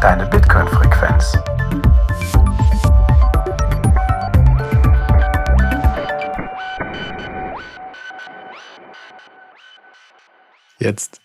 deine 0.00 0.26
Bitcoin-Frequenz. 0.26 1.36
Jetzt. 10.78 11.20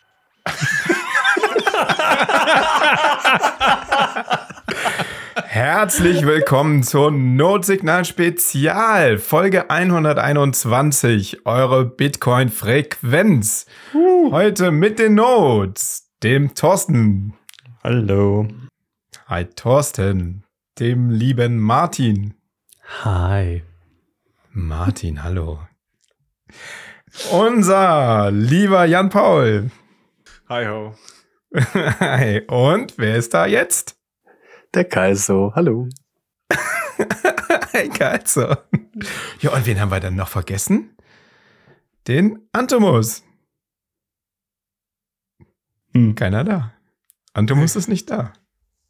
Herzlich 5.35 6.25
willkommen 6.25 6.83
zur 6.83 7.11
Notsignal 7.11 8.03
Spezial, 8.03 9.17
Folge 9.17 9.69
121, 9.69 11.45
eure 11.45 11.85
Bitcoin-Frequenz. 11.85 13.67
Heute 13.93 14.71
mit 14.71 14.99
den 14.99 15.15
Notes, 15.15 16.09
dem 16.21 16.53
Thorsten. 16.53 17.35
Hallo. 17.81 18.47
Hi 19.27 19.43
Thorsten, 19.43 20.43
dem 20.77 21.09
lieben 21.09 21.57
Martin. 21.57 22.35
Hi. 23.03 23.63
Martin, 24.51 25.23
hallo. 25.23 25.67
Unser 27.31 28.29
lieber 28.29 28.85
Jan 28.85 29.09
Paul. 29.09 29.71
Hi 30.47 30.67
ho. 30.67 30.95
Hi. 31.55 32.41
Und 32.45 32.99
wer 32.99 33.15
ist 33.15 33.33
da 33.33 33.47
jetzt? 33.47 33.99
Der 34.75 34.85
Kaiso. 34.85 35.53
Hallo. 35.55 35.89
Hey, 37.71 37.89
Kaiser. 37.89 38.67
Ja, 39.41 39.53
und 39.53 39.65
wen 39.65 39.81
haben 39.81 39.89
wir 39.89 39.99
dann 39.99 40.15
noch 40.15 40.29
vergessen? 40.29 40.95
Den 42.07 42.47
Antomus. 42.51 43.23
Hm. 45.95 46.13
Keiner 46.13 46.43
da. 46.43 46.73
Antomus 47.33 47.75
ist 47.75 47.87
nicht 47.87 48.11
da. 48.11 48.31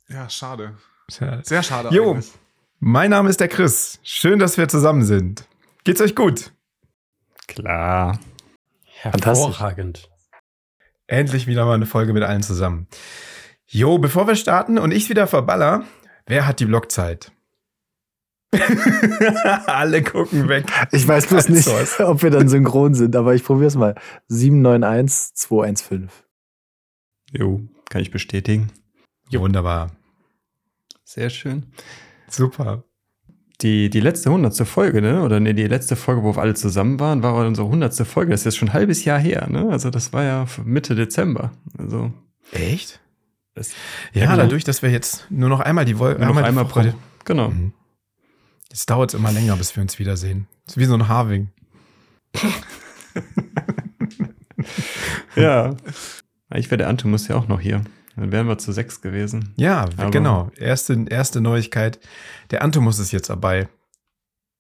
Ja, 0.10 0.30
schade. 0.30 0.78
Tja. 1.10 1.42
Sehr 1.44 1.64
schade 1.64 1.90
Jo, 1.94 2.12
eigentlich. 2.12 2.32
mein 2.80 3.10
Name 3.12 3.30
ist 3.30 3.40
der 3.40 3.48
Chris. 3.48 4.00
Schön, 4.04 4.40
dass 4.40 4.58
wir 4.58 4.68
zusammen 4.68 5.04
sind. 5.04 5.48
Geht's 5.84 6.02
euch 6.02 6.16
gut? 6.16 6.52
Klar. 7.48 8.20
Fantastisch. 9.02 9.46
Hervorragend. 9.46 10.10
Endlich 11.08 11.46
wieder 11.48 11.66
mal 11.66 11.76
eine 11.76 11.86
Folge 11.86 12.14
mit 12.14 12.24
allen 12.24 12.42
zusammen. 12.44 12.88
Jo, 13.68 13.98
bevor 14.00 14.28
wir 14.28 14.36
starten 14.36 14.78
und 14.80 14.92
ich 14.92 15.10
wieder 15.10 15.28
verballer, 15.28 15.84
wer 16.26 16.48
hat 16.48 16.60
die 16.60 16.66
Blockzeit? 16.66 17.32
Alle 19.66 20.02
gucken 20.02 20.48
weg. 20.48 20.66
Ich 20.92 21.08
weiß 21.08 21.28
bloß 21.28 21.50
nicht, 21.50 21.68
ob 22.00 22.24
wir 22.24 22.30
dann 22.32 22.48
synchron 22.48 22.94
sind, 22.96 23.16
aber 23.16 23.36
ich 23.36 23.44
probiere 23.44 23.68
es 23.68 23.76
mal. 23.76 23.96
791215. 24.30 26.10
Jo, 27.32 27.62
kann 27.90 28.02
ich 28.02 28.12
bestätigen. 28.12 28.72
Wunderbar. 29.32 29.92
Sehr 31.04 31.30
schön. 31.30 31.66
Super. 32.30 32.84
Die, 33.62 33.90
die 33.90 34.00
letzte 34.02 34.32
hundertste 34.32 34.66
Folge, 34.66 35.02
ne? 35.02 35.22
Oder 35.24 35.40
nee, 35.40 35.54
die 35.54 35.68
letzte 35.68 35.96
Folge, 35.96 36.24
wo 36.24 36.36
wir 36.36 36.42
alle 36.42 36.56
zusammen 36.56 37.00
waren, 37.00 37.24
war 37.24 37.36
unsere 37.36 37.68
hundertste 37.68 38.04
Folge. 38.06 38.32
Das 38.32 38.42
ist 38.42 38.46
jetzt 38.46 38.58
schon 38.58 38.70
ein 38.70 38.74
halbes 38.74 39.06
Jahr 39.06 39.20
her, 39.20 39.48
ne? 39.50 39.70
Also 39.70 39.90
das 39.90 40.12
war 40.14 40.24
ja 40.24 40.46
Mitte 40.64 40.96
Dezember. 40.96 41.52
Also 41.78 42.12
Echt? 42.52 43.00
das 43.54 43.72
Ja, 44.14 44.26
genau. 44.26 44.38
dadurch, 44.44 44.64
dass 44.66 44.82
wir 44.82 44.90
jetzt 44.90 45.26
nur 45.30 45.50
noch 45.50 45.62
einmal 45.62 45.86
die 45.86 45.94
nur 45.94 46.16
noch 46.18 46.36
einmal 46.38 46.66
pro. 46.66 46.84
Genau. 47.24 47.50
Mhm. 47.50 47.74
Jetzt 48.70 48.90
dauert 48.90 49.14
es 49.14 49.20
immer 49.20 49.32
länger, 49.32 49.56
bis 49.56 49.76
wir 49.76 49.82
uns 49.82 50.00
wiedersehen. 50.00 50.48
ist 50.68 50.78
wie 50.78 50.86
so 50.86 50.96
ein 50.96 51.08
Harving. 51.08 51.50
Ja. 55.36 55.76
Ich 56.54 56.72
wäre 56.72 56.78
der 56.78 56.90
Antimus 56.90 57.28
ja 57.28 57.36
auch 57.36 57.48
noch 57.48 57.60
hier. 57.60 57.84
Dann 58.16 58.32
wären 58.32 58.48
wir 58.48 58.58
zu 58.58 58.72
sechs 58.72 59.02
gewesen. 59.02 59.54
Ja, 59.58 59.86
Aber- 59.98 60.12
genau. 60.12 60.50
Erste, 60.58 61.06
erste 61.10 61.42
Neuigkeit. 61.42 62.00
Der 62.52 62.62
Antomus 62.64 63.00
ist 63.00 63.12
jetzt 63.12 63.30
dabei. 63.30 63.68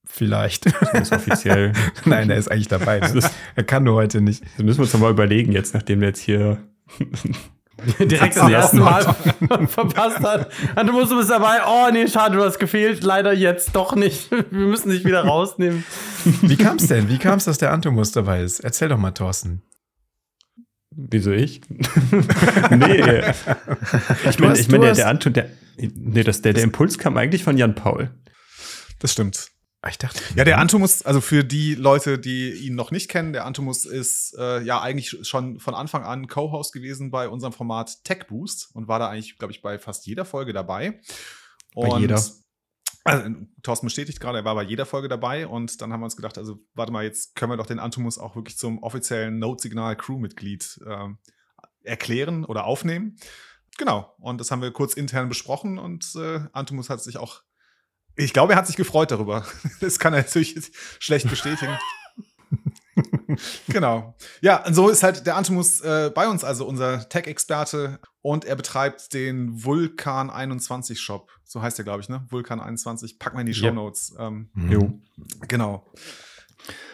Vielleicht. 0.07 0.65
Das 0.67 0.93
ist 0.93 1.11
offiziell. 1.13 1.73
Nein, 2.05 2.29
er 2.29 2.37
ist 2.37 2.49
eigentlich 2.51 2.67
dabei. 2.67 2.99
Ne? 2.99 3.07
ist- 3.17 3.31
Er 3.55 3.63
kann 3.63 3.83
nur 3.83 3.95
heute 3.95 4.21
nicht. 4.21 4.43
Das 4.57 4.65
müssen 4.65 4.77
wir 4.79 4.83
uns 4.83 4.93
noch 4.93 4.99
mal 5.01 5.11
überlegen, 5.11 5.51
jetzt, 5.51 5.73
nachdem 5.73 6.01
wir 6.01 6.09
jetzt 6.09 6.21
hier. 6.21 6.59
direkt 7.99 8.37
das 8.37 8.49
erste 8.49 8.77
Mal 8.77 9.03
verpasst 9.67 10.19
hat. 10.19 10.51
Und 10.79 10.87
du 10.87 10.93
musst 10.93 11.11
du 11.11 11.17
bist 11.17 11.29
dabei. 11.29 11.57
Oh 11.67 11.89
nee, 11.91 12.07
schade, 12.07 12.37
du 12.37 12.43
hast 12.43 12.59
gefehlt. 12.59 13.03
Leider 13.03 13.33
jetzt 13.33 13.75
doch 13.75 13.95
nicht. 13.95 14.31
Wir 14.31 14.45
müssen 14.67 14.89
dich 14.89 15.03
wieder 15.05 15.23
rausnehmen. 15.25 15.83
Wie 16.41 16.55
kam 16.55 16.77
es 16.77 16.87
denn? 16.87 17.09
Wie 17.09 17.17
kam 17.17 17.37
es, 17.37 17.45
dass 17.45 17.57
der 17.57 17.71
Antomus 17.73 18.11
dabei 18.11 18.43
ist? 18.43 18.59
Erzähl 18.61 18.89
doch 18.89 18.97
mal, 18.97 19.11
Thorsten. 19.11 19.61
Wieso 20.97 21.31
ich? 21.31 21.61
nee. 21.69 23.21
Ich 24.29 24.39
meine, 24.39 24.57
ich 24.57 24.69
mein, 24.69 24.81
der, 24.81 24.93
der 24.93 25.07
Anton, 25.07 25.33
der. 25.33 25.49
Nee, 25.77 26.23
das, 26.23 26.41
der, 26.41 26.53
der 26.53 26.63
Impuls 26.63 26.97
kam 26.97 27.17
eigentlich 27.17 27.43
von 27.43 27.57
Jan 27.57 27.75
Paul. 27.75 28.11
Das 28.99 29.11
stimmt. 29.11 29.49
Ah, 29.81 29.89
Ich 29.89 29.97
dachte. 29.97 30.19
Ja, 30.35 30.45
der 30.45 30.57
Antomus, 30.57 31.03
also 31.03 31.21
für 31.21 31.43
die 31.43 31.75
Leute, 31.75 32.17
die 32.17 32.53
ihn 32.53 32.75
noch 32.75 32.89
nicht 32.89 33.09
kennen, 33.09 33.33
der 33.33 33.45
Antomus 33.45 33.85
ist 33.85 34.35
äh, 34.39 34.61
ja 34.63 34.81
eigentlich 34.81 35.17
schon 35.21 35.59
von 35.59 35.75
Anfang 35.75 36.03
an 36.03 36.27
Co-Host 36.27 36.73
gewesen 36.73 37.11
bei 37.11 37.29
unserem 37.29 37.53
Format 37.53 38.03
Tech 38.03 38.25
Boost 38.27 38.69
und 38.73 38.87
war 38.87 38.97
da 38.97 39.09
eigentlich, 39.09 39.37
glaube 39.37 39.51
ich, 39.51 39.61
bei 39.61 39.77
fast 39.77 40.07
jeder 40.07 40.25
Folge 40.25 40.53
dabei. 40.53 41.01
Bei 41.75 41.87
Und, 41.87 42.01
jeder. 42.01 42.19
Also, 43.07 43.29
Thorsten 43.61 43.85
bestätigt 43.85 44.19
gerade, 44.19 44.39
er 44.39 44.45
war 44.45 44.55
bei 44.55 44.63
jeder 44.63 44.87
Folge 44.87 45.07
dabei 45.07 45.45
und 45.45 45.79
dann 45.79 45.93
haben 45.93 45.99
wir 45.99 46.05
uns 46.05 46.15
gedacht, 46.15 46.39
also 46.39 46.57
warte 46.73 46.91
mal, 46.91 47.03
jetzt 47.03 47.35
können 47.35 47.51
wir 47.51 47.57
doch 47.57 47.67
den 47.67 47.77
Antomus 47.77 48.17
auch 48.17 48.35
wirklich 48.35 48.57
zum 48.57 48.81
offiziellen 48.81 49.37
Note-Signal-Crew-Mitglied 49.37 50.79
ähm, 50.87 51.19
erklären 51.83 52.45
oder 52.45 52.65
aufnehmen. 52.65 53.17
Genau, 53.77 54.11
und 54.19 54.41
das 54.41 54.49
haben 54.49 54.63
wir 54.63 54.71
kurz 54.71 54.95
intern 54.95 55.29
besprochen 55.29 55.77
und 55.77 56.15
äh, 56.15 56.39
Antomus 56.51 56.89
hat 56.89 56.99
sich 56.99 57.17
auch, 57.17 57.43
ich 58.15 58.33
glaube, 58.33 58.53
er 58.53 58.57
hat 58.57 58.65
sich 58.65 58.75
gefreut 58.75 59.11
darüber. 59.11 59.45
Das 59.81 59.99
kann 59.99 60.13
er 60.13 60.23
natürlich 60.23 60.71
schlecht 60.99 61.29
bestätigen. 61.29 61.77
genau. 63.67 64.15
Ja, 64.41 64.65
und 64.65 64.73
so 64.73 64.89
ist 64.89 65.03
halt 65.03 65.25
der 65.27 65.35
Antomus 65.35 65.81
äh, 65.81 66.11
bei 66.13 66.27
uns, 66.27 66.43
also 66.43 66.65
unser 66.65 67.07
Tech-Experte. 67.09 67.99
Und 68.21 68.45
er 68.45 68.55
betreibt 68.55 69.13
den 69.13 69.63
Vulkan 69.63 70.29
21 70.29 70.99
Shop. 70.99 71.29
So 71.43 71.61
heißt 71.61 71.77
der, 71.77 71.85
glaube 71.85 72.01
ich, 72.01 72.09
ne? 72.09 72.25
Vulkan 72.29 72.59
21. 72.59 73.19
Packen 73.19 73.37
wir 73.37 73.41
in 73.41 73.47
die 73.47 73.53
Show 73.53 73.67
Yep. 73.67 73.75
Notes. 73.75 74.15
Ähm, 74.17 74.49
Mhm. 74.53 74.71
Jo. 74.71 74.99
genau. 75.47 75.91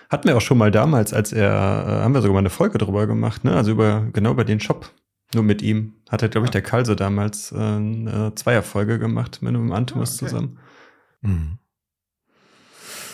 Hatten 0.10 0.28
wir 0.28 0.36
auch 0.36 0.42
schon 0.42 0.58
mal 0.58 0.72
damals, 0.72 1.14
als 1.14 1.32
er, 1.32 1.52
äh, 1.52 2.04
haben 2.04 2.14
wir 2.14 2.22
sogar 2.22 2.34
mal 2.34 2.40
eine 2.40 2.50
Folge 2.50 2.78
drüber 2.78 3.08
gemacht, 3.08 3.44
ne? 3.46 3.56
Also 3.56 3.72
über, 3.72 4.08
genau 4.12 4.32
über 4.32 4.44
den 4.44 4.60
Shop. 4.60 4.90
Nur 5.34 5.44
mit 5.44 5.62
ihm. 5.62 5.94
Hatte, 6.10 6.28
glaube 6.28 6.48
ich, 6.48 6.52
der 6.52 6.62
Kalse 6.62 6.98
damals 6.98 7.54
äh, 7.54 7.56
eine 7.56 8.34
Zweierfolge 8.36 9.00
gemacht 9.00 9.42
mit 9.42 9.50
einem 9.56 9.72
Antimus 9.72 10.10
Ah, 10.12 10.16
okay. 10.16 10.26
zusammen. 10.26 10.60
Mhm. 11.22 11.58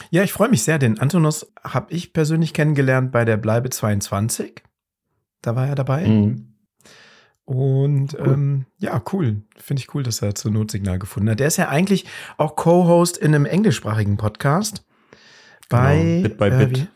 Ja, 0.09 0.23
ich 0.23 0.33
freue 0.33 0.49
mich 0.49 0.63
sehr. 0.63 0.79
Den 0.79 0.99
Antonus 0.99 1.51
habe 1.63 1.93
ich 1.93 2.13
persönlich 2.13 2.53
kennengelernt 2.53 3.11
bei 3.11 3.25
der 3.25 3.37
Bleibe 3.37 3.69
22. 3.69 4.63
Da 5.41 5.55
war 5.55 5.67
er 5.67 5.75
dabei. 5.75 6.07
Mhm. 6.07 6.53
Und 7.45 8.17
ähm, 8.19 8.65
ja, 8.77 9.01
cool. 9.13 9.43
Finde 9.55 9.81
ich 9.81 9.93
cool, 9.95 10.03
dass 10.03 10.21
er 10.21 10.35
zu 10.35 10.51
Notsignal 10.51 10.99
gefunden 10.99 11.29
hat. 11.29 11.39
Der 11.39 11.47
ist 11.47 11.57
ja 11.57 11.69
eigentlich 11.69 12.05
auch 12.37 12.57
Co-Host 12.57 13.17
in 13.17 13.33
einem 13.33 13.45
englischsprachigen 13.45 14.17
Podcast. 14.17 14.85
Bei 15.69 15.97
Genau, 15.97 16.23
Bit 16.23 16.37
by 16.37 16.45
äh, 16.45 16.65
Bit. 16.65 16.87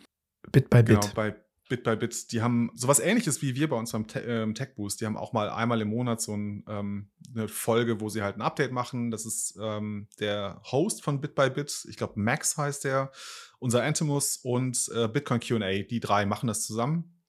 Bit 0.52 0.70
by 0.70 0.84
Genau, 0.84 1.00
Bit. 1.00 1.14
bei 1.16 1.36
Bit 1.72 1.84
by 1.84 1.96
Bit. 1.96 2.32
Die 2.32 2.42
haben 2.42 2.70
sowas 2.76 3.00
ähnliches 3.00 3.42
wie 3.42 3.56
wir 3.56 3.70
bei 3.70 3.76
uns 3.78 3.94
beim 3.94 4.06
Te 4.06 4.20
ähm, 4.20 4.54
Tech 4.54 4.76
Boost. 4.76 5.00
Die 5.02 5.06
haben 5.06 5.16
auch 5.18 5.32
mal 5.34 5.50
einmal 5.50 5.82
im 5.82 5.88
Monat 5.88 6.22
so 6.22 6.36
ein, 6.36 6.64
ähm, 6.68 7.10
eine 7.34 7.48
Folge, 7.48 8.00
wo 8.02 8.10
sie 8.10 8.22
halt 8.22 8.36
ein 8.36 8.42
Update 8.42 8.72
machen. 8.74 9.10
Das 9.10 9.26
ist 9.26 9.58
ähm, 9.60 10.08
der 10.20 10.62
Host 10.72 11.02
von 11.04 11.22
Bit 11.22 11.34
by 11.34 11.50
Bit. 11.50 11.86
Ich 11.90 11.96
glaube, 11.98 12.20
Max 12.20 12.58
heißt 12.58 12.84
der. 12.84 13.12
Unser 13.60 13.84
Antimus 13.84 14.38
und 14.44 14.90
äh, 14.94 15.08
Bitcoin 15.08 15.40
QA. 15.40 15.84
Die 15.84 16.00
drei 16.00 16.26
machen 16.26 16.48
das 16.48 16.64
zusammen. 16.66 17.22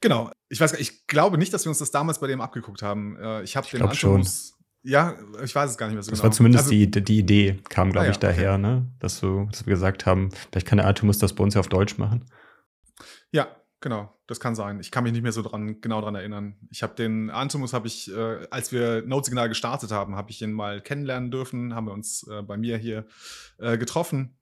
Genau. 0.00 0.30
Ich 0.48 0.60
weiß 0.60 0.72
gar 0.72 0.80
ich 0.80 1.06
glaube 1.06 1.38
nicht, 1.38 1.52
dass 1.54 1.64
wir 1.64 1.70
uns 1.70 1.78
das 1.78 1.90
damals 1.90 2.18
bei 2.20 2.26
dem 2.26 2.40
abgeguckt 2.40 2.82
haben. 2.82 3.16
Äh, 3.16 3.42
ich 3.42 3.56
habe 3.56 3.66
den 3.68 3.78
glaub 3.78 3.94
schon. 3.94 4.16
Antimus. 4.16 4.52
Ja, 4.82 5.16
ich 5.42 5.52
weiß 5.52 5.72
es 5.72 5.78
gar 5.78 5.86
nicht 5.86 5.94
mehr 5.94 6.02
so 6.04 6.10
Das 6.10 6.20
genau. 6.20 6.28
war 6.28 6.36
zumindest 6.36 6.64
Also- 6.66 6.70
die, 6.76 6.88
die 6.88 7.18
Idee, 7.18 7.58
kam, 7.68 7.90
glaube 7.90 8.06
Ah, 8.06 8.10
ich, 8.10 8.16
ja, 8.22 8.28
okay. 8.28 8.36
daher, 8.40 8.56
ne? 8.58 8.88
Dass, 9.00 9.18
so, 9.18 9.46
dass 9.50 9.66
wir 9.66 9.72
gesagt 9.72 10.06
haben, 10.06 10.30
vielleicht 10.52 10.66
kann 10.68 10.78
der 10.78 10.86
Artemus 10.86 11.18
das 11.18 11.34
bei 11.34 11.42
uns 11.42 11.54
ja 11.54 11.60
auf 11.60 11.68
Deutsch 11.68 11.98
machen. 11.98 12.24
Ja, 13.36 13.48
genau. 13.82 14.18
Das 14.26 14.40
kann 14.40 14.54
sein. 14.54 14.80
Ich 14.80 14.90
kann 14.90 15.04
mich 15.04 15.12
nicht 15.12 15.22
mehr 15.22 15.30
so 15.30 15.42
dran, 15.42 15.82
genau 15.82 16.00
dran 16.00 16.14
erinnern. 16.14 16.56
Ich 16.70 16.82
habe 16.82 16.94
den 16.94 17.28
Antimus, 17.28 17.74
habe 17.74 17.86
ich, 17.86 18.10
äh, 18.10 18.46
als 18.50 18.72
wir 18.72 19.02
Notsignal 19.02 19.50
gestartet 19.50 19.90
haben, 19.92 20.16
habe 20.16 20.30
ich 20.30 20.40
ihn 20.40 20.52
mal 20.52 20.80
kennenlernen 20.80 21.30
dürfen. 21.30 21.74
Haben 21.74 21.86
wir 21.86 21.92
uns 21.92 22.26
äh, 22.28 22.40
bei 22.40 22.56
mir 22.56 22.78
hier 22.78 23.06
äh, 23.58 23.76
getroffen. 23.76 24.38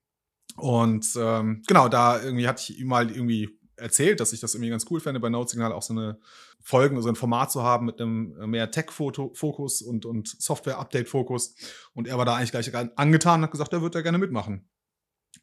Und 0.57 1.09
ähm, 1.17 1.65
genau, 1.67 1.89
da 1.89 2.23
irgendwie 2.23 2.47
hatte 2.47 2.63
ich 2.63 2.79
ihm 2.79 2.87
mal 2.87 3.11
irgendwie 3.11 3.59
erzählt, 3.75 4.21
dass 4.21 4.33
ich 4.33 4.39
das 4.39 4.55
irgendwie 4.55 4.71
ganz 4.71 4.87
cool 4.91 5.01
fände, 5.01 5.19
bei 5.19 5.29
Notsignal 5.29 5.73
auch 5.73 5.83
so 5.83 5.93
eine 5.93 6.21
Folgen, 6.63 7.03
so 7.03 7.09
ein 7.09 7.17
Format 7.17 7.51
zu 7.51 7.65
haben 7.65 7.87
mit 7.87 8.01
einem 8.01 8.41
äh, 8.41 8.47
mehr 8.47 8.71
Tech-Fokus 8.71 9.83
und, 9.83 10.07
und 10.07 10.29
Software-Update-Fokus. 10.41 11.57
Und 11.95 12.07
er 12.07 12.17
war 12.17 12.25
da 12.25 12.37
eigentlich 12.37 12.53
gleich 12.53 12.73
angetan 12.97 13.41
und 13.41 13.45
hat 13.47 13.51
gesagt, 13.51 13.73
er 13.73 13.83
würde 13.83 13.99
da 13.99 14.03
gerne 14.03 14.19
mitmachen. 14.19 14.69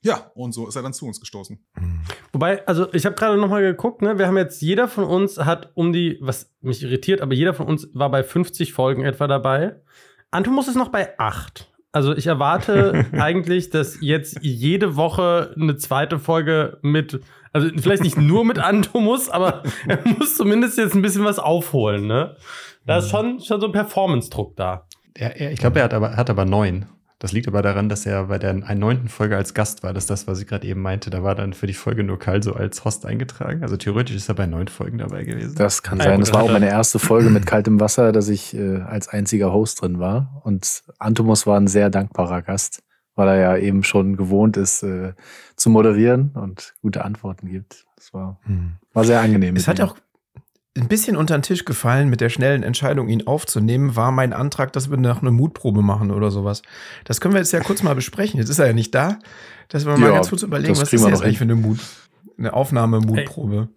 Ja, 0.03 0.31
und 0.33 0.51
so 0.53 0.67
ist 0.67 0.75
er 0.75 0.81
dann 0.81 0.93
zu 0.93 1.05
uns 1.05 1.19
gestoßen. 1.19 1.63
Wobei, 2.33 2.65
also 2.65 2.91
ich 2.93 3.05
habe 3.05 3.15
gerade 3.15 3.37
noch 3.37 3.49
mal 3.49 3.61
geguckt, 3.61 4.01
ne? 4.01 4.17
Wir 4.17 4.25
haben 4.25 4.37
jetzt, 4.37 4.61
jeder 4.61 4.87
von 4.87 5.03
uns 5.03 5.37
hat 5.37 5.71
um 5.75 5.93
die, 5.93 6.17
was 6.21 6.51
mich 6.61 6.81
irritiert, 6.81 7.21
aber 7.21 7.33
jeder 7.33 7.53
von 7.53 7.67
uns 7.67 7.87
war 7.93 8.09
bei 8.09 8.23
50 8.23 8.73
Folgen 8.73 9.03
etwa 9.03 9.27
dabei. 9.27 9.75
Antomus 10.31 10.67
ist 10.67 10.75
noch 10.75 10.89
bei 10.89 11.19
8. 11.19 11.71
Also 11.91 12.15
ich 12.15 12.25
erwarte 12.25 13.05
eigentlich, 13.11 13.69
dass 13.69 13.99
jetzt 14.01 14.39
jede 14.41 14.95
Woche 14.95 15.53
eine 15.55 15.75
zweite 15.77 16.17
Folge 16.17 16.79
mit, 16.81 17.19
also 17.53 17.69
vielleicht 17.77 18.03
nicht 18.03 18.17
nur 18.17 18.43
mit 18.43 18.57
Antomus, 18.57 19.29
aber 19.29 19.61
er 19.87 19.99
muss 20.17 20.35
zumindest 20.35 20.79
jetzt 20.79 20.95
ein 20.95 21.03
bisschen 21.03 21.25
was 21.25 21.37
aufholen, 21.37 22.07
ne? 22.07 22.37
Da 22.87 22.97
ist 22.97 23.11
schon, 23.11 23.39
schon 23.39 23.61
so 23.61 23.67
ein 23.67 23.71
Performance-Druck 23.71 24.55
da. 24.55 24.87
Er, 25.13 25.51
ich 25.51 25.59
glaube, 25.59 25.79
er 25.79 25.85
hat 25.85 25.93
aber, 25.93 26.15
hat 26.17 26.31
aber 26.31 26.45
neun. 26.45 26.87
Das 27.21 27.31
liegt 27.33 27.47
aber 27.47 27.61
daran, 27.61 27.87
dass 27.87 28.07
er 28.07 28.23
bei 28.25 28.39
der 28.39 28.51
neunten 28.53 29.07
Folge 29.07 29.37
als 29.37 29.53
Gast 29.53 29.83
war. 29.83 29.93
Das 29.93 30.05
ist 30.05 30.09
das, 30.09 30.25
was 30.25 30.41
ich 30.41 30.47
gerade 30.47 30.65
eben 30.65 30.81
meinte. 30.81 31.11
Da 31.11 31.21
war 31.21 31.35
dann 31.35 31.53
für 31.53 31.67
die 31.67 31.75
Folge 31.75 32.03
nur 32.03 32.17
Karl 32.17 32.41
so 32.41 32.53
als 32.55 32.83
Host 32.83 33.05
eingetragen. 33.05 33.61
Also 33.61 33.77
theoretisch 33.77 34.15
ist 34.15 34.27
er 34.27 34.33
bei 34.33 34.47
neun 34.47 34.67
Folgen 34.69 34.97
dabei 34.97 35.23
gewesen. 35.23 35.53
Das 35.55 35.83
kann 35.83 35.99
Ja, 35.99 36.05
sein. 36.05 36.15
gut, 36.15 36.23
das 36.27 36.33
war 36.33 36.41
auch 36.41 36.47
er- 36.47 36.53
meine 36.53 36.67
erste 36.69 36.97
Folge 36.97 37.29
mit 37.29 37.45
kaltem 37.45 37.79
Wasser, 37.79 38.11
dass 38.11 38.27
ich 38.27 38.55
äh, 38.55 38.77
als 38.81 39.07
einziger 39.07 39.53
Host 39.53 39.83
drin 39.83 39.99
war. 39.99 40.41
Und 40.43 40.83
Antomos 40.97 41.45
war 41.45 41.59
ein 41.59 41.67
sehr 41.67 41.91
dankbarer 41.91 42.41
Gast, 42.41 42.81
weil 43.13 43.27
er 43.27 43.37
ja 43.37 43.57
eben 43.57 43.83
schon 43.83 44.17
gewohnt 44.17 44.57
ist, 44.57 44.81
äh, 44.81 45.13
zu 45.55 45.69
moderieren 45.69 46.31
und 46.33 46.73
gute 46.81 47.05
Antworten 47.05 47.47
gibt. 47.51 47.85
Das 47.97 48.15
war, 48.15 48.39
Hm. 48.45 48.77
war 48.93 49.03
sehr 49.03 49.21
angenehm. 49.21 49.55
Es 49.55 49.67
hat 49.67 49.77
ihm. 49.77 49.85
auch 49.85 49.95
ein 50.77 50.87
bisschen 50.87 51.17
unter 51.17 51.37
den 51.37 51.41
Tisch 51.41 51.65
gefallen 51.65 52.09
mit 52.09 52.21
der 52.21 52.29
schnellen 52.29 52.63
Entscheidung, 52.63 53.09
ihn 53.09 53.27
aufzunehmen, 53.27 53.95
war 53.95 54.11
mein 54.11 54.31
Antrag, 54.31 54.71
dass 54.71 54.89
wir 54.89 54.97
noch 54.97 55.21
eine 55.21 55.31
Mutprobe 55.31 55.81
machen 55.81 56.11
oder 56.11 56.31
sowas. 56.31 56.61
Das 57.03 57.19
können 57.19 57.33
wir 57.33 57.39
jetzt 57.39 57.51
ja 57.51 57.59
kurz 57.59 57.83
mal 57.83 57.95
besprechen. 57.95 58.39
Jetzt 58.39 58.49
ist 58.49 58.59
er 58.59 58.67
ja 58.67 58.73
nicht 58.73 58.95
da, 58.95 59.19
dass 59.67 59.85
wir 59.85 59.97
mal 59.97 60.07
Ja, 60.07 60.15
ganz 60.15 60.29
kurz 60.29 60.43
überlegen, 60.43 60.73
das 60.73 60.81
was 60.81 60.89
kriegen 60.89 61.01
ist 61.01 61.07
wir 61.07 61.11
jetzt 61.11 61.23
eigentlich 61.23 61.37
für 61.39 61.43
eine 61.43 61.55
Mut, 61.55 61.79
eine 62.37 62.53
Aufnahme-Mutprobe. 62.53 63.67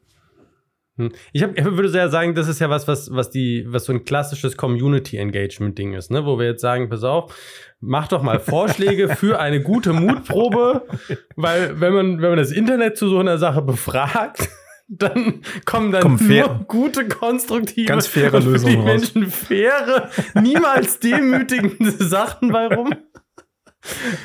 Hm. 0.97 1.11
Ich, 1.33 1.43
hab, 1.43 1.59
ich 1.59 1.65
würde 1.65 1.89
sehr 1.89 2.09
sagen, 2.09 2.37
das 2.37 2.47
ist 2.47 2.61
ja 2.61 2.71
was, 2.71 2.87
was, 2.87 3.13
was, 3.13 3.29
die, 3.29 3.67
was 3.67 3.87
so 3.87 3.93
ein 3.93 4.05
klassisches 4.05 4.57
Community-Engagement-Ding 4.57 5.95
ist, 5.95 6.13
ne? 6.13 6.25
wo 6.25 6.39
wir 6.39 6.47
jetzt 6.47 6.61
sagen, 6.61 6.89
pass 6.89 7.03
auf, 7.03 7.35
mach 7.81 8.07
doch 8.07 8.23
mal 8.23 8.39
Vorschläge 8.39 9.09
für 9.09 9.41
eine 9.41 9.61
gute 9.61 9.93
Mutprobe, 9.93 10.87
weil 11.35 11.81
wenn 11.81 11.93
man, 11.93 12.23
wenn 12.23 12.31
man 12.31 12.39
das 12.39 12.53
Internet 12.53 12.97
zu 12.97 13.09
so 13.09 13.19
einer 13.19 13.39
Sache 13.39 13.63
befragt, 13.63 14.49
dann 14.89 15.41
kommen 15.65 15.93
dann 15.93 16.19
fair- 16.19 16.47
nur 16.49 16.65
gute, 16.67 17.09
konstruktive, 17.09 17.87
Ganz 17.89 18.07
faire 18.07 18.41
Lösungen 18.41 18.73
die 18.73 18.77
raus. 18.77 18.85
Menschen 19.15 19.27
faire, 19.31 20.11
niemals 20.41 20.99
demütigende 21.01 21.91
Sachen 21.93 22.51
bei 22.51 22.67
rum. 22.67 22.95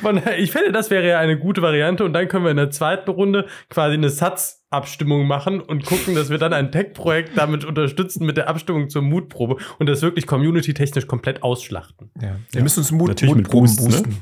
Von 0.00 0.22
ich 0.38 0.52
finde, 0.52 0.72
das 0.72 0.90
wäre 0.90 1.06
ja 1.06 1.18
eine 1.18 1.38
gute 1.38 1.60
Variante 1.60 2.02
und 2.04 2.14
dann 2.14 2.28
können 2.28 2.44
wir 2.44 2.50
in 2.50 2.56
der 2.56 2.70
zweiten 2.70 3.10
Runde 3.10 3.46
quasi 3.68 3.92
eine 3.92 4.08
Satzabstimmung 4.08 5.26
machen 5.26 5.60
und 5.60 5.84
gucken, 5.84 6.14
dass 6.14 6.30
wir 6.30 6.38
dann 6.38 6.54
ein 6.54 6.72
Tech-Projekt 6.72 7.36
damit 7.36 7.66
unterstützen 7.66 8.24
mit 8.24 8.38
der 8.38 8.48
Abstimmung 8.48 8.88
zur 8.88 9.02
Mutprobe 9.02 9.56
und 9.78 9.86
das 9.86 10.00
wirklich 10.00 10.26
community-technisch 10.26 11.06
komplett 11.06 11.42
ausschlachten. 11.42 12.10
Ja. 12.22 12.36
Wir 12.52 12.62
müssen 12.62 12.80
uns 12.80 12.90
Mut, 12.90 13.08
Natürlich 13.08 13.34
mit 13.34 13.44
Mutproben 13.52 13.76
Boosts, 13.76 14.02
ne? 14.06 14.14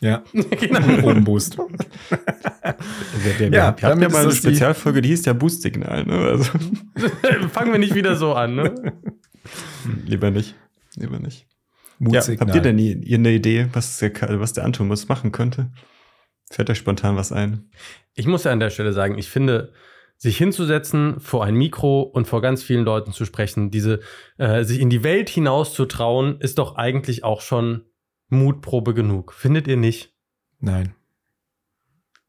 Ja, 0.00 0.22
genau. 0.32 0.80
Mutproben-Boost. 0.80 1.58
Wir, 1.58 3.38
wir, 3.38 3.48
Ja, 3.48 3.74
wir 3.76 3.88
hatten 3.88 4.02
ja 4.02 4.08
mal 4.08 4.22
eine 4.22 4.32
Spezialfolge, 4.32 5.02
die 5.02 5.08
hieß 5.08 5.24
ja 5.24 5.32
Boost-Signal. 5.32 6.04
Ne? 6.04 6.14
Also, 6.14 6.52
Fangen 7.52 7.72
wir 7.72 7.78
nicht 7.78 7.94
wieder 7.94 8.14
so 8.14 8.34
an, 8.34 8.54
ne? 8.54 8.74
lieber 10.06 10.30
nicht. 10.30 10.54
Lieber 10.96 11.18
nicht. 11.18 11.46
Ja, 12.00 12.20
habt 12.20 12.54
ihr 12.54 12.60
denn 12.60 12.78
eine 12.78 13.32
Idee, 13.32 13.68
was 13.72 13.98
der, 13.98 14.12
was 14.40 14.52
der 14.52 14.64
Antomus 14.64 15.08
machen 15.08 15.32
könnte? 15.32 15.72
Fällt 16.50 16.70
euch 16.70 16.78
spontan 16.78 17.16
was 17.16 17.32
ein? 17.32 17.70
Ich 18.14 18.26
muss 18.26 18.44
ja 18.44 18.52
an 18.52 18.60
der 18.60 18.70
Stelle 18.70 18.92
sagen, 18.92 19.18
ich 19.18 19.28
finde, 19.28 19.72
sich 20.16 20.36
hinzusetzen, 20.36 21.20
vor 21.20 21.44
ein 21.44 21.54
Mikro 21.54 22.02
und 22.02 22.26
vor 22.26 22.40
ganz 22.40 22.62
vielen 22.62 22.84
Leuten 22.84 23.12
zu 23.12 23.24
sprechen, 23.24 23.70
diese, 23.70 24.00
äh, 24.36 24.64
sich 24.64 24.80
in 24.80 24.90
die 24.90 25.02
Welt 25.02 25.28
hinaus 25.28 25.74
zu 25.74 25.86
trauen, 25.86 26.40
ist 26.40 26.58
doch 26.58 26.76
eigentlich 26.76 27.24
auch 27.24 27.40
schon 27.40 27.84
Mutprobe 28.28 28.94
genug. 28.94 29.32
Findet 29.32 29.66
ihr 29.68 29.76
nicht? 29.76 30.14
Nein. 30.60 30.94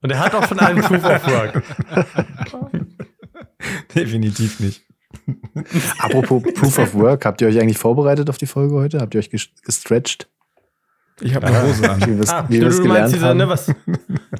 Und 0.01 0.11
er 0.11 0.19
hat 0.19 0.33
auch 0.35 0.47
schon 0.47 0.59
einen 0.59 0.81
Proof 0.81 1.03
of 1.03 1.27
Work. 1.27 1.63
Definitiv 3.95 4.59
nicht. 4.59 4.81
Apropos 5.99 6.43
Proof 6.53 6.77
of 6.79 6.93
Work, 6.95 7.25
habt 7.25 7.41
ihr 7.41 7.47
euch 7.47 7.59
eigentlich 7.59 7.77
vorbereitet 7.77 8.29
auf 8.29 8.37
die 8.37 8.45
Folge 8.45 8.75
heute? 8.75 8.99
Habt 8.99 9.13
ihr 9.15 9.19
euch 9.19 9.27
ges- 9.29 9.49
gestretched? 9.63 10.29
Ich 11.21 11.35
habe 11.35 11.47
eine 11.47 11.61
Hose 11.63 11.89
an. 11.89 11.99
Wie 12.01 12.15
wir 12.15 12.19
es 12.21 12.29
Ah, 12.29 12.43
gelernt 12.43 12.87
meinst 12.87 13.15
diese, 13.15 13.25
haben? 13.25 13.37
ne, 13.37 13.49
was. 13.49 13.73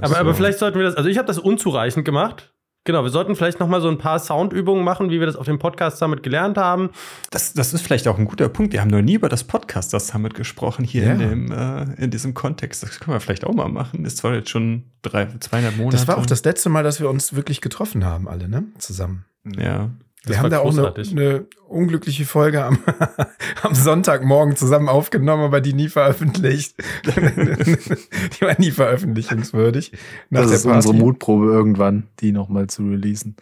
Aber, 0.01 0.17
aber 0.17 0.33
vielleicht 0.33 0.59
sollten 0.59 0.77
wir 0.77 0.85
das, 0.85 0.95
also 0.95 1.09
ich 1.09 1.17
habe 1.17 1.27
das 1.27 1.37
unzureichend 1.39 2.05
gemacht. 2.05 2.53
Genau, 2.85 3.03
wir 3.03 3.09
sollten 3.11 3.35
vielleicht 3.35 3.59
noch 3.59 3.67
mal 3.67 3.81
so 3.81 3.89
ein 3.89 3.97
paar 3.97 4.19
Soundübungen 4.19 4.83
machen, 4.83 5.09
wie 5.11 5.19
wir 5.19 5.27
das 5.27 5.35
auf 5.35 5.45
dem 5.45 5.59
Podcast 5.59 6.01
damit 6.01 6.23
gelernt 6.23 6.57
haben. 6.57 6.89
Das, 7.29 7.53
das 7.53 7.73
ist 7.73 7.81
vielleicht 7.81 8.07
auch 8.07 8.17
ein 8.17 8.25
guter 8.25 8.47
Punkt. 8.49 8.73
Wir 8.73 8.81
haben 8.81 8.89
noch 8.89 9.01
nie 9.01 9.13
über 9.15 9.29
das 9.29 9.43
Podcast 9.43 9.93
das 9.93 10.07
Summit 10.07 10.33
gesprochen 10.33 10.85
hier 10.85 11.03
Ja. 11.03 11.11
in, 11.13 11.19
dem, 11.19 11.51
äh, 11.51 11.83
in 12.03 12.09
diesem 12.09 12.33
Kontext. 12.33 12.81
Das 12.81 12.99
können 12.99 13.15
wir 13.15 13.19
vielleicht 13.19 13.45
auch 13.45 13.53
mal 13.53 13.67
machen. 13.69 14.05
Ist 14.05 14.17
zwar 14.17 14.33
jetzt 14.33 14.49
schon 14.49 14.85
drei, 15.01 15.27
zweieinhalb 15.39 15.77
Monate. 15.77 15.97
Das 15.97 16.07
war 16.07 16.17
auch 16.17 16.25
das 16.25 16.43
letzte 16.45 16.69
Mal, 16.69 16.83
dass 16.83 16.99
wir 16.99 17.09
uns 17.09 17.35
wirklich 17.35 17.61
getroffen 17.61 18.05
haben, 18.05 18.27
alle, 18.27 18.47
ne? 18.47 18.63
Zusammen. 18.79 19.25
Ja. 19.45 19.89
Das 20.25 20.31
wir 20.35 20.39
haben 20.39 20.49
da 20.49 20.59
auch 20.59 20.65
eine, 20.65 20.75
großartig. 20.77 21.11
eine 21.11 21.45
unglückliche 21.69 22.25
Folge 22.25 22.65
am, 22.65 22.77
am 23.63 23.73
Sonntagmorgen 23.73 24.55
zusammen 24.57 24.89
aufgenommen, 24.89 25.43
aber 25.43 25.61
die 25.61 25.73
nie 25.73 25.87
veröffentlicht. 25.87 26.75
die 27.05 28.41
war 28.41 28.55
nie 28.59 28.71
veröffentlichungswürdig. 28.71 29.91
Nach 30.29 30.41
Das 30.41 30.49
der 30.49 30.57
ist 30.57 30.65
unsere 30.65 30.93
Party. 30.93 31.05
Mutprobe 31.05 31.45
irgendwann, 31.47 32.07
die 32.19 32.31
nochmal 32.31 32.67
zu 32.67 32.83
releasen. 32.83 33.35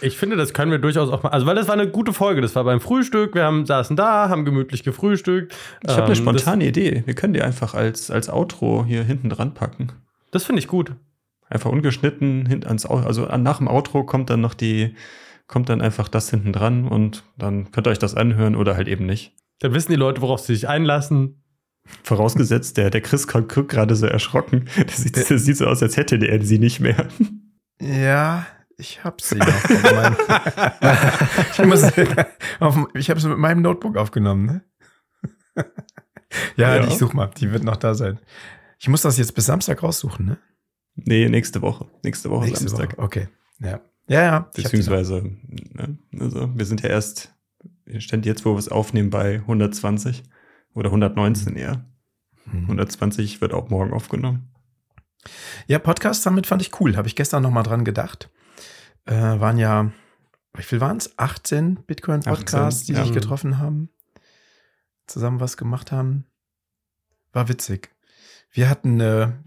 Ich 0.00 0.16
finde, 0.16 0.36
das 0.36 0.54
können 0.54 0.70
wir 0.70 0.78
durchaus 0.78 1.10
auch 1.10 1.22
mal. 1.22 1.30
Also, 1.30 1.46
weil 1.46 1.54
das 1.54 1.66
war 1.68 1.74
eine 1.74 1.88
gute 1.88 2.12
Folge. 2.12 2.40
Das 2.40 2.54
war 2.54 2.64
beim 2.64 2.80
Frühstück. 2.80 3.34
Wir 3.34 3.44
haben, 3.44 3.66
saßen 3.66 3.96
da, 3.96 4.28
haben 4.28 4.44
gemütlich 4.44 4.82
gefrühstückt. 4.84 5.54
Ich 5.82 5.90
habe 5.90 6.02
eine 6.04 6.10
Ähm, 6.12 6.16
spontane 6.16 6.66
Idee. 6.66 7.02
Wir 7.06 7.14
können 7.14 7.34
die 7.34 7.42
einfach 7.42 7.74
als, 7.74 8.10
als 8.10 8.28
Outro 8.30 8.84
hier 8.86 9.04
hinten 9.04 9.28
dran 9.28 9.54
packen. 9.54 9.88
Das, 9.88 9.96
das 10.30 10.44
finde 10.44 10.60
ich 10.60 10.68
gut. 10.68 10.94
Einfach 11.48 11.70
ungeschnitten 11.70 12.46
hin 12.46 12.64
ans 12.64 12.86
also 12.86 13.26
an- 13.26 13.42
nach 13.42 13.58
dem 13.58 13.68
Outro 13.68 14.04
kommt 14.04 14.30
dann 14.30 14.40
noch 14.40 14.54
die 14.54 14.94
kommt 15.52 15.68
dann 15.68 15.82
einfach 15.82 16.08
das 16.08 16.30
hinten 16.30 16.50
dran 16.52 16.88
und 16.88 17.24
dann 17.36 17.70
könnt 17.72 17.86
ihr 17.86 17.90
euch 17.90 17.98
das 17.98 18.14
anhören 18.14 18.56
oder 18.56 18.74
halt 18.74 18.88
eben 18.88 19.04
nicht. 19.04 19.36
Dann 19.60 19.74
wissen 19.74 19.90
die 19.92 19.98
Leute, 19.98 20.22
worauf 20.22 20.40
sie 20.40 20.54
sich 20.54 20.66
einlassen. 20.66 21.44
Vorausgesetzt, 22.04 22.78
der, 22.78 22.88
der 22.90 23.02
Chris 23.02 23.28
guckt 23.28 23.68
gerade 23.68 23.94
so 23.94 24.06
erschrocken. 24.06 24.64
Das 24.86 24.96
sieht, 24.96 25.30
das 25.30 25.44
sieht 25.44 25.58
so 25.58 25.66
aus, 25.66 25.82
als 25.82 25.96
hätte 25.98 26.16
er 26.16 26.42
sie 26.42 26.58
nicht 26.58 26.80
mehr. 26.80 27.06
Ja, 27.80 28.46
ich 28.78 29.04
hab 29.04 29.20
sie 29.20 29.38
ich 31.52 31.64
muss, 31.66 31.84
auf, 32.60 32.74
dem- 32.74 32.88
ich 32.94 33.10
habe 33.10 33.20
sie 33.20 33.28
mit 33.28 33.38
meinem 33.38 33.62
Notebook 33.62 33.96
aufgenommen, 33.96 34.46
ne? 34.46 34.62
ja, 36.56 36.76
Ja. 36.76 36.84
ich 36.86 36.94
such 36.94 37.12
mal. 37.12 37.30
Die 37.38 37.50
wird 37.52 37.64
noch 37.64 37.76
da 37.76 37.94
sein. 37.94 38.18
Ich 38.78 38.88
muss 38.88 39.02
das 39.02 39.18
jetzt 39.18 39.34
bis 39.34 39.46
Samstag 39.46 39.82
raussuchen, 39.82 40.26
ne? 40.26 40.38
Nee, 40.94 41.28
nächste 41.28 41.62
Woche. 41.62 41.86
Nächste 42.02 42.30
Woche 42.30 42.46
Nächste 42.46 42.68
Samstag. 42.68 42.96
Woche. 42.96 43.02
Okay. 43.04 43.28
Ja. 43.60 43.80
Ja, 44.08 44.22
ja. 44.22 44.38
Beziehungsweise, 44.54 45.22
ne, 45.22 45.98
also 46.18 46.50
wir 46.56 46.64
sind 46.64 46.82
ja 46.82 46.88
erst, 46.90 47.34
stehen 47.98 48.22
jetzt, 48.22 48.44
wo 48.44 48.52
wir 48.54 48.58
es 48.58 48.68
aufnehmen, 48.68 49.10
bei 49.10 49.36
120 49.36 50.22
oder 50.74 50.88
119 50.88 51.56
eher. 51.56 51.84
Hm. 52.50 52.62
120 52.62 53.40
wird 53.40 53.52
auch 53.54 53.70
morgen 53.70 53.92
aufgenommen. 53.92 54.52
Ja, 55.66 55.78
Podcast 55.78 56.26
damit 56.26 56.46
fand 56.46 56.62
ich 56.62 56.80
cool. 56.80 56.96
Habe 56.96 57.08
ich 57.08 57.16
gestern 57.16 57.42
noch 57.42 57.50
mal 57.50 57.62
dran 57.62 57.84
gedacht. 57.84 58.30
Äh, 59.04 59.14
waren 59.14 59.58
ja, 59.58 59.92
wie 60.54 60.62
viel 60.62 60.80
waren 60.80 60.96
es? 60.96 61.16
18 61.18 61.84
Bitcoin-Podcasts, 61.86 62.82
18, 62.82 62.94
die 62.94 63.00
sich 63.00 63.08
ja. 63.08 63.14
getroffen 63.14 63.58
haben, 63.58 63.90
zusammen 65.06 65.40
was 65.40 65.56
gemacht 65.56 65.92
haben. 65.92 66.26
War 67.32 67.48
witzig. 67.48 67.90
Wir 68.50 68.68
hatten 68.68 69.00
eine, 69.00 69.42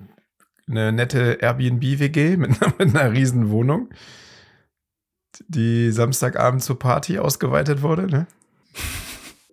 eine 0.68 0.92
nette 0.92 1.38
Airbnb-WG 1.42 2.38
mit, 2.38 2.62
einer- 2.62 2.74
mit 2.80 2.96
einer 2.96 3.12
riesen 3.12 3.50
Wohnung, 3.50 3.90
die 5.48 5.92
Samstagabend 5.92 6.64
zur 6.64 6.80
Party 6.80 7.20
ausgeweitet 7.20 7.82
wurde. 7.82 8.08
Ne? 8.08 8.28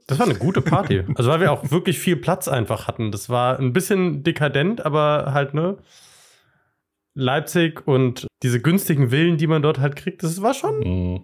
Das 0.06 0.18
war 0.18 0.26
eine 0.26 0.34
gute 0.38 0.60
Party. 0.60 1.04
Also, 1.14 1.30
weil 1.30 1.40
wir 1.40 1.52
auch 1.52 1.70
wirklich 1.70 1.98
viel 1.98 2.16
Platz 2.16 2.48
einfach 2.48 2.86
hatten. 2.88 3.12
Das 3.12 3.28
war 3.28 3.58
ein 3.58 3.72
bisschen 3.72 4.22
dekadent, 4.24 4.84
aber 4.84 5.32
halt, 5.32 5.54
ne? 5.54 5.78
Leipzig 7.14 7.86
und 7.86 8.26
diese 8.42 8.60
günstigen 8.60 9.10
Villen, 9.10 9.36
die 9.36 9.46
man 9.46 9.62
dort 9.62 9.78
halt 9.80 9.96
kriegt, 9.96 10.22
das 10.22 10.40
war 10.42 10.54
schon. 10.54 10.78
Mhm. 10.80 11.20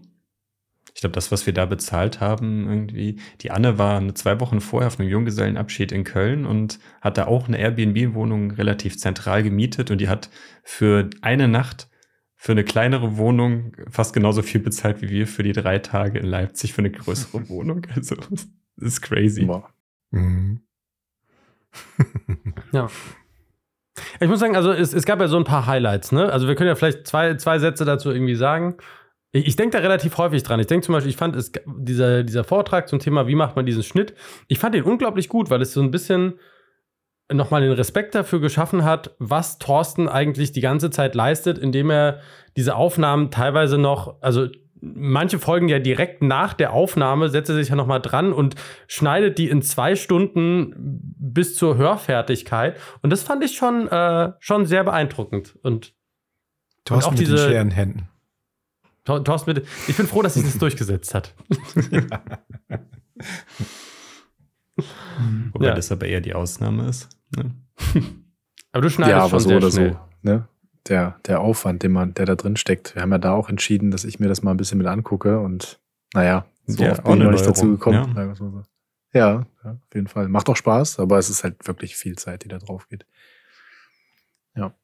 Ich 0.94 1.00
glaube, 1.00 1.14
das, 1.14 1.30
was 1.30 1.46
wir 1.46 1.54
da 1.54 1.64
bezahlt 1.64 2.20
haben, 2.20 2.68
irgendwie, 2.68 3.20
die 3.40 3.52
Anne 3.52 3.78
war 3.78 3.98
eine- 3.98 4.14
zwei 4.14 4.40
Wochen 4.40 4.60
vorher 4.60 4.88
auf 4.88 4.98
einem 4.98 5.08
Junggesellenabschied 5.08 5.92
in 5.92 6.02
Köln 6.04 6.44
und 6.44 6.78
hat 7.00 7.16
da 7.18 7.26
auch 7.26 7.46
eine 7.46 7.58
Airbnb-Wohnung 7.58 8.50
relativ 8.50 8.98
zentral 8.98 9.42
gemietet 9.42 9.90
und 9.90 10.00
die 10.00 10.08
hat 10.08 10.28
für 10.64 11.08
eine 11.22 11.46
Nacht 11.46 11.88
für 12.40 12.52
eine 12.52 12.62
kleinere 12.62 13.16
Wohnung 13.16 13.76
fast 13.90 14.14
genauso 14.14 14.42
viel 14.42 14.60
bezahlt 14.60 15.02
wie 15.02 15.10
wir 15.10 15.26
für 15.26 15.42
die 15.42 15.52
drei 15.52 15.80
Tage 15.80 16.20
in 16.20 16.26
Leipzig 16.26 16.72
für 16.72 16.78
eine 16.78 16.90
größere 16.90 17.48
Wohnung. 17.48 17.84
Also, 17.94 18.14
das 18.14 18.46
ist 18.76 19.02
crazy. 19.02 19.46
Mhm. 20.10 20.60
Ja. 22.72 22.88
Ich 24.20 24.28
muss 24.28 24.38
sagen, 24.38 24.54
also 24.54 24.70
es, 24.70 24.94
es 24.94 25.04
gab 25.04 25.20
ja 25.20 25.26
so 25.26 25.36
ein 25.36 25.44
paar 25.44 25.66
Highlights, 25.66 26.12
ne? 26.12 26.32
Also 26.32 26.46
wir 26.46 26.54
können 26.54 26.68
ja 26.68 26.76
vielleicht 26.76 27.06
zwei, 27.06 27.34
zwei 27.34 27.58
Sätze 27.58 27.84
dazu 27.84 28.10
irgendwie 28.10 28.36
sagen. 28.36 28.76
Ich, 29.32 29.48
ich 29.48 29.56
denke 29.56 29.76
da 29.76 29.82
relativ 29.82 30.16
häufig 30.18 30.44
dran. 30.44 30.60
Ich 30.60 30.68
denke 30.68 30.86
zum 30.86 30.92
Beispiel, 30.92 31.10
ich 31.10 31.16
fand 31.16 31.34
es, 31.34 31.50
dieser, 31.66 32.22
dieser 32.22 32.44
Vortrag 32.44 32.88
zum 32.88 33.00
Thema, 33.00 33.26
wie 33.26 33.34
macht 33.34 33.56
man 33.56 33.66
diesen 33.66 33.82
Schnitt, 33.82 34.14
ich 34.46 34.60
fand 34.60 34.76
den 34.76 34.84
unglaublich 34.84 35.28
gut, 35.28 35.50
weil 35.50 35.60
es 35.62 35.72
so 35.72 35.82
ein 35.82 35.90
bisschen 35.90 36.38
nochmal 37.32 37.60
den 37.62 37.72
Respekt 37.72 38.14
dafür 38.14 38.40
geschaffen 38.40 38.84
hat, 38.84 39.14
was 39.18 39.58
Thorsten 39.58 40.08
eigentlich 40.08 40.52
die 40.52 40.60
ganze 40.60 40.90
Zeit 40.90 41.14
leistet, 41.14 41.58
indem 41.58 41.90
er 41.90 42.20
diese 42.56 42.74
Aufnahmen 42.74 43.30
teilweise 43.30 43.76
noch, 43.78 44.20
also 44.22 44.48
manche 44.80 45.38
Folgen 45.38 45.68
ja 45.68 45.78
direkt 45.80 46.22
nach 46.22 46.54
der 46.54 46.72
Aufnahme, 46.72 47.28
setzt 47.28 47.50
er 47.50 47.56
sich 47.56 47.68
ja 47.68 47.74
nochmal 47.76 48.00
dran 48.00 48.32
und 48.32 48.54
schneidet 48.86 49.36
die 49.38 49.48
in 49.48 49.60
zwei 49.60 49.96
Stunden 49.96 50.72
bis 51.18 51.56
zur 51.56 51.76
Hörfertigkeit. 51.76 52.76
Und 53.02 53.10
das 53.10 53.22
fand 53.22 53.42
ich 53.44 53.56
schon, 53.56 53.88
äh, 53.88 54.32
schon 54.38 54.66
sehr 54.66 54.84
beeindruckend. 54.84 55.58
Und 55.62 55.94
Thorsten 56.84 57.08
auch 57.08 57.10
mit 57.18 57.20
den 57.20 57.26
diese- 57.34 57.46
schweren 57.48 57.70
Händen. 57.72 58.08
Thor- 59.04 59.24
Thorsten, 59.24 59.52
bitte, 59.54 59.66
ich 59.88 59.96
bin 59.96 60.06
froh, 60.06 60.22
dass 60.22 60.34
sich 60.34 60.44
das 60.44 60.58
durchgesetzt 60.58 61.14
hat. 61.14 61.34
Wobei 65.52 65.66
Ja. 65.66 65.74
das 65.74 65.90
aber 65.90 66.06
eher 66.06 66.20
die 66.20 66.34
Ausnahme 66.34 66.88
ist. 66.88 67.08
Ne? 67.36 67.54
Aber 68.72 68.82
du 68.82 68.90
schneidest 68.90 69.16
Ja, 69.16 69.20
aber 69.24 69.30
schon 69.30 69.40
so 69.40 69.48
sehr 69.48 69.56
oder 69.58 69.70
schnell. 69.70 69.92
so. 69.92 69.98
Ne? 70.22 70.48
Der, 70.88 71.18
der 71.26 71.40
Aufwand, 71.40 71.82
den 71.82 71.92
man, 71.92 72.14
der 72.14 72.26
da 72.26 72.34
drin 72.34 72.56
steckt. 72.56 72.94
Wir 72.94 73.02
haben 73.02 73.12
ja 73.12 73.18
da 73.18 73.32
auch 73.32 73.48
entschieden, 73.48 73.90
dass 73.90 74.04
ich 74.04 74.20
mir 74.20 74.28
das 74.28 74.42
mal 74.42 74.50
ein 74.52 74.56
bisschen 74.56 74.78
mit 74.78 74.86
angucke 74.86 75.40
und 75.40 75.80
naja, 76.14 76.46
so 76.66 76.82
Ja, 76.84 76.92
oft 76.92 77.00
auch 77.00 77.04
bin 77.12 77.18
ich 77.18 77.24
noch 77.24 77.32
nicht 77.32 77.46
dazu 77.46 77.66
gekommen. 77.70 78.14
ja. 78.16 78.34
so. 78.34 78.62
Ja, 79.12 79.46
ja, 79.64 79.70
auf 79.70 79.94
jeden 79.94 80.06
Fall. 80.06 80.28
Macht 80.28 80.48
auch 80.50 80.56
Spaß, 80.56 80.98
aber 81.00 81.18
es 81.18 81.30
ist 81.30 81.44
halt 81.44 81.66
wirklich 81.66 81.96
viel 81.96 82.16
Zeit, 82.16 82.44
die 82.44 82.48
da 82.48 82.58
drauf 82.58 82.88
geht. 82.88 83.06
Ja. 84.54 84.74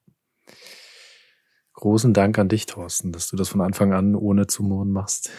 Großen 1.74 2.14
Dank 2.14 2.38
an 2.38 2.48
dich, 2.48 2.66
Thorsten, 2.66 3.12
dass 3.12 3.28
du 3.28 3.36
das 3.36 3.48
von 3.50 3.60
Anfang 3.60 3.92
an 3.92 4.14
ohne 4.14 4.46
zu 4.46 4.62
murren 4.62 4.92
machst. 4.92 5.30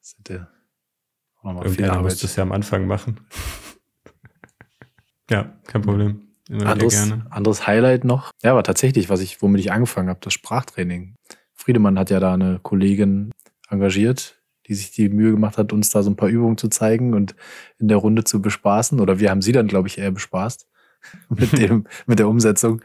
Das 0.00 0.14
hätte 0.18 0.48
auch 1.40 1.44
nochmal 1.52 1.68
viel 1.68 1.84
Arbeit. 1.90 2.02
musste 2.04 2.26
es 2.26 2.36
ja 2.36 2.42
am 2.44 2.52
Anfang 2.52 2.86
machen. 2.86 3.20
Ja, 5.30 5.52
kein 5.66 5.82
Problem. 5.82 6.22
Immer 6.48 6.66
Anderes, 6.66 7.08
gerne. 7.08 7.26
anderes 7.30 7.66
Highlight 7.66 8.04
noch. 8.04 8.30
Ja, 8.42 8.52
aber 8.52 8.62
tatsächlich, 8.62 9.08
was 9.08 9.20
ich, 9.20 9.42
womit 9.42 9.60
ich 9.60 9.72
angefangen 9.72 10.08
habe, 10.08 10.20
das 10.22 10.32
Sprachtraining. 10.32 11.16
Friedemann 11.54 11.98
hat 11.98 12.10
ja 12.10 12.20
da 12.20 12.34
eine 12.34 12.60
Kollegin 12.62 13.32
engagiert, 13.68 14.40
die 14.68 14.74
sich 14.74 14.92
die 14.92 15.08
Mühe 15.08 15.32
gemacht 15.32 15.58
hat, 15.58 15.72
uns 15.72 15.90
da 15.90 16.02
so 16.02 16.10
ein 16.10 16.16
paar 16.16 16.28
Übungen 16.28 16.56
zu 16.56 16.68
zeigen 16.68 17.14
und 17.14 17.34
in 17.78 17.88
der 17.88 17.96
Runde 17.96 18.22
zu 18.22 18.40
bespaßen. 18.40 19.00
Oder 19.00 19.18
wir 19.18 19.30
haben 19.30 19.42
sie 19.42 19.52
dann, 19.52 19.66
glaube 19.66 19.88
ich, 19.88 19.98
eher 19.98 20.12
bespaßt 20.12 20.68
mit 21.28 21.52
dem, 21.58 21.86
mit 22.06 22.20
der 22.20 22.28
Umsetzung. 22.28 22.82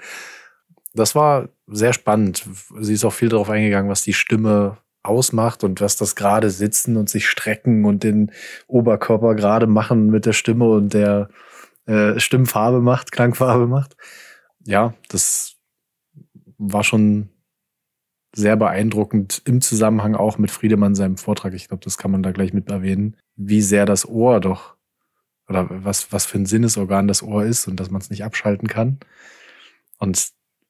Das 0.93 1.13
war 1.13 1.50
sehr 1.67 1.93
spannend. 1.93 2.45
Sie 2.79 2.93
ist 2.93 3.05
auch 3.05 3.13
viel 3.13 3.29
darauf 3.29 3.50
eingegangen, 3.50 3.91
was 3.91 4.01
die 4.01 4.13
Stimme 4.13 4.77
ausmacht 5.03 5.63
und 5.63 5.81
was 5.81 5.95
das 5.95 6.15
gerade 6.15 6.50
sitzen 6.50 6.98
und 6.98 7.10
sich 7.10 7.27
strecken 7.27 7.86
und 7.86 8.03
den 8.03 8.31
Oberkörper 8.67 9.36
gerade 9.36 9.67
machen 9.67 10.07
mit 10.07 10.25
der 10.25 10.33
Stimme 10.33 10.69
und 10.69 10.93
der 10.93 11.29
äh, 11.91 12.19
Stimmfarbe 12.19 12.81
macht, 12.81 13.12
Klangfarbe 13.12 13.67
macht. 13.67 13.98
Ja, 14.65 14.93
das 15.10 15.57
war 16.57 16.83
schon 16.83 17.29
sehr 18.33 18.55
beeindruckend 18.55 19.41
im 19.45 19.60
Zusammenhang 19.60 20.15
auch 20.15 20.38
mit 20.38 20.51
Friedemann 20.51 20.95
seinem 20.95 21.17
Vortrag. 21.17 21.53
Ich 21.53 21.67
glaube, 21.67 21.83
das 21.83 21.98
kann 21.98 22.12
man 22.12 22.24
da 22.24 22.31
gleich 22.31 22.53
mit 22.53 22.69
erwähnen, 22.69 23.17
wie 23.36 23.62
sehr 23.62 23.86
das 23.86 24.07
Ohr 24.07 24.39
doch 24.39 24.75
oder 25.50 25.67
was, 25.69 26.13
was 26.13 26.25
für 26.25 26.38
ein 26.38 26.45
Sinnesorgan 26.45 27.10
das 27.10 27.24
Ohr 27.24 27.43
ist 27.43 27.67
und 27.67 27.77
dass 27.77 27.91
man 27.91 28.01
es 28.01 28.10
nicht 28.10 28.24
abschalten 28.24 28.69
kann. 28.69 29.00
Und 30.00 30.29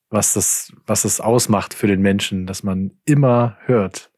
was 0.09 0.33
das, 0.33 0.73
was 0.87 1.03
das 1.03 1.21
ausmacht 1.21 1.75
für 1.75 1.85
den 1.85 2.01
Menschen, 2.01 2.47
dass 2.47 2.63
man 2.63 2.91
immer 3.05 3.57
hört. 3.65 4.11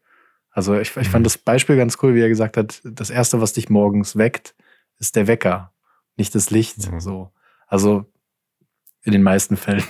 Also 0.51 0.79
ich, 0.79 0.95
ich 0.95 1.09
fand 1.09 1.25
das 1.25 1.37
Beispiel 1.37 1.75
ganz 1.75 1.97
cool, 2.01 2.15
wie 2.15 2.21
er 2.21 2.29
gesagt 2.29 2.55
hat, 2.55 2.81
das 2.85 3.09
erste, 3.09 3.41
was 3.41 3.53
dich 3.53 3.69
morgens 3.69 4.15
weckt, 4.15 4.55
ist 4.99 5.17
der 5.17 5.27
Wecker, 5.27 5.72
nicht 6.17 6.33
das 6.35 6.49
Licht. 6.49 6.91
Mhm. 6.91 6.99
So. 6.99 7.31
Also 7.67 8.05
in 9.03 9.11
den 9.11 9.23
meisten 9.23 9.57
Fällen. 9.57 9.83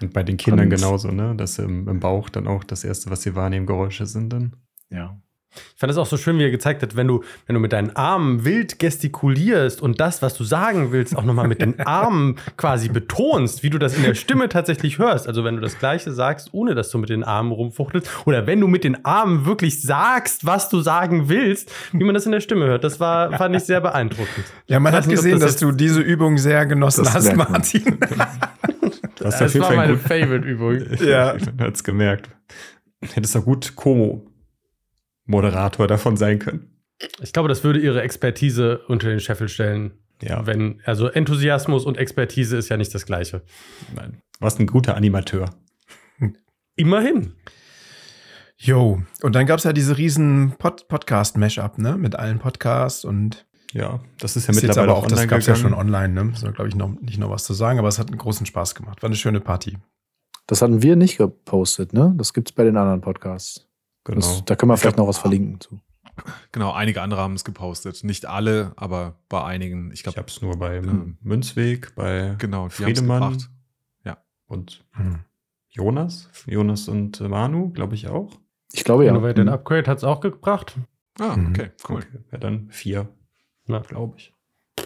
Und 0.00 0.12
bei 0.12 0.22
den 0.24 0.36
Kindern 0.36 0.66
Und- 0.66 0.70
genauso, 0.70 1.08
ne? 1.12 1.36
Dass 1.36 1.58
im, 1.58 1.86
im 1.88 2.00
Bauch 2.00 2.28
dann 2.28 2.48
auch 2.48 2.64
das 2.64 2.82
Erste, 2.84 3.10
was 3.10 3.22
sie 3.22 3.34
wahrnehmen, 3.36 3.66
Geräusche 3.66 4.06
sind 4.06 4.30
dann. 4.32 4.56
Ja. 4.90 5.20
Ich 5.54 5.80
fand 5.80 5.90
es 5.90 5.98
auch 5.98 6.06
so 6.06 6.16
schön, 6.16 6.38
wie 6.38 6.44
er 6.44 6.50
gezeigt 6.50 6.82
hat, 6.82 6.96
wenn 6.96 7.06
du, 7.06 7.22
wenn 7.46 7.54
du 7.54 7.60
mit 7.60 7.72
deinen 7.72 7.94
Armen 7.96 8.44
wild 8.44 8.78
gestikulierst 8.78 9.82
und 9.82 10.00
das, 10.00 10.22
was 10.22 10.34
du 10.34 10.44
sagen 10.44 10.92
willst, 10.92 11.16
auch 11.16 11.24
nochmal 11.24 11.48
mit 11.48 11.60
den 11.60 11.80
Armen 11.86 12.36
quasi 12.56 12.88
betonst, 12.88 13.62
wie 13.62 13.70
du 13.70 13.78
das 13.78 13.96
in 13.96 14.02
der 14.02 14.14
Stimme 14.14 14.48
tatsächlich 14.48 14.98
hörst. 14.98 15.28
Also 15.28 15.44
wenn 15.44 15.56
du 15.56 15.60
das 15.60 15.78
Gleiche 15.78 16.12
sagst, 16.12 16.50
ohne 16.52 16.74
dass 16.74 16.90
du 16.90 16.98
mit 16.98 17.10
den 17.10 17.24
Armen 17.24 17.52
rumfuchtelst, 17.52 18.08
oder 18.26 18.46
wenn 18.46 18.60
du 18.60 18.66
mit 18.66 18.84
den 18.84 19.04
Armen 19.04 19.46
wirklich 19.46 19.82
sagst, 19.82 20.46
was 20.46 20.68
du 20.68 20.80
sagen 20.80 21.28
willst, 21.28 21.70
wie 21.92 22.04
man 22.04 22.14
das 22.14 22.26
in 22.26 22.32
der 22.32 22.40
Stimme 22.40 22.66
hört. 22.66 22.84
Das 22.84 23.00
war, 23.00 23.32
fand 23.36 23.54
ich 23.56 23.64
sehr 23.64 23.80
beeindruckend. 23.80 24.46
Ja, 24.66 24.80
man 24.80 24.92
hat 24.92 25.06
nicht, 25.06 25.16
gesehen, 25.16 25.40
das 25.40 25.52
dass 25.52 25.60
du 25.60 25.72
diese 25.72 26.00
Übung 26.00 26.38
sehr 26.38 26.66
genossen 26.66 27.04
Das 27.04 27.14
hast. 27.14 27.36
Martin. 27.36 27.98
Das, 29.18 29.38
Das 29.38 29.56
war 29.60 29.76
meine 29.76 29.96
Favorite-Übung. 29.96 30.80
Ja. 31.06 31.36
Man 31.56 31.68
hat's 31.68 31.84
gemerkt. 31.84 32.28
Hättest 33.14 33.36
du 33.36 33.42
gut 33.42 33.76
Co-Moderator 35.26 35.86
davon 35.86 36.16
sein 36.16 36.38
können. 36.38 36.68
Ich 37.20 37.32
glaube, 37.32 37.48
das 37.48 37.64
würde 37.64 37.80
ihre 37.80 38.02
Expertise 38.02 38.78
unter 38.86 39.08
den 39.08 39.20
Scheffel 39.20 39.48
stellen. 39.48 39.92
Ja, 40.22 40.46
Wenn, 40.46 40.80
also 40.84 41.08
Enthusiasmus 41.08 41.84
und 41.84 41.98
Expertise 41.98 42.56
ist 42.56 42.68
ja 42.68 42.76
nicht 42.76 42.94
das 42.94 43.06
Gleiche. 43.06 43.42
nein. 43.94 44.20
Warst 44.38 44.58
ein 44.60 44.66
guter 44.66 44.96
Animateur. 44.96 45.50
Immerhin. 46.76 47.32
Jo, 48.56 49.02
und 49.22 49.34
dann 49.34 49.46
gab's 49.46 49.64
ja 49.64 49.72
diese 49.72 49.98
riesen 49.98 50.54
Pod 50.58 50.86
Podcast-Mashup, 50.86 51.78
ne? 51.78 51.96
Mit 51.96 52.16
allen 52.16 52.38
Podcasts 52.38 53.04
und 53.04 53.46
Ja, 53.72 54.00
das 54.20 54.36
ist 54.36 54.46
ja 54.46 54.52
ist 54.52 54.56
jetzt 54.56 54.68
mittlerweile 54.68 54.92
aber 54.92 54.98
auch 54.98 55.04
auch, 55.04 55.08
das 55.08 55.18
online 55.18 55.30
gab's 55.30 55.46
ja 55.46 55.56
schon 55.56 55.74
online, 55.74 56.08
ne? 56.14 56.32
So, 56.36 56.52
glaube 56.52 56.68
ich, 56.68 56.76
noch, 56.76 56.88
nicht 57.00 57.18
noch 57.18 57.30
was 57.30 57.42
zu 57.44 57.54
sagen, 57.54 57.80
aber 57.80 57.88
es 57.88 57.98
hat 57.98 58.08
einen 58.08 58.18
großen 58.18 58.46
Spaß 58.46 58.76
gemacht. 58.76 59.02
War 59.02 59.08
eine 59.08 59.16
schöne 59.16 59.40
Party. 59.40 59.78
Das 60.46 60.62
hatten 60.62 60.82
wir 60.82 60.94
nicht 60.94 61.18
gepostet, 61.18 61.92
ne? 61.92 62.14
Das 62.16 62.32
gibt's 62.32 62.52
bei 62.52 62.62
den 62.62 62.76
anderen 62.76 63.00
Podcasts. 63.00 63.68
Genau. 64.04 64.16
Das, 64.20 64.44
da 64.44 64.56
können 64.56 64.70
wir 64.70 64.74
Ich 64.74 64.80
vielleicht 64.80 64.96
glaub- 64.96 65.04
noch 65.06 65.08
was 65.08 65.18
verlinken 65.18 65.60
zu. 65.60 65.80
Genau, 66.52 66.72
einige 66.72 67.00
andere 67.00 67.20
haben 67.20 67.34
es 67.34 67.44
gepostet. 67.44 68.04
Nicht 68.04 68.26
alle, 68.26 68.72
aber 68.76 69.16
bei 69.28 69.42
einigen. 69.44 69.88
Ich 69.88 69.94
Ich 69.94 70.02
glaube, 70.02 70.18
habe 70.18 70.28
es 70.28 70.42
nur 70.42 70.58
bei 70.58 70.76
Ähm, 70.76 71.16
Münzweg, 71.22 71.94
bei 71.94 72.34
genau, 72.38 72.68
Friedemann 72.68 73.32
gebracht. 73.32 73.50
und 74.46 74.84
Hm. 74.92 75.20
Jonas. 75.70 76.28
Jonas 76.46 76.86
und 76.88 77.18
Manu, 77.20 77.70
glaube 77.70 77.94
ich 77.94 78.08
auch. 78.08 78.38
Ich 78.72 78.84
glaube 78.84 79.06
ja. 79.06 79.12
Innovated 79.12 79.46
Mhm. 79.46 79.52
Upgrade 79.52 79.90
hat 79.90 79.98
es 79.98 80.04
auch 80.04 80.20
gebracht. 80.20 80.76
Ah, 81.18 81.34
Mhm. 81.36 81.46
okay, 81.50 81.70
cool. 81.88 81.98
Okay, 82.00 82.18
ja, 82.32 82.38
dann 82.38 82.68
vier, 82.70 83.08
Ja. 83.66 83.78
glaube 83.78 84.18
ich. 84.18 84.34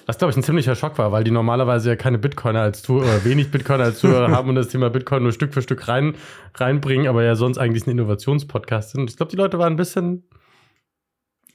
Was, 0.07 0.19
glaube 0.19 0.31
ich, 0.31 0.37
ein 0.37 0.43
ziemlicher 0.43 0.75
Schock 0.75 0.99
war, 0.99 1.13
weil 1.13 1.25
die 1.25 1.31
normalerweise 1.31 1.91
ja 1.91 1.97
keine 1.97 2.19
Bitcoiner 2.19 2.61
als 2.61 2.83
Tour 2.83 3.03
oder 3.03 3.25
wenig 3.25 3.51
Bitcoiner 3.51 3.85
als 3.85 3.99
Zuhörer 3.99 4.31
haben 4.33 4.49
und 4.49 4.55
das 4.55 4.69
Thema 4.69 4.91
Bitcoin 4.91 5.23
nur 5.23 5.33
Stück 5.33 5.55
für 5.55 5.63
Stück 5.63 5.89
rein, 5.89 6.15
reinbringen, 6.55 7.09
aber 7.09 7.25
ja 7.25 7.35
sonst 7.35 7.59
eigentlich 7.59 7.87
ein 7.87 7.91
Innovationspodcast 7.91 8.93
sind. 8.93 9.11
Ich 9.11 9.17
glaube, 9.17 9.31
die 9.31 9.37
Leute 9.37 9.59
waren 9.59 9.73
ein 9.73 9.77
bisschen 9.77 10.29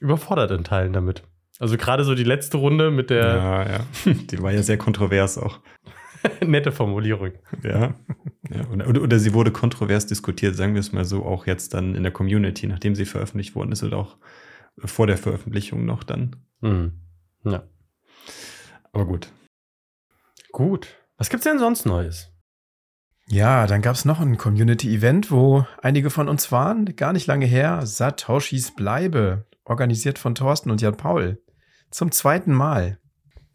überfordert 0.00 0.50
in 0.50 0.64
Teilen 0.64 0.92
damit. 0.92 1.22
Also 1.58 1.76
gerade 1.76 2.04
so 2.04 2.14
die 2.14 2.24
letzte 2.24 2.56
Runde 2.56 2.90
mit 2.90 3.10
der 3.10 3.26
Ja, 3.26 3.62
ja. 3.70 3.80
Die 4.30 4.42
war 4.42 4.52
ja 4.52 4.62
sehr 4.62 4.78
kontrovers 4.78 5.38
auch. 5.38 5.60
nette 6.46 6.72
Formulierung. 6.72 7.32
Ja. 7.62 7.94
ja. 8.50 8.68
Oder, 8.70 9.02
oder, 9.02 9.18
sie 9.18 9.34
wurde 9.34 9.50
kontrovers 9.50 10.06
diskutiert, 10.06 10.56
sagen 10.56 10.74
wir 10.74 10.80
es 10.80 10.92
mal 10.92 11.04
so, 11.04 11.24
auch 11.24 11.46
jetzt 11.46 11.74
dann 11.74 11.94
in 11.94 12.02
der 12.02 12.12
Community, 12.12 12.66
nachdem 12.66 12.94
sie 12.94 13.04
veröffentlicht 13.06 13.54
worden 13.54 13.72
ist 13.72 13.82
oder 13.82 13.98
auch 13.98 14.16
vor 14.78 15.06
der 15.06 15.18
Veröffentlichung 15.18 15.84
noch 15.84 16.04
dann. 16.04 16.36
Hm. 16.60 16.92
Ja. 17.44 17.64
Aber 18.92 19.06
gut. 19.06 19.28
Gut. 20.52 20.88
Was 21.16 21.30
gibt's 21.30 21.44
denn 21.44 21.58
sonst 21.58 21.86
Neues? 21.86 22.28
Ja, 23.26 23.66
dann 23.66 23.80
gab's 23.80 24.04
noch 24.04 24.20
ein 24.20 24.36
Community-Event, 24.36 25.30
wo 25.30 25.66
einige 25.80 26.10
von 26.10 26.28
uns 26.28 26.52
waren, 26.52 26.96
gar 26.96 27.12
nicht 27.12 27.26
lange 27.26 27.46
her. 27.46 27.86
Satoshis 27.86 28.74
Bleibe, 28.74 29.46
organisiert 29.64 30.18
von 30.18 30.34
Thorsten 30.34 30.70
und 30.70 30.82
Jan 30.82 30.96
Paul. 30.96 31.42
Zum 31.90 32.10
zweiten 32.12 32.52
Mal. 32.52 32.98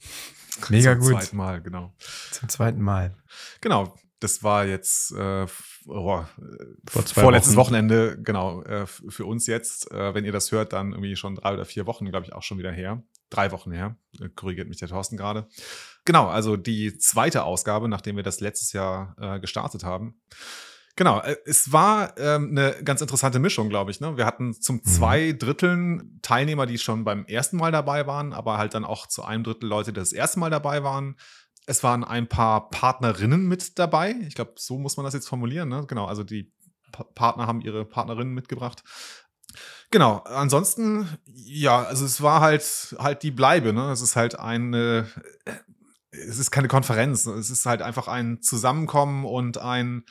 Mega 0.69 0.93
Zum 0.93 1.01
gut. 1.01 1.21
zweiten 1.21 1.37
Mal, 1.37 1.61
genau. 1.61 1.93
Zum 2.31 2.49
zweiten 2.49 2.81
Mal. 2.81 3.15
Genau, 3.61 3.93
das 4.19 4.41
war 4.41 4.65
jetzt 4.65 5.11
äh, 5.11 5.45
oh, 5.87 6.25
Vor 6.87 7.03
vorletztes 7.03 7.55
Wochen. 7.55 7.67
Wochenende, 7.67 8.21
genau, 8.21 8.61
äh, 8.63 8.85
für 8.85 9.25
uns 9.25 9.47
jetzt. 9.47 9.91
Äh, 9.91 10.13
wenn 10.13 10.25
ihr 10.25 10.31
das 10.31 10.51
hört, 10.51 10.73
dann 10.73 10.91
irgendwie 10.91 11.15
schon 11.15 11.35
drei 11.35 11.53
oder 11.53 11.65
vier 11.65 11.85
Wochen, 11.85 12.05
glaube 12.05 12.25
ich, 12.25 12.33
auch 12.33 12.43
schon 12.43 12.57
wieder 12.57 12.71
her. 12.71 13.03
Drei 13.29 13.51
Wochen 13.51 13.71
her, 13.71 13.97
äh, 14.19 14.29
korrigiert 14.29 14.67
mich 14.67 14.77
der 14.77 14.87
Thorsten 14.87 15.17
gerade. 15.17 15.47
Genau, 16.05 16.27
also 16.27 16.55
die 16.55 16.97
zweite 16.97 17.43
Ausgabe, 17.43 17.89
nachdem 17.89 18.15
wir 18.15 18.23
das 18.23 18.39
letztes 18.39 18.73
Jahr 18.73 19.15
äh, 19.19 19.39
gestartet 19.39 19.83
haben. 19.83 20.19
Genau, 20.97 21.19
äh, 21.19 21.37
es 21.45 21.71
war 21.71 22.17
ähm, 22.17 22.49
eine 22.49 22.75
ganz 22.83 23.01
interessante 23.01 23.39
Mischung, 23.39 23.69
glaube 23.69 23.91
ich. 23.91 24.01
Ne? 24.01 24.17
Wir 24.17 24.25
hatten 24.25 24.53
zum 24.53 24.83
zwei 24.83 25.31
Dritteln 25.31 26.19
Teilnehmer, 26.23 26.65
die 26.65 26.79
schon 26.79 27.03
beim 27.03 27.25
ersten 27.25 27.57
Mal 27.57 27.71
dabei 27.71 28.07
waren, 28.07 28.33
aber 28.33 28.57
halt 28.57 28.73
dann 28.73 28.83
auch 28.83 29.05
zu 29.07 29.23
einem 29.23 29.43
Drittel 29.43 29.69
Leute, 29.69 29.93
die 29.93 29.99
das 29.99 30.11
erste 30.11 30.39
Mal 30.39 30.49
dabei 30.49 30.83
waren. 30.83 31.15
Es 31.67 31.83
waren 31.83 32.03
ein 32.03 32.27
paar 32.27 32.69
Partnerinnen 32.69 33.45
mit 33.45 33.77
dabei. 33.77 34.15
Ich 34.27 34.35
glaube, 34.35 34.53
so 34.57 34.79
muss 34.79 34.97
man 34.97 35.03
das 35.03 35.13
jetzt 35.13 35.27
formulieren. 35.27 35.69
Ne? 35.69 35.85
Genau, 35.85 36.05
also 36.05 36.23
die 36.23 36.51
pa 36.91 37.03
Partner 37.03 37.45
haben 37.45 37.61
ihre 37.61 37.85
Partnerinnen 37.85 38.33
mitgebracht. 38.33 38.83
Genau, 39.91 40.17
ansonsten, 40.19 41.07
ja, 41.25 41.83
also 41.83 42.05
es 42.05 42.21
war 42.21 42.41
halt 42.41 42.95
halt 42.99 43.23
die 43.23 43.31
Bleibe, 43.31 43.73
ne? 43.73 43.91
Es 43.91 44.01
ist 44.01 44.15
halt 44.15 44.37
eine, 44.39 45.07
es 46.11 46.37
ist 46.37 46.51
keine 46.51 46.67
Konferenz, 46.67 47.25
es 47.25 47.49
ist 47.49 47.65
halt 47.65 47.81
einfach 47.81 48.07
ein 48.07 48.41
Zusammenkommen 48.41 49.25
und 49.25 49.57
ein 49.57 50.03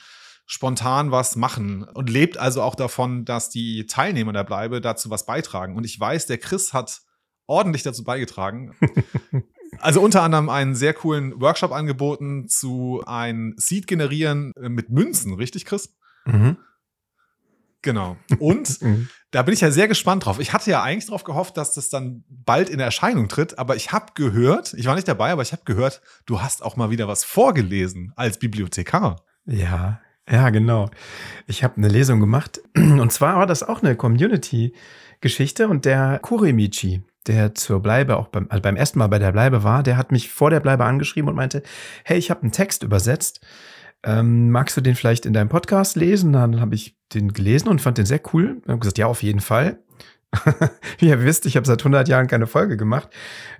spontan 0.47 1.11
was 1.11 1.37
machen 1.37 1.83
und 1.83 2.09
lebt 2.09 2.39
also 2.39 2.63
auch 2.63 2.75
davon, 2.75 3.25
dass 3.25 3.51
die 3.51 3.87
Teilnehmer 3.87 4.33
der 4.33 4.45
Bleibe 4.45 4.81
dazu 4.81 5.11
was 5.11 5.27
beitragen. 5.27 5.77
Und 5.77 5.85
ich 5.85 5.99
weiß, 5.99 6.27
der 6.27 6.39
Chris 6.39 6.73
hat 6.73 7.03
ordentlich 7.47 7.83
dazu 7.83 8.05
beigetragen. 8.05 8.77
Also 9.78 10.00
unter 10.00 10.23
anderem 10.23 10.49
einen 10.49 10.75
sehr 10.75 10.94
coolen 10.94 11.40
Workshop 11.40 11.73
angeboten 11.73 12.49
zu 12.49 13.02
ein 13.06 13.54
Seed 13.56 13.87
generieren 13.87 14.52
mit 14.58 14.90
Münzen, 14.90 15.35
richtig, 15.35 15.64
Chris? 15.64 15.94
Mhm. 16.25 16.56
Genau. 17.82 18.16
Und 18.38 18.80
Mhm. 18.82 19.08
da 19.30 19.42
bin 19.42 19.54
ich 19.54 19.61
ja 19.61 19.70
sehr 19.70 19.87
gespannt 19.88 20.25
drauf. 20.25 20.40
Ich 20.40 20.52
hatte 20.52 20.70
ja 20.70 20.82
eigentlich 20.82 21.06
darauf 21.06 21.25
gehofft, 21.25 21.56
dass 21.56 21.73
das 21.75 21.88
dann 21.88 22.25
bald 22.28 22.68
in 22.68 22.80
Erscheinung 22.80 23.28
tritt, 23.28 23.58
aber 23.58 23.76
ich 23.76 23.92
habe 23.92 24.06
gehört, 24.14 24.75
ich 24.75 24.87
war 24.87 24.94
nicht 24.94 25.08
dabei, 25.08 25.30
aber 25.30 25.42
ich 25.42 25.52
habe 25.52 25.62
gehört, 25.64 26.00
du 26.26 26.40
hast 26.40 26.62
auch 26.64 26.76
mal 26.76 26.90
wieder 26.90 27.06
was 27.06 27.23
vorgelesen 27.25 28.12
als 28.16 28.38
Bibliothekar. 28.38 29.23
Ja, 29.44 30.00
ja, 30.28 30.50
genau. 30.50 30.90
Ich 31.46 31.62
habe 31.62 31.76
eine 31.76 31.88
Lesung 31.88 32.18
gemacht 32.18 32.61
und 32.76 33.12
zwar 33.12 33.37
war 33.37 33.46
das 33.46 33.62
auch 33.62 33.82
eine 33.82 33.94
Community-Geschichte 33.94 35.68
und 35.68 35.85
der 35.85 36.18
Kuremichi, 36.20 37.02
der 37.26 37.54
zur 37.54 37.80
Bleibe 37.80 38.16
auch 38.16 38.28
beim, 38.28 38.47
also 38.49 38.62
beim 38.62 38.76
ersten 38.76 38.99
Mal 38.99 39.09
bei 39.09 39.18
der 39.18 39.33
Bleibe 39.33 39.62
war, 39.62 39.83
der 39.83 39.97
hat 39.97 40.12
mich 40.12 40.30
vor 40.30 40.50
der 40.50 40.61
Bleibe 40.61 40.85
angeschrieben 40.85 41.28
und 41.28 41.37
meinte, 41.37 41.62
hey, 42.04 42.18
ich 42.18 42.30
habe 42.30 42.42
einen 42.42 42.52
Text 42.52 42.83
übersetzt. 42.83 43.40
Ähm, 44.02 44.50
magst 44.50 44.76
du 44.76 44.80
den 44.80 44.95
vielleicht 44.95 45.26
in 45.26 45.33
deinem 45.33 45.49
Podcast 45.49 45.97
lesen? 45.97 46.33
Dann 46.33 46.61
habe 46.61 46.75
ich 46.75 46.97
den 47.12 47.33
gelesen 47.33 47.68
und 47.68 47.80
fand 47.80 47.99
den 47.99 48.06
sehr 48.06 48.21
cool. 48.33 48.59
Ich 48.62 48.68
habe 48.68 48.78
gesagt, 48.78 48.99
ja, 48.99 49.06
auf 49.06 49.23
jeden 49.23 49.40
Fall. 49.40 49.80
Wie 50.99 51.09
ihr 51.09 51.23
wisst, 51.23 51.47
ich 51.47 51.56
habe 51.56 51.66
seit 51.66 51.80
100 51.80 52.09
Jahren 52.09 52.26
keine 52.26 52.47
Folge 52.47 52.76
gemacht. 52.76 53.09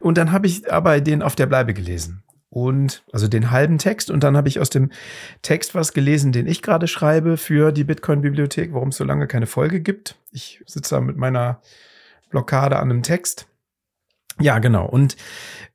Und 0.00 0.18
dann 0.18 0.32
habe 0.32 0.46
ich 0.46 0.73
aber 0.73 1.00
den 1.00 1.23
auf 1.23 1.37
der 1.37 1.46
Bleibe 1.46 1.75
gelesen. 1.75 2.23
Und 2.49 3.04
also 3.12 3.28
den 3.28 3.50
halben 3.50 3.78
Text. 3.78 4.11
Und 4.11 4.23
dann 4.23 4.37
habe 4.37 4.49
ich 4.49 4.61
aus 4.61 4.70
dem 4.70 4.90
Text 5.42 5.75
was 5.75 5.92
gelesen, 5.92 6.32
den 6.32 6.46
ich 6.46 6.62
gerade 6.62 6.87
schreibe 6.87 7.37
für 7.37 7.73
die 7.73 7.85
Bitcoin-Bibliothek, 7.85 8.73
warum 8.73 8.88
es 8.88 8.96
so 8.96 9.04
lange 9.04 9.26
keine 9.26 9.46
Folge 9.46 9.80
gibt. 9.80 10.16
Ich 10.30 10.62
sitze 10.66 10.94
da 10.94 11.00
mit 11.00 11.16
meiner 11.16 11.61
Blockade 12.30 12.76
an 12.76 12.90
einem 12.90 13.02
Text. 13.02 13.49
Ja, 14.40 14.59
genau. 14.59 14.87
Und 14.87 15.16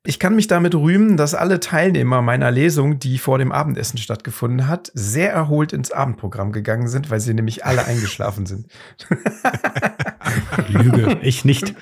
ich 0.04 0.18
kann 0.18 0.34
mich 0.36 0.46
damit 0.46 0.74
rühmen, 0.74 1.16
dass 1.16 1.34
alle 1.34 1.60
Teilnehmer 1.60 2.22
meiner 2.22 2.50
Lesung, 2.50 2.98
die 2.98 3.18
vor 3.18 3.38
dem 3.38 3.52
Abendessen 3.52 3.98
stattgefunden 3.98 4.68
hat, 4.68 4.90
sehr 4.94 5.32
erholt 5.32 5.72
ins 5.72 5.90
Abendprogramm 5.92 6.52
gegangen 6.52 6.88
sind, 6.88 7.10
weil 7.10 7.20
sie 7.20 7.34
nämlich 7.34 7.64
alle 7.64 7.84
eingeschlafen 7.84 8.46
sind. 8.46 8.66
Lüge. 10.68 11.18
Ich 11.22 11.44
nicht. 11.44 11.74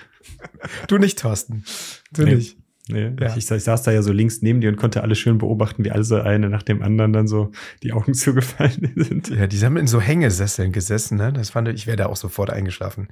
Du 0.86 0.98
nicht, 0.98 1.18
Thorsten. 1.18 1.64
Du 2.12 2.22
Nee. 2.22 2.34
nicht. 2.36 2.56
Nee, 2.88 3.12
Ja. 3.20 3.36
ich, 3.36 3.48
ich 3.50 3.62
saß 3.64 3.82
da 3.84 3.92
ja 3.92 4.02
so 4.02 4.10
links 4.12 4.42
neben 4.42 4.60
dir 4.60 4.68
und 4.68 4.76
konnte 4.76 5.02
alles 5.02 5.18
schön 5.18 5.38
beobachten, 5.38 5.84
wie 5.84 5.92
alle 5.92 6.24
eine 6.24 6.48
nach 6.48 6.64
dem 6.64 6.82
anderen 6.82 7.12
dann 7.12 7.28
so 7.28 7.52
die 7.84 7.92
Augen 7.92 8.14
zugefallen 8.14 8.92
sind. 8.96 9.28
Ja, 9.28 9.46
die 9.46 9.64
haben 9.64 9.76
in 9.76 9.86
so 9.86 10.00
Hängesesseln 10.00 10.72
gesessen, 10.72 11.16
ne? 11.18 11.32
Das 11.32 11.50
fand 11.50 11.68
ich, 11.68 11.74
ich 11.74 11.86
wäre 11.86 11.96
da 11.98 12.06
auch 12.06 12.16
sofort 12.16 12.50
eingeschlafen. 12.50 13.08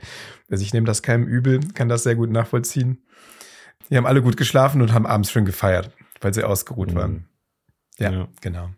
Also 0.51 0.65
ich 0.65 0.73
nehme 0.73 0.87
das 0.87 1.03
keinem 1.03 1.27
übel, 1.29 1.61
kann 1.75 1.89
das 1.89 2.03
sehr 2.03 2.17
gut 2.17 2.31
nachvollziehen. 2.31 2.99
Die 3.91 3.97
haben 3.97 4.07
alle 4.07 4.23
gut 4.23 4.37
geschlafen 4.37 4.83
und 4.83 4.93
haben 4.93 5.07
abends 5.07 5.31
schön 5.31 5.45
gefeiert, 5.45 5.91
weil 6.21 6.35
sie 6.35 6.45
ausgeruht 6.45 6.95
waren. 6.95 7.29
Ja, 7.99 8.11
Ja. 8.13 8.29
genau. 8.41 8.71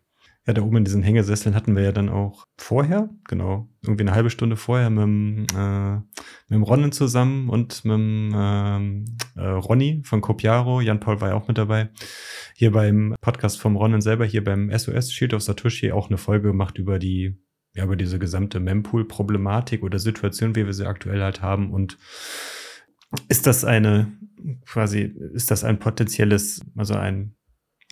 Ja, 0.46 0.54
da 0.54 0.62
oben 0.62 0.78
in 0.78 0.84
diesen 0.84 1.02
Hängesesseln 1.02 1.54
hatten 1.54 1.76
wir 1.76 1.82
ja 1.82 1.92
dann 1.92 2.08
auch 2.08 2.46
vorher, 2.56 3.10
genau, 3.28 3.68
irgendwie 3.82 4.04
eine 4.04 4.14
halbe 4.14 4.30
Stunde 4.30 4.56
vorher 4.56 4.88
mit 4.88 5.02
dem, 5.02 5.46
äh, 5.54 5.96
mit 5.96 6.50
dem 6.50 6.62
Ronnen 6.62 6.92
zusammen 6.92 7.50
und 7.50 7.84
mit 7.84 7.94
dem 7.94 8.32
ähm, 8.34 9.04
äh, 9.36 9.42
Ronny 9.46 10.00
von 10.02 10.22
Copiaro. 10.22 10.80
Jan 10.80 10.98
Paul 10.98 11.20
war 11.20 11.28
ja 11.28 11.34
auch 11.34 11.46
mit 11.46 11.58
dabei. 11.58 11.90
Hier 12.54 12.72
beim 12.72 13.14
Podcast 13.20 13.60
vom 13.60 13.76
Ronnen 13.76 14.00
selber, 14.00 14.24
hier 14.24 14.42
beim 14.42 14.76
SOS 14.76 15.12
Shield 15.12 15.34
of 15.34 15.42
Satoshi 15.42 15.92
auch 15.92 16.08
eine 16.08 16.16
Folge 16.16 16.48
gemacht 16.48 16.78
über 16.78 16.98
die, 16.98 17.38
ja, 17.74 17.84
über 17.84 17.96
diese 17.96 18.18
gesamte 18.18 18.60
Mempool-Problematik 18.60 19.82
oder 19.82 19.98
Situation, 19.98 20.56
wie 20.56 20.64
wir 20.64 20.72
sie 20.72 20.86
aktuell 20.86 21.22
halt 21.22 21.42
haben. 21.42 21.70
Und 21.70 21.98
ist 23.28 23.46
das 23.46 23.64
eine, 23.64 24.10
quasi, 24.66 25.14
ist 25.34 25.50
das 25.50 25.64
ein 25.64 25.78
potenzielles, 25.78 26.60
also 26.76 26.94
ein 26.94 27.34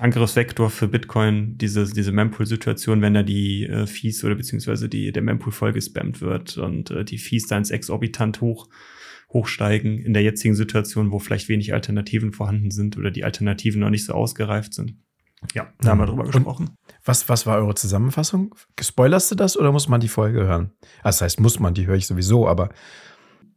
Angriffsvektor 0.01 0.71
für 0.71 0.87
Bitcoin, 0.87 1.59
diese, 1.59 1.85
diese 1.93 2.13
Mempool-Situation, 2.13 3.03
wenn 3.03 3.15
da 3.15 3.23
die 3.25 3.65
äh, 3.65 3.87
Fees 3.87 4.23
oder 4.23 4.37
beziehungsweise 4.37 4.89
die, 4.89 5.11
der 5.11 5.23
Mempool 5.23 5.53
voll 5.53 5.73
gespammt 5.73 6.21
wird 6.21 6.57
und 6.57 6.91
äh, 6.93 7.05
die 7.05 7.19
Fees 7.19 7.49
dann 7.49 7.59
ins 7.59 7.71
exorbitant 7.71 8.41
hoch, 8.41 8.69
hochsteigen 9.33 9.99
in 9.99 10.15
der 10.15 10.23
jetzigen 10.23 10.55
Situation, 10.55 11.11
wo 11.11 11.19
vielleicht 11.19 11.49
wenig 11.49 11.75
Alternativen 11.75 12.33
vorhanden 12.33 12.71
sind 12.71 12.97
oder 12.97 13.11
die 13.11 13.25
Alternativen 13.25 13.81
noch 13.81 13.91
nicht 13.91 14.05
so 14.05 14.13
ausgereift 14.13 14.73
sind. 14.73 14.95
Ja, 15.55 15.73
da 15.81 15.91
haben 15.91 15.99
wir 15.99 16.07
drüber 16.07 16.25
Und- 16.25 16.33
gesprochen. 16.33 16.71
Was, 17.05 17.29
was 17.29 17.47
war 17.47 17.59
eure 17.59 17.75
Zusammenfassung? 17.75 18.55
Gespoilerst 18.77 19.31
du 19.31 19.35
das 19.35 19.57
oder 19.57 19.73
muss 19.73 19.89
man 19.89 20.01
die 20.01 20.09
Folge 20.09 20.41
hören? 20.41 20.73
Also 21.03 21.19
das 21.19 21.23
heißt, 21.23 21.41
muss 21.41 21.59
man, 21.59 21.75
die 21.75 21.87
höre 21.87 21.97
ich 21.97 22.07
sowieso, 22.07 22.47
aber 22.49 22.71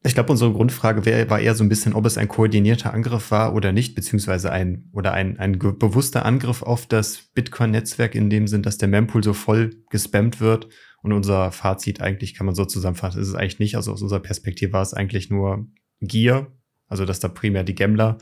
Ich 0.03 0.15
glaube, 0.15 0.31
unsere 0.31 0.51
Grundfrage 0.51 1.05
wär, 1.05 1.29
war 1.29 1.39
eher 1.39 1.53
so 1.53 1.63
ein 1.63 1.69
bisschen, 1.69 1.93
ob 1.93 2.07
es 2.07 2.17
ein 2.17 2.27
koordinierter 2.27 2.91
Angriff 2.91 3.29
war 3.29 3.53
oder 3.53 3.71
nicht, 3.71 3.93
beziehungsweise 3.93 4.51
ein 4.51 4.89
oder 4.93 5.13
ein, 5.13 5.37
ein 5.37 5.59
bewusster 5.59 6.25
Angriff 6.25 6.63
auf 6.63 6.87
das 6.87 7.29
Bitcoin-Netzwerk 7.35 8.15
in 8.15 8.31
dem 8.31 8.47
Sinn, 8.47 8.63
dass 8.63 8.79
der 8.79 8.87
Mempool 8.87 9.23
so 9.23 9.33
voll 9.33 9.75
gespammt 9.91 10.41
wird. 10.41 10.69
Und 11.03 11.13
unser 11.13 11.51
Fazit 11.51 12.01
eigentlich 12.01 12.33
kann 12.33 12.47
man 12.47 12.55
so 12.55 12.65
zusammenfassen, 12.65 13.21
ist 13.21 13.27
es 13.27 13.35
eigentlich 13.35 13.59
nicht. 13.59 13.75
Also 13.75 13.91
aus 13.93 14.01
unserer 14.01 14.21
Perspektive 14.21 14.73
war 14.73 14.81
es 14.81 14.93
eigentlich 14.93 15.29
nur 15.29 15.67
Gier, 15.99 16.47
also 16.87 17.05
dass 17.05 17.19
da 17.19 17.27
primär 17.27 17.63
die 17.63 17.75
Gambler 17.75 18.17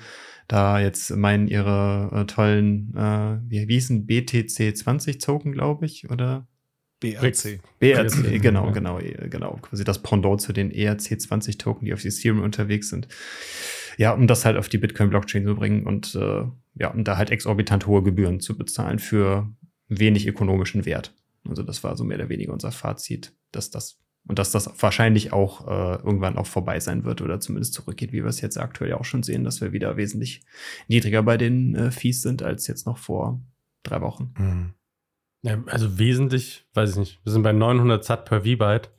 da 0.50 0.80
jetzt 0.80 1.16
meinen 1.16 1.48
ihre 1.48 2.10
äh, 2.12 2.26
tollen, 2.26 2.94
äh, 2.96 3.40
wie, 3.48 3.68
wie 3.70 3.74
hießen 3.76 4.06
BTC 4.06 4.76
20 4.76 5.20
Token, 5.20 5.54
glaube 5.54 5.86
ich, 5.86 6.10
oder? 6.10 6.49
BRC. 7.00 7.22
BRC, 7.22 7.62
BRC, 7.80 8.42
genau, 8.42 8.66
ja. 8.68 8.72
genau, 8.72 9.00
eh, 9.00 9.30
genau. 9.30 9.58
Quasi 9.62 9.84
das 9.84 10.02
Pendant 10.02 10.42
zu 10.42 10.54
den 10.54 10.72
E 10.72 10.88
ERC20-Token, 10.88 11.86
die 11.86 11.94
auf 11.94 12.04
Ethereum 12.04 12.42
unterwegs 12.42 12.90
sind. 12.90 13.08
Ja, 13.98 14.12
um 14.12 14.28
das 14.28 14.46
halt 14.46 14.58
auf 14.58 14.70
die 14.70 14.78
Bitcoin-Blockchain 14.78 15.46
zu 15.46 15.56
bringen 15.56 15.86
und 15.86 16.16
äh, 16.16 16.44
ja, 16.76 16.90
um 16.90 17.04
da 17.04 17.18
halt 17.18 17.32
exorbitant 17.32 17.88
hohe 17.88 18.04
Gebühren 18.04 18.40
zu 18.40 18.58
bezahlen 18.58 19.00
für 19.00 19.50
wenig 19.88 20.28
ökonomischen 20.28 20.86
Wert. 20.86 21.14
Also 21.48 21.64
das 21.64 21.84
war 21.84 21.96
so 21.98 22.04
mehr 22.04 22.18
oder 22.18 22.30
weniger 22.30 22.54
unser 22.54 22.72
Fazit, 22.72 23.34
dass 23.52 23.70
das 23.70 24.00
und 24.28 24.38
dass 24.38 24.52
das 24.52 24.70
wahrscheinlich 24.82 25.34
auch 25.34 25.68
äh, 25.68 25.96
irgendwann 26.04 26.38
auch 26.38 26.46
vorbei 26.46 26.80
sein 26.80 27.04
wird 27.04 27.22
oder 27.22 27.40
zumindest 27.40 27.74
zurückgeht, 27.74 28.12
wie 28.12 28.22
wir 28.22 28.28
es 28.28 28.42
jetzt 28.42 28.58
aktuell 28.58 28.92
ja 28.92 29.00
auch 29.00 29.06
schon 29.06 29.24
sehen, 29.24 29.44
dass 29.44 29.60
wir 29.62 29.72
wieder 29.72 29.98
wesentlich 29.98 30.42
niedriger 30.88 31.24
bei 31.24 31.38
den 31.38 31.74
äh, 31.74 31.92
Fees 31.92 32.22
sind 32.22 32.44
als 32.44 32.68
jetzt 32.68 32.86
noch 32.86 32.98
vor 32.98 33.42
drei 33.84 34.02
Wochen. 34.02 34.34
hm. 34.36 34.74
Ja, 35.42 35.62
also 35.68 35.98
wesentlich, 35.98 36.66
weiß 36.74 36.92
ich 36.92 36.96
nicht. 36.98 37.20
Wir 37.24 37.32
sind 37.32 37.44
bei 37.44 37.54
900 37.54 38.04
Sat 38.04 38.26
per 38.26 38.42
V-Byte. 38.42 38.90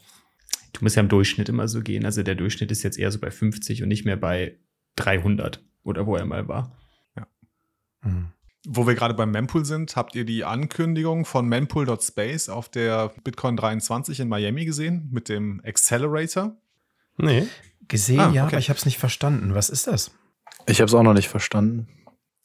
Du 0.72 0.84
musst 0.84 0.96
ja 0.96 1.00
im 1.02 1.08
Durchschnitt 1.08 1.48
immer 1.48 1.68
so 1.68 1.82
gehen. 1.82 2.04
Also 2.04 2.22
der 2.22 2.34
Durchschnitt 2.34 2.70
ist 2.70 2.82
jetzt 2.82 2.98
eher 2.98 3.10
so 3.10 3.18
bei 3.18 3.30
50 3.30 3.82
und 3.82 3.88
nicht 3.88 4.04
mehr 4.04 4.16
bei 4.16 4.56
300 4.96 5.62
oder 5.82 6.06
wo 6.06 6.16
er 6.16 6.24
mal 6.24 6.48
war. 6.48 6.76
Hm. 8.02 8.28
Wo 8.66 8.86
wir 8.86 8.94
gerade 8.94 9.14
beim 9.14 9.30
Mempool 9.30 9.64
sind, 9.64 9.96
habt 9.96 10.14
ihr 10.14 10.24
die 10.24 10.44
Ankündigung 10.44 11.24
von 11.24 11.46
mempool.space 11.48 12.48
auf 12.50 12.68
der 12.68 13.10
Bitcoin 13.24 13.56
23 13.56 14.20
in 14.20 14.28
Miami 14.28 14.64
gesehen 14.64 15.08
mit 15.10 15.28
dem 15.28 15.60
Accelerator? 15.64 16.56
Nee. 17.16 17.46
Gesehen, 17.88 18.20
Ah, 18.20 18.30
ja, 18.30 18.44
okay. 18.44 18.52
aber 18.54 18.58
ich 18.58 18.68
habe 18.68 18.78
es 18.78 18.84
nicht 18.84 18.98
verstanden. 18.98 19.54
Was 19.54 19.70
ist 19.70 19.86
das? 19.86 20.12
Ich 20.66 20.80
habe 20.80 20.88
es 20.88 20.94
auch 20.94 21.02
noch 21.02 21.14
nicht 21.14 21.28
verstanden. 21.28 21.88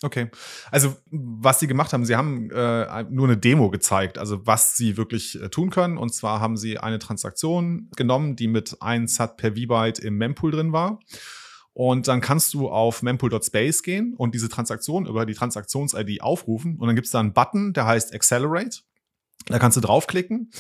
Okay. 0.04 0.30
Also, 0.72 0.96
was 1.10 1.60
sie 1.60 1.68
gemacht 1.68 1.94
haben, 1.94 2.06
sie 2.06 2.16
haben 2.16 2.52
äh, 2.52 3.04
nur 3.10 3.28
eine 3.28 3.38
Demo 3.38 3.70
gezeigt, 3.70 4.18
also 4.18 4.46
was 4.46 4.76
sie 4.76 4.98
wirklich 4.98 5.42
äh, 5.42 5.50
tun 5.50 5.70
können. 5.70 5.98
Und 5.98 6.14
zwar 6.14 6.42
haben 6.42 6.58
sie 6.58 6.78
eine 6.78 7.00
Transaktion 7.00 7.90
genommen, 7.96 8.36
die 8.36 8.48
mit 8.48 8.82
1 8.82 9.16
Sat 9.16 9.38
per 9.38 9.54
V-Byte 9.56 10.00
im 10.00 10.18
Mempool 10.18 10.52
drin 10.52 10.74
war. 10.74 11.00
Und 11.74 12.08
dann 12.08 12.22
kannst 12.22 12.54
du 12.54 12.70
auf 12.70 13.04
mempool.space 13.04 13.84
gehen 13.84 14.14
und 14.16 14.34
diese 14.34 14.48
Transaktion 14.48 15.06
über 15.06 15.26
die 15.26 15.34
Transaktions-ID 15.34 16.22
aufrufen. 16.22 16.78
Und 16.78 16.88
dann 16.88 16.96
gibt 16.96 17.06
es 17.06 17.12
da 17.12 17.20
einen 17.20 17.34
Button, 17.34 17.74
der 17.74 17.86
heißt 17.86 18.14
Accelerate. 18.14 18.80
Da 19.48 19.60
kannst 19.60 19.76
du 19.78 19.82
draufklicken. 19.82 20.52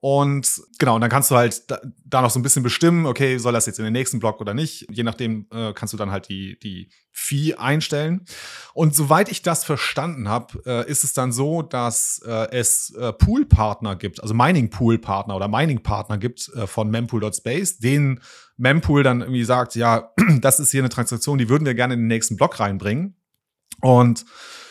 Und 0.00 0.62
genau, 0.78 0.94
und 0.96 1.00
dann 1.00 1.10
kannst 1.10 1.30
du 1.30 1.36
halt 1.36 1.62
da, 2.04 2.20
noch 2.22 2.30
so 2.30 2.38
ein 2.38 2.42
bisschen 2.42 2.62
bestimmen, 2.62 3.06
okay, 3.06 3.38
soll 3.38 3.52
das 3.52 3.66
jetzt 3.66 3.78
in 3.78 3.84
den 3.84 3.94
nächsten 3.94 4.20
Block 4.20 4.40
oder 4.40 4.52
nicht? 4.52 4.86
Je 4.90 5.02
nachdem 5.02 5.46
äh, 5.50 5.72
kannst 5.72 5.94
du 5.94 5.98
dann 5.98 6.10
halt 6.10 6.28
die, 6.28 6.58
die 6.58 6.90
Fee 7.10 7.54
einstellen. 7.54 8.26
Und 8.74 8.94
soweit 8.94 9.30
ich 9.30 9.40
das 9.40 9.64
verstanden 9.64 10.28
habe, 10.28 10.62
äh, 10.66 10.90
ist 10.90 11.02
es 11.02 11.14
dann 11.14 11.32
so, 11.32 11.62
dass 11.62 12.20
äh, 12.26 12.50
es 12.50 12.90
äh, 12.90 13.12
Pool-Partner 13.14 13.96
gibt, 13.96 14.22
also 14.22 14.34
Mining-Pool-Partner 14.34 15.34
oder 15.34 15.48
Mining-Partner 15.48 16.18
gibt 16.18 16.50
äh, 16.54 16.66
von 16.66 16.90
mempool.space, 16.90 17.78
denen 17.78 18.20
Mempool 18.58 19.02
dann 19.02 19.22
irgendwie 19.22 19.44
sagt, 19.44 19.74
ja, 19.76 20.12
das 20.40 20.60
ist 20.60 20.70
hier 20.70 20.82
eine 20.82 20.90
Transaktion, 20.90 21.38
die 21.38 21.48
würden 21.48 21.64
wir 21.64 21.74
gerne 21.74 21.94
in 21.94 22.00
den 22.00 22.08
nächsten 22.08 22.36
Block 22.36 22.60
reinbringen. 22.60 23.16
Und 23.80 24.24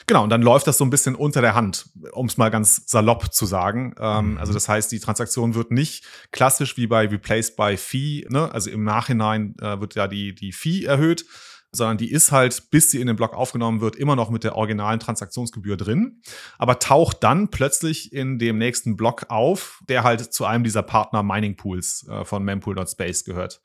Genau, 0.08 0.24
und 0.24 0.30
dann 0.30 0.44
läuft 0.44 0.68
das 0.68 0.78
so 0.78 0.84
ein 0.84 0.92
bisschen 0.92 1.16
unter 1.16 1.42
der 1.42 1.56
Hand, 1.56 1.88
um 2.12 2.28
es 2.28 2.38
mal 2.38 2.50
ganz 2.50 2.84
salopp 2.86 3.34
zu 3.34 3.46
sagen. 3.46 3.96
Ähm, 4.00 4.26
Mhm. 4.26 4.38
Also 4.38 4.54
das 4.54 4.70
heißt, 4.70 4.92
die 4.92 5.00
Transaktion 5.00 5.56
wird 5.56 5.72
nicht 5.72 6.06
klassisch 6.32 6.78
wie 6.78 6.88
bei 6.88 7.08
Replaced 7.08 7.56
by 7.56 7.78
Fee, 7.78 8.26
ne? 8.30 8.52
also 8.52 8.70
im 8.70 8.84
Nachhinein 8.84 9.56
äh, 9.62 9.80
wird 9.80 9.96
ja 9.96 10.08
die, 10.08 10.36
die 10.36 10.52
Fee 10.52 10.84
erhöht, 10.84 11.26
sondern 11.72 11.98
die 11.98 12.12
ist 12.12 12.32
halt, 12.32 12.70
bis 12.72 12.92
sie 12.92 13.02
in 13.02 13.08
den 13.08 13.16
Block 13.16 13.34
aufgenommen 13.34 13.82
wird, 13.82 13.96
immer 13.96 14.16
noch 14.16 14.30
mit 14.30 14.44
der 14.44 14.56
originalen 14.56 15.00
Transaktionsgebühr 15.00 15.78
drin, 15.78 16.22
aber 16.58 16.80
taucht 16.80 17.24
dann 17.24 17.50
plötzlich 17.50 18.14
in 18.14 18.40
dem 18.40 18.58
nächsten 18.58 18.96
Block 18.96 19.26
auf, 19.30 19.82
der 19.90 20.04
halt 20.04 20.34
zu 20.34 20.46
einem 20.46 20.64
dieser 20.64 20.84
Partner 20.84 21.24
Mining 21.24 21.58
Pools 21.58 22.08
äh, 22.10 22.24
von 22.24 22.44
mempool.space 22.44 23.26
gehört. 23.26 23.62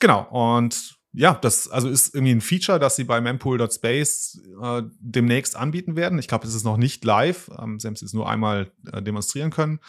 Genau, 0.00 0.26
und 0.30 0.96
ja, 1.12 1.34
das 1.34 1.68
also 1.68 1.88
ist 1.88 2.14
irgendwie 2.14 2.32
ein 2.32 2.40
Feature, 2.40 2.78
das 2.78 2.96
sie 2.96 3.04
bei 3.04 3.20
mempool.space 3.20 4.40
äh, 4.62 4.82
demnächst 5.00 5.56
anbieten 5.56 5.94
werden. 5.96 6.18
Ich 6.18 6.28
glaube, 6.28 6.46
es 6.46 6.54
ist 6.54 6.64
noch 6.64 6.76
nicht 6.76 7.04
live. 7.04 7.50
Ähm, 7.60 7.78
sie 7.78 7.86
haben 7.86 7.94
es 7.94 8.00
jetzt 8.00 8.14
nur 8.14 8.28
einmal 8.28 8.70
äh, 8.92 9.02
demonstrieren 9.02 9.50
können. 9.50 9.80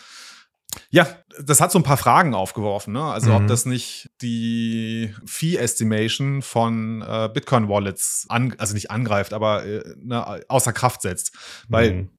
Ja, 0.90 1.08
das 1.40 1.62
hat 1.62 1.72
so 1.72 1.78
ein 1.80 1.84
paar 1.84 1.98
Fragen 1.98 2.34
aufgeworfen. 2.34 2.94
Ne? 2.94 3.04
Also, 3.04 3.34
ob 3.34 3.44
Mhm. 3.44 3.48
das 3.48 3.66
nicht 3.66 4.10
die 4.22 5.14
Fee-Estimation 5.26 6.42
von 6.42 7.02
äh, 7.04 7.30
Bitcoin-Wallets, 7.32 8.26
also 8.30 8.74
nicht 8.74 8.90
angreift, 8.92 9.34
aber 9.34 9.66
äh, 9.66 9.84
ne, 10.02 10.44
außer 10.48 10.74
Kraft 10.74 11.04
setzt. 11.04 11.36
Weil 11.70 11.94
Mhm. 11.94 12.10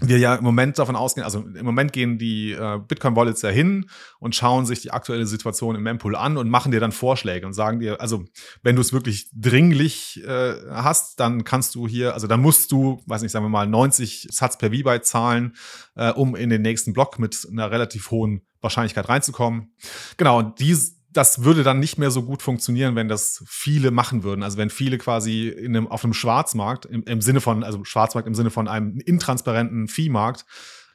Wir 0.00 0.18
ja 0.18 0.34
im 0.34 0.44
Moment 0.44 0.78
davon 0.78 0.96
ausgehen, 0.96 1.24
also 1.24 1.40
im 1.40 1.64
Moment 1.64 1.92
gehen 1.92 2.18
die 2.18 2.52
äh, 2.52 2.78
Bitcoin-Wallets 2.78 3.42
ja 3.42 3.48
hin 3.48 3.88
und 4.18 4.34
schauen 4.34 4.66
sich 4.66 4.82
die 4.82 4.90
aktuelle 4.90 5.26
Situation 5.26 5.74
im 5.74 5.82
Mempool 5.82 6.16
an 6.16 6.36
und 6.36 6.50
machen 6.50 6.72
dir 6.72 6.80
dann 6.80 6.92
Vorschläge 6.92 7.46
und 7.46 7.54
sagen 7.54 7.80
dir, 7.80 8.00
also 8.00 8.24
wenn 8.62 8.76
du 8.76 8.82
es 8.82 8.92
wirklich 8.92 9.30
dringlich 9.32 10.22
äh, 10.24 10.54
hast, 10.70 11.20
dann 11.20 11.44
kannst 11.44 11.74
du 11.74 11.88
hier, 11.88 12.14
also 12.14 12.26
dann 12.26 12.40
musst 12.40 12.72
du, 12.72 13.02
weiß 13.06 13.22
nicht, 13.22 13.32
sagen 13.32 13.44
wir 13.44 13.50
mal 13.50 13.66
90 13.66 14.28
Satz 14.30 14.58
per 14.58 14.70
V-Byte 14.70 15.06
zahlen, 15.06 15.56
äh, 15.94 16.10
um 16.10 16.36
in 16.36 16.50
den 16.50 16.62
nächsten 16.62 16.92
Block 16.92 17.18
mit 17.18 17.46
einer 17.50 17.70
relativ 17.70 18.10
hohen 18.10 18.42
Wahrscheinlichkeit 18.60 19.08
reinzukommen. 19.08 19.72
Genau, 20.16 20.38
und 20.38 20.58
dies, 20.58 20.95
das 21.16 21.44
würde 21.44 21.62
dann 21.62 21.78
nicht 21.78 21.98
mehr 21.98 22.10
so 22.10 22.22
gut 22.22 22.42
funktionieren, 22.42 22.94
wenn 22.94 23.08
das 23.08 23.42
viele 23.46 23.90
machen 23.90 24.22
würden. 24.22 24.42
Also 24.42 24.58
wenn 24.58 24.68
viele 24.68 24.98
quasi 24.98 25.48
in 25.48 25.76
einem, 25.76 25.86
auf 25.88 26.04
einem 26.04 26.12
Schwarzmarkt, 26.12 26.84
im, 26.84 27.04
im 27.04 27.22
Sinne 27.22 27.40
von, 27.40 27.64
also 27.64 27.82
Schwarzmarkt 27.84 28.28
im 28.28 28.34
Sinne 28.34 28.50
von 28.50 28.68
einem 28.68 28.98
intransparenten 28.98 29.88
Viehmarkt, 29.88 30.44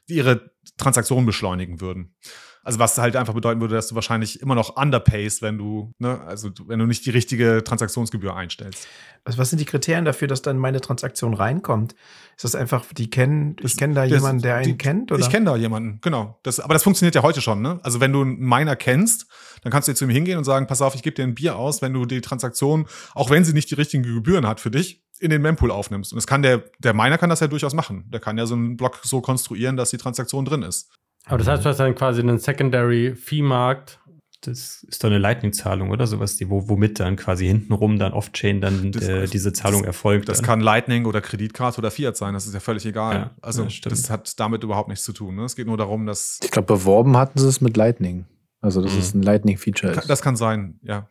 ihre 0.07 0.51
Transaktionen 0.77 1.25
beschleunigen 1.25 1.81
würden. 1.81 2.15
Also 2.63 2.77
was 2.77 2.97
halt 2.97 3.15
einfach 3.15 3.33
bedeuten 3.33 3.59
würde, 3.59 3.73
dass 3.75 3.87
du 3.87 3.95
wahrscheinlich 3.95 4.39
immer 4.41 4.53
noch 4.53 4.75
underpayst, 4.77 5.41
wenn 5.41 5.57
du, 5.57 5.93
ne, 5.97 6.21
also 6.21 6.51
wenn 6.67 6.77
du 6.77 6.85
nicht 6.85 7.03
die 7.05 7.09
richtige 7.09 7.63
Transaktionsgebühr 7.63 8.35
einstellst. 8.35 8.87
Was, 9.25 9.37
was 9.39 9.49
sind 9.49 9.59
die 9.59 9.65
Kriterien 9.65 10.05
dafür, 10.05 10.27
dass 10.27 10.43
dann 10.43 10.57
meine 10.57 10.79
Transaktion 10.79 11.33
reinkommt? 11.33 11.95
Ist 12.35 12.43
das 12.43 12.53
einfach, 12.55 12.85
die 12.93 13.09
kennen, 13.09 13.55
ich 13.61 13.77
kenne 13.77 13.95
da 13.95 14.01
das- 14.03 14.11
jemanden, 14.11 14.41
der 14.43 14.55
einen 14.57 14.65
die- 14.65 14.77
kennt? 14.77 15.11
Oder? 15.11 15.21
Ich 15.21 15.29
kenne 15.29 15.45
da 15.47 15.55
jemanden, 15.55 15.99
genau. 16.01 16.39
Das, 16.43 16.59
aber 16.59 16.73
das 16.75 16.83
funktioniert 16.83 17.15
ja 17.15 17.23
heute 17.23 17.41
schon, 17.41 17.61
ne? 17.61 17.79
Also 17.83 17.99
wenn 17.99 18.13
du 18.13 18.21
einen 18.21 18.39
Miner 18.39 18.75
kennst, 18.75 19.25
dann 19.63 19.71
kannst 19.71 19.87
du 19.87 19.91
jetzt 19.91 19.99
zu 19.99 20.05
ihm 20.05 20.11
hingehen 20.11 20.37
und 20.37 20.43
sagen, 20.43 20.67
pass 20.67 20.81
auf, 20.81 20.93
ich 20.93 21.01
gebe 21.03 21.15
dir 21.15 21.23
ein 21.23 21.33
Bier 21.35 21.55
aus, 21.55 21.81
wenn 21.81 21.93
du 21.93 22.05
die 22.05 22.21
Transaktion, 22.21 22.85
auch 23.15 23.29
wenn 23.31 23.43
sie 23.43 23.53
nicht 23.53 23.71
die 23.71 23.75
richtigen 23.75 24.03
Gebühren 24.03 24.45
hat 24.47 24.59
für 24.59 24.69
dich, 24.71 25.03
in 25.19 25.29
den 25.31 25.41
Mempool 25.41 25.71
aufnimmst. 25.71 26.13
Und 26.13 26.17
das 26.17 26.25
kann 26.27 26.41
der, 26.43 26.63
der 26.79 26.93
Miner 26.93 27.17
kann 27.17 27.29
das 27.29 27.39
ja 27.41 27.47
durchaus 27.47 27.73
machen. 27.73 28.05
Der 28.11 28.19
kann 28.19 28.37
ja 28.39 28.45
so 28.47 28.55
einen 28.55 28.77
Block 28.77 28.99
so 29.03 29.21
konstruieren, 29.21 29.77
dass 29.77 29.91
die 29.91 29.97
Transaktion 29.97 30.45
drin 30.45 30.63
ist. 30.63 30.89
Aber 31.25 31.37
das 31.37 31.47
heißt, 31.47 31.63
du 31.65 31.69
hast 31.69 31.79
dann 31.79 31.95
quasi 31.95 32.21
einen 32.21 32.39
Secondary 32.39 33.15
Fee-Markt. 33.15 33.99
Das 34.43 34.83
ist 34.83 35.03
doch 35.03 35.09
eine 35.09 35.19
Lightning-Zahlung, 35.19 35.91
oder? 35.91 36.07
Sowas, 36.07 36.35
die, 36.35 36.49
wo, 36.49 36.67
womit 36.67 36.99
dann 36.99 37.15
quasi 37.15 37.45
hintenrum 37.45 37.99
dann 37.99 38.11
off-chain 38.11 38.59
dann 38.59 38.91
Das- 38.91 39.03
äh, 39.07 39.27
diese 39.27 39.53
Zahlung 39.53 39.81
das- 39.81 39.87
erfolgt. 39.87 40.29
Das 40.29 40.39
dann. 40.39 40.45
kann 40.47 40.61
Lightning 40.61 41.05
oder 41.05 41.21
Kreditkarte 41.21 41.77
oder 41.77 41.91
Fiat 41.91 42.17
sein, 42.17 42.33
das 42.33 42.47
ist 42.47 42.55
ja 42.55 42.59
völlig 42.59 42.83
egal. 42.87 43.15
Ja, 43.15 43.31
also 43.43 43.63
ja, 43.65 43.69
das 43.89 44.09
hat 44.09 44.39
damit 44.39 44.63
überhaupt 44.63 44.89
nichts 44.89 45.03
zu 45.05 45.13
tun. 45.13 45.35
Ne? 45.35 45.43
Es 45.43 45.55
geht 45.55 45.67
nur 45.67 45.77
darum, 45.77 46.07
dass. 46.07 46.39
Ich 46.43 46.49
glaube, 46.49 46.65
beworben 46.65 47.15
hatten 47.17 47.37
sie 47.37 47.47
es 47.47 47.61
mit 47.61 47.77
Lightning. 47.77 48.25
Also, 48.61 48.81
dass 48.81 48.93
Mhm. 48.93 48.99
es 48.99 49.13
ein 49.13 49.21
Lightning-Feature 49.21 49.93
ist. 49.93 50.09
das 50.09 50.21
kann 50.23 50.35
sein, 50.35 50.79
ja. 50.81 51.07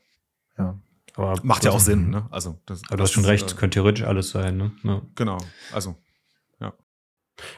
aber 1.16 1.38
Macht 1.42 1.64
ja 1.64 1.70
auch 1.70 1.74
das- 1.74 1.84
Sinn, 1.86 2.10
ne? 2.10 2.26
Also, 2.30 2.58
das, 2.66 2.82
Aber 2.88 2.96
du 2.96 3.02
hast 3.02 3.10
das, 3.10 3.14
schon 3.14 3.24
recht, 3.24 3.52
äh, 3.52 3.54
könnte 3.54 3.74
theoretisch 3.74 4.04
alles 4.04 4.30
sein, 4.30 4.56
ne? 4.56 4.72
Ja. 4.84 5.02
Genau. 5.16 5.38
Also, 5.72 5.96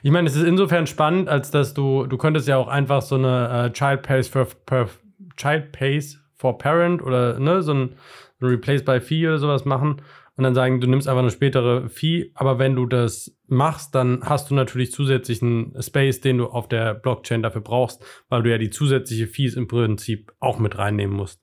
Ich 0.03 0.11
meine, 0.11 0.29
es 0.29 0.37
ist 0.37 0.45
insofern 0.45 0.87
spannend, 0.87 1.29
als 1.29 1.51
dass 1.51 1.75
du, 1.75 2.07
du 2.07 2.16
könntest 2.16 2.49
ja 2.49 2.57
auch 2.57 2.68
einfach 2.68 3.03
so 3.03 3.16
eine 3.16 3.66
äh, 3.66 3.73
Child 3.73 4.03
Pays 4.03 4.29
for 4.29 4.47
per, 4.66 4.88
Child 5.37 5.73
Pays 5.73 6.21
for 6.35 6.59
Parent 6.59 7.03
oder 7.03 7.38
ne, 7.38 7.62
so 7.62 7.73
ein, 7.75 7.95
ein 8.40 8.47
Replace 8.47 8.85
by 8.85 9.01
Fee 9.01 9.27
oder 9.27 9.38
sowas 9.38 9.64
machen 9.64 10.03
und 10.37 10.45
dann 10.45 10.55
sagen, 10.55 10.81
du 10.81 10.87
nimmst 10.87 11.09
einfach 11.09 11.23
eine 11.23 11.31
spätere 11.31 11.88
Fee, 11.88 12.33
aber 12.35 12.59
wenn 12.59 12.75
du 12.75 12.87
das 12.87 13.37
machst, 13.47 13.95
dann 13.95 14.21
hast 14.23 14.51
du 14.51 14.55
natürlich 14.55 14.90
zusätzlichen 14.90 15.75
Space, 15.81 16.21
den 16.21 16.38
du 16.38 16.47
auf 16.47 16.68
der 16.68 16.95
Blockchain 16.95 17.42
dafür 17.42 17.61
brauchst, 17.61 18.05
weil 18.29 18.42
du 18.42 18.51
ja 18.51 18.59
die 18.59 18.71
zusätzliche 18.71 19.27
Fees 19.27 19.55
im 19.55 19.68
Prinzip 19.68 20.33
auch 20.40 20.59
mit 20.59 20.79
reinnehmen 20.79 21.14
musst. 21.14 21.40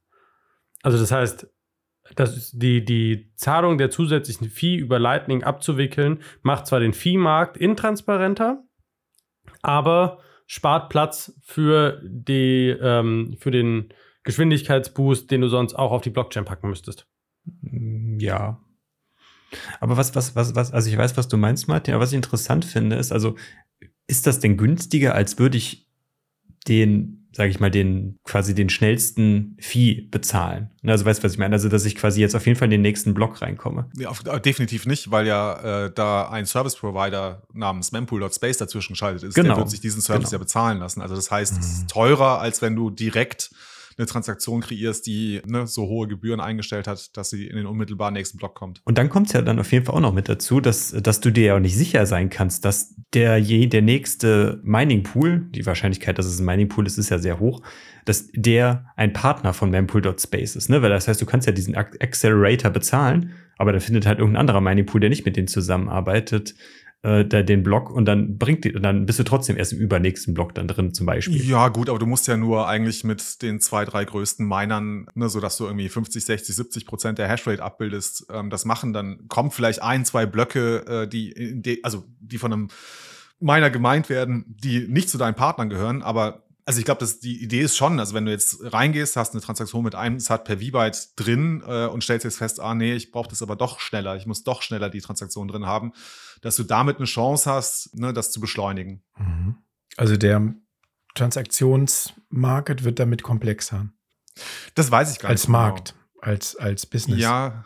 Also 0.82 0.98
das 0.98 1.12
heißt, 1.12 1.48
das 2.16 2.36
ist 2.36 2.54
die, 2.62 2.84
die 2.84 3.32
Zahlung 3.36 3.78
der 3.78 3.90
zusätzlichen 3.90 4.50
Fee 4.50 4.76
über 4.76 5.00
Lightning 5.00 5.44
abzuwickeln, 5.44 6.22
macht 6.42 6.68
zwar 6.68 6.80
den 6.80 6.94
Fee-Markt 6.94 7.58
intransparenter, 7.58 8.64
aber 9.62 10.20
spart 10.48 10.90
Platz 10.90 11.34
für, 11.42 12.02
die, 12.04 12.70
ähm, 12.70 13.36
für 13.40 13.52
den 13.52 13.94
Geschwindigkeitsboost, 14.24 15.30
den 15.30 15.42
du 15.42 15.48
sonst 15.48 15.76
auch 15.76 15.92
auf 15.92 16.02
die 16.02 16.10
Blockchain 16.10 16.46
packen 16.46 16.70
müsstest. 16.70 17.08
Ja. 18.18 18.60
Aber 19.80 19.98
was, 19.98 20.16
was, 20.16 20.36
was, 20.36 20.56
was, 20.56 20.72
also 20.72 20.90
ich 20.90 20.98
weiß, 20.98 21.18
was 21.18 21.28
du 21.28 21.38
meinst, 21.38 21.68
Martin, 21.68 21.94
aber 21.94 22.04
was 22.04 22.12
ich 22.12 22.18
interessant 22.18 22.66
finde, 22.66 22.96
ist, 22.96 23.12
also, 23.12 23.36
ist 24.08 24.28
das 24.28 24.40
denn 24.40 24.58
günstiger, 24.58 25.16
als 25.16 25.40
würde 25.40 25.58
ich 25.58 25.88
den, 26.68 27.19
sage 27.32 27.50
ich 27.50 27.60
mal, 27.60 27.70
den, 27.72 28.18
quasi 28.24 28.56
den 28.56 28.70
schnellsten 28.70 29.56
Fee 29.60 30.08
bezahlen? 30.10 30.70
Also 30.86 31.06
weißt 31.06 31.20
du, 31.20 31.24
was 31.26 31.34
ich 31.34 31.38
meine? 31.38 31.54
Also, 31.54 31.70
dass 31.70 31.86
ich 31.86 31.96
quasi 31.96 32.22
jetzt 32.22 32.36
auf 32.36 32.46
jeden 32.46 32.58
Fall 32.58 32.66
in 32.68 32.72
den 32.72 32.82
nächsten 32.82 33.14
Block 33.14 33.42
reinkomme. 33.42 33.90
Nee, 33.96 34.06
auf, 34.08 34.26
äh, 34.26 34.40
definitiv 34.40 34.86
nicht, 34.86 35.12
weil 35.12 35.28
ja 35.28 35.86
äh, 35.86 35.92
da 35.94 36.30
ein 36.30 36.46
Service 36.46 36.76
Provider 36.76 37.44
namens 37.54 37.92
mempool.space 37.92 38.58
dazwischen 38.58 38.94
geschaltet 38.94 39.24
ist. 39.24 39.36
Genau. 39.36 39.50
Der 39.50 39.58
wird 39.58 39.70
sich 39.70 39.82
diesen 39.82 40.02
Service 40.02 40.30
Genau. 40.30 40.32
ja 40.34 40.38
bezahlen 40.40 40.80
lassen. 40.80 41.02
Also 41.02 41.16
das 41.16 41.30
heißt, 41.32 41.54
es 41.54 41.58
Mhm. 41.58 41.64
ist 41.84 41.90
teurer, 41.90 42.40
als 42.40 42.62
wenn 42.62 42.76
du 42.76 42.90
direkt 42.90 43.52
eine 44.00 44.08
Transaktion 44.08 44.62
kreierst, 44.62 45.06
die 45.06 45.42
ne, 45.46 45.68
so 45.68 45.84
hohe 45.84 46.08
Gebühren 46.08 46.40
eingestellt 46.40 46.88
hat, 46.88 47.16
dass 47.18 47.30
sie 47.30 47.46
in 47.46 47.58
den 47.58 47.66
unmittelbar 47.66 48.10
nächsten 48.12 48.38
Block 48.38 48.56
kommt. 48.56 48.82
Und 48.86 48.98
dann 48.98 49.10
kommt 49.10 49.28
es 49.28 49.34
ja 49.34 49.42
dann 49.42 49.60
auf 49.60 49.72
jeden 49.72 49.86
Fall 49.86 49.96
auch 49.96 50.00
noch 50.00 50.14
mit 50.14 50.30
dazu, 50.30 50.62
dass, 50.62 50.92
dass 50.92 51.20
du 51.20 51.30
dir 51.30 51.44
ja 51.44 51.56
auch 51.56 51.60
nicht 51.60 51.78
sicher 51.78 52.06
sein 52.06 52.30
kannst, 52.30 52.66
dass 52.66 52.96
der, 53.14 53.38
je, 53.38 53.68
der 53.68 53.82
nächste 53.82 54.62
Mining 54.64 55.04
Pool, 55.04 55.48
die 55.52 55.66
Wahrscheinlichkeit, 55.66 56.18
dass 56.18 56.26
es 56.26 56.40
ein 56.40 56.46
Mining 56.46 56.70
Pool 56.70 56.88
ist, 56.88 56.98
ist 56.98 57.10
ja 57.10 57.20
sehr 57.20 57.40
hoch, 57.40 57.62
dass 58.06 58.30
der 58.34 58.86
ein 58.96 59.14
Partner 59.14 59.54
von 59.54 59.70
mempool.space 59.70 60.56
ist. 60.56 60.70
Ne? 60.70 60.82
Weil 60.82 60.90
das 60.90 61.08
heißt, 61.08 61.22
du 61.22 61.26
kannst 61.26 61.46
ja 61.46 61.54
diesen 61.54 61.76
Ac- 61.76 62.02
Accelerator 62.02 62.72
bezahlen, 62.72 63.34
aber 63.58 63.74
dann 63.74 63.82
findet 63.82 64.06
halt 64.06 64.20
irgendein 64.20 64.40
anderer 64.40 64.62
Mining 64.62 64.86
Pool, 64.86 65.02
der 65.02 65.10
nicht 65.10 65.26
mit 65.26 65.36
denen 65.36 65.50
zusammenarbeitet, 65.50 66.56
äh, 67.02 67.24
da 67.24 67.44
den 67.44 67.64
Block 67.64 67.90
und 67.90 68.06
dann 68.06 68.38
bringt 68.38 68.66
die, 68.66 68.76
und 68.76 68.84
dann 68.84 69.06
bist 69.06 69.20
du 69.20 69.24
trotzdem 69.24 69.56
erst 69.56 69.74
im 69.74 69.80
übernächsten 69.80 70.34
Block 70.34 70.54
dann 70.54 70.68
drin 70.68 70.94
zum 70.94 71.06
Beispiel. 71.06 71.42
Ja, 71.48 71.70
gut, 71.70 71.90
aber 71.90 72.00
du 72.00 72.06
musst 72.06 72.28
ja 72.28 72.36
nur 72.36 72.68
eigentlich 72.68 73.04
mit 73.04 73.42
den 73.42 73.62
zwei, 73.62 73.86
drei 73.86 74.04
größten 74.04 74.46
Minern, 74.46 75.08
ne, 75.16 75.30
so 75.30 75.40
dass 75.40 75.58
du 75.58 75.66
irgendwie 75.66 75.88
50, 75.88 76.26
60, 76.26 76.56
70 76.56 76.86
Prozent 76.86 77.18
der 77.18 77.30
Hashrate 77.30 77.64
abbildest, 77.64 78.28
ähm, 78.34 78.50
das 78.50 78.66
machen. 78.66 78.92
Dann 78.92 79.28
kommt 79.30 79.54
vielleicht 79.54 79.82
ein, 79.82 80.04
zwei 80.04 80.26
Blöcke, 80.26 81.04
äh, 81.04 81.08
die, 81.08 81.62
de, 81.62 81.82
also 81.84 82.04
die 82.20 82.38
von 82.38 82.52
einem 82.52 82.68
Miner 83.40 83.70
gemeint 83.70 84.10
werden, 84.10 84.44
die 84.48 84.86
nicht 84.88 85.10
zu 85.10 85.18
deinen 85.18 85.36
Partnern 85.36 85.70
gehören, 85.70 86.02
aber 86.02 86.44
also 86.70 86.78
ich 86.78 86.86
glaube, 86.86 87.04
die 87.24 87.42
Idee 87.42 87.62
ist 87.62 87.78
schon, 87.78 88.00
also 88.00 88.14
wenn 88.14 88.26
du 88.26 88.32
jetzt 88.32 88.60
reingehst, 88.62 89.16
hast 89.16 89.34
eine 89.34 89.42
Transaktion 89.42 89.84
mit 89.84 89.96
einem 89.96 90.20
Sat 90.20 90.44
per 90.44 90.60
V-Byte 90.60 91.14
drin 91.16 91.64
äh, 91.66 91.88
und 91.88 92.04
stellst 92.04 92.26
jetzt 92.26 92.38
fest, 92.38 92.60
ah 92.60 92.76
nee, 92.76 92.94
ich 92.94 93.10
brauche 93.10 93.28
das 93.28 93.42
aber 93.42 93.56
doch 93.56 93.80
schneller, 93.80 94.16
ich 94.18 94.28
muss 94.28 94.44
doch 94.44 94.62
schneller 94.62 94.92
die 94.92 95.02
Transaktion 95.02 95.48
drin 95.48 95.66
haben, 95.66 95.94
dass 96.42 96.56
du 96.56 96.64
damit 96.64 96.98
eine 96.98 97.06
Chance 97.06 97.50
hast, 97.50 97.96
ne, 97.96 98.14
das 98.14 98.32
zu 98.32 98.40
beschleunigen. 98.40 99.04
Mhm. 99.18 99.58
Also 99.98 100.18
der 100.18 100.54
Transaktionsmarket 101.16 102.84
wird 102.84 103.00
damit 103.00 103.24
komplexer. 103.24 103.90
Das 104.76 104.92
weiß 104.92 105.12
ich 105.12 105.20
gar 105.20 105.30
Als 105.30 105.42
nicht. 105.42 105.48
so 105.48 105.52
genau. 105.52 105.60
Markt, 105.60 105.96
als, 106.22 106.56
als 106.56 106.86
Business. 106.86 107.20
Ja. 107.20 107.66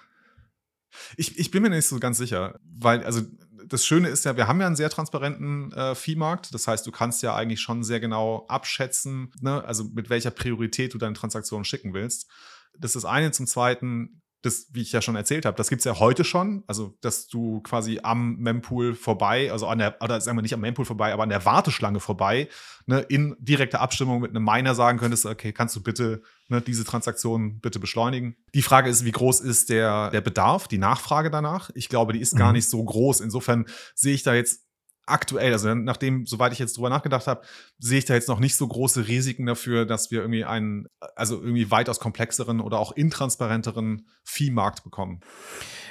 Ich, 1.18 1.38
ich 1.38 1.52
bin 1.52 1.64
mir 1.64 1.70
nicht 1.70 1.88
so 1.88 2.00
ganz 2.00 2.18
sicher, 2.18 2.60
weil, 2.64 3.04
also 3.04 3.22
das 3.68 3.86
Schöne 3.86 4.10
ist 4.10 4.26
ja, 4.26 4.38
wir 4.38 4.48
haben 4.48 4.60
ja 4.60 4.68
einen 4.68 4.76
sehr 4.76 4.90
transparenten 4.90 5.72
äh, 5.74 5.96
Viehmarkt. 5.96 6.54
Das 6.54 6.68
heißt, 6.68 6.86
du 6.86 6.92
kannst 6.92 7.24
ja 7.24 7.36
eigentlich 7.36 7.62
schon 7.62 7.84
sehr 7.84 8.00
genau 8.00 8.46
abschätzen, 8.48 9.32
ne, 9.42 9.64
also 9.64 9.84
mit 9.86 10.10
welcher 10.10 10.32
Priorität 10.32 10.94
du 10.94 10.98
deine 10.98 11.16
Transaktionen 11.16 11.66
schicken 11.66 11.94
willst. 11.94 12.30
Das 12.78 12.90
ist 12.96 13.04
das 13.04 13.06
eine. 13.06 13.32
Zum 13.32 13.48
Zweiten 13.48 14.23
das, 14.44 14.68
wie 14.72 14.82
ich 14.82 14.92
ja 14.92 15.02
schon 15.02 15.16
erzählt 15.16 15.46
habe, 15.46 15.58
das 15.58 15.70
gibt's 15.70 15.86
ja 15.86 15.98
heute 16.00 16.24
schon. 16.24 16.64
Also, 16.68 16.96
dass 17.02 17.28
du 17.28 17.62
quasi 17.62 18.02
am 18.04 18.36
Mempool 18.36 18.94
vorbei, 18.94 19.52
also 19.52 19.68
an 19.68 19.80
der, 19.80 20.02
oder 20.02 20.20
sagen 20.22 20.38
wir 20.38 20.42
nicht 20.42 20.54
am 20.54 20.60
Mempool 20.60 20.86
vorbei, 20.86 21.14
aber 21.14 21.24
an 21.24 21.30
der 21.30 21.46
Warteschlange 21.46 22.00
vorbei, 22.00 22.50
ne, 22.86 23.00
in 23.00 23.36
direkter 23.40 23.80
Abstimmung 23.82 24.20
mit 24.22 24.32
einem 24.32 24.44
Miner 24.44 24.76
sagen 24.76 25.00
könntest, 25.00 25.26
okay, 25.26 25.54
kannst 25.54 25.76
du 25.76 25.82
bitte 25.82 26.22
ne, 26.50 26.62
diese 26.62 26.84
Transaktion 26.84 27.60
bitte 27.62 27.80
beschleunigen. 27.80 28.36
Die 28.54 28.62
Frage 28.62 28.90
ist, 28.90 29.06
wie 29.06 29.12
groß 29.12 29.40
ist 29.40 29.70
der, 29.70 30.12
der 30.12 30.22
Bedarf, 30.22 30.68
die 30.68 30.78
Nachfrage 30.78 31.32
danach? 31.32 31.70
Ich 31.74 31.90
glaube, 31.90 32.14
die 32.14 32.20
ist 32.20 32.36
gar 32.36 32.50
Mhm. 32.50 32.58
nicht 32.58 32.70
so 32.70 32.84
groß. 32.84 33.22
Insofern 33.22 33.66
sehe 33.96 34.14
ich 34.14 34.24
da 34.24 34.34
jetzt 34.34 34.62
aktuell, 35.06 35.52
also 35.52 35.74
nachdem, 35.74 36.26
soweit 36.26 36.54
ich 36.54 36.60
jetzt 36.60 36.78
drüber 36.78 36.90
nachgedacht 36.90 37.28
habe, 37.28 37.42
sehe 37.78 38.00
ich 38.00 38.06
da 38.06 38.14
jetzt 38.14 38.30
noch 38.30 38.40
nicht 38.40 38.56
so 38.56 38.68
große 38.68 39.08
Risiken 39.08 39.46
dafür, 39.46 39.86
dass 39.86 40.12
wir 40.12 40.22
irgendwie 40.22 40.46
einen, 40.46 40.88
also 41.16 41.42
irgendwie 41.42 41.72
weitaus 41.72 42.00
komplexeren 42.00 42.62
oder 42.62 42.80
auch 42.80 42.92
intransparenteren 42.94 44.08
Viehmarkt 44.24 44.84
bekommen. 44.84 45.20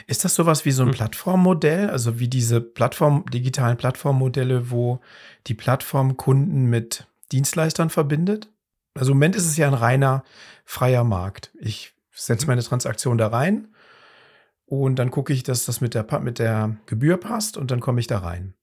Ist 0.06 0.24
das 0.24 0.34
sowas 0.34 0.64
wie 0.64 0.72
so 0.72 0.82
ein 0.82 0.88
Hm. 0.88 0.94
Plattformmodell? 0.94 1.90
Also 1.90 2.18
wie 2.18 2.28
diese 2.28 2.60
Plattform, 2.60 3.24
digitalen 3.32 3.76
Plattformmodelle, 3.76 4.70
wo 4.70 5.00
die 5.46 5.54
Plattform 5.54 6.16
Kunden 6.16 6.66
mit 6.66 7.06
Dienstleistern 7.30 7.90
verbindet? 7.90 8.50
Also 8.94 9.12
im 9.12 9.18
Moment 9.18 9.36
ist 9.36 9.46
es 9.46 9.56
ja 9.56 9.66
ein 9.68 9.74
reiner 9.74 10.24
freier 10.64 11.04
Markt. 11.04 11.52
Ich 11.60 11.94
setze 12.14 12.46
meine 12.46 12.62
Transaktion 12.62 13.18
da 13.18 13.28
rein 13.28 13.68
und 14.66 14.96
dann 14.96 15.10
gucke 15.10 15.32
ich, 15.32 15.42
dass 15.42 15.64
das 15.64 15.80
mit 15.80 15.94
der, 15.94 16.06
mit 16.20 16.38
der 16.38 16.76
Gebühr 16.86 17.16
passt 17.16 17.56
und 17.56 17.70
dann 17.70 17.80
komme 17.80 18.00
ich 18.00 18.06
da 18.06 18.18
rein. 18.18 18.54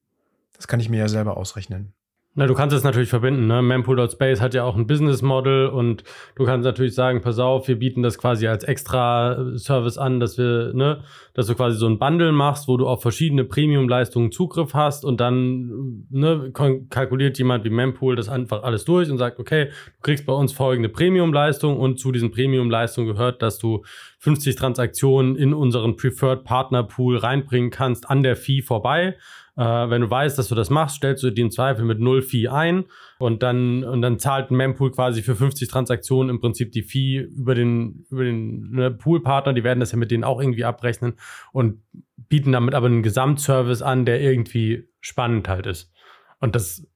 Das 0.59 0.67
kann 0.67 0.81
ich 0.81 0.89
mir 0.89 0.97
ja 0.97 1.07
selber 1.07 1.37
ausrechnen. 1.37 1.93
Na, 2.35 2.45
du 2.45 2.53
kannst 2.53 2.75
es 2.75 2.83
natürlich 2.83 3.09
verbinden. 3.09 3.47
Ne? 3.47 3.61
Mempool.space 3.61 4.39
hat 4.39 4.53
ja 4.53 4.63
auch 4.63 4.75
ein 4.75 4.85
Business 4.85 5.21
Model 5.23 5.67
und 5.67 6.03
du 6.35 6.45
kannst 6.45 6.63
natürlich 6.63 6.93
sagen, 6.93 7.21
pass 7.21 7.39
auf, 7.39 7.67
wir 7.67 7.79
bieten 7.79 8.03
das 8.03 8.19
quasi 8.19 8.47
als 8.47 8.63
extra 8.63 9.57
Service 9.57 9.97
an, 9.97 10.19
dass 10.19 10.37
wir, 10.37 10.71
ne, 10.73 11.01
dass 11.33 11.47
du 11.47 11.55
quasi 11.55 11.77
so 11.77 11.87
ein 11.87 11.97
Bundle 11.97 12.31
machst, 12.31 12.67
wo 12.67 12.77
du 12.77 12.87
auf 12.87 13.01
verschiedene 13.01 13.45
Premium-Leistungen 13.45 14.31
Zugriff 14.31 14.73
hast 14.73 15.05
und 15.05 15.19
dann 15.19 16.05
ne, 16.11 16.51
kalkuliert 16.53 17.39
jemand 17.39 17.65
wie 17.65 17.71
Mempool 17.71 18.15
das 18.15 18.29
einfach 18.29 18.61
alles 18.61 18.85
durch 18.85 19.09
und 19.09 19.17
sagt, 19.17 19.39
okay, 19.39 19.65
du 19.65 20.01
kriegst 20.03 20.27
bei 20.27 20.33
uns 20.33 20.53
folgende 20.53 20.89
Premium-Leistung 20.89 21.79
und 21.79 21.99
zu 21.99 22.11
diesen 22.11 22.31
Premium-Leistungen 22.31 23.07
gehört, 23.07 23.41
dass 23.41 23.57
du 23.57 23.83
50 24.19 24.55
Transaktionen 24.55 25.35
in 25.35 25.53
unseren 25.53 25.95
Preferred 25.95 26.43
Partner 26.43 26.83
Pool 26.83 27.17
reinbringen 27.17 27.71
kannst 27.71 28.09
an 28.09 28.21
der 28.21 28.35
Fee 28.35 28.61
vorbei. 28.61 29.15
Äh, 29.59 29.89
wenn 29.89 30.01
du 30.01 30.09
weißt, 30.09 30.39
dass 30.39 30.47
du 30.47 30.55
das 30.55 30.69
machst, 30.69 30.95
stellst 30.95 31.21
du 31.21 31.31
dir 31.31 31.41
im 31.41 31.51
Zweifel 31.51 31.83
mit 31.83 31.99
null 31.99 32.21
Fee 32.21 32.47
ein 32.47 32.85
und 33.17 33.43
dann, 33.43 33.83
und 33.83 34.01
dann 34.01 34.17
zahlt 34.17 34.51
ein 34.51 34.55
Mempool 34.55 34.91
quasi 34.91 35.21
für 35.21 35.35
50 35.35 35.67
Transaktionen 35.67 36.29
im 36.29 36.39
Prinzip 36.39 36.71
die 36.71 36.81
Fee 36.81 37.17
über 37.17 37.55
den, 37.55 38.05
über 38.09 38.23
den 38.23 38.71
ne, 38.71 38.89
Poolpartner. 38.89 39.51
Die 39.51 39.65
werden 39.65 39.81
das 39.81 39.91
ja 39.91 39.97
mit 39.97 40.11
denen 40.11 40.23
auch 40.23 40.39
irgendwie 40.39 40.63
abrechnen 40.63 41.15
und 41.51 41.81
bieten 42.15 42.53
damit 42.53 42.73
aber 42.73 42.85
einen 42.85 43.03
Gesamtservice 43.03 43.81
an, 43.81 44.05
der 44.05 44.21
irgendwie 44.21 44.87
spannend 45.01 45.49
halt 45.49 45.65
ist. 45.65 45.91
Und 46.39 46.55
das 46.55 46.87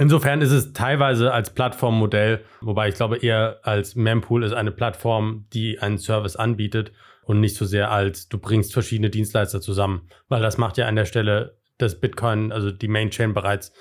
Insofern 0.00 0.40
ist 0.42 0.52
es 0.52 0.72
teilweise 0.72 1.32
als 1.32 1.52
Plattformmodell, 1.52 2.44
wobei 2.60 2.88
ich 2.88 2.94
glaube 2.94 3.16
eher 3.16 3.58
als 3.64 3.96
Mempool 3.96 4.44
ist 4.44 4.52
eine 4.52 4.70
Plattform, 4.70 5.46
die 5.52 5.80
einen 5.80 5.98
Service 5.98 6.36
anbietet 6.36 6.92
und 7.28 7.40
nicht 7.40 7.56
so 7.56 7.66
sehr 7.66 7.90
als 7.90 8.28
du 8.28 8.38
bringst 8.38 8.72
verschiedene 8.72 9.10
Dienstleister 9.10 9.60
zusammen, 9.60 10.08
weil 10.28 10.40
das 10.40 10.56
macht 10.56 10.78
ja 10.78 10.86
an 10.88 10.96
der 10.96 11.04
Stelle 11.04 11.58
das 11.76 12.00
Bitcoin, 12.00 12.50
also 12.52 12.70
die 12.70 12.88
Mainchain 12.88 13.34
bereits 13.34 13.72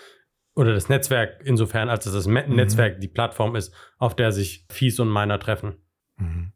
oder 0.53 0.73
das 0.73 0.89
Netzwerk 0.89 1.41
insofern, 1.45 1.87
als 1.87 2.03
dass 2.03 2.13
das 2.13 2.27
Mhm. 2.27 2.43
Netzwerk 2.49 2.99
die 2.99 3.07
Plattform 3.07 3.55
ist, 3.55 3.73
auf 3.99 4.15
der 4.15 4.31
sich 4.33 4.65
Fees 4.69 4.99
und 4.99 5.11
Miner 5.11 5.39
treffen. 5.39 5.75
Mhm. 6.17 6.51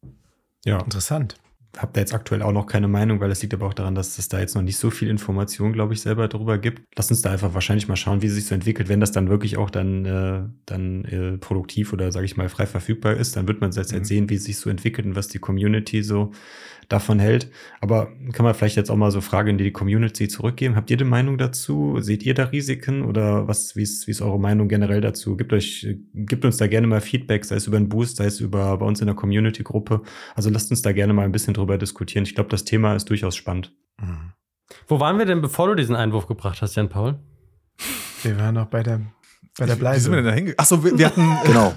Ja, 0.65 0.80
Interessant. 0.80 1.36
habe 1.77 1.91
da 1.93 2.01
jetzt 2.01 2.13
aktuell 2.13 2.41
auch 2.41 2.51
noch 2.51 2.67
keine 2.67 2.89
Meinung, 2.89 3.21
weil 3.21 3.30
das 3.30 3.41
liegt 3.41 3.54
aber 3.54 3.65
auch 3.67 3.73
daran, 3.73 3.95
dass 3.95 4.17
es 4.19 4.27
da 4.27 4.39
jetzt 4.41 4.56
noch 4.56 4.62
nicht 4.62 4.75
so 4.77 4.89
viel 4.89 5.08
Information, 5.08 5.71
glaube 5.71 5.93
ich, 5.93 6.01
selber 6.01 6.27
darüber 6.27 6.58
gibt. 6.58 6.82
Lass 6.97 7.10
uns 7.10 7.21
da 7.21 7.32
einfach 7.32 7.54
wahrscheinlich 7.54 7.88
mal 7.88 7.95
schauen, 7.95 8.21
wie 8.21 8.25
es 8.27 8.34
sich 8.36 8.45
so 8.45 8.54
entwickelt. 8.54 8.89
Wenn 8.89 8.99
das 8.99 9.13
dann 9.13 9.30
wirklich 9.30 9.56
auch 9.56 9.69
dann, 9.69 10.06
äh, 10.06 10.41
dann 10.65 11.06
äh, 11.06 11.38
produktiv 11.38 11.93
oder 11.93 12.12
sage 12.12 12.25
ich 12.25 12.36
mal 12.36 12.49
frei 12.49 12.65
verfügbar 12.65 13.13
ist, 13.13 13.38
dann 13.38 13.47
wird 13.47 13.62
man 13.62 13.71
jetzt 13.71 13.91
Mhm. 13.91 13.95
halt 13.95 14.06
sehen, 14.06 14.30
wie 14.30 14.36
es 14.36 14.43
sich 14.43 14.58
so 14.60 14.69
entwickelt 14.69 15.08
und 15.08 15.15
was 15.15 15.30
die 15.30 15.39
Community 15.39 16.04
so 16.04 16.32
davon 16.91 17.19
hält. 17.19 17.51
Aber 17.80 18.12
kann 18.34 18.43
man 18.43 18.54
vielleicht 18.54 18.75
jetzt 18.75 18.89
auch 18.89 18.95
mal 18.95 19.12
so 19.12 19.21
Fragen 19.21 19.49
in 19.49 19.58
die 19.58 19.71
Community 19.71 20.27
zurückgeben. 20.27 20.75
Habt 20.75 20.89
ihr 20.89 20.97
eine 20.97 21.10
Meinung 21.10 21.38
dazu? 21.38 21.99
Seht 21.99 22.23
ihr 22.23 22.34
da 22.34 22.45
Risiken 22.45 23.04
oder 23.04 23.47
was, 23.47 23.75
wie 23.75 23.84
ist, 23.84 24.08
wie 24.08 24.12
ist 24.12 24.21
eure 24.21 24.39
Meinung 24.39 24.67
generell 24.67 25.01
dazu? 25.01 25.38
Gebt 25.38 25.54
euch, 25.54 25.88
gebt 26.13 26.45
uns 26.45 26.58
da 26.58 26.67
gerne 26.67 26.88
mal 26.88 27.01
Feedback, 27.01 27.45
sei 27.45 27.56
es 27.56 27.67
über 27.67 27.77
einen 27.77 27.89
Boost, 27.89 28.17
sei 28.17 28.25
es 28.25 28.39
über 28.39 28.77
bei 28.77 28.86
uns 28.86 28.99
in 28.99 29.08
der 29.08 29.15
Community-Gruppe. 29.15 30.01
Also 30.36 30.49
lasst 30.49 30.71
uns 30.71 30.82
da 30.82 30.91
gerne 30.91 31.13
mal 31.13 31.23
ein 31.23 31.32
bisschen 31.32 31.54
drüber 31.54 31.77
diskutieren. 31.77 32.23
Ich 32.23 32.36
glaube, 32.36 32.49
das 32.49 32.63
Thema 32.63 32.95
ist 32.95 33.10
durchaus 33.10 33.36
spannend. 33.36 33.73
Mhm. 33.99 34.34
Wo 34.88 34.99
waren 34.99 35.17
wir 35.17 35.25
denn, 35.25 35.41
bevor 35.41 35.67
du 35.67 35.75
diesen 35.75 35.95
Einwurf 35.95 36.27
gebracht 36.27 36.62
hast, 36.62 36.75
Jan 36.75 36.89
Paul? 36.89 37.19
Wir 38.23 38.38
waren 38.39 38.56
noch 38.56 38.67
bei 38.67 38.84
der, 38.84 39.01
bei 39.57 39.65
der 39.65 39.79
Wie 39.79 39.99
sind 39.99 40.11
wir 40.11 40.17
denn 40.17 40.25
da 40.25 40.31
hingegangen? 40.31 40.59
Achso, 40.59 40.83
wir, 40.83 40.97
wir 40.97 41.05
hatten, 41.07 41.37
Genau. 41.45 41.73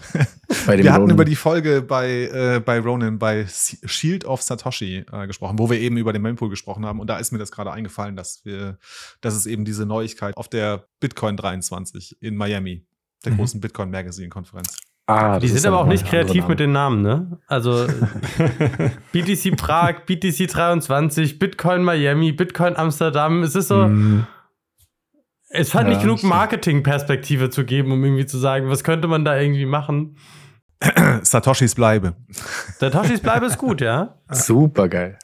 Bei 0.66 0.76
dem 0.76 0.84
wir 0.84 0.92
hatten 0.92 1.02
Ronin. 1.02 1.14
über 1.16 1.24
die 1.24 1.37
Folge 1.37 1.82
bei, 1.82 2.08
äh, 2.32 2.60
bei 2.64 2.78
Ronin, 2.80 3.18
bei 3.18 3.46
Shield 3.48 4.24
of 4.24 4.42
Satoshi 4.42 5.04
äh, 5.12 5.26
gesprochen, 5.26 5.58
wo 5.58 5.68
wir 5.68 5.80
eben 5.80 5.96
über 5.96 6.12
den 6.12 6.22
Mempool 6.22 6.48
gesprochen 6.50 6.87
haben. 6.87 7.00
Und 7.00 7.08
da 7.08 7.18
ist 7.18 7.32
mir 7.32 7.38
das 7.38 7.50
gerade 7.50 7.72
eingefallen, 7.72 8.14
dass 8.16 8.44
wir, 8.44 8.78
dass 9.20 9.34
es 9.34 9.46
eben 9.46 9.64
diese 9.64 9.87
Neuigkeit 9.87 10.37
auf 10.37 10.48
der 10.48 10.84
Bitcoin 11.00 11.37
23 11.37 12.18
in 12.22 12.37
Miami, 12.37 12.87
der 13.24 13.32
Mhm. 13.32 13.37
großen 13.38 13.60
Bitcoin 13.60 13.90
Magazine 13.90 14.28
Konferenz. 14.28 14.76
Ah, 15.06 15.38
Die 15.38 15.48
sind 15.48 15.66
aber 15.66 15.80
auch 15.80 15.87
nicht 15.87 16.06
kreativ 16.06 16.48
mit 16.48 16.60
den 16.60 16.72
Namen, 16.72 17.02
ne? 17.02 17.38
Also 17.46 17.87
BTC 19.12 19.56
Prag, 19.56 20.06
BTC 20.06 20.46
23, 20.50 21.38
Bitcoin 21.38 21.82
Miami, 21.82 22.32
Bitcoin 22.32 22.76
Amsterdam. 22.76 23.42
Es 23.42 23.54
ist 23.54 23.68
so, 23.68 23.87
Mhm. 23.88 24.26
Es 25.54 25.74
hat 25.74 25.84
Ja, 25.84 25.88
nicht 25.90 26.02
genug. 26.02 26.22
Marketingperspektive 26.22 27.50
zu 27.50 27.64
geben, 27.64 27.92
um 27.92 28.02
irgendwie 28.04 28.26
zu 28.26 28.38
sagen, 28.38 28.68
was 28.68 28.84
könnte 28.84 29.08
man 29.08 29.24
da 29.24 29.38
irgendwie 29.38 29.66
machen. 29.66 30.16
Satoshis 31.22 31.74
Bleibe. 31.74 32.14
Der 32.80 32.90
Toshis 32.90 33.20
Bleibe 33.20 33.46
ist 33.46 33.58
gut, 33.58 33.80
ja? 33.80 34.16
Super 34.30 34.88
geil. 34.88 35.18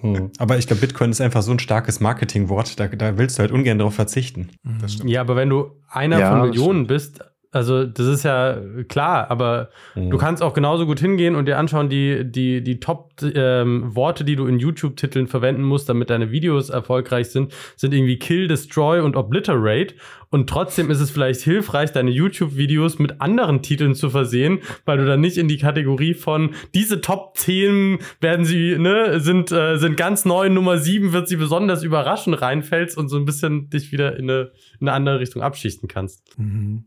Hm. 0.00 0.30
Aber 0.38 0.58
ich 0.58 0.66
glaube, 0.66 0.80
Bitcoin 0.80 1.10
ist 1.10 1.20
einfach 1.20 1.42
so 1.42 1.52
ein 1.52 1.58
starkes 1.58 2.00
Marketingwort, 2.00 2.78
da, 2.78 2.86
da 2.88 3.18
willst 3.18 3.38
du 3.38 3.40
halt 3.40 3.52
ungern 3.52 3.78
darauf 3.78 3.94
verzichten. 3.94 4.50
Das 4.80 4.94
stimmt. 4.94 5.10
Ja, 5.10 5.20
aber 5.20 5.36
wenn 5.36 5.50
du 5.50 5.72
einer 5.88 6.18
Ja, 6.20 6.30
von 6.30 6.48
Millionen 6.48 6.86
bist, 6.86 7.20
also 7.50 7.86
das 7.86 8.06
ist 8.06 8.24
ja 8.24 8.58
klar, 8.88 9.30
aber 9.30 9.70
Hm. 9.94 10.10
du 10.10 10.18
kannst 10.18 10.42
auch 10.42 10.52
genauso 10.52 10.84
gut 10.84 11.00
hingehen 11.00 11.34
und 11.34 11.46
dir 11.46 11.58
anschauen, 11.58 11.88
die, 11.88 12.30
die, 12.30 12.62
die 12.62 12.78
Top-Worte, 12.78 14.24
die 14.24 14.36
du 14.36 14.46
in 14.46 14.58
YouTube-Titeln 14.58 15.26
verwenden 15.26 15.62
musst, 15.62 15.88
damit 15.88 16.10
deine 16.10 16.30
Videos 16.30 16.68
erfolgreich 16.68 17.30
sind, 17.30 17.54
sind 17.76 17.94
irgendwie 17.94 18.18
Kill, 18.18 18.48
Destroy 18.48 19.00
und 19.00 19.16
Obliterate. 19.16 19.94
Und 20.30 20.50
trotzdem 20.50 20.90
ist 20.90 21.00
es 21.00 21.10
vielleicht 21.10 21.40
hilfreich, 21.40 21.90
deine 21.92 22.10
YouTube-Videos 22.10 22.98
mit 22.98 23.22
anderen 23.22 23.62
Titeln 23.62 23.94
zu 23.94 24.10
versehen, 24.10 24.58
weil 24.84 24.98
du 24.98 25.06
dann 25.06 25.20
nicht 25.20 25.38
in 25.38 25.48
die 25.48 25.56
Kategorie 25.56 26.12
von 26.12 26.50
diese 26.74 27.00
Top-Themen 27.00 27.98
werden 28.20 28.44
sie, 28.44 28.76
ne, 28.76 29.20
sind, 29.20 29.50
äh, 29.52 29.78
sind 29.78 29.96
ganz 29.96 30.26
neu, 30.26 30.50
Nummer 30.50 30.76
7 30.76 31.14
wird 31.14 31.28
sie 31.28 31.36
besonders 31.36 31.82
überraschen 31.82 32.34
reinfällst 32.34 32.98
und 32.98 33.08
so 33.08 33.16
ein 33.16 33.24
bisschen 33.24 33.70
dich 33.70 33.90
wieder 33.90 34.16
in 34.16 34.28
eine, 34.28 34.50
in 34.80 34.88
eine 34.88 34.92
andere 34.92 35.20
Richtung 35.20 35.40
abschichten 35.40 35.88
kannst. 35.88 36.38
Mhm. 36.38 36.84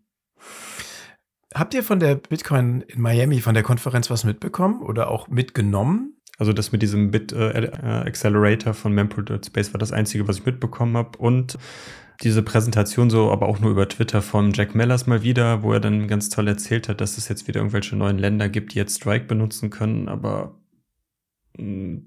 Habt 1.54 1.74
ihr 1.74 1.84
von 1.84 2.00
der 2.00 2.16
Bitcoin 2.16 2.82
in 2.82 3.02
Miami, 3.02 3.42
von 3.42 3.54
der 3.54 3.64
Konferenz 3.64 4.10
was 4.10 4.24
mitbekommen 4.24 4.82
oder 4.82 5.10
auch 5.10 5.28
mitgenommen? 5.28 6.16
Also 6.38 6.54
das 6.54 6.72
mit 6.72 6.82
diesem 6.82 7.12
Bit 7.12 7.34
äh, 7.34 7.66
äh, 7.66 8.08
Accelerator 8.08 8.74
von 8.74 8.94
Mempool.space 8.94 9.74
war 9.74 9.80
das 9.80 9.92
Einzige, 9.92 10.28
was 10.28 10.40
ich 10.40 10.46
mitbekommen 10.46 10.98
habe. 10.98 11.18
Und 11.18 11.58
diese 12.24 12.42
Präsentation 12.42 13.10
so, 13.10 13.32
aber 13.32 13.48
auch 13.48 13.60
nur 13.60 13.72
über 13.72 13.88
Twitter 13.88 14.22
von 14.22 14.54
Jack 14.54 14.76
Mellers 14.76 15.08
mal 15.08 15.24
wieder, 15.24 15.62
wo 15.64 15.74
er 15.74 15.80
dann 15.80 16.08
ganz 16.08 16.30
toll 16.30 16.48
erzählt 16.48 16.88
hat, 16.88 17.02
dass 17.02 17.18
es 17.18 17.28
jetzt 17.28 17.48
wieder 17.48 17.60
irgendwelche 17.60 17.96
neuen 17.96 18.18
Länder 18.18 18.48
gibt, 18.48 18.74
die 18.74 18.78
jetzt 18.78 18.98
Strike 18.98 19.26
benutzen 19.26 19.70
können, 19.70 20.08
aber 20.08 20.60
mh, 21.58 22.02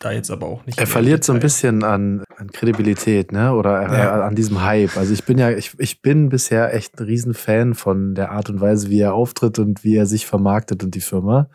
da 0.00 0.12
jetzt 0.12 0.30
aber 0.30 0.46
auch 0.46 0.64
nicht. 0.64 0.78
Er 0.78 0.86
verliert 0.86 1.24
so 1.24 1.32
ein 1.32 1.40
bisschen 1.40 1.82
an, 1.82 2.22
an 2.36 2.50
Kredibilität, 2.52 3.32
ne? 3.32 3.52
Oder 3.54 3.82
äh, 3.88 3.98
Ja. 3.98 4.22
an 4.22 4.34
diesem 4.36 4.62
Hype. 4.62 4.96
Also 4.96 5.12
ich 5.12 5.24
bin 5.24 5.38
ja, 5.38 5.50
ich, 5.50 5.72
ich 5.78 6.02
bin 6.02 6.28
bisher 6.28 6.72
echt 6.72 6.98
ein 7.00 7.04
Riesenfan 7.04 7.74
von 7.74 8.14
der 8.14 8.30
Art 8.30 8.48
und 8.48 8.60
Weise, 8.60 8.90
wie 8.90 9.00
er 9.00 9.14
auftritt 9.14 9.58
und 9.58 9.82
wie 9.82 9.96
er 9.96 10.06
sich 10.06 10.26
vermarktet 10.26 10.84
und 10.84 10.94
die 10.94 11.00
Firma. 11.00 11.50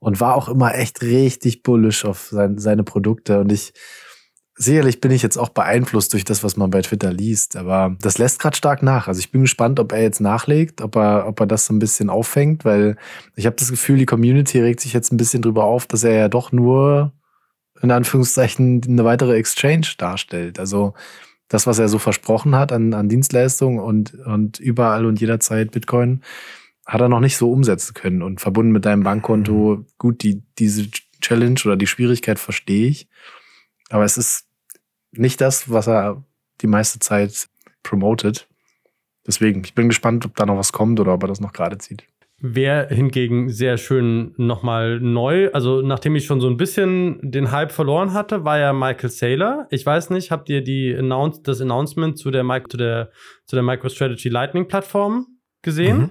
Und 0.00 0.20
war 0.20 0.36
auch 0.36 0.48
immer 0.48 0.74
echt 0.74 1.02
richtig 1.02 1.62
bullish 1.62 2.04
auf 2.04 2.28
sein, 2.30 2.58
seine 2.58 2.84
Produkte. 2.84 3.40
Und 3.40 3.50
ich, 3.50 3.72
sicherlich 4.54 5.00
bin 5.00 5.10
ich 5.10 5.22
jetzt 5.22 5.38
auch 5.38 5.48
beeinflusst 5.48 6.12
durch 6.12 6.24
das, 6.24 6.44
was 6.44 6.56
man 6.56 6.70
bei 6.70 6.82
Twitter 6.82 7.12
liest, 7.12 7.56
aber 7.56 7.96
das 8.00 8.18
lässt 8.18 8.38
gerade 8.38 8.56
stark 8.56 8.82
nach. 8.82 9.08
Also 9.08 9.18
ich 9.20 9.32
bin 9.32 9.40
gespannt, 9.40 9.80
ob 9.80 9.92
er 9.92 10.02
jetzt 10.02 10.20
nachlegt, 10.20 10.82
ob 10.82 10.96
er, 10.96 11.26
ob 11.26 11.40
er 11.40 11.46
das 11.46 11.66
so 11.66 11.72
ein 11.72 11.78
bisschen 11.78 12.10
auffängt, 12.10 12.64
weil 12.64 12.96
ich 13.34 13.46
habe 13.46 13.56
das 13.56 13.70
Gefühl, 13.70 13.96
die 13.98 14.06
Community 14.06 14.60
regt 14.60 14.80
sich 14.80 14.92
jetzt 14.92 15.12
ein 15.12 15.16
bisschen 15.16 15.42
drüber 15.42 15.64
auf, 15.64 15.86
dass 15.86 16.04
er 16.04 16.14
ja 16.14 16.28
doch 16.28 16.52
nur 16.52 17.12
in 17.82 17.90
Anführungszeichen 17.90 18.82
eine 18.86 19.04
weitere 19.04 19.36
Exchange 19.36 19.88
darstellt. 19.96 20.58
Also 20.58 20.94
das, 21.48 21.66
was 21.66 21.78
er 21.78 21.88
so 21.88 21.98
versprochen 21.98 22.54
hat 22.54 22.72
an, 22.72 22.92
an 22.94 23.08
Dienstleistungen 23.08 23.80
und, 23.80 24.14
und 24.14 24.58
überall 24.60 25.06
und 25.06 25.20
jederzeit 25.20 25.70
Bitcoin, 25.70 26.22
hat 26.86 27.00
er 27.00 27.08
noch 27.08 27.20
nicht 27.20 27.36
so 27.36 27.50
umsetzen 27.50 27.94
können. 27.94 28.22
Und 28.22 28.40
verbunden 28.40 28.72
mit 28.72 28.84
deinem 28.84 29.02
Bankkonto, 29.02 29.84
gut, 29.98 30.22
die, 30.22 30.42
diese 30.58 30.90
Challenge 31.20 31.60
oder 31.64 31.76
die 31.76 31.86
Schwierigkeit 31.86 32.38
verstehe 32.38 32.88
ich. 32.88 33.08
Aber 33.90 34.04
es 34.04 34.16
ist 34.16 34.46
nicht 35.12 35.40
das, 35.40 35.70
was 35.70 35.88
er 35.88 36.22
die 36.60 36.66
meiste 36.66 36.98
Zeit 36.98 37.48
promotet. 37.82 38.48
Deswegen, 39.26 39.62
ich 39.64 39.74
bin 39.74 39.88
gespannt, 39.88 40.24
ob 40.24 40.36
da 40.36 40.46
noch 40.46 40.56
was 40.56 40.72
kommt 40.72 41.00
oder 41.00 41.14
ob 41.14 41.22
er 41.22 41.28
das 41.28 41.40
noch 41.40 41.52
gerade 41.52 41.78
zieht. 41.78 42.04
Wer 42.40 42.88
hingegen 42.88 43.48
sehr 43.48 43.78
schön 43.78 44.32
nochmal 44.36 45.00
neu, 45.00 45.50
also 45.52 45.82
nachdem 45.82 46.14
ich 46.14 46.24
schon 46.24 46.40
so 46.40 46.46
ein 46.48 46.56
bisschen 46.56 47.18
den 47.20 47.50
Hype 47.50 47.72
verloren 47.72 48.12
hatte, 48.12 48.44
war 48.44 48.60
ja 48.60 48.72
Michael 48.72 49.10
Saylor. 49.10 49.66
Ich 49.70 49.84
weiß 49.84 50.10
nicht, 50.10 50.30
habt 50.30 50.48
ihr 50.48 50.62
die 50.62 50.94
Announce 50.96 51.42
das 51.42 51.60
Announcement 51.60 52.16
zu 52.16 52.30
der, 52.30 52.44
zu 52.68 52.76
der, 52.76 53.10
zu 53.44 53.56
der 53.56 53.64
MicroStrategy 53.64 54.28
Lightning 54.28 54.68
Plattform 54.68 55.26
gesehen? 55.62 55.98
Mhm. 55.98 56.10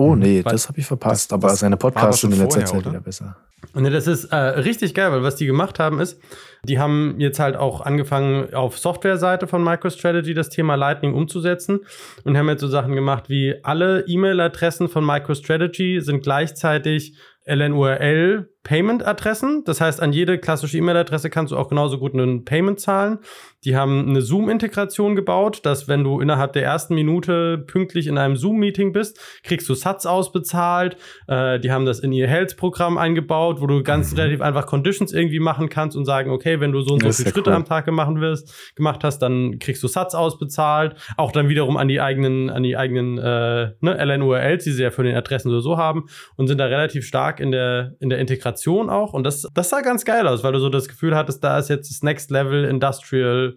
Oh 0.00 0.14
nee, 0.14 0.44
weil, 0.44 0.52
das 0.52 0.68
habe 0.68 0.78
ich 0.78 0.86
verpasst, 0.86 1.32
das, 1.32 1.34
aber 1.34 1.48
das 1.48 1.58
seine 1.58 1.76
Podcasts 1.76 2.20
sind 2.20 2.32
in 2.32 2.38
letzter 2.38 2.64
Zeit 2.64 2.86
wieder 2.86 3.00
besser. 3.00 3.36
Und 3.74 3.82
das 3.90 4.06
ist 4.06 4.26
äh, 4.26 4.36
richtig 4.36 4.94
geil, 4.94 5.10
weil 5.10 5.24
was 5.24 5.34
die 5.34 5.46
gemacht 5.46 5.80
haben 5.80 5.98
ist, 6.00 6.20
die 6.62 6.78
haben 6.78 7.16
jetzt 7.18 7.40
halt 7.40 7.56
auch 7.56 7.80
angefangen, 7.80 8.54
auf 8.54 8.78
Softwareseite 8.78 9.48
von 9.48 9.62
MicroStrategy 9.64 10.34
das 10.34 10.50
Thema 10.50 10.76
Lightning 10.76 11.14
umzusetzen 11.14 11.80
und 12.22 12.36
haben 12.36 12.48
jetzt 12.48 12.60
so 12.60 12.68
Sachen 12.68 12.94
gemacht 12.94 13.28
wie 13.28 13.56
alle 13.64 14.04
E-Mail-Adressen 14.06 14.88
von 14.88 15.04
MicroStrategy 15.04 16.00
sind 16.00 16.22
gleichzeitig 16.22 17.16
LNURL 17.44 18.48
Payment-Adressen. 18.68 19.62
Das 19.64 19.80
heißt, 19.80 20.02
an 20.02 20.12
jede 20.12 20.36
klassische 20.36 20.76
E-Mail-Adresse 20.76 21.30
kannst 21.30 21.52
du 21.52 21.56
auch 21.56 21.70
genauso 21.70 21.98
gut 21.98 22.12
einen 22.12 22.44
Payment 22.44 22.78
zahlen. 22.78 23.20
Die 23.64 23.74
haben 23.74 24.06
eine 24.06 24.20
Zoom-Integration 24.20 25.16
gebaut, 25.16 25.60
dass 25.64 25.88
wenn 25.88 26.04
du 26.04 26.20
innerhalb 26.20 26.52
der 26.52 26.64
ersten 26.64 26.94
Minute 26.94 27.56
pünktlich 27.56 28.06
in 28.06 28.18
einem 28.18 28.36
Zoom-Meeting 28.36 28.92
bist, 28.92 29.18
kriegst 29.42 29.70
du 29.70 29.74
Satz 29.74 30.04
ausbezahlt. 30.04 30.98
Äh, 31.28 31.58
die 31.60 31.72
haben 31.72 31.86
das 31.86 32.00
in 32.00 32.12
ihr 32.12 32.28
Health-Programm 32.28 32.98
eingebaut, 32.98 33.62
wo 33.62 33.66
du 33.66 33.82
ganz 33.82 34.12
mhm. 34.12 34.18
relativ 34.18 34.42
einfach 34.42 34.66
Conditions 34.66 35.14
irgendwie 35.14 35.40
machen 35.40 35.70
kannst 35.70 35.96
und 35.96 36.04
sagen, 36.04 36.30
okay, 36.30 36.60
wenn 36.60 36.72
du 36.72 36.82
so 36.82 36.92
und 36.92 37.02
so 37.02 37.10
viele 37.10 37.30
Schritte 37.30 37.48
cool. 37.48 37.56
am 37.56 37.64
Tag 37.64 37.86
gemacht 37.86 38.16
wirst, 38.16 38.74
gemacht 38.76 39.02
hast, 39.02 39.20
dann 39.20 39.58
kriegst 39.58 39.82
du 39.82 39.88
Satz 39.88 40.14
ausbezahlt. 40.14 40.94
Auch 41.16 41.32
dann 41.32 41.48
wiederum 41.48 41.78
an 41.78 41.88
die 41.88 42.02
eigenen, 42.02 42.50
an 42.50 42.62
die 42.62 42.76
eigenen 42.76 43.16
äh, 43.16 43.70
ne, 43.80 44.04
LNURLs, 44.04 44.64
die 44.64 44.72
sie 44.72 44.82
ja 44.82 44.90
für 44.90 45.04
den 45.04 45.16
Adressen 45.16 45.58
so 45.58 45.78
haben 45.78 46.04
und 46.36 46.48
sind 46.48 46.58
da 46.58 46.66
relativ 46.66 47.06
stark 47.06 47.40
in 47.40 47.50
der, 47.50 47.94
in 47.98 48.10
der 48.10 48.18
Integration 48.18 48.57
Integration 48.58 48.90
auch. 48.90 49.12
Und 49.12 49.24
das, 49.24 49.46
das 49.54 49.70
sah 49.70 49.80
ganz 49.80 50.04
geil 50.04 50.26
aus, 50.26 50.42
weil 50.42 50.52
du 50.52 50.58
so 50.58 50.68
das 50.68 50.88
Gefühl 50.88 51.14
hattest, 51.14 51.42
da 51.42 51.58
ist 51.58 51.68
jetzt 51.68 51.90
das 51.90 52.02
Next 52.02 52.30
Level 52.30 52.64
Industrial 52.64 53.56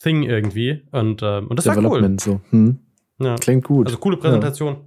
Thing 0.00 0.22
irgendwie. 0.22 0.82
Und, 0.92 1.22
äh, 1.22 1.38
und 1.38 1.58
das 1.58 1.66
war 1.66 1.76
cool. 1.78 2.16
so. 2.20 2.40
Hm. 2.50 2.78
Ja. 3.20 3.34
Klingt 3.36 3.64
gut. 3.64 3.86
Also 3.86 3.98
coole 3.98 4.16
Präsentation. 4.16 4.74
Ja. 4.74 4.80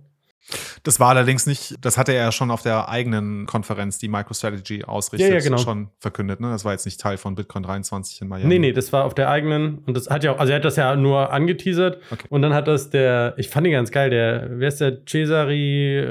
Das 0.83 0.99
war 0.99 1.09
allerdings 1.09 1.45
nicht, 1.45 1.75
das 1.81 1.97
hatte 1.97 2.13
er 2.13 2.25
ja 2.25 2.31
schon 2.31 2.51
auf 2.51 2.63
der 2.63 2.89
eigenen 2.89 3.45
Konferenz, 3.45 3.99
die 3.99 4.07
MicroStrategy 4.07 4.83
ausrichtet, 4.83 5.29
ja, 5.29 5.35
ja, 5.35 5.41
genau. 5.41 5.57
schon 5.57 5.89
verkündet. 5.99 6.39
Ne? 6.39 6.49
Das 6.49 6.65
war 6.65 6.71
jetzt 6.71 6.85
nicht 6.85 6.99
Teil 6.99 7.17
von 7.17 7.35
Bitcoin 7.35 7.63
23 7.63 8.21
in 8.21 8.27
Miami. 8.27 8.47
Nee, 8.47 8.59
nee, 8.59 8.73
das 8.73 8.91
war 8.91 9.05
auf 9.05 9.13
der 9.13 9.29
eigenen. 9.29 9.79
Und 9.79 9.95
das 9.95 10.09
hat 10.09 10.23
ja 10.23 10.33
auch, 10.33 10.39
also 10.39 10.51
er 10.51 10.57
hat 10.57 10.65
das 10.65 10.75
ja 10.75 10.95
nur 10.95 11.31
angeteasert. 11.31 12.01
Okay. 12.09 12.27
Und 12.29 12.41
dann 12.41 12.53
hat 12.53 12.67
das 12.67 12.89
der, 12.89 13.35
ich 13.37 13.49
fand 13.49 13.67
ihn 13.67 13.73
ganz 13.73 13.91
geil, 13.91 14.09
der, 14.09 14.47
wer 14.51 14.67
ist 14.67 14.81
der? 14.81 15.05
Cesari 15.05 16.05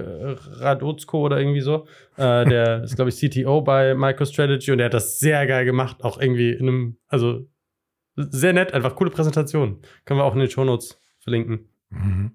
Radozko 0.59 1.21
oder 1.21 1.39
irgendwie 1.39 1.61
so. 1.61 1.87
Äh, 2.17 2.45
der 2.47 2.83
ist, 2.85 2.97
glaube 2.97 3.11
ich, 3.11 3.17
CTO 3.17 3.63
bei 3.63 3.95
MicroStrategy 3.95 4.71
und 4.71 4.79
der 4.79 4.87
hat 4.87 4.95
das 4.95 5.19
sehr 5.19 5.47
geil 5.47 5.65
gemacht. 5.65 6.05
Auch 6.05 6.21
irgendwie 6.21 6.53
in 6.53 6.69
einem, 6.69 6.97
also 7.09 7.47
sehr 8.17 8.53
nett, 8.53 8.75
einfach 8.75 8.95
coole 8.95 9.11
Präsentation. 9.11 9.81
Können 10.05 10.21
wir 10.21 10.25
auch 10.25 10.35
in 10.35 10.41
den 10.41 10.51
Shownotes 10.51 11.01
verlinken. 11.21 11.70
Mhm. 11.91 12.33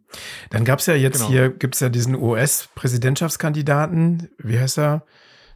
Dann 0.50 0.65
gab 0.65 0.80
es 0.80 0.86
ja 0.86 0.96
jetzt 0.96 1.20
genau. 1.20 1.30
hier, 1.30 1.50
gibt 1.50 1.76
es 1.76 1.82
ja 1.82 1.89
diesen 1.89 2.15
US-Präsidentschaftskandidaten, 2.15 4.30
wie 4.38 4.60
heißt 4.60 4.78
er? 4.78 5.04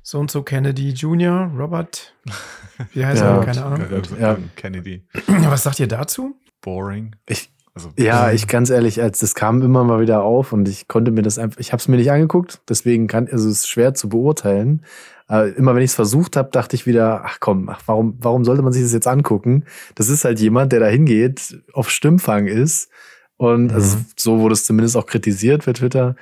So 0.02 0.20
und 0.20 0.32
so 0.32 0.44
Kennedy 0.44 0.92
Jr., 0.92 1.52
Robert, 1.58 2.16
wie 2.94 3.06
heißt 3.06 3.22
ja, 3.22 3.38
er? 3.38 3.46
Keine 3.46 3.66
Ahnung. 3.66 3.86
Ja. 4.20 4.38
Kennedy. 4.56 5.06
Was 5.28 5.64
sagt 5.64 5.80
ihr 5.80 5.88
dazu? 5.88 6.36
Boring. 6.62 7.16
Ich, 7.28 7.52
also, 7.76 7.90
ja, 7.98 8.32
ich 8.32 8.48
ganz 8.48 8.70
ehrlich, 8.70 9.02
als 9.02 9.20
das 9.20 9.36
kam 9.36 9.62
immer 9.62 9.84
mal 9.84 10.00
wieder 10.00 10.24
auf 10.24 10.54
und 10.54 10.68
ich 10.68 10.88
konnte 10.88 11.12
mir 11.12 11.22
das 11.22 11.38
einfach, 11.38 11.60
ich 11.60 11.74
habe 11.74 11.82
es 11.82 11.88
mir 11.88 11.98
nicht 11.98 12.12
angeguckt, 12.12 12.62
deswegen 12.70 13.08
kann, 13.08 13.28
also 13.28 13.50
es 13.50 13.60
ist 13.60 13.70
schwer 13.70 13.94
zu 13.94 14.10
beurteilen. 14.10 14.86
Aber 15.28 15.56
immer 15.56 15.76
wenn 15.76 15.84
ich 15.84 15.92
es 15.92 15.96
versucht 15.96 16.38
habe, 16.38 16.50
dachte 16.52 16.76
ich 16.76 16.88
wieder, 16.88 17.22
ach 17.24 17.38
komm, 17.40 17.70
ach, 17.70 17.84
warum, 17.86 18.18
warum 18.20 18.46
sollte 18.46 18.64
man 18.64 18.74
sich 18.74 18.82
das 18.82 18.94
jetzt 18.94 19.08
angucken? 19.08 19.66
Das 19.94 20.10
ist 20.10 20.26
halt 20.26 20.40
jemand, 20.40 20.72
der 20.72 20.80
da 20.80 20.88
hingeht, 20.88 21.62
auf 21.74 21.92
Stimmfang 21.92 22.48
ist 22.48 22.90
und 23.40 23.68
mhm. 23.68 23.74
also 23.74 23.98
so 24.18 24.40
wurde 24.40 24.52
es 24.52 24.66
zumindest 24.66 24.98
auch 24.98 25.06
kritisiert 25.06 25.64
für 25.64 25.72
Twitter, 25.72 26.18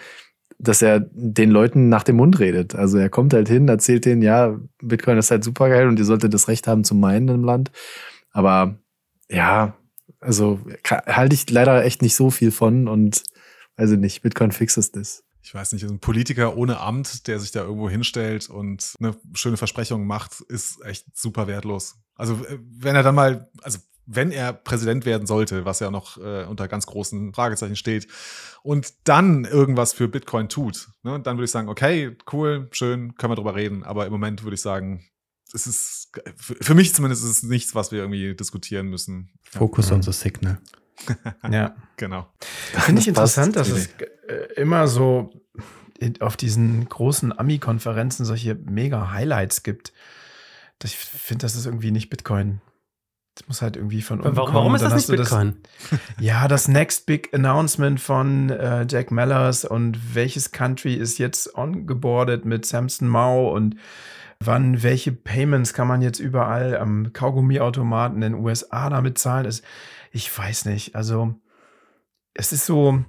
dass 0.59 0.83
er 0.83 0.99
den 0.99 1.49
Leuten 1.49 1.89
nach 1.89 2.03
dem 2.03 2.17
Mund 2.17 2.39
redet. 2.39 2.75
Also 2.75 2.99
er 2.99 3.09
kommt 3.09 3.33
halt 3.33 3.49
hin, 3.49 3.67
erzählt 3.67 4.05
denen, 4.05 4.21
ja, 4.21 4.55
Bitcoin 4.83 5.17
ist 5.17 5.31
halt 5.31 5.43
super 5.43 5.67
geil 5.67 5.87
und 5.87 5.97
ihr 5.97 6.05
solltet 6.05 6.31
das 6.35 6.47
Recht 6.47 6.67
haben 6.67 6.83
zu 6.83 6.93
meinen 6.93 7.27
im 7.29 7.43
Land. 7.43 7.71
Aber 8.31 8.77
ja, 9.29 9.75
also 10.19 10.59
halte 10.85 11.33
ich 11.33 11.49
leider 11.49 11.83
echt 11.83 12.03
nicht 12.03 12.15
so 12.15 12.29
viel 12.29 12.51
von 12.51 12.87
und 12.87 13.23
weiß 13.77 13.91
ich 13.91 13.99
nicht, 13.99 14.21
Bitcoin 14.21 14.51
fixes 14.51 14.91
das 14.91 15.23
ich 15.47 15.53
weiß 15.53 15.71
nicht, 15.71 15.85
ein 15.85 15.99
Politiker 15.99 16.57
ohne 16.57 16.77
Amt, 16.81 17.25
der 17.27 17.39
sich 17.39 17.51
da 17.51 17.61
irgendwo 17.61 17.89
hinstellt 17.89 18.49
und 18.49 18.95
eine 18.99 19.15
schöne 19.33 19.55
Versprechung 19.55 20.05
macht, 20.05 20.41
ist 20.41 20.83
echt 20.83 21.05
super 21.17 21.47
wertlos. 21.47 21.95
Also 22.15 22.33
äh, 22.45 22.59
wenn 22.61 22.97
er 22.97 23.03
dann 23.03 23.15
mal, 23.15 23.49
also 23.61 23.79
wenn 24.07 24.31
er 24.31 24.53
Präsident 24.53 25.05
werden 25.05 25.27
sollte, 25.27 25.65
was 25.65 25.79
ja 25.79 25.91
noch 25.91 26.17
äh, 26.17 26.45
unter 26.45 26.67
ganz 26.67 26.87
großen 26.87 27.33
Fragezeichen 27.33 27.75
steht, 27.75 28.07
und 28.63 28.93
dann 29.03 29.45
irgendwas 29.45 29.93
für 29.93 30.07
Bitcoin 30.07 30.49
tut, 30.49 30.89
ne, 31.03 31.19
dann 31.19 31.37
würde 31.37 31.45
ich 31.45 31.51
sagen, 31.51 31.69
okay, 31.69 32.15
cool, 32.31 32.69
schön, 32.71 33.15
können 33.15 33.31
wir 33.31 33.35
drüber 33.35 33.55
reden. 33.55 33.83
Aber 33.83 34.05
im 34.05 34.11
Moment 34.11 34.43
würde 34.43 34.55
ich 34.55 34.61
sagen, 34.61 35.05
es 35.53 35.67
ist 35.67 36.11
für 36.37 36.73
mich 36.73 36.93
zumindest 36.93 37.23
ist 37.23 37.29
es 37.29 37.43
nichts, 37.43 37.75
was 37.75 37.91
wir 37.91 37.99
irgendwie 37.99 38.35
diskutieren 38.35 38.87
müssen. 38.87 39.29
Focus 39.43 39.89
ja. 39.89 39.95
on 39.95 40.01
the 40.01 40.11
signal. 40.11 40.57
ja, 41.51 41.75
genau. 41.95 42.27
Finde 42.73 43.01
ich 43.01 43.07
interessant, 43.07 43.55
dass 43.55 43.69
es 43.69 43.87
äh, 44.27 44.53
immer 44.55 44.87
so 44.87 45.31
auf 46.19 46.37
diesen 46.37 46.87
großen 46.87 47.37
Ami-Konferenzen 47.37 48.25
solche 48.25 48.55
mega 48.55 49.11
Highlights 49.11 49.63
gibt. 49.63 49.93
Ich 50.83 50.95
finde, 50.95 51.43
das 51.43 51.55
ist 51.55 51.65
irgendwie 51.65 51.91
nicht 51.91 52.09
Bitcoin. 52.09 52.61
Das 53.37 53.47
muss 53.47 53.61
halt 53.61 53.75
irgendwie 53.75 54.01
von 54.01 54.19
unten 54.19 54.35
Warum, 54.35 54.53
warum 54.55 54.75
ist 54.75 54.81
das 54.81 54.95
nicht 54.95 55.07
Bitcoin? 55.09 55.57
Das, 55.91 55.99
ja, 56.19 56.47
das 56.47 56.67
Next 56.67 57.05
Big 57.05 57.31
Announcement 57.35 58.01
von 58.01 58.49
äh, 58.49 58.87
Jack 58.89 59.11
Mellers 59.11 59.63
und 59.63 60.15
welches 60.15 60.51
Country 60.51 60.95
ist 60.95 61.19
jetzt 61.19 61.55
ongeboardet 61.55 62.45
mit 62.45 62.65
Samson 62.65 63.07
Mao 63.07 63.53
und 63.53 63.75
wann 64.39 64.81
welche 64.81 65.11
Payments 65.11 65.75
kann 65.75 65.87
man 65.87 66.01
jetzt 66.01 66.19
überall 66.19 66.77
am 66.77 67.13
Kaugummiautomaten 67.13 68.23
in 68.23 68.33
den 68.33 68.43
USA 68.43 68.89
damit 68.89 69.19
zahlen, 69.19 69.45
ist, 69.45 69.63
ich 70.11 70.35
weiß 70.35 70.65
nicht. 70.65 70.95
Also, 70.95 71.35
es 72.33 72.51
ist 72.51 72.65
so, 72.65 73.05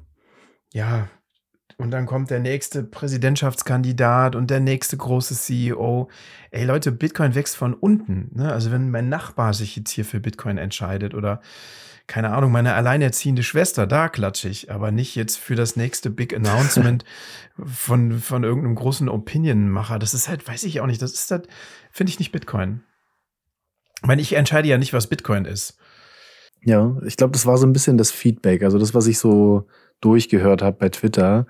ja, 0.75 1.09
und 1.79 1.93
dann 1.93 2.07
kommt 2.07 2.31
der 2.31 2.41
nächste 2.41 2.83
Präsidentschaftskandidat 2.83 4.35
und 4.35 4.51
der 4.51 4.59
nächste 4.59 4.97
große 4.97 5.35
CEO. 5.37 6.09
Ey 6.51 6.65
Leute, 6.65 6.91
Bitcoin 6.91 7.37
wächst 7.37 7.57
von 7.57 7.73
unten. 7.73 8.33
Ne? 8.35 8.53
Also 8.53 8.73
wenn 8.73 8.91
mein 8.91 9.09
Nachbar 9.09 9.55
sich 9.55 9.77
jetzt 9.77 9.93
hier 9.93 10.05
für 10.05 10.19
Bitcoin 10.19 10.59
entscheidet 10.59 11.15
oder 11.15 11.41
keine 12.09 12.31
Ahnung, 12.31 12.51
meine 12.51 12.75
alleinerziehende 12.75 13.45
Schwester, 13.45 13.87
da 13.87 14.09
klatsche 14.09 14.49
ich, 14.49 14.73
aber 14.73 14.91
nicht 14.91 15.15
jetzt 15.15 15.37
für 15.37 15.55
das 15.55 15.77
nächste 15.77 16.11
Big 16.11 16.35
Announcement 16.35 17.05
von, 17.65 18.19
von 18.19 18.43
irgendeinem 18.43 18.75
großen 18.75 19.09
Opinionmacher. 19.09 20.01
Das 20.01 20.15
ist 20.15 20.29
halt, 20.29 20.49
weiß 20.49 20.65
ich 20.65 20.81
auch 20.81 20.87
nicht, 20.87 21.01
das 21.01 21.13
ist 21.13 21.31
halt, 21.31 21.47
finde 21.93 22.11
ich 22.11 22.19
nicht 22.19 22.33
Bitcoin. 22.33 22.83
Ich 24.01 24.07
meine, 24.07 24.23
ich 24.23 24.33
entscheide 24.33 24.69
ja 24.69 24.79
nicht, 24.79 24.95
was 24.95 25.07
Bitcoin 25.07 25.45
ist. 25.45 25.79
Ja, 26.63 26.97
ich 27.07 27.17
glaube, 27.17 27.33
das 27.33 27.47
war 27.47 27.57
so 27.57 27.67
ein 27.67 27.73
bisschen 27.73 27.99
das 27.99 28.11
Feedback, 28.11 28.65
also 28.65 28.79
das, 28.79 28.95
was 28.95 29.07
ich 29.07 29.19
so 29.19 29.69
durchgehört 30.01 30.63
habe 30.63 30.77
bei 30.79 30.89
Twitter. 30.89 31.47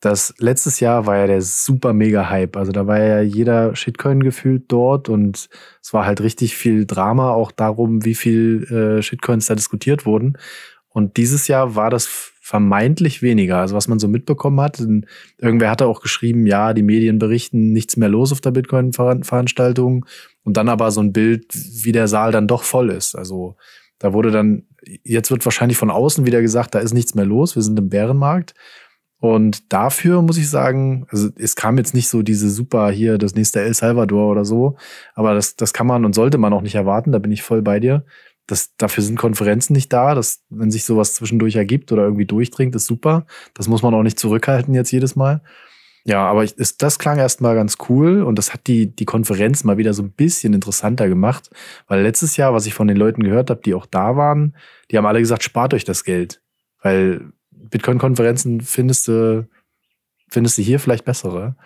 Das 0.00 0.34
letztes 0.38 0.80
Jahr 0.80 1.06
war 1.06 1.16
ja 1.16 1.26
der 1.26 1.40
super 1.40 1.94
mega 1.94 2.28
Hype. 2.28 2.56
Also 2.56 2.72
da 2.72 2.86
war 2.86 2.98
ja 3.00 3.20
jeder 3.22 3.74
Shitcoin 3.74 4.22
gefühlt 4.22 4.64
dort 4.68 5.08
und 5.08 5.48
es 5.82 5.92
war 5.92 6.04
halt 6.04 6.20
richtig 6.20 6.56
viel 6.56 6.84
Drama 6.84 7.30
auch 7.30 7.50
darum, 7.52 8.04
wie 8.04 8.14
viel 8.14 8.64
äh, 8.64 9.02
Shitcoins 9.02 9.46
da 9.46 9.54
diskutiert 9.54 10.04
wurden. 10.04 10.36
Und 10.90 11.16
dieses 11.16 11.48
Jahr 11.48 11.74
war 11.74 11.90
das 11.90 12.06
vermeintlich 12.06 13.22
weniger. 13.22 13.56
Also 13.56 13.74
was 13.74 13.88
man 13.88 13.98
so 13.98 14.06
mitbekommen 14.06 14.60
hat, 14.60 14.78
irgendwer 15.38 15.70
hatte 15.70 15.86
auch 15.86 16.02
geschrieben, 16.02 16.46
ja, 16.46 16.74
die 16.74 16.82
Medien 16.82 17.18
berichten 17.18 17.72
nichts 17.72 17.96
mehr 17.96 18.10
los 18.10 18.32
auf 18.32 18.42
der 18.42 18.50
Bitcoin-Veranstaltung 18.50 20.04
und 20.42 20.56
dann 20.58 20.68
aber 20.68 20.90
so 20.90 21.00
ein 21.00 21.14
Bild, 21.14 21.46
wie 21.54 21.92
der 21.92 22.06
Saal 22.06 22.32
dann 22.32 22.46
doch 22.46 22.62
voll 22.62 22.90
ist. 22.90 23.16
Also 23.16 23.56
da 23.98 24.12
wurde 24.12 24.30
dann, 24.30 24.64
jetzt 25.02 25.30
wird 25.30 25.44
wahrscheinlich 25.44 25.78
von 25.78 25.90
außen 25.90 26.26
wieder 26.26 26.42
gesagt, 26.42 26.74
da 26.74 26.78
ist 26.78 26.94
nichts 26.94 27.14
mehr 27.14 27.24
los, 27.24 27.56
wir 27.56 27.62
sind 27.62 27.78
im 27.78 27.88
Bärenmarkt. 27.88 28.54
Und 29.18 29.72
dafür 29.72 30.20
muss 30.20 30.36
ich 30.36 30.50
sagen, 30.50 31.06
also 31.08 31.30
es 31.36 31.56
kam 31.56 31.78
jetzt 31.78 31.94
nicht 31.94 32.08
so 32.08 32.22
diese 32.22 32.50
super 32.50 32.90
hier, 32.90 33.16
das 33.16 33.34
nächste 33.34 33.62
El 33.62 33.72
Salvador 33.72 34.30
oder 34.30 34.44
so, 34.44 34.76
aber 35.14 35.32
das, 35.34 35.56
das 35.56 35.72
kann 35.72 35.86
man 35.86 36.04
und 36.04 36.14
sollte 36.14 36.36
man 36.36 36.52
auch 36.52 36.60
nicht 36.60 36.74
erwarten, 36.74 37.12
da 37.12 37.18
bin 37.18 37.32
ich 37.32 37.42
voll 37.42 37.62
bei 37.62 37.80
dir. 37.80 38.04
Das, 38.46 38.76
dafür 38.76 39.02
sind 39.02 39.18
Konferenzen 39.18 39.72
nicht 39.72 39.90
da. 39.92 40.14
Das, 40.14 40.44
wenn 40.50 40.70
sich 40.70 40.84
sowas 40.84 41.14
zwischendurch 41.14 41.56
ergibt 41.56 41.90
oder 41.92 42.02
irgendwie 42.02 42.26
durchdringt, 42.26 42.74
ist 42.74 42.84
super. 42.84 43.24
Das 43.54 43.68
muss 43.68 43.82
man 43.82 43.94
auch 43.94 44.02
nicht 44.02 44.18
zurückhalten 44.18 44.74
jetzt 44.74 44.90
jedes 44.90 45.16
Mal. 45.16 45.40
Ja, 46.06 46.26
aber 46.28 46.44
ich, 46.44 46.52
ist, 46.58 46.82
das 46.82 46.98
klang 46.98 47.18
erstmal 47.18 47.54
ganz 47.54 47.78
cool 47.88 48.22
und 48.22 48.36
das 48.36 48.52
hat 48.52 48.66
die, 48.66 48.94
die 48.94 49.06
Konferenz 49.06 49.64
mal 49.64 49.78
wieder 49.78 49.94
so 49.94 50.02
ein 50.02 50.12
bisschen 50.12 50.52
interessanter 50.52 51.08
gemacht, 51.08 51.50
weil 51.88 52.02
letztes 52.02 52.36
Jahr, 52.36 52.52
was 52.52 52.66
ich 52.66 52.74
von 52.74 52.88
den 52.88 52.98
Leuten 52.98 53.22
gehört 53.22 53.48
habe, 53.48 53.62
die 53.64 53.72
auch 53.74 53.86
da 53.86 54.14
waren, 54.14 54.54
die 54.90 54.98
haben 54.98 55.06
alle 55.06 55.20
gesagt, 55.20 55.42
spart 55.42 55.72
euch 55.72 55.84
das 55.84 56.04
Geld, 56.04 56.42
weil 56.82 57.32
Bitcoin-Konferenzen 57.50 58.60
findest 58.60 59.08
du, 59.08 59.48
findest 60.28 60.58
du 60.58 60.62
hier 60.62 60.78
vielleicht 60.78 61.06
bessere. 61.06 61.56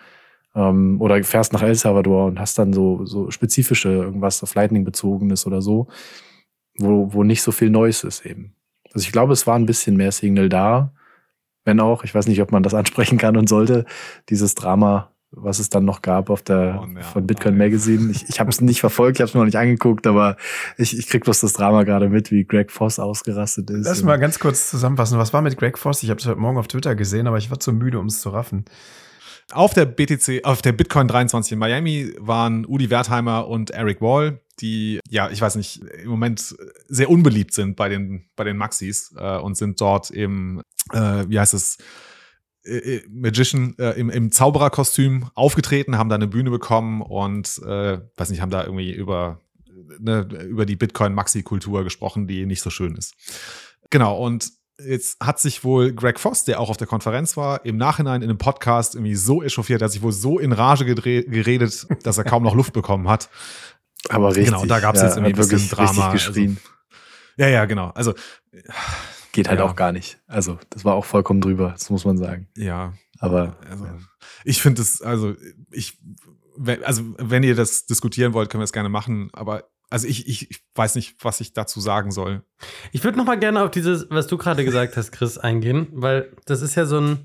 Ähm, 0.55 1.01
oder 1.01 1.21
fährst 1.23 1.51
nach 1.53 1.61
El 1.61 1.75
Salvador 1.75 2.27
und 2.27 2.39
hast 2.39 2.57
dann 2.57 2.73
so, 2.73 3.05
so 3.05 3.29
spezifische 3.31 3.89
irgendwas 3.89 4.41
auf 4.41 4.55
Lightning 4.55 4.85
bezogenes 4.85 5.45
oder 5.45 5.61
so, 5.61 5.87
wo, 6.77 7.13
wo 7.13 7.23
nicht 7.23 7.41
so 7.41 7.51
viel 7.51 7.69
Neues 7.69 8.03
ist 8.05 8.25
eben. 8.25 8.55
Also 8.93 9.05
ich 9.05 9.11
glaube, 9.11 9.33
es 9.33 9.45
war 9.45 9.55
ein 9.55 9.65
bisschen 9.65 9.97
mehr 9.97 10.11
Signal 10.11 10.49
da, 10.49 10.93
wenn 11.69 11.79
auch, 11.79 12.03
ich 12.03 12.15
weiß 12.15 12.27
nicht, 12.27 12.41
ob 12.41 12.51
man 12.51 12.63
das 12.63 12.73
ansprechen 12.73 13.19
kann 13.19 13.37
und 13.37 13.47
sollte, 13.47 13.85
dieses 14.29 14.55
Drama, 14.55 15.11
was 15.31 15.59
es 15.59 15.69
dann 15.69 15.85
noch 15.85 16.01
gab 16.01 16.31
auf 16.31 16.41
der 16.41 16.81
Oh, 16.81 16.87
ja. 16.95 17.01
von 17.01 17.27
Bitcoin 17.27 17.55
Magazine. 17.55 18.09
Ich, 18.11 18.27
ich 18.27 18.39
habe 18.39 18.49
es 18.49 18.61
nicht 18.61 18.79
verfolgt, 18.79 19.17
ich 19.17 19.21
habe 19.21 19.29
es 19.29 19.35
noch 19.35 19.45
nicht 19.45 19.57
angeguckt, 19.57 20.07
aber 20.07 20.35
ich, 20.77 20.97
ich 20.97 21.07
krieg 21.07 21.23
bloß 21.23 21.41
das 21.41 21.53
Drama 21.53 21.83
gerade 21.83 22.09
mit, 22.09 22.31
wie 22.31 22.43
Greg 22.45 22.71
Voss 22.71 22.97
ausgerastet 22.97 23.69
ist. 23.69 23.85
Lass 23.85 24.01
mal 24.01 24.17
ganz 24.17 24.39
kurz 24.39 24.69
zusammenfassen. 24.71 25.19
Was 25.19 25.31
war 25.31 25.43
mit 25.43 25.57
Greg 25.57 25.77
Foss? 25.77 26.01
Ich 26.01 26.09
habe 26.09 26.19
es 26.19 26.25
heute 26.25 26.39
Morgen 26.39 26.57
auf 26.57 26.67
Twitter 26.67 26.95
gesehen, 26.95 27.27
aber 27.27 27.37
ich 27.37 27.51
war 27.51 27.59
zu 27.59 27.71
müde, 27.71 27.99
um 27.99 28.07
es 28.07 28.19
zu 28.19 28.29
raffen. 28.29 28.65
Auf 29.51 29.73
der 29.73 29.85
BTC, 29.85 30.43
auf 30.43 30.61
der 30.61 30.73
Bitcoin 30.73 31.07
23 31.07 31.53
in 31.53 31.59
Miami 31.59 32.13
waren 32.19 32.65
Udi 32.65 32.89
Wertheimer 32.89 33.47
und 33.47 33.71
Eric 33.71 34.01
Wall, 34.01 34.41
die, 34.59 34.99
ja, 35.09 35.29
ich 35.29 35.41
weiß 35.41 35.55
nicht, 35.55 35.81
im 36.03 36.09
Moment 36.09 36.55
sehr 36.87 37.09
unbeliebt 37.09 37.53
sind 37.53 37.75
bei 37.75 37.89
den, 37.89 38.29
bei 38.35 38.43
den 38.43 38.57
Maxis 38.57 39.13
äh, 39.17 39.37
und 39.37 39.55
sind 39.55 39.81
dort 39.81 40.11
im, 40.11 40.61
äh, 40.91 41.25
wie 41.27 41.39
heißt 41.39 41.53
es, 41.53 41.77
äh, 42.65 42.77
äh, 42.77 43.03
Magician 43.09 43.75
äh, 43.79 43.91
im, 43.99 44.09
im 44.09 44.31
Zaubererkostüm 44.31 45.29
aufgetreten, 45.33 45.97
haben 45.97 46.09
da 46.09 46.15
eine 46.15 46.27
Bühne 46.27 46.51
bekommen 46.51 47.01
und, 47.01 47.59
äh, 47.65 47.99
weiß 48.17 48.29
nicht, 48.29 48.41
haben 48.41 48.51
da 48.51 48.63
irgendwie 48.63 48.91
über, 48.91 49.39
ne, 49.99 50.27
über 50.47 50.65
die 50.65 50.75
Bitcoin-Maxi-Kultur 50.75 51.83
gesprochen, 51.83 52.27
die 52.27 52.45
nicht 52.45 52.61
so 52.61 52.69
schön 52.69 52.95
ist. 52.95 53.15
Genau, 53.89 54.17
und 54.17 54.51
jetzt 54.85 55.19
hat 55.19 55.39
sich 55.39 55.63
wohl 55.63 55.93
Greg 55.93 56.19
Voss, 56.19 56.43
der 56.43 56.59
auch 56.59 56.69
auf 56.69 56.77
der 56.77 56.87
Konferenz 56.87 57.37
war, 57.37 57.65
im 57.65 57.77
Nachhinein 57.77 58.21
in 58.21 58.29
einem 58.29 58.37
Podcast 58.37 58.95
irgendwie 58.95 59.15
so 59.15 59.43
echauffiert, 59.43 59.81
er 59.81 59.85
hat 59.85 59.91
sich 59.91 60.01
wohl 60.01 60.11
so 60.11 60.39
in 60.39 60.51
Rage 60.51 60.85
geredet, 60.85 61.87
dass 62.03 62.17
er 62.17 62.23
kaum 62.23 62.43
noch 62.43 62.55
Luft 62.55 62.73
bekommen 62.73 63.07
hat. 63.09 63.29
aber 64.09 64.29
richtig. 64.29 64.45
genau, 64.45 64.65
da 64.65 64.79
gab's 64.79 65.01
jetzt 65.01 65.17
irgendwie 65.17 65.33
ein 65.33 65.49
bisschen 65.49 65.69
Drama, 65.69 66.11
Richtig 66.11 66.27
geschrien. 66.27 66.57
Ja, 67.37 67.47
ja, 67.47 67.65
genau. 67.65 67.89
Also, 67.89 68.13
Geht 69.31 69.47
halt 69.47 69.59
ja. 69.59 69.65
auch 69.65 69.75
gar 69.75 69.91
nicht. 69.91 70.19
Also, 70.27 70.57
das 70.69 70.83
war 70.85 70.95
auch 70.95 71.05
vollkommen 71.05 71.39
drüber, 71.39 71.71
das 71.71 71.89
muss 71.89 72.05
man 72.05 72.17
sagen. 72.17 72.47
ja. 72.57 72.93
Aber 73.19 73.57
Also, 73.69 73.85
ja. 73.85 73.97
ich 74.45 74.61
finde 74.61 74.81
es, 74.81 75.01
also, 75.01 75.35
ich, 75.71 75.99
also, 76.83 77.03
wenn 77.17 77.43
ihr 77.43 77.55
das 77.55 77.85
diskutieren 77.85 78.33
wollt, 78.33 78.49
können 78.49 78.61
wir 78.61 78.65
es 78.65 78.73
gerne 78.73 78.89
machen, 78.89 79.29
aber 79.33 79.65
also 79.89 80.07
ich, 80.07 80.27
ich, 80.27 80.61
weiß 80.75 80.95
nicht, 80.95 81.15
was 81.23 81.41
ich 81.41 81.53
dazu 81.53 81.79
sagen 81.79 82.11
soll. 82.11 82.43
Ich 82.91 83.03
würde 83.03 83.17
noch 83.17 83.25
mal 83.25 83.39
gerne 83.39 83.61
auf 83.63 83.71
dieses, 83.71 84.09
was 84.09 84.27
du 84.27 84.37
gerade 84.37 84.63
gesagt 84.63 84.95
hast, 84.97 85.11
Chris, 85.11 85.37
eingehen, 85.37 85.87
weil 85.91 86.31
das 86.45 86.61
ist 86.61 86.75
ja 86.75 86.85
so 86.85 86.99
ein. 86.99 87.19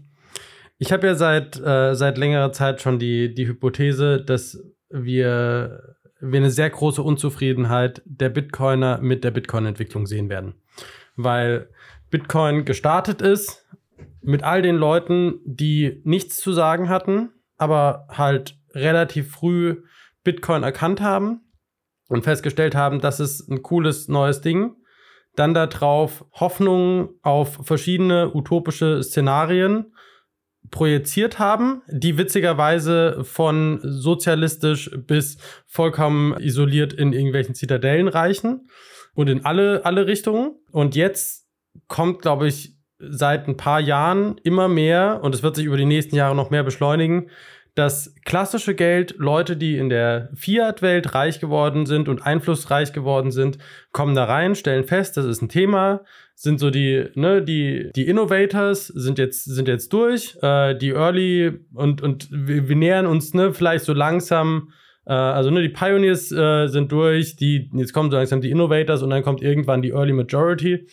Ich 0.78 0.90
habe 0.92 1.06
ja 1.06 1.14
seit, 1.14 1.60
äh, 1.60 1.94
seit 1.94 2.18
längerer 2.18 2.52
Zeit 2.52 2.80
schon 2.82 2.98
die, 2.98 3.32
die 3.32 3.46
Hypothese, 3.46 4.20
dass 4.20 4.58
wir, 4.90 5.96
wir 6.20 6.40
eine 6.40 6.50
sehr 6.50 6.68
große 6.68 7.00
Unzufriedenheit 7.00 8.02
der 8.06 8.28
Bitcoiner 8.28 8.98
mit 9.00 9.22
der 9.22 9.30
Bitcoin-Entwicklung 9.30 10.06
sehen 10.06 10.28
werden. 10.28 10.54
Weil 11.14 11.68
Bitcoin 12.10 12.64
gestartet 12.64 13.22
ist 13.22 13.64
mit 14.20 14.42
all 14.42 14.62
den 14.62 14.76
Leuten, 14.76 15.38
die 15.44 16.00
nichts 16.04 16.38
zu 16.38 16.52
sagen 16.52 16.88
hatten, 16.88 17.30
aber 17.56 18.08
halt 18.10 18.58
relativ 18.72 19.30
früh 19.30 19.82
Bitcoin 20.24 20.64
erkannt 20.64 21.00
haben 21.00 21.43
und 22.08 22.24
festgestellt 22.24 22.74
haben, 22.74 23.00
das 23.00 23.20
ist 23.20 23.48
ein 23.48 23.62
cooles 23.62 24.08
neues 24.08 24.40
Ding. 24.40 24.76
Dann 25.36 25.54
darauf 25.54 26.24
Hoffnungen 26.32 27.08
auf 27.22 27.58
verschiedene 27.66 28.34
utopische 28.34 29.02
Szenarien 29.02 29.92
projiziert 30.70 31.38
haben, 31.38 31.82
die 31.88 32.16
witzigerweise 32.16 33.24
von 33.24 33.80
sozialistisch 33.82 34.90
bis 34.96 35.38
vollkommen 35.66 36.38
isoliert 36.40 36.92
in 36.92 37.12
irgendwelchen 37.12 37.54
Zitadellen 37.54 38.08
reichen 38.08 38.68
und 39.14 39.28
in 39.28 39.44
alle, 39.44 39.84
alle 39.84 40.06
Richtungen. 40.06 40.56
Und 40.70 40.96
jetzt 40.96 41.46
kommt, 41.88 42.22
glaube 42.22 42.48
ich, 42.48 42.76
seit 42.98 43.48
ein 43.48 43.56
paar 43.56 43.80
Jahren 43.80 44.38
immer 44.42 44.68
mehr, 44.68 45.20
und 45.22 45.34
es 45.34 45.42
wird 45.42 45.56
sich 45.56 45.66
über 45.66 45.76
die 45.76 45.84
nächsten 45.84 46.16
Jahre 46.16 46.34
noch 46.34 46.50
mehr 46.50 46.62
beschleunigen, 46.62 47.28
das 47.74 48.14
klassische 48.24 48.74
Geld, 48.74 49.16
Leute, 49.18 49.56
die 49.56 49.76
in 49.76 49.88
der 49.88 50.30
Fiat-Welt 50.34 51.14
reich 51.14 51.40
geworden 51.40 51.86
sind 51.86 52.08
und 52.08 52.24
einflussreich 52.24 52.92
geworden 52.92 53.32
sind, 53.32 53.58
kommen 53.90 54.14
da 54.14 54.24
rein, 54.24 54.54
stellen 54.54 54.84
fest, 54.84 55.16
das 55.16 55.24
ist 55.24 55.42
ein 55.42 55.48
Thema, 55.48 56.02
sind 56.36 56.60
so 56.60 56.70
die, 56.70 57.06
ne, 57.14 57.42
die, 57.42 57.90
die 57.96 58.06
Innovators 58.06 58.86
sind 58.86 59.18
jetzt, 59.18 59.44
sind 59.44 59.66
jetzt 59.66 59.92
durch, 59.92 60.36
äh, 60.40 60.76
die 60.76 60.90
Early 60.90 61.66
und, 61.74 62.00
und 62.00 62.28
wir, 62.30 62.68
wir 62.68 62.76
nähern 62.76 63.06
uns, 63.06 63.34
ne, 63.34 63.52
vielleicht 63.52 63.84
so 63.84 63.92
langsam, 63.92 64.70
äh, 65.06 65.12
also 65.12 65.50
ne, 65.50 65.60
die 65.60 65.68
Pioneers 65.68 66.30
äh, 66.30 66.68
sind 66.68 66.92
durch, 66.92 67.34
die, 67.34 67.70
jetzt 67.74 67.92
kommen 67.92 68.10
so 68.10 68.16
langsam 68.16 68.40
die 68.40 68.50
Innovators 68.50 69.02
und 69.02 69.10
dann 69.10 69.24
kommt 69.24 69.42
irgendwann 69.42 69.82
die 69.82 69.90
Early 69.90 70.12
Majority. 70.12 70.86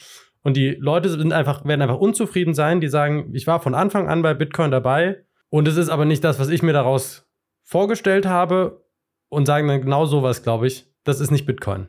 Und 0.44 0.58
die 0.58 0.72
Leute 0.80 1.10
sind 1.10 1.34
einfach, 1.34 1.64
werden 1.66 1.84
einfach 1.84 2.00
unzufrieden 2.00 2.56
sein, 2.56 2.82
die 2.82 2.88
sagen, 2.88 3.30
ich 3.34 3.46
war 3.46 3.60
von 3.60 3.76
Anfang 3.76 4.10
an 4.10 4.24
bei 4.24 4.34
Bitcoin 4.34 4.72
dabei 4.72 5.24
und 5.52 5.68
es 5.68 5.76
ist 5.76 5.90
aber 5.90 6.06
nicht 6.06 6.24
das, 6.24 6.40
was 6.40 6.48
ich 6.48 6.64
mir 6.64 6.72
daraus 6.72 7.28
vorgestellt 7.62 8.26
habe 8.26 8.86
und 9.30 9.46
sagen 9.46 9.68
dann 9.68 9.82
genau 9.82 10.06
sowas, 10.06 10.44
glaube 10.44 10.66
ich, 10.66 10.88
das 11.04 11.20
ist 11.20 11.30
nicht 11.30 11.46
Bitcoin. 11.46 11.88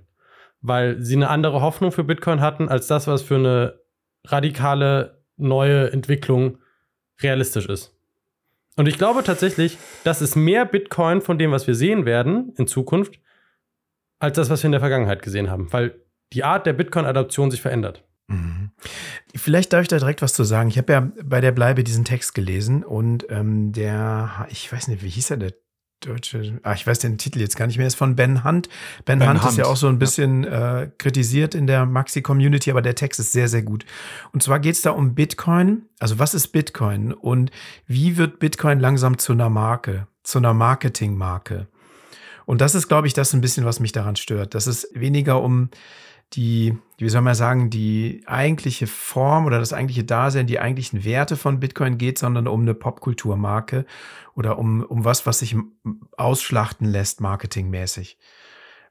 Weil 0.60 1.00
sie 1.00 1.14
eine 1.14 1.30
andere 1.30 1.62
Hoffnung 1.62 1.92
für 1.92 2.04
Bitcoin 2.04 2.40
hatten, 2.40 2.68
als 2.68 2.88
das, 2.88 3.06
was 3.06 3.22
für 3.22 3.36
eine 3.36 3.80
radikale 4.24 5.22
neue 5.36 5.92
Entwicklung 5.92 6.58
realistisch 7.20 7.66
ist. 7.66 7.96
Und 8.76 8.88
ich 8.88 8.98
glaube 8.98 9.22
tatsächlich, 9.22 9.78
das 10.02 10.22
ist 10.22 10.34
mehr 10.34 10.64
Bitcoin 10.64 11.20
von 11.20 11.38
dem, 11.38 11.52
was 11.52 11.66
wir 11.68 11.76
sehen 11.76 12.04
werden 12.04 12.52
in 12.56 12.66
Zukunft, 12.66 13.20
als 14.18 14.36
das, 14.36 14.50
was 14.50 14.62
wir 14.62 14.68
in 14.68 14.72
der 14.72 14.80
Vergangenheit 14.80 15.22
gesehen 15.22 15.50
haben, 15.50 15.72
weil 15.72 16.00
die 16.32 16.42
Art 16.42 16.66
der 16.66 16.72
Bitcoin-Adaption 16.72 17.50
sich 17.50 17.62
verändert. 17.62 18.02
Mhm. 18.33 18.70
Vielleicht 19.35 19.72
darf 19.72 19.83
ich 19.83 19.89
da 19.89 19.99
direkt 19.99 20.22
was 20.22 20.33
zu 20.33 20.45
sagen. 20.45 20.68
Ich 20.68 20.78
habe 20.78 20.93
ja 20.93 21.12
bei 21.22 21.41
der 21.41 21.53
Bleibe 21.53 21.85
diesen 21.85 22.05
Text 22.05 22.35
gelesen 22.35 22.83
und 22.83 23.26
ähm, 23.30 23.72
der, 23.72 24.47
ich 24.51 24.72
weiß 24.72 24.89
nicht, 24.89 25.03
wie 25.03 25.09
hieß 25.09 25.30
er, 25.30 25.37
der 25.37 25.53
deutsche, 26.01 26.61
ah, 26.62 26.72
ich 26.74 26.87
weiß 26.87 26.99
den 26.99 27.18
Titel 27.18 27.41
jetzt 27.41 27.57
gar 27.57 27.66
nicht 27.66 27.78
mehr, 27.78 27.87
ist 27.87 27.95
von 27.95 28.16
Ben 28.16 28.45
Hunt. 28.45 28.68
Ben, 29.05 29.20
Ben 29.20 29.28
Hunt, 29.28 29.39
ist 29.39 29.45
Hunt, 29.45 29.57
ja 29.59 29.66
auch 29.66 29.76
so 29.76 29.87
ein 29.87 29.95
ja. 29.95 29.99
bisschen 29.99 30.45
äh, 30.45 30.91
kritisiert 30.99 31.55
in 31.55 31.66
der 31.66 31.87
Maxi-Community, 31.87 32.70
aber 32.70 32.83
der 32.83 32.95
Text 32.95 33.20
ist 33.20 33.33
sehr, 33.33 33.49
sehr 33.49 33.62
gut. 33.62 33.85
Und 34.33 34.43
zwar 34.43 34.59
geht 34.59 34.74
es 34.74 34.83
da 34.83 34.91
um 34.91 35.14
Bitcoin. 35.14 35.83
Also 35.99 36.18
was 36.18 36.35
ist 36.35 36.49
Bitcoin 36.49 37.12
und 37.12 37.51
wie 37.87 38.16
wird 38.16 38.39
Bitcoin 38.39 38.80
langsam 38.80 39.18
zu 39.18 39.33
einer 39.33 39.49
Marke, 39.49 40.09
zu 40.22 40.39
einer 40.39 40.55
Marketingmarke? 40.55 41.68
Und 42.45 42.61
das 42.61 42.74
ist, 42.74 42.89
glaube 42.89 43.07
ich, 43.07 43.14
das 43.14 43.33
ein 43.33 43.41
bisschen, 43.41 43.64
was 43.64 43.78
mich 43.78 43.93
daran 43.93 44.16
stört. 44.16 44.55
Das 44.55 44.66
ist 44.66 44.89
weniger 44.95 45.41
um 45.41 45.70
die, 46.35 46.76
wie 47.03 47.09
soll 47.09 47.22
man 47.22 47.34
sagen, 47.34 47.68
die 47.68 48.22
eigentliche 48.26 48.86
Form 48.86 49.44
oder 49.46 49.59
das 49.59 49.72
eigentliche 49.72 50.05
Dasein, 50.05 50.46
die 50.46 50.61
eigentlichen 50.61 51.05
Werte 51.05 51.36
von 51.36 51.59
Bitcoin 51.59 51.98
geht, 51.98 52.16
sondern 52.16 52.46
um 52.46 52.62
eine 52.62 52.74
Popkulturmarke 52.74 53.86
oder 54.34 54.59
um, 54.59 54.82
um 54.82 55.05
was, 55.05 55.26
was 55.26 55.40
sich 55.40 55.57
ausschlachten 56.16 56.86
lässt, 56.86 57.20
marketingmäßig. 57.20 58.18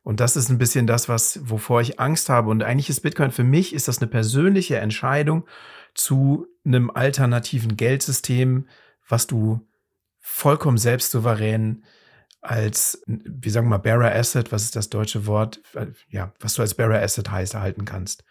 Und 0.03 0.19
das 0.19 0.35
ist 0.35 0.49
ein 0.49 0.57
bisschen 0.57 0.87
das, 0.87 1.07
was, 1.07 1.39
wovor 1.43 1.79
ich 1.79 1.99
Angst 1.99 2.27
habe. 2.27 2.49
Und 2.49 2.63
eigentlich 2.63 2.89
ist 2.89 3.01
Bitcoin 3.01 3.31
für 3.31 3.45
mich, 3.45 3.73
ist 3.73 3.87
das 3.87 3.99
eine 3.99 4.07
persönliche 4.07 4.77
Entscheidung 4.77 5.45
zu 5.93 6.47
einem 6.65 6.89
alternativen 6.89 7.77
Geldsystem, 7.77 8.67
was 9.07 9.25
du 9.25 9.65
vollkommen 10.19 10.77
selbstsouverän 10.77 11.83
als, 12.41 13.01
wie 13.05 13.49
sagen 13.49 13.67
wir 13.67 13.71
mal, 13.71 13.77
Bearer 13.77 14.13
Asset, 14.13 14.51
was 14.51 14.63
ist 14.63 14.75
das 14.75 14.89
deutsche 14.89 15.27
Wort? 15.27 15.61
Ja, 16.09 16.33
was 16.39 16.55
du 16.55 16.61
als 16.61 16.73
Bearer 16.73 17.01
Asset 17.01 17.31
heißt, 17.31 17.53
erhalten 17.53 17.85
kannst. 17.85 18.23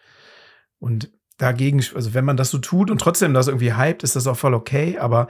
Und 0.79 1.11
dagegen, 1.37 1.83
also 1.95 2.13
wenn 2.13 2.25
man 2.25 2.37
das 2.37 2.51
so 2.51 2.59
tut 2.59 2.91
und 2.91 2.99
trotzdem 2.99 3.33
das 3.33 3.47
irgendwie 3.47 3.75
hypt, 3.75 4.03
ist 4.03 4.15
das 4.15 4.27
auch 4.27 4.37
voll 4.37 4.53
okay, 4.53 4.97
aber 4.99 5.27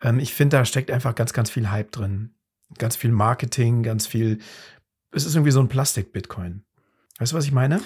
ähm, 0.00 0.18
ich 0.18 0.34
finde, 0.34 0.56
da 0.56 0.64
steckt 0.64 0.90
einfach 0.90 1.14
ganz, 1.14 1.32
ganz 1.32 1.50
viel 1.50 1.70
Hype 1.70 1.92
drin. 1.92 2.34
Ganz 2.78 2.96
viel 2.96 3.12
Marketing, 3.12 3.82
ganz 3.82 4.06
viel, 4.06 4.38
es 5.12 5.26
ist 5.26 5.34
irgendwie 5.34 5.52
so 5.52 5.60
ein 5.60 5.68
Plastik-Bitcoin. 5.68 6.64
Weißt 7.18 7.32
du, 7.32 7.36
was 7.36 7.44
ich 7.44 7.52
meine? 7.52 7.80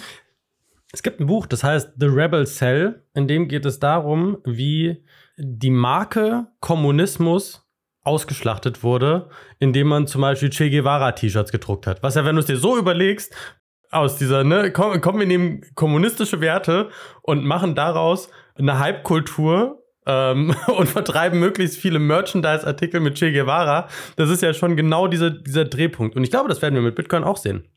Es 0.93 1.03
gibt 1.03 1.19
ein 1.19 1.27
Buch, 1.27 1.45
das 1.45 1.63
heißt 1.63 1.95
The 1.99 2.05
Rebel 2.05 2.47
Cell, 2.47 3.03
in 3.13 3.27
dem 3.27 3.49
geht 3.49 3.65
es 3.65 3.79
darum, 3.79 4.37
wie 4.45 5.03
die 5.37 5.69
Marke 5.69 6.47
Kommunismus 6.61 7.66
ausgeschlachtet 8.07 8.83
wurde, 8.83 9.29
indem 9.59 9.87
man 9.87 10.07
zum 10.07 10.21
Beispiel 10.21 10.49
Che 10.49 10.69
Guevara-T-Shirts 10.69 11.51
gedruckt 11.51 11.85
hat. 11.85 12.01
Was 12.01 12.15
ja, 12.15 12.25
wenn 12.25 12.35
du 12.35 12.39
es 12.39 12.47
dir 12.47 12.57
so 12.57 12.77
überlegst, 12.77 13.35
aus 13.91 14.17
dieser, 14.17 14.43
ne, 14.43 14.71
komm, 14.71 14.99
komm, 15.01 15.19
wir 15.19 15.27
nehmen 15.27 15.61
kommunistische 15.75 16.41
Werte 16.41 16.89
und 17.21 17.45
machen 17.45 17.75
daraus 17.75 18.29
eine 18.57 18.79
Hype-Kultur, 18.79 19.83
ähm, 20.07 20.55
und 20.67 20.87
vertreiben 20.87 21.39
möglichst 21.39 21.77
viele 21.77 21.99
Merchandise-Artikel 21.99 22.99
mit 22.99 23.15
Che 23.15 23.31
Guevara. 23.31 23.87
Das 24.15 24.29
ist 24.29 24.41
ja 24.41 24.53
schon 24.53 24.75
genau 24.75 25.07
diese, 25.07 25.31
dieser 25.31 25.65
Drehpunkt. 25.65 26.15
Und 26.15 26.23
ich 26.23 26.31
glaube, 26.31 26.49
das 26.49 26.61
werden 26.61 26.75
wir 26.75 26.81
mit 26.81 26.95
Bitcoin 26.95 27.23
auch 27.23 27.37
sehen. 27.37 27.67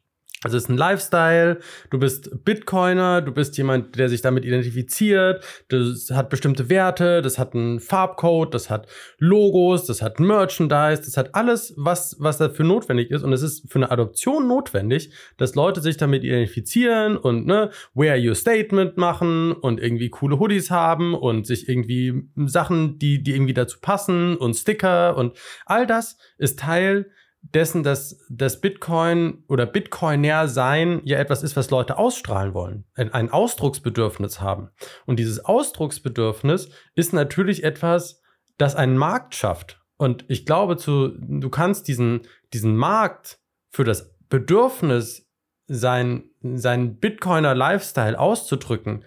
Also 0.43 0.57
es 0.57 0.64
ist 0.64 0.70
ein 0.70 0.78
Lifestyle, 0.78 1.59
du 1.91 1.99
bist 1.99 2.45
Bitcoiner, 2.47 3.20
du 3.20 3.30
bist 3.30 3.59
jemand, 3.59 3.99
der 3.99 4.09
sich 4.09 4.22
damit 4.22 4.47
identifiziert, 4.47 5.45
das 5.68 6.11
hat 6.11 6.30
bestimmte 6.30 6.70
Werte, 6.70 7.20
das 7.20 7.38
hat 7.38 7.55
einen 7.55 7.78
Farbcode, 7.78 8.55
das 8.55 8.70
hat 8.70 8.86
Logos, 9.18 9.84
das 9.84 10.01
hat 10.01 10.18
Merchandise, 10.18 11.03
das 11.05 11.18
hat 11.18 11.34
alles, 11.34 11.74
was, 11.76 12.16
was 12.20 12.38
dafür 12.38 12.64
notwendig 12.64 13.11
ist. 13.11 13.22
Und 13.22 13.34
es 13.34 13.43
ist 13.43 13.70
für 13.70 13.80
eine 13.80 13.91
Adoption 13.91 14.49
notwendig, 14.49 15.12
dass 15.36 15.55
Leute 15.57 15.82
sich 15.82 15.99
damit 15.99 16.24
identifizieren 16.24 17.18
und 17.18 17.47
ne, 17.47 17.70
Wear 17.93 18.16
Your 18.18 18.34
Statement 18.34 18.97
machen 18.97 19.53
und 19.53 19.78
irgendwie 19.78 20.09
coole 20.09 20.38
Hoodies 20.38 20.70
haben 20.70 21.12
und 21.12 21.47
sich 21.47 21.68
irgendwie 21.68 22.30
Sachen, 22.47 22.99
die, 22.99 23.22
die 23.22 23.32
irgendwie 23.32 23.53
dazu 23.53 23.78
passen 23.82 24.38
und 24.38 24.55
Sticker 24.55 25.18
und 25.18 25.36
all 25.66 25.86
das 25.86 26.16
ist 26.38 26.61
Teil 26.61 27.11
dessen, 27.43 27.82
dass 27.82 28.18
das 28.28 28.61
Bitcoin 28.61 29.45
oder 29.49 29.66
Bitcoiner 29.66 30.47
sein 30.47 31.01
ja 31.05 31.18
etwas 31.18 31.43
ist, 31.43 31.57
was 31.57 31.70
Leute 31.70 31.99
ausstrahlen 31.99 32.55
wollen, 32.55 32.84
ein 32.95 33.30
Ausdrucksbedürfnis 33.30 34.41
haben. 34.41 34.70
Und 35.07 35.18
dieses 35.18 35.45
Ausdrucksbedürfnis 35.45 36.70
ist 36.95 37.12
natürlich 37.12 37.64
etwas, 37.64 38.22
das 38.59 38.76
einen 38.76 38.99
Markt 38.99 39.34
schafft. 39.34 39.80
Und 39.97 40.24
ich 40.28 40.47
glaube, 40.47 40.76
zu, 40.76 41.09
du 41.09 41.49
kannst 41.51 41.88
diesen, 41.88 42.22
diesen 42.53 42.76
Markt 42.76 43.38
für 43.70 43.84
das 43.84 44.16
Bedürfnis, 44.28 45.26
sein, 45.66 46.24
seinen 46.43 46.99
Bitcoiner 46.99 47.55
Lifestyle 47.55 48.18
auszudrücken, 48.18 49.05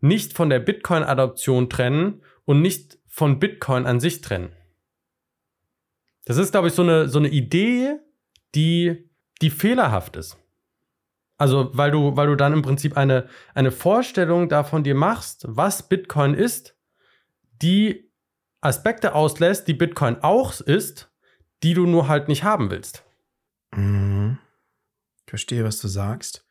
nicht 0.00 0.32
von 0.32 0.48
der 0.48 0.60
Bitcoin-Adoption 0.60 1.68
trennen 1.68 2.22
und 2.44 2.62
nicht 2.62 2.98
von 3.08 3.40
Bitcoin 3.40 3.86
an 3.86 4.00
sich 4.00 4.20
trennen. 4.20 4.52
Das 6.24 6.36
ist, 6.36 6.52
glaube 6.52 6.68
ich, 6.68 6.74
so 6.74 6.82
eine, 6.82 7.08
so 7.08 7.18
eine 7.18 7.28
Idee, 7.28 7.98
die, 8.54 9.10
die 9.42 9.50
fehlerhaft 9.50 10.16
ist. 10.16 10.38
Also, 11.36 11.70
weil 11.72 11.90
du, 11.90 12.16
weil 12.16 12.28
du 12.28 12.36
dann 12.36 12.52
im 12.52 12.62
Prinzip 12.62 12.96
eine, 12.96 13.28
eine 13.54 13.72
Vorstellung 13.72 14.48
davon 14.48 14.84
dir 14.84 14.94
machst, 14.94 15.44
was 15.48 15.88
Bitcoin 15.88 16.34
ist, 16.34 16.76
die 17.60 18.10
Aspekte 18.60 19.14
auslässt, 19.14 19.68
die 19.68 19.74
Bitcoin 19.74 20.16
auch 20.22 20.60
ist, 20.60 21.10
die 21.62 21.74
du 21.74 21.86
nur 21.86 22.08
halt 22.08 22.28
nicht 22.28 22.44
haben 22.44 22.70
willst. 22.70 23.04
Mhm. 23.74 24.38
Ich 25.26 25.30
verstehe, 25.30 25.64
was 25.64 25.80
du 25.80 25.88
sagst. 25.88 26.46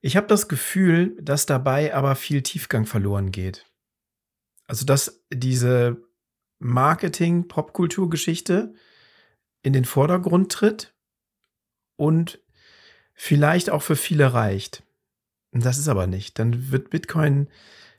Ich 0.00 0.16
habe 0.16 0.26
das 0.26 0.48
Gefühl, 0.48 1.16
dass 1.22 1.46
dabei 1.46 1.94
aber 1.94 2.16
viel 2.16 2.42
Tiefgang 2.42 2.86
verloren 2.86 3.30
geht. 3.30 3.66
Also, 4.66 4.84
dass 4.84 5.24
diese 5.32 6.02
Marketing-Popkulturgeschichte 6.62 8.74
in 9.62 9.72
den 9.72 9.84
Vordergrund 9.84 10.52
tritt 10.52 10.94
und 11.96 12.40
vielleicht 13.14 13.70
auch 13.70 13.82
für 13.82 13.96
viele 13.96 14.32
reicht. 14.32 14.82
Das 15.52 15.78
ist 15.78 15.88
aber 15.88 16.06
nicht. 16.06 16.38
Dann 16.38 16.70
wird 16.70 16.90
Bitcoin 16.90 17.48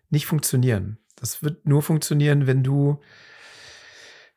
nicht 0.09 0.25
funktionieren. 0.25 0.97
Das 1.15 1.43
wird 1.43 1.65
nur 1.65 1.81
funktionieren, 1.81 2.47
wenn 2.47 2.63
du, 2.63 2.99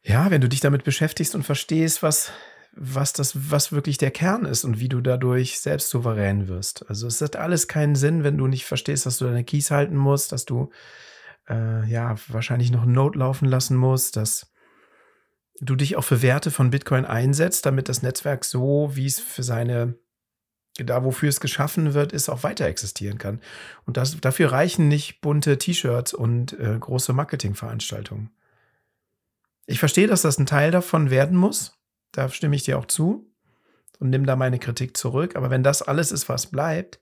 ja, 0.03 0.31
wenn 0.31 0.41
du 0.41 0.49
dich 0.49 0.61
damit 0.61 0.85
beschäftigst 0.85 1.35
und 1.35 1.43
verstehst, 1.43 2.03
was, 2.03 2.31
was 2.72 3.12
das, 3.12 3.51
was 3.51 3.72
wirklich 3.72 3.99
der 3.99 4.11
Kern 4.11 4.45
ist 4.45 4.64
und 4.64 4.81
wie 4.81 4.89
du 4.89 5.01
dadurch 5.01 5.61
selbst 5.61 5.89
souverän 5.89 6.49
wirst. 6.49 6.89
Also 6.89 7.07
es 7.07 7.20
hat 7.20 7.37
alles 7.37 7.68
keinen 7.68 7.97
Sinn, 7.97 8.22
wenn 8.22 8.39
du 8.39 8.47
nicht 8.47 8.66
verstehst, 8.66 9.07
dass 9.07 9.18
du 9.18 9.24
deine 9.24 9.45
Keys 9.45 9.70
halten 9.70 9.97
musst, 9.97 10.33
dass 10.33 10.45
du 10.45 10.70
äh, 11.49 11.85
ja, 11.89 12.17
wahrscheinlich 12.29 12.71
noch 12.71 12.83
ein 12.83 12.93
Node 12.93 13.19
laufen 13.19 13.47
lassen 13.47 13.77
musst, 13.77 14.17
dass 14.17 14.53
du 15.61 15.77
dich 15.77 15.97
auch 15.97 16.05
für 16.05 16.23
Werte 16.23 16.51
von 16.51 16.71
Bitcoin 16.71 17.05
einsetzt, 17.05 17.67
damit 17.67 17.89
das 17.89 18.03
Netzwerk 18.03 18.45
so, 18.45 18.91
wie 18.95 19.07
es 19.07 19.21
für 19.21 19.43
seine, 19.43 19.95
da 20.77 21.05
wofür 21.05 21.29
es 21.29 21.41
geschaffen 21.41 21.95
wird, 21.95 22.13
ist, 22.13 22.29
auch 22.29 22.43
weiter 22.43 22.67
existieren 22.67 23.19
kann. 23.19 23.41
Und 23.85 23.97
das, 23.97 24.21
dafür 24.21 24.53
reichen 24.53 24.89
nicht 24.89 25.21
bunte 25.21 25.59
T-Shirts 25.59 26.13
und 26.13 26.59
äh, 26.59 26.79
große 26.79 27.13
Marketingveranstaltungen. 27.13 28.31
Ich 29.67 29.79
verstehe, 29.79 30.07
dass 30.07 30.23
das 30.23 30.39
ein 30.39 30.47
Teil 30.47 30.71
davon 30.71 31.11
werden 31.11 31.37
muss. 31.37 31.79
Da 32.13 32.29
stimme 32.29 32.55
ich 32.55 32.65
dir 32.65 32.79
auch 32.79 32.87
zu 32.87 33.33
und 33.99 34.11
nimm 34.11 34.27
da 34.27 34.37
meine 34.37 34.59
Kritik 34.59 34.97
zurück. 34.97 35.37
Aber 35.37 35.51
wenn 35.51 35.63
das 35.63 35.83
alles 35.83 36.13
ist, 36.13 36.29
was 36.29 36.47
bleibt, 36.47 37.01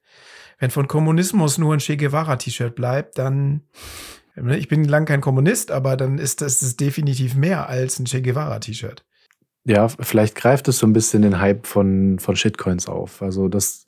wenn 0.58 0.70
von 0.70 0.88
Kommunismus 0.88 1.58
nur 1.58 1.74
ein 1.74 1.80
Che 1.80 1.96
Guevara-T-Shirt 1.96 2.74
bleibt, 2.74 3.18
dann 3.18 3.62
ich 4.36 4.68
bin 4.68 4.84
lang 4.84 5.04
kein 5.04 5.20
Kommunist, 5.20 5.70
aber 5.70 5.96
dann 5.96 6.18
ist 6.18 6.42
das 6.42 6.76
definitiv 6.76 7.34
mehr 7.34 7.68
als 7.68 7.98
ein 7.98 8.06
Che 8.06 8.22
Guevara-T-Shirt. 8.22 9.04
Ja, 9.66 9.88
vielleicht 9.88 10.34
greift 10.34 10.68
es 10.68 10.78
so 10.78 10.86
ein 10.86 10.92
bisschen 10.92 11.22
den 11.22 11.40
Hype 11.40 11.66
von, 11.66 12.18
von 12.18 12.36
Shitcoins 12.36 12.86
auf. 12.86 13.22
Also, 13.22 13.48
dass, 13.48 13.86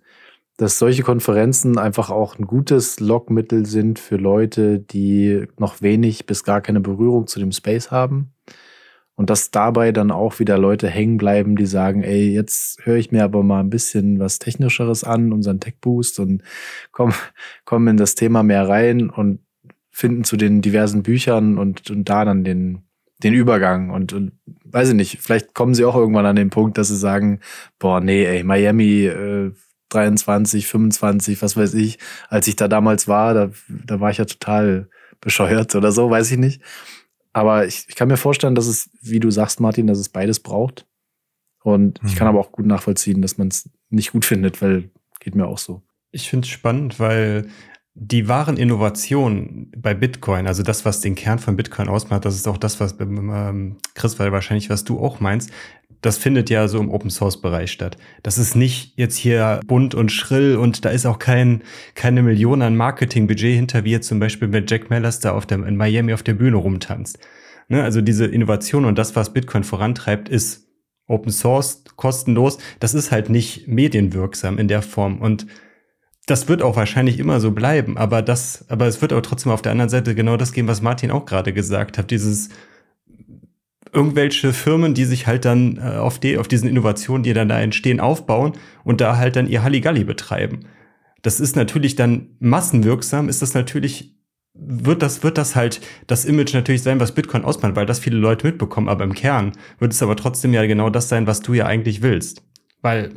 dass 0.57 0.79
solche 0.79 1.03
Konferenzen 1.03 1.79
einfach 1.79 2.09
auch 2.11 2.39
ein 2.39 2.47
gutes 2.47 2.99
Lockmittel 2.99 3.67
sind 3.67 3.99
für 3.99 4.17
Leute, 4.17 4.79
die 4.79 5.47
noch 5.59 5.83
wenig 5.83 6.25
bis 6.25 6.45
gar 6.45 6.63
keine 6.63 6.81
Berührung 6.81 7.27
zu 7.27 7.41
dem 7.41 7.53
Space 7.53 7.91
haben. 7.91 8.33
Und 9.17 9.31
dass 9.31 9.51
dabei 9.51 9.93
dann 9.93 10.11
auch 10.11 10.39
wieder 10.39 10.59
Leute 10.59 10.89
hängen 10.89 11.17
bleiben, 11.17 11.57
die 11.57 11.67
sagen, 11.67 12.03
ey, 12.03 12.35
jetzt 12.35 12.85
höre 12.85 12.97
ich 12.97 13.13
mir 13.13 13.25
aber 13.25 13.43
mal 13.43 13.61
ein 13.61 13.71
bisschen 13.71 14.19
was 14.19 14.39
Technischeres 14.39 15.05
an, 15.05 15.33
unseren 15.33 15.59
Tech 15.59 15.77
Boost 15.81 16.21
und 16.21 16.43
komm, 16.93 17.13
komm 17.65 17.89
in 17.89 17.97
das 17.97 18.15
Thema 18.15 18.43
mehr 18.43 18.69
rein 18.69 19.09
und 19.09 19.41
finden 19.97 20.25
zu 20.25 20.37
den 20.37 20.61
diversen 20.61 21.03
Büchern 21.03 21.57
und, 21.57 21.91
und 21.91 22.05
da 22.05 22.27
dann 22.27 22.45
den, 22.45 22.83
den 23.23 23.33
Übergang 23.33 23.89
und, 23.89 24.13
und 24.13 24.33
weiß 24.67 24.91
ich 24.91 24.95
nicht, 24.95 25.23
vielleicht 25.23 25.55
kommen 25.55 25.75
sie 25.75 25.87
auch 25.87 25.97
irgendwann 25.97 26.27
an 26.27 26.37
den 26.37 26.51
Punkt, 26.51 26.77
dass 26.77 26.89
sie 26.89 26.99
sagen, 26.99 27.41
boah, 27.79 28.03
nee, 28.03 28.27
ey, 28.27 28.45
Miami 28.45 29.07
äh, 29.07 29.53
23, 29.89 30.67
25, 30.67 31.41
was 31.41 31.57
weiß 31.57 31.73
ich, 31.73 31.99
als 32.29 32.47
ich 32.47 32.57
da 32.57 32.69
damals 32.69 33.09
war, 33.09 33.33
da, 33.33 33.51
da 33.69 33.99
war 33.99 34.11
ich 34.11 34.19
ja 34.19 34.27
total 34.27 34.91
bescheuert 35.23 35.75
oder 35.75 35.91
so, 35.93 36.11
weiß 36.11 36.31
ich 36.31 36.37
nicht. 36.37 36.61
Aber 37.33 37.65
ich, 37.65 37.87
ich 37.89 37.95
kann 37.95 38.09
mir 38.09 38.19
vorstellen, 38.19 38.55
dass 38.55 38.67
es, 38.67 38.91
wie 39.01 39.19
du 39.21 39.31
sagst, 39.31 39.61
Martin, 39.61 39.87
dass 39.87 39.99
es 39.99 40.11
beides 40.11 40.41
braucht. 40.41 40.87
Und 41.63 42.03
mhm. 42.03 42.09
ich 42.09 42.17
kann 42.17 42.27
mhm. 42.27 42.35
aber 42.35 42.41
auch 42.41 42.53
gut 42.53 42.67
nachvollziehen, 42.67 43.23
dass 43.23 43.39
man 43.39 43.49
es 43.49 43.71
nicht 43.89 44.13
gut 44.13 44.27
findet, 44.27 44.61
weil 44.61 44.91
geht 45.21 45.35
mir 45.35 45.47
auch 45.47 45.59
so. 45.59 45.81
Ich 46.11 46.29
finde 46.29 46.45
es 46.45 46.51
spannend, 46.51 47.01
weil 47.01 47.49
die 47.99 48.29
wahren 48.29 48.59
Innovationen 48.59 49.73
bei 49.75 49.95
Bitcoin, 49.95 50.47
also 50.47 50.63
das, 50.63 50.85
was 50.85 51.01
den 51.01 51.15
Kern 51.15 51.39
von 51.39 51.57
Bitcoin 51.57 51.89
ausmacht, 51.89 52.27
das 52.27 52.35
ist 52.35 52.47
auch 52.47 52.59
das, 52.59 52.79
was 52.79 53.01
ähm, 53.01 53.79
Chris, 53.95 54.19
weil 54.19 54.33
wahrscheinlich, 54.33 54.69
was 54.69 54.85
du 54.85 55.01
auch 55.01 55.19
meinst, 55.19 55.51
das 56.03 56.19
findet 56.19 56.51
ja 56.51 56.69
so 56.69 56.79
im 56.79 56.91
Open 56.91 57.09
Source 57.09 57.41
Bereich 57.41 57.73
statt. 57.73 57.97
Das 58.23 58.37
ist 58.37 58.55
nicht 58.55 58.93
jetzt 58.97 59.17
hier 59.17 59.61
bunt 59.67 59.95
und 59.95 60.13
schrill 60.13 60.57
und 60.57 60.85
da 60.85 60.91
ist 60.91 61.07
auch 61.07 61.19
kein, 61.19 61.63
keine 61.95 62.23
Million 62.23 62.61
an 62.61 62.77
Marketingbudget 62.77 63.57
hinter, 63.57 63.85
wie 63.85 63.93
jetzt 63.93 64.09
zum 64.09 64.21
Beispiel 64.21 64.49
mit 64.49 64.71
Jack 64.71 64.89
da 65.23 65.33
auf 65.33 65.47
der, 65.47 65.67
in 65.67 65.79
Miami 65.79 66.13
auf 66.13 66.23
der 66.23 66.35
Bühne 66.35 66.59
rumtanzt. 66.59 67.19
Ne? 67.69 67.83
Also 67.83 68.03
diese 68.03 68.27
Innovation 68.27 68.85
und 68.85 68.99
das, 68.99 69.17
was 69.17 69.33
Bitcoin 69.33 69.65
vorantreibt, 69.65 70.29
ist 70.29 70.69
Open 71.09 71.33
Source, 71.33 71.83
kostenlos. 71.97 72.59
Das 72.79 72.93
ist 72.93 73.11
halt 73.11 73.31
nicht 73.31 73.67
medienwirksam 73.67 74.59
in 74.59 74.69
der 74.69 74.83
Form 74.83 75.23
und 75.23 75.47
das 76.27 76.49
wird 76.49 76.61
auch 76.61 76.77
wahrscheinlich 76.77 77.21
immer 77.21 77.41
so 77.41 77.53
bleiben, 77.53 77.97
aber 77.97 78.21
das, 78.21 78.65
aber 78.69 78.87
es 78.87 79.01
wird 79.01 79.13
auch 79.13 79.21
trotzdem 79.21 79.53
auf 79.53 79.63
der 79.63 79.73
anderen 79.73 79.89
Seite 79.89 80.15
genau 80.15 80.37
das 80.37 80.53
geben, 80.53 80.67
was 80.67 80.83
Martin 80.83 81.13
auch 81.13 81.25
gerade 81.25 81.53
gesagt 81.53 81.99
hat, 81.99 82.11
dieses 82.11 82.49
irgendwelche 83.93 84.53
Firmen, 84.53 84.93
die 84.93 85.05
sich 85.05 85.27
halt 85.29 85.45
dann 85.45 85.79
äh, 85.79 85.97
auf, 85.97 86.19
die, 86.19 86.37
auf 86.37 86.49
diesen 86.49 86.69
Innovationen, 86.69 87.23
die 87.23 87.33
dann 87.33 87.49
da 87.49 87.61
entstehen, 87.61 88.01
aufbauen 88.01 88.53
und 88.85 89.01
da 89.01 89.17
halt 89.17 89.37
dann 89.37 89.49
ihr 89.49 89.63
Halligalli 89.63 90.05
betreiben. 90.05 90.67
Das 91.23 91.41
ist 91.41 91.57
natürlich 91.57 91.95
dann 91.95 92.37
massenwirksam, 92.41 93.29
ist 93.29 93.41
das 93.41 93.55
natürlich, 93.55 94.17
wird 94.53 95.03
das, 95.03 95.23
wird 95.23 95.39
das 95.39 95.55
halt 95.55 95.81
das 96.09 96.25
Image 96.25 96.55
natürlich 96.55 96.83
sein, 96.83 96.99
was 96.99 97.13
Bitcoin 97.13 97.45
ausmacht, 97.45 97.77
weil 97.77 97.87
das 97.87 98.01
viele 98.01 98.19
Leute 98.19 98.47
mitbekommen, 98.47 98.89
aber 98.89 99.05
im 99.05 99.15
Kern 99.15 99.53
wird 99.79 99.93
es 99.93 100.03
aber 100.03 100.17
trotzdem 100.17 100.53
ja 100.53 100.67
genau 100.67 100.91
das 100.91 101.09
sein, 101.09 101.27
was 101.27 101.41
du 101.41 101.55
ja 101.55 101.67
eigentlich 101.67 102.03
willst. 102.03 102.43
Weil 102.83 103.13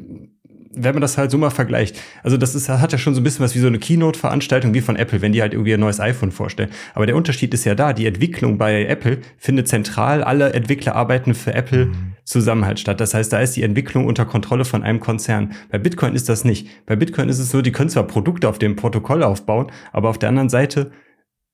wenn 0.72 0.93
man 0.93 1.01
das 1.01 1.17
halt 1.17 1.32
so 1.32 1.38
mal 1.38 1.49
vergleicht, 1.49 1.99
also 2.24 2.38
das 2.38 2.53
ist, 2.53 2.70
hat 2.70 2.91
ja 2.91 2.97
schon 2.97 3.15
so 3.15 3.22
ein 3.22 3.24
bisschen 3.24 3.43
was 3.43 3.55
wie 3.55 3.59
so 3.59 3.67
eine 3.67 3.80
Keynote-Veranstaltung 3.80 4.74
wie 4.74 4.82
von 4.82 4.95
Apple, 4.95 5.22
wenn 5.22 5.32
die 5.32 5.41
halt 5.41 5.53
irgendwie 5.53 5.74
ein 5.74 5.80
neues 5.80 5.99
iPhone 5.99 6.32
vorstellen. 6.32 6.70
Aber 6.93 7.05
der 7.05 7.15
Unterschied 7.15 7.53
ist 7.53 7.65
ja 7.65 7.76
da, 7.76 7.93
die 7.93 8.05
Entwicklung 8.05 8.57
bei 8.57 8.86
Apple 8.86 9.20
findet 9.38 9.67
zentral, 9.67 10.24
alle 10.24 10.53
Entwickler 10.53 10.95
arbeiten 10.95 11.34
für 11.34 11.53
Apple 11.53 11.88
mhm. 11.88 12.13
zusammen 12.24 12.65
halt 12.65 12.80
statt. 12.80 12.99
Das 12.99 13.13
heißt, 13.13 13.34
da 13.34 13.39
ist 13.39 13.55
die 13.55 13.63
Entwicklung 13.63 14.05
unter 14.05 14.26
Kontrolle 14.26 14.65
von 14.65 14.84
einem 14.84 14.99
Konzern. 14.99 15.53
Bei 15.72 15.80
Bitcoin 15.80 16.13
ist 16.13 16.30
das 16.30 16.45
nicht. 16.45 16.67
Bei 16.86 16.95
Bitcoin 16.95 17.30
ist 17.30 17.39
es 17.39 17.49
so, 17.49 17.61
die 17.61 17.72
können 17.72 17.89
zwar 17.89 18.05
Produkte 18.05 18.47
auf 18.47 18.59
dem 18.59 18.76
Protokoll 18.76 19.24
aufbauen, 19.24 19.72
aber 19.91 20.09
auf 20.09 20.20
der 20.20 20.30
anderen 20.30 20.49
Seite 20.49 20.91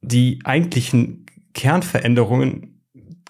die 0.02 0.40
eigentlichen 0.44 1.26
Kernveränderungen 1.54 2.75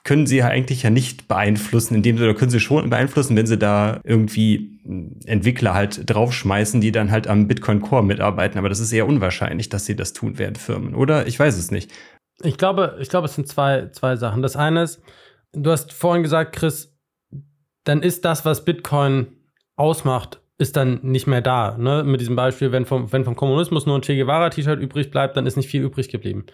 können 0.05 0.27
sie 0.27 0.37
ja 0.37 0.47
eigentlich 0.47 0.83
ja 0.83 0.91
nicht 0.91 1.27
beeinflussen, 1.27 1.95
indem 1.95 2.17
sie, 2.17 2.23
oder 2.23 2.35
können 2.35 2.51
sie 2.51 2.59
schon 2.59 2.89
beeinflussen, 2.89 3.35
wenn 3.35 3.47
sie 3.47 3.57
da 3.57 3.99
irgendwie 4.03 4.79
Entwickler 5.25 5.73
halt 5.73 6.09
draufschmeißen, 6.09 6.79
die 6.79 6.91
dann 6.91 7.09
halt 7.09 7.27
am 7.27 7.47
Bitcoin 7.47 7.81
Core 7.81 8.03
mitarbeiten. 8.03 8.59
Aber 8.59 8.69
das 8.69 8.79
ist 8.79 8.93
eher 8.93 9.07
unwahrscheinlich, 9.07 9.67
dass 9.69 9.85
sie 9.85 9.95
das 9.95 10.13
tun 10.13 10.37
werden, 10.37 10.55
Firmen. 10.55 10.93
Oder? 10.93 11.25
Ich 11.25 11.39
weiß 11.39 11.57
es 11.57 11.71
nicht. 11.71 11.91
Ich 12.43 12.57
glaube, 12.57 12.97
ich 13.01 13.09
glaube, 13.09 13.25
es 13.25 13.33
sind 13.33 13.47
zwei, 13.47 13.89
zwei 13.89 14.15
Sachen. 14.15 14.43
Das 14.43 14.55
eine 14.55 14.83
ist, 14.83 15.01
du 15.53 15.71
hast 15.71 15.91
vorhin 15.91 16.21
gesagt, 16.21 16.55
Chris, 16.55 16.95
dann 17.83 18.03
ist 18.03 18.25
das, 18.25 18.45
was 18.45 18.63
Bitcoin 18.63 19.27
ausmacht, 19.75 20.39
ist 20.59 20.77
dann 20.77 20.99
nicht 21.01 21.25
mehr 21.25 21.41
da. 21.41 21.77
Ne? 21.79 22.03
Mit 22.03 22.21
diesem 22.21 22.35
Beispiel, 22.35 22.71
wenn 22.71 22.85
vom, 22.85 23.11
wenn 23.11 23.25
vom 23.25 23.35
Kommunismus 23.35 23.87
nur 23.87 23.97
ein 23.97 24.01
Che 24.01 24.15
Guevara-T-Shirt 24.15 24.79
übrig 24.79 25.09
bleibt, 25.09 25.35
dann 25.35 25.47
ist 25.47 25.57
nicht 25.57 25.69
viel 25.69 25.81
übrig 25.81 26.09
geblieben. 26.09 26.45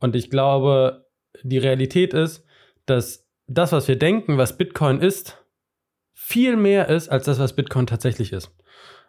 Und 0.00 0.16
ich 0.16 0.30
glaube, 0.30 1.06
die 1.44 1.58
Realität 1.58 2.12
ist, 2.12 2.44
dass 2.90 3.26
das, 3.46 3.72
was 3.72 3.88
wir 3.88 3.96
denken, 3.96 4.38
was 4.38 4.56
Bitcoin 4.56 5.00
ist, 5.00 5.42
viel 6.14 6.56
mehr 6.56 6.88
ist 6.88 7.08
als 7.08 7.24
das, 7.24 7.38
was 7.38 7.54
Bitcoin 7.54 7.86
tatsächlich 7.86 8.32
ist. 8.32 8.50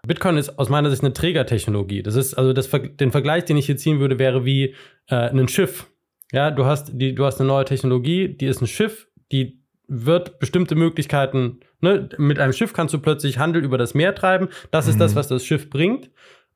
Bitcoin 0.07 0.37
ist 0.37 0.57
aus 0.57 0.69
meiner 0.69 0.89
Sicht 0.89 1.03
eine 1.03 1.13
Trägertechnologie. 1.13 2.03
Das 2.03 2.15
ist 2.15 2.35
also 2.35 2.53
das, 2.53 2.69
den 2.71 3.11
Vergleich, 3.11 3.45
den 3.45 3.57
ich 3.57 3.65
hier 3.65 3.77
ziehen 3.77 3.99
würde, 3.99 4.17
wäre 4.17 4.45
wie 4.45 4.75
äh, 5.07 5.15
ein 5.15 5.47
Schiff. 5.49 5.87
Ja, 6.31 6.51
du 6.51 6.65
hast 6.65 6.91
die, 6.93 7.15
du 7.15 7.25
hast 7.25 7.39
eine 7.39 7.47
neue 7.47 7.65
Technologie, 7.65 8.29
die 8.29 8.45
ist 8.45 8.61
ein 8.61 8.67
Schiff, 8.67 9.07
die 9.31 9.61
wird 9.87 10.39
bestimmte 10.39 10.75
Möglichkeiten. 10.75 11.59
Ne, 11.81 12.09
mit 12.17 12.39
einem 12.39 12.53
Schiff 12.53 12.73
kannst 12.73 12.93
du 12.93 12.99
plötzlich 12.99 13.39
Handel 13.39 13.63
über 13.63 13.77
das 13.77 13.93
Meer 13.93 14.15
treiben. 14.15 14.49
Das 14.71 14.87
ist 14.87 14.99
das, 14.99 15.15
was 15.15 15.27
das 15.27 15.43
Schiff 15.43 15.69
bringt. 15.69 16.11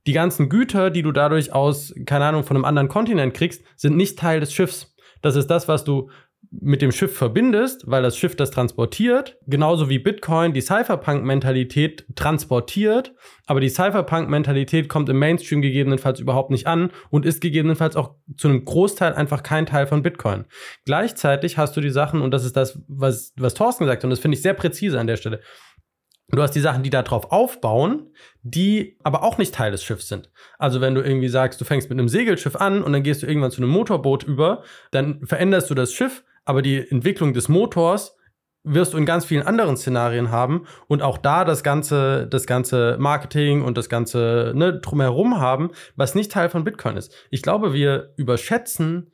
Die 0.05 0.13
ganzen 0.13 0.49
Güter, 0.49 0.89
die 0.89 1.01
du 1.01 1.11
dadurch 1.11 1.53
aus, 1.53 1.93
keine 2.05 2.25
Ahnung, 2.25 2.43
von 2.43 2.55
einem 2.55 2.65
anderen 2.65 2.89
Kontinent 2.89 3.33
kriegst, 3.33 3.63
sind 3.75 3.95
nicht 3.95 4.19
Teil 4.19 4.39
des 4.39 4.53
Schiffs. 4.53 4.95
Das 5.21 5.35
ist 5.35 5.47
das, 5.47 5.67
was 5.67 5.83
du 5.83 6.09
mit 6.61 6.81
dem 6.81 6.91
Schiff 6.91 7.15
verbindest, 7.15 7.83
weil 7.87 8.03
das 8.03 8.17
Schiff 8.17 8.35
das 8.35 8.51
transportiert, 8.51 9.37
genauso 9.47 9.89
wie 9.89 9.97
Bitcoin 9.97 10.53
die 10.53 10.61
Cypherpunk-Mentalität 10.61 12.05
transportiert, 12.15 13.13
aber 13.47 13.59
die 13.59 13.69
Cypherpunk-Mentalität 13.69 14.87
kommt 14.87 15.09
im 15.09 15.17
Mainstream 15.17 15.61
gegebenenfalls 15.61 16.19
überhaupt 16.19 16.51
nicht 16.51 16.67
an 16.67 16.91
und 17.09 17.25
ist 17.25 17.41
gegebenenfalls 17.41 17.95
auch 17.95 18.15
zu 18.37 18.47
einem 18.47 18.65
Großteil 18.65 19.13
einfach 19.13 19.41
kein 19.41 19.65
Teil 19.65 19.87
von 19.87 20.03
Bitcoin. 20.03 20.45
Gleichzeitig 20.85 21.57
hast 21.57 21.75
du 21.75 21.81
die 21.81 21.89
Sachen, 21.89 22.21
und 22.21 22.31
das 22.31 22.45
ist 22.45 22.55
das, 22.55 22.79
was, 22.87 23.33
was 23.35 23.55
Thorsten 23.55 23.85
gesagt 23.85 24.01
hat, 24.01 24.05
und 24.05 24.11
das 24.11 24.19
finde 24.19 24.37
ich 24.37 24.43
sehr 24.43 24.53
präzise 24.53 24.99
an 24.99 25.07
der 25.07 25.17
Stelle, 25.17 25.39
Du 26.29 26.41
hast 26.41 26.51
die 26.51 26.61
Sachen, 26.61 26.81
die 26.81 26.89
darauf 26.89 27.31
aufbauen, 27.31 28.11
die 28.41 28.97
aber 29.03 29.23
auch 29.23 29.37
nicht 29.37 29.53
Teil 29.53 29.71
des 29.71 29.83
Schiffs 29.83 30.07
sind. 30.07 30.31
Also 30.57 30.81
wenn 30.81 30.95
du 30.95 31.01
irgendwie 31.01 31.27
sagst, 31.27 31.61
du 31.61 31.65
fängst 31.65 31.89
mit 31.89 31.99
einem 31.99 32.09
Segelschiff 32.09 32.55
an 32.55 32.81
und 32.81 32.91
dann 32.91 33.03
gehst 33.03 33.21
du 33.21 33.27
irgendwann 33.27 33.51
zu 33.51 33.61
einem 33.61 33.69
Motorboot 33.69 34.23
über, 34.23 34.63
dann 34.89 35.23
veränderst 35.25 35.69
du 35.69 35.75
das 35.75 35.93
Schiff, 35.93 36.23
aber 36.45 36.61
die 36.61 36.89
Entwicklung 36.89 37.33
des 37.33 37.49
Motors 37.49 38.15
wirst 38.63 38.93
du 38.93 38.97
in 38.97 39.05
ganz 39.05 39.25
vielen 39.25 39.43
anderen 39.43 39.75
Szenarien 39.75 40.31
haben 40.31 40.65
und 40.87 41.01
auch 41.01 41.17
da 41.17 41.43
das 41.43 41.63
ganze, 41.63 42.27
das 42.27 42.47
ganze 42.47 42.97
Marketing 42.97 43.61
und 43.61 43.77
das 43.77 43.89
ganze 43.89 44.53
ne, 44.55 44.79
drumherum 44.79 45.39
haben, 45.39 45.71
was 45.95 46.15
nicht 46.15 46.31
Teil 46.31 46.49
von 46.49 46.63
Bitcoin 46.63 46.95
ist. 46.95 47.13
Ich 47.29 47.41
glaube, 47.41 47.73
wir 47.73 48.13
überschätzen 48.15 49.11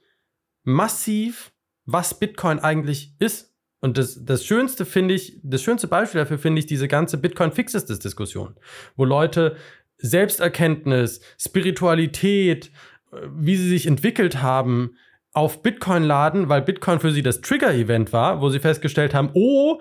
massiv, 0.64 1.52
was 1.86 2.20
Bitcoin 2.20 2.60
eigentlich 2.60 3.16
ist. 3.20 3.56
Und 3.82 3.98
das, 3.98 4.24
das 4.24 4.46
Schönste 4.46 4.86
finde 4.86 5.16
ich, 5.16 5.40
das 5.42 5.64
schönste 5.64 5.88
Beispiel 5.88 6.20
dafür 6.20 6.38
finde 6.38 6.60
ich 6.60 6.66
diese 6.66 6.88
ganze 6.88 7.18
Bitcoin-Fixes-Diskussion, 7.18 8.56
wo 8.98 9.06
Leute 9.06 9.56
Selbsterkenntnis, 9.98 11.22
Spiritualität, 11.40 12.72
äh, 13.12 13.18
wie 13.34 13.56
sie 13.56 13.70
sich 13.70 13.88
entwickelt 13.88 14.42
haben, 14.42 14.96
auf 15.34 15.62
Bitcoin 15.62 16.04
laden, 16.04 16.50
weil 16.50 16.62
Bitcoin 16.62 17.00
für 17.00 17.12
sie 17.12 17.22
das 17.22 17.42
Trigger-Event 17.42 18.14
war, 18.14 18.42
wo 18.42 18.50
sie 18.50 18.60
festgestellt 18.60 19.14
haben, 19.14 19.30
oh, 19.34 19.80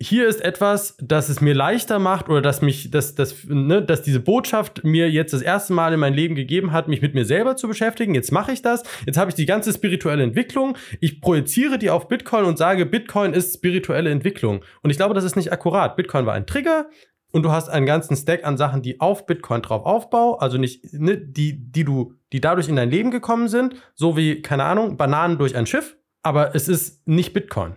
hier 0.00 0.26
ist 0.26 0.44
etwas, 0.44 0.96
das 1.00 1.28
es 1.28 1.40
mir 1.40 1.54
leichter 1.54 1.98
macht 1.98 2.28
oder 2.28 2.42
dass 2.42 2.62
mich, 2.62 2.90
dass, 2.90 3.14
dass, 3.14 3.44
ne, 3.44 3.80
dass 3.80 4.02
diese 4.02 4.20
Botschaft 4.20 4.82
mir 4.82 5.08
jetzt 5.08 5.32
das 5.32 5.40
erste 5.40 5.72
Mal 5.72 5.92
in 5.92 6.00
mein 6.00 6.14
Leben 6.14 6.34
gegeben 6.34 6.72
hat, 6.72 6.88
mich 6.88 7.00
mit 7.00 7.14
mir 7.14 7.24
selber 7.24 7.56
zu 7.56 7.68
beschäftigen. 7.68 8.14
Jetzt 8.14 8.32
mache 8.32 8.52
ich 8.52 8.60
das. 8.60 8.82
Jetzt 9.06 9.16
habe 9.16 9.30
ich 9.30 9.36
die 9.36 9.46
ganze 9.46 9.72
spirituelle 9.72 10.24
Entwicklung. 10.24 10.76
Ich 11.00 11.20
projiziere 11.20 11.78
die 11.78 11.90
auf 11.90 12.08
Bitcoin 12.08 12.44
und 12.44 12.58
sage, 12.58 12.86
Bitcoin 12.86 13.32
ist 13.34 13.54
spirituelle 13.54 14.10
Entwicklung. 14.10 14.64
Und 14.82 14.90
ich 14.90 14.96
glaube, 14.96 15.14
das 15.14 15.24
ist 15.24 15.36
nicht 15.36 15.52
akkurat. 15.52 15.96
Bitcoin 15.96 16.26
war 16.26 16.34
ein 16.34 16.46
Trigger 16.46 16.88
und 17.34 17.42
du 17.42 17.50
hast 17.50 17.68
einen 17.68 17.84
ganzen 17.84 18.16
Stack 18.16 18.44
an 18.44 18.56
Sachen, 18.56 18.80
die 18.80 19.00
auf 19.00 19.26
Bitcoin 19.26 19.60
drauf 19.60 19.84
aufbau, 19.84 20.36
also 20.36 20.56
nicht 20.56 20.92
ne, 20.92 21.18
die, 21.18 21.72
die 21.72 21.82
du, 21.82 22.14
die 22.32 22.40
dadurch 22.40 22.68
in 22.68 22.76
dein 22.76 22.90
Leben 22.90 23.10
gekommen 23.10 23.48
sind, 23.48 23.74
so 23.96 24.16
wie 24.16 24.40
keine 24.40 24.62
Ahnung 24.62 24.96
Bananen 24.96 25.36
durch 25.36 25.56
ein 25.56 25.66
Schiff, 25.66 25.96
aber 26.22 26.54
es 26.54 26.68
ist 26.68 27.08
nicht 27.08 27.32
Bitcoin. 27.32 27.74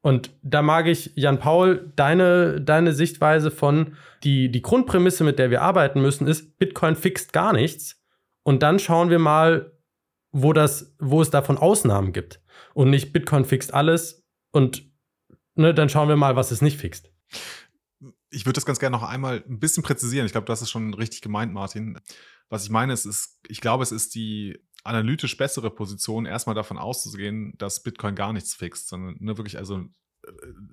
Und 0.00 0.30
da 0.42 0.62
mag 0.62 0.86
ich 0.86 1.10
Jan 1.16 1.40
Paul 1.40 1.92
deine 1.96 2.60
deine 2.60 2.92
Sichtweise 2.92 3.50
von 3.50 3.96
die 4.22 4.48
die 4.48 4.62
Grundprämisse, 4.62 5.24
mit 5.24 5.40
der 5.40 5.50
wir 5.50 5.62
arbeiten 5.62 6.00
müssen, 6.00 6.28
ist 6.28 6.56
Bitcoin 6.60 6.94
fixt 6.94 7.32
gar 7.32 7.52
nichts. 7.52 8.00
Und 8.44 8.62
dann 8.62 8.78
schauen 8.78 9.10
wir 9.10 9.18
mal, 9.18 9.72
wo 10.30 10.52
das 10.52 10.94
wo 11.00 11.20
es 11.20 11.30
davon 11.30 11.58
Ausnahmen 11.58 12.12
gibt. 12.12 12.40
Und 12.74 12.90
nicht 12.90 13.12
Bitcoin 13.12 13.44
fixt 13.44 13.74
alles 13.74 14.24
und 14.52 14.88
ne, 15.56 15.74
dann 15.74 15.88
schauen 15.88 16.08
wir 16.08 16.16
mal, 16.16 16.36
was 16.36 16.52
es 16.52 16.62
nicht 16.62 16.78
fixt 16.78 17.10
ich 18.34 18.46
würde 18.46 18.54
das 18.54 18.66
ganz 18.66 18.78
gerne 18.78 18.96
noch 18.96 19.02
einmal 19.02 19.44
ein 19.48 19.60
bisschen 19.60 19.82
präzisieren. 19.82 20.26
Ich 20.26 20.32
glaube, 20.32 20.46
das 20.46 20.62
ist 20.62 20.70
schon 20.70 20.94
richtig 20.94 21.22
gemeint, 21.22 21.52
Martin. 21.52 21.98
Was 22.48 22.64
ich 22.64 22.70
meine, 22.70 22.92
ist, 22.92 23.04
ist, 23.04 23.40
ich 23.48 23.60
glaube, 23.60 23.82
es 23.82 23.92
ist 23.92 24.14
die 24.14 24.58
analytisch 24.82 25.36
bessere 25.36 25.70
Position, 25.70 26.26
erstmal 26.26 26.54
davon 26.54 26.78
auszugehen, 26.78 27.54
dass 27.56 27.82
Bitcoin 27.82 28.14
gar 28.14 28.32
nichts 28.32 28.54
fixt, 28.54 28.88
sondern 28.88 29.16
ne, 29.18 29.38
wirklich 29.38 29.56
also 29.56 29.84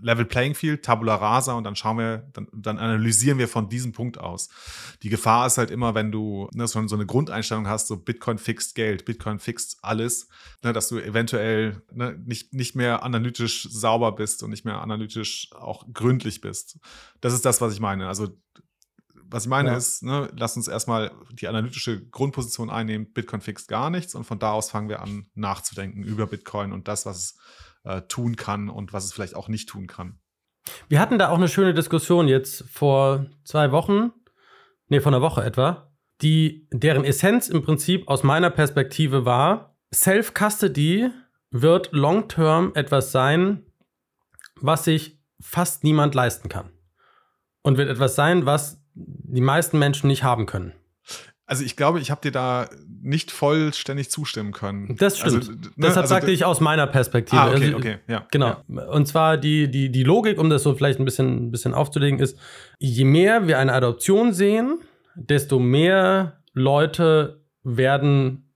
Level 0.01 0.25
Playing 0.25 0.55
Field, 0.55 0.83
Tabula 0.83 1.15
Rasa 1.15 1.53
und 1.53 1.63
dann 1.63 1.75
schauen 1.75 1.97
wir, 1.97 2.29
dann, 2.33 2.47
dann, 2.53 2.77
analysieren 2.77 3.37
wir 3.37 3.47
von 3.47 3.69
diesem 3.69 3.91
Punkt 3.91 4.17
aus. 4.17 4.49
Die 5.03 5.09
Gefahr 5.09 5.47
ist 5.47 5.57
halt 5.57 5.71
immer, 5.71 5.95
wenn 5.95 6.11
du 6.11 6.49
ne, 6.53 6.67
so, 6.67 6.79
eine 6.79 7.05
Grundeinstellung 7.05 7.67
hast, 7.67 7.87
so 7.87 7.97
Bitcoin 7.97 8.37
fixt 8.37 8.75
Geld, 8.75 9.05
Bitcoin 9.05 9.39
fixt 9.39 9.79
alles, 9.81 10.27
ne, 10.63 10.73
dass 10.73 10.89
du 10.89 10.97
eventuell 10.97 11.81
ne, 11.91 12.17
nicht, 12.25 12.53
nicht 12.53 12.75
mehr 12.75 13.03
analytisch 13.03 13.67
sauber 13.69 14.13
bist 14.13 14.43
und 14.43 14.49
nicht 14.49 14.65
mehr 14.65 14.81
analytisch 14.81 15.49
auch 15.53 15.85
gründlich 15.93 16.41
bist. 16.41 16.79
Das 17.19 17.33
ist 17.33 17.45
das, 17.45 17.61
was 17.61 17.73
ich 17.73 17.79
meine. 17.79 18.07
Also 18.07 18.29
was 19.31 19.43
ich 19.43 19.49
meine 19.49 19.69
ja. 19.69 19.77
ist, 19.77 20.03
ne, 20.03 20.29
lass 20.35 20.57
uns 20.57 20.67
erstmal 20.67 21.11
die 21.31 21.47
analytische 21.47 22.05
Grundposition 22.09 22.69
einnehmen, 22.69 23.13
Bitcoin 23.13 23.39
fixt 23.39 23.69
gar 23.69 23.89
nichts 23.89 24.13
und 24.13 24.25
von 24.25 24.39
da 24.39 24.51
aus 24.51 24.69
fangen 24.69 24.89
wir 24.89 25.01
an 25.01 25.27
nachzudenken 25.35 26.03
über 26.03 26.27
Bitcoin 26.27 26.73
und 26.73 26.89
das, 26.89 27.05
was 27.05 27.17
es 27.17 27.37
äh, 27.83 28.01
tun 28.03 28.35
kann 28.35 28.69
und 28.69 28.93
was 28.93 29.05
es 29.05 29.13
vielleicht 29.13 29.35
auch 29.35 29.47
nicht 29.47 29.69
tun 29.69 29.87
kann. 29.87 30.19
Wir 30.87 30.99
hatten 30.99 31.17
da 31.17 31.29
auch 31.29 31.37
eine 31.37 31.47
schöne 31.47 31.73
Diskussion 31.73 32.27
jetzt 32.27 32.63
vor 32.69 33.25
zwei 33.43 33.71
Wochen, 33.71 34.11
nee, 34.87 34.99
vor 34.99 35.11
einer 35.11 35.21
Woche 35.21 35.43
etwa, 35.43 35.91
die, 36.21 36.67
deren 36.71 37.03
Essenz 37.03 37.49
im 37.49 37.63
Prinzip 37.63 38.07
aus 38.07 38.23
meiner 38.23 38.51
Perspektive 38.51 39.25
war, 39.25 39.75
Self-Custody 39.93 41.09
wird 41.49 41.91
long-term 41.91 42.71
etwas 42.75 43.11
sein, 43.11 43.65
was 44.55 44.85
sich 44.85 45.19
fast 45.39 45.83
niemand 45.83 46.15
leisten 46.15 46.47
kann. 46.47 46.71
Und 47.63 47.77
wird 47.77 47.89
etwas 47.89 48.15
sein, 48.15 48.45
was 48.45 48.81
die 48.93 49.41
meisten 49.41 49.79
Menschen 49.79 50.07
nicht 50.07 50.23
haben 50.23 50.45
können. 50.45 50.73
Also 51.51 51.65
ich 51.65 51.75
glaube, 51.75 51.99
ich 51.99 52.11
habe 52.11 52.21
dir 52.21 52.31
da 52.31 52.69
nicht 53.01 53.29
vollständig 53.29 54.09
zustimmen 54.09 54.53
können. 54.53 54.95
Das 54.95 55.19
stimmt. 55.19 55.35
Also, 55.35 55.51
ne, 55.51 55.57
Deshalb 55.75 55.97
also, 56.03 56.15
sagte 56.15 56.31
ich 56.31 56.45
aus 56.45 56.61
meiner 56.61 56.87
Perspektive. 56.87 57.41
Ah, 57.41 57.49
okay, 57.49 57.65
also, 57.65 57.77
okay, 57.77 57.97
ja. 58.07 58.25
Genau. 58.31 58.63
Ja. 58.69 58.83
Und 58.85 59.05
zwar 59.09 59.35
die, 59.35 59.69
die, 59.69 59.91
die 59.91 60.03
Logik, 60.03 60.39
um 60.39 60.49
das 60.49 60.63
so 60.63 60.73
vielleicht 60.75 60.99
ein 60.99 61.03
bisschen, 61.03 61.47
ein 61.47 61.51
bisschen 61.51 61.73
aufzulegen, 61.73 62.21
ist, 62.21 62.37
je 62.79 63.03
mehr 63.03 63.47
wir 63.47 63.59
eine 63.59 63.73
Adoption 63.73 64.31
sehen, 64.31 64.79
desto 65.15 65.59
mehr 65.59 66.41
Leute 66.53 67.43
werden 67.63 68.53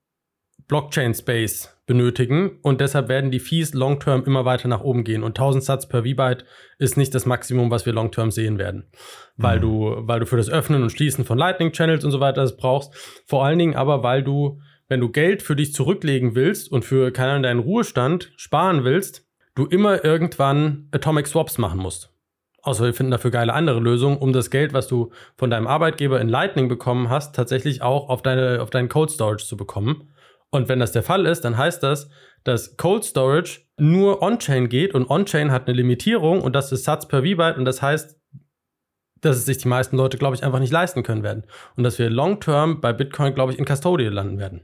Blockchain-Space 0.70 1.75
benötigen 1.86 2.60
und 2.62 2.82
deshalb 2.82 3.10
werden 3.10 3.32
die 3.32 3.40
Fees 3.40 3.74
long-term 3.74 4.24
immer 4.26 4.44
weiter 4.44 4.68
nach 4.68 4.82
oben 4.82 5.04
gehen 5.04 5.24
und 5.24 5.38
1000 5.38 5.64
Satz 5.64 5.88
per 5.88 6.04
V-Byte 6.04 6.46
ist 6.80 6.98
nicht 6.98 7.14
das 7.14 7.26
Maximum, 7.26 7.70
was 7.70 7.86
wir 7.86 7.94
long-term 7.94 8.32
sehen 8.32 8.58
werden, 8.58 8.90
weil 9.38 9.58
mhm. 9.58 9.62
du 9.62 9.96
weil 10.00 10.20
du 10.20 10.26
für 10.26 10.38
das 10.38 10.50
Öffnen 10.50 10.84
und 10.84 10.92
Schließen 10.92 11.26
von 11.26 11.38
Lightning 11.38 11.72
Channels 11.72 12.04
und 12.04 12.12
so 12.12 12.20
weiter 12.20 12.42
das 12.42 12.58
brauchst, 12.58 12.94
vor 13.28 13.46
allen 13.46 13.60
Dingen 13.60 13.76
aber 13.76 14.04
weil 14.04 14.24
du 14.24 14.60
wenn 14.88 15.00
du 15.00 15.10
Geld 15.10 15.42
für 15.42 15.56
dich 15.56 15.74
zurücklegen 15.74 16.36
willst 16.36 16.72
und 16.72 16.86
für 16.86 17.12
keinen 17.12 17.44
deinen 17.44 17.60
Ruhestand 17.60 18.32
sparen 18.36 18.84
willst, 18.84 19.26
du 19.56 19.66
immer 19.66 20.04
irgendwann 20.04 20.88
Atomic 20.92 21.28
Swaps 21.28 21.58
machen 21.58 21.80
musst. 21.80 22.12
Außer 22.62 22.84
wir 22.84 22.94
finden 22.96 23.12
dafür 23.12 23.30
geile 23.30 23.54
andere 23.54 23.80
Lösungen, 23.80 24.18
um 24.18 24.34
das 24.34 24.50
Geld, 24.50 24.74
was 24.74 24.88
du 24.88 25.12
von 25.38 25.52
deinem 25.52 25.68
Arbeitgeber 25.68 26.20
in 26.20 26.30
Lightning 26.30 26.68
bekommen 26.68 27.10
hast, 27.10 27.36
tatsächlich 27.36 27.84
auch 27.84 28.10
auf 28.10 28.24
deine 28.24 28.60
auf 28.62 28.72
deinen 28.72 28.90
Cold 28.90 29.12
Storage 29.12 29.46
zu 29.46 29.56
bekommen. 29.56 30.10
Und 30.56 30.70
wenn 30.70 30.80
das 30.80 30.94
der 30.94 31.04
Fall 31.04 31.26
ist, 31.26 31.42
dann 31.42 31.58
heißt 31.58 31.84
das, 31.84 32.10
dass 32.46 32.78
Cold 32.78 33.04
Storage 33.04 33.62
nur 33.78 34.22
On-Chain 34.22 34.70
geht 34.70 34.94
und 34.94 35.10
On-Chain 35.10 35.52
hat 35.52 35.68
eine 35.68 35.76
Limitierung 35.76 36.42
und 36.42 36.56
das 36.56 36.72
ist 36.72 36.86
Satz 36.86 37.08
per 37.08 37.24
V-Byte 37.24 37.58
und 37.58 37.66
das 37.66 37.82
heißt, 37.82 38.18
dass 39.20 39.38
es 39.38 39.46
sich 39.46 39.58
die 39.58 39.68
meisten 39.68 39.98
Leute, 39.98 40.18
glaube 40.18 40.36
ich, 40.36 40.44
einfach 40.44 40.60
nicht 40.60 40.72
leisten 40.72 41.04
können 41.04 41.24
werden. 41.24 41.44
Und 41.76 41.84
dass 41.84 42.00
wir 42.00 42.10
long-term 42.10 42.80
bei 42.80 42.94
Bitcoin, 42.94 43.34
glaube 43.34 43.52
ich, 43.52 43.60
in 43.60 43.66
Custodial 43.66 44.14
landen 44.14 44.38
werden. 44.40 44.62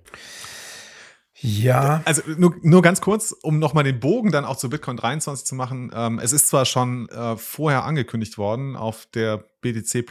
Ja. 1.42 2.02
Also 2.06 2.22
nur, 2.38 2.56
nur 2.62 2.82
ganz 2.82 3.02
kurz, 3.02 3.32
um 3.32 3.58
nochmal 3.58 3.84
den 3.84 4.00
Bogen 4.00 4.32
dann 4.32 4.46
auch 4.46 4.58
zu 4.58 4.70
Bitcoin 4.70 4.98
23 4.98 5.46
zu 5.46 5.56
machen. 5.56 5.92
Ähm, 5.94 6.20
es 6.20 6.34
ist 6.34 6.48
zwar 6.48 6.66
schon 6.66 7.10
äh, 7.10 7.36
vorher 7.36 7.84
angekündigt 7.84 8.38
worden 8.38 8.76
auf 8.76 9.08
der 9.08 9.44
BTC 9.62 10.06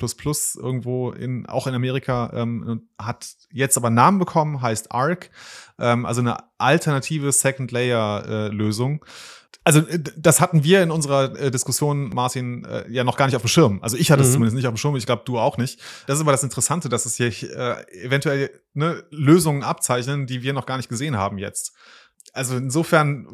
irgendwo 0.56 1.10
in, 1.10 1.46
auch 1.46 1.66
in 1.66 1.74
Amerika, 1.74 2.30
ähm, 2.34 2.88
hat 2.98 3.26
jetzt 3.52 3.76
aber 3.76 3.90
Namen 3.90 4.18
bekommen, 4.18 4.60
heißt 4.60 4.92
ARC, 4.92 5.30
ähm, 5.78 6.04
also 6.04 6.20
eine 6.20 6.36
alternative 6.58 7.32
Second 7.32 7.70
Layer 7.70 8.24
äh, 8.26 8.48
Lösung. 8.48 9.04
Also 9.64 9.80
äh, 9.80 9.98
das 10.16 10.40
hatten 10.40 10.64
wir 10.64 10.82
in 10.82 10.90
unserer 10.90 11.38
äh, 11.38 11.50
Diskussion, 11.50 12.08
Martin, 12.10 12.64
äh, 12.64 12.90
ja 12.90 13.04
noch 13.04 13.16
gar 13.16 13.26
nicht 13.26 13.36
auf 13.36 13.42
dem 13.42 13.48
Schirm. 13.48 13.78
Also 13.82 13.96
ich 13.96 14.10
hatte 14.10 14.22
es 14.22 14.28
Mhm. 14.28 14.32
zumindest 14.34 14.56
nicht 14.56 14.66
auf 14.66 14.74
dem 14.74 14.78
Schirm, 14.78 14.96
ich 14.96 15.06
glaube 15.06 15.22
du 15.24 15.38
auch 15.38 15.58
nicht. 15.58 15.80
Das 16.06 16.16
ist 16.16 16.22
aber 16.22 16.32
das 16.32 16.42
Interessante, 16.42 16.88
dass 16.88 17.06
es 17.06 17.16
hier 17.16 17.26
äh, 17.28 17.84
eventuell 18.04 18.50
ne, 18.74 19.04
Lösungen 19.10 19.62
abzeichnen, 19.62 20.26
die 20.26 20.42
wir 20.42 20.52
noch 20.52 20.66
gar 20.66 20.76
nicht 20.76 20.88
gesehen 20.88 21.16
haben 21.16 21.38
jetzt. 21.38 21.74
Also 22.32 22.56
insofern, 22.56 23.26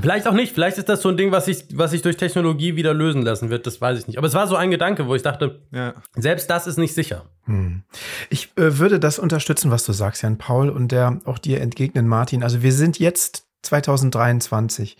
Vielleicht 0.00 0.28
auch 0.28 0.34
nicht. 0.34 0.52
Vielleicht 0.54 0.78
ist 0.78 0.88
das 0.88 1.02
so 1.02 1.08
ein 1.08 1.16
Ding, 1.16 1.32
was 1.32 1.46
sich, 1.46 1.64
was 1.74 1.90
sich 1.90 2.00
durch 2.02 2.16
Technologie 2.16 2.76
wieder 2.76 2.94
lösen 2.94 3.22
lassen 3.22 3.50
wird. 3.50 3.66
Das 3.66 3.80
weiß 3.80 3.98
ich 3.98 4.06
nicht. 4.06 4.16
Aber 4.16 4.28
es 4.28 4.34
war 4.34 4.46
so 4.46 4.54
ein 4.54 4.70
Gedanke, 4.70 5.08
wo 5.08 5.16
ich 5.16 5.22
dachte, 5.22 5.66
ja, 5.72 5.94
selbst 6.14 6.48
das 6.48 6.68
ist 6.68 6.76
nicht 6.76 6.94
sicher. 6.94 7.28
Hm. 7.46 7.82
Ich 8.30 8.52
äh, 8.56 8.78
würde 8.78 9.00
das 9.00 9.18
unterstützen, 9.18 9.72
was 9.72 9.84
du 9.84 9.92
sagst, 9.92 10.22
Jan 10.22 10.38
Paul, 10.38 10.70
und 10.70 10.92
der 10.92 11.20
auch 11.24 11.38
dir 11.38 11.60
entgegnen, 11.60 12.06
Martin. 12.06 12.44
Also 12.44 12.62
wir 12.62 12.72
sind 12.72 13.00
jetzt 13.00 13.47
2023 13.62 14.96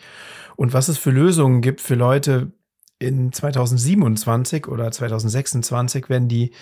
und 0.56 0.72
was 0.72 0.88
es 0.88 0.98
für 0.98 1.10
Lösungen 1.10 1.62
gibt 1.62 1.80
für 1.80 1.94
Leute 1.94 2.52
in 2.98 3.32
2027 3.32 4.66
oder 4.66 4.90
2026, 4.90 6.08
wenn 6.08 6.28
die 6.28 6.52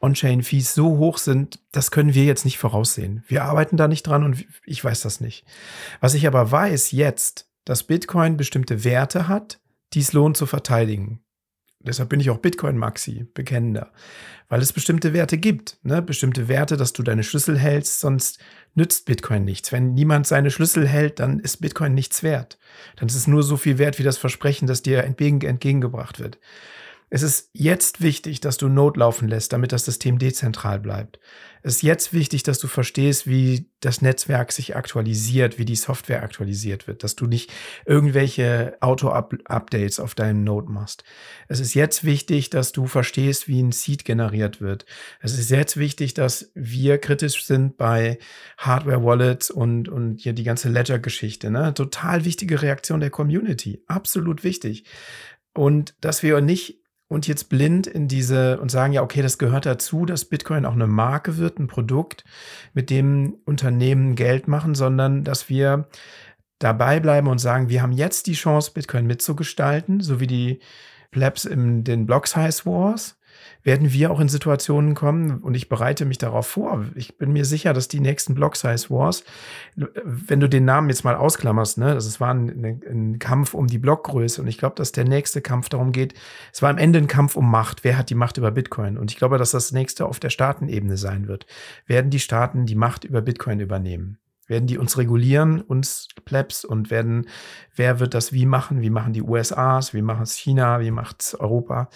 On-Chain-Fees 0.00 0.74
so 0.74 0.98
hoch 0.98 1.18
sind, 1.18 1.60
das 1.70 1.90
können 1.90 2.14
wir 2.14 2.24
jetzt 2.24 2.44
nicht 2.44 2.58
voraussehen. 2.58 3.22
Wir 3.28 3.44
arbeiten 3.44 3.76
da 3.76 3.86
nicht 3.86 4.02
dran 4.04 4.24
und 4.24 4.44
ich 4.66 4.84
weiß 4.84 5.02
das 5.02 5.20
nicht. 5.20 5.46
Was 6.00 6.14
ich 6.14 6.26
aber 6.26 6.50
weiß 6.50 6.90
jetzt, 6.90 7.48
dass 7.64 7.84
Bitcoin 7.84 8.36
bestimmte 8.36 8.82
Werte 8.84 9.28
hat, 9.28 9.60
die 9.92 10.00
es 10.00 10.12
lohnt 10.12 10.36
zu 10.36 10.46
verteidigen. 10.46 11.20
Deshalb 11.78 12.08
bin 12.08 12.20
ich 12.20 12.30
auch 12.30 12.38
Bitcoin-Maxi, 12.38 13.26
bekennender. 13.34 13.92
Weil 14.48 14.62
es 14.62 14.72
bestimmte 14.72 15.12
Werte 15.12 15.38
gibt. 15.38 15.78
Ne? 15.82 16.00
Bestimmte 16.02 16.48
Werte, 16.48 16.76
dass 16.76 16.94
du 16.94 17.02
deine 17.02 17.22
Schlüssel 17.22 17.58
hältst, 17.58 18.00
sonst 18.00 18.38
nützt 18.74 19.06
Bitcoin 19.06 19.44
nichts. 19.44 19.72
Wenn 19.72 19.94
niemand 19.94 20.26
seine 20.26 20.50
Schlüssel 20.50 20.86
hält, 20.86 21.20
dann 21.20 21.38
ist 21.38 21.58
Bitcoin 21.58 21.94
nichts 21.94 22.22
wert. 22.22 22.58
Dann 22.96 23.08
ist 23.08 23.14
es 23.14 23.26
nur 23.26 23.42
so 23.42 23.56
viel 23.56 23.78
wert 23.78 23.98
wie 23.98 24.02
das 24.02 24.18
Versprechen, 24.18 24.66
das 24.66 24.82
dir 24.82 25.04
entgegen, 25.04 25.40
entgegengebracht 25.40 26.20
wird. 26.20 26.38
Es 27.14 27.22
ist 27.22 27.50
jetzt 27.52 28.02
wichtig, 28.02 28.40
dass 28.40 28.56
du 28.56 28.66
Node 28.66 28.98
laufen 28.98 29.28
lässt, 29.28 29.52
damit 29.52 29.70
das 29.70 29.84
System 29.84 30.18
dezentral 30.18 30.80
bleibt. 30.80 31.20
Es 31.62 31.76
ist 31.76 31.82
jetzt 31.82 32.12
wichtig, 32.12 32.42
dass 32.42 32.58
du 32.58 32.66
verstehst, 32.66 33.28
wie 33.28 33.70
das 33.78 34.02
Netzwerk 34.02 34.50
sich 34.50 34.74
aktualisiert, 34.74 35.56
wie 35.56 35.64
die 35.64 35.76
Software 35.76 36.24
aktualisiert 36.24 36.88
wird, 36.88 37.04
dass 37.04 37.14
du 37.14 37.26
nicht 37.26 37.52
irgendwelche 37.86 38.76
Auto-Updates 38.80 40.00
auf 40.00 40.16
deinem 40.16 40.42
Node 40.42 40.72
machst. 40.72 41.04
Es 41.46 41.60
ist 41.60 41.74
jetzt 41.74 42.02
wichtig, 42.02 42.50
dass 42.50 42.72
du 42.72 42.88
verstehst, 42.88 43.46
wie 43.46 43.62
ein 43.62 43.70
Seed 43.70 44.04
generiert 44.04 44.60
wird. 44.60 44.84
Es 45.20 45.38
ist 45.38 45.50
jetzt 45.50 45.76
wichtig, 45.76 46.14
dass 46.14 46.50
wir 46.56 46.98
kritisch 46.98 47.44
sind 47.44 47.76
bei 47.76 48.18
Hardware-Wallets 48.58 49.52
und, 49.52 49.88
und 49.88 50.16
hier 50.16 50.32
die 50.32 50.42
ganze 50.42 50.68
Ledger-Geschichte. 50.68 51.52
Ne? 51.52 51.74
Total 51.74 52.24
wichtige 52.24 52.60
Reaktion 52.60 52.98
der 52.98 53.10
Community. 53.10 53.84
Absolut 53.86 54.42
wichtig. 54.42 54.84
Und 55.56 55.94
dass 56.00 56.24
wir 56.24 56.40
nicht 56.40 56.83
und 57.08 57.26
jetzt 57.26 57.48
blind 57.48 57.86
in 57.86 58.08
diese 58.08 58.58
und 58.60 58.70
sagen, 58.70 58.92
ja, 58.92 59.02
okay, 59.02 59.22
das 59.22 59.38
gehört 59.38 59.66
dazu, 59.66 60.06
dass 60.06 60.24
Bitcoin 60.24 60.64
auch 60.64 60.72
eine 60.72 60.86
Marke 60.86 61.36
wird, 61.36 61.58
ein 61.58 61.66
Produkt, 61.66 62.24
mit 62.72 62.90
dem 62.90 63.36
Unternehmen 63.44 64.14
Geld 64.14 64.48
machen, 64.48 64.74
sondern 64.74 65.24
dass 65.24 65.48
wir 65.48 65.88
dabei 66.58 67.00
bleiben 67.00 67.28
und 67.28 67.38
sagen, 67.38 67.68
wir 67.68 67.82
haben 67.82 67.92
jetzt 67.92 68.26
die 68.26 68.32
Chance, 68.32 68.72
Bitcoin 68.72 69.06
mitzugestalten, 69.06 70.00
so 70.00 70.20
wie 70.20 70.26
die 70.26 70.60
Plebs 71.10 71.44
in 71.44 71.84
den 71.84 72.06
Block 72.06 72.26
Size 72.26 72.64
Wars. 72.64 73.16
Werden 73.64 73.92
wir 73.94 74.10
auch 74.10 74.20
in 74.20 74.28
Situationen 74.28 74.94
kommen, 74.94 75.38
und 75.38 75.54
ich 75.54 75.70
bereite 75.70 76.04
mich 76.04 76.18
darauf 76.18 76.46
vor. 76.46 76.84
Ich 76.94 77.16
bin 77.16 77.32
mir 77.32 77.46
sicher, 77.46 77.72
dass 77.72 77.88
die 77.88 77.98
nächsten 77.98 78.34
Block 78.34 78.56
Size 78.56 78.90
Wars, 78.90 79.24
wenn 79.74 80.38
du 80.38 80.48
den 80.50 80.66
Namen 80.66 80.90
jetzt 80.90 81.02
mal 81.02 81.16
ausklammerst, 81.16 81.78
ne, 81.78 81.94
das 81.94 82.20
war 82.20 82.34
ein, 82.34 82.82
ein 82.86 83.18
Kampf 83.18 83.54
um 83.54 83.66
die 83.66 83.78
Blockgröße, 83.78 84.42
und 84.42 84.48
ich 84.48 84.58
glaube, 84.58 84.76
dass 84.76 84.92
der 84.92 85.04
nächste 85.06 85.40
Kampf 85.40 85.70
darum 85.70 85.92
geht, 85.92 86.12
es 86.52 86.60
war 86.60 86.68
am 86.68 86.76
Ende 86.76 86.98
ein 86.98 87.06
Kampf 87.06 87.36
um 87.36 87.50
Macht. 87.50 87.84
Wer 87.84 87.96
hat 87.96 88.10
die 88.10 88.14
Macht 88.14 88.36
über 88.36 88.50
Bitcoin? 88.50 88.98
Und 88.98 89.10
ich 89.10 89.16
glaube, 89.16 89.38
dass 89.38 89.52
das 89.52 89.72
nächste 89.72 90.04
auf 90.04 90.20
der 90.20 90.30
Staatenebene 90.30 90.98
sein 90.98 91.26
wird. 91.26 91.46
Werden 91.86 92.10
die 92.10 92.20
Staaten 92.20 92.66
die 92.66 92.74
Macht 92.74 93.04
über 93.04 93.22
Bitcoin 93.22 93.60
übernehmen? 93.60 94.18
Werden 94.46 94.66
die 94.66 94.76
uns 94.76 94.98
regulieren, 94.98 95.62
uns 95.62 96.08
Plebs, 96.26 96.66
und 96.66 96.90
werden, 96.90 97.28
wer 97.74 97.98
wird 97.98 98.12
das 98.12 98.34
wie 98.34 98.44
machen? 98.44 98.82
Wie 98.82 98.90
machen 98.90 99.14
die 99.14 99.22
USAs? 99.22 99.94
Wie 99.94 100.02
macht 100.02 100.24
es 100.24 100.36
China? 100.36 100.80
Wie 100.80 100.90
macht 100.90 101.22
es 101.22 101.34
Europa? 101.34 101.88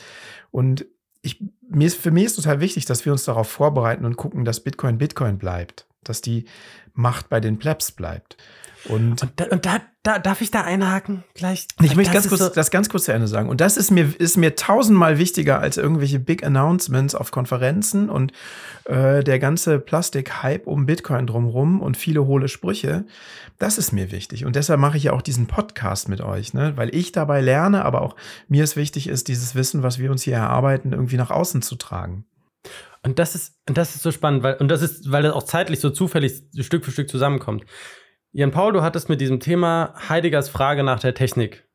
Und 0.50 0.86
ich, 1.28 1.42
mir 1.68 1.86
ist, 1.86 1.96
für 1.96 2.10
mich 2.10 2.24
ist 2.24 2.36
total 2.36 2.60
wichtig, 2.60 2.86
dass 2.86 3.04
wir 3.04 3.12
uns 3.12 3.24
darauf 3.24 3.48
vorbereiten 3.48 4.04
und 4.04 4.16
gucken, 4.16 4.44
dass 4.44 4.60
Bitcoin 4.60 4.98
Bitcoin 4.98 5.38
bleibt, 5.38 5.86
dass 6.02 6.20
die 6.20 6.46
Macht 6.94 7.28
bei 7.28 7.40
den 7.40 7.58
Plebs 7.58 7.92
bleibt. 7.92 8.36
Und, 8.88 9.22
Und, 9.22 9.32
da, 9.36 9.44
und 9.46 9.66
da, 9.66 9.80
da 10.04 10.18
darf 10.18 10.40
ich 10.40 10.50
da 10.50 10.62
einhaken 10.62 11.24
gleich. 11.34 11.66
ich 11.82 11.96
möchte 11.96 12.12
Das 12.12 12.12
ganz 12.12 12.24
ist 12.26 12.28
kurz, 12.30 12.40
so- 12.42 12.48
das 12.54 12.70
ganz 12.70 12.88
kurz 12.88 13.04
zu 13.04 13.12
Ende 13.12 13.26
sagen. 13.26 13.48
Und 13.48 13.60
das 13.60 13.76
ist 13.76 13.90
mir, 13.90 14.12
ist 14.18 14.36
mir 14.36 14.54
tausendmal 14.54 15.18
wichtiger 15.18 15.58
als 15.60 15.76
irgendwelche 15.76 16.18
Big 16.20 16.44
Announcements 16.44 17.14
auf 17.14 17.30
Konferenzen 17.30 18.08
und 18.08 18.32
äh, 18.84 19.24
der 19.24 19.38
ganze 19.38 19.78
Plastik-Hype 19.80 20.66
um 20.66 20.86
Bitcoin 20.86 21.26
drumrum 21.26 21.80
und 21.80 21.96
viele 21.96 22.24
hohle 22.26 22.48
Sprüche. 22.48 23.04
Das 23.58 23.78
ist 23.78 23.92
mir 23.92 24.12
wichtig. 24.12 24.44
Und 24.44 24.54
deshalb 24.56 24.78
mache 24.80 24.96
ich 24.96 25.04
ja 25.04 25.12
auch 25.12 25.22
diesen 25.22 25.46
Podcast 25.46 26.08
mit 26.08 26.20
euch, 26.20 26.54
ne? 26.54 26.72
weil 26.76 26.94
ich 26.94 27.10
dabei 27.12 27.40
lerne, 27.40 27.84
aber 27.84 28.02
auch 28.02 28.14
mir 28.46 28.62
es 28.64 28.76
wichtig 28.76 29.08
ist, 29.08 29.28
dieses 29.28 29.54
Wissen, 29.56 29.82
was 29.82 29.98
wir 29.98 30.10
uns 30.10 30.22
hier 30.22 30.36
erarbeiten, 30.36 30.92
irgendwie 30.92 31.16
nach 31.16 31.30
außen 31.30 31.62
zu 31.62 31.74
tragen. 31.74 32.24
Und 33.04 33.18
das 33.20 33.34
ist, 33.34 33.54
und 33.68 33.78
das 33.78 33.94
ist 33.94 34.02
so 34.02 34.10
spannend, 34.10 34.42
weil, 34.42 34.54
und 34.56 34.68
das 34.68 34.82
ist, 34.82 35.10
weil 35.10 35.22
das 35.22 35.32
auch 35.32 35.44
zeitlich 35.44 35.78
so 35.80 35.90
zufällig 35.90 36.42
Stück 36.60 36.84
für 36.84 36.90
Stück 36.90 37.08
zusammenkommt. 37.08 37.64
Jan 38.32 38.50
Paul, 38.50 38.72
du 38.72 38.82
hattest 38.82 39.08
mit 39.08 39.20
diesem 39.20 39.40
Thema 39.40 39.94
Heideggers 40.08 40.48
Frage 40.50 40.82
nach 40.82 41.00
der 41.00 41.14
Technik. 41.14 41.66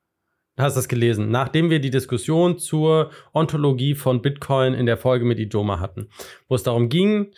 Du 0.55 0.63
hast 0.63 0.77
das 0.77 0.87
gelesen, 0.87 1.31
nachdem 1.31 1.71
wir 1.71 1.79
die 1.79 1.89
Diskussion 1.89 2.59
zur 2.59 3.09
Ontologie 3.33 3.95
von 3.95 4.21
Bitcoin 4.21 4.75
in 4.75 4.85
der 4.85 4.97
Folge 4.97 5.25
mit 5.25 5.39
Ijoma 5.39 5.79
hatten, 5.79 6.09
wo 6.47 6.55
es 6.55 6.61
darum 6.61 6.89
ging, 6.89 7.33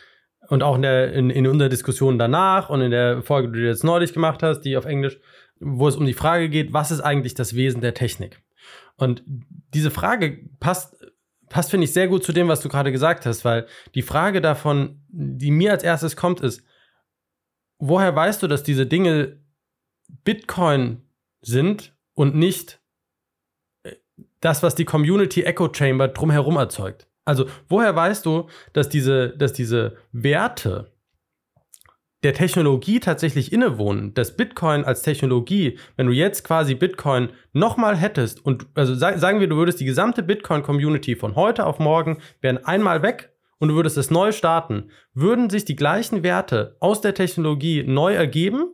und 0.50 0.64
auch 0.64 0.76
in, 0.76 0.82
der, 0.82 1.14
in, 1.14 1.30
in 1.30 1.48
unserer 1.48 1.70
Diskussion 1.70 2.20
danach 2.20 2.70
und 2.70 2.82
in 2.82 2.92
der 2.92 3.22
Folge, 3.24 3.52
die 3.52 3.60
du 3.60 3.68
jetzt 3.68 3.84
neulich 3.84 4.14
gemacht 4.14 4.44
hast, 4.44 4.62
die 4.62 4.78
auf 4.78 4.86
Englisch, 4.86 5.18
wo 5.60 5.88
es 5.88 5.96
um 5.96 6.06
die 6.06 6.14
Frage 6.14 6.50
geht, 6.50 6.74
was 6.74 6.92
ist 6.92 7.02
eigentlich 7.02 7.34
das 7.34 7.56
Wesen 7.56 7.82
der 7.82 7.94
Technik? 7.94 8.42
Und 8.98 9.24
diese 9.74 9.92
Frage 9.92 10.40
passt, 10.60 10.96
passt 11.50 11.72
finde 11.72 11.86
ich, 11.86 11.94
sehr 11.94 12.08
gut 12.08 12.24
zu 12.24 12.32
dem, 12.32 12.48
was 12.48 12.62
du 12.62 12.70
gerade 12.70 12.92
gesagt 12.92 13.26
hast, 13.26 13.46
weil 13.46 13.66
die 13.96 14.02
Frage 14.02 14.42
davon, 14.42 15.02
die 15.08 15.52
mir 15.52 15.72
als 15.72 15.84
erstes 15.84 16.16
kommt, 16.16 16.42
ist, 16.42 16.64
woher 17.80 18.16
weißt 18.16 18.44
du, 18.44 18.48
dass 18.48 18.64
diese 18.64 18.86
Dinge 18.86 19.40
Bitcoin 20.24 21.02
sind 21.42 21.96
und 22.14 22.36
nicht 22.36 22.80
äh, 23.84 23.94
das, 24.40 24.64
was 24.64 24.76
die 24.76 24.86
Community 24.86 25.44
Echo 25.44 25.74
Chamber 25.74 26.08
drumherum 26.08 26.58
erzeugt? 26.58 27.08
Also, 27.26 27.48
woher 27.68 27.96
weißt 27.96 28.26
du, 28.26 28.48
dass 28.74 28.88
diese, 28.88 29.30
dass 29.38 29.54
diese 29.54 29.98
Werte 30.12 30.92
der 32.26 32.34
Technologie 32.34 33.00
tatsächlich 33.00 33.54
innewohnen, 33.54 34.14
dass 34.16 34.36
Bitcoin 34.36 34.84
als 34.84 35.04
Technologie, 35.04 35.78
wenn 35.96 36.08
du 36.08 36.14
jetzt 36.14 36.44
quasi 36.44 36.74
Bitcoin 36.74 37.30
nochmal 37.54 37.96
hättest 37.96 38.44
und 38.44 38.66
also 38.74 38.96
sag, 38.96 39.20
sagen 39.20 39.40
wir, 39.40 39.48
du 39.48 39.58
würdest 39.58 39.80
die 39.80 39.86
gesamte 39.86 40.24
Bitcoin-Community 40.24 41.16
von 41.16 41.36
heute 41.36 41.68
auf 41.68 41.78
morgen 41.78 42.18
wären 42.42 42.58
einmal 42.66 43.04
weg 43.04 43.35
und 43.60 43.70
du 43.70 43.76
würdest 43.76 43.98
es 43.98 44.12
neu 44.12 44.32
starten, 44.32 44.90
würden 45.14 45.50
sich 45.50 45.66
die 45.66 45.76
gleichen 45.76 46.24
Werte 46.24 46.78
aus 46.80 47.02
der 47.02 47.14
Technologie 47.14 47.84
neu 47.84 48.14
ergeben? 48.14 48.72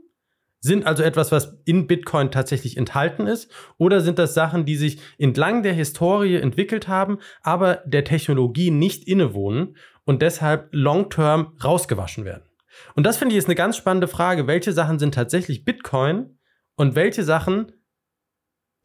Sind 0.63 0.86
also 0.86 1.01
etwas, 1.01 1.32
was 1.32 1.59
in 1.65 1.88
Bitcoin 1.88 2.29
tatsächlich 2.29 2.77
enthalten 2.77 3.25
ist? 3.25 3.51
Oder 3.77 4.01
sind 4.01 4.19
das 4.19 4.36
Sachen, 4.36 4.63
die 4.63 4.75
sich 4.75 4.99
entlang 5.17 5.63
der 5.63 5.73
Historie 5.73 6.36
entwickelt 6.36 6.88
haben, 6.88 7.17
aber 7.41 7.82
der 7.86 8.03
Technologie 8.03 8.69
nicht 8.69 9.07
innewohnen 9.07 9.75
und 10.05 10.21
deshalb 10.21 10.69
long-term 10.71 11.57
rausgewaschen 11.63 12.25
werden? 12.25 12.43
Und 12.95 13.05
das 13.05 13.17
finde 13.17 13.34
ich 13.34 13.39
ist 13.39 13.45
eine 13.45 13.55
ganz 13.55 13.75
spannende 13.75 14.07
Frage. 14.07 14.45
Welche 14.45 14.71
Sachen 14.71 14.99
sind 14.99 15.15
tatsächlich 15.15 15.65
Bitcoin 15.65 16.38
und 16.75 16.95
welche 16.95 17.23
Sachen 17.23 17.71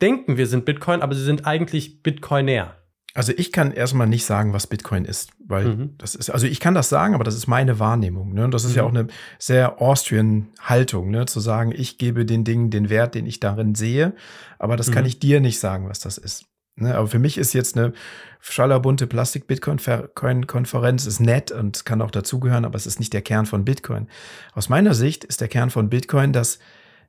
denken 0.00 0.36
wir 0.36 0.46
sind 0.46 0.64
Bitcoin, 0.64 1.02
aber 1.02 1.14
sie 1.14 1.24
sind 1.24 1.46
eigentlich 1.46 2.02
Bitcoinär? 2.02 2.85
Also 3.16 3.32
ich 3.36 3.50
kann 3.50 3.72
erstmal 3.72 4.06
nicht 4.06 4.24
sagen, 4.26 4.52
was 4.52 4.66
Bitcoin 4.66 5.04
ist, 5.04 5.30
weil 5.38 5.68
Mhm. 5.68 5.94
das 5.98 6.14
ist, 6.14 6.30
also 6.30 6.46
ich 6.46 6.60
kann 6.60 6.74
das 6.74 6.88
sagen, 6.88 7.14
aber 7.14 7.24
das 7.24 7.34
ist 7.34 7.46
meine 7.46 7.78
Wahrnehmung. 7.78 8.34
Ne? 8.34 8.44
Und 8.44 8.52
das 8.52 8.64
ist 8.64 8.76
ja 8.76 8.82
Mhm. 8.82 8.88
auch 8.88 8.94
eine 8.94 9.06
sehr 9.38 9.80
Austrian 9.80 10.48
Haltung, 10.60 11.10
ne? 11.10 11.26
zu 11.26 11.40
sagen, 11.40 11.72
ich 11.74 11.98
gebe 11.98 12.26
den 12.26 12.44
Dingen 12.44 12.70
den 12.70 12.90
Wert, 12.90 13.14
den 13.14 13.26
ich 13.26 13.40
darin 13.40 13.74
sehe, 13.74 14.14
aber 14.58 14.76
das 14.76 14.90
kann 14.92 15.04
Mhm. 15.04 15.08
ich 15.08 15.18
dir 15.18 15.40
nicht 15.40 15.58
sagen, 15.60 15.88
was 15.88 16.00
das 16.00 16.18
ist. 16.18 16.44
Ne, 16.78 16.94
aber 16.94 17.06
für 17.08 17.18
mich 17.18 17.38
ist 17.38 17.54
jetzt 17.54 17.78
eine 17.78 17.94
schallerbunte 18.38 19.06
Plastik-Bitcoin-Konferenz 19.06 21.06
ist 21.06 21.20
nett 21.20 21.50
und 21.50 21.84
kann 21.84 22.02
auch 22.02 22.10
dazugehören, 22.10 22.64
aber 22.64 22.76
es 22.76 22.86
ist 22.86 22.98
nicht 22.98 23.12
der 23.12 23.22
Kern 23.22 23.46
von 23.46 23.64
Bitcoin. 23.64 24.08
Aus 24.52 24.68
meiner 24.68 24.94
Sicht 24.94 25.24
ist 25.24 25.40
der 25.40 25.48
Kern 25.48 25.70
von 25.70 25.88
Bitcoin, 25.88 26.32
dass 26.32 26.58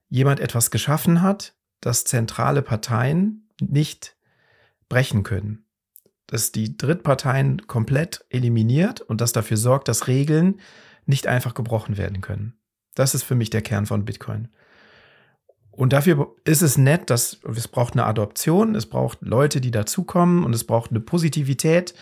jemand 0.09 0.39
etwas 0.39 0.71
geschaffen 0.71 1.21
hat, 1.21 1.53
das 1.81 2.03
zentrale 2.05 2.61
Parteien 2.61 3.49
nicht 3.61 4.15
brechen 4.89 5.23
können. 5.23 5.65
Dass 6.27 6.51
die 6.51 6.77
Drittparteien 6.77 7.67
komplett 7.67 8.25
eliminiert 8.29 9.01
und 9.01 9.21
das 9.21 9.31
dafür 9.31 9.57
sorgt, 9.57 9.87
dass 9.87 10.07
Regeln 10.07 10.59
nicht 11.05 11.27
einfach 11.27 11.53
gebrochen 11.53 11.97
werden 11.97 12.21
können. 12.21 12.53
Das 12.95 13.15
ist 13.15 13.23
für 13.23 13.35
mich 13.35 13.49
der 13.49 13.61
Kern 13.61 13.85
von 13.85 14.05
Bitcoin. 14.05 14.49
Und 15.71 15.93
dafür 15.93 16.35
ist 16.43 16.63
es 16.63 16.77
nett, 16.77 17.11
dass 17.11 17.39
es 17.55 17.67
braucht 17.67 17.93
eine 17.93 18.05
Adoption, 18.05 18.73
es 18.73 18.87
braucht 18.87 19.19
Leute, 19.21 19.61
die 19.61 19.69
dazukommen 19.69 20.43
und 20.43 20.53
es 20.53 20.63
braucht 20.63 20.89
eine 20.89 20.99
Positivität 20.99 21.93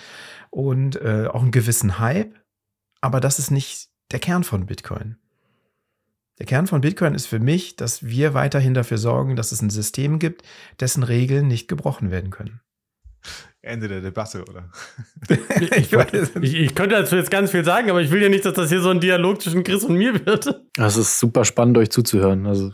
und 0.49 0.95
äh, 1.01 1.27
auch 1.27 1.41
einen 1.41 1.51
gewissen 1.51 1.99
Hype. 1.99 2.33
Aber 3.01 3.19
das 3.19 3.37
ist 3.37 3.51
nicht 3.51 3.89
der 4.11 4.19
Kern 4.19 4.45
von 4.45 4.65
Bitcoin. 4.65 5.17
Der 6.39 6.45
Kern 6.45 6.67
von 6.67 6.81
Bitcoin 6.81 7.13
ist 7.13 7.27
für 7.27 7.39
mich, 7.39 7.75
dass 7.75 8.03
wir 8.03 8.33
weiterhin 8.33 8.73
dafür 8.73 8.97
sorgen, 8.97 9.35
dass 9.35 9.51
es 9.51 9.61
ein 9.61 9.69
System 9.69 10.19
gibt, 10.19 10.43
dessen 10.79 11.03
Regeln 11.03 11.47
nicht 11.47 11.67
gebrochen 11.67 12.11
werden 12.11 12.29
können. 12.29 12.61
Ende 13.65 13.87
der 13.87 14.01
Debatte, 14.01 14.43
oder? 14.43 14.69
ich, 15.59 15.91
ich, 16.41 16.55
ich, 16.55 16.75
könnte 16.75 16.95
dazu 16.95 17.15
jetzt 17.15 17.31
ganz 17.31 17.51
viel 17.51 17.63
sagen, 17.63 17.89
aber 17.89 18.01
ich 18.01 18.11
will 18.11 18.21
ja 18.21 18.29
nicht, 18.29 18.45
dass 18.45 18.53
das 18.53 18.69
hier 18.69 18.81
so 18.81 18.89
ein 18.89 18.99
Dialog 18.99 19.41
zwischen 19.41 19.63
Chris 19.63 19.83
und 19.83 19.95
mir 19.95 20.25
wird. 20.25 20.61
Das 20.75 20.97
ist 20.97 21.19
super 21.19 21.45
spannend, 21.45 21.77
euch 21.77 21.89
zuzuhören. 21.89 22.45
Also 22.45 22.71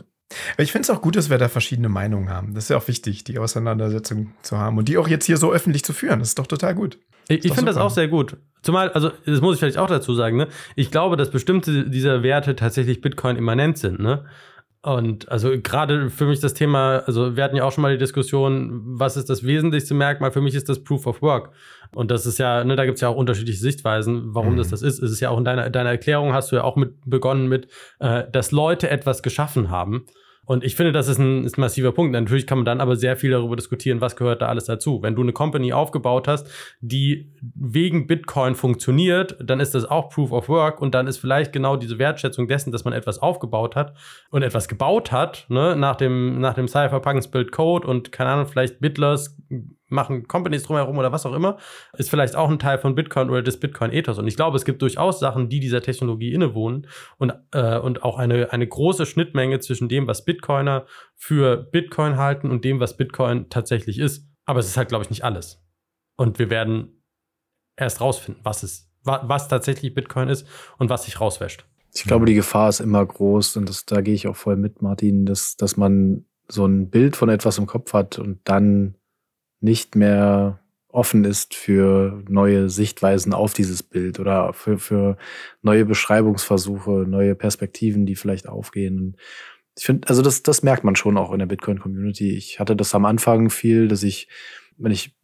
ich 0.58 0.72
finde 0.72 0.82
es 0.84 0.90
auch 0.90 1.00
gut, 1.02 1.16
dass 1.16 1.30
wir 1.30 1.38
da 1.38 1.48
verschiedene 1.48 1.88
Meinungen 1.88 2.30
haben. 2.30 2.54
Das 2.54 2.64
ist 2.64 2.70
ja 2.70 2.76
auch 2.76 2.88
wichtig, 2.88 3.24
die 3.24 3.38
Auseinandersetzung 3.38 4.32
zu 4.42 4.58
haben 4.58 4.78
und 4.78 4.88
die 4.88 4.98
auch 4.98 5.08
jetzt 5.08 5.26
hier 5.26 5.36
so 5.36 5.52
öffentlich 5.52 5.84
zu 5.84 5.92
führen. 5.92 6.18
Das 6.20 6.28
ist 6.28 6.38
doch 6.38 6.46
total 6.46 6.74
gut. 6.74 6.98
Ich, 7.28 7.44
ich 7.44 7.52
finde 7.52 7.70
das 7.70 7.76
auch 7.76 7.90
sehr 7.90 8.08
gut. 8.08 8.36
Zumal, 8.62 8.90
also 8.90 9.10
das 9.26 9.40
muss 9.40 9.54
ich 9.54 9.60
vielleicht 9.60 9.78
auch 9.78 9.88
dazu 9.88 10.14
sagen, 10.14 10.36
ne? 10.36 10.48
Ich 10.76 10.90
glaube, 10.90 11.16
dass 11.16 11.30
bestimmte 11.30 11.88
dieser 11.88 12.22
Werte 12.22 12.56
tatsächlich 12.56 13.00
Bitcoin 13.00 13.36
immanent 13.36 13.78
sind, 13.78 14.00
ne? 14.00 14.24
Und 14.84 15.30
also 15.30 15.52
gerade 15.62 16.10
für 16.10 16.26
mich 16.26 16.40
das 16.40 16.54
Thema, 16.54 17.04
also 17.06 17.36
wir 17.36 17.44
hatten 17.44 17.54
ja 17.54 17.62
auch 17.62 17.70
schon 17.70 17.82
mal 17.82 17.92
die 17.92 17.98
Diskussion, 17.98 18.80
was 18.84 19.16
ist 19.16 19.30
das 19.30 19.44
wesentlichste 19.44 19.94
Merkmal? 19.94 20.32
Für 20.32 20.40
mich 20.40 20.56
ist 20.56 20.68
das 20.68 20.82
Proof 20.82 21.06
of 21.06 21.22
Work. 21.22 21.52
Und 21.94 22.10
das 22.10 22.26
ist 22.26 22.38
ja, 22.38 22.64
ne, 22.64 22.74
da 22.74 22.84
gibt 22.84 22.96
es 22.96 23.00
ja 23.00 23.08
auch 23.08 23.14
unterschiedliche 23.14 23.60
Sichtweisen, 23.60 24.34
warum 24.34 24.54
mhm. 24.54 24.56
das 24.56 24.70
das 24.70 24.82
ist. 24.82 25.00
Es 25.00 25.12
ist 25.12 25.20
ja 25.20 25.30
auch 25.30 25.38
in 25.38 25.44
deiner, 25.44 25.70
deiner 25.70 25.90
Erklärung 25.90 26.32
hast 26.32 26.50
du 26.50 26.56
ja 26.56 26.64
auch 26.64 26.74
mit 26.74 26.94
begonnen 27.06 27.48
mit, 27.48 27.68
äh, 28.00 28.24
dass 28.32 28.50
Leute 28.50 28.90
etwas 28.90 29.22
geschaffen 29.22 29.70
haben. 29.70 30.06
Und 30.44 30.64
ich 30.64 30.74
finde, 30.74 30.90
das 30.90 31.06
ist 31.06 31.18
ein, 31.18 31.44
ist 31.44 31.56
ein, 31.56 31.60
massiver 31.60 31.92
Punkt. 31.92 32.12
Natürlich 32.12 32.48
kann 32.48 32.58
man 32.58 32.64
dann 32.64 32.80
aber 32.80 32.96
sehr 32.96 33.16
viel 33.16 33.30
darüber 33.30 33.54
diskutieren, 33.54 34.00
was 34.00 34.16
gehört 34.16 34.42
da 34.42 34.48
alles 34.48 34.64
dazu. 34.64 35.00
Wenn 35.00 35.14
du 35.14 35.22
eine 35.22 35.32
Company 35.32 35.72
aufgebaut 35.72 36.26
hast, 36.26 36.50
die 36.80 37.32
wegen 37.54 38.08
Bitcoin 38.08 38.56
funktioniert, 38.56 39.36
dann 39.40 39.60
ist 39.60 39.74
das 39.74 39.84
auch 39.84 40.08
Proof 40.08 40.32
of 40.32 40.48
Work 40.48 40.80
und 40.82 40.94
dann 40.96 41.06
ist 41.06 41.18
vielleicht 41.18 41.52
genau 41.52 41.76
diese 41.76 41.98
Wertschätzung 41.98 42.48
dessen, 42.48 42.72
dass 42.72 42.84
man 42.84 42.92
etwas 42.92 43.20
aufgebaut 43.20 43.76
hat 43.76 43.94
und 44.30 44.42
etwas 44.42 44.66
gebaut 44.66 45.12
hat, 45.12 45.46
ne, 45.48 45.76
nach 45.76 45.94
dem, 45.94 46.40
nach 46.40 46.54
dem 46.54 46.66
Cypherpunk 46.66 47.30
Build 47.30 47.52
Code 47.52 47.86
und 47.86 48.10
keine 48.10 48.30
Ahnung, 48.30 48.46
vielleicht 48.46 48.80
Bitlers 48.80 49.36
machen 49.92 50.26
Companies 50.26 50.64
drumherum 50.64 50.98
oder 50.98 51.12
was 51.12 51.26
auch 51.26 51.34
immer, 51.34 51.58
ist 51.96 52.10
vielleicht 52.10 52.34
auch 52.34 52.50
ein 52.50 52.58
Teil 52.58 52.78
von 52.78 52.94
Bitcoin 52.94 53.30
oder 53.30 53.42
des 53.42 53.60
Bitcoin-Ethos. 53.60 54.18
Und 54.18 54.26
ich 54.26 54.36
glaube, 54.36 54.56
es 54.56 54.64
gibt 54.64 54.82
durchaus 54.82 55.20
Sachen, 55.20 55.48
die 55.48 55.60
dieser 55.60 55.82
Technologie 55.82 56.32
innewohnen 56.32 56.86
und, 57.18 57.32
äh, 57.52 57.78
und 57.78 58.02
auch 58.02 58.18
eine, 58.18 58.52
eine 58.52 58.66
große 58.66 59.06
Schnittmenge 59.06 59.60
zwischen 59.60 59.88
dem, 59.88 60.06
was 60.06 60.24
Bitcoiner 60.24 60.86
für 61.14 61.56
Bitcoin 61.56 62.16
halten 62.16 62.50
und 62.50 62.64
dem, 62.64 62.80
was 62.80 62.96
Bitcoin 62.96 63.48
tatsächlich 63.48 63.98
ist. 63.98 64.26
Aber 64.44 64.60
es 64.60 64.66
ist 64.66 64.76
halt, 64.76 64.88
glaube 64.88 65.04
ich, 65.04 65.10
nicht 65.10 65.24
alles. 65.24 65.62
Und 66.16 66.38
wir 66.38 66.50
werden 66.50 67.02
erst 67.76 68.00
rausfinden, 68.00 68.44
was 68.44 68.62
es, 68.62 68.90
was 69.04 69.48
tatsächlich 69.48 69.94
Bitcoin 69.94 70.28
ist 70.28 70.46
und 70.78 70.90
was 70.90 71.04
sich 71.04 71.20
rauswäscht. 71.20 71.64
Ich 71.94 72.04
glaube, 72.04 72.24
die 72.24 72.34
Gefahr 72.34 72.68
ist 72.68 72.80
immer 72.80 73.04
groß 73.04 73.56
und 73.56 73.68
das, 73.68 73.84
da 73.84 74.00
gehe 74.00 74.14
ich 74.14 74.26
auch 74.26 74.36
voll 74.36 74.56
mit, 74.56 74.80
Martin, 74.80 75.26
dass, 75.26 75.56
dass 75.56 75.76
man 75.76 76.24
so 76.48 76.64
ein 76.66 76.90
Bild 76.90 77.16
von 77.16 77.28
etwas 77.28 77.58
im 77.58 77.66
Kopf 77.66 77.92
hat 77.92 78.18
und 78.18 78.40
dann 78.44 78.94
nicht 79.62 79.96
mehr 79.96 80.58
offen 80.88 81.24
ist 81.24 81.54
für 81.54 82.22
neue 82.28 82.68
Sichtweisen 82.68 83.32
auf 83.32 83.54
dieses 83.54 83.82
Bild 83.82 84.20
oder 84.20 84.52
für, 84.52 84.78
für 84.78 85.16
neue 85.62 85.86
Beschreibungsversuche, 85.86 87.06
neue 87.08 87.34
Perspektiven, 87.34 88.04
die 88.04 88.14
vielleicht 88.14 88.46
aufgehen. 88.46 89.16
Ich 89.76 89.86
finde, 89.86 90.06
also 90.08 90.20
das, 90.20 90.42
das 90.42 90.62
merkt 90.62 90.84
man 90.84 90.96
schon 90.96 91.16
auch 91.16 91.32
in 91.32 91.38
der 91.38 91.46
Bitcoin-Community. 91.46 92.36
Ich 92.36 92.60
hatte 92.60 92.76
das 92.76 92.94
am 92.94 93.06
Anfang 93.06 93.48
viel, 93.48 93.88
dass 93.88 94.02
ich, 94.02 94.28
wenn 94.76 94.92
ich 94.92 95.16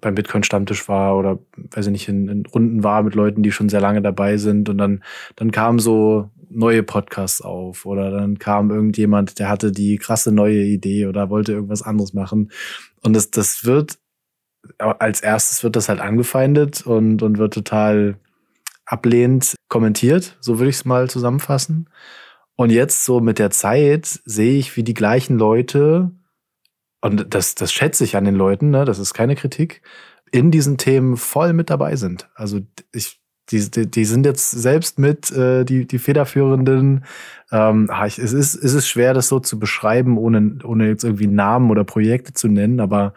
beim 0.00 0.14
Bitcoin-Stammtisch 0.14 0.88
war 0.88 1.16
oder 1.16 1.38
weiß 1.56 1.86
ich 1.86 1.92
nicht, 1.92 2.08
in, 2.08 2.28
in, 2.28 2.46
Runden 2.46 2.84
war 2.84 3.02
mit 3.02 3.14
Leuten, 3.14 3.42
die 3.42 3.50
schon 3.50 3.70
sehr 3.70 3.80
lange 3.80 4.02
dabei 4.02 4.36
sind 4.36 4.68
und 4.68 4.78
dann, 4.78 5.02
dann 5.36 5.50
kamen 5.50 5.78
so 5.78 6.30
neue 6.50 6.82
Podcasts 6.82 7.40
auf 7.40 7.86
oder 7.86 8.10
dann 8.10 8.38
kam 8.38 8.70
irgendjemand, 8.70 9.38
der 9.38 9.48
hatte 9.48 9.72
die 9.72 9.96
krasse 9.96 10.32
neue 10.32 10.62
Idee 10.64 11.06
oder 11.06 11.30
wollte 11.30 11.52
irgendwas 11.52 11.82
anderes 11.82 12.14
machen. 12.14 12.50
Und 13.02 13.14
das, 13.14 13.30
das 13.30 13.64
wird, 13.64 13.98
als 14.78 15.20
erstes 15.20 15.62
wird 15.62 15.76
das 15.76 15.88
halt 15.88 16.00
angefeindet 16.00 16.86
und, 16.86 17.22
und 17.22 17.38
wird 17.38 17.54
total 17.54 18.18
ablehnend 18.84 19.54
kommentiert. 19.68 20.36
So 20.40 20.58
würde 20.58 20.70
ich 20.70 20.76
es 20.76 20.84
mal 20.84 21.08
zusammenfassen. 21.10 21.88
Und 22.56 22.70
jetzt 22.70 23.04
so 23.04 23.20
mit 23.20 23.38
der 23.38 23.50
Zeit 23.50 24.06
sehe 24.24 24.58
ich, 24.58 24.76
wie 24.76 24.82
die 24.82 24.94
gleichen 24.94 25.38
Leute, 25.38 26.10
und 27.00 27.32
das, 27.32 27.54
das 27.54 27.72
schätze 27.72 28.02
ich 28.02 28.16
an 28.16 28.24
den 28.24 28.34
Leuten, 28.34 28.70
ne, 28.70 28.84
das 28.84 28.98
ist 28.98 29.14
keine 29.14 29.36
Kritik, 29.36 29.82
in 30.32 30.50
diesen 30.50 30.76
Themen 30.76 31.16
voll 31.16 31.52
mit 31.52 31.70
dabei 31.70 31.96
sind. 31.96 32.28
Also 32.34 32.60
ich, 32.92 33.20
die, 33.50 33.70
die, 33.70 33.90
die 33.90 34.04
sind 34.04 34.26
jetzt 34.26 34.50
selbst 34.50 34.98
mit 34.98 35.30
äh, 35.32 35.64
die, 35.64 35.86
die 35.86 35.98
federführenden. 35.98 37.04
Ähm, 37.50 37.90
es, 38.04 38.18
ist, 38.18 38.54
es 38.54 38.74
ist 38.74 38.88
schwer, 38.88 39.14
das 39.14 39.28
so 39.28 39.40
zu 39.40 39.58
beschreiben, 39.58 40.18
ohne, 40.18 40.58
ohne 40.64 40.88
jetzt 40.88 41.04
irgendwie 41.04 41.26
Namen 41.26 41.70
oder 41.70 41.84
Projekte 41.84 42.32
zu 42.32 42.48
nennen. 42.48 42.80
Aber 42.80 43.14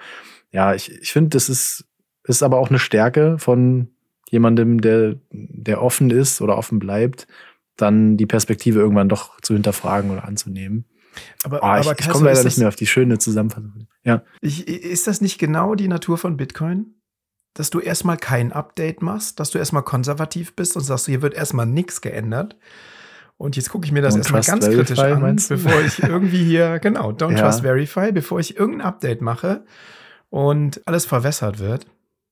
ja, 0.51 0.73
ich, 0.73 0.91
ich 1.01 1.11
finde, 1.11 1.29
das 1.29 1.49
ist, 1.49 1.85
ist 2.23 2.43
aber 2.43 2.59
auch 2.59 2.69
eine 2.69 2.79
Stärke 2.79 3.37
von 3.39 3.89
jemandem, 4.29 4.79
der, 4.79 5.15
der 5.31 5.81
offen 5.81 6.09
ist 6.09 6.41
oder 6.41 6.57
offen 6.57 6.79
bleibt, 6.79 7.27
dann 7.75 8.15
die 8.15 8.25
Perspektive 8.25 8.79
irgendwann 8.79 9.09
doch 9.09 9.39
zu 9.41 9.53
hinterfragen 9.53 10.11
oder 10.11 10.23
anzunehmen. 10.23 10.85
Aber, 11.43 11.61
oh, 11.61 11.65
aber 11.65 11.91
ich, 11.91 11.99
ich 11.99 12.09
komme 12.09 12.25
leider 12.25 12.43
nicht 12.43 12.57
mehr 12.57 12.69
auf 12.69 12.75
die 12.77 12.87
schöne 12.87 13.17
Zusammenfassung. 13.17 13.87
Ja. 14.03 14.23
Ich, 14.39 14.67
ist 14.67 15.07
das 15.07 15.19
nicht 15.19 15.37
genau 15.37 15.75
die 15.75 15.89
Natur 15.89 16.17
von 16.17 16.37
Bitcoin? 16.37 16.95
Dass 17.53 17.69
du 17.69 17.79
erstmal 17.79 18.17
kein 18.17 18.51
Update 18.51 19.01
machst, 19.01 19.39
dass 19.39 19.51
du 19.51 19.57
erstmal 19.57 19.83
konservativ 19.83 20.55
bist 20.55 20.75
und 20.75 20.83
sagst, 20.83 21.05
hier 21.05 21.21
wird 21.21 21.33
erstmal 21.33 21.65
nichts 21.65 22.01
geändert. 22.01 22.55
Und 23.37 23.55
jetzt 23.55 23.69
gucke 23.69 23.85
ich 23.85 23.91
mir 23.91 24.01
das 24.01 24.15
erstmal 24.15 24.43
ganz 24.43 24.65
kritisch 24.65 24.99
an, 24.99 25.35
bevor 25.49 25.81
ich 25.81 26.01
irgendwie 26.03 26.43
hier, 26.43 26.79
genau, 26.79 27.09
don't 27.09 27.31
ja. 27.31 27.41
trust 27.41 27.61
verify, 27.61 28.11
bevor 28.11 28.39
ich 28.39 28.57
irgendein 28.57 28.87
Update 28.87 29.21
mache 29.21 29.63
und 30.29 30.81
alles 30.85 31.05
verwässert 31.05 31.59
wird. 31.59 31.87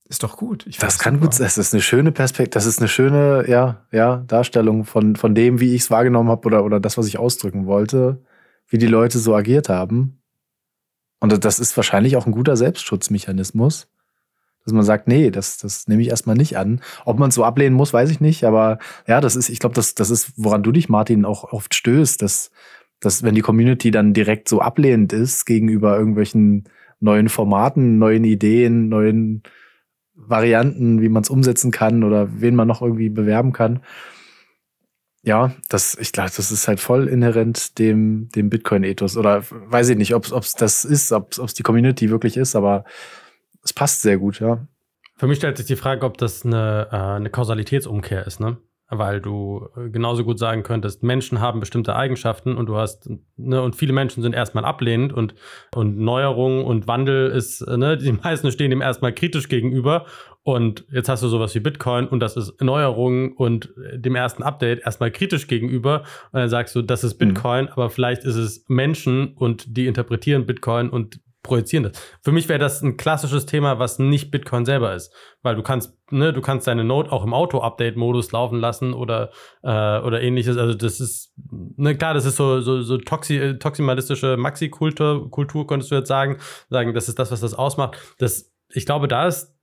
Ist 0.08 0.24
doch 0.24 0.38
gut. 0.38 0.66
das 0.80 0.98
kann 0.98 1.16
super. 1.16 1.28
gut, 1.28 1.40
das 1.40 1.58
ist 1.58 1.74
eine 1.74 1.82
schöne 1.82 2.12
Perspektive, 2.12 2.52
das 2.52 2.66
ist 2.66 2.80
eine 2.80 2.88
schöne, 2.88 3.46
ja, 3.48 3.86
ja, 3.92 4.24
Darstellung 4.28 4.86
von, 4.86 5.16
von 5.16 5.36
dem, 5.36 5.60
wie 5.60 5.76
ich 5.76 5.82
es 5.82 5.92
wahrgenommen 5.92 6.30
habe 6.30 6.48
oder, 6.48 6.64
oder 6.64 6.80
das, 6.80 6.98
was 6.98 7.08
ich 7.08 7.20
ausdrücken 7.20 7.68
wollte, 7.68 8.24
wie 8.68 8.78
die 8.78 8.88
Leute 8.88 9.20
so 9.20 9.36
agiert 9.36 9.70
haben. 9.70 10.22
Und 11.20 11.44
das 11.44 11.60
ist 11.60 11.76
wahrscheinlich 11.76 12.16
auch 12.16 12.26
ein 12.26 12.32
guter 12.32 12.56
Selbstschutzmechanismus 12.56 13.88
dass 14.70 14.76
man 14.76 14.86
sagt, 14.86 15.08
nee, 15.08 15.32
das, 15.32 15.58
das 15.58 15.88
nehme 15.88 16.02
ich 16.02 16.10
erstmal 16.10 16.36
nicht 16.36 16.58
an. 16.58 16.82
Ob 17.06 17.18
man 17.18 17.30
es 17.30 17.36
so 17.36 17.44
ablehnen 17.44 17.76
muss, 17.76 17.92
weiß 17.92 18.10
ich 18.12 18.22
nicht, 18.22 18.44
aber 18.44 18.78
ja, 19.08 19.20
das 19.20 19.36
ist, 19.36 19.50
ich 19.50 19.60
glaube, 19.60 19.76
das, 19.76 19.96
das 19.96 20.10
ist, 20.12 20.34
woran 20.38 20.64
du 20.64 20.72
dich, 20.72 20.90
Martin, 20.90 21.26
auch 21.26 21.52
oft 21.52 21.74
stößt, 21.74 22.22
dass, 22.22 22.52
dass 23.00 23.24
wenn 23.24 23.36
die 23.36 23.42
Community 23.42 23.90
dann 23.92 24.14
direkt 24.14 24.48
so 24.48 24.62
ablehnend 24.62 25.12
ist 25.12 25.46
gegenüber 25.46 25.98
irgendwelchen 25.98 26.66
neuen 27.00 27.30
Formaten, 27.30 27.98
neuen 27.98 28.24
Ideen, 28.24 28.90
neuen 28.90 29.44
Varianten, 30.14 31.02
wie 31.02 31.10
man 31.10 31.24
es 31.24 31.30
umsetzen 31.30 31.72
kann 31.72 32.04
oder 32.04 32.30
wen 32.42 32.56
man 32.56 32.68
noch 32.68 32.82
irgendwie 32.82 33.10
bewerben 33.10 33.54
kann. 33.54 33.80
Ja, 35.24 35.54
das, 35.68 35.98
ich 36.00 36.12
glaube, 36.12 36.32
das 36.36 36.52
ist 36.52 36.68
halt 36.68 36.80
voll 36.80 37.08
inhärent 37.08 37.80
dem, 37.80 38.30
dem 38.30 38.50
Bitcoin-Ethos. 38.50 39.18
Oder 39.18 39.44
weiß 39.50 39.90
ich 39.90 39.98
nicht, 39.98 40.14
ob 40.14 40.26
es 40.26 40.56
das 40.56 40.86
ist, 40.86 41.12
ob 41.12 41.38
es 41.38 41.54
die 41.54 41.64
Community 41.64 42.10
wirklich 42.10 42.38
ist, 42.38 42.56
aber 42.56 42.86
es 43.70 43.74
passt 43.74 44.02
sehr 44.02 44.18
gut, 44.18 44.40
ja. 44.40 44.68
Für 45.16 45.28
mich 45.28 45.38
stellt 45.38 45.58
sich 45.58 45.68
die 45.68 45.76
Frage, 45.76 46.06
ob 46.06 46.18
das 46.18 46.44
eine, 46.44 46.88
äh, 46.92 46.96
eine 46.96 47.30
Kausalitätsumkehr 47.30 48.26
ist, 48.26 48.40
ne? 48.40 48.58
Weil 48.88 49.22
du 49.22 49.68
äh, 49.78 49.90
genauso 49.90 50.24
gut 50.24 50.40
sagen 50.40 50.64
könntest, 50.64 51.04
Menschen 51.04 51.40
haben 51.40 51.60
bestimmte 51.60 51.96
Eigenschaften 51.96 52.58
und 52.58 52.66
du 52.66 52.78
hast, 52.78 53.08
ne, 53.38 53.62
und 53.62 53.76
viele 53.76 53.94
Menschen 53.94 54.24
sind 54.24 54.34
erstmal 54.34 54.66
ablehnend 54.66 55.14
und, 55.14 55.36
und 55.76 56.00
Neuerung 56.00 56.66
und 56.66 56.88
Wandel 56.88 57.30
ist, 57.30 57.62
äh, 57.62 57.78
ne, 57.78 57.98
die 58.00 58.12
meisten 58.12 58.52
stehen 58.52 58.72
dem 58.72 58.82
erstmal 58.82 59.14
kritisch 59.14 59.50
gegenüber 59.50 60.08
und 60.42 60.86
jetzt 60.92 61.10
hast 61.10 61.22
du 61.22 61.28
sowas 61.28 61.54
wie 61.54 61.60
Bitcoin 61.60 62.08
und 62.08 62.22
das 62.22 62.36
ist 62.36 62.60
Neuerung 62.60 63.34
und 63.34 63.72
dem 63.94 64.16
ersten 64.16 64.42
Update 64.42 64.80
erstmal 64.84 65.12
kritisch 65.12 65.46
gegenüber. 65.48 66.04
Und 66.32 66.40
dann 66.40 66.50
sagst 66.50 66.76
du, 66.76 66.82
das 66.82 67.04
ist 67.04 67.22
mhm. 67.22 67.34
Bitcoin, 67.34 67.66
mhm. 67.66 67.72
aber 67.74 67.92
vielleicht 67.92 68.24
ist 68.24 68.36
es 68.36 68.66
Menschen 68.68 69.34
und 69.36 69.78
die 69.78 69.86
interpretieren 69.86 70.48
Bitcoin 70.48 70.90
und 70.90 71.20
projizieren 71.44 71.84
das. 71.84 71.94
Für 72.22 72.32
mich 72.32 72.50
wäre 72.50 72.60
das 72.60 72.82
ein 72.82 72.98
klassisches 72.98 73.46
Thema, 73.46 73.80
was 73.80 74.00
nicht 74.00 74.32
Bitcoin 74.32 74.66
selber 74.66 74.94
ist, 74.94 75.14
weil 75.42 75.56
du 75.56 75.64
kannst, 75.64 75.98
ne, 76.12 76.34
du 76.34 76.42
kannst 76.42 76.68
deine 76.68 76.84
Node 76.84 77.12
auch 77.12 77.24
im 77.24 77.34
Auto-Update-Modus 77.34 78.32
laufen 78.32 78.60
lassen 78.60 78.94
oder 78.94 79.32
äh, 79.64 80.00
oder 80.00 80.22
ähnliches. 80.22 80.58
Also 80.58 80.74
das 80.74 81.00
ist, 81.00 81.34
ne, 81.78 81.96
klar, 81.96 82.14
das 82.14 82.26
ist 82.26 82.36
so 82.36 82.60
so, 82.62 82.82
so 82.82 82.98
toxi 82.98 83.58
toximalistische 83.58 84.36
Maxi-Kultur, 84.38 85.32
Kultur 85.32 85.66
könntest 85.66 85.92
du 85.92 85.96
jetzt 85.96 86.10
sagen, 86.10 86.38
sagen, 86.70 86.94
das 86.94 87.08
ist 87.08 87.20
das, 87.20 87.32
was 87.32 87.40
das 87.40 87.54
ausmacht. 87.54 87.98
Das, 88.18 88.52
ich 88.70 88.86
glaube, 88.86 89.08
da 89.08 89.28
ist 89.28 89.56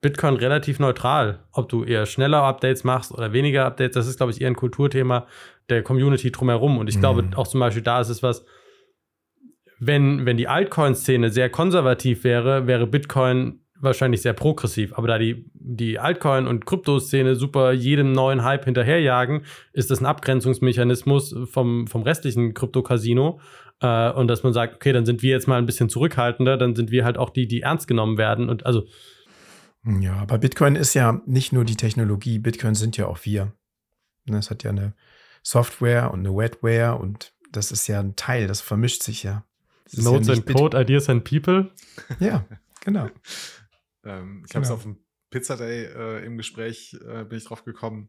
Bitcoin 0.00 0.36
relativ 0.36 0.78
neutral, 0.78 1.40
ob 1.52 1.68
du 1.68 1.82
eher 1.82 2.06
schneller 2.06 2.42
Updates 2.42 2.84
machst 2.84 3.12
oder 3.12 3.32
weniger 3.32 3.64
Updates. 3.64 3.94
Das 3.94 4.06
ist, 4.06 4.18
glaube 4.18 4.30
ich, 4.30 4.40
eher 4.40 4.48
ein 4.48 4.56
Kulturthema 4.56 5.26
der 5.68 5.82
Community 5.82 6.30
drumherum. 6.30 6.78
Und 6.78 6.88
ich 6.88 6.96
mhm. 6.96 7.00
glaube, 7.00 7.28
auch 7.34 7.48
zum 7.48 7.60
Beispiel 7.60 7.82
da 7.82 8.00
ist 8.00 8.10
es 8.10 8.22
was 8.22 8.44
wenn, 9.78 10.26
wenn 10.26 10.36
die 10.36 10.48
Altcoin-Szene 10.48 11.30
sehr 11.30 11.50
konservativ 11.50 12.24
wäre, 12.24 12.66
wäre 12.66 12.86
Bitcoin 12.86 13.60
wahrscheinlich 13.78 14.22
sehr 14.22 14.32
progressiv. 14.32 14.94
Aber 14.94 15.08
da 15.08 15.18
die, 15.18 15.50
die 15.54 16.00
Altcoin- 16.00 16.46
und 16.46 16.66
Kryptoszene 16.66 17.36
super 17.36 17.72
jedem 17.72 18.12
neuen 18.12 18.42
Hype 18.42 18.64
hinterherjagen, 18.64 19.44
ist 19.72 19.90
das 19.90 20.00
ein 20.00 20.06
Abgrenzungsmechanismus 20.06 21.34
vom, 21.50 21.86
vom 21.86 22.02
restlichen 22.02 22.54
Krypto-Casino. 22.54 23.40
Äh, 23.80 24.12
und 24.12 24.28
dass 24.28 24.42
man 24.42 24.52
sagt, 24.52 24.74
okay, 24.76 24.92
dann 24.92 25.04
sind 25.04 25.22
wir 25.22 25.30
jetzt 25.30 25.48
mal 25.48 25.58
ein 25.58 25.66
bisschen 25.66 25.88
zurückhaltender, 25.88 26.56
dann 26.56 26.74
sind 26.74 26.90
wir 26.90 27.04
halt 27.04 27.18
auch 27.18 27.30
die, 27.30 27.46
die 27.46 27.62
ernst 27.62 27.88
genommen 27.88 28.18
werden. 28.18 28.48
Und 28.48 28.64
also. 28.64 28.86
Ja, 30.00 30.16
aber 30.16 30.38
Bitcoin 30.38 30.74
ist 30.74 30.94
ja 30.94 31.20
nicht 31.26 31.52
nur 31.52 31.64
die 31.64 31.76
Technologie, 31.76 32.38
Bitcoin 32.38 32.74
sind 32.74 32.96
ja 32.96 33.06
auch 33.06 33.18
wir. 33.22 33.52
Es 34.28 34.50
hat 34.50 34.64
ja 34.64 34.70
eine 34.70 34.94
Software 35.42 36.10
und 36.12 36.20
eine 36.20 36.34
Wetware 36.34 36.96
und 36.96 37.32
das 37.52 37.70
ist 37.70 37.86
ja 37.86 38.00
ein 38.00 38.16
Teil, 38.16 38.48
das 38.48 38.60
vermischt 38.60 39.04
sich 39.04 39.22
ja. 39.22 39.44
Notes 39.92 40.28
ja 40.28 40.34
and 40.34 40.46
Code, 40.46 40.80
Ideas 40.80 41.08
and 41.08 41.24
People. 41.24 41.70
Ja, 42.20 42.46
genau. 42.84 43.08
ähm, 44.04 44.42
ich 44.44 44.52
genau. 44.52 44.54
habe 44.54 44.64
es 44.64 44.70
auf 44.70 44.82
dem 44.82 44.98
Pizza 45.30 45.56
Day 45.56 45.84
äh, 45.84 46.24
im 46.24 46.36
Gespräch, 46.36 46.96
äh, 47.06 47.24
bin 47.24 47.38
ich 47.38 47.44
drauf 47.44 47.64
gekommen. 47.64 48.08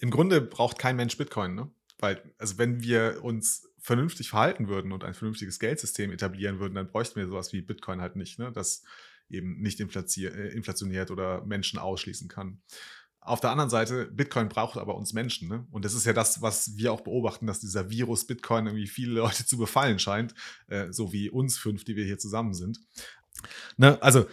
Im 0.00 0.10
Grunde 0.10 0.40
braucht 0.40 0.78
kein 0.78 0.96
Mensch 0.96 1.16
Bitcoin, 1.16 1.54
ne? 1.54 1.70
Weil, 1.98 2.22
also 2.38 2.58
wenn 2.58 2.82
wir 2.82 3.22
uns 3.22 3.70
vernünftig 3.78 4.30
verhalten 4.30 4.68
würden 4.68 4.92
und 4.92 5.04
ein 5.04 5.14
vernünftiges 5.14 5.58
Geldsystem 5.58 6.10
etablieren 6.10 6.58
würden, 6.58 6.74
dann 6.74 6.88
bräuchten 6.88 7.16
wir 7.16 7.26
sowas 7.26 7.52
wie 7.52 7.62
Bitcoin 7.62 8.00
halt 8.00 8.16
nicht, 8.16 8.38
ne? 8.38 8.50
Das 8.52 8.82
eben 9.30 9.60
nicht 9.60 9.80
äh, 9.80 10.48
inflationiert 10.48 11.10
oder 11.10 11.44
Menschen 11.44 11.78
ausschließen 11.78 12.28
kann. 12.28 12.60
Auf 13.24 13.40
der 13.40 13.50
anderen 13.50 13.70
Seite, 13.70 14.04
Bitcoin 14.04 14.50
braucht 14.50 14.76
aber 14.76 14.94
uns 14.94 15.14
Menschen. 15.14 15.48
Ne? 15.48 15.66
Und 15.70 15.84
das 15.84 15.94
ist 15.94 16.04
ja 16.04 16.12
das, 16.12 16.42
was 16.42 16.76
wir 16.76 16.92
auch 16.92 17.00
beobachten, 17.00 17.46
dass 17.46 17.58
dieser 17.58 17.88
Virus 17.88 18.26
Bitcoin 18.26 18.66
irgendwie 18.66 18.86
viele 18.86 19.12
Leute 19.14 19.46
zu 19.46 19.56
befallen 19.56 19.98
scheint, 19.98 20.34
äh, 20.68 20.92
so 20.92 21.12
wie 21.12 21.30
uns 21.30 21.56
fünf, 21.56 21.84
die 21.84 21.96
wir 21.96 22.04
hier 22.04 22.18
zusammen 22.18 22.52
sind. 22.52 22.78
Ne? 23.78 24.00
Also, 24.02 24.26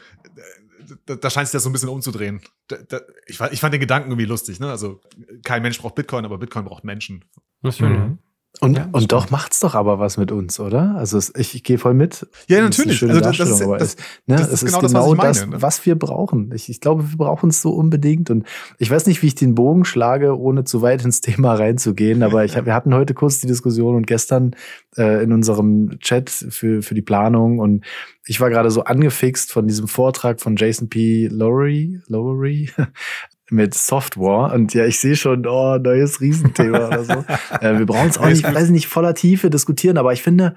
da, 1.05 1.15
da 1.15 1.29
scheint 1.29 1.47
sich 1.47 1.53
das 1.53 1.63
so 1.63 1.69
ein 1.69 1.73
bisschen 1.73 1.89
umzudrehen. 1.89 2.41
Da, 2.67 2.77
da, 2.77 3.01
ich, 3.27 3.39
ich, 3.39 3.59
fand 3.61 3.73
den 3.73 3.79
Gedanken 3.79 4.09
irgendwie 4.09 4.27
lustig. 4.27 4.59
Ne? 4.59 4.69
Also, 4.69 4.99
kein 5.43 5.61
Mensch 5.61 5.79
braucht 5.79 5.95
Bitcoin, 5.95 6.25
aber 6.25 6.37
Bitcoin 6.37 6.65
braucht 6.65 6.83
Menschen. 6.83 7.23
Das 7.61 7.75
ist 7.75 7.79
schön. 7.79 7.93
Mhm. 7.93 8.17
Und, 8.59 8.77
ja, 8.77 8.89
und 8.91 9.11
doch 9.11 9.31
macht's 9.31 9.59
doch 9.61 9.73
aber 9.73 9.97
was 9.97 10.17
mit 10.17 10.31
uns, 10.31 10.59
oder? 10.59 10.95
Also 10.95 11.17
es, 11.17 11.33
ich, 11.35 11.55
ich 11.55 11.63
gehe 11.63 11.77
voll 11.77 11.93
mit. 11.93 12.27
Ja, 12.47 12.61
natürlich. 12.61 13.01
also 13.01 13.19
das, 13.19 13.39
ist, 13.39 13.59
das, 13.59 13.81
es, 13.81 13.95
ne, 14.27 14.35
das 14.35 14.49
ist, 14.49 14.65
genau, 14.65 14.81
das, 14.81 14.91
genau 14.91 15.17
was, 15.17 15.39
meine, 15.39 15.51
ne? 15.51 15.61
was, 15.61 15.85
wir 15.85 15.95
brauchen. 15.97 16.51
Ich, 16.53 16.69
ich 16.69 16.81
glaube, 16.81 17.09
wir 17.09 17.17
brauchen 17.17 17.49
es 17.49 17.61
so 17.61 17.71
unbedingt. 17.71 18.29
Und 18.29 18.45
ich 18.77 18.91
weiß 18.91 19.07
nicht, 19.07 19.23
wie 19.23 19.27
ich 19.27 19.35
den 19.35 19.55
Bogen 19.55 19.85
schlage, 19.85 20.37
ohne 20.37 20.63
zu 20.65 20.81
weit 20.81 21.03
ins 21.05 21.21
Thema 21.21 21.55
reinzugehen. 21.55 22.23
Aber 22.23 22.43
ich 22.45 22.53
wir 22.53 22.75
hatten 22.75 22.93
heute 22.93 23.13
kurz 23.13 23.39
die 23.39 23.47
Diskussion 23.47 23.95
und 23.95 24.05
gestern 24.05 24.55
äh, 24.97 25.23
in 25.23 25.31
unserem 25.31 25.97
Chat 25.99 26.29
für, 26.29 26.81
für 26.83 26.93
die 26.93 27.01
Planung. 27.01 27.57
Und 27.59 27.85
ich 28.27 28.41
war 28.41 28.49
gerade 28.49 28.69
so 28.69 28.83
angefixt 28.83 29.51
von 29.51 29.65
diesem 29.65 29.87
Vortrag 29.87 30.41
von 30.41 30.55
Jason 30.55 30.89
P. 30.89 31.27
Lowery, 31.27 32.01
Lowery 32.07 32.69
mit 33.51 33.73
Software. 33.73 34.53
Und 34.53 34.73
ja, 34.73 34.85
ich 34.85 34.99
sehe 34.99 35.15
schon, 35.15 35.45
oh, 35.45 35.77
neues 35.77 36.21
Riesenthema 36.21 36.87
oder 36.87 37.03
so. 37.03 37.13
äh, 37.61 37.77
wir 37.77 37.85
brauchen 37.85 38.09
es 38.09 38.17
auch 38.17 38.27
nicht, 38.27 38.43
weiß 38.43 38.69
nicht, 38.69 38.87
voller 38.87 39.13
Tiefe 39.13 39.49
diskutieren, 39.49 39.97
aber 39.97 40.13
ich 40.13 40.23
finde, 40.23 40.55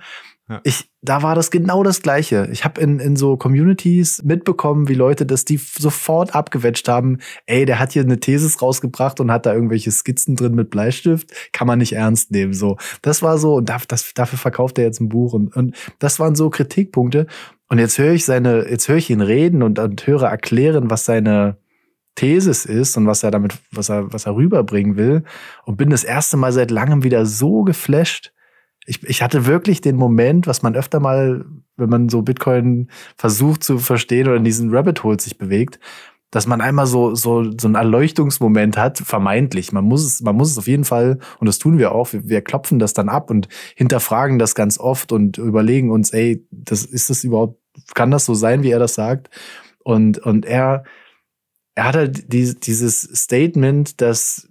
ja. 0.49 0.61
Ich, 0.63 0.91
da 1.01 1.23
war 1.23 1.35
das 1.35 1.51
genau 1.51 1.83
das 1.83 2.03
Gleiche. 2.03 2.49
Ich 2.53 2.67
habe 2.67 2.79
in, 2.79 3.01
in 3.01 3.17
so 3.17 3.39
Communities 3.39 4.23
mitbekommen, 4.25 4.89
wie 4.89 4.95
Leute 4.95 5.25
das 5.25 5.47
die 5.47 5.57
sofort 5.57 6.35
abgewetscht 6.35 6.87
haben. 6.87 7.19
Ey, 7.47 7.65
der 7.65 7.79
hat 7.79 7.93
hier 7.93 8.03
eine 8.03 8.21
Thesis 8.21 8.61
rausgebracht 8.61 9.21
und 9.21 9.31
hat 9.31 9.47
da 9.47 9.55
irgendwelche 9.55 9.91
Skizzen 9.91 10.37
drin 10.37 10.55
mit 10.55 10.69
Bleistift. 10.69 11.33
Kann 11.53 11.67
man 11.67 11.79
nicht 11.79 11.95
ernst 11.95 12.31
nehmen. 12.31 12.53
So, 12.53 12.77
das 13.01 13.23
war 13.23 13.39
so 13.39 13.55
und 13.55 13.71
das, 13.71 14.13
dafür 14.13 14.39
verkauft 14.39 14.77
er 14.77 14.85
jetzt 14.85 15.01
ein 15.01 15.09
Buch 15.09 15.33
und, 15.33 15.57
und 15.57 15.77
das 15.99 16.21
waren 16.21 16.35
so 16.35 16.51
Kritikpunkte. 16.51 17.27
Und 17.71 17.79
jetzt 17.79 17.97
höre 17.97 18.13
ich 18.13 18.27
seine, 18.27 18.69
jetzt 18.69 18.89
höre 18.89 18.99
ich 18.99 19.09
ihn 19.09 19.23
reden 19.23 19.63
und, 19.63 19.79
und 19.79 20.07
höre 20.07 20.29
erklären, 20.29 20.91
was 20.91 21.07
seine 21.07 21.57
Thesis 22.15 22.65
ist 22.65 22.97
und 22.97 23.07
was 23.07 23.23
er 23.23 23.31
damit, 23.31 23.55
was 23.73 23.89
er, 23.89 24.13
was 24.13 24.27
er 24.27 24.37
rüberbringen 24.37 24.97
will. 24.97 25.25
Und 25.65 25.77
bin 25.77 25.91
das 25.91 26.05
erste 26.05 26.37
Mal 26.37 26.53
seit 26.53 26.71
langem 26.71 27.03
wieder 27.03 27.27
so 27.27 27.63
geflasht. 27.63 28.33
Ich, 28.87 29.03
ich 29.03 29.23
hatte 29.23 29.47
wirklich 29.47 29.81
den 29.81 29.97
Moment, 29.97 30.47
was 30.47 30.63
man 30.63 30.77
öfter 30.77 31.01
mal, 31.01 31.45
wenn 31.77 31.89
man 31.89 32.09
so 32.09 32.23
Bitcoin 32.23 32.89
versucht 33.17 33.65
zu 33.65 33.79
verstehen 33.79 34.29
oder 34.29 34.37
in 34.37 34.45
diesen 34.45 34.75
Rabbit 34.75 35.03
Hole 35.03 35.21
sich 35.21 35.39
bewegt, 35.39 35.81
dass 36.35 36.49
man 36.49 36.61
einmal 36.61 36.87
so, 36.87 37.15
so, 37.15 37.45
so 37.57 37.69
einen 37.69 37.77
Erleuchtungsmoment 37.77 38.77
hat, 38.77 38.99
vermeintlich. 38.99 39.71
Man 39.71 39.85
muss 39.85 40.05
es, 40.05 40.21
man 40.21 40.35
muss 40.35 40.51
es 40.51 40.59
auf 40.59 40.67
jeden 40.67 40.85
Fall, 40.85 41.21
und 41.39 41.47
das 41.47 41.61
tun 41.61 41.79
wir 41.79 41.93
auch, 41.93 42.13
wir, 42.13 42.29
wir 42.29 42.43
klopfen 42.43 42.81
das 42.81 42.93
dann 42.93 43.09
ab 43.09 43.31
und 43.31 43.49
hinterfragen 43.77 44.41
das 44.41 44.57
ganz 44.57 44.79
oft 44.79 45.13
und 45.13 45.39
überlegen 45.39 45.93
uns, 45.93 46.11
ey, 46.13 46.45
das, 46.51 46.85
ist 46.85 47.09
das 47.09 47.23
überhaupt, 47.23 47.61
kann 47.95 48.11
das 48.11 48.25
so 48.25 48.35
sein, 48.35 48.65
wie 48.65 48.71
er 48.71 48.81
das 48.81 48.95
sagt? 48.95 49.31
Und, 49.85 50.19
und 50.19 50.45
er, 50.45 50.83
er 51.75 51.85
hat 51.85 51.97
halt 51.97 52.33
die, 52.33 52.55
dieses 52.55 53.01
Statement, 53.01 54.01
dass 54.01 54.49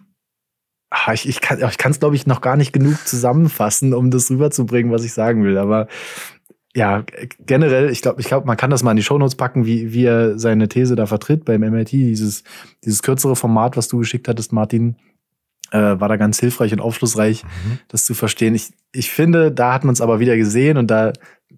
ich, 1.14 1.28
ich 1.28 1.42
kann 1.42 1.60
es, 1.60 2.00
glaube 2.00 2.16
ich, 2.16 2.28
noch 2.28 2.42
gar 2.42 2.56
nicht 2.56 2.72
genug 2.72 3.08
zusammenfassen, 3.08 3.94
um 3.94 4.12
das 4.12 4.30
rüberzubringen, 4.30 4.92
was 4.92 5.04
ich 5.04 5.14
sagen 5.14 5.44
will. 5.44 5.58
Aber 5.58 5.88
ja, 6.76 7.04
generell, 7.40 7.90
ich 7.90 8.02
glaube, 8.02 8.22
ich 8.22 8.28
glaube, 8.28 8.48
man 8.48 8.58
kann 8.58 8.70
das 8.70 8.84
mal 8.84 8.92
in 8.92 8.98
die 8.98 9.04
Shownotes 9.04 9.36
packen, 9.36 9.66
wie, 9.66 9.94
wie 9.94 10.06
er 10.06 10.38
seine 10.38 10.68
These 10.68 10.96
da 10.96 11.06
vertritt 11.06 11.46
beim 11.46 11.62
MIT. 11.62 11.92
Dieses, 11.92 12.44
dieses 12.84 13.02
kürzere 13.02 13.36
Format, 13.36 13.78
was 13.78 13.88
du 13.88 14.00
geschickt 14.00 14.28
hattest, 14.28 14.54
Martin, 14.54 14.96
äh, 15.72 16.00
war 16.00 16.10
da 16.10 16.18
ganz 16.18 16.40
hilfreich 16.40 16.72
und 16.74 16.80
aufschlussreich, 16.80 17.44
mhm. 17.44 17.80
das 17.88 18.06
zu 18.06 18.14
verstehen. 18.14 18.54
Ich, 18.54 18.72
ich 18.92 19.12
finde, 19.12 19.52
da 19.52 19.74
hat 19.74 19.84
man 19.84 19.94
es 19.94 20.02
aber 20.02 20.20
wieder 20.20 20.38
gesehen 20.38 20.78
und 20.78 20.88
da 20.92 21.14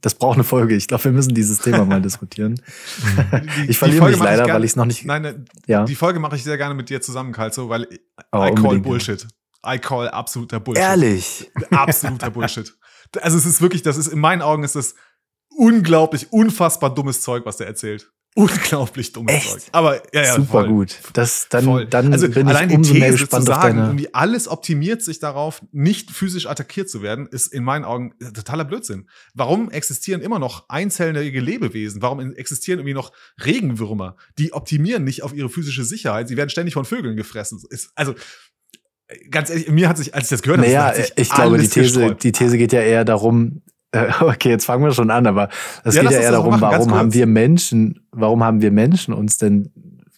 das 0.05 0.13
braucht 0.13 0.35
eine 0.35 0.43
Folge. 0.43 0.75
Ich 0.75 0.87
glaube, 0.87 1.05
wir 1.05 1.11
müssen 1.13 1.33
dieses 1.33 1.57
Thema 1.57 1.83
mal 1.83 1.99
diskutieren. 1.99 2.61
Die, 3.57 3.71
ich 3.71 3.79
verliere 3.79 4.07
mich 4.07 4.19
leider, 4.19 4.43
ich 4.43 4.45
gern, 4.45 4.57
weil 4.57 4.63
ich 4.63 4.69
es 4.69 4.75
noch 4.75 4.85
nicht. 4.85 5.03
Nein, 5.03 5.21
ne, 5.23 5.45
ja. 5.65 5.83
die 5.83 5.95
Folge 5.95 6.19
mache 6.19 6.35
ich 6.35 6.43
sehr 6.43 6.57
gerne 6.57 6.75
mit 6.75 6.91
dir 6.91 7.01
zusammen, 7.01 7.31
Kalzo, 7.31 7.69
weil 7.69 7.87
oh, 8.31 8.45
I 8.45 8.53
call 8.53 8.77
Bullshit. 8.77 9.25
I 9.65 9.79
call 9.79 10.07
absoluter 10.07 10.59
Bullshit. 10.59 10.83
Ehrlich? 10.83 11.49
Absoluter 11.71 12.29
Bullshit. 12.29 12.71
Also 13.19 13.35
es 13.35 13.47
ist 13.47 13.63
wirklich, 13.63 13.81
das 13.81 13.97
ist 13.97 14.05
in 14.05 14.19
meinen 14.19 14.43
Augen 14.43 14.63
ist 14.63 14.75
das 14.75 14.93
unglaublich, 15.49 16.31
unfassbar 16.31 16.93
dummes 16.93 17.21
Zeug, 17.21 17.43
was 17.47 17.57
der 17.57 17.65
erzählt 17.65 18.11
unglaublich 18.35 19.13
dummes 19.13 19.33
Echt? 19.33 19.49
Zeug. 19.49 19.61
Aber 19.71 19.95
ja, 20.13 20.23
ja, 20.23 20.35
super 20.35 20.51
voll. 20.51 20.67
gut. 20.67 20.99
Das 21.13 21.47
dann, 21.49 21.63
voll. 21.63 21.85
dann 21.85 22.11
also 22.11 22.29
bin 22.29 22.47
allein 22.47 22.69
ich 22.69 22.75
umso 22.75 22.93
die 22.93 22.99
mehr 22.99 23.09
These 23.09 23.23
gespannt 23.23 23.45
zu 23.45 23.51
sagen, 23.51 23.79
auf 23.79 23.95
deine 23.95 24.13
alles 24.13 24.47
optimiert 24.47 25.01
sich 25.01 25.19
darauf, 25.19 25.61
nicht 25.71 26.11
physisch 26.11 26.45
attackiert 26.45 26.89
zu 26.89 27.01
werden, 27.01 27.27
ist 27.27 27.53
in 27.53 27.63
meinen 27.63 27.85
Augen 27.85 28.13
totaler 28.33 28.65
Blödsinn. 28.65 29.09
Warum 29.33 29.71
existieren 29.71 30.21
immer 30.21 30.37
noch 30.37 30.67
einzellige 30.67 31.39
Lebewesen? 31.39 32.01
Warum 32.01 32.19
existieren 32.33 32.79
irgendwie 32.79 32.93
noch 32.93 33.13
Regenwürmer? 33.43 34.17
Die 34.37 34.51
optimieren 34.53 35.05
nicht 35.05 35.23
auf 35.23 35.33
ihre 35.33 35.49
physische 35.49 35.85
Sicherheit. 35.85 36.27
Sie 36.27 36.35
werden 36.35 36.49
ständig 36.49 36.73
von 36.73 36.83
Vögeln 36.83 37.15
gefressen. 37.15 37.61
Ist, 37.69 37.91
also 37.95 38.15
ganz 39.29 39.49
ehrlich, 39.49 39.69
mir 39.69 39.87
hat 39.87 39.97
sich, 39.97 40.13
als 40.13 40.25
ich 40.25 40.29
das 40.31 40.41
gehört 40.41 40.59
habe, 40.59 40.67
naja, 40.67 40.93
ich 41.15 41.29
glaube, 41.29 41.57
die 41.57 41.67
These, 41.67 42.15
die 42.15 42.31
These 42.31 42.57
geht 42.57 42.73
ja 42.73 42.81
eher 42.81 43.05
darum, 43.05 43.61
äh, 43.67 43.74
okay, 44.21 44.49
jetzt 44.49 44.65
fangen 44.65 44.83
wir 44.83 44.91
schon 44.91 45.11
an, 45.11 45.27
aber 45.27 45.49
es 45.83 45.95
ja, 45.95 46.01
geht 46.01 46.11
ja 46.11 46.19
eher 46.19 46.31
darum, 46.31 46.59
warum 46.59 46.93
haben 46.93 47.13
wir 47.13 47.27
Menschen, 47.27 48.01
warum 48.11 48.43
haben 48.43 48.61
wir 48.61 48.71
Menschen 48.71 49.13
uns 49.13 49.37
denn, 49.37 49.71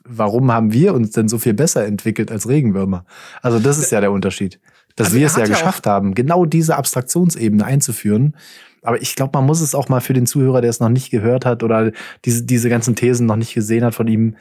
warum 0.03 0.51
haben 0.51 0.73
wir 0.73 0.93
uns 0.93 1.11
denn 1.11 1.27
so 1.27 1.37
viel 1.37 1.53
besser 1.53 1.85
entwickelt 1.85 2.31
als 2.31 2.47
Regenwürmer? 2.47 3.05
Also 3.41 3.59
das 3.59 3.77
ist 3.77 3.91
ja 3.91 4.01
der 4.01 4.11
Unterschied. 4.11 4.59
Dass 4.95 5.07
also 5.07 5.19
wir 5.19 5.27
es 5.27 5.35
ja 5.35 5.45
geschafft 5.45 5.85
haben, 5.85 6.15
genau 6.15 6.45
diese 6.45 6.75
Abstraktionsebene 6.75 7.63
einzuführen. 7.63 8.35
Aber 8.81 9.01
ich 9.01 9.15
glaube, 9.15 9.31
man 9.37 9.45
muss 9.45 9.61
es 9.61 9.75
auch 9.75 9.89
mal 9.89 10.01
für 10.01 10.13
den 10.13 10.25
Zuhörer, 10.25 10.61
der 10.61 10.69
es 10.69 10.79
noch 10.79 10.89
nicht 10.89 11.11
gehört 11.11 11.45
hat 11.45 11.61
oder 11.61 11.91
diese, 12.25 12.43
diese 12.43 12.69
ganzen 12.69 12.95
Thesen 12.95 13.27
noch 13.27 13.35
nicht 13.35 13.53
gesehen 13.53 13.83
hat 13.83 13.93
von 13.93 14.07
ihm, 14.07 14.35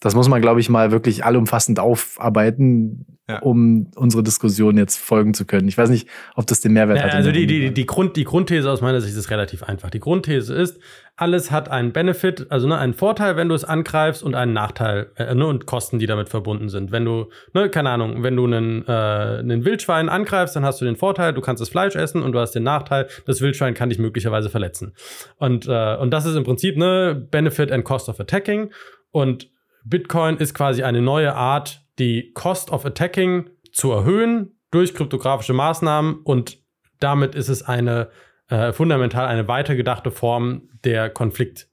das 0.00 0.14
muss 0.14 0.28
man, 0.28 0.40
glaube 0.40 0.60
ich, 0.60 0.68
mal 0.68 0.90
wirklich 0.90 1.24
allumfassend 1.24 1.78
aufarbeiten, 1.78 3.06
Ja. 3.28 3.38
um 3.40 3.90
unsere 3.96 4.22
Diskussion 4.22 4.76
jetzt 4.78 4.96
folgen 4.96 5.34
zu 5.34 5.44
können. 5.44 5.68
Ich 5.68 5.76
weiß 5.78 5.90
nicht, 5.90 6.08
ob 6.34 6.46
das 6.46 6.60
den 6.60 6.72
Mehrwert 6.72 6.98
Ja, 6.98 7.04
hat. 7.04 7.14
also 7.14 7.30
die, 7.30 7.46
die, 7.46 7.72
die, 7.72 7.86
Grund, 7.86 8.16
die 8.16 8.24
Grundthese 8.24 8.70
aus 8.70 8.80
meiner 8.80 9.00
Sicht 9.00 9.16
ist 9.16 9.30
relativ 9.30 9.62
einfach. 9.62 9.90
Die 9.90 10.00
Grundthese 10.00 10.54
ist, 10.54 10.80
alles 11.16 11.50
hat 11.50 11.70
einen 11.70 11.92
Benefit, 11.92 12.46
also 12.50 12.66
ne, 12.66 12.78
einen 12.78 12.94
Vorteil, 12.94 13.36
wenn 13.36 13.48
du 13.50 13.54
es 13.54 13.62
angreifst 13.62 14.22
und 14.22 14.34
einen 14.34 14.52
Nachteil 14.54 15.10
äh, 15.16 15.34
ne, 15.34 15.46
und 15.46 15.66
Kosten, 15.66 15.98
die 15.98 16.06
damit 16.06 16.28
verbunden 16.30 16.70
sind. 16.70 16.92
Wenn 16.92 17.04
du, 17.04 17.26
ne, 17.52 17.68
keine 17.68 17.90
Ahnung, 17.90 18.22
wenn 18.22 18.34
du 18.36 18.46
einen, 18.46 18.84
äh, 18.88 18.90
einen 18.90 19.64
Wildschwein 19.66 20.08
angreifst, 20.08 20.56
dann 20.56 20.64
hast 20.64 20.80
du 20.80 20.86
den 20.86 20.96
Vorteil, 20.96 21.34
du 21.34 21.42
kannst 21.42 21.60
das 21.60 21.68
Fleisch 21.68 21.94
essen 21.94 22.22
und 22.22 22.32
du 22.32 22.38
hast 22.40 22.52
den 22.52 22.62
Nachteil, 22.62 23.06
das 23.26 23.42
Wildschwein 23.42 23.74
kann 23.74 23.90
dich 23.90 23.98
möglicherweise 23.98 24.48
verletzen. 24.48 24.94
Und, 25.36 25.68
äh, 25.68 25.96
und 25.96 26.10
das 26.10 26.24
ist 26.24 26.36
im 26.36 26.44
Prinzip 26.44 26.76
ne 26.78 27.14
Benefit 27.30 27.70
and 27.70 27.84
Cost 27.84 28.08
of 28.08 28.18
Attacking. 28.18 28.70
Und 29.12 29.50
Bitcoin 29.84 30.36
ist 30.36 30.54
quasi 30.54 30.82
eine 30.82 31.00
neue 31.02 31.34
Art, 31.34 31.84
die 31.98 32.32
Cost 32.32 32.70
of 32.70 32.84
Attacking 32.84 33.50
zu 33.72 33.90
erhöhen 33.92 34.58
durch 34.70 34.94
kryptografische 34.94 35.52
Maßnahmen 35.52 36.20
und 36.22 36.58
damit 36.98 37.34
ist 37.34 37.48
es 37.48 37.62
eine 37.62 38.10
äh, 38.48 38.72
fundamental 38.72 39.26
eine 39.26 39.48
weitergedachte 39.48 40.10
Form 40.10 40.68
der 40.84 41.08
Konflikt 41.10 41.68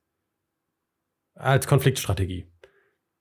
als 1.36 1.68
Konfliktstrategie. 1.68 2.46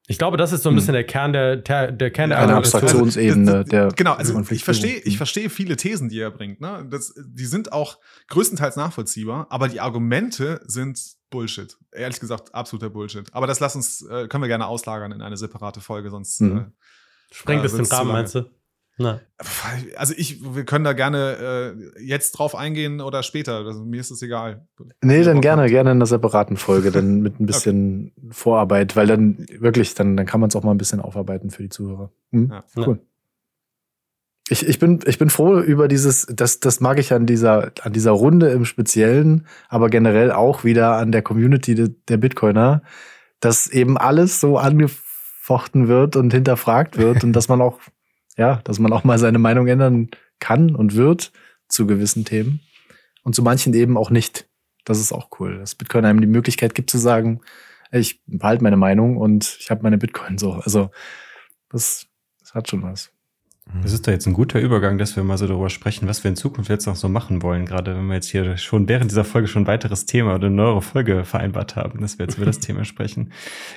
Ich 0.09 0.19
glaube, 0.19 0.37
das 0.37 0.53
ist 0.53 0.63
so 0.63 0.69
ein 0.69 0.73
Hm. 0.73 0.77
bisschen 0.77 0.93
der 0.95 1.05
Kern 1.05 1.33
der, 1.33 1.57
der, 1.57 1.91
der 1.91 2.11
Kern 2.13 2.31
der 2.31 2.39
Eine 2.39 2.55
Argumentation. 2.55 2.85
Abstraktionsebene 3.09 3.53
Also, 3.53 3.69
der 3.69 3.89
Genau, 3.89 4.13
also 4.13 4.41
ich 4.51 4.63
verstehe, 4.63 4.99
ich 4.99 5.15
Mhm. 5.15 5.17
verstehe 5.17 5.51
viele 5.51 5.77
Thesen, 5.77 6.09
die 6.09 6.21
er 6.21 6.31
bringt. 6.31 6.61
Ne? 6.61 6.87
Das, 6.91 7.13
die 7.27 7.45
sind 7.45 7.73
auch 7.73 7.99
größtenteils 8.29 8.77
nachvollziehbar, 8.77 9.49
aber 9.51 9.69
die 9.69 9.81
Argumente 9.81 10.61
sind 10.65 11.16
Bullshit. 11.31 11.77
Ehrlich 11.93 12.21
gesagt, 12.21 12.55
absoluter 12.55 12.91
Bullshit. 12.91 13.27
Aber 13.33 13.47
das 13.47 13.61
lass 13.61 13.75
uns, 13.77 14.03
äh, 14.03 14.29
können 14.29 14.43
wir 14.43 14.49
gerne 14.49 14.67
auslagern 14.67 15.13
in 15.13 15.23
eine 15.23 15.37
separate 15.37 15.81
Folge, 15.81 16.11
sonst 16.11 16.41
Mhm. 16.41 16.59
äh, 16.59 16.65
Sprengt 17.35 17.63
äh, 17.63 17.67
es 17.67 17.75
den 17.75 17.85
Rahmen, 17.87 18.13
meinst 18.13 18.35
du? 18.35 18.51
Na. 18.99 19.21
Also 19.97 20.15
ich, 20.17 20.43
wir 20.55 20.65
können 20.65 20.85
da 20.85 20.95
gerne 20.95 21.75
äh, 21.99 22.03
jetzt 22.03 22.33
drauf 22.33 22.55
eingehen 22.55 23.03
oder 23.03 23.23
später. 23.23 23.57
Also 23.67 23.85
mir 23.85 24.01
ist 24.01 24.11
es 24.11 24.23
egal. 24.23 24.67
Nee, 25.03 25.23
dann 25.23 25.43
gerne, 25.43 25.63
habt. 25.63 25.71
gerne 25.71 25.91
in 25.91 25.99
einer 25.99 26.07
separaten 26.07 26.57
Folge, 26.57 26.91
dann 26.91 27.21
mit 27.21 27.39
ein 27.39 27.45
bisschen 27.47 28.13
Vorarbeit, 28.31 28.97
weil 28.97 29.07
dann 29.07 29.45
wirklich, 29.59 29.95
dann, 29.95 30.17
dann 30.17 30.25
kann 30.25 30.41
man 30.41 30.49
es 30.49 30.57
auch 30.57 30.63
mal 30.63 30.71
ein 30.71 30.79
bisschen 30.79 31.01
aufarbeiten 31.01 31.51
für 31.51 31.63
die 31.63 31.69
Zuhörer. 31.69 32.11
Hm? 32.33 32.51
Ja. 32.51 32.65
Cool. 32.75 33.01
Ich, 34.49 34.67
ich, 34.67 34.79
bin, 34.79 35.01
ich 35.07 35.19
bin 35.19 35.29
froh 35.29 35.59
über 35.59 35.89
dieses, 35.89 36.27
das, 36.27 36.61
das 36.61 36.81
mag 36.81 37.01
ich 37.01 37.13
an 37.13 37.27
dieser, 37.27 37.73
an 37.83 37.93
dieser 37.93 38.13
Runde 38.13 38.51
im 38.51 38.65
Speziellen, 38.65 39.47
aber 39.69 39.91
generell 39.91 40.31
auch 40.31 40.63
wieder 40.63 40.97
an 40.97 41.11
der 41.11 41.23
Community 41.23 41.75
de, 41.75 41.95
der 42.09 42.17
Bitcoiner, 42.17 42.83
dass 43.41 43.67
eben 43.67 43.99
alles 43.99 44.39
so 44.39 44.57
angefochten 44.57 45.89
wird 45.89 46.15
und 46.15 46.33
hinterfragt 46.33 46.97
wird 46.97 47.25
und 47.25 47.33
dass 47.33 47.49
man 47.49 47.61
auch, 47.61 47.81
ja, 48.37 48.61
dass 48.63 48.79
man 48.79 48.93
auch 48.93 49.03
mal 49.03 49.19
seine 49.19 49.39
Meinung 49.39 49.67
ändern 49.67 50.11
kann 50.39 50.77
und 50.77 50.95
wird 50.95 51.33
zu 51.69 51.87
gewissen 51.87 52.25
Themen 52.25 52.61
und 53.25 53.35
zu 53.35 53.43
manchen 53.43 53.75
eben 53.75 53.97
auch 53.97 54.11
nicht. 54.11 54.49
Das 54.85 55.01
ist 55.01 55.13
auch 55.13 55.29
cool, 55.41 55.59
dass 55.59 55.75
Bitcoin 55.75 56.05
einem 56.05 56.21
die 56.21 56.29
Möglichkeit 56.29 56.77
gibt 56.77 56.91
zu 56.91 56.99
sagen, 56.99 57.41
ich 57.91 58.23
behalte 58.27 58.63
meine 58.63 58.77
Meinung 58.77 59.17
und 59.17 59.57
ich 59.59 59.71
habe 59.71 59.83
meine 59.83 59.99
Bitcoin 59.99 60.39
so. 60.39 60.53
Also 60.53 60.91
das, 61.71 62.07
das 62.41 62.55
hat 62.55 62.69
schon 62.69 62.83
was. 62.85 63.11
Das 63.83 63.93
ist 63.93 64.07
doch 64.07 64.13
jetzt 64.13 64.27
ein 64.27 64.33
guter 64.33 64.61
Übergang, 64.61 64.97
dass 64.97 65.17
wir 65.17 65.25
mal 65.25 65.37
so 65.39 65.47
darüber 65.47 65.71
sprechen, 65.71 66.07
was 66.07 66.23
wir 66.23 66.29
in 66.29 66.37
Zukunft 66.37 66.71
jetzt 66.71 66.87
noch 66.87 66.95
so 66.95 67.09
machen 67.09 67.43
wollen. 67.43 67.67
Gerade 67.67 67.97
wenn 67.97 68.07
wir 68.07 68.15
jetzt 68.15 68.29
hier 68.29 68.57
schon 68.57 68.89
während 68.89 69.11
dieser 69.11 69.25
Folge 69.25 69.49
schon 69.49 69.65
ein 69.65 69.67
weiteres 69.67 70.07
Thema 70.07 70.37
oder 70.37 70.47
eine 70.47 70.55
neuere 70.55 70.83
Folge 70.83 71.25
vereinbart 71.25 71.75
haben, 71.75 72.01
dass 72.01 72.19
wir 72.19 72.27
jetzt 72.27 72.37
über 72.37 72.47
das 72.47 72.59
Thema 72.61 72.85
sprechen. 72.85 73.33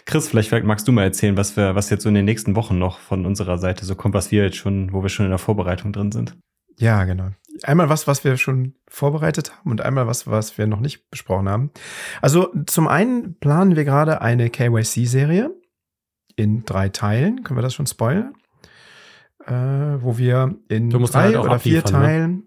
Chris, 0.05 0.29
vielleicht 0.29 0.51
magst 0.63 0.87
du 0.87 0.91
mal 0.91 1.03
erzählen, 1.03 1.37
was 1.37 1.57
wir, 1.57 1.73
was 1.73 1.89
jetzt 1.89 2.03
so 2.03 2.09
in 2.09 2.15
den 2.15 2.25
nächsten 2.25 2.55
Wochen 2.55 2.77
noch 2.77 2.99
von 2.99 3.25
unserer 3.25 3.57
Seite 3.57 3.83
so 3.83 3.95
kommt, 3.95 4.13
was 4.13 4.31
wir 4.31 4.43
jetzt 4.43 4.57
schon, 4.57 4.93
wo 4.93 5.01
wir 5.01 5.09
schon 5.09 5.25
in 5.25 5.31
der 5.31 5.39
Vorbereitung 5.39 5.91
drin 5.91 6.11
sind. 6.11 6.37
Ja, 6.77 7.03
genau. 7.05 7.29
Einmal 7.63 7.89
was, 7.89 8.07
was 8.07 8.23
wir 8.23 8.37
schon 8.37 8.75
vorbereitet 8.87 9.51
haben 9.51 9.71
und 9.71 9.81
einmal 9.81 10.07
was, 10.07 10.27
was 10.27 10.57
wir 10.57 10.67
noch 10.67 10.79
nicht 10.79 11.09
besprochen 11.09 11.49
haben. 11.49 11.71
Also 12.21 12.53
zum 12.67 12.87
einen 12.87 13.37
planen 13.39 13.75
wir 13.75 13.85
gerade 13.85 14.21
eine 14.21 14.49
KYC-Serie 14.49 15.51
in 16.35 16.63
drei 16.63 16.89
Teilen. 16.89 17.43
Können 17.43 17.57
wir 17.57 17.63
das 17.63 17.73
schon 17.73 17.87
spoilern? 17.87 18.33
Äh, 19.49 20.03
wo 20.03 20.19
wir 20.19 20.55
in 20.67 20.91
drei 20.91 21.33
halt 21.33 21.37
oder 21.37 21.59
vier 21.59 21.77
ne? 21.77 21.83
Teilen 21.83 22.43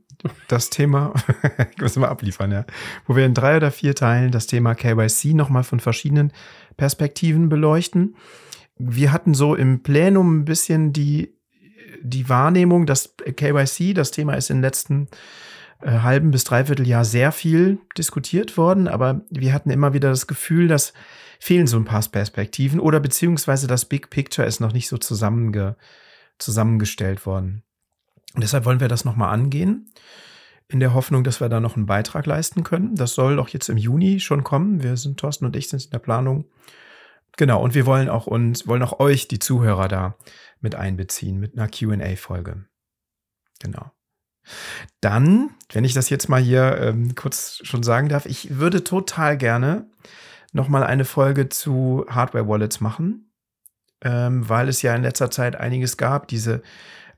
das 0.46 0.70
Thema, 0.70 1.12
ich 1.74 1.82
muss 1.82 1.96
immer 1.96 2.10
abliefern, 2.10 2.52
ja, 2.52 2.64
wo 3.06 3.16
wir 3.16 3.26
in 3.26 3.34
drei 3.34 3.56
oder 3.56 3.72
vier 3.72 3.96
Teilen 3.96 4.30
das 4.30 4.46
Thema 4.46 4.76
KYC 4.76 5.34
nochmal 5.34 5.64
von 5.64 5.80
verschiedenen 5.80 6.32
Perspektiven 6.76 7.48
beleuchten. 7.48 8.14
Wir 8.78 9.10
hatten 9.10 9.34
so 9.34 9.56
im 9.56 9.82
Plenum 9.82 10.38
ein 10.38 10.44
bisschen 10.44 10.92
die, 10.92 11.34
die 12.02 12.28
Wahrnehmung, 12.28 12.86
dass 12.86 13.16
KYC, 13.16 13.94
das 13.94 14.12
Thema 14.12 14.34
ist 14.34 14.50
in 14.50 14.58
den 14.58 14.62
letzten 14.62 15.08
äh, 15.80 15.90
halben 15.90 16.30
bis 16.30 16.44
dreiviertel 16.44 16.86
Jahr 16.86 17.04
sehr 17.04 17.32
viel 17.32 17.78
diskutiert 17.98 18.56
worden, 18.56 18.86
aber 18.86 19.22
wir 19.28 19.52
hatten 19.52 19.70
immer 19.70 19.92
wieder 19.92 20.10
das 20.10 20.28
Gefühl, 20.28 20.68
dass 20.68 20.92
fehlen 21.40 21.66
so 21.66 21.76
ein 21.76 21.84
paar 21.84 22.02
Perspektiven 22.02 22.78
oder 22.78 23.00
beziehungsweise 23.00 23.66
das 23.66 23.86
Big 23.86 24.10
Picture 24.10 24.46
ist 24.46 24.60
noch 24.60 24.72
nicht 24.72 24.86
so 24.86 24.98
zusammenge, 24.98 25.74
zusammengestellt 26.42 27.26
worden. 27.26 27.62
Und 28.34 28.42
deshalb 28.42 28.64
wollen 28.64 28.80
wir 28.80 28.88
das 28.88 29.04
nochmal 29.04 29.32
angehen, 29.32 29.92
in 30.68 30.80
der 30.80 30.94
Hoffnung, 30.94 31.22
dass 31.22 31.40
wir 31.40 31.48
da 31.48 31.60
noch 31.60 31.76
einen 31.76 31.86
Beitrag 31.86 32.24
leisten 32.26 32.64
können. 32.64 32.94
Das 32.94 33.14
soll 33.14 33.36
doch 33.36 33.48
jetzt 33.48 33.68
im 33.68 33.76
Juni 33.76 34.20
schon 34.20 34.42
kommen. 34.42 34.82
Wir 34.82 34.96
sind, 34.96 35.20
Thorsten 35.20 35.44
und 35.44 35.54
ich 35.54 35.68
sind 35.68 35.84
in 35.84 35.90
der 35.90 35.98
Planung. 35.98 36.46
Genau, 37.36 37.62
und 37.62 37.74
wir 37.74 37.86
wollen 37.86 38.08
auch 38.08 38.26
uns, 38.26 38.66
wollen 38.66 38.82
auch 38.82 38.98
euch, 38.98 39.28
die 39.28 39.38
Zuhörer 39.38 39.88
da 39.88 40.16
mit 40.60 40.74
einbeziehen, 40.74 41.38
mit 41.38 41.58
einer 41.58 41.68
QA-Folge. 41.68 42.64
Genau. 43.60 43.92
Dann, 45.00 45.50
wenn 45.72 45.84
ich 45.84 45.94
das 45.94 46.10
jetzt 46.10 46.28
mal 46.28 46.40
hier 46.40 46.78
ähm, 46.78 47.14
kurz 47.14 47.60
schon 47.62 47.82
sagen 47.82 48.08
darf, 48.08 48.26
ich 48.26 48.58
würde 48.58 48.84
total 48.84 49.36
gerne 49.36 49.90
noch 50.52 50.68
mal 50.68 50.84
eine 50.84 51.04
Folge 51.04 51.48
zu 51.48 52.04
Hardware-Wallets 52.08 52.80
machen, 52.80 53.31
ähm, 54.02 54.48
weil 54.48 54.68
es 54.68 54.82
ja 54.82 54.94
in 54.94 55.02
letzter 55.02 55.30
Zeit 55.30 55.56
einiges 55.56 55.96
gab. 55.96 56.28
Diese 56.28 56.62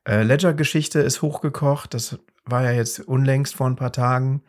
äh, 0.07 0.23
Ledger-Geschichte 0.23 1.01
ist 1.01 1.23
hochgekocht. 1.23 1.95
Das 1.95 2.19
war 2.45 2.63
ja 2.63 2.73
jetzt 2.73 3.01
unlängst 3.01 3.55
vor 3.55 3.67
ein 3.67 3.77
paar 3.77 3.93
Tagen, 3.93 4.43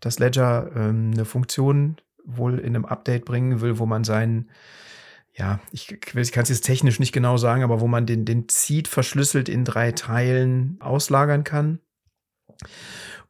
dass 0.00 0.18
Ledger 0.18 0.70
ähm, 0.74 1.10
eine 1.12 1.24
Funktion 1.24 1.96
wohl 2.24 2.58
in 2.58 2.76
einem 2.76 2.84
Update 2.84 3.24
bringen 3.24 3.60
will, 3.60 3.78
wo 3.78 3.86
man 3.86 4.04
seinen 4.04 4.50
ja, 5.34 5.60
ich, 5.70 5.90
ich 5.90 6.32
kann 6.32 6.42
es 6.42 6.48
jetzt 6.50 6.66
technisch 6.66 7.00
nicht 7.00 7.12
genau 7.12 7.38
sagen, 7.38 7.62
aber 7.62 7.80
wo 7.80 7.86
man 7.88 8.04
den, 8.04 8.24
den 8.24 8.46
Seed 8.50 8.86
verschlüsselt 8.86 9.48
in 9.48 9.64
drei 9.64 9.92
Teilen 9.92 10.76
auslagern 10.80 11.42
kann. 11.42 11.80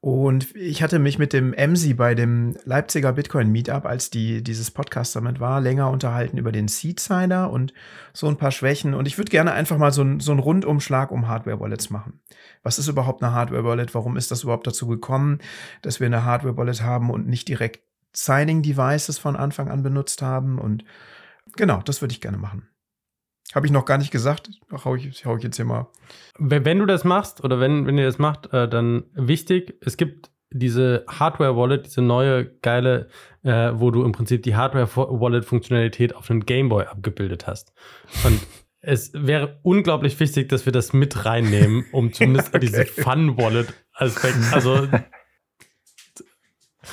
Und 0.02 0.56
ich 0.56 0.82
hatte 0.82 0.98
mich 0.98 1.20
mit 1.20 1.32
dem 1.32 1.54
EMSI 1.54 1.94
bei 1.94 2.16
dem 2.16 2.56
Leipziger 2.64 3.12
Bitcoin 3.12 3.52
Meetup, 3.52 3.86
als 3.86 4.10
die, 4.10 4.42
dieses 4.42 4.72
Podcast 4.72 5.14
damit 5.14 5.38
war, 5.38 5.60
länger 5.60 5.90
unterhalten 5.90 6.38
über 6.38 6.50
den 6.50 6.66
Seed 6.66 6.98
Signer 6.98 7.52
und 7.52 7.72
so 8.12 8.26
ein 8.26 8.36
paar 8.36 8.50
Schwächen. 8.50 8.94
Und 8.94 9.06
ich 9.06 9.16
würde 9.16 9.30
gerne 9.30 9.52
einfach 9.52 9.78
mal 9.78 9.92
so, 9.92 10.04
so 10.18 10.32
einen 10.32 10.40
Rundumschlag 10.40 11.12
um 11.12 11.28
Hardware-Wallets 11.28 11.90
machen. 11.90 12.18
Was 12.64 12.80
ist 12.80 12.88
überhaupt 12.88 13.22
eine 13.22 13.32
Hardware-Wallet? 13.32 13.94
Warum 13.94 14.16
ist 14.16 14.32
das 14.32 14.42
überhaupt 14.42 14.66
dazu 14.66 14.88
gekommen, 14.88 15.38
dass 15.82 16.00
wir 16.00 16.08
eine 16.08 16.24
Hardware-Wallet 16.24 16.82
haben 16.82 17.08
und 17.08 17.28
nicht 17.28 17.46
direkt 17.46 17.84
Signing-Devices 18.12 19.18
von 19.18 19.36
Anfang 19.36 19.70
an 19.70 19.84
benutzt 19.84 20.20
haben? 20.20 20.58
Und 20.58 20.82
genau, 21.54 21.80
das 21.80 22.00
würde 22.00 22.10
ich 22.10 22.20
gerne 22.20 22.38
machen. 22.38 22.66
Habe 23.54 23.66
ich 23.66 23.72
noch 23.72 23.84
gar 23.84 23.98
nicht 23.98 24.10
gesagt. 24.10 24.50
Hau 24.84 24.94
ich, 24.94 25.24
hau 25.26 25.36
ich 25.36 25.42
jetzt 25.42 25.56
hier 25.56 25.64
mal. 25.64 25.86
Wenn 26.38 26.64
wenn 26.64 26.78
du 26.78 26.86
das 26.86 27.04
machst 27.04 27.44
oder 27.44 27.60
wenn, 27.60 27.86
wenn 27.86 27.98
ihr 27.98 28.06
das 28.06 28.18
macht, 28.18 28.52
äh, 28.52 28.68
dann 28.68 29.04
wichtig, 29.14 29.74
es 29.82 29.96
gibt 29.96 30.30
diese 30.54 31.04
Hardware-Wallet, 31.08 31.86
diese 31.86 32.02
neue 32.02 32.46
geile, 32.60 33.08
äh, 33.42 33.72
wo 33.74 33.90
du 33.90 34.04
im 34.04 34.12
Prinzip 34.12 34.42
die 34.42 34.54
Hardware-Wallet-Funktionalität 34.54 36.14
auf 36.14 36.30
einem 36.30 36.44
Gameboy 36.44 36.84
abgebildet 36.84 37.46
hast. 37.46 37.72
Und 38.24 38.40
es 38.80 39.12
wäre 39.14 39.58
unglaublich 39.62 40.18
wichtig, 40.20 40.48
dass 40.48 40.66
wir 40.66 40.72
das 40.72 40.92
mit 40.92 41.24
reinnehmen, 41.24 41.84
um 41.92 42.12
zumindest 42.12 42.48
Okay. 42.54 42.66
diese 42.66 42.84
Fun-Wallet-Aspekt, 42.86 44.36
also 44.52 44.88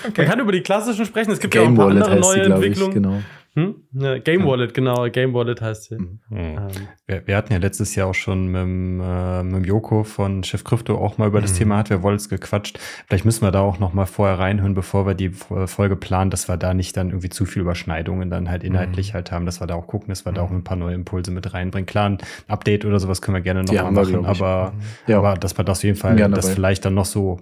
man 0.03 0.14
kann 0.14 0.39
über 0.39 0.51
die 0.51 0.62
klassischen 0.62 1.05
sprechen, 1.05 1.32
es 1.32 1.39
gibt 1.39 1.55
ja 1.55 1.62
auch 1.62 1.66
ein 1.66 1.76
Game 1.76 1.78
paar 1.78 1.88
Wallet 1.88 2.03
andere 2.03 2.18
heißt 2.18 2.22
neue 2.22 2.43
sie, 2.43 2.45
glaube 2.45 2.68
ich. 2.68 2.80
Entwicklungen. 2.80 2.93
Genau. 2.93 3.24
Hm? 3.60 3.76
Ja, 4.01 4.18
Game 4.20 4.45
Wallet, 4.45 4.74
genau, 4.74 5.10
Game 5.10 5.34
Wallet 5.34 5.62
heißt 5.62 5.86
sie. 5.86 5.95
Mhm. 5.97 6.20
Ähm, 6.32 6.68
Wir, 7.07 7.28
wir 7.28 7.36
hatten 7.38 7.51
ja 7.53 7.60
letztes 7.60 7.95
Jahr 7.95 8.07
auch 8.07 8.14
schon 8.16 8.47
mit, 8.47 8.62
dem, 8.62 9.01
äh, 9.01 9.43
mit 9.43 9.55
dem 9.55 9.64
Joko 9.66 10.03
von 10.03 10.43
Chef 10.43 10.64
Krypto 10.64 10.97
auch 10.97 11.18
mal 11.18 11.28
über 11.28 11.41
das 11.41 11.53
Mhm. 11.53 11.57
Thema 11.57 11.78
Hardware 11.78 12.03
Wallets 12.03 12.30
gequatscht. 12.30 12.80
Vielleicht 13.07 13.26
müssen 13.26 13.41
wir 13.41 13.51
da 13.51 13.62
auch 13.62 13.80
noch 13.80 13.93
mal 13.93 14.05
vorher 14.05 14.39
reinhören, 14.39 14.74
bevor 14.74 15.05
wir 15.05 15.14
die 15.16 15.32
äh, 15.51 15.68
Folge 15.68 15.95
planen, 15.95 16.30
dass 16.32 16.47
wir 16.47 16.57
da 16.57 16.74
nicht 16.74 16.95
dann 16.97 17.10
irgendwie 17.10 17.30
zu 17.30 17.45
viel 17.45 17.62
Überschneidungen 17.64 18.30
dann 18.30 18.49
halt 18.49 18.64
inhaltlich 18.64 19.10
Mhm. 19.10 19.14
halt 19.16 19.32
haben, 19.32 19.46
dass 19.46 19.59
wir 19.62 19.67
da 19.67 19.75
auch 19.75 19.88
gucken, 19.88 20.09
dass 20.09 20.25
wir 20.25 20.32
da 20.32 20.42
auch 20.42 20.50
Mhm. 20.51 20.58
ein 20.58 20.63
paar 20.63 20.78
neue 20.78 20.96
Impulse 20.96 21.32
mit 21.32 21.54
reinbringen. 21.54 21.86
Klar, 21.86 22.09
ein 22.09 22.17
Update 22.47 22.86
oder 22.86 23.00
sowas 23.00 23.21
können 23.21 23.36
wir 23.36 23.42
gerne 23.42 23.62
noch 23.63 23.70
Die 23.70 23.75
mal 23.75 23.86
haben 23.86 23.96
wir, 23.96 24.04
machen, 24.04 24.21
ich. 24.21 24.42
aber, 24.42 24.74
Ja, 25.08 25.17
aber 25.20 25.33
dass 25.36 25.58
man 25.58 25.66
das 25.66 25.79
auf 25.79 25.83
jeden 25.83 25.97
Fall, 25.97 26.16
Gerne 26.16 26.36
das 26.36 26.46
dabei. 26.46 26.55
vielleicht 26.55 26.86
dann 26.86 26.93
noch 26.93 27.05
so, 27.05 27.39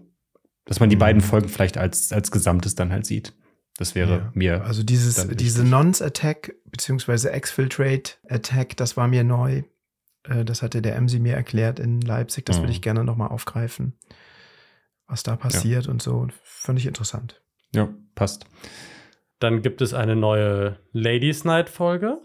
dass 0.65 0.79
man 0.79 0.89
die 0.89 0.95
Mhm. 0.95 0.99
beiden 0.99 1.21
Folgen 1.21 1.47
vielleicht 1.49 1.77
als, 1.77 2.11
als 2.11 2.31
Gesamtes 2.31 2.75
dann 2.75 2.91
halt 2.91 3.05
sieht. 3.05 3.33
Das 3.77 3.93
wäre 3.95 4.11
Ja. 4.17 4.31
mir 4.33 4.63
Also 4.65 4.83
dieses, 4.83 5.27
diese. 5.29 5.63
Nonce-Attack 5.63 6.55
beziehungsweise 6.65 7.31
Exfiltrate 7.31 8.13
Attack, 8.27 8.75
das 8.77 8.97
war 8.97 9.07
mir 9.07 9.23
neu. 9.23 9.63
Äh, 10.23 10.43
das 10.45 10.61
hatte 10.63 10.81
der 10.81 10.95
MC 10.99 11.19
mir 11.19 11.35
erklärt 11.35 11.79
in 11.79 12.01
Leipzig. 12.01 12.45
Das 12.45 12.57
würde 12.57 12.67
Mhm. 12.67 12.71
ich 12.73 12.81
gerne 12.81 13.03
nochmal 13.03 13.29
aufgreifen. 13.29 13.93
Was 15.07 15.23
da 15.23 15.35
passiert 15.35 15.87
und 15.87 16.01
so. 16.01 16.27
Fand 16.43 16.79
ich 16.79 16.85
interessant. 16.87 17.41
Ja, 17.73 17.89
passt. 18.15 18.45
Dann 19.39 19.61
gibt 19.61 19.81
es 19.81 19.93
eine 19.93 20.15
neue 20.15 20.79
Ladies 20.91 21.43
Night 21.45 21.69
Folge. 21.69 22.17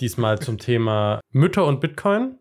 Diesmal 0.00 0.38
zum 0.40 0.58
Thema 0.58 1.20
Mütter 1.30 1.66
und 1.66 1.80
Bitcoin. 1.80 2.38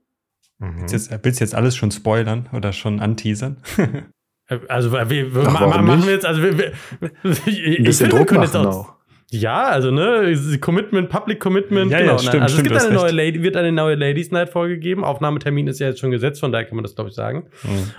Willst, 0.60 0.94
jetzt, 0.94 1.23
willst 1.26 1.41
du 1.41 1.44
jetzt 1.44 1.53
alles 1.56 1.76
schon 1.76 1.91
spoilern 1.91 2.49
oder 2.53 2.72
schon 2.72 3.02
anteasern? 3.02 3.57
Äh, 4.53 4.67
Also 4.67 4.91
wir, 4.91 5.09
wir, 5.09 5.43
Ach, 5.47 5.59
machen 5.67 5.85
nicht? 5.85 6.05
wir 6.07 6.13
jetzt, 6.13 6.25
also 6.25 6.41
wir, 6.41 6.57
wir, 6.57 6.71
ich, 7.45 7.80
Ein 7.80 7.84
bisschen 7.84 8.09
Druck 8.09 8.27
können 8.27 8.43
jetzt 8.43 8.53
machen 8.53 8.67
auch- 8.67 8.89
auch. 8.89 8.93
Ja, 9.35 9.63
also 9.69 9.89
ne, 9.89 10.38
Commitment, 10.61 11.09
Public 11.09 11.39
Commitment, 11.39 11.89
Ja, 11.91 11.97
ja, 11.97 12.03
genau. 12.05 12.17
stimmt, 12.19 12.43
also 12.43 12.53
stimmt, 12.59 12.67
es 12.71 12.73
gibt 12.84 12.85
eine 12.85 12.93
neue 12.93 13.05
recht. 13.05 13.15
Lady, 13.15 13.41
wird 13.41 13.57
eine 13.57 13.71
neue 13.71 13.95
Ladies 13.95 14.30
Night 14.30 14.49
Folge 14.49 14.77
geben. 14.77 15.03
Aufnahmetermin 15.03 15.65
ist 15.65 15.80
ja 15.80 15.88
jetzt 15.88 15.99
schon 16.01 16.11
gesetzt, 16.11 16.39
von 16.39 16.51
daher 16.51 16.67
kann 16.67 16.75
man 16.75 16.84
das 16.84 16.93
glaube 16.93 17.09
ich 17.09 17.15
sagen. 17.15 17.47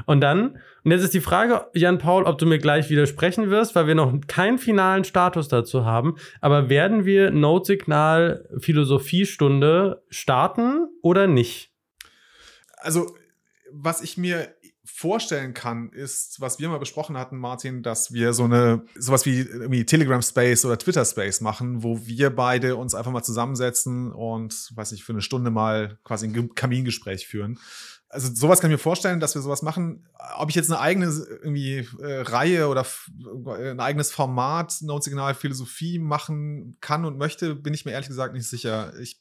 Und 0.07 0.21
dann, 0.21 0.59
und 0.85 0.91
jetzt 0.93 1.03
ist 1.03 1.13
die 1.13 1.19
Frage, 1.21 1.67
Jan 1.75 1.99
Paul, 1.99 2.23
ob 2.23 2.39
du 2.39 2.47
mir 2.47 2.59
gleich 2.59 2.89
widersprechen 2.89 3.51
wirst, 3.51 3.75
weil 3.75 3.89
wir 3.89 3.97
noch 3.97 4.15
keinen 4.29 4.59
finalen 4.59 5.03
Status 5.03 5.49
dazu 5.49 5.85
haben. 5.85 6.15
Aber 6.41 6.69
werden 6.71 7.05
wir 7.05 7.33
Note 7.33 7.67
Signal 7.67 8.49
Philosophiestunde 8.61 10.03
starten 10.11 10.87
oder 11.03 11.27
nicht? 11.27 11.71
Also, 12.77 13.13
was 13.73 14.03
ich 14.03 14.17
mir 14.17 14.54
vorstellen 14.97 15.55
kann, 15.55 15.89
ist, 15.91 16.41
was 16.41 16.61
wir 16.61 16.69
mal 16.69 16.79
besprochen 16.79 17.19
hatten, 17.19 17.37
Martin, 17.37 17.83
dass 17.83 18.13
wir 18.13 18.33
so 18.33 18.45
eine, 18.45 18.85
sowas 18.97 19.27
wie 19.27 19.41
irgendwie 19.41 19.85
Telegram 19.85 20.23
Space 20.23 20.65
oder 20.65 20.79
Twitter 20.79 21.05
Space 21.05 21.41
machen, 21.41 21.83
wo 21.83 22.07
wir 22.07 22.31
beide 22.31 22.77
uns 22.77 22.95
einfach 22.95 23.11
mal 23.11 23.25
zusammensetzen 23.25 24.13
und, 24.13 24.71
weiß 24.77 24.93
nicht, 24.93 25.03
für 25.03 25.13
eine 25.13 25.21
Stunde 25.21 25.51
mal 25.51 25.99
quasi 26.05 26.29
ein 26.29 26.33
Ge- 26.33 26.49
Kamingespräch 26.55 27.27
führen. 27.27 27.59
Also 28.09 28.33
sowas 28.33 28.61
kann 28.61 28.71
ich 28.71 28.77
mir 28.77 28.83
vorstellen, 28.83 29.19
dass 29.19 29.35
wir 29.35 29.43
sowas 29.43 29.63
machen. 29.63 30.07
Ob 30.37 30.49
ich 30.49 30.55
jetzt 30.55 30.71
eine 30.71 30.79
eigene 30.79 31.07
irgendwie 31.07 31.89
äh, 31.99 32.21
Reihe 32.21 32.69
oder 32.69 32.87
ein 33.59 33.81
eigenes 33.81 34.13
Format, 34.13 34.77
Notsignal 34.83 35.35
Philosophie 35.35 35.99
machen 35.99 36.77
kann 36.81 37.05
und 37.05 37.19
möchte, 37.19 37.57
bin 37.57 37.75
ich 37.75 37.85
mir 37.85 37.91
ehrlich 37.91 38.07
gesagt 38.09 38.33
nicht 38.33 38.49
sicher. 38.49 38.93
Ich 39.01 39.21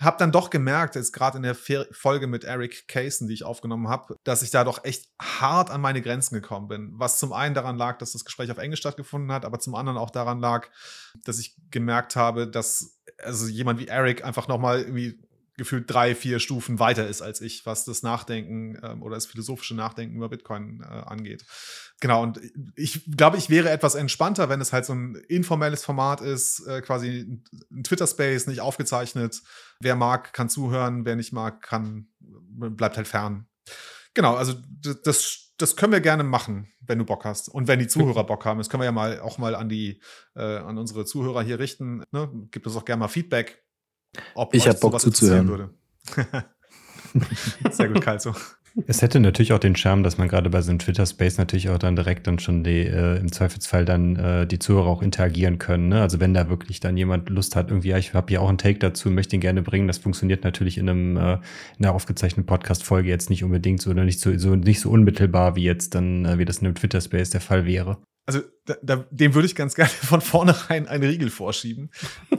habe 0.00 0.16
dann 0.18 0.32
doch 0.32 0.50
gemerkt, 0.50 0.94
jetzt 0.94 1.12
gerade 1.12 1.38
in 1.38 1.42
der 1.42 1.54
Folge 1.54 2.26
mit 2.26 2.44
Eric 2.44 2.86
Kaysen, 2.88 3.26
die 3.26 3.34
ich 3.34 3.44
aufgenommen 3.44 3.88
habe, 3.88 4.16
dass 4.24 4.42
ich 4.42 4.50
da 4.50 4.64
doch 4.64 4.84
echt 4.84 5.08
hart 5.20 5.70
an 5.70 5.80
meine 5.80 6.02
Grenzen 6.02 6.34
gekommen 6.34 6.68
bin. 6.68 6.92
Was 6.94 7.18
zum 7.18 7.32
einen 7.32 7.54
daran 7.54 7.76
lag, 7.76 7.98
dass 7.98 8.12
das 8.12 8.24
Gespräch 8.24 8.50
auf 8.50 8.58
Englisch 8.58 8.80
stattgefunden 8.80 9.32
hat, 9.32 9.44
aber 9.44 9.58
zum 9.58 9.74
anderen 9.74 9.98
auch 9.98 10.10
daran 10.10 10.38
lag, 10.38 10.68
dass 11.24 11.38
ich 11.38 11.56
gemerkt 11.70 12.16
habe, 12.16 12.48
dass 12.48 12.98
also 13.22 13.46
jemand 13.46 13.80
wie 13.80 13.88
Eric 13.88 14.24
einfach 14.24 14.46
nochmal 14.46 14.82
irgendwie 14.82 15.20
gefühlt 15.58 15.90
drei, 15.92 16.14
vier 16.14 16.38
Stufen 16.38 16.78
weiter 16.78 17.06
ist 17.06 17.20
als 17.20 17.42
ich, 17.42 17.66
was 17.66 17.84
das 17.84 18.02
Nachdenken 18.02 18.78
ähm, 18.82 19.02
oder 19.02 19.16
das 19.16 19.26
philosophische 19.26 19.74
Nachdenken 19.74 20.16
über 20.16 20.30
Bitcoin 20.30 20.80
äh, 20.80 20.86
angeht. 20.86 21.44
Genau, 22.00 22.22
und 22.22 22.40
ich 22.76 23.02
glaube, 23.10 23.36
ich 23.36 23.50
wäre 23.50 23.68
etwas 23.68 23.96
entspannter, 23.96 24.48
wenn 24.48 24.60
es 24.60 24.72
halt 24.72 24.86
so 24.86 24.94
ein 24.94 25.16
informelles 25.28 25.84
Format 25.84 26.20
ist, 26.20 26.66
äh, 26.66 26.80
quasi 26.80 27.42
ein 27.70 27.82
Twitter-Space, 27.82 28.46
nicht 28.46 28.60
aufgezeichnet. 28.60 29.42
Wer 29.80 29.96
mag, 29.96 30.32
kann 30.32 30.48
zuhören, 30.48 31.04
wer 31.04 31.16
nicht 31.16 31.32
mag, 31.32 31.60
kann, 31.60 32.06
bleibt 32.20 32.96
halt 32.96 33.08
fern. 33.08 33.48
Genau, 34.14 34.36
also 34.36 34.54
das, 35.02 35.52
das 35.58 35.76
können 35.76 35.92
wir 35.92 36.00
gerne 36.00 36.22
machen, 36.22 36.72
wenn 36.80 36.98
du 36.98 37.04
Bock 37.04 37.24
hast. 37.24 37.48
Und 37.48 37.66
wenn 37.66 37.80
die 37.80 37.88
Zuhörer 37.88 38.24
Bock 38.24 38.44
haben, 38.44 38.58
das 38.58 38.70
können 38.70 38.80
wir 38.80 38.86
ja 38.86 38.92
mal 38.92 39.20
auch 39.20 39.38
mal 39.38 39.56
an 39.56 39.68
die, 39.68 40.00
äh, 40.36 40.58
an 40.58 40.78
unsere 40.78 41.04
Zuhörer 41.04 41.42
hier 41.42 41.58
richten. 41.58 42.04
Ne? 42.12 42.30
Gibt 42.52 42.66
uns 42.66 42.76
auch 42.76 42.84
gerne 42.84 43.00
mal 43.00 43.08
Feedback. 43.08 43.64
Ob 44.34 44.54
Ich 44.54 44.62
euch 44.62 44.68
hab 44.68 44.80
Bock 44.80 45.00
zuzuhören. 45.00 45.48
würde. 45.48 45.70
Sehr 47.70 47.88
gut, 47.88 48.02
Kalzo. 48.02 48.34
Es 48.86 49.02
hätte 49.02 49.18
natürlich 49.18 49.52
auch 49.52 49.58
den 49.58 49.74
Charme, 49.74 50.02
dass 50.04 50.18
man 50.18 50.28
gerade 50.28 50.50
bei 50.50 50.62
so 50.62 50.70
einem 50.70 50.78
Twitter-Space 50.78 51.38
natürlich 51.38 51.68
auch 51.70 51.78
dann 51.78 51.96
direkt 51.96 52.26
dann 52.26 52.38
schon 52.38 52.62
die, 52.62 52.82
äh, 52.82 53.18
im 53.18 53.32
Zweifelsfall 53.32 53.84
dann 53.84 54.16
äh, 54.16 54.46
die 54.46 54.58
Zuhörer 54.58 54.86
auch 54.86 55.02
interagieren 55.02 55.58
können. 55.58 55.88
Ne? 55.88 56.00
Also 56.00 56.20
wenn 56.20 56.32
da 56.32 56.48
wirklich 56.48 56.78
dann 56.78 56.96
jemand 56.96 57.28
Lust 57.28 57.56
hat, 57.56 57.70
irgendwie, 57.70 57.88
ja, 57.88 57.98
ich 57.98 58.14
habe 58.14 58.26
hier 58.28 58.40
auch 58.40 58.48
einen 58.48 58.58
Take 58.58 58.78
dazu, 58.78 59.10
möchte 59.10 59.34
ihn 59.34 59.40
gerne 59.40 59.62
bringen, 59.62 59.88
das 59.88 59.98
funktioniert 59.98 60.44
natürlich 60.44 60.78
in 60.78 60.88
einem 60.88 61.16
äh, 61.16 61.32
in 61.78 61.84
einer 61.84 61.94
aufgezeichneten 61.94 62.46
Podcast-Folge 62.46 63.08
jetzt 63.08 63.30
nicht 63.30 63.42
unbedingt 63.42 63.82
so 63.82 63.90
oder 63.90 64.04
nicht 64.04 64.20
so, 64.20 64.36
so 64.38 64.54
nicht 64.54 64.80
so 64.80 64.90
unmittelbar 64.90 65.56
wie 65.56 65.64
jetzt 65.64 65.94
dann, 65.94 66.24
äh, 66.24 66.38
wie 66.38 66.44
das 66.44 66.58
in 66.58 66.66
einem 66.66 66.74
Twitter-Space 66.76 67.30
der 67.30 67.40
Fall 67.40 67.66
wäre. 67.66 67.98
Also 68.26 68.40
da, 68.66 68.76
da, 68.82 69.04
dem 69.10 69.34
würde 69.34 69.46
ich 69.46 69.56
ganz 69.56 69.74
gerne 69.74 69.90
von 69.90 70.20
vornherein 70.20 70.86
einen 70.86 71.02
Riegel 71.02 71.30
vorschieben. 71.30 71.90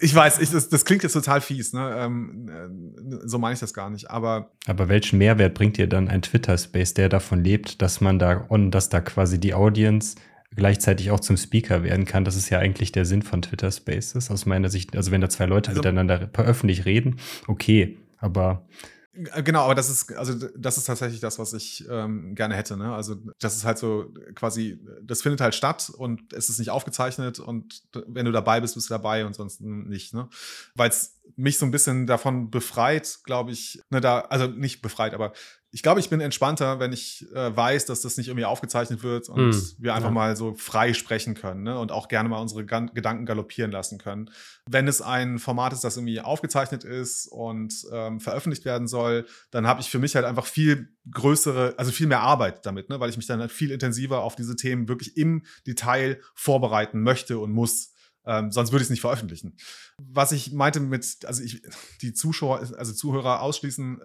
ich 0.00 0.14
weiß, 0.14 0.40
ich, 0.40 0.50
das, 0.50 0.68
das 0.68 0.84
klingt 0.84 1.02
jetzt 1.02 1.12
total 1.12 1.40
fies, 1.40 1.72
ne? 1.72 1.94
Ähm, 1.98 2.48
äh, 2.48 3.16
so 3.26 3.38
meine 3.38 3.54
ich 3.54 3.60
das 3.60 3.74
gar 3.74 3.90
nicht. 3.90 4.10
Aber 4.10 4.50
Aber 4.66 4.88
welchen 4.88 5.18
Mehrwert 5.18 5.54
bringt 5.54 5.76
dir 5.76 5.86
dann 5.88 6.08
ein 6.08 6.22
Twitter-Space, 6.22 6.94
der 6.94 7.08
davon 7.08 7.42
lebt, 7.42 7.82
dass 7.82 8.00
man 8.00 8.18
da 8.18 8.32
und 8.48 8.70
dass 8.70 8.88
da 8.88 9.00
quasi 9.00 9.38
die 9.40 9.54
Audience 9.54 10.16
gleichzeitig 10.54 11.10
auch 11.10 11.20
zum 11.20 11.36
Speaker 11.36 11.82
werden 11.82 12.04
kann? 12.04 12.24
Das 12.24 12.36
ist 12.36 12.50
ja 12.50 12.58
eigentlich 12.58 12.92
der 12.92 13.04
Sinn 13.04 13.22
von 13.22 13.42
Twitter 13.42 13.70
Spaces 13.72 14.30
aus 14.30 14.46
meiner 14.46 14.68
Sicht. 14.68 14.94
Also 14.96 15.10
wenn 15.10 15.20
da 15.20 15.28
zwei 15.28 15.46
Leute 15.46 15.70
Also- 15.70 15.80
miteinander 15.80 16.28
öffentlich 16.36 16.84
reden, 16.84 17.16
okay, 17.48 17.96
aber 18.18 18.64
Genau, 19.14 19.64
aber 19.64 19.74
das 19.74 19.90
ist, 19.90 20.10
also 20.14 20.48
das 20.56 20.78
ist 20.78 20.84
tatsächlich 20.84 21.20
das, 21.20 21.38
was 21.38 21.52
ich 21.52 21.86
ähm, 21.90 22.34
gerne 22.34 22.56
hätte. 22.56 22.78
Ne? 22.78 22.94
Also 22.94 23.16
das 23.40 23.56
ist 23.56 23.64
halt 23.64 23.76
so 23.76 24.10
quasi, 24.34 24.80
das 25.02 25.20
findet 25.20 25.42
halt 25.42 25.54
statt 25.54 25.92
und 25.94 26.32
es 26.32 26.48
ist 26.48 26.58
nicht 26.58 26.70
aufgezeichnet 26.70 27.38
und 27.38 27.82
wenn 28.06 28.24
du 28.24 28.32
dabei 28.32 28.60
bist, 28.62 28.74
bist 28.74 28.88
du 28.88 28.94
dabei 28.94 29.26
und 29.26 29.34
sonst 29.34 29.60
nicht. 29.60 30.14
Ne? 30.14 30.30
Weil 30.74 30.88
es 30.88 31.20
mich 31.36 31.58
so 31.58 31.66
ein 31.66 31.70
bisschen 31.70 32.06
davon 32.06 32.50
befreit, 32.50 33.18
glaube 33.24 33.50
ich, 33.50 33.82
ne, 33.90 34.00
da, 34.00 34.20
also 34.20 34.46
nicht 34.46 34.80
befreit, 34.80 35.12
aber 35.12 35.34
ich 35.74 35.82
glaube, 35.82 36.00
ich 36.00 36.10
bin 36.10 36.20
entspannter, 36.20 36.80
wenn 36.80 36.92
ich 36.92 37.26
äh, 37.34 37.56
weiß, 37.56 37.86
dass 37.86 38.02
das 38.02 38.18
nicht 38.18 38.28
irgendwie 38.28 38.44
aufgezeichnet 38.44 39.02
wird 39.02 39.30
und 39.30 39.52
Mm, 39.52 39.60
wir 39.78 39.94
einfach 39.94 40.10
ja. 40.10 40.14
mal 40.14 40.36
so 40.36 40.54
frei 40.54 40.92
sprechen 40.92 41.34
können 41.34 41.62
ne? 41.62 41.78
und 41.78 41.92
auch 41.92 42.08
gerne 42.08 42.28
mal 42.28 42.40
unsere 42.40 42.66
Gan 42.66 42.90
Gedanken 42.92 43.24
galoppieren 43.24 43.70
lassen 43.70 43.96
können. 43.96 44.30
Wenn 44.68 44.86
es 44.86 45.00
ein 45.00 45.38
Format 45.38 45.72
ist, 45.72 45.82
das 45.82 45.96
irgendwie 45.96 46.20
aufgezeichnet 46.20 46.84
ist 46.84 47.26
und 47.26 47.74
ähm, 47.90 48.20
veröffentlicht 48.20 48.66
werden 48.66 48.86
soll, 48.86 49.26
dann 49.50 49.66
habe 49.66 49.80
ich 49.80 49.88
für 49.88 49.98
mich 49.98 50.14
halt 50.14 50.26
einfach 50.26 50.44
viel 50.44 50.90
größere, 51.10 51.74
also 51.78 51.90
viel 51.90 52.06
mehr 52.06 52.20
Arbeit 52.20 52.66
damit, 52.66 52.90
ne? 52.90 53.00
weil 53.00 53.08
ich 53.08 53.16
mich 53.16 53.26
dann 53.26 53.40
halt 53.40 53.50
viel 53.50 53.70
intensiver 53.70 54.22
auf 54.22 54.36
diese 54.36 54.56
Themen 54.56 54.88
wirklich 54.88 55.16
im 55.16 55.42
Detail 55.66 56.20
vorbereiten 56.34 57.02
möchte 57.02 57.38
und 57.38 57.50
muss. 57.50 57.94
Ähm, 58.24 58.52
sonst 58.52 58.70
würde 58.70 58.82
ich 58.82 58.86
es 58.86 58.90
nicht 58.90 59.00
veröffentlichen. 59.00 59.56
Was 59.98 60.32
ich 60.32 60.52
meinte 60.52 60.80
mit, 60.80 61.24
also 61.24 61.42
ich, 61.42 61.62
die 62.02 62.12
Zuschauer, 62.12 62.60
also 62.76 62.92
Zuhörer 62.92 63.40
ausschließen, 63.40 64.00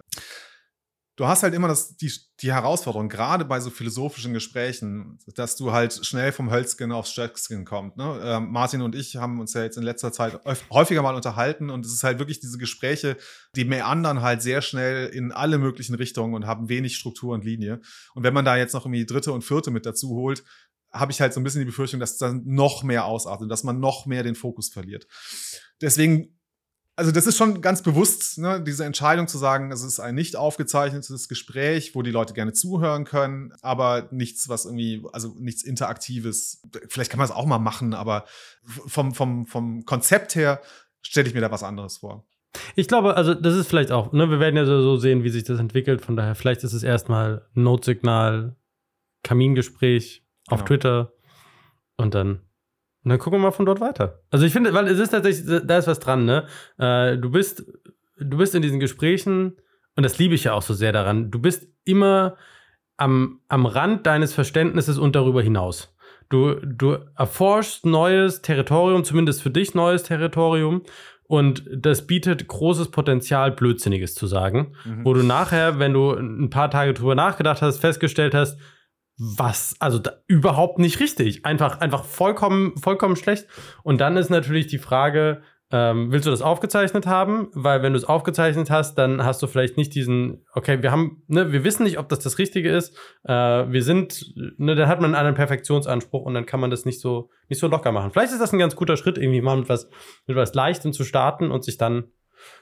du 1.18 1.26
hast 1.26 1.42
halt 1.42 1.52
immer 1.52 1.66
das, 1.66 1.96
die, 1.96 2.12
die 2.40 2.52
Herausforderung, 2.52 3.08
gerade 3.08 3.44
bei 3.44 3.58
so 3.58 3.70
philosophischen 3.70 4.32
Gesprächen, 4.32 5.18
dass 5.34 5.56
du 5.56 5.72
halt 5.72 6.06
schnell 6.06 6.30
vom 6.30 6.52
Hölzgen 6.52 6.92
aufs 6.92 7.10
Stöckskin 7.10 7.64
kommst. 7.64 7.96
Ne? 7.96 8.20
Ähm, 8.22 8.52
Martin 8.52 8.82
und 8.82 8.94
ich 8.94 9.16
haben 9.16 9.40
uns 9.40 9.52
ja 9.52 9.64
jetzt 9.64 9.76
in 9.76 9.82
letzter 9.82 10.12
Zeit 10.12 10.40
häufiger 10.70 11.02
mal 11.02 11.16
unterhalten 11.16 11.70
und 11.70 11.84
es 11.84 11.92
ist 11.92 12.04
halt 12.04 12.20
wirklich 12.20 12.38
diese 12.38 12.56
Gespräche, 12.56 13.16
die 13.56 13.64
meandern 13.64 14.22
halt 14.22 14.42
sehr 14.42 14.62
schnell 14.62 15.08
in 15.08 15.32
alle 15.32 15.58
möglichen 15.58 15.96
Richtungen 15.96 16.34
und 16.34 16.46
haben 16.46 16.68
wenig 16.68 16.96
Struktur 16.96 17.34
und 17.34 17.44
Linie. 17.44 17.80
Und 18.14 18.22
wenn 18.22 18.34
man 18.34 18.44
da 18.44 18.56
jetzt 18.56 18.74
noch 18.74 18.86
irgendwie 18.86 19.04
dritte 19.04 19.32
und 19.32 19.42
vierte 19.42 19.72
mit 19.72 19.86
dazu 19.86 20.10
holt, 20.10 20.44
habe 20.92 21.10
ich 21.10 21.20
halt 21.20 21.34
so 21.34 21.40
ein 21.40 21.44
bisschen 21.44 21.60
die 21.60 21.66
Befürchtung, 21.66 21.98
dass 21.98 22.16
dann 22.16 22.42
noch 22.46 22.84
mehr 22.84 23.06
ausartet, 23.06 23.50
dass 23.50 23.64
man 23.64 23.80
noch 23.80 24.06
mehr 24.06 24.22
den 24.22 24.36
Fokus 24.36 24.68
verliert. 24.68 25.08
Deswegen 25.80 26.37
also 26.98 27.12
das 27.12 27.28
ist 27.28 27.36
schon 27.36 27.60
ganz 27.60 27.82
bewusst, 27.82 28.38
ne, 28.38 28.60
diese 28.60 28.84
Entscheidung 28.84 29.28
zu 29.28 29.38
sagen, 29.38 29.70
es 29.70 29.84
ist 29.84 30.00
ein 30.00 30.16
nicht 30.16 30.34
aufgezeichnetes 30.34 31.28
Gespräch, 31.28 31.94
wo 31.94 32.02
die 32.02 32.10
Leute 32.10 32.34
gerne 32.34 32.52
zuhören 32.52 33.04
können, 33.04 33.52
aber 33.62 34.08
nichts, 34.10 34.48
was 34.48 34.64
irgendwie, 34.64 35.06
also 35.12 35.32
nichts 35.38 35.62
Interaktives. 35.62 36.60
Vielleicht 36.88 37.10
kann 37.12 37.18
man 37.18 37.26
es 37.26 37.30
auch 37.30 37.46
mal 37.46 37.60
machen, 37.60 37.94
aber 37.94 38.24
vom, 38.64 39.14
vom, 39.14 39.46
vom 39.46 39.84
Konzept 39.84 40.34
her 40.34 40.60
stelle 41.00 41.28
ich 41.28 41.34
mir 41.34 41.40
da 41.40 41.52
was 41.52 41.62
anderes 41.62 41.98
vor. 41.98 42.26
Ich 42.74 42.88
glaube, 42.88 43.16
also 43.16 43.32
das 43.32 43.54
ist 43.54 43.68
vielleicht 43.68 43.92
auch, 43.92 44.12
ne, 44.12 44.28
wir 44.28 44.40
werden 44.40 44.56
ja 44.56 44.66
so 44.66 44.96
sehen, 44.96 45.22
wie 45.22 45.30
sich 45.30 45.44
das 45.44 45.60
entwickelt. 45.60 46.00
Von 46.00 46.16
daher, 46.16 46.34
vielleicht 46.34 46.64
ist 46.64 46.72
es 46.72 46.82
erstmal 46.82 47.46
Notsignal, 47.54 48.56
Kamingespräch 49.22 50.26
auf 50.48 50.64
Genau. 50.64 50.66
Twitter 50.66 51.12
und 51.96 52.14
dann, 52.14 52.40
und 53.08 53.12
dann 53.12 53.20
gucken 53.20 53.40
wir 53.40 53.44
mal 53.44 53.52
von 53.52 53.64
dort 53.64 53.80
weiter. 53.80 54.20
Also 54.30 54.44
ich 54.44 54.52
finde, 54.52 54.74
weil 54.74 54.86
es 54.86 54.98
ist 54.98 55.08
tatsächlich, 55.08 55.62
da 55.64 55.78
ist 55.78 55.86
was 55.86 55.98
dran, 55.98 56.26
ne? 56.26 56.44
Äh, 56.76 57.16
du 57.16 57.30
bist, 57.30 57.64
du 58.18 58.36
bist 58.36 58.54
in 58.54 58.60
diesen 58.60 58.80
Gesprächen, 58.80 59.56
und 59.96 60.02
das 60.02 60.18
liebe 60.18 60.34
ich 60.34 60.44
ja 60.44 60.52
auch 60.52 60.60
so 60.60 60.74
sehr 60.74 60.92
daran, 60.92 61.30
du 61.30 61.38
bist 61.38 61.68
immer 61.86 62.36
am, 62.98 63.40
am 63.48 63.64
Rand 63.64 64.06
deines 64.06 64.34
Verständnisses 64.34 64.98
und 64.98 65.16
darüber 65.16 65.40
hinaus. 65.40 65.96
Du, 66.28 66.56
du 66.56 66.98
erforschst 67.16 67.86
neues 67.86 68.42
Territorium, 68.42 69.04
zumindest 69.04 69.42
für 69.42 69.50
dich 69.50 69.74
neues 69.74 70.02
Territorium. 70.02 70.82
Und 71.22 71.64
das 71.74 72.06
bietet 72.06 72.46
großes 72.46 72.90
Potenzial, 72.90 73.52
Blödsinniges 73.52 74.14
zu 74.14 74.26
sagen. 74.26 74.74
Mhm. 74.84 75.06
Wo 75.06 75.14
du 75.14 75.22
nachher, 75.22 75.78
wenn 75.78 75.94
du 75.94 76.12
ein 76.12 76.50
paar 76.50 76.70
Tage 76.70 76.92
drüber 76.92 77.14
nachgedacht 77.14 77.62
hast, 77.62 77.78
festgestellt 77.78 78.34
hast, 78.34 78.58
was, 79.18 79.74
also 79.80 79.98
da, 79.98 80.12
überhaupt 80.26 80.78
nicht 80.78 81.00
richtig. 81.00 81.44
Einfach, 81.44 81.80
einfach 81.80 82.04
vollkommen, 82.04 82.76
vollkommen 82.76 83.16
schlecht. 83.16 83.46
Und 83.82 84.00
dann 84.00 84.16
ist 84.16 84.30
natürlich 84.30 84.68
die 84.68 84.78
Frage, 84.78 85.42
ähm, 85.70 86.10
willst 86.10 86.26
du 86.26 86.30
das 86.30 86.40
aufgezeichnet 86.40 87.06
haben? 87.06 87.48
Weil 87.52 87.82
wenn 87.82 87.92
du 87.92 87.98
es 87.98 88.04
aufgezeichnet 88.04 88.70
hast, 88.70 88.96
dann 88.96 89.22
hast 89.24 89.42
du 89.42 89.46
vielleicht 89.46 89.76
nicht 89.76 89.94
diesen, 89.94 90.44
okay, 90.54 90.82
wir 90.82 90.92
haben, 90.92 91.22
ne, 91.26 91.52
wir 91.52 91.62
wissen 91.64 91.82
nicht, 91.82 91.98
ob 91.98 92.08
das 92.08 92.20
das 92.20 92.38
Richtige 92.38 92.70
ist. 92.70 92.96
Äh, 93.24 93.32
wir 93.32 93.82
sind, 93.82 94.32
ne, 94.56 94.74
dann 94.74 94.88
hat 94.88 95.00
man 95.00 95.14
einen 95.14 95.34
Perfektionsanspruch 95.34 96.24
und 96.24 96.34
dann 96.34 96.46
kann 96.46 96.60
man 96.60 96.70
das 96.70 96.86
nicht 96.86 97.00
so, 97.00 97.30
nicht 97.48 97.58
so 97.58 97.66
locker 97.66 97.92
machen. 97.92 98.12
Vielleicht 98.12 98.32
ist 98.32 98.40
das 98.40 98.52
ein 98.52 98.58
ganz 98.58 98.76
guter 98.76 98.96
Schritt, 98.96 99.18
irgendwie 99.18 99.42
mal 99.42 99.58
mit 99.58 99.68
was, 99.68 99.90
mit 100.26 100.36
was 100.36 100.54
Leichtem 100.54 100.92
zu 100.92 101.04
starten 101.04 101.50
und 101.50 101.64
sich 101.64 101.76
dann, 101.76 102.04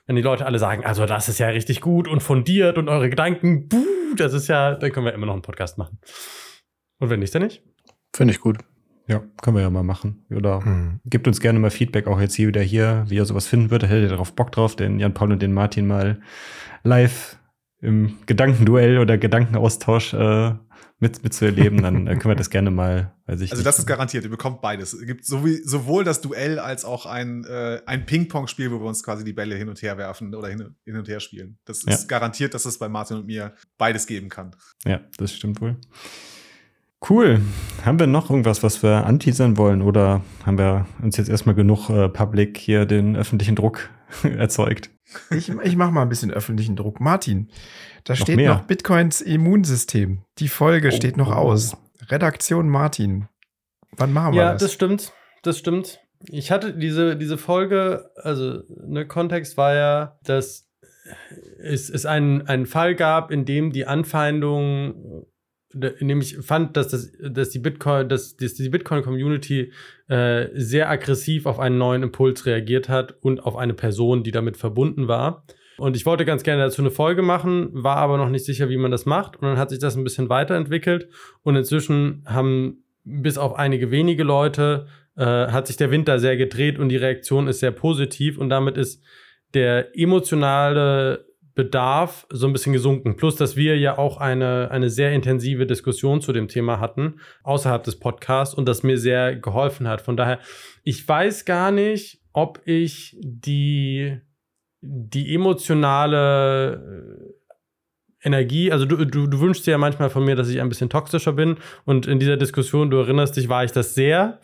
wenn 0.07 0.17
die 0.17 0.23
Leute 0.23 0.47
alle 0.47 0.59
sagen, 0.59 0.85
also 0.85 1.07
das 1.07 1.29
ist 1.29 1.39
ja 1.39 1.49
richtig 1.49 1.83
gut 1.83 2.09
und 2.09 2.23
fundiert 2.23 2.77
und 2.77 2.89
eure 2.89 3.09
Gedanken, 3.09 3.69
buh, 3.69 3.85
das 4.17 4.33
ist 4.33 4.49
ja, 4.49 4.75
dann 4.75 4.91
können 4.91 5.07
wir 5.07 5.15
immer 5.15 5.27
noch 5.27 5.35
einen 5.35 5.43
Podcast 5.43 5.79
machen. 5.79 6.01
Und 6.99 7.11
wenn 7.11 7.21
nicht, 7.21 7.35
dann 7.35 7.43
nicht. 7.43 7.63
Finde 8.15 8.33
ich 8.33 8.41
gut. 8.41 8.59
Ja, 9.09 9.23
können 9.41 9.57
wir 9.57 9.63
ja 9.63 9.71
mal 9.71 9.83
machen. 9.85 10.25
Oder 10.31 10.65
Hm. 10.65 11.01
gebt 11.05 11.29
uns 11.29 11.41
gerne 11.41 11.59
mal 11.61 11.71
Feedback, 11.71 12.07
auch 12.09 12.21
jetzt 12.21 12.35
hier 12.35 12.49
wieder 12.49 12.63
hier, 12.63 13.05
wie 13.09 13.17
ihr 13.17 13.25
sowas 13.25 13.47
finden 13.47 13.71
würdet. 13.71 13.89
Hättet 13.91 14.05
ihr 14.05 14.09
darauf 14.09 14.35
Bock 14.35 14.51
drauf, 14.53 14.75
den 14.75 14.99
Jan 14.99 15.15
Paul 15.15 15.31
und 15.33 15.43
den 15.43 15.53
Martin 15.53 15.87
mal 15.87 16.21
live 16.83 17.39
im 17.81 18.17
Gedankenduell 18.27 18.99
oder 18.99 19.17
Gedankenaustausch 19.19 20.15
äh, 20.15 20.55
mit, 20.99 21.23
mitzuerleben, 21.23 21.83
dann 21.83 22.07
äh, 22.07 22.13
können 22.17 22.31
wir 22.33 22.35
das 22.37 22.49
gerne 22.49 22.71
mal, 22.71 23.15
weiß 23.27 23.43
ich 23.43 23.51
Also 23.53 23.61
nicht. 23.61 23.67
das 23.67 23.79
ist 23.79 23.87
garantiert, 23.87 24.25
ihr 24.25 24.31
bekommt 24.31 24.63
beides. 24.63 24.95
Es 24.95 25.05
gibt 25.07 25.27
sowohl 25.27 26.03
das 26.03 26.23
Duell 26.23 26.59
als 26.59 26.87
auch 26.87 27.05
ein, 27.05 27.45
äh, 27.45 27.83
ein 27.85 28.07
Ping-Pong-Spiel, 28.07 28.73
wo 28.73 28.81
wir 28.81 28.87
uns 28.87 29.03
quasi 29.05 29.23
die 29.23 29.35
Bälle 29.35 29.57
hin 29.57 29.69
und 29.69 29.81
her 29.83 29.99
werfen 29.99 30.35
oder 30.35 30.49
hin, 30.49 30.75
hin 30.85 30.97
und 30.97 31.07
her 31.07 31.21
spielen. 31.21 31.59
Das 31.67 31.85
Ja. 31.85 31.93
ist 31.93 32.09
garantiert, 32.09 32.55
dass 32.55 32.65
es 32.65 32.79
bei 32.79 32.89
Martin 32.89 33.19
und 33.19 33.27
mir 33.27 33.55
beides 33.77 34.07
geben 34.07 34.31
kann. 34.31 34.57
Ja, 34.87 35.01
das 35.19 35.35
stimmt 35.35 35.61
wohl. 35.61 35.77
Cool. 37.09 37.41
Haben 37.85 37.99
wir 38.01 38.07
noch 38.07 38.31
irgendwas, 38.31 38.63
was 38.63 38.83
wir 38.83 39.07
anteasern 39.07 39.57
wollen? 39.57 39.83
Oder 39.83 40.23
haben 40.45 40.59
wir 40.59 40.87
uns 41.03 41.17
jetzt 41.17 41.29
erstmal 41.29 41.55
genug 41.55 41.89
äh, 41.91 42.09
Public 42.09 42.57
hier 42.59 42.85
den 42.87 43.17
öffentlichen 43.17 43.55
Druck 43.55 43.91
erzeugt? 44.23 44.91
Ich, 45.31 45.49
ich 45.51 45.77
mache 45.77 45.93
mal 45.93 46.03
ein 46.03 46.09
bisschen 46.09 46.31
öffentlichen 46.33 46.75
Druck. 46.75 46.99
Martin, 47.01 47.49
da 48.05 48.15
Noch 48.15 48.21
steht 48.21 48.37
mehr? 48.37 48.55
noch 48.55 48.63
Bitcoins 48.63 49.21
Immunsystem. 49.21 50.23
Die 50.39 50.49
Folge 50.49 50.89
Oh, 50.89 50.97
steht 50.97 51.17
noch 51.17 51.29
oh, 51.31 51.35
aus. 51.35 51.77
Redaktion 52.09 52.69
Martin. 52.69 53.29
Wann 53.97 54.13
machen 54.13 54.35
wir 54.35 54.43
Ja, 54.43 54.53
das? 54.53 54.63
das 54.63 54.73
stimmt. 54.73 55.13
Das 55.43 55.59
stimmt. 55.59 56.01
Ich 56.29 56.51
hatte 56.51 56.73
diese, 56.75 57.17
diese 57.17 57.39
Folge, 57.39 58.11
also 58.17 58.63
ne, 58.69 59.07
Kontext 59.07 59.57
war 59.57 59.75
ja, 59.75 60.19
dass 60.25 60.69
es, 61.61 61.89
es 61.89 62.05
einen, 62.07 62.43
einen 62.49 62.67
Fall 62.67 62.95
gab, 62.97 63.31
in 63.31 63.45
dem 63.45 63.71
die 63.71 63.87
Anfeindung, 63.87 65.27
äh, 65.81 65.95
in 65.99 66.09
dem 66.09 66.21
ich 66.21 66.37
fand, 66.39 66.77
dass, 66.77 66.89
das, 66.89 67.13
dass 67.21 67.51
die 67.51 67.59
Bitcoin, 67.59 68.09
dass, 68.09 68.37
dass 68.37 68.55
die 68.55 68.69
Bitcoin-Community 68.69 69.73
äh, 70.09 70.47
sehr 70.55 70.91
aggressiv 70.91 71.47
auf 71.47 71.59
einen 71.59 71.79
neuen 71.79 72.03
Impuls 72.03 72.47
reagiert 72.47 72.89
hat 72.89 73.17
und 73.21 73.41
auf 73.41 73.57
eine 73.57 73.75
Person, 73.75 74.23
die 74.23 74.33
damit 74.33 74.57
verbunden 74.57 75.09
war. 75.09 75.45
Und 75.79 75.95
ich 75.95 76.07
wollte 76.07 76.25
ganz 76.25 76.43
gerne 76.43 76.63
dazu 76.63 76.81
eine 76.81 76.91
Folge 76.91 77.23
machen, 77.23 77.69
war 77.73 77.97
aber 77.97 78.17
noch 78.17 78.31
nicht 78.31 78.47
sicher, 78.47 78.71
wie 78.71 78.79
man 78.79 78.91
das 78.91 79.05
macht. 79.05 79.37
Und 79.37 79.43
dann 79.43 79.59
hat 79.59 79.71
sich 79.71 79.79
das 79.79 79.97
ein 79.97 80.05
bisschen 80.05 80.29
weiterentwickelt. 80.29 81.09
Und 81.43 81.57
inzwischen 81.57 82.23
haben 82.27 82.85
bis 83.05 83.39
auf 83.39 83.55
einige 83.55 83.91
wenige 83.91 84.25
Leute 84.25 84.87
äh, 85.17 85.25
hat 85.25 85.67
sich 85.67 85.77
der 85.77 85.91
Wind 85.91 86.09
da 86.09 86.19
sehr 86.19 86.37
gedreht 86.37 86.79
und 86.79 86.89
die 86.89 86.97
Reaktion 86.97 87.47
ist 87.47 87.61
sehr 87.61 87.71
positiv 87.71 88.37
und 88.39 88.51
damit 88.51 88.77
ist 88.77 89.03
der 89.55 89.97
emotionale 89.97 91.27
Bedarf 91.57 92.27
so 92.31 92.47
ein 92.47 92.53
bisschen 92.53 92.75
gesunken. 92.75 93.17
Plus, 93.17 93.35
dass 93.35 93.57
wir 93.57 93.79
ja 93.79 93.97
auch 93.97 94.19
eine, 94.19 94.71
eine 94.71 94.91
sehr 94.91 95.13
intensive 95.13 95.67
Diskussion 95.67 96.21
zu 96.21 96.33
dem 96.33 96.49
Thema 96.49 96.79
hatten, 96.81 97.19
außerhalb 97.43 97.83
des 97.83 97.99
Podcasts 97.99 98.55
und 98.55 98.69
das 98.69 98.83
mir 98.83 98.99
sehr 98.99 99.35
geholfen 99.35 99.89
hat. 99.89 100.03
Von 100.03 100.19
daher, 100.19 100.39
ich 100.85 101.09
weiß 101.09 101.47
gar 101.47 101.73
nicht, 101.73 102.21
ob 102.35 102.61
ich 102.67 103.17
die, 103.21 104.21
die 104.83 105.35
emotionale 105.35 106.75
äh, 108.23 108.27
Energie, 108.27 108.71
also 108.71 108.85
du, 108.85 109.07
du, 109.07 109.27
du 109.27 109.41
wünschst 109.41 109.67
dir 109.67 109.71
ja 109.71 109.79
manchmal 109.79 110.11
von 110.11 110.25
mir, 110.27 110.37
dass 110.37 110.51
ich 110.51 110.61
ein 110.61 110.69
bisschen 110.69 110.91
toxischer 110.91 111.33
bin 111.33 111.57
und 111.87 112.07
in 112.07 112.19
dieser 112.19 112.37
Diskussion, 112.37 112.91
du 112.91 112.99
erinnerst 112.99 113.37
dich, 113.37 113.49
war 113.49 113.65
ich 113.65 113.73
das 113.73 113.95
sehr. 113.95 114.41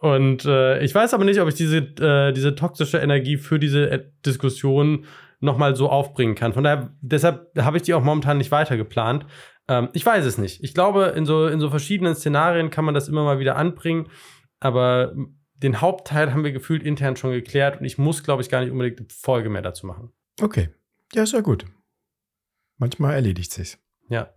Und 0.00 0.44
äh, 0.44 0.82
ich 0.82 0.94
weiß 0.94 1.14
aber 1.14 1.24
nicht, 1.24 1.40
ob 1.40 1.48
ich 1.48 1.54
diese, 1.54 1.78
äh, 1.78 2.32
diese 2.32 2.56
toxische 2.56 2.98
Energie 2.98 3.36
für 3.36 3.58
diese 3.58 3.88
äh, 3.90 4.04
Diskussion 4.24 5.04
nochmal 5.40 5.76
so 5.76 5.88
aufbringen 5.88 6.34
kann. 6.34 6.52
Von 6.52 6.64
daher, 6.64 6.96
deshalb 7.00 7.50
habe 7.58 7.76
ich 7.76 7.82
die 7.82 7.94
auch 7.94 8.02
momentan 8.02 8.38
nicht 8.38 8.50
weiter 8.50 8.76
geplant. 8.76 9.26
Ähm, 9.68 9.88
ich 9.92 10.04
weiß 10.04 10.24
es 10.24 10.38
nicht. 10.38 10.62
Ich 10.62 10.74
glaube, 10.74 11.06
in 11.16 11.26
so, 11.26 11.46
in 11.46 11.60
so 11.60 11.70
verschiedenen 11.70 12.14
Szenarien 12.14 12.70
kann 12.70 12.84
man 12.84 12.94
das 12.94 13.08
immer 13.08 13.24
mal 13.24 13.38
wieder 13.38 13.56
anbringen, 13.56 14.08
aber 14.60 15.14
den 15.54 15.80
Hauptteil 15.80 16.32
haben 16.32 16.44
wir 16.44 16.52
gefühlt 16.52 16.82
intern 16.82 17.16
schon 17.16 17.32
geklärt 17.32 17.80
und 17.80 17.86
ich 17.86 17.98
muss, 17.98 18.22
glaube 18.22 18.42
ich, 18.42 18.48
gar 18.48 18.60
nicht 18.60 18.70
unbedingt 18.70 19.00
eine 19.00 19.08
Folge 19.10 19.48
mehr 19.48 19.62
dazu 19.62 19.86
machen. 19.86 20.12
Okay. 20.40 20.70
Ja, 21.12 21.22
ist 21.22 21.32
ja 21.32 21.40
gut. 21.40 21.64
Manchmal 22.78 23.14
erledigt 23.14 23.52
sich's. 23.52 23.78
Ja. 24.08 24.28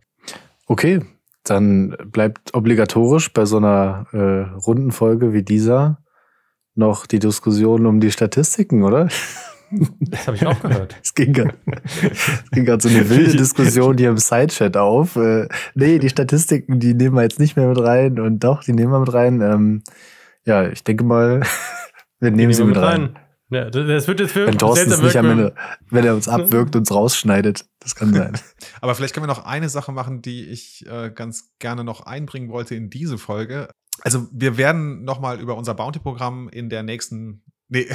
Okay, 0.66 1.02
dann 1.44 1.96
bleibt 2.06 2.54
obligatorisch 2.54 3.34
bei 3.34 3.46
so 3.46 3.58
einer 3.58 4.08
äh, 4.12 4.56
runden 4.60 4.92
Folge 4.92 5.34
wie 5.34 5.44
dieser 5.44 6.02
noch 6.76 7.06
die 7.06 7.20
Diskussion 7.20 7.86
um 7.86 8.00
die 8.00 8.12
Statistiken, 8.12 8.84
oder? 8.84 9.10
Das 10.00 10.28
habe 10.28 10.38
ich 10.38 10.46
auch 10.46 10.60
gehört. 10.62 10.96
Es 11.04 11.14
ging 11.14 11.34
gerade 11.34 12.82
so 12.82 12.90
eine 12.90 13.10
wilde 13.10 13.38
Diskussion 13.38 13.98
hier 13.98 14.10
im 14.10 14.18
Sidechat 14.18 14.78
auf. 14.78 15.16
Äh, 15.16 15.48
nee, 15.76 16.00
die 16.00 16.10
Statistiken, 16.10 16.80
die 16.80 16.94
nehmen 16.94 17.16
wir 17.16 17.24
jetzt 17.24 17.40
nicht 17.40 17.56
mehr 17.56 17.68
mit 17.68 17.80
rein 17.80 18.20
und 18.20 18.40
doch, 18.44 18.64
die 18.64 18.74
nehmen 18.74 18.92
wir 18.92 19.00
mit 19.00 19.14
rein. 19.14 19.42
Ähm, 19.42 19.84
ja, 20.46 20.68
ich 20.68 20.84
denke 20.84 21.04
mal, 21.04 21.42
wir 22.20 22.32
nehmen 22.32 22.54
sie 22.54 22.64
mit 22.64 22.78
rein. 22.78 23.18
Ja, 23.52 23.70
das- 23.70 24.08
wird 24.08 24.20
jetzt 24.20 24.32
für 24.34 24.46
Wenn 24.46 24.58
Thorsten 24.60 24.92
es 24.92 25.02
nicht 25.02 25.16
am. 25.18 25.26
Ende, 25.26 25.56
wenn 25.90 26.06
er 26.06 26.14
uns 26.14 26.28
abwirkt, 26.28 26.76
uns 26.76 26.92
rausschneidet. 26.92 27.66
Das 27.80 27.96
kann 27.96 28.14
sein. 28.14 28.38
Aber 28.82 28.94
vielleicht 28.94 29.14
können 29.16 29.24
wir 29.24 29.34
noch 29.34 29.46
eine 29.46 29.70
Sache 29.70 29.92
machen, 29.92 30.22
die 30.22 30.46
ich 30.46 30.86
äh, 30.88 31.10
ganz 31.10 31.52
gerne 31.60 31.84
noch 31.84 32.02
einbringen 32.06 32.50
wollte 32.50 32.76
in 32.76 32.90
diese 32.90 33.18
Folge. 33.18 33.70
Also 34.02 34.28
wir 34.32 34.58
werden 34.58 35.04
noch 35.04 35.20
mal 35.20 35.40
über 35.40 35.58
unser 35.58 35.74
Bounty-Programm 35.74 36.48
in 36.50 36.70
der 36.70 36.84
nächsten, 36.84 37.44
nee, 37.70 37.88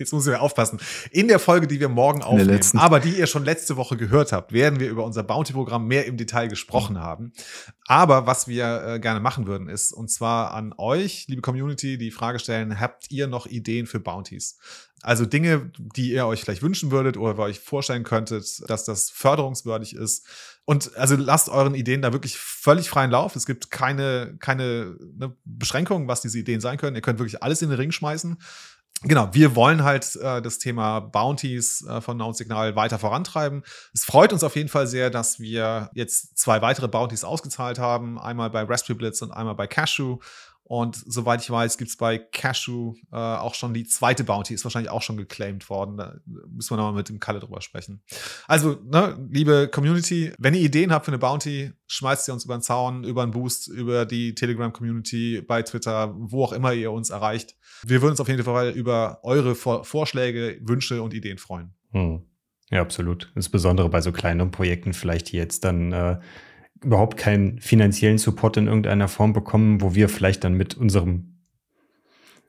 jetzt 0.00 0.12
muss 0.12 0.26
ich 0.26 0.32
ja 0.32 0.40
aufpassen, 0.40 0.80
in 1.12 1.28
der 1.28 1.38
Folge, 1.38 1.66
die 1.66 1.78
wir 1.78 1.88
morgen 1.88 2.22
aufnehmen, 2.22 2.60
aber 2.76 2.98
die 2.98 3.18
ihr 3.18 3.26
schon 3.26 3.44
letzte 3.44 3.76
Woche 3.76 3.96
gehört 3.96 4.32
habt, 4.32 4.52
werden 4.52 4.80
wir 4.80 4.88
über 4.88 5.04
unser 5.04 5.22
Bounty-Programm 5.22 5.86
mehr 5.86 6.06
im 6.06 6.16
Detail 6.16 6.48
gesprochen 6.48 6.98
haben. 6.98 7.32
Aber 7.86 8.26
was 8.26 8.48
wir 8.48 8.82
äh, 8.84 9.00
gerne 9.00 9.20
machen 9.20 9.46
würden, 9.46 9.68
ist, 9.68 9.92
und 9.92 10.10
zwar 10.10 10.54
an 10.54 10.74
euch, 10.76 11.26
liebe 11.28 11.42
Community, 11.42 11.98
die 11.98 12.10
Frage 12.10 12.38
stellen, 12.38 12.80
habt 12.80 13.10
ihr 13.10 13.26
noch 13.26 13.46
Ideen 13.46 13.86
für 13.86 14.00
Bounties? 14.00 14.58
Also 15.02 15.24
Dinge, 15.24 15.72
die 15.78 16.12
ihr 16.12 16.26
euch 16.26 16.42
vielleicht 16.42 16.62
wünschen 16.62 16.90
würdet 16.90 17.16
oder 17.16 17.38
euch 17.38 17.58
vorstellen 17.58 18.04
könntet, 18.04 18.68
dass 18.68 18.84
das 18.84 19.08
förderungswürdig 19.10 19.96
ist. 19.96 20.26
Und 20.66 20.96
also 20.96 21.16
lasst 21.16 21.48
euren 21.48 21.74
Ideen 21.74 22.02
da 22.02 22.12
wirklich 22.12 22.36
völlig 22.36 22.90
freien 22.90 23.10
Lauf. 23.10 23.34
Es 23.34 23.46
gibt 23.46 23.70
keine, 23.70 24.36
keine 24.40 24.96
ne, 25.16 25.34
Beschränkungen, 25.44 26.06
was 26.06 26.20
diese 26.20 26.38
Ideen 26.38 26.60
sein 26.60 26.76
können. 26.76 26.94
Ihr 26.96 27.02
könnt 27.02 27.18
wirklich 27.18 27.42
alles 27.42 27.62
in 27.62 27.70
den 27.70 27.78
Ring 27.78 27.92
schmeißen. 27.92 28.36
Genau, 29.02 29.30
wir 29.32 29.56
wollen 29.56 29.82
halt 29.82 30.14
äh, 30.16 30.42
das 30.42 30.58
Thema 30.58 31.00
Bounties 31.00 31.86
äh, 31.86 32.02
von 32.02 32.18
Noun 32.18 32.34
Signal 32.34 32.76
weiter 32.76 32.98
vorantreiben. 32.98 33.62
Es 33.94 34.04
freut 34.04 34.30
uns 34.30 34.44
auf 34.44 34.56
jeden 34.56 34.68
Fall 34.68 34.86
sehr, 34.86 35.08
dass 35.08 35.40
wir 35.40 35.90
jetzt 35.94 36.36
zwei 36.36 36.60
weitere 36.60 36.86
Bounties 36.86 37.24
ausgezahlt 37.24 37.78
haben. 37.78 38.18
Einmal 38.18 38.50
bei 38.50 38.62
Raspberry 38.62 38.98
Blitz 38.98 39.22
und 39.22 39.32
einmal 39.32 39.54
bei 39.54 39.66
Cashew. 39.66 40.18
Und 40.70 41.02
soweit 41.04 41.42
ich 41.42 41.50
weiß, 41.50 41.78
gibt 41.78 41.90
es 41.90 41.96
bei 41.96 42.16
Cashew 42.16 42.94
äh, 43.10 43.16
auch 43.16 43.54
schon 43.54 43.74
die 43.74 43.82
zweite 43.82 44.22
Bounty, 44.22 44.54
ist 44.54 44.62
wahrscheinlich 44.62 44.92
auch 44.92 45.02
schon 45.02 45.16
geclaimed 45.16 45.68
worden. 45.68 45.96
Da 45.96 46.14
müssen 46.46 46.70
wir 46.70 46.76
nochmal 46.76 46.92
mit 46.92 47.08
dem 47.08 47.18
Kalle 47.18 47.40
drüber 47.40 47.60
sprechen. 47.60 48.04
Also, 48.46 48.78
ne, 48.84 49.18
liebe 49.32 49.66
Community, 49.66 50.32
wenn 50.38 50.54
ihr 50.54 50.60
Ideen 50.60 50.92
habt 50.92 51.06
für 51.06 51.10
eine 51.10 51.18
Bounty, 51.18 51.72
schmeißt 51.88 52.24
sie 52.24 52.32
uns 52.32 52.44
über 52.44 52.56
den 52.56 52.62
Zaun, 52.62 53.02
über 53.02 53.24
einen 53.24 53.32
Boost, 53.32 53.66
über 53.66 54.06
die 54.06 54.36
Telegram-Community, 54.36 55.42
bei 55.42 55.64
Twitter, 55.64 56.14
wo 56.16 56.44
auch 56.44 56.52
immer 56.52 56.72
ihr 56.72 56.92
uns 56.92 57.10
erreicht. 57.10 57.56
Wir 57.84 58.00
würden 58.00 58.12
uns 58.12 58.20
auf 58.20 58.28
jeden 58.28 58.44
Fall 58.44 58.70
über 58.70 59.18
eure 59.24 59.56
Vor 59.56 59.82
Vorschläge, 59.82 60.60
Wünsche 60.62 61.02
und 61.02 61.14
Ideen 61.14 61.38
freuen. 61.38 61.74
Hm. 61.90 62.22
Ja, 62.70 62.80
absolut. 62.80 63.32
Insbesondere 63.34 63.88
bei 63.88 64.02
so 64.02 64.12
kleineren 64.12 64.52
Projekten 64.52 64.92
vielleicht, 64.92 65.32
jetzt 65.32 65.64
dann 65.64 65.92
äh, 65.92 66.20
überhaupt 66.84 67.16
keinen 67.16 67.58
finanziellen 67.60 68.18
Support 68.18 68.56
in 68.56 68.66
irgendeiner 68.66 69.08
Form 69.08 69.32
bekommen, 69.32 69.80
wo 69.80 69.94
wir 69.94 70.08
vielleicht 70.08 70.44
dann 70.44 70.54
mit 70.54 70.76
unserem 70.76 71.39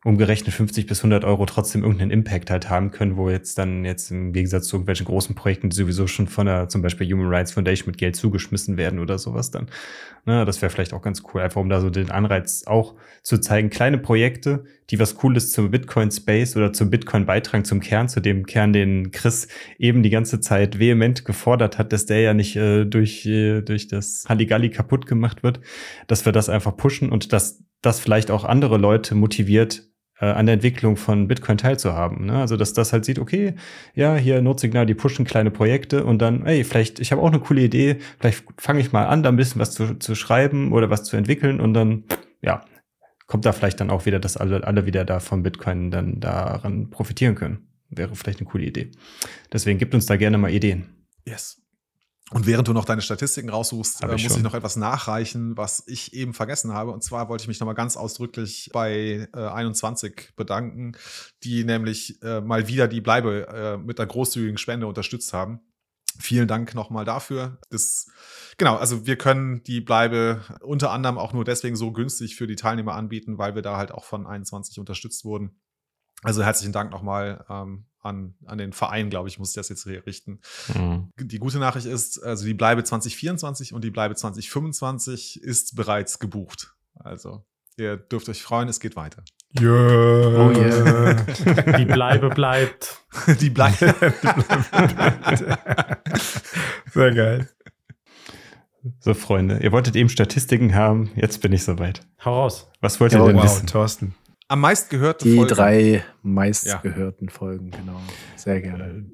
umgerechnet 0.04 0.56
50 0.56 0.88
bis 0.88 1.00
100 1.00 1.24
Euro 1.26 1.46
trotzdem 1.46 1.84
irgendeinen 1.84 2.10
Impact 2.10 2.50
halt 2.50 2.70
haben 2.70 2.90
können, 2.90 3.18
wo 3.18 3.30
jetzt 3.30 3.60
dann 3.60 3.86
jetzt 3.86 4.10
im 4.10 4.34
Gegensatz 4.34 4.68
zu 4.68 4.76
irgendwelchen 4.76 5.06
großen 5.06 5.36
Projekten, 5.36 5.70
die 5.70 5.76
sowieso 5.76 6.08
schon 6.08 6.28
von 6.28 6.48
der 6.48 6.70
zum 6.70 6.82
Beispiel 6.82 7.08
Human 7.12 7.28
Rights 7.28 7.52
Foundation 7.52 7.88
mit 7.88 8.00
Geld 8.00 8.16
zugeschmissen 8.16 8.78
werden 8.78 8.98
oder 8.98 9.20
sowas 9.20 9.52
dann. 9.52 9.68
Na, 10.26 10.44
das 10.44 10.62
wäre 10.62 10.72
vielleicht 10.72 10.94
auch 10.94 11.04
ganz 11.04 11.22
cool, 11.34 11.42
einfach 11.42 11.62
um 11.62 11.70
da 11.70 11.82
so 11.82 11.92
den 11.92 12.10
Anreiz 12.10 12.64
auch 12.66 12.96
zu 13.22 13.40
zeigen, 13.40 13.70
kleine 13.70 14.00
Projekte, 14.00 14.64
die 14.90 15.00
was 15.00 15.16
Cooles 15.16 15.52
zum 15.52 15.70
Bitcoin-Space 15.70 16.58
oder 16.58 16.74
zum 16.74 16.90
Bitcoin 16.90 17.28
beitragen, 17.28 17.64
zum 17.64 17.80
Kern, 17.80 18.10
zu 18.10 18.22
dem 18.22 18.46
Kern, 18.48 18.74
den 18.74 19.12
Chris 19.12 19.48
eben 19.78 20.02
die 20.02 20.10
ganze 20.10 20.40
Zeit 20.40 20.80
vehement 20.80 21.26
gefordert 21.26 21.78
hat, 21.78 21.94
dass 21.94 22.08
der 22.08 22.22
ja 22.22 22.34
nicht 22.34 22.56
äh, 22.56 22.86
durch, 22.86 23.26
äh, 23.28 23.62
durch 23.62 23.88
das 23.88 24.26
Halligalli 24.28 24.70
kaputt 24.70 25.06
gemacht 25.06 25.44
wird, 25.44 25.60
dass 26.08 26.26
wir 26.26 26.32
das 26.32 26.50
einfach 26.50 26.76
pushen 26.76 27.12
und 27.12 27.34
dass 27.34 27.64
das 27.82 28.00
vielleicht 28.00 28.30
auch 28.32 28.44
andere 28.46 28.78
Leute 28.78 29.16
motiviert, 29.16 29.91
an 30.26 30.46
der 30.46 30.54
Entwicklung 30.54 30.98
von 30.98 31.28
Bitcoin 31.28 31.58
teilzuhaben. 31.58 32.26
Ne? 32.26 32.34
Also, 32.34 32.58
dass 32.58 32.74
das 32.74 32.94
halt 32.94 33.06
sieht, 33.06 33.20
okay, 33.20 33.56
ja, 33.96 34.16
hier 34.16 34.42
Notsignal, 34.42 34.86
die 34.86 34.94
pushen 34.94 35.26
kleine 35.26 35.52
Projekte 35.52 36.06
und 36.06 36.20
dann, 36.20 36.46
ey, 36.46 36.64
vielleicht, 36.64 37.00
ich 37.00 37.12
habe 37.12 37.22
auch 37.22 37.28
eine 37.28 37.40
coole 37.40 37.62
Idee, 37.62 37.98
vielleicht 38.20 38.44
fange 38.58 38.80
ich 38.80 38.92
mal 38.92 39.06
an, 39.06 39.24
da 39.24 39.30
ein 39.30 39.36
bisschen 39.36 39.62
was 39.62 39.72
zu, 39.72 39.96
zu 39.96 40.16
schreiben 40.16 40.72
oder 40.74 40.90
was 40.90 41.04
zu 41.04 41.18
entwickeln 41.18 41.60
und 41.60 41.74
dann, 41.74 42.04
ja, 42.42 42.64
kommt 43.28 43.46
da 43.46 43.54
vielleicht 43.54 43.80
dann 43.80 43.90
auch 43.90 44.06
wieder, 44.06 44.20
dass 44.20 44.36
alle, 44.36 44.68
alle 44.68 44.86
wieder 44.86 45.06
da 45.06 45.20
von 45.20 45.42
Bitcoin 45.42 45.90
dann 45.90 46.20
daran 46.20 46.90
profitieren 46.90 47.36
können. 47.36 47.68
Wäre 47.90 48.16
vielleicht 48.16 48.40
eine 48.40 48.50
coole 48.50 48.66
Idee. 48.66 48.92
Deswegen 49.52 49.80
gibt 49.80 49.94
uns 49.94 50.06
da 50.06 50.18
gerne 50.18 50.38
mal 50.38 50.52
Ideen. 50.52 51.08
Yes. 51.26 51.61
Und 52.34 52.46
während 52.46 52.68
du 52.68 52.74
noch 52.74 52.86
deine 52.86 53.02
Statistiken 53.02 53.50
raussuchst, 53.50 54.02
Hab 54.02 54.10
äh, 54.10 54.16
ich 54.16 54.24
muss 54.24 54.32
schon. 54.32 54.40
ich 54.40 54.44
noch 54.44 54.54
etwas 54.54 54.78
nachreichen, 54.78 55.58
was 55.58 55.84
ich 55.88 56.14
eben 56.14 56.34
vergessen 56.34 56.74
habe. 56.74 56.92
Und 56.92 57.04
zwar 57.04 57.28
wollte 57.28 57.44
ich 57.44 57.48
mich 57.50 57.60
nochmal 57.60 57.76
ganz 57.76 57.98
ausdrücklich 57.98 58.70
bei 58.72 59.28
äh, 59.36 59.38
21 59.38 60.34
bedanken, 60.38 60.94
die 61.44 61.66
nämlich 61.66 62.22
äh, 62.24 62.40
mal 62.40 62.68
wieder 62.68 62.88
die 62.88 63.02
Bleibe 63.02 63.48
äh, 63.48 63.78
mit 63.78 64.00
einer 64.00 64.08
großzügigen 64.08 64.58
Spende 64.58 64.88
unterstützt 64.88 65.34
haben. 65.34 65.60
Vielen 66.20 66.48
Dank 66.48 66.74
nochmal 66.74 67.04
dafür. 67.04 67.60
Das, 67.70 68.08
genau, 68.58 68.78
also 68.78 69.06
wir 69.06 69.18
können 69.18 69.64
die 69.64 69.82
Bleibe 69.82 70.42
unter 70.62 70.92
anderem 70.92 71.18
auch 71.18 71.34
nur 71.34 71.44
deswegen 71.44 71.76
so 71.76 71.92
günstig 71.92 72.36
für 72.36 72.48
die 72.48 72.56
Teilnehmer 72.56 72.96
anbieten, 72.96 73.38
weil 73.38 73.56
wir 73.56 73.62
da 73.62 73.76
halt 73.76 73.92
auch 73.92 74.06
von 74.06 74.26
21 74.26 74.80
unterstützt 74.80 75.26
wurden. 75.26 75.60
Also 76.24 76.44
herzlichen 76.44 76.74
Dank 76.74 76.92
nochmal 76.92 77.46
ähm, 77.50 77.86
an, 78.02 78.36
an 78.46 78.58
den 78.58 78.74
Verein, 78.74 79.10
glaube 79.10 79.30
ich, 79.30 79.38
muss 79.40 79.50
ich 79.50 79.56
das 79.56 79.70
jetzt 79.70 79.84
hier 79.84 80.06
richten. 80.06 80.40
Die 81.20 81.40
gute 81.40 81.60
Nachricht 81.60 81.86
ist, 81.86 82.22
also 82.24 82.46
die 82.46 82.54
Bleibe 82.54 82.84
2024 82.84 83.74
und 83.74 83.84
die 83.84 83.92
Bleibe 83.92 84.16
2025 84.16 85.42
ist 85.42 85.76
bereits 85.76 86.20
gebucht. 86.20 86.74
Also 86.96 87.44
ihr 87.78 87.98
dürft 87.98 88.28
euch 88.30 88.42
freuen, 88.44 88.68
es 88.70 88.80
geht 88.80 88.96
weiter. 88.96 89.24
Yeah. 89.60 90.48
Oh 90.48 90.52
yeah. 90.52 91.14
Die 91.78 91.86
Bleibe 91.86 92.30
bleibt. 92.30 93.04
die 93.42 93.50
Bleibe. 93.50 93.94
Sehr 96.94 97.14
geil. 97.14 97.50
So, 99.00 99.14
Freunde, 99.14 99.60
ihr 99.62 99.72
wolltet 99.72 99.96
eben 99.96 100.10
Statistiken 100.10 100.74
haben, 100.74 101.12
jetzt 101.16 101.42
bin 101.42 101.54
ich 101.54 101.64
soweit. 101.64 102.02
Hau 102.26 102.34
raus. 102.42 102.72
Was 102.82 103.00
wollt 103.00 103.12
Ja, 103.14 103.20
ihr 103.20 103.28
denn 103.28 103.36
Wow, 103.38 103.44
wissen? 103.44 103.68
Thorsten. 103.68 104.16
Am 104.52 104.60
meistgehörte 104.60 105.24
Die 105.24 105.38
Folge. 105.38 105.56
drei 105.56 106.04
meistgehörten 106.24 107.30
Folgen, 107.30 107.72
genau. 107.72 108.02
Sehr 108.36 108.60
gerne. 108.60 109.06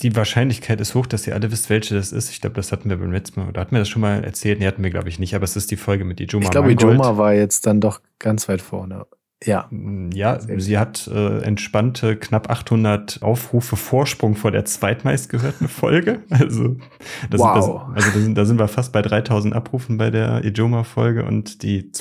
Die 0.00 0.16
Wahrscheinlichkeit 0.16 0.80
ist 0.80 0.94
hoch, 0.94 1.04
dass 1.06 1.26
ihr 1.26 1.34
alle 1.34 1.52
wisst, 1.52 1.68
welche 1.68 1.94
das 1.94 2.10
ist. 2.10 2.30
Ich 2.30 2.40
glaube, 2.40 2.56
das 2.56 2.72
hatten 2.72 2.88
wir 2.88 2.96
beim 2.96 3.12
letzten 3.12 3.40
Mal. 3.40 3.50
Oder 3.50 3.60
hatten 3.60 3.72
wir 3.72 3.80
das 3.80 3.90
schon 3.90 4.00
mal 4.00 4.24
erzählt? 4.24 4.60
Nee, 4.60 4.66
hatten 4.66 4.82
wir, 4.82 4.88
glaube 4.88 5.10
ich, 5.10 5.18
nicht. 5.18 5.34
Aber 5.34 5.44
es 5.44 5.56
ist 5.56 5.70
die 5.70 5.76
Folge 5.76 6.06
mit 6.06 6.22
Ijoma 6.22 6.44
Ich 6.46 6.50
glaube. 6.50 6.72
Ijoma 6.72 7.18
war 7.18 7.34
jetzt 7.34 7.66
dann 7.66 7.82
doch 7.82 8.00
ganz 8.18 8.48
weit 8.48 8.62
vorne. 8.62 9.04
Ja. 9.44 9.68
Ja, 10.14 10.40
Sehr 10.40 10.58
sie 10.58 10.78
hat 10.78 11.06
äh, 11.06 11.40
entspannte 11.42 12.16
knapp 12.16 12.48
800 12.48 13.20
Aufrufe 13.22 13.76
Vorsprung 13.76 14.36
vor 14.36 14.52
der 14.52 14.64
zweitmeistgehörten 14.64 15.68
Folge. 15.68 16.22
Also, 16.30 16.76
das 17.28 17.40
Wow. 17.40 17.64
Sind, 17.64 17.96
das, 17.96 18.04
also 18.06 18.18
da, 18.18 18.24
sind, 18.24 18.38
da 18.38 18.44
sind 18.46 18.58
wir 18.58 18.68
fast 18.68 18.92
bei 18.94 19.02
3000 19.02 19.54
Abrufen 19.54 19.98
bei 19.98 20.10
der 20.10 20.42
Ijoma-Folge 20.44 21.24
und 21.26 21.62
die 21.62 21.92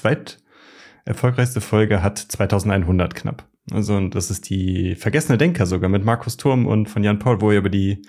zweiterfolgreichste 1.06 1.61
Folge 1.61 2.03
hat 2.03 2.18
2100 2.18 3.15
knapp. 3.15 3.48
Also, 3.72 3.95
und 3.95 4.15
das 4.15 4.32
ist 4.32 4.49
die 4.49 4.95
Vergessene 4.95 5.38
Denker 5.38 5.65
sogar 5.65 5.90
mit 5.90 6.03
Markus 6.03 6.38
Turm 6.38 6.65
und 6.65 6.90
von 6.90 7.03
Jan 7.03 7.19
Paul, 7.19 7.41
wo 7.41 7.52
ihr 7.52 7.60
über 7.60 7.69
die 7.69 8.02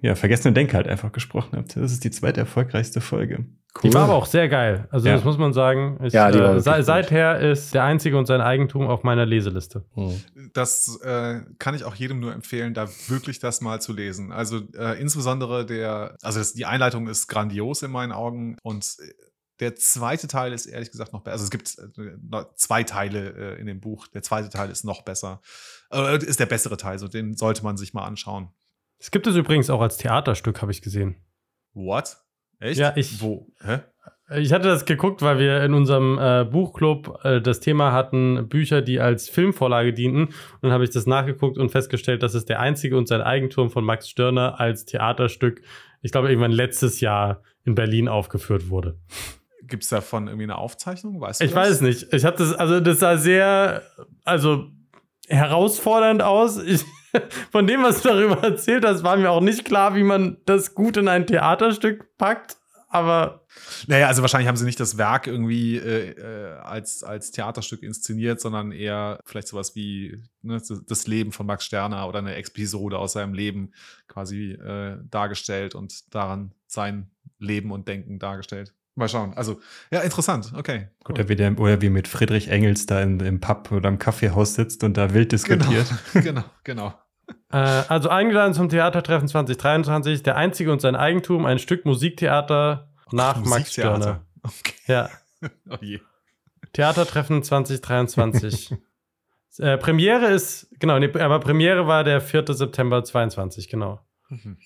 ja, 0.00 0.16
Vergessene 0.16 0.52
Denker 0.52 0.78
halt 0.78 0.88
einfach 0.88 1.12
gesprochen 1.12 1.56
habt. 1.56 1.76
Das 1.76 1.92
ist 1.92 2.02
die 2.02 2.10
zweiterfolgreichste 2.10 3.00
Folge. 3.00 3.46
Die 3.84 3.94
war 3.94 4.02
aber 4.04 4.14
auch 4.14 4.26
sehr 4.26 4.48
geil. 4.48 4.88
Also, 4.90 5.06
Ja. 5.08 5.14
das 5.14 5.24
muss 5.24 5.38
man 5.38 5.52
sagen. 5.52 5.98
Ich, 6.02 6.12
Ja, 6.12 6.30
die 6.30 6.40
war 6.40 6.56
äh, 6.56 6.60
se 6.60 6.82
seither 6.82 7.38
ist 7.38 7.72
der 7.72 7.84
einzige 7.84 8.18
und 8.18 8.26
sein 8.26 8.40
Eigentum 8.40 8.88
auf 8.88 9.04
meiner 9.04 9.24
Leseliste. 9.24 9.84
Das 10.52 11.00
äh, 11.04 11.40
kann 11.58 11.74
ich 11.74 11.84
auch 11.84 11.94
jedem 11.94 12.18
nur 12.20 12.34
empfehlen, 12.34 12.74
da 12.74 12.88
wirklich 13.06 13.38
das 13.38 13.60
mal 13.60 13.80
zu 13.80 13.92
lesen. 13.94 14.32
Also 14.32 14.60
äh, 14.76 15.00
insbesondere 15.00 15.64
der, 15.64 16.16
also 16.20 16.40
das, 16.40 16.52
die 16.52 16.66
Einleitung 16.66 17.06
ist 17.06 17.28
grandios 17.28 17.82
in 17.82 17.92
meinen 17.92 18.12
Augen 18.12 18.56
und 18.62 18.84
äh, 18.98 19.12
der 19.62 19.76
zweite 19.76 20.26
Teil 20.28 20.52
ist 20.52 20.66
ehrlich 20.66 20.90
gesagt 20.90 21.12
noch 21.12 21.20
besser. 21.22 21.32
Also 21.32 21.44
es 21.44 21.50
gibt 21.50 21.76
äh, 21.78 22.44
zwei 22.56 22.82
Teile 22.82 23.54
äh, 23.56 23.60
in 23.60 23.66
dem 23.66 23.80
Buch. 23.80 24.08
Der 24.08 24.22
zweite 24.22 24.48
Teil 24.50 24.70
ist 24.70 24.84
noch 24.84 25.02
besser. 25.02 25.40
Äh, 25.92 26.18
ist 26.18 26.40
der 26.40 26.46
bessere 26.46 26.76
Teil, 26.76 26.98
so 26.98 27.08
den 27.08 27.36
sollte 27.36 27.62
man 27.64 27.76
sich 27.76 27.94
mal 27.94 28.04
anschauen. 28.04 28.48
Es 28.98 29.10
gibt 29.10 29.26
es 29.26 29.36
übrigens 29.36 29.70
auch 29.70 29.80
als 29.80 29.96
Theaterstück, 29.96 30.60
habe 30.62 30.72
ich 30.72 30.82
gesehen. 30.82 31.16
What? 31.74 32.16
Echt? 32.58 32.78
Ja, 32.78 32.92
ich- 32.96 33.20
Wo? 33.22 33.48
Hä? 33.64 33.80
Ich 34.36 34.52
hatte 34.52 34.68
das 34.68 34.84
geguckt, 34.86 35.20
weil 35.20 35.38
wir 35.38 35.62
in 35.62 35.74
unserem 35.74 36.18
äh, 36.18 36.44
Buchclub 36.44 37.20
äh, 37.22 37.40
das 37.42 37.60
Thema 37.60 37.92
hatten, 37.92 38.48
Bücher, 38.48 38.80
die 38.80 38.98
als 38.98 39.28
Filmvorlage 39.28 39.92
dienten. 39.92 40.26
Und 40.26 40.34
dann 40.62 40.72
habe 40.72 40.84
ich 40.84 40.90
das 40.90 41.06
nachgeguckt 41.06 41.58
und 41.58 41.70
festgestellt, 41.70 42.22
dass 42.22 42.32
es 42.34 42.44
der 42.46 42.58
einzige 42.60 42.96
und 42.96 43.08
sein 43.08 43.20
Eigentum 43.20 43.68
von 43.70 43.84
Max 43.84 44.08
Stirner 44.08 44.58
als 44.58 44.86
Theaterstück, 44.86 45.60
ich 46.00 46.12
glaube, 46.12 46.28
irgendwann 46.30 46.50
letztes 46.52 47.00
Jahr 47.00 47.42
in 47.64 47.74
Berlin 47.74 48.08
aufgeführt 48.08 48.70
wurde. 48.70 48.98
Gibt 49.72 49.84
es 49.84 49.88
davon 49.88 50.26
irgendwie 50.28 50.44
eine 50.44 50.58
Aufzeichnung? 50.58 51.18
Weißt 51.18 51.40
du 51.40 51.44
Ich 51.46 51.52
das? 51.52 51.56
weiß 51.60 51.70
es 51.76 51.80
nicht. 51.80 52.12
Ich 52.12 52.26
habe 52.26 52.36
das, 52.36 52.52
also 52.52 52.78
das 52.78 52.98
sah 52.98 53.16
sehr, 53.16 53.82
also 54.22 54.66
herausfordernd 55.28 56.22
aus. 56.22 56.58
Ich, 56.62 56.84
von 57.50 57.66
dem, 57.66 57.82
was 57.82 58.02
du 58.02 58.08
darüber 58.08 58.42
erzählt 58.42 58.84
hast, 58.84 59.02
war 59.02 59.16
mir 59.16 59.30
auch 59.30 59.40
nicht 59.40 59.64
klar, 59.64 59.94
wie 59.94 60.02
man 60.02 60.36
das 60.44 60.74
gut 60.74 60.96
in 60.98 61.08
ein 61.08 61.26
Theaterstück 61.26 62.16
packt. 62.18 62.56
Aber 62.88 63.46
Naja, 63.86 64.08
also 64.08 64.20
wahrscheinlich 64.20 64.48
haben 64.48 64.56
sie 64.58 64.66
nicht 64.66 64.78
das 64.78 64.98
Werk 64.98 65.26
irgendwie 65.26 65.78
äh, 65.78 66.10
äh, 66.10 66.58
als, 66.58 67.02
als 67.02 67.30
Theaterstück 67.30 67.82
inszeniert, 67.82 68.38
sondern 68.38 68.70
eher 68.72 69.18
vielleicht 69.24 69.48
sowas 69.48 69.74
wie 69.74 70.22
ne, 70.42 70.58
das- 70.58 70.82
das 70.86 71.06
Leben 71.06 71.32
von 71.32 71.46
Max 71.46 71.64
Sterner 71.64 72.06
oder 72.06 72.18
eine 72.18 72.36
Episode 72.36 72.98
aus 72.98 73.14
seinem 73.14 73.32
Leben 73.32 73.72
quasi 74.08 74.52
äh, 74.52 74.98
dargestellt 75.10 75.74
und 75.74 76.14
daran 76.14 76.52
sein 76.66 77.10
Leben 77.38 77.72
und 77.72 77.88
Denken 77.88 78.18
dargestellt. 78.18 78.74
Mal 78.94 79.08
schauen. 79.08 79.32
Also, 79.34 79.60
ja, 79.90 80.00
interessant. 80.00 80.52
Okay. 80.54 80.88
Gut, 81.04 81.18
oder 81.18 81.28
wie, 81.28 81.36
der, 81.36 81.58
oder 81.58 81.80
wie 81.80 81.88
mit 81.88 82.08
Friedrich 82.08 82.48
Engels 82.48 82.84
da 82.86 83.00
in, 83.00 83.20
im 83.20 83.40
Pub 83.40 83.72
oder 83.72 83.88
im 83.88 83.98
Kaffeehaus 83.98 84.54
sitzt 84.54 84.84
und 84.84 84.96
da 84.96 85.14
wild 85.14 85.30
Genau, 85.30 85.64
diskutiert. 85.64 85.86
genau, 86.12 86.44
genau. 86.64 86.94
Äh, 87.50 87.56
also 87.56 88.10
eingeladen 88.10 88.52
zum 88.52 88.68
Theatertreffen 88.68 89.28
2023, 89.28 90.22
der 90.22 90.36
einzige 90.36 90.70
und 90.72 90.80
sein 90.80 90.94
Eigentum, 90.96 91.46
ein 91.46 91.58
Stück 91.58 91.86
Musiktheater 91.86 92.90
nach 93.12 93.42
Max. 93.44 93.72
Stirner. 93.72 94.26
Okay. 94.42 94.74
Ja, 94.86 95.08
Oh 95.70 95.76
je. 95.80 96.00
Theatertreffen 96.72 97.42
2023. 97.42 98.74
äh, 99.58 99.78
Premiere 99.78 100.26
ist, 100.26 100.68
genau, 100.78 100.98
nee, 100.98 101.10
aber 101.18 101.40
Premiere 101.40 101.86
war 101.86 102.04
der 102.04 102.20
4. 102.20 102.44
September 102.54 103.04
22, 103.04 103.68
genau. 103.68 104.00
Mhm. 104.28 104.56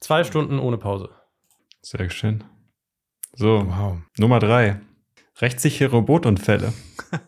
Zwei 0.00 0.24
Stunden 0.24 0.58
ohne 0.58 0.78
Pause. 0.78 1.10
Sehr 1.80 2.10
schön. 2.10 2.42
So, 3.34 3.64
Wow. 3.66 3.96
Nummer 4.18 4.38
drei. 4.38 4.76
Rechtssichere 5.40 6.02
Bootunfälle. 6.02 6.72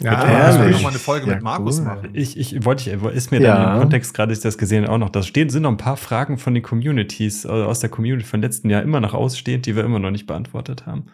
Ja, 0.00 0.10
Ah, 0.10 0.22
ich 0.22 0.26
will 0.26 0.34
Herrlich. 0.62 0.72
noch 0.78 0.82
mal 0.82 0.88
eine 0.88 0.98
Folge 0.98 1.26
Ja, 1.28 1.34
mit 1.34 1.44
Markus 1.44 1.78
cool. 1.78 1.84
machen. 1.84 2.10
Ich, 2.14 2.36
ich 2.36 2.64
wollte, 2.64 2.90
ich, 2.90 3.00
ist 3.14 3.30
mir 3.30 3.40
Ja. 3.40 3.54
dann 3.54 3.74
im 3.74 3.80
Kontext 3.82 4.12
gerade, 4.12 4.32
ich 4.32 4.40
das 4.40 4.58
gesehen 4.58 4.86
auch 4.88 4.98
noch, 4.98 5.08
da 5.08 5.22
stehen, 5.22 5.50
sind 5.50 5.62
noch 5.62 5.70
ein 5.70 5.76
paar 5.76 5.96
Fragen 5.96 6.36
von 6.36 6.52
den 6.52 6.64
Communities, 6.64 7.44
äh, 7.44 7.48
aus 7.48 7.78
der 7.78 7.90
Community 7.90 8.26
von 8.26 8.40
letzten 8.42 8.70
Jahr 8.70 8.82
immer 8.82 8.98
noch 8.98 9.14
ausstehend, 9.14 9.66
die 9.66 9.76
wir 9.76 9.84
immer 9.84 10.00
noch 10.00 10.10
nicht 10.10 10.26
beantwortet 10.26 10.84
haben. 10.86 11.04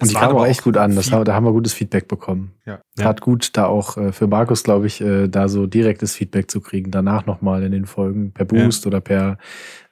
Und 0.00 0.10
die 0.10 0.14
kamen 0.14 0.32
aber 0.32 0.42
auch 0.42 0.46
echt 0.46 0.64
gut 0.64 0.76
an. 0.76 0.94
Das, 0.96 1.08
da 1.08 1.24
haben 1.32 1.46
wir 1.46 1.52
gutes 1.52 1.72
Feedback 1.72 2.08
bekommen. 2.08 2.52
Ja. 2.66 2.80
Tat 2.98 3.22
gut, 3.22 3.56
da 3.56 3.64
auch 3.64 3.96
äh, 3.96 4.12
für 4.12 4.26
Markus, 4.26 4.62
glaube 4.62 4.86
ich, 4.86 5.00
äh, 5.00 5.26
da 5.26 5.48
so 5.48 5.66
direktes 5.66 6.14
Feedback 6.14 6.50
zu 6.50 6.60
kriegen. 6.60 6.90
Danach 6.90 7.24
nochmal 7.24 7.62
in 7.62 7.72
den 7.72 7.86
Folgen 7.86 8.32
per 8.32 8.44
Boost 8.44 8.86
oder 8.86 9.00
per 9.00 9.38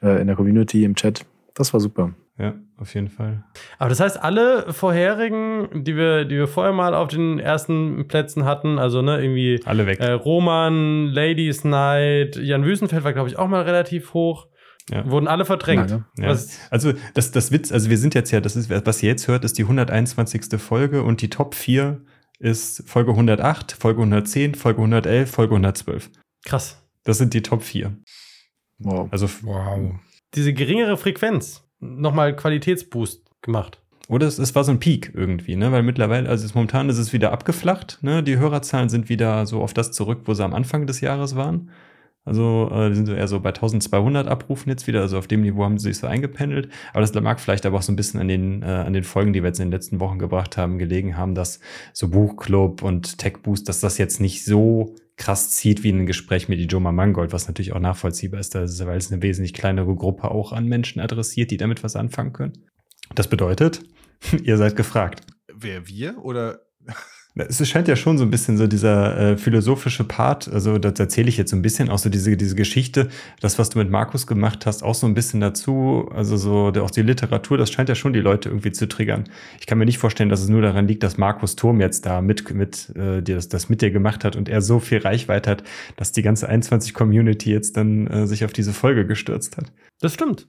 äh, 0.02 0.20
in 0.20 0.26
der 0.26 0.36
Community 0.36 0.84
im 0.84 0.94
Chat. 0.96 1.24
Das 1.54 1.72
war 1.72 1.80
super. 1.80 2.12
Ja, 2.36 2.54
auf 2.78 2.92
jeden 2.94 3.08
Fall. 3.08 3.44
Aber 3.78 3.88
das 3.90 4.00
heißt, 4.00 4.20
alle 4.20 4.72
vorherigen, 4.72 5.84
die 5.84 5.96
wir, 5.96 6.24
die 6.24 6.36
wir 6.36 6.48
vorher 6.48 6.72
mal 6.72 6.92
auf 6.94 7.08
den 7.08 7.38
ersten 7.38 8.08
Plätzen 8.08 8.44
hatten, 8.44 8.78
also 8.78 9.02
ne, 9.02 9.20
irgendwie 9.22 9.60
Alle 9.64 9.86
weg. 9.86 10.00
äh, 10.00 10.10
Roman, 10.12 11.06
Ladies 11.06 11.62
Night, 11.62 12.34
Jan 12.36 12.64
Wüstenfeld 12.64 13.04
war, 13.04 13.12
glaube 13.12 13.28
ich, 13.28 13.38
auch 13.38 13.46
mal 13.46 13.62
relativ 13.62 14.14
hoch, 14.14 14.48
Ja. 14.90 15.08
wurden 15.08 15.28
alle 15.28 15.44
verdrängt. 15.44 15.90
Lange. 15.90 16.06
Ja. 16.18 16.36
Also 16.70 16.92
das, 17.14 17.30
das 17.30 17.52
Witz, 17.52 17.70
also 17.70 17.88
wir 17.88 17.98
sind 17.98 18.14
jetzt 18.16 18.32
ja, 18.32 18.40
das 18.40 18.56
ist, 18.56 18.68
was 18.68 19.02
ihr 19.02 19.10
jetzt 19.10 19.28
hört, 19.28 19.44
ist 19.44 19.56
die 19.58 19.62
121. 19.62 20.60
Folge 20.60 21.04
und 21.04 21.22
die 21.22 21.30
Top 21.30 21.54
4 21.54 22.00
ist 22.40 22.82
Folge 22.88 23.12
108, 23.12 23.72
Folge 23.78 24.00
110, 24.00 24.56
Folge 24.56 24.78
111, 24.80 25.30
Folge 25.30 25.54
112. 25.54 26.10
krass. 26.44 26.80
Das 27.04 27.18
sind 27.18 27.32
die 27.34 27.42
Top 27.42 27.62
4. 27.62 27.96
Wow. 28.78 29.08
Also, 29.12 29.28
Wow. 29.42 29.94
Diese 30.34 30.52
geringere 30.52 30.96
Frequenz 30.96 31.63
nochmal 31.84 32.34
Qualitätsboost 32.34 33.22
gemacht. 33.42 33.80
oder 34.08 34.26
es, 34.26 34.38
es 34.38 34.54
war 34.54 34.64
so 34.64 34.72
ein 34.72 34.80
Peak 34.80 35.12
irgendwie, 35.14 35.56
ne? 35.56 35.72
Weil 35.72 35.82
mittlerweile, 35.82 36.28
also 36.28 36.44
es, 36.44 36.54
momentan 36.54 36.88
ist 36.88 36.98
es 36.98 37.12
wieder 37.12 37.32
abgeflacht, 37.32 37.98
ne? 38.02 38.22
Die 38.22 38.38
Hörerzahlen 38.38 38.88
sind 38.88 39.08
wieder 39.08 39.46
so 39.46 39.62
auf 39.62 39.74
das 39.74 39.92
zurück, 39.92 40.22
wo 40.24 40.34
sie 40.34 40.44
am 40.44 40.54
Anfang 40.54 40.86
des 40.86 41.00
Jahres 41.00 41.36
waren. 41.36 41.70
Also 42.26 42.70
äh, 42.72 42.94
sind 42.94 43.06
so 43.06 43.12
eher 43.12 43.28
so 43.28 43.40
bei 43.40 43.50
1200 43.50 44.28
Abrufen 44.28 44.70
jetzt 44.70 44.86
wieder. 44.86 45.02
Also 45.02 45.18
auf 45.18 45.26
dem 45.26 45.42
Niveau 45.42 45.64
haben 45.64 45.78
sie 45.78 45.88
sich 45.92 45.98
so 45.98 46.06
eingependelt. 46.06 46.70
Aber 46.92 47.02
das 47.02 47.12
mag 47.14 47.38
vielleicht 47.38 47.66
aber 47.66 47.78
auch 47.78 47.82
so 47.82 47.92
ein 47.92 47.96
bisschen 47.96 48.20
an 48.20 48.28
den, 48.28 48.62
äh, 48.62 48.66
an 48.66 48.94
den 48.94 49.04
Folgen, 49.04 49.32
die 49.32 49.42
wir 49.42 49.48
jetzt 49.48 49.60
in 49.60 49.66
den 49.66 49.72
letzten 49.72 50.00
Wochen 50.00 50.18
gebracht 50.18 50.56
haben, 50.56 50.78
gelegen 50.78 51.18
haben, 51.18 51.34
dass 51.34 51.60
so 51.92 52.08
Buchclub 52.08 52.82
und 52.82 53.18
Tech 53.18 53.42
Boost, 53.42 53.68
dass 53.68 53.80
das 53.80 53.98
jetzt 53.98 54.20
nicht 54.20 54.44
so 54.44 54.94
krass 55.16 55.50
zieht 55.50 55.82
wie 55.84 55.90
ein 55.90 56.06
Gespräch 56.06 56.48
mit 56.48 56.58
Ijoma 56.58 56.92
Mangold, 56.92 57.32
was 57.32 57.46
natürlich 57.46 57.72
auch 57.72 57.80
nachvollziehbar 57.80 58.40
ist, 58.40 58.54
weil 58.54 58.96
es 58.98 59.12
eine 59.12 59.22
wesentlich 59.22 59.54
kleinere 59.54 59.94
Gruppe 59.94 60.30
auch 60.30 60.52
an 60.52 60.66
Menschen 60.66 61.00
adressiert, 61.00 61.50
die 61.50 61.56
damit 61.56 61.84
was 61.84 61.96
anfangen 61.96 62.32
können. 62.32 62.64
Das 63.14 63.28
bedeutet, 63.28 63.82
ihr 64.42 64.56
seid 64.56 64.76
gefragt. 64.76 65.22
Wer 65.52 65.86
wir 65.86 66.18
oder 66.18 66.60
es 67.36 67.68
scheint 67.68 67.88
ja 67.88 67.96
schon 67.96 68.16
so 68.16 68.24
ein 68.24 68.30
bisschen 68.30 68.56
so 68.56 68.68
dieser 68.68 69.18
äh, 69.18 69.36
philosophische 69.36 70.04
Part, 70.04 70.46
also 70.48 70.78
das 70.78 71.00
erzähle 71.00 71.28
ich 71.28 71.36
jetzt 71.36 71.50
so 71.50 71.56
ein 71.56 71.62
bisschen, 71.62 71.90
auch 71.90 71.98
so 71.98 72.08
diese, 72.08 72.36
diese 72.36 72.54
Geschichte, 72.54 73.08
das, 73.40 73.58
was 73.58 73.70
du 73.70 73.78
mit 73.78 73.90
Markus 73.90 74.28
gemacht 74.28 74.66
hast, 74.66 74.84
auch 74.84 74.94
so 74.94 75.06
ein 75.08 75.14
bisschen 75.14 75.40
dazu, 75.40 76.08
also 76.14 76.36
so 76.36 76.70
der, 76.70 76.84
auch 76.84 76.92
die 76.92 77.02
Literatur, 77.02 77.58
das 77.58 77.72
scheint 77.72 77.88
ja 77.88 77.96
schon 77.96 78.12
die 78.12 78.20
Leute 78.20 78.50
irgendwie 78.50 78.70
zu 78.70 78.86
triggern. 78.86 79.24
Ich 79.58 79.66
kann 79.66 79.78
mir 79.78 79.84
nicht 79.84 79.98
vorstellen, 79.98 80.28
dass 80.28 80.42
es 80.42 80.48
nur 80.48 80.62
daran 80.62 80.86
liegt, 80.86 81.02
dass 81.02 81.18
Markus 81.18 81.56
Turm 81.56 81.80
jetzt 81.80 82.06
da 82.06 82.20
mit, 82.20 82.54
mit 82.54 82.90
äh, 82.94 83.20
dir 83.20 83.34
das, 83.34 83.48
das 83.48 83.68
mit 83.68 83.82
dir 83.82 83.90
gemacht 83.90 84.22
hat 84.24 84.36
und 84.36 84.48
er 84.48 84.62
so 84.62 84.78
viel 84.78 84.98
Reichweite 84.98 85.50
hat, 85.50 85.64
dass 85.96 86.12
die 86.12 86.22
ganze 86.22 86.48
21-Community 86.48 87.50
jetzt 87.50 87.76
dann 87.76 88.06
äh, 88.06 88.26
sich 88.28 88.44
auf 88.44 88.52
diese 88.52 88.72
Folge 88.72 89.06
gestürzt 89.06 89.56
hat. 89.56 89.72
Das 90.00 90.14
stimmt. 90.14 90.46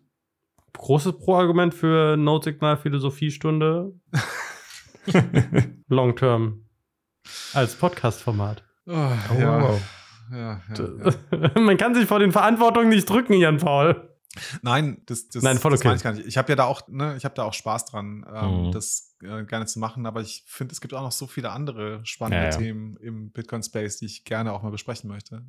Großes 0.78 1.18
Pro-Argument 1.18 1.74
für 1.74 2.16
Notsignal-Philosophie-Stunde. 2.16 3.94
Long 5.88 6.16
Term 6.16 6.65
als 7.54 7.76
Podcast-Format. 7.76 8.64
Oh, 8.88 8.92
Oh, 8.94 9.40
ja. 9.40 9.62
wow. 9.62 9.82
Ja, 10.32 10.62
ja. 10.76 11.60
Man 11.60 11.78
kann 11.78 11.94
sich 11.96 12.08
vor 12.08 12.20
den 12.20 12.32
Verantwortungen 12.32 12.90
nicht 12.90 13.08
drücken, 13.10 13.34
Jan 13.34 13.58
Paul. 13.58 14.10
Nein, 14.62 15.02
das, 15.06 15.30
das, 15.30 15.44
Nein, 15.44 15.58
voll 15.60 15.72
das 15.72 15.80
okay. 15.80 15.88
meine 15.88 15.98
ich 15.98 16.04
gar 16.04 16.14
nicht. 16.14 16.26
Ich 16.28 16.38
habe 16.38 16.50
ja 16.52 16.56
da 16.58 16.66
auch, 16.66 16.88
ne, 16.90 17.16
ich 17.16 17.24
habe 17.26 17.36
da 17.36 17.44
auch 17.44 17.54
Spaß 17.54 17.86
dran, 17.86 18.26
ähm, 18.34 18.66
Mhm. 18.68 18.72
das 18.74 19.16
äh, 19.24 19.44
gerne 19.46 19.66
zu 19.66 19.80
machen, 19.80 20.06
aber 20.06 20.22
ich 20.22 20.44
finde, 20.46 20.74
es 20.74 20.82
gibt 20.82 20.94
auch 20.94 21.02
noch 21.02 21.12
so 21.14 21.26
viele 21.28 21.52
andere 21.52 22.02
spannende 22.06 22.50
ja. 22.50 22.58
Themen 22.58 22.98
im 22.98 23.32
Bitcoin-Space, 23.32 23.98
die 23.98 24.06
ich 24.08 24.26
gerne 24.26 24.52
auch 24.52 24.62
mal 24.62 24.72
besprechen 24.72 25.10
möchte. 25.10 25.46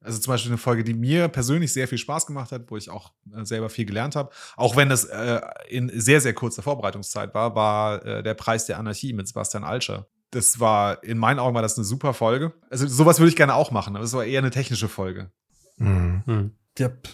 Also 0.00 0.18
zum 0.20 0.32
Beispiel 0.32 0.50
eine 0.52 0.58
Folge, 0.58 0.84
die 0.84 0.94
mir 0.94 1.28
persönlich 1.28 1.72
sehr 1.72 1.86
viel 1.88 1.98
Spaß 1.98 2.26
gemacht 2.26 2.50
hat, 2.52 2.70
wo 2.70 2.76
ich 2.76 2.88
auch 2.90 3.12
äh, 3.36 3.44
selber 3.44 3.68
viel 3.68 3.84
gelernt 3.84 4.16
habe. 4.16 4.30
Auch 4.56 4.74
wenn 4.76 4.88
das 4.88 5.04
äh, 5.04 5.40
in 5.68 5.88
sehr, 6.00 6.20
sehr 6.20 6.34
kurzer 6.34 6.62
Vorbereitungszeit 6.62 7.34
war, 7.34 7.54
war 7.54 8.04
äh, 8.04 8.22
der 8.22 8.34
Preis 8.34 8.66
der 8.66 8.78
Anarchie 8.78 9.12
mit 9.12 9.28
Sebastian 9.28 9.64
Alscher. 9.64 10.06
Das 10.30 10.60
war, 10.60 11.02
in 11.02 11.18
meinen 11.18 11.38
Augen 11.38 11.54
war 11.54 11.62
das 11.62 11.78
eine 11.78 11.84
super 11.84 12.12
Folge. 12.12 12.52
Also 12.70 12.86
sowas 12.86 13.18
würde 13.18 13.30
ich 13.30 13.36
gerne 13.36 13.54
auch 13.54 13.70
machen, 13.70 13.96
aber 13.96 14.04
es 14.04 14.12
war 14.12 14.24
eher 14.24 14.40
eine 14.40 14.50
technische 14.50 14.88
Folge. 14.88 15.30
Mhm. 15.78 16.22
Hm. 16.26 16.50
Yep. 16.78 17.08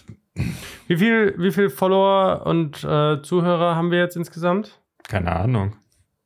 Wie 0.87 0.97
viel, 0.97 1.35
wie 1.37 1.51
viel 1.51 1.69
Follower 1.69 2.45
und 2.45 2.83
äh, 2.83 3.21
Zuhörer 3.21 3.75
haben 3.75 3.89
wir 3.91 3.99
jetzt 3.99 4.17
insgesamt? 4.17 4.81
Keine 5.07 5.33
Ahnung. 5.33 5.75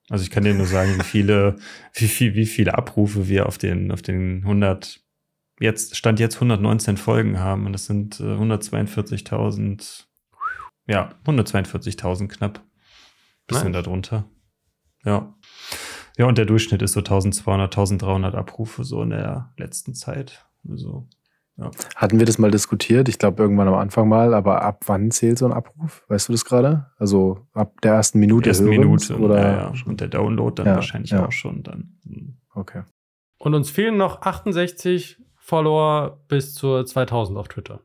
Also 0.09 0.23
ich 0.23 0.31
kann 0.31 0.43
dir 0.43 0.55
nur 0.55 0.65
sagen, 0.65 0.97
wie 0.97 1.03
viele, 1.03 1.57
wie 1.93 2.07
viel, 2.07 2.33
wie 2.33 2.47
viele 2.47 2.75
Abrufe 2.75 3.27
wir 3.27 3.45
auf 3.45 3.57
den, 3.57 3.91
auf 3.91 4.01
den 4.01 4.39
100, 4.41 4.99
jetzt, 5.59 5.95
Stand 5.95 6.19
jetzt 6.19 6.35
119 6.35 6.97
Folgen 6.97 7.39
haben. 7.39 7.65
Und 7.67 7.73
das 7.73 7.85
sind 7.85 8.19
äh, 8.19 8.23
142.000, 8.23 10.05
ja, 10.87 11.13
142.000 11.25 12.27
knapp. 12.27 12.63
Bisschen 13.45 13.71
Nice. 13.71 13.83
darunter. 13.83 14.25
Ja. 15.05 15.35
Ja, 16.19 16.25
und 16.25 16.37
der 16.37 16.45
Durchschnitt 16.45 16.81
ist 16.81 16.91
so 16.91 16.99
1200, 16.99 17.71
1300 17.71 18.35
Abrufe 18.35 18.83
so 18.83 19.01
in 19.01 19.11
der 19.11 19.53
letzten 19.55 19.95
Zeit. 19.95 20.45
Also, 20.69 21.07
ja. 21.55 21.71
Hatten 21.95 22.19
wir 22.19 22.25
das 22.25 22.37
mal 22.37 22.51
diskutiert? 22.51 23.07
Ich 23.07 23.19
glaube 23.19 23.41
irgendwann 23.41 23.69
am 23.69 23.75
Anfang 23.75 24.09
mal, 24.09 24.33
aber 24.33 24.61
ab 24.61 24.83
wann 24.87 25.11
zählt 25.11 25.37
so 25.37 25.45
ein 25.45 25.53
Abruf? 25.53 26.03
Weißt 26.09 26.27
du 26.27 26.33
das 26.33 26.43
gerade? 26.43 26.87
Also 26.97 27.47
ab 27.53 27.79
der 27.83 27.93
ersten 27.93 28.19
Minute 28.19 28.49
ersten 28.49 28.65
hörens 28.65 29.09
Minute 29.09 29.17
oder 29.17 29.39
ja, 29.39 29.73
ja. 29.73 29.73
und 29.85 30.01
der 30.01 30.09
Download 30.09 30.53
dann 30.55 30.67
Ja, 30.67 30.75
wahrscheinlich 30.75 31.11
ja. 31.11 31.25
auch 31.25 31.31
schon 31.31 31.63
dann. 31.63 31.97
Hm. 32.03 32.35
okay. 32.53 32.83
Und 33.37 33.55
uns 33.55 33.69
fehlen 33.69 33.95
noch 33.95 34.21
68 34.21 35.21
Follower 35.37 36.19
bis 36.27 36.53
zur 36.53 36.85
2000 36.85 37.37
auf 37.37 37.47
Twitter. 37.47 37.79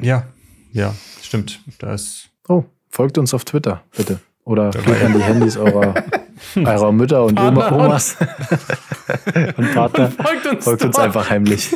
Ja, 0.00 0.26
ja, 0.72 0.94
stimmt. 1.20 1.60
Da 1.80 1.92
ist 1.92 2.30
Oh, 2.48 2.64
folgt 2.88 3.18
uns 3.18 3.34
auf 3.34 3.44
Twitter, 3.44 3.82
bitte. 3.94 4.20
Oder 4.44 4.70
geht 4.70 5.02
an 5.02 5.14
die 5.14 5.22
Handys 5.22 5.56
eurer, 5.56 5.94
eurer 6.56 6.92
Mütter 6.92 7.24
und 7.24 7.34
Partner 7.36 7.58
Oma, 7.58 7.68
und- 7.68 7.84
Omas 7.86 8.16
und 9.56 9.72
Partner. 9.74 10.10
Folgt 10.22 10.46
uns, 10.46 10.64
Folgt 10.64 10.84
uns 10.84 10.98
einfach 10.98 11.30
heimlich. 11.30 11.74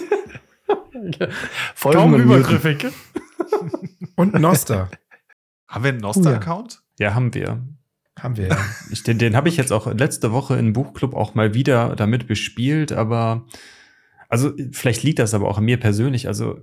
Folgen 1.74 1.98
Kaum 1.98 2.12
und 2.14 2.20
übergriffig. 2.22 2.86
Und 4.16 4.34
Noster 4.38 4.90
Haben 5.68 5.84
wir 5.84 5.88
einen 5.90 6.04
Oh 6.04 6.08
ja. 6.08 6.14
Noster-Account? 6.14 6.82
Ja, 6.98 7.14
haben 7.14 7.32
wir. 7.34 7.62
haben 8.18 8.36
wir 8.36 8.48
ja. 8.48 8.58
Ich, 8.90 9.02
den 9.02 9.18
den 9.18 9.36
habe 9.36 9.48
ich 9.48 9.56
jetzt 9.56 9.72
auch 9.72 9.86
letzte 9.92 10.32
Woche 10.32 10.56
im 10.56 10.72
Buchclub 10.72 11.14
auch 11.14 11.34
mal 11.34 11.54
wieder 11.54 11.94
damit 11.96 12.26
bespielt, 12.26 12.92
aber 12.92 13.46
also 14.28 14.52
vielleicht 14.72 15.02
liegt 15.04 15.20
das 15.20 15.32
aber 15.34 15.48
auch 15.48 15.58
an 15.58 15.64
mir 15.64 15.78
persönlich. 15.80 16.26
Also 16.28 16.58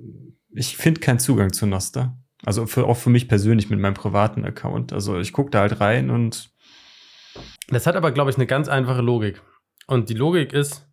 ich 0.54 0.78
finde 0.78 1.02
keinen 1.02 1.20
Zugang 1.20 1.52
zu 1.54 1.66
Noster. 1.66 2.18
Also 2.46 2.68
für, 2.68 2.86
auch 2.86 2.98
für 2.98 3.10
mich 3.10 3.28
persönlich 3.28 3.70
mit 3.70 3.80
meinem 3.80 3.96
privaten 3.96 4.46
Account. 4.46 4.94
Also 4.94 5.20
ich 5.20 5.34
gucke 5.34 5.52
da 5.52 5.62
halt 5.62 5.82
rein 5.82 6.10
und 6.10 6.52
Das 7.68 7.88
hat 7.88 7.96
aber, 7.96 8.12
glaube 8.12 8.30
ich, 8.30 8.38
eine 8.38 8.48
ganz 8.48 8.68
einfache 8.68 9.02
Logik. 9.02 9.42
Und 9.88 10.10
die 10.10 10.14
Logik 10.14 10.54
ist, 10.54 10.88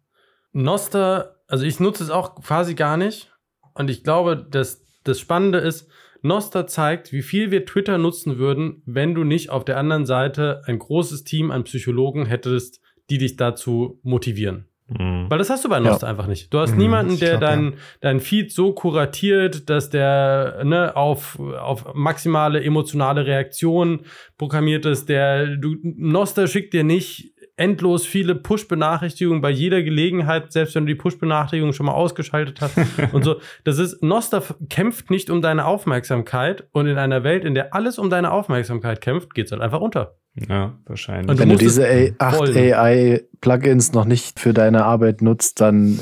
Noster, 0.53 1.37
also 1.47 1.65
ich 1.65 1.81
nutze 1.81 2.05
es 2.05 2.11
auch 2.11 2.35
quasi 2.37 2.75
gar 2.75 2.97
nicht. 2.97 3.33
Und 3.75 3.91
ich 3.91 4.03
glaube, 4.03 4.37
dass 4.37 4.87
das 5.05 5.21
Spannende 5.21 5.59
ist, 5.59 5.89
Noster 6.23 6.67
zeigt, 6.67 7.13
wie 7.13 7.23
viel 7.23 7.51
wir 7.51 7.67
Twitter 7.67 7.99
nutzen 7.99 8.39
würden, 8.39 8.83
wenn 8.87 9.15
du 9.15 9.25
nicht 9.25 9.51
auf 9.51 9.65
der 9.65 9.77
anderen 9.77 10.07
Seite 10.07 10.63
ein 10.67 10.79
großes 10.79 11.25
Team 11.25 11.51
an 11.51 11.65
Psychologen 11.65 12.27
hättest, 12.27 12.81
die 13.11 13.19
dich 13.19 13.37
dazu 13.37 13.99
motivieren. 14.03 14.69
Hm, 14.99 15.27
Weil 15.29 15.39
das 15.39 15.51
hast 15.51 15.65
du 15.65 15.69
bei 15.69 15.81
Noster 15.81 16.09
einfach 16.09 16.27
nicht. 16.27 16.53
Du 16.53 16.59
hast 16.59 16.73
Mhm, 16.73 16.79
niemanden, 16.79 17.19
der 17.19 17.31
glaub, 17.31 17.41
dein, 17.41 17.75
dein 18.01 18.21
Feed 18.21 18.53
so 18.53 18.73
kuratiert, 18.73 19.69
dass 19.71 19.91
der 19.91 20.63
ne, 20.65 20.97
auf, 20.97 21.39
auf 21.39 21.95
maximale 21.95 22.63
emotionale 22.63 23.27
Reaktion 23.27 24.07
programmiert 24.39 24.87
ist. 24.87 25.09
Der 25.09 25.57
du, 25.57 25.77
Noster 25.83 26.47
schickt 26.47 26.75
dir 26.75 26.85
nicht 26.85 27.32
endlos 27.63 28.05
viele 28.05 28.35
Push-Benachrichtigungen 28.35 29.41
bei 29.41 29.51
jeder 29.51 29.83
Gelegenheit, 29.83 30.53
selbst 30.53 30.75
wenn 30.75 30.85
du 30.87 30.93
die 30.93 30.99
Push-Benachrichtigung 30.99 31.73
schon 31.73 31.87
mal 31.87 31.93
ausgeschaltet 31.93 32.61
hast 32.61 32.77
und 33.13 33.23
so. 33.25 33.37
Das 33.65 33.79
ist, 33.79 34.03
Noster 34.03 34.43
kämpft 34.69 35.11
nicht 35.11 35.31
um 35.31 35.41
deine 35.43 35.65
Aufmerksamkeit 35.65 36.67
und 36.73 36.87
in 36.87 36.99
einer 36.99 37.23
Welt, 37.25 37.45
in 37.45 37.55
der 37.55 37.75
alles 37.75 37.99
um 37.99 38.11
deine 38.11 38.33
Aufmerksamkeit 38.33 39.01
kämpft, 39.01 39.35
geht 39.35 39.47
es 39.47 39.53
halt 39.53 39.63
einfach 39.63 39.81
unter. 39.81 40.17
ja, 40.49 40.79
wahrscheinlich. 40.87 41.29
Und 41.31 41.39
Wenn 41.39 41.51
du 41.51 41.57
diese 41.57 42.15
acht. 42.19 42.41
AI-Plugins 42.57 43.93
noch 43.93 44.05
nicht 44.07 44.41
für 44.41 44.53
deine 44.53 44.85
Arbeit 44.85 45.23
nutzt, 45.23 45.61
dann 45.61 45.99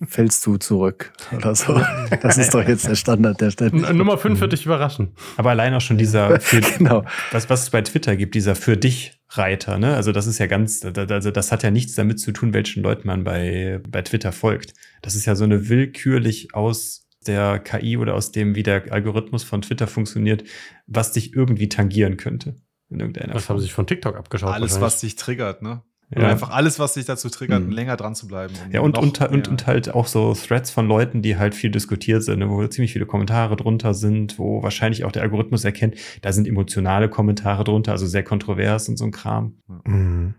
äh, 0.00 0.04
fällst 0.06 0.44
du 0.46 0.56
zurück 0.56 1.12
oder 1.36 1.54
so. 1.54 1.80
Das 2.22 2.38
ist 2.38 2.54
doch 2.54 2.66
jetzt 2.66 2.88
der 2.88 2.96
Standard 2.96 3.40
der 3.40 3.50
Stelle. 3.50 3.94
Nummer 3.94 4.18
5 4.18 4.40
wird 4.40 4.52
dich 4.52 4.66
überraschen. 4.66 5.12
aber 5.36 5.50
allein 5.50 5.74
auch 5.74 5.80
schon 5.80 5.96
dieser 5.98 6.40
für, 6.40 6.60
Genau. 6.60 7.04
was, 7.32 7.48
was 7.50 7.62
es 7.62 7.70
bei 7.70 7.82
Twitter 7.82 8.16
gibt, 8.16 8.34
dieser 8.34 8.54
für 8.54 8.76
dich 8.76 9.17
Reiter, 9.30 9.78
ne? 9.78 9.94
Also 9.94 10.12
das 10.12 10.26
ist 10.26 10.38
ja 10.38 10.46
ganz, 10.46 10.84
also 10.84 11.30
das 11.30 11.52
hat 11.52 11.62
ja 11.62 11.70
nichts 11.70 11.94
damit 11.94 12.18
zu 12.18 12.32
tun, 12.32 12.54
welchen 12.54 12.82
Leuten 12.82 13.06
man 13.06 13.24
bei, 13.24 13.80
bei 13.88 14.02
Twitter 14.02 14.32
folgt. 14.32 14.72
Das 15.02 15.14
ist 15.14 15.26
ja 15.26 15.34
so 15.34 15.44
eine 15.44 15.68
willkürlich 15.68 16.54
aus 16.54 17.06
der 17.26 17.58
KI 17.58 17.98
oder 17.98 18.14
aus 18.14 18.32
dem, 18.32 18.54
wie 18.54 18.62
der 18.62 18.90
Algorithmus 18.90 19.44
von 19.44 19.60
Twitter 19.62 19.86
funktioniert, 19.86 20.44
was 20.86 21.12
dich 21.12 21.34
irgendwie 21.34 21.68
tangieren 21.68 22.16
könnte. 22.16 22.56
In 22.88 23.00
irgendeiner 23.00 23.34
Das 23.34 23.42
haben 23.42 23.46
Form. 23.46 23.58
sie 23.58 23.64
sich 23.64 23.74
von 23.74 23.86
TikTok 23.86 24.16
abgeschaut. 24.16 24.54
Alles, 24.54 24.80
was 24.80 25.00
dich 25.00 25.16
triggert, 25.16 25.60
ne? 25.60 25.82
Ja. 26.10 26.26
Einfach 26.28 26.50
alles, 26.50 26.78
was 26.78 26.94
dich 26.94 27.04
dazu 27.04 27.28
triggert, 27.28 27.64
Mhm. 27.64 27.70
länger 27.70 27.96
dran 27.96 28.14
zu 28.14 28.26
bleiben. 28.26 28.54
um 28.64 28.72
Ja, 28.72 28.80
und, 28.80 28.96
und, 28.96 29.20
und, 29.20 29.46
und 29.48 29.66
halt 29.66 29.94
auch 29.94 30.06
so 30.06 30.32
Threads 30.32 30.70
von 30.70 30.88
Leuten, 30.88 31.20
die 31.20 31.36
halt 31.36 31.54
viel 31.54 31.70
diskutiert 31.70 32.22
sind, 32.22 32.38
ne, 32.38 32.48
wo 32.48 32.66
ziemlich 32.66 32.94
viele 32.94 33.04
Kommentare 33.04 33.56
drunter 33.56 33.92
sind, 33.92 34.38
wo 34.38 34.62
wahrscheinlich 34.62 35.04
auch 35.04 35.12
der 35.12 35.20
Algorithmus 35.22 35.64
erkennt, 35.64 35.96
da 36.22 36.32
sind 36.32 36.48
emotionale 36.48 37.10
Kommentare 37.10 37.62
drunter, 37.64 37.92
also 37.92 38.06
sehr 38.06 38.22
kontrovers 38.24 38.88
und 38.88 38.96
so 38.96 39.04
ein 39.04 39.10
Kram. 39.10 39.58
Mhm. 39.84 40.34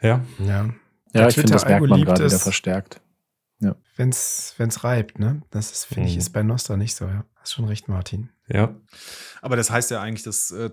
Ja. 0.00 0.24
Ja. 0.38 0.70
Ja, 1.12 1.28
ich 1.28 1.34
finde, 1.34 1.52
das 1.52 1.64
merkt 1.64 1.86
man 1.88 2.02
gerade 2.02 2.24
wieder 2.24 2.26
es. 2.36 2.42
verstärkt. 2.42 3.00
Wenn's, 3.96 4.54
wenn's 4.58 4.84
reibt, 4.84 5.18
ne? 5.18 5.40
Das 5.50 5.72
ist, 5.72 5.86
finde 5.86 6.08
ich, 6.08 6.14
Mhm. 6.14 6.18
ist 6.20 6.30
bei 6.30 6.42
Noster 6.42 6.76
nicht 6.76 6.94
so, 6.94 7.06
ja. 7.06 7.24
Hast 7.36 7.54
schon 7.54 7.64
recht, 7.64 7.88
Martin. 7.88 8.28
Ja. 8.46 8.74
Aber 9.40 9.56
das 9.56 9.70
heißt 9.70 9.90
ja 9.90 10.02
eigentlich, 10.02 10.22
dass 10.22 10.50
äh, 10.50 10.68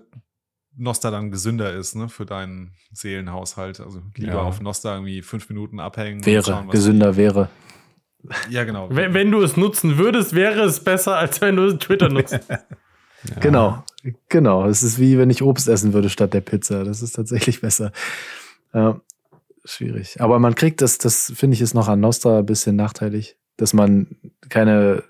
Noster 0.76 1.10
dann 1.10 1.30
gesünder 1.30 1.72
ist, 1.72 1.94
ne, 1.94 2.08
für 2.08 2.26
deinen 2.26 2.72
Seelenhaushalt. 2.92 3.80
Also 3.80 4.00
lieber 4.16 4.32
Ja. 4.32 4.40
auf 4.42 4.60
Noster 4.60 4.92
irgendwie 4.94 5.22
fünf 5.22 5.48
Minuten 5.48 5.78
abhängen. 5.80 6.24
Wäre, 6.26 6.42
schauen, 6.44 6.66
was- 6.68 6.72
gesünder 6.72 7.16
wäre. 7.16 7.48
Ja, 8.48 8.64
genau. 8.64 8.88
Wenn, 8.90 9.12
wenn 9.14 9.30
du 9.30 9.42
es 9.42 9.56
nutzen 9.56 9.98
würdest, 9.98 10.34
wäre 10.34 10.62
es 10.62 10.80
besser, 10.82 11.16
als 11.16 11.40
wenn 11.40 11.56
du 11.56 11.76
Twitter 11.76 12.08
nutzt. 12.08 12.32
ja. 12.48 12.58
Genau, 13.40 13.84
genau. 14.28 14.66
Es 14.66 14.82
ist 14.82 14.98
wie 14.98 15.18
wenn 15.18 15.28
ich 15.30 15.42
Obst 15.42 15.68
essen 15.68 15.92
würde 15.92 16.08
statt 16.08 16.32
der 16.34 16.40
Pizza. 16.40 16.84
Das 16.84 17.02
ist 17.02 17.12
tatsächlich 17.12 17.60
besser. 17.60 17.92
Ja, 18.72 19.00
schwierig. 19.64 20.20
Aber 20.20 20.38
man 20.38 20.54
kriegt 20.54 20.80
das, 20.80 20.98
das 20.98 21.32
finde 21.36 21.54
ich 21.54 21.60
ist 21.60 21.74
noch 21.74 21.88
an 21.88 22.00
Nostra 22.00 22.38
ein 22.38 22.46
bisschen 22.46 22.76
nachteilig, 22.76 23.36
dass 23.58 23.74
man 23.74 24.16
keine 24.48 25.02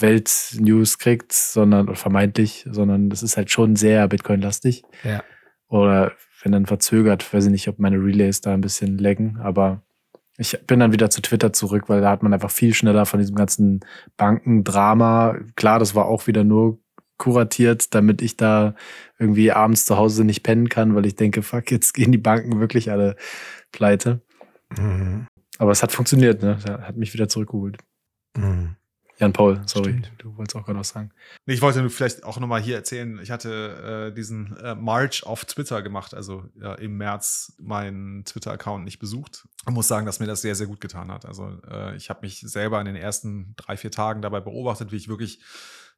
Weltnews 0.00 0.98
kriegt, 0.98 1.32
sondern 1.32 1.88
oder 1.88 1.96
vermeintlich, 1.96 2.66
sondern 2.70 3.10
das 3.10 3.22
ist 3.22 3.36
halt 3.36 3.50
schon 3.50 3.76
sehr 3.76 4.06
Bitcoin-lastig. 4.08 4.82
Ja. 5.04 5.22
Oder 5.68 6.12
wenn 6.42 6.52
dann 6.52 6.66
verzögert, 6.66 7.32
weiß 7.32 7.46
ich 7.46 7.50
nicht, 7.50 7.68
ob 7.68 7.78
meine 7.78 7.96
Relays 7.96 8.40
da 8.40 8.54
ein 8.54 8.60
bisschen 8.60 8.98
laggen, 8.98 9.38
aber 9.40 9.82
ich 10.38 10.56
bin 10.66 10.78
dann 10.78 10.92
wieder 10.92 11.10
zu 11.10 11.20
Twitter 11.20 11.52
zurück, 11.52 11.88
weil 11.88 12.00
da 12.00 12.10
hat 12.10 12.22
man 12.22 12.32
einfach 12.32 12.50
viel 12.50 12.72
schneller 12.72 13.06
von 13.06 13.18
diesem 13.18 13.34
ganzen 13.34 13.80
Bankendrama. 14.16 15.36
Klar, 15.56 15.80
das 15.80 15.96
war 15.96 16.06
auch 16.06 16.28
wieder 16.28 16.44
nur 16.44 16.78
kuratiert, 17.16 17.92
damit 17.92 18.22
ich 18.22 18.36
da 18.36 18.76
irgendwie 19.18 19.50
abends 19.50 19.84
zu 19.84 19.96
Hause 19.96 20.24
nicht 20.24 20.44
pennen 20.44 20.68
kann, 20.68 20.94
weil 20.94 21.06
ich 21.06 21.16
denke, 21.16 21.42
fuck, 21.42 21.72
jetzt 21.72 21.92
gehen 21.92 22.12
die 22.12 22.18
Banken 22.18 22.60
wirklich 22.60 22.92
alle 22.92 23.16
pleite. 23.72 24.20
Mhm. 24.78 25.26
Aber 25.58 25.72
es 25.72 25.82
hat 25.82 25.90
funktioniert, 25.90 26.40
ne? 26.40 26.58
Hat 26.64 26.96
mich 26.96 27.12
wieder 27.12 27.28
zurückgeholt. 27.28 27.78
Mhm. 28.36 28.76
Jan 29.20 29.32
Paul, 29.32 29.60
sorry, 29.66 29.90
Stimmt. 29.90 30.12
du 30.18 30.36
wolltest 30.36 30.56
auch 30.56 30.64
gerade 30.64 30.78
was 30.78 30.90
sagen. 30.90 31.10
Nee, 31.44 31.54
Ich 31.54 31.60
wollte 31.60 31.80
nur 31.80 31.90
vielleicht 31.90 32.22
auch 32.22 32.38
nochmal 32.38 32.60
hier 32.60 32.76
erzählen, 32.76 33.18
ich 33.20 33.32
hatte 33.32 34.10
äh, 34.10 34.14
diesen 34.14 34.56
äh, 34.58 34.76
March 34.76 35.24
auf 35.26 35.44
Twitter 35.44 35.82
gemacht, 35.82 36.14
also 36.14 36.44
ja, 36.60 36.74
im 36.74 36.96
März 36.96 37.54
meinen 37.58 38.24
Twitter-Account 38.24 38.84
nicht 38.84 39.00
besucht. 39.00 39.48
Ich 39.66 39.74
muss 39.74 39.88
sagen, 39.88 40.06
dass 40.06 40.20
mir 40.20 40.26
das 40.26 40.40
sehr, 40.40 40.54
sehr 40.54 40.68
gut 40.68 40.80
getan 40.80 41.10
hat. 41.10 41.26
Also 41.26 41.58
äh, 41.68 41.96
ich 41.96 42.10
habe 42.10 42.20
mich 42.22 42.40
selber 42.40 42.78
in 42.78 42.86
den 42.86 42.96
ersten 42.96 43.54
drei, 43.56 43.76
vier 43.76 43.90
Tagen 43.90 44.22
dabei 44.22 44.40
beobachtet, 44.40 44.92
wie 44.92 44.96
ich 44.96 45.08
wirklich 45.08 45.40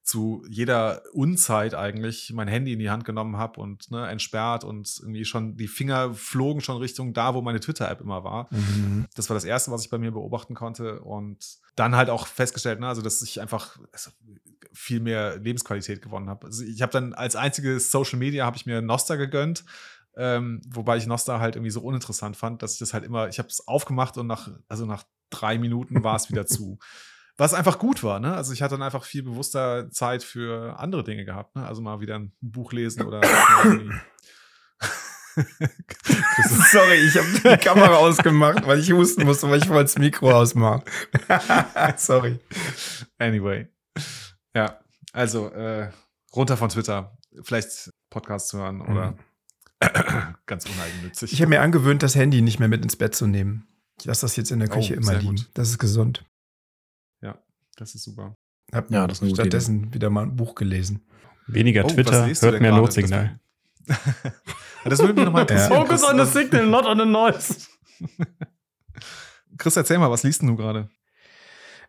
zu 0.02 0.44
jeder 0.48 1.02
Unzeit 1.12 1.74
eigentlich 1.74 2.32
mein 2.32 2.48
Handy 2.48 2.72
in 2.72 2.78
die 2.78 2.90
Hand 2.90 3.05
genommen 3.05 3.36
habe 3.36 3.60
und 3.60 3.90
ne, 3.90 4.09
entsperrt 4.09 4.64
und 4.64 4.98
irgendwie 5.01 5.24
schon 5.24 5.56
die 5.56 5.68
Finger 5.68 6.14
flogen 6.14 6.60
schon 6.60 6.78
Richtung 6.78 7.12
da, 7.12 7.35
wo 7.35 7.43
meine 7.43 7.60
Twitter-App 7.60 8.01
immer 8.01 8.24
war. 8.24 8.48
Mhm. 8.51 9.06
Das 9.14 9.28
war 9.28 9.35
das 9.35 9.44
Erste, 9.44 9.70
was 9.70 9.85
ich 9.85 9.90
bei 9.90 9.98
mir 9.98 10.10
beobachten 10.10 10.55
konnte. 10.55 11.01
Und 11.01 11.59
dann 11.77 11.94
halt 11.97 12.10
auch 12.10 12.27
festgestellt, 12.27 12.81
ne, 12.81 12.89
also, 12.89 13.02
dass 13.02 13.22
ich 13.22 13.40
einfach 13.40 13.78
also, 13.93 14.10
viel 14.72 15.01
mehr 15.01 15.36
Lebensqualität 15.39 16.02
gewonnen 16.02 16.28
habe. 16.28 16.47
Also 16.47 16.64
ich 16.64 16.82
habe 16.82 16.93
dann 16.93 17.12
als 17.12 17.36
einziges 17.36 17.90
Social 17.90 18.18
Media 18.18 18.47
habe 18.47 18.56
ich 18.56 18.66
mir 18.66 18.81
Nosta 18.82 19.16
gegönnt. 19.16 19.64
Ähm, 20.16 20.60
wobei 20.68 20.97
ich 20.97 21.06
Nosta 21.06 21.40
halt 21.40 21.56
irgendwie 21.56 21.70
so 21.70 21.81
uninteressant 21.81 22.36
fand, 22.36 22.62
dass 22.62 22.74
ich 22.74 22.78
das 22.78 22.94
halt 22.94 23.05
immer, 23.05 23.28
ich 23.28 23.39
habe 23.39 23.48
es 23.48 23.66
aufgemacht 23.66 24.18
und 24.18 24.27
nach, 24.27 24.51
also 24.68 24.85
nach 24.86 25.05
drei 25.31 25.59
Minuten 25.59 26.02
war 26.02 26.16
es 26.16 26.31
wieder 26.31 26.47
zu. 26.47 26.78
Was 27.40 27.54
einfach 27.54 27.78
gut 27.78 28.02
war, 28.04 28.20
ne? 28.20 28.34
Also 28.34 28.52
ich 28.52 28.60
hatte 28.60 28.74
dann 28.74 28.82
einfach 28.82 29.02
viel 29.02 29.22
bewusster 29.22 29.88
Zeit 29.90 30.22
für 30.22 30.78
andere 30.78 31.02
Dinge 31.04 31.24
gehabt, 31.24 31.56
ne? 31.56 31.66
Also 31.66 31.80
mal 31.80 32.00
wieder 32.00 32.18
ein 32.18 32.32
Buch 32.42 32.72
lesen 32.72 33.06
oder 33.06 33.22
Sorry, 36.70 36.96
ich 36.96 37.16
habe 37.16 37.26
die 37.32 37.64
Kamera 37.64 37.96
ausgemacht, 37.96 38.66
weil 38.66 38.78
ich 38.80 38.92
husten 38.92 39.24
musste, 39.24 39.48
weil 39.48 39.58
ich 39.58 39.70
wollte 39.70 39.84
das 39.84 39.98
Mikro 39.98 40.32
ausmachen. 40.32 40.82
Sorry. 41.96 42.38
Anyway. 43.16 43.68
Ja, 44.54 44.78
also 45.14 45.48
äh, 45.48 45.90
runter 46.36 46.58
von 46.58 46.68
Twitter. 46.68 47.16
Vielleicht 47.42 47.90
Podcasts 48.10 48.52
hören 48.52 48.82
oder 48.82 49.16
ganz 50.44 50.66
uneigennützig. 50.66 51.32
Ich 51.32 51.40
habe 51.40 51.48
mir 51.48 51.62
angewöhnt, 51.62 52.02
das 52.02 52.16
Handy 52.16 52.42
nicht 52.42 52.58
mehr 52.58 52.68
mit 52.68 52.82
ins 52.82 52.96
Bett 52.96 53.14
zu 53.14 53.26
nehmen. 53.26 53.66
Ich 53.98 54.04
lasse 54.04 54.22
das 54.22 54.36
jetzt 54.36 54.50
in 54.50 54.58
der 54.58 54.68
Oh, 54.70 54.74
Küche 54.74 54.92
immer 54.92 55.06
sehr 55.06 55.20
liegen. 55.20 55.36
gut. 55.36 55.50
Das 55.54 55.70
ist 55.70 55.78
gesund. 55.78 56.26
Das 57.81 57.94
ist 57.94 58.05
super. 58.05 58.36
Hab 58.73 58.90
Ja, 58.90 59.07
das 59.07 59.20
ist 59.20 59.35
stattdessen 59.35 59.93
wieder 59.93 60.11
mal 60.11 60.23
ein 60.24 60.36
Buch 60.36 60.55
gelesen. 60.55 61.05
Weniger 61.47 61.85
Oh, 61.85 61.89
Twitter, 61.89 62.27
hört 62.27 62.40
mehr 62.61 62.70
gerade? 62.70 62.77
Notsignal. 62.77 63.40
Das 64.85 65.01
würde 65.01 65.15
mich 65.15 65.24
nochmal 65.24 65.43
interessieren. 65.43 65.73
Focus 65.86 66.02
Chris, 66.02 66.11
on 66.11 66.24
the 66.24 66.31
signal, 66.32 66.66
not 66.66 66.85
on 66.86 66.98
the 66.98 67.05
noise. 67.07 67.66
Chris, 69.59 69.77
erzähl 69.77 69.98
mal, 69.98 70.11
was 70.11 70.23
liest 70.23 70.43
denn 70.43 70.48
du 70.48 70.57
gerade? 70.57 70.89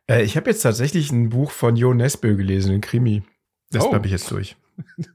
Äh, 0.09 0.23
ich 0.23 0.35
habe 0.35 0.49
jetzt 0.49 0.61
tatsächlich 0.61 1.11
ein 1.11 1.29
Buch 1.29 1.51
von 1.51 1.75
Jo 1.75 1.93
Nesbø 1.93 2.35
gelesen, 2.35 2.73
ein 2.73 2.81
Krimi. 2.81 3.23
Das 3.69 3.85
Oh. 3.85 3.89
bleibe 3.89 4.05
ich 4.07 4.11
jetzt 4.11 4.29
durch. 4.31 4.55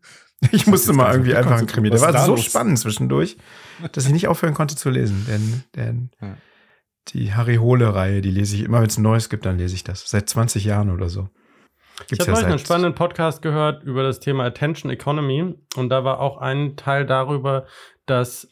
Ich 0.52 0.66
musste 0.66 0.92
mal 0.92 1.12
irgendwie 1.12 1.34
einfach 1.34 1.58
ein. 1.58 1.66
Krimi. 1.66 1.90
Was 1.90 2.02
Der 2.02 2.12
war 2.12 2.26
so 2.26 2.32
los? 2.32 2.44
spannend 2.44 2.78
zwischendurch, 2.78 3.38
dass 3.92 4.04
ich 4.04 4.12
nicht 4.12 4.28
aufhören 4.28 4.52
konnte 4.52 4.76
zu 4.76 4.90
lesen. 4.90 5.24
Denn, 5.26 5.64
denn 5.74 6.10
Ja. 6.20 6.36
Die 7.08 7.34
Harry 7.34 7.56
Hole-Reihe, 7.56 8.20
die 8.20 8.30
lese 8.30 8.56
ich 8.56 8.64
immer, 8.64 8.80
wenn 8.80 8.88
es 8.88 8.98
ein 8.98 9.02
neues 9.02 9.28
gibt, 9.28 9.46
dann 9.46 9.58
lese 9.58 9.74
ich 9.74 9.84
das. 9.84 10.08
Seit 10.08 10.28
20 10.28 10.64
Jahren 10.64 10.90
oder 10.90 11.08
so. 11.08 11.28
Ich 12.02 12.08
Gibt's 12.08 12.26
habe 12.26 12.32
ja 12.32 12.34
neulich 12.42 12.50
einen 12.50 12.58
spannenden 12.58 12.94
Podcast 12.94 13.40
gehört 13.40 13.82
über 13.82 14.02
das 14.02 14.20
Thema 14.20 14.44
Attention 14.44 14.90
Economy 14.90 15.54
und 15.76 15.88
da 15.88 16.04
war 16.04 16.20
auch 16.20 16.38
ein 16.38 16.76
Teil 16.76 17.06
darüber, 17.06 17.66
dass 18.04 18.48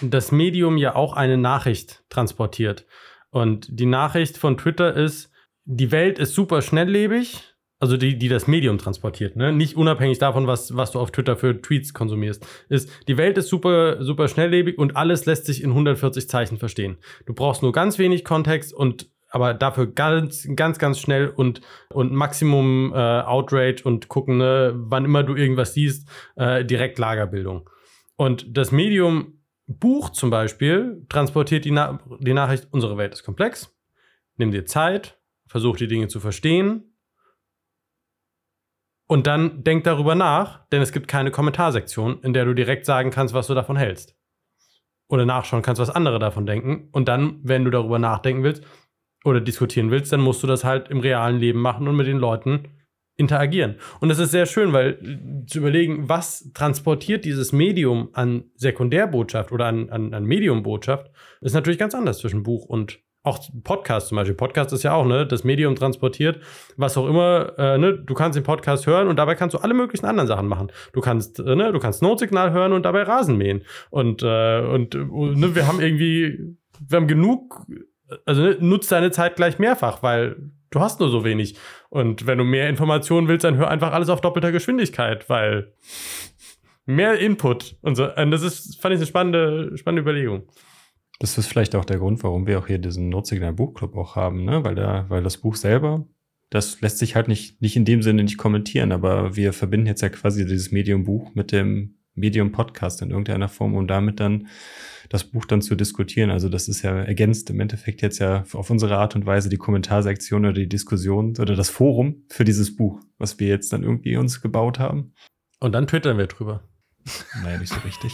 das 0.00 0.32
Medium 0.32 0.78
ja 0.78 0.94
auch 0.94 1.12
eine 1.12 1.36
Nachricht 1.36 2.04
transportiert. 2.08 2.86
Und 3.30 3.68
die 3.70 3.86
Nachricht 3.86 4.38
von 4.38 4.56
Twitter 4.56 4.94
ist, 4.94 5.30
die 5.64 5.90
Welt 5.90 6.18
ist 6.18 6.34
super 6.34 6.62
schnelllebig, 6.62 7.55
also 7.78 7.96
die, 7.96 8.16
die 8.16 8.28
das 8.28 8.46
Medium 8.46 8.78
transportiert, 8.78 9.36
ne? 9.36 9.52
Nicht 9.52 9.76
unabhängig 9.76 10.18
davon, 10.18 10.46
was, 10.46 10.76
was 10.76 10.92
du 10.92 10.98
auf 10.98 11.10
Twitter 11.10 11.36
für 11.36 11.60
Tweets 11.60 11.92
konsumierst. 11.92 12.46
Ist, 12.68 12.90
die 13.06 13.18
Welt 13.18 13.36
ist 13.36 13.48
super, 13.48 14.02
super 14.02 14.28
schnelllebig 14.28 14.78
und 14.78 14.96
alles 14.96 15.26
lässt 15.26 15.44
sich 15.44 15.62
in 15.62 15.70
140 15.70 16.28
Zeichen 16.28 16.56
verstehen. 16.56 16.96
Du 17.26 17.34
brauchst 17.34 17.62
nur 17.62 17.72
ganz 17.72 17.98
wenig 17.98 18.24
Kontext 18.24 18.72
und 18.72 19.10
aber 19.28 19.52
dafür 19.52 19.88
ganz, 19.88 20.48
ganz, 20.54 20.78
ganz 20.78 20.98
schnell 20.98 21.28
und, 21.28 21.60
und 21.90 22.12
Maximum 22.12 22.92
äh, 22.94 22.96
Outrage 22.96 23.82
und 23.84 24.08
gucken, 24.08 24.38
ne, 24.38 24.72
wann 24.74 25.04
immer 25.04 25.24
du 25.24 25.34
irgendwas 25.34 25.74
siehst, 25.74 26.08
äh, 26.36 26.64
direkt 26.64 26.98
Lagerbildung. 26.98 27.68
Und 28.14 28.56
das 28.56 28.72
Medium 28.72 29.42
Buch 29.66 30.10
zum 30.10 30.30
Beispiel 30.30 31.04
transportiert 31.08 31.64
die, 31.66 31.72
Na 31.72 31.98
die 32.20 32.32
Nachricht, 32.32 32.68
unsere 32.70 32.96
Welt 32.96 33.12
ist 33.12 33.24
komplex, 33.24 33.76
nimm 34.36 34.52
dir 34.52 34.64
Zeit, 34.64 35.18
versuch 35.46 35.76
die 35.76 35.88
Dinge 35.88 36.08
zu 36.08 36.20
verstehen 36.20 36.95
und 39.06 39.26
dann 39.26 39.62
denk 39.62 39.84
darüber 39.84 40.14
nach, 40.14 40.66
denn 40.68 40.82
es 40.82 40.92
gibt 40.92 41.08
keine 41.08 41.30
Kommentarsektion, 41.30 42.20
in 42.22 42.32
der 42.32 42.44
du 42.44 42.54
direkt 42.54 42.86
sagen 42.86 43.10
kannst, 43.10 43.34
was 43.34 43.46
du 43.46 43.54
davon 43.54 43.76
hältst. 43.76 44.16
Oder 45.08 45.24
nachschauen 45.24 45.62
kannst, 45.62 45.80
was 45.80 45.90
andere 45.90 46.18
davon 46.18 46.46
denken. 46.46 46.88
Und 46.90 47.06
dann, 47.06 47.38
wenn 47.42 47.64
du 47.64 47.70
darüber 47.70 48.00
nachdenken 48.00 48.42
willst 48.42 48.64
oder 49.24 49.40
diskutieren 49.40 49.92
willst, 49.92 50.12
dann 50.12 50.20
musst 50.20 50.42
du 50.42 50.48
das 50.48 50.64
halt 50.64 50.88
im 50.88 50.98
realen 50.98 51.38
Leben 51.38 51.60
machen 51.60 51.86
und 51.86 51.94
mit 51.94 52.08
den 52.08 52.18
Leuten 52.18 52.68
interagieren. 53.16 53.76
Und 54.00 54.08
das 54.08 54.18
ist 54.18 54.30
sehr 54.30 54.46
schön, 54.46 54.72
weil 54.72 54.98
äh, 55.02 55.46
zu 55.46 55.58
überlegen, 55.58 56.08
was 56.08 56.52
transportiert 56.52 57.24
dieses 57.24 57.52
Medium 57.52 58.10
an 58.12 58.50
Sekundärbotschaft 58.56 59.52
oder 59.52 59.66
an, 59.66 59.88
an, 59.88 60.12
an 60.12 60.24
Mediumbotschaft, 60.24 61.10
ist 61.40 61.54
natürlich 61.54 61.78
ganz 61.78 61.94
anders 61.94 62.18
zwischen 62.18 62.42
Buch 62.42 62.66
und 62.66 63.00
auch 63.26 63.40
Podcast 63.64 64.08
zum 64.08 64.16
Beispiel. 64.16 64.36
Podcast 64.36 64.72
ist 64.72 64.82
ja 64.82 64.94
auch, 64.94 65.04
ne, 65.04 65.26
das 65.26 65.44
Medium 65.44 65.74
transportiert, 65.74 66.40
was 66.76 66.96
auch 66.96 67.08
immer, 67.08 67.52
äh, 67.58 67.76
ne, 67.78 67.98
du 67.98 68.14
kannst 68.14 68.36
den 68.36 68.44
Podcast 68.44 68.86
hören 68.86 69.08
und 69.08 69.16
dabei 69.16 69.34
kannst 69.34 69.54
du 69.54 69.58
alle 69.58 69.74
möglichen 69.74 70.06
anderen 70.06 70.28
Sachen 70.28 70.46
machen. 70.46 70.70
Du 70.92 71.00
kannst, 71.00 71.40
äh, 71.40 71.56
ne, 71.56 71.72
du 71.72 71.78
kannst 71.78 72.02
Notsignal 72.02 72.52
hören 72.52 72.72
und 72.72 72.84
dabei 72.84 73.02
Rasen 73.02 73.36
mähen. 73.36 73.64
Und, 73.90 74.22
äh, 74.22 74.60
und 74.60 74.94
äh, 74.94 74.98
ne, 74.98 75.54
wir 75.54 75.66
haben 75.66 75.80
irgendwie, 75.80 76.56
wir 76.86 76.96
haben 76.96 77.08
genug, 77.08 77.66
also 78.24 78.42
ne, 78.42 78.56
nutzt 78.60 78.92
deine 78.92 79.10
Zeit 79.10 79.36
gleich 79.36 79.58
mehrfach, 79.58 80.02
weil 80.02 80.36
du 80.70 80.80
hast 80.80 81.00
nur 81.00 81.08
so 81.08 81.24
wenig. 81.24 81.56
Und 81.88 82.26
wenn 82.26 82.38
du 82.38 82.44
mehr 82.44 82.68
Informationen 82.68 83.28
willst, 83.28 83.44
dann 83.44 83.56
hör 83.56 83.68
einfach 83.68 83.92
alles 83.92 84.08
auf 84.08 84.20
doppelter 84.20 84.52
Geschwindigkeit, 84.52 85.28
weil 85.28 85.72
mehr 86.84 87.18
Input 87.18 87.76
und 87.82 87.96
so. 87.96 88.08
Und 88.14 88.30
das 88.30 88.42
ist, 88.42 88.80
fand 88.80 88.94
ich 88.94 89.00
eine 89.00 89.06
spannende, 89.06 89.76
spannende 89.76 90.02
Überlegung. 90.02 90.48
Das 91.18 91.38
ist 91.38 91.46
vielleicht 91.46 91.74
auch 91.74 91.84
der 91.84 91.98
Grund, 91.98 92.22
warum 92.22 92.46
wir 92.46 92.58
auch 92.58 92.66
hier 92.66 92.78
diesen 92.78 93.08
Notsignal 93.08 93.52
Buchclub 93.52 93.96
auch 93.96 94.16
haben, 94.16 94.44
ne? 94.44 94.64
Weil 94.64 94.74
da, 94.74 95.06
weil 95.08 95.22
das 95.22 95.38
Buch 95.38 95.56
selber, 95.56 96.06
das 96.50 96.80
lässt 96.80 96.98
sich 96.98 97.16
halt 97.16 97.28
nicht, 97.28 97.60
nicht 97.62 97.76
in 97.76 97.84
dem 97.84 98.02
Sinne 98.02 98.22
nicht 98.22 98.38
kommentieren, 98.38 98.92
aber 98.92 99.34
wir 99.36 99.52
verbinden 99.52 99.86
jetzt 99.86 100.02
ja 100.02 100.08
quasi 100.10 100.44
dieses 100.44 100.70
Medium 100.70 101.04
Buch 101.04 101.34
mit 101.34 101.52
dem 101.52 101.96
Medium 102.14 102.52
Podcast 102.52 103.02
in 103.02 103.10
irgendeiner 103.10 103.48
Form, 103.48 103.74
um 103.74 103.86
damit 103.86 104.20
dann 104.20 104.48
das 105.08 105.24
Buch 105.24 105.44
dann 105.44 105.62
zu 105.62 105.74
diskutieren. 105.74 106.30
Also 106.30 106.48
das 106.48 106.66
ist 106.66 106.82
ja 106.82 106.98
ergänzt 106.98 107.50
im 107.50 107.60
Endeffekt 107.60 108.02
jetzt 108.02 108.18
ja 108.18 108.44
auf 108.52 108.70
unsere 108.70 108.96
Art 108.96 109.14
und 109.14 109.26
Weise 109.26 109.48
die 109.48 109.58
Kommentarsektion 109.58 110.44
oder 110.44 110.54
die 110.54 110.68
Diskussion 110.68 111.36
oder 111.38 111.54
das 111.54 111.70
Forum 111.70 112.24
für 112.28 112.44
dieses 112.44 112.74
Buch, 112.74 113.00
was 113.18 113.38
wir 113.38 113.48
jetzt 113.48 113.72
dann 113.72 113.82
irgendwie 113.82 114.16
uns 114.16 114.40
gebaut 114.40 114.78
haben. 114.78 115.12
Und 115.60 115.72
dann 115.72 115.86
twittern 115.86 116.18
wir 116.18 116.26
drüber. 116.26 116.68
Naja, 117.42 117.58
nicht 117.58 117.72
so 117.72 117.80
richtig. 117.80 118.12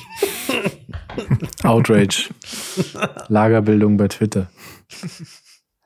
Outrage. 1.63 2.31
Lagerbildung 3.29 3.97
bei 3.97 4.09
Twitter. 4.09 4.51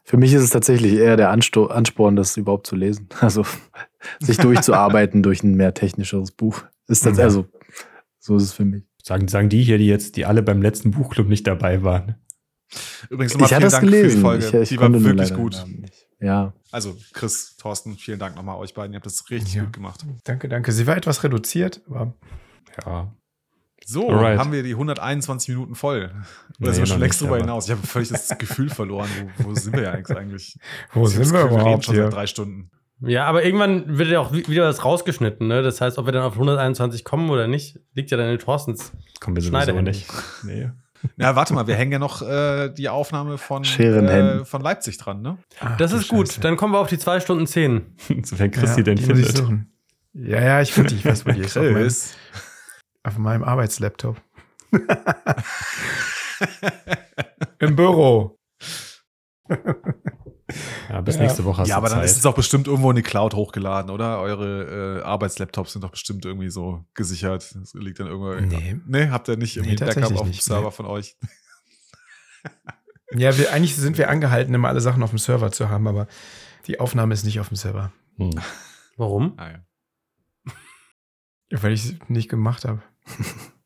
Für 0.04 0.16
mich 0.16 0.32
ist 0.32 0.42
es 0.42 0.50
tatsächlich 0.50 0.94
eher 0.94 1.16
der 1.16 1.30
Ansto 1.30 1.66
Ansporn, 1.66 2.16
das 2.16 2.36
überhaupt 2.36 2.66
zu 2.66 2.76
lesen. 2.76 3.08
Also 3.20 3.44
sich 4.20 4.36
durchzuarbeiten 4.36 5.22
durch 5.22 5.42
ein 5.42 5.54
mehr 5.54 5.74
technischeres 5.74 6.30
Buch. 6.30 6.62
Ist 6.86 7.04
das, 7.06 7.18
also, 7.18 7.46
so 8.18 8.36
ist 8.36 8.44
es 8.44 8.52
für 8.52 8.64
mich. 8.64 8.84
Sagen, 9.02 9.26
sagen 9.28 9.48
die 9.48 9.62
hier, 9.62 9.78
die 9.78 9.86
jetzt, 9.86 10.16
die 10.16 10.24
alle 10.24 10.42
beim 10.42 10.62
letzten 10.62 10.92
Buchclub 10.92 11.28
nicht 11.28 11.46
dabei 11.46 11.82
waren. 11.82 12.16
Übrigens 13.10 13.34
nochmal 13.34 13.48
vielen 13.48 13.60
das 13.62 13.72
Dank 13.72 13.84
für 13.84 13.90
die 13.90 13.96
gelesen. 13.96 14.20
Folge. 14.20 14.46
Ich, 14.46 14.54
ich 14.54 14.68
die 14.70 14.78
war 14.80 14.92
wirklich 14.92 15.34
gut. 15.34 15.64
Ja. 16.20 16.52
Also 16.70 16.96
Chris, 17.12 17.56
Thorsten, 17.56 17.96
vielen 17.96 18.18
Dank 18.18 18.36
nochmal 18.36 18.56
euch 18.58 18.74
beiden. 18.74 18.92
Ihr 18.92 18.96
habt 18.96 19.06
das 19.06 19.28
richtig 19.30 19.54
Ja. 19.54 19.64
gut 19.64 19.72
gemacht. 19.72 20.04
Danke, 20.24 20.48
danke. 20.48 20.72
Sie 20.72 20.86
war 20.86 20.96
etwas 20.96 21.22
reduziert, 21.24 21.82
aber 21.88 22.14
Ja. 22.84 23.12
So, 23.84 24.08
Alright. 24.10 24.38
haben 24.38 24.52
wir 24.52 24.62
die 24.62 24.72
121 24.72 25.48
Minuten 25.50 25.74
voll. 25.74 26.04
Oder 26.06 26.12
Nee, 26.58 26.66
sind 26.72 26.78
wir 26.82 26.86
schon 26.86 27.00
längst 27.00 27.20
drüber 27.20 27.36
hinaus? 27.36 27.66
Ich 27.66 27.70
habe 27.72 27.86
völlig 27.86 28.08
das 28.08 28.28
Gefühl 28.38 28.68
verloren. 28.70 29.08
Wo, 29.38 29.50
wo 29.50 29.54
sind 29.54 29.74
wir 29.76 29.82
ja 29.84 29.92
eigentlich? 29.92 30.58
wo 30.92 31.04
Ich 31.06 31.10
sind 31.10 31.32
wir 31.32 31.42
Gefühl, 31.42 31.48
reden 31.48 31.60
überhaupt 31.60 31.84
schon 31.84 31.94
hier? 31.94 32.04
seit 32.04 32.12
drei 32.14 32.26
Stunden. 32.26 32.70
Ja, 33.00 33.26
aber 33.26 33.44
irgendwann 33.44 33.98
wird 33.98 34.08
ja 34.08 34.20
auch 34.20 34.32
wi- 34.32 34.48
wieder 34.48 34.64
was 34.66 34.82
rausgeschnitten, 34.84 35.46
ne? 35.46 35.62
Das 35.62 35.80
heißt, 35.82 35.98
ob 35.98 36.06
wir 36.06 36.12
dann 36.12 36.22
auf 36.22 36.32
121 36.32 37.04
kommen 37.04 37.28
oder 37.28 37.46
nicht, 37.46 37.78
liegt 37.92 38.10
ja 38.10 38.16
dann 38.16 38.30
in 38.30 38.38
Thorstens. 38.38 38.92
Kommen 39.20 39.36
wir 39.36 39.42
sowieso 39.42 39.80
nicht. 39.82 40.06
Nee. 40.42 40.70
Ja, 41.18 41.36
warte 41.36 41.52
mal, 41.52 41.66
wir 41.66 41.74
hängen 41.76 41.92
ja 41.92 41.98
noch 41.98 42.22
äh, 42.22 42.70
die 42.70 42.88
Aufnahme 42.88 43.36
von, 43.36 43.62
äh, 43.64 44.44
von 44.46 44.62
Leipzig 44.62 44.96
dran, 44.96 45.20
ne? 45.20 45.36
Ach, 45.60 45.76
Das 45.76 45.92
ist 45.92 46.08
gut, 46.08 46.28
Scheiße. 46.28 46.40
dann 46.40 46.56
kommen 46.56 46.72
wir 46.72 46.78
auf 46.80 46.88
die 46.88 46.98
2 46.98 47.20
Stunden 47.20 47.46
10. 47.46 47.96
Sofern 48.24 48.50
Christi 48.50 48.80
Ja, 48.80 48.84
den 48.84 48.98
findet. 48.98 49.44
Ja, 50.14 50.40
ja, 50.40 50.60
ich 50.62 50.72
finde 50.72 50.88
die. 50.88 50.96
Ich 50.96 51.04
weiß, 51.04 51.26
wo 51.26 51.32
die 51.32 51.40
ist. 51.40 52.16
Auf 53.06 53.18
meinem, 53.18 53.44
Arbeitslaptop. 53.44 54.20
Im 57.60 57.76
Büro. 57.76 58.38
Ja, 60.88 61.00
bis 61.00 61.16
Ja. 61.16 61.22
nächste 61.22 61.44
Woche 61.44 61.62
hast 61.62 61.68
Ja, 61.68 61.74
du 61.74 61.78
aber 61.78 61.88
dann 61.88 61.98
Zeit. 61.98 62.06
ist 62.06 62.16
es 62.16 62.22
doch 62.22 62.34
bestimmt 62.34 62.68
irgendwo 62.68 62.88
in 62.90 62.96
die 62.96 63.02
Cloud 63.02 63.34
hochgeladen, 63.34 63.90
oder? 63.90 64.20
Eure 64.20 65.00
äh, 65.00 65.02
Arbeitslaptops 65.02 65.72
sind 65.72 65.82
doch 65.82 65.90
bestimmt 65.90 66.24
irgendwie 66.24 66.50
so 66.50 66.84
gesichert. 66.94 67.52
Das 67.56 67.74
liegt 67.74 67.98
dann 67.98 68.06
irgendwo. 68.06 68.32
Nee. 68.34 68.80
Nee, 68.86 69.08
habt 69.08 69.28
ihr 69.28 69.36
nicht 69.36 69.56
irgendwie 69.56 69.74
Nee, 69.74 69.84
Backup 69.84 70.12
auf 70.16 70.22
dem 70.22 70.32
Server 70.34 70.66
nee. 70.66 70.70
von 70.70 70.86
euch? 70.86 71.16
Ja, 73.12 73.36
wir, 73.36 73.52
eigentlich 73.52 73.74
sind 73.74 73.98
wir 73.98 74.08
angehalten, 74.08 74.54
immer 74.54 74.68
alle 74.68 74.80
Sachen 74.80 75.02
auf 75.02 75.10
dem 75.10 75.18
Server 75.18 75.50
zu 75.50 75.68
haben, 75.68 75.88
aber 75.88 76.06
die 76.68 76.78
Aufnahme 76.78 77.12
ist 77.12 77.24
nicht 77.24 77.40
auf 77.40 77.48
dem 77.48 77.56
Server. 77.56 77.92
Hm. 78.16 78.30
Warum? 78.96 79.34
Ah, 79.38 79.50
ja. 79.50 79.58
Weil 81.60 81.72
ich 81.72 81.84
es 81.86 81.94
nicht 82.08 82.28
gemacht 82.28 82.64
habe. 82.64 82.82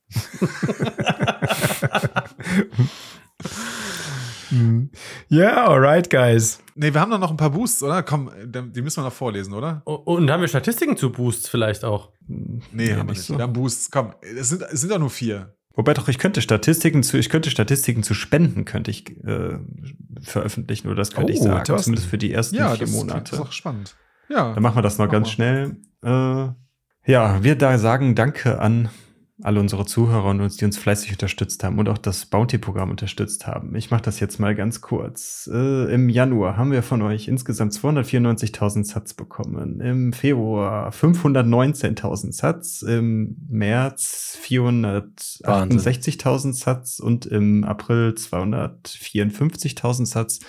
Ja, 5.28 5.66
alright, 5.68 6.10
guys. 6.10 6.60
Nee, 6.74 6.92
wir 6.92 7.00
haben 7.00 7.10
doch 7.10 7.18
noch 7.20 7.30
ein 7.30 7.36
paar 7.36 7.50
Boosts, 7.50 7.82
oder? 7.82 8.02
Komm, 8.02 8.30
die 8.44 8.82
müssen 8.82 8.98
wir 9.00 9.04
noch 9.04 9.12
vorlesen, 9.12 9.54
oder? 9.54 9.82
O- 9.84 9.94
Und 9.94 10.30
haben 10.30 10.40
wir 10.40 10.48
Statistiken 10.48 10.96
zu 10.96 11.12
Boosts 11.12 11.48
vielleicht 11.48 11.84
auch? 11.84 12.10
Nee, 12.26 12.92
haben 12.94 13.08
wir 13.08 13.14
nicht. 13.14 13.22
so. 13.22 13.36
Wir 13.36 13.44
haben 13.44 13.52
Boosts. 13.52 13.90
Komm, 13.90 14.14
es 14.22 14.48
sind, 14.48 14.62
es 14.62 14.80
sind 14.80 14.90
doch 14.90 14.98
nur 14.98 15.10
vier. 15.10 15.54
Wobei 15.74 15.94
doch, 15.94 16.08
ich 16.08 16.18
könnte 16.18 16.42
Statistiken 16.42 17.02
zu, 17.04 17.16
ich 17.16 17.28
könnte 17.28 17.50
Statistiken 17.50 18.02
zu 18.02 18.12
Spenden 18.12 18.64
könnte 18.64 18.90
ich 18.90 19.08
äh, 19.24 19.56
veröffentlichen 20.20 20.88
oder 20.88 20.96
das 20.96 21.12
könnte 21.12 21.32
ich 21.32 21.38
Oh, 21.40 21.44
sagen. 21.44 21.64
Thorsten. 21.64 21.84
Zumindest 21.84 22.08
für 22.10 22.18
die 22.18 22.32
ersten 22.32 22.56
Ja, 22.56 22.70
vier 22.74 22.86
das 22.86 22.94
Monate. 22.94 23.36
ist 23.36 23.40
doch 23.40 23.52
spannend. 23.52 23.96
Ja. 24.28 24.52
Dann 24.52 24.62
machen 24.62 24.76
wir 24.76 24.82
das 24.82 24.98
noch 24.98 25.08
ganz 25.08 25.28
mal. 25.28 25.32
schnell. 25.32 25.76
Äh, 26.02 26.48
ja, 27.10 27.42
wir 27.44 27.56
da 27.56 27.78
sagen 27.78 28.14
Danke 28.16 28.60
an 28.60 28.90
alle 29.42 29.60
unsere 29.60 29.86
Zuhörer 29.86 30.30
und 30.30 30.40
uns, 30.40 30.56
die 30.56 30.64
uns 30.64 30.78
fleißig 30.78 31.12
unterstützt 31.12 31.62
haben 31.64 31.78
und 31.78 31.88
auch 31.88 31.98
das 31.98 32.26
Bounty-Programm 32.26 32.90
unterstützt 32.90 33.46
haben. 33.46 33.74
Ich 33.74 33.90
mache 33.90 34.02
das 34.02 34.20
jetzt 34.20 34.38
mal 34.38 34.54
ganz 34.54 34.80
kurz. 34.80 35.50
Äh, 35.52 35.94
Im 35.94 36.08
Januar 36.08 36.56
haben 36.56 36.72
wir 36.72 36.82
von 36.82 37.02
euch 37.02 37.28
insgesamt 37.28 37.72
294.000 37.72 38.84
Satz 38.84 39.14
bekommen. 39.14 39.80
Im 39.80 40.12
Februar 40.12 40.90
519.000 40.90 42.32
Satz. 42.32 42.82
Im 42.82 43.36
März 43.48 44.38
468.000 44.42 46.52
Satz 46.52 46.98
und 46.98 47.26
im 47.26 47.64
April 47.64 48.14
254.000 48.16 50.06
Satz. 50.06 50.40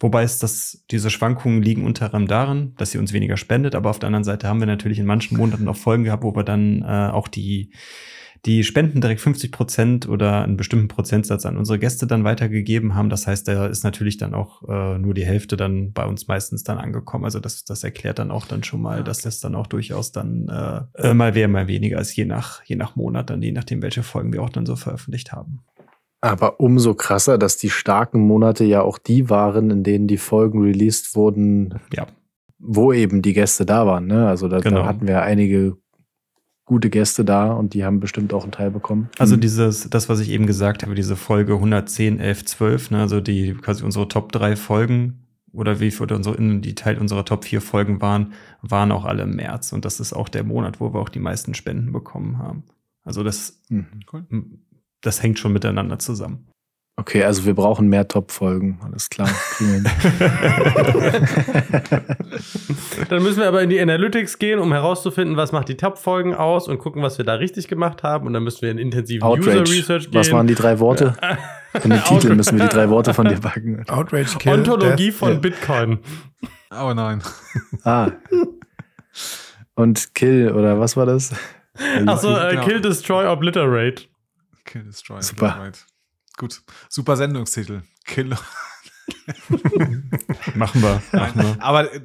Wobei 0.00 0.22
es 0.22 0.38
das, 0.38 0.84
diese 0.90 1.10
Schwankungen 1.10 1.62
liegen 1.62 1.84
unter 1.84 2.06
anderem 2.06 2.28
darin, 2.28 2.74
dass 2.76 2.92
sie 2.92 2.98
uns 2.98 3.12
weniger 3.12 3.36
spendet, 3.36 3.74
aber 3.74 3.90
auf 3.90 3.98
der 3.98 4.08
anderen 4.08 4.24
Seite 4.24 4.46
haben 4.46 4.60
wir 4.60 4.66
natürlich 4.66 4.98
in 4.98 5.06
manchen 5.06 5.36
Monaten 5.36 5.68
auch 5.68 5.76
Folgen 5.76 6.04
gehabt, 6.04 6.22
wo 6.22 6.34
wir 6.34 6.44
dann 6.44 6.82
äh, 6.82 7.10
auch 7.12 7.28
die, 7.28 7.72
die 8.46 8.62
Spenden 8.62 9.00
direkt 9.00 9.20
50 9.20 9.50
Prozent 9.52 10.08
oder 10.08 10.42
einen 10.44 10.56
bestimmten 10.56 10.88
Prozentsatz 10.88 11.44
an 11.44 11.56
unsere 11.56 11.78
Gäste 11.78 12.06
dann 12.06 12.24
weitergegeben 12.24 12.94
haben. 12.94 13.10
Das 13.10 13.26
heißt, 13.26 13.48
da 13.48 13.66
ist 13.66 13.82
natürlich 13.84 14.16
dann 14.16 14.34
auch 14.34 14.62
äh, 14.68 14.98
nur 14.98 15.14
die 15.14 15.24
Hälfte 15.26 15.56
dann 15.56 15.92
bei 15.92 16.04
uns 16.06 16.28
meistens 16.28 16.62
dann 16.62 16.78
angekommen. 16.78 17.24
Also 17.24 17.40
das, 17.40 17.64
das 17.64 17.82
erklärt 17.84 18.18
dann 18.18 18.30
auch 18.30 18.46
dann 18.46 18.62
schon 18.62 18.80
mal, 18.80 19.02
dass 19.02 19.22
das 19.22 19.40
dann 19.40 19.54
auch 19.54 19.66
durchaus 19.66 20.12
dann 20.12 20.48
äh, 20.48 21.08
äh, 21.10 21.14
mal 21.14 21.32
mehr, 21.32 21.48
mal 21.48 21.66
weniger 21.68 22.00
ist, 22.00 22.14
je 22.16 22.24
nach, 22.26 22.62
je 22.64 22.76
nach 22.76 22.94
Monat, 22.96 23.30
dann 23.30 23.42
je 23.42 23.52
nachdem, 23.52 23.82
welche 23.82 24.02
Folgen 24.02 24.32
wir 24.32 24.42
auch 24.42 24.50
dann 24.50 24.66
so 24.66 24.76
veröffentlicht 24.76 25.32
haben. 25.32 25.60
Aber 26.20 26.58
umso 26.60 26.94
krasser, 26.94 27.38
dass 27.38 27.58
die 27.58 27.70
starken 27.70 28.20
Monate 28.20 28.64
ja 28.64 28.82
auch 28.82 28.98
die 28.98 29.30
waren, 29.30 29.70
in 29.70 29.82
denen 29.84 30.06
die 30.08 30.16
Folgen 30.16 30.62
released 30.62 31.14
wurden, 31.14 31.74
Ja. 31.94 32.06
wo 32.58 32.92
eben 32.92 33.22
die 33.22 33.34
Gäste 33.34 33.64
da 33.66 33.86
waren. 33.86 34.06
Ne? 34.06 34.26
Also 34.26 34.48
da, 34.48 34.58
Genau. 34.60 34.80
da 34.80 34.86
hatten 34.86 35.06
wir 35.06 35.22
einige 35.22 35.76
gute 36.68 36.90
Gäste 36.90 37.24
da 37.24 37.52
und 37.52 37.74
die 37.74 37.84
haben 37.84 37.98
bestimmt 37.98 38.32
auch 38.32 38.42
einen 38.42 38.52
Teil 38.52 38.70
bekommen. 38.70 39.08
Also 39.18 39.36
dieses, 39.36 39.88
das, 39.90 40.08
was 40.08 40.20
ich 40.20 40.28
eben 40.28 40.46
gesagt 40.46 40.82
habe, 40.82 40.94
diese 40.94 41.16
Folge 41.16 41.54
110, 41.54 42.20
11, 42.20 42.44
12, 42.44 42.90
ne, 42.92 43.00
also 43.00 43.20
die 43.20 43.54
quasi 43.54 43.82
unsere 43.82 44.06
Top 44.06 44.30
3 44.32 44.54
Folgen 44.54 45.24
oder 45.52 45.80
wie 45.80 45.92
oder 45.98 46.14
unsere, 46.14 46.36
die 46.60 46.74
Teil 46.74 46.98
unserer 46.98 47.24
Top 47.24 47.44
4 47.44 47.60
Folgen 47.62 48.00
waren, 48.02 48.34
waren 48.60 48.92
auch 48.92 49.06
alle 49.06 49.22
im 49.22 49.34
März. 49.34 49.72
Und 49.72 49.84
das 49.86 49.98
ist 49.98 50.12
auch 50.12 50.28
der 50.28 50.44
Monat, 50.44 50.78
wo 50.78 50.92
wir 50.92 51.00
auch 51.00 51.08
die 51.08 51.18
meisten 51.20 51.54
Spenden 51.54 51.90
bekommen 51.90 52.38
haben. 52.38 52.64
Also 53.02 53.24
das, 53.24 53.60
Mhm. 53.70 54.60
das 55.00 55.22
hängt 55.22 55.38
schon 55.38 55.54
miteinander 55.54 55.98
zusammen. 55.98 56.48
Okay, 56.98 57.22
also 57.22 57.44
wir 57.44 57.54
brauchen 57.54 57.86
mehr 57.88 58.08
Top-Folgen, 58.08 58.80
alles 58.82 59.08
klar. 59.08 59.28
Dann 63.08 63.22
müssen 63.22 63.38
wir 63.38 63.46
aber 63.46 63.62
in 63.62 63.70
die 63.70 63.80
Analytics 63.80 64.40
gehen, 64.40 64.58
um 64.58 64.72
herauszufinden, 64.72 65.36
was 65.36 65.52
macht 65.52 65.68
die 65.68 65.76
Top-Folgen 65.76 66.34
aus 66.34 66.66
und 66.66 66.78
gucken, 66.78 67.00
was 67.02 67.16
wir 67.16 67.24
da 67.24 67.34
richtig 67.34 67.68
gemacht 67.68 68.02
haben. 68.02 68.26
Und 68.26 68.32
dann 68.32 68.42
müssen 68.42 68.62
wir 68.62 68.72
in 68.72 68.78
intensiven. 68.78 69.28
User-Research 69.28 70.10
gehen. 70.10 70.18
Was 70.18 70.32
waren 70.32 70.48
die 70.48 70.56
drei 70.56 70.80
Worte? 70.80 71.14
In 71.84 71.90
den 71.90 72.02
Titel 72.02 72.34
müssen 72.34 72.58
wir 72.58 72.66
die 72.66 72.74
drei 72.74 72.88
Worte 72.90 73.14
von 73.14 73.28
dir 73.28 73.38
packen. 73.38 73.84
Outrage 73.88 74.36
Kill. 74.38 74.54
Ontologie 74.54 75.06
Death. 75.10 75.14
von 75.14 75.32
Ja. 75.34 75.38
Bitcoin. 75.38 75.98
Oh 76.72 76.92
nein. 76.94 77.22
Ah. 77.84 78.10
Und 79.76 80.16
Kill, 80.16 80.50
oder 80.50 80.80
was 80.80 80.96
war 80.96 81.06
das? 81.06 81.32
Achso, 82.06 82.36
äh, 82.36 82.50
Genau. 82.56 82.64
Kill, 82.64 82.80
Destroy, 82.80 83.26
Obliterate. 83.28 84.02
Kill 84.64 84.82
Destroy. 84.82 85.22
Super. 85.22 85.56
Right. 85.60 85.78
Gut. 86.38 86.62
Super 86.88 87.16
Sendungstitel. 87.16 87.82
Kill. 88.04 88.30
Machen 90.54 90.82
wir. 90.82 91.02
Machen 91.12 91.42
wir. 91.42 91.62
Aber 91.62 91.92
äh, 91.92 92.00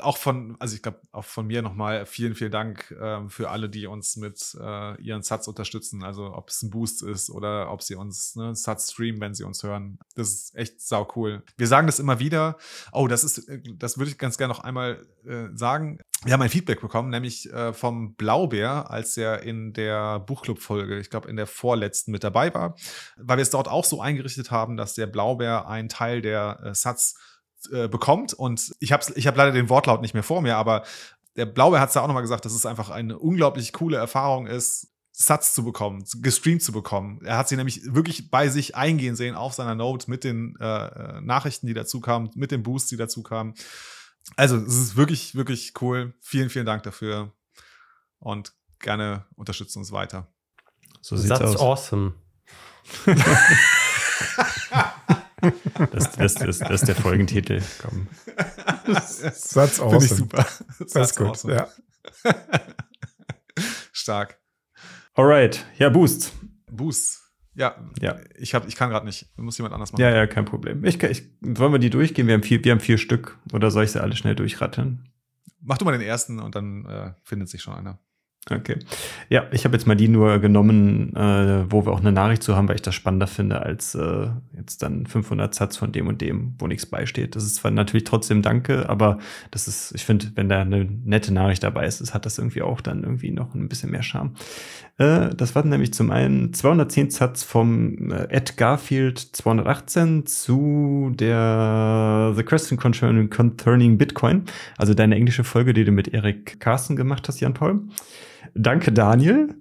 auch 0.00 0.16
von, 0.16 0.56
also 0.60 0.76
ich 0.76 0.82
glaube, 0.82 1.00
auch 1.10 1.24
von 1.24 1.46
mir 1.46 1.60
nochmal 1.60 2.06
vielen, 2.06 2.34
vielen 2.34 2.52
Dank 2.52 2.94
ähm, 3.00 3.30
für 3.30 3.50
alle, 3.50 3.68
die 3.68 3.86
uns 3.86 4.16
mit 4.16 4.56
äh, 4.60 5.00
ihren 5.02 5.22
Sats 5.22 5.48
unterstützen. 5.48 6.04
Also 6.04 6.34
ob 6.34 6.50
es 6.50 6.62
ein 6.62 6.70
Boost 6.70 7.02
ist 7.02 7.30
oder 7.30 7.70
ob 7.72 7.82
sie 7.82 7.96
uns 7.96 8.36
ne, 8.36 8.54
Sats 8.54 8.92
streamen, 8.92 9.20
wenn 9.20 9.34
sie 9.34 9.44
uns 9.44 9.62
hören. 9.62 9.98
Das 10.14 10.28
ist 10.28 10.54
echt 10.54 10.80
sau 10.80 11.08
cool. 11.16 11.42
Wir 11.56 11.66
sagen 11.66 11.86
das 11.88 11.98
immer 11.98 12.20
wieder. 12.20 12.56
Oh, 12.92 13.08
das 13.08 13.24
ist, 13.24 13.48
äh, 13.48 13.60
das 13.76 13.98
würde 13.98 14.10
ich 14.10 14.18
ganz 14.18 14.38
gerne 14.38 14.52
noch 14.52 14.62
einmal 14.62 15.04
äh, 15.26 15.48
sagen. 15.54 15.98
Wir 16.24 16.32
haben 16.32 16.42
ein 16.42 16.48
Feedback 16.48 16.80
bekommen, 16.80 17.10
nämlich 17.10 17.52
äh, 17.52 17.72
vom 17.74 18.14
Blaubär, 18.14 18.90
als 18.90 19.16
er 19.16 19.42
in 19.42 19.74
der 19.74 20.20
Buchclub-Folge, 20.20 20.98
ich 20.98 21.10
glaube 21.10 21.28
in 21.28 21.36
der 21.36 21.46
vorletzten 21.46 22.12
mit 22.12 22.24
dabei 22.24 22.54
war, 22.54 22.76
weil 23.16 23.36
wir 23.36 23.42
es 23.42 23.50
dort 23.50 23.68
auch 23.68 23.84
so 23.84 24.00
eingerichtet 24.00 24.50
haben, 24.50 24.76
dass 24.76 24.94
der 24.94 25.06
Blaubär 25.06 25.68
einen 25.68 25.90
Teil 25.90 26.22
der 26.22 26.60
äh, 26.64 26.74
Sats 26.74 27.16
äh, 27.70 27.88
bekommt. 27.88 28.32
Und 28.32 28.74
ich 28.80 28.92
habe 28.92 29.04
ich 29.14 29.26
hab 29.26 29.36
leider 29.36 29.52
den 29.52 29.68
Wortlaut 29.68 30.00
nicht 30.00 30.14
mehr 30.14 30.22
vor 30.22 30.40
mir, 30.40 30.56
aber 30.56 30.84
der 31.36 31.46
Blaubeer 31.46 31.80
hat 31.80 31.88
es 31.88 31.94
ja 31.94 32.02
auch 32.02 32.06
nochmal 32.06 32.22
gesagt, 32.22 32.44
dass 32.44 32.54
es 32.54 32.66
einfach 32.66 32.90
eine 32.90 33.18
unglaublich 33.18 33.72
coole 33.72 33.96
Erfahrung 33.96 34.46
ist, 34.46 34.88
Satz 35.16 35.54
zu 35.54 35.64
bekommen, 35.64 36.04
gestreamt 36.22 36.62
zu 36.62 36.72
bekommen. 36.72 37.20
Er 37.24 37.38
hat 37.38 37.48
sie 37.48 37.56
nämlich 37.56 37.82
wirklich 37.94 38.30
bei 38.30 38.48
sich 38.48 38.74
eingehen 38.74 39.14
sehen 39.14 39.36
auf 39.36 39.54
seiner 39.54 39.76
Note 39.76 40.10
mit 40.10 40.24
den 40.24 40.56
äh, 40.60 40.86
äh, 40.86 41.20
Nachrichten, 41.20 41.68
die 41.68 41.74
dazu 41.74 42.00
kamen, 42.00 42.30
mit 42.34 42.50
den 42.50 42.64
Boosts, 42.64 42.88
die 42.88 42.96
dazu 42.96 43.22
kamen. 43.22 43.54
Also, 44.36 44.56
es 44.56 44.74
ist 44.76 44.96
wirklich, 44.96 45.34
wirklich 45.34 45.72
cool. 45.80 46.14
Vielen, 46.20 46.50
vielen 46.50 46.66
Dank 46.66 46.82
dafür. 46.82 47.32
Und 48.18 48.52
gerne 48.78 49.26
unterstützt 49.36 49.76
uns 49.76 49.92
weiter. 49.92 50.32
So 51.02 51.16
sieht's 51.16 51.38
That's 51.38 51.56
aus. 51.56 51.60
awesome. 51.60 52.14
Das, 55.90 56.12
das, 56.12 56.34
das, 56.34 56.58
das 56.58 56.70
ist 56.70 56.88
der 56.88 56.96
Folgentitel. 56.96 57.62
Komm. 57.82 58.08
Satz 58.86 59.78
Finde 59.78 59.96
ich 59.96 60.12
awesome. 60.12 60.16
super. 60.16 60.46
Das 60.92 61.10
ist 61.10 61.16
gut. 61.16 61.44
Ja. 61.44 61.68
Stark. 63.92 64.40
Alright. 65.14 65.66
Ja, 65.76 65.90
Boost. 65.90 66.32
Boost. 66.70 67.23
Ja, 67.54 67.76
Ja. 68.00 68.16
ich, 68.36 68.54
hab, 68.54 68.66
ich 68.66 68.76
kann 68.76 68.90
gerade 68.90 69.06
nicht. 69.06 69.26
Muss 69.36 69.58
jemand 69.58 69.74
anders 69.74 69.92
machen. 69.92 70.02
Ja, 70.02 70.10
ja, 70.10 70.26
kein 70.26 70.44
Problem. 70.44 70.84
Ich, 70.84 71.02
ich, 71.02 71.22
wollen 71.40 71.72
wir 71.72 71.78
die 71.78 71.90
durchgehen? 71.90 72.26
Wir 72.26 72.34
haben, 72.34 72.42
vier, 72.42 72.64
wir 72.64 72.72
haben 72.72 72.80
vier 72.80 72.98
Stück. 72.98 73.38
Oder 73.52 73.70
soll 73.70 73.84
ich 73.84 73.92
sie 73.92 74.02
alle 74.02 74.16
schnell 74.16 74.34
durchrattern? 74.34 75.08
Mach 75.60 75.78
du 75.78 75.84
mal 75.84 75.92
den 75.92 76.02
ersten 76.06 76.40
und 76.40 76.54
dann 76.54 76.84
äh, 76.86 77.12
findet 77.22 77.48
sich 77.48 77.62
schon 77.62 77.74
einer. 77.74 77.98
Okay. 78.50 78.76
Ja, 79.30 79.46
ich 79.52 79.64
habe 79.64 79.74
jetzt 79.74 79.86
mal 79.86 79.94
die 79.94 80.08
nur 80.08 80.38
genommen, 80.38 81.16
äh, 81.16 81.64
wo 81.70 81.86
wir 81.86 81.92
auch 81.92 82.00
eine 82.00 82.12
Nachricht 82.12 82.42
zu 82.42 82.54
haben, 82.54 82.68
weil 82.68 82.76
ich 82.76 82.82
das 82.82 82.94
spannender 82.94 83.26
finde 83.26 83.62
als 83.62 83.94
äh, 83.94 84.28
jetzt 84.54 84.82
dann 84.82 85.06
500 85.06 85.54
Satz 85.54 85.78
von 85.78 85.92
dem 85.92 86.08
und 86.08 86.20
dem, 86.20 86.54
wo 86.58 86.66
nichts 86.66 86.84
beisteht. 86.84 87.36
Das 87.36 87.44
ist 87.44 87.56
zwar 87.56 87.70
natürlich 87.70 88.04
trotzdem 88.04 88.42
Danke, 88.42 88.88
aber 88.88 89.18
das 89.50 89.66
ist, 89.66 89.92
ich 89.94 90.04
finde, 90.04 90.32
wenn 90.34 90.50
da 90.50 90.60
eine 90.60 90.84
nette 90.84 91.32
Nachricht 91.32 91.62
dabei 91.62 91.86
ist, 91.86 92.12
hat 92.12 92.26
das 92.26 92.36
irgendwie 92.36 92.60
auch 92.60 92.82
dann 92.82 93.02
irgendwie 93.02 93.30
noch 93.30 93.54
ein 93.54 93.68
bisschen 93.68 93.90
mehr 93.90 94.02
Charme. 94.02 94.34
Äh, 94.98 95.34
das 95.34 95.54
war 95.54 95.64
nämlich 95.64 95.92
zum 95.92 96.10
einen 96.10 96.52
210 96.52 97.10
Satz 97.10 97.42
vom 97.42 98.12
äh, 98.12 98.28
Ed 98.30 98.56
Garfield 98.56 99.18
218 99.18 100.26
zu 100.26 101.12
der 101.14 102.32
The 102.36 102.42
Question 102.44 102.78
Concerning, 102.78 103.30
Concerning 103.30 103.98
Bitcoin, 103.98 104.44
also 104.78 104.94
deine 104.94 105.16
englische 105.16 105.44
Folge, 105.44 105.72
die 105.74 105.84
du 105.84 105.92
mit 105.92 106.08
Erik 106.08 106.60
Carsten 106.60 106.96
gemacht 106.96 107.26
hast, 107.28 107.40
Jan 107.40 107.54
Paul. 107.54 107.82
Danke, 108.54 108.92
Daniel. 108.92 109.54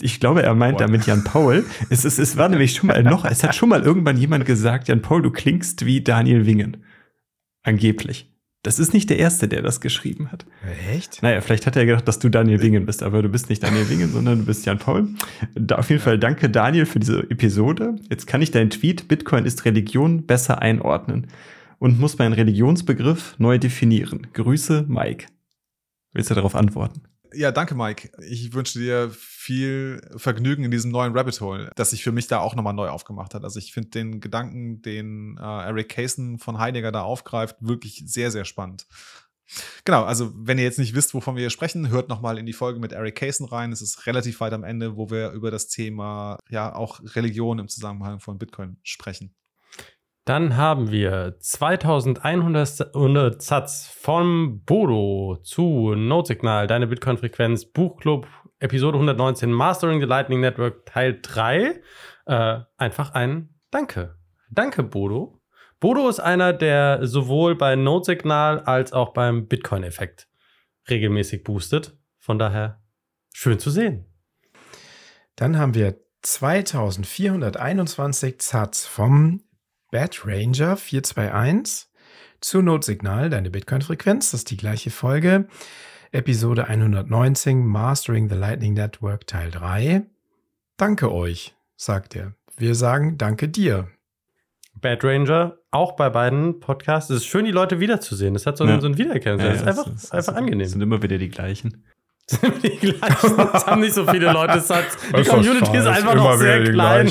Ich 0.00 0.18
glaube, 0.18 0.42
er 0.42 0.54
meint 0.54 0.74
What? 0.74 0.80
damit 0.82 1.06
Jan 1.06 1.24
Paul. 1.24 1.64
Es, 1.88 2.04
ist, 2.04 2.18
es 2.18 2.36
war 2.36 2.48
nämlich 2.48 2.74
schon 2.74 2.88
mal 2.88 3.02
noch, 3.02 3.24
es 3.24 3.44
hat 3.44 3.54
schon 3.54 3.68
mal 3.68 3.82
irgendwann 3.82 4.16
jemand 4.16 4.44
gesagt, 4.44 4.88
Jan 4.88 5.02
Paul, 5.02 5.22
du 5.22 5.30
klingst 5.30 5.84
wie 5.84 6.02
Daniel 6.02 6.46
Wingen. 6.46 6.84
Angeblich. 7.62 8.33
Das 8.64 8.78
ist 8.78 8.94
nicht 8.94 9.10
der 9.10 9.18
Erste, 9.18 9.46
der 9.46 9.60
das 9.60 9.82
geschrieben 9.82 10.32
hat. 10.32 10.46
Echt? 10.90 11.22
Naja, 11.22 11.42
vielleicht 11.42 11.66
hat 11.66 11.76
er 11.76 11.84
gedacht, 11.84 12.08
dass 12.08 12.18
du 12.18 12.30
Daniel 12.30 12.62
Wingen 12.62 12.86
bist, 12.86 13.02
aber 13.02 13.20
du 13.20 13.28
bist 13.28 13.50
nicht 13.50 13.62
Daniel 13.62 13.90
Wingen, 13.90 14.10
sondern 14.10 14.38
du 14.38 14.46
bist 14.46 14.64
Jan 14.64 14.78
Paul. 14.78 15.06
Da 15.54 15.76
auf 15.76 15.90
jeden 15.90 16.00
Fall 16.00 16.18
danke, 16.18 16.48
Daniel, 16.48 16.86
für 16.86 16.98
diese 16.98 17.30
Episode. 17.30 17.96
Jetzt 18.08 18.26
kann 18.26 18.40
ich 18.40 18.52
deinen 18.52 18.70
Tweet, 18.70 19.06
Bitcoin 19.06 19.44
ist 19.44 19.66
Religion, 19.66 20.24
besser 20.24 20.62
einordnen 20.62 21.26
und 21.78 22.00
muss 22.00 22.16
meinen 22.16 22.32
Religionsbegriff 22.32 23.34
neu 23.36 23.58
definieren. 23.58 24.28
Grüße, 24.32 24.86
Mike. 24.88 25.26
Willst 26.14 26.30
du 26.30 26.34
darauf 26.34 26.54
antworten? 26.54 27.02
Ja, 27.34 27.52
danke, 27.52 27.74
Mike. 27.74 28.10
Ich 28.22 28.52
wünsche 28.52 28.78
dir 28.78 29.10
viel 29.10 30.00
Vergnügen 30.16 30.64
in 30.64 30.70
diesem 30.70 30.90
neuen 30.90 31.16
Rabbit 31.16 31.40
Hole, 31.40 31.70
das 31.76 31.90
sich 31.90 32.02
für 32.02 32.12
mich 32.12 32.26
da 32.26 32.38
auch 32.40 32.54
nochmal 32.54 32.74
neu 32.74 32.88
aufgemacht 32.88 33.34
hat. 33.34 33.44
Also 33.44 33.58
ich 33.58 33.72
finde 33.72 33.90
den 33.90 34.20
Gedanken, 34.20 34.82
den 34.82 35.38
äh, 35.38 35.42
Eric 35.42 35.88
Kaysen 35.90 36.38
von 36.38 36.58
Heidegger 36.58 36.92
da 36.92 37.02
aufgreift, 37.02 37.56
wirklich 37.60 38.02
sehr, 38.06 38.30
sehr 38.30 38.44
spannend. 38.44 38.86
Genau, 39.84 40.04
also 40.04 40.32
wenn 40.34 40.58
ihr 40.58 40.64
jetzt 40.64 40.78
nicht 40.78 40.94
wisst, 40.94 41.12
wovon 41.12 41.36
wir 41.36 41.42
hier 41.42 41.50
sprechen, 41.50 41.90
hört 41.90 42.08
nochmal 42.08 42.38
in 42.38 42.46
die 42.46 42.52
Folge 42.52 42.80
mit 42.80 42.92
Eric 42.92 43.16
Kaysen 43.16 43.46
rein. 43.46 43.72
Es 43.72 43.82
ist 43.82 44.06
relativ 44.06 44.40
weit 44.40 44.52
am 44.52 44.64
Ende, 44.64 44.96
wo 44.96 45.10
wir 45.10 45.32
über 45.32 45.50
das 45.50 45.68
Thema, 45.68 46.38
ja, 46.48 46.74
auch 46.74 47.00
Religion 47.14 47.58
im 47.58 47.68
Zusammenhang 47.68 48.20
von 48.20 48.38
Bitcoin 48.38 48.78
sprechen. 48.82 49.34
Dann 50.24 50.56
haben 50.56 50.90
wir 50.90 51.36
2100 51.38 53.42
Satz 53.42 53.94
vom 53.94 54.62
Bodo 54.64 55.36
zu 55.42 55.94
Notsignal, 55.94 56.66
deine 56.66 56.86
Bitcoin-Frequenz, 56.86 57.66
Buchclub, 57.66 58.26
Episode 58.58 58.96
119, 58.96 59.52
Mastering 59.52 60.00
the 60.00 60.06
Lightning 60.06 60.40
Network, 60.40 60.86
Teil 60.86 61.20
3. 61.20 61.82
Äh, 62.24 62.60
einfach 62.78 63.12
ein 63.12 63.50
Danke. 63.70 64.16
Danke, 64.50 64.82
Bodo. 64.82 65.42
Bodo 65.78 66.08
ist 66.08 66.20
einer, 66.20 66.54
der 66.54 67.06
sowohl 67.06 67.54
bei 67.54 67.76
Notsignal 67.76 68.60
als 68.60 68.94
auch 68.94 69.12
beim 69.12 69.46
Bitcoin-Effekt 69.46 70.26
regelmäßig 70.88 71.44
boostet. 71.44 71.98
Von 72.18 72.38
daher 72.38 72.80
schön 73.34 73.58
zu 73.58 73.68
sehen. 73.68 74.06
Dann 75.36 75.58
haben 75.58 75.74
wir 75.74 76.00
2421 76.22 78.40
Satz 78.40 78.86
vom 78.86 79.43
Bad 79.94 80.26
Ranger 80.26 80.76
421 80.76 81.86
zu 82.40 82.62
Notsignal, 82.62 83.30
deine 83.30 83.48
Bitcoin-Frequenz. 83.48 84.32
Das 84.32 84.40
ist 84.40 84.50
die 84.50 84.56
gleiche 84.56 84.90
Folge. 84.90 85.46
Episode 86.10 86.66
119, 86.66 87.64
Mastering 87.64 88.28
the 88.28 88.34
Lightning 88.34 88.74
Network 88.74 89.28
Teil 89.28 89.52
3. 89.52 90.02
Danke 90.78 91.12
euch, 91.12 91.54
sagt 91.76 92.16
er. 92.16 92.32
Wir 92.56 92.74
sagen 92.74 93.18
Danke 93.18 93.48
dir. 93.48 93.86
Bad 94.80 95.04
Ranger, 95.04 95.58
auch 95.70 95.92
bei 95.92 96.10
beiden 96.10 96.58
Podcasts. 96.58 97.08
Es 97.10 97.18
ist 97.18 97.26
schön, 97.26 97.44
die 97.44 97.52
Leute 97.52 97.78
wiederzusehen. 97.78 98.34
Das 98.34 98.46
hat 98.46 98.56
so, 98.56 98.64
Ja. 98.64 98.72
einen, 98.72 98.80
so 98.80 98.88
ein 98.88 98.98
Wiederkehren. 98.98 99.38
das 99.38 99.58
ist 99.58 99.60
Ja, 99.62 99.68
einfach, 99.68 99.86
es 99.86 100.02
ist- 100.04 100.12
einfach 100.12 100.32
es 100.32 100.38
angenehm. 100.38 100.66
sind 100.66 100.80
immer 100.82 101.02
wieder 101.04 101.18
die 101.18 101.28
gleichen. 101.28 101.84
Die 102.32 102.70
gleichen. 102.70 103.38
Es 103.52 103.66
haben 103.66 103.80
nicht 103.82 103.94
so 103.94 104.06
viele 104.06 104.32
Leute 104.32 104.60
Satz. 104.60 104.96
Die 105.16 105.24
Community 105.24 105.76
ist 105.76 105.86
einfach 105.86 106.14
noch 106.14 106.36
sehr 106.38 106.64
klein. 106.64 107.10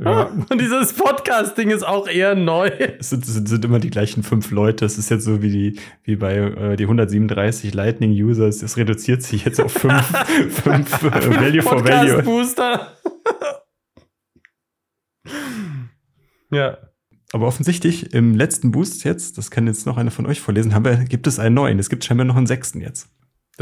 Ja. 0.00 0.24
Und 0.50 0.60
dieses 0.60 0.92
Podcast-Ding 0.92 1.70
ist 1.70 1.82
auch 1.82 2.06
eher 2.06 2.36
neu. 2.36 2.68
Es 2.68 3.10
sind, 3.10 3.24
es 3.24 3.34
sind 3.34 3.64
immer 3.64 3.80
die 3.80 3.90
gleichen 3.90 4.22
fünf 4.22 4.50
Leute. 4.52 4.84
Es 4.84 4.98
ist 4.98 5.10
jetzt 5.10 5.24
so 5.24 5.42
wie, 5.42 5.50
die, 5.50 5.80
wie 6.04 6.16
bei 6.16 6.36
äh, 6.36 6.76
die 6.76 6.84
137 6.84 7.74
Lightning-Users. 7.74 8.62
Es 8.62 8.76
reduziert 8.76 9.22
sich 9.22 9.44
jetzt 9.44 9.60
auf 9.60 9.72
fünf, 9.72 10.06
fünf 10.50 11.02
äh, 11.02 11.40
Value 11.40 11.62
for 11.62 11.84
Value. 11.84 12.22
Podcast-Booster. 12.22 12.96
ja. 16.50 16.78
Aber 17.34 17.46
offensichtlich 17.46 18.12
im 18.12 18.36
letzten 18.36 18.72
Boost 18.72 19.04
jetzt, 19.04 19.38
das 19.38 19.50
kann 19.50 19.66
jetzt 19.66 19.86
noch 19.86 19.96
einer 19.96 20.10
von 20.10 20.26
euch 20.26 20.40
vorlesen, 20.42 20.74
haben 20.74 20.84
wir, 20.84 20.96
gibt 20.98 21.26
es 21.26 21.38
einen 21.38 21.54
neuen. 21.54 21.78
Es 21.78 21.88
gibt 21.88 22.04
scheinbar 22.04 22.26
noch 22.26 22.36
einen 22.36 22.46
sechsten 22.46 22.80
jetzt. 22.82 23.08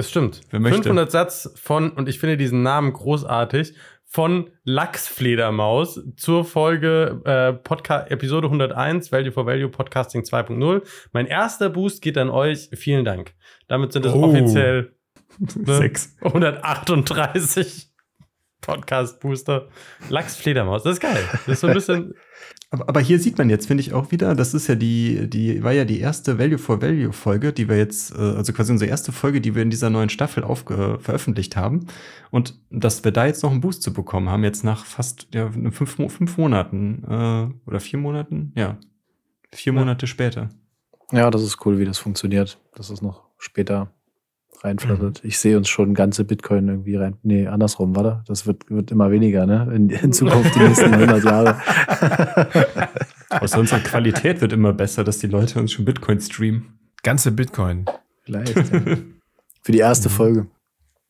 Das 0.01 0.09
stimmt. 0.09 0.40
Wer 0.48 0.60
möchte? 0.60 0.78
500 0.85 1.10
Satz 1.10 1.52
von, 1.56 1.90
und 1.90 2.09
ich 2.09 2.18
finde 2.18 2.39
diesen 2.39 2.62
Namen 2.62 2.94
großartig, 2.94 3.74
von 4.06 4.48
Lachsfledermaus 4.64 6.01
zur 6.16 6.47
Folge 6.47 7.20
äh, 7.27 7.52
Podcast 7.52 8.10
Episode 8.10 8.47
101, 8.47 9.12
Value 9.12 9.31
for 9.31 9.44
Value 9.44 9.68
Podcasting 9.68 10.22
2.0. 10.22 10.81
Mein 11.12 11.27
erster 11.27 11.68
Boost 11.68 12.01
geht 12.01 12.16
an 12.16 12.31
euch. 12.31 12.70
Vielen 12.72 13.05
Dank. 13.05 13.35
Damit 13.68 13.93
sind 13.93 14.06
es 14.06 14.14
Oh. 14.14 14.24
offiziell 14.24 14.94
Ne? 15.55 15.74
Sechs. 15.74 16.16
138 16.22 17.90
Podcast-Booster. 18.62 19.68
Lachsfledermaus. 20.09 20.82
Das 20.82 20.94
ist 20.94 21.01
geil. 21.01 21.22
Das 21.32 21.47
ist 21.48 21.60
so 21.60 21.66
ein 21.66 21.74
bisschen. 21.74 22.14
Aber, 22.72 22.88
aber 22.88 23.01
hier 23.01 23.18
sieht 23.18 23.36
man 23.36 23.51
jetzt, 23.51 23.66
finde 23.66 23.80
ich 23.80 23.92
auch 23.92 24.12
wieder, 24.12 24.36
das 24.36 24.55
ist 24.55 24.68
ja 24.68 24.76
die, 24.76 25.28
die 25.28 25.62
war 25.64 25.72
ja 25.72 25.84
die 25.84 25.98
erste 25.98 26.38
Value 26.38 26.59
for 26.59 26.80
Value 26.80 27.12
Folge, 27.12 27.52
die 27.52 27.68
wir 27.68 27.76
jetzt, 27.76 28.14
äh, 28.14 28.18
also 28.18 28.52
quasi 28.52 28.70
unsere 28.70 28.88
erste 28.88 29.10
Folge, 29.10 29.40
die 29.40 29.56
wir 29.56 29.62
in 29.62 29.70
dieser 29.70 29.90
neuen 29.90 30.09
Staffel 30.09 30.44
aufge 30.44 30.98
veröffentlicht 31.01 31.56
haben. 31.56 31.86
Und 32.30 32.60
dass 32.70 33.02
wir 33.02 33.10
da 33.10 33.26
jetzt 33.26 33.42
noch 33.42 33.51
einen 33.51 33.60
Boost 33.60 33.82
zu 33.82 33.92
bekommen 33.92 34.28
haben, 34.28 34.44
jetzt 34.44 34.62
nach 34.62 34.84
fast 34.84 35.26
ja, 35.34 35.51
fünf, 35.51 35.97
fünf 35.97 36.38
Monaten 36.38 37.02
äh, 37.09 37.68
oder 37.68 37.80
vier 37.80 37.98
Monaten, 37.98 38.52
ja, 38.55 38.78
vier 39.52 39.72
Ja. 39.72 39.78
Monate 39.80 40.06
später. 40.06 40.51
Ja, 41.10 41.28
das 41.30 41.42
ist 41.42 41.66
cool, 41.66 41.80
wie 41.80 41.84
das 41.84 41.98
funktioniert. 41.98 42.60
Dass 42.76 42.88
es 42.90 43.02
noch 43.02 43.24
später 43.38 43.92
reinflattert. 44.62 45.24
Ich 45.24 45.38
sehe 45.38 45.56
uns 45.56 45.68
schon 45.68 45.94
ganze 45.94 46.24
Bitcoin 46.24 46.68
irgendwie 46.68 46.96
rein. 46.96 47.16
Nee, 47.22 47.46
andersrum, 47.46 47.96
warte. 47.96 48.22
Das 48.26 48.46
wird, 48.46 48.68
wird 48.70 48.90
immer 48.90 49.10
weniger, 49.10 49.46
ne? 49.46 49.70
In, 49.74 49.88
in 49.90 50.12
Zukunft, 50.12 50.54
die 50.54 50.60
nächsten 50.60 50.92
100 50.92 51.24
Jahre. 51.24 51.60
Außer 53.30 53.58
unsere 53.58 53.80
Qualität 53.80 54.40
wird 54.40 54.52
immer 54.52 54.72
besser, 54.72 55.04
dass 55.04 55.18
die 55.18 55.26
Leute 55.28 55.58
uns 55.60 55.72
schon 55.72 55.84
Bitcoin 55.84 56.20
streamen. 56.20 56.78
Ganze 57.02 57.32
Bitcoin. 57.32 57.84
Vielleicht. 58.22 58.56
Ja. 58.72 58.96
Für 59.62 59.72
die 59.72 59.78
erste 59.78 60.08
Mhm. 60.08 60.12
Folge. 60.12 60.46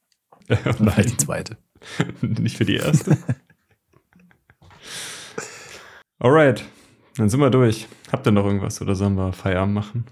Oder 0.48 0.56
für 0.56 0.72
die 0.74 0.82
Nein, 0.84 1.18
zweite. 1.18 1.56
nicht 2.20 2.56
für 2.56 2.64
die 2.64 2.76
erste. 2.76 3.16
Alright, 6.18 6.64
dann 7.16 7.28
sind 7.28 7.40
wir 7.40 7.50
durch. 7.50 7.86
Habt 8.12 8.26
ihr 8.26 8.32
noch 8.32 8.44
irgendwas 8.44 8.82
oder 8.82 8.94
sollen 8.94 9.14
wir 9.14 9.32
Feierabend 9.32 9.74
machen? 9.74 10.04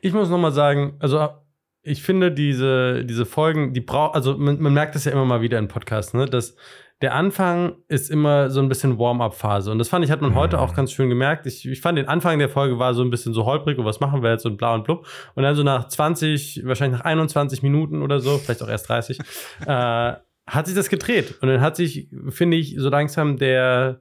Ich 0.00 0.12
muss 0.12 0.28
nochmal 0.28 0.52
sagen, 0.52 0.94
also 0.98 1.28
ich 1.86 2.02
finde 2.02 2.32
diese, 2.32 3.04
diese 3.04 3.24
Folgen, 3.24 3.72
die 3.72 3.80
braucht, 3.80 4.14
also 4.14 4.36
man, 4.36 4.60
man 4.60 4.74
merkt 4.74 4.94
das 4.94 5.04
ja 5.04 5.12
immer 5.12 5.24
mal 5.24 5.40
wieder 5.40 5.58
in 5.58 5.68
Podcasts, 5.68 6.14
ne, 6.14 6.26
dass 6.26 6.56
der 7.02 7.14
Anfang 7.14 7.76
ist 7.88 8.10
immer 8.10 8.50
so 8.50 8.60
ein 8.60 8.68
bisschen 8.68 8.98
Warm-up-Phase. 8.98 9.70
Und 9.70 9.78
das 9.78 9.88
fand 9.88 10.04
ich, 10.04 10.10
hat 10.10 10.22
man 10.22 10.34
heute 10.34 10.58
auch 10.58 10.74
ganz 10.74 10.92
schön 10.92 11.10
gemerkt. 11.10 11.46
Ich, 11.46 11.68
ich 11.68 11.80
fand 11.80 11.98
den 11.98 12.08
Anfang 12.08 12.38
der 12.38 12.48
Folge 12.48 12.78
war 12.78 12.94
so 12.94 13.02
ein 13.02 13.10
bisschen 13.10 13.34
so 13.34 13.44
holprig 13.44 13.78
und 13.78 13.84
was 13.84 14.00
machen 14.00 14.22
wir 14.22 14.30
jetzt 14.30 14.46
und 14.46 14.56
bla 14.56 14.74
und 14.74 14.84
blub. 14.84 15.06
Und 15.34 15.42
dann 15.42 15.54
so 15.54 15.62
nach 15.62 15.88
20, 15.88 16.62
wahrscheinlich 16.64 16.98
nach 16.98 17.04
21 17.04 17.62
Minuten 17.62 18.02
oder 18.02 18.20
so, 18.20 18.38
vielleicht 18.38 18.62
auch 18.62 18.68
erst 18.68 18.88
30, 18.88 19.20
äh, 19.66 20.14
hat 20.46 20.66
sich 20.66 20.74
das 20.74 20.88
gedreht. 20.88 21.34
Und 21.42 21.48
dann 21.48 21.60
hat 21.60 21.76
sich, 21.76 22.08
finde 22.30 22.56
ich, 22.56 22.76
so 22.78 22.88
langsam 22.88 23.36
der, 23.36 24.00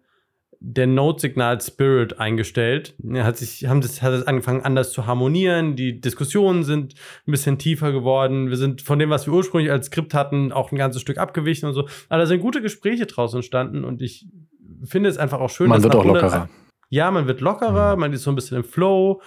der 0.60 0.88
Note-Signal-Spirit 0.88 2.20
eingestellt. 2.20 2.96
Er 3.08 3.24
hat 3.24 3.38
sich, 3.38 3.66
haben 3.68 3.82
das, 3.82 4.02
hat 4.02 4.14
es 4.14 4.26
angefangen 4.28 4.62
anders 4.62 4.92
zu 4.92 5.06
harmonieren. 5.06 5.76
Die 5.76 6.00
Diskussionen 6.00 6.64
sind 6.64 6.96
ein 7.28 7.32
bisschen 7.32 7.58
tiefer 7.58 7.92
geworden. 7.92 8.50
Wir 8.50 8.58
sind 8.58 8.82
von 8.82 9.00
dem, 9.00 9.10
was 9.10 9.28
wir 9.28 9.34
ursprünglich 9.34 9.72
als 9.72 9.88
Skript 9.88 10.14
hatten, 10.14 10.52
auch 10.52 10.72
ein 10.72 10.78
ganzes 10.78 11.02
Stück 11.02 11.18
abgewichen 11.18 11.68
und 11.68 11.74
so. 11.74 11.88
Aber 12.10 12.20
da 12.20 12.26
sind 12.26 12.42
gute 12.42 12.62
Gespräche 12.62 13.06
draus 13.06 13.34
entstanden 13.34 13.84
und 13.84 14.02
ich 14.02 14.26
finde 14.84 15.10
es 15.10 15.18
einfach 15.18 15.40
auch 15.40 15.50
schön, 15.50 15.70
Man 15.70 15.78
dass 15.78 15.84
wird 15.84 15.96
auch 15.96 16.02
100 16.02 16.24
lockerer. 16.24 16.50
ja, 16.90 17.12
man 17.12 17.28
wird 17.28 17.42
lockerer, 17.42 17.96
man 17.96 18.14
ist 18.14 18.24
so 18.24 18.32
ein 18.32 18.36
bisschen 18.36 18.58
im 18.58 18.64
Flow. 18.64 19.22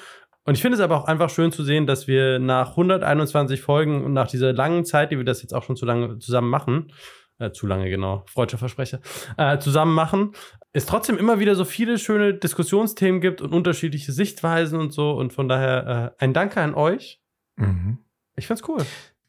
Und 0.45 0.55
ich 0.55 0.63
finde 0.63 0.77
es 0.77 0.81
aber 0.81 0.97
auch 0.97 1.05
einfach 1.05 1.29
schön 1.29 1.53
zu 1.53 1.63
sehen, 1.63 1.87
dass 1.87 2.07
wir 2.09 2.39
nach 2.39 2.71
121 2.71 3.61
Folgen 3.61 4.03
und 4.03 4.15
nach 4.15 4.29
dieser 4.29 4.55
langen 4.55 4.87
Zeit, 4.87 5.11
die 5.11 5.19
wir 5.19 5.25
das 5.25 5.43
jetzt 5.43 5.53
auch 5.55 5.63
schon 5.63 5.77
zu 5.77 5.85
lange 5.85 6.19
zusammen 6.21 6.49
machen, 6.49 6.91
äh, 7.39 7.51
zu 7.51 7.67
lange 7.67 7.91
genau, 7.91 8.25
freudscher 8.27 8.59
Versprecher, 8.59 9.01
äh, 9.37 9.59
zusammen 9.59 9.95
machen, 9.95 10.33
es 10.73 10.87
trotzdem 10.87 11.19
immer 11.19 11.41
wieder 11.41 11.55
so 11.55 11.65
viele 11.65 11.99
schöne 11.99 12.35
Diskussionsthemen 12.35 13.21
gibt 13.21 13.41
und 13.41 13.53
unterschiedliche 13.53 14.13
Sichtweisen 14.13 14.79
und 14.79 14.93
so. 14.93 15.13
Und 15.13 15.33
von 15.33 15.49
daher 15.49 16.15
äh, 16.19 16.25
ein 16.25 16.33
Danke 16.33 16.61
an 16.61 16.75
euch. 16.75 17.21
Mhm. 17.57 17.99
Ich 18.37 18.47
find's 18.47 18.63
cool. 18.69 18.85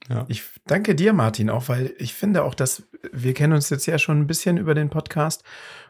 Ja. 0.07 0.26
Ich 0.27 0.44
danke 0.65 0.95
dir, 0.95 1.14
Martin, 1.14 1.49
auch, 1.49 1.69
weil 1.69 1.94
ich 1.98 2.14
finde 2.14 2.44
auch, 2.44 2.56
dass 2.56 2.90
wir 3.11 3.34
kennen 3.34 3.53
uns 3.53 3.69
jetzt 3.69 3.86
ja 3.86 3.99
schon 3.99 4.19
ein 4.19 4.27
bisschen 4.27 4.57
über 4.57 4.73
den 4.73 4.90
Podcast 4.90 5.44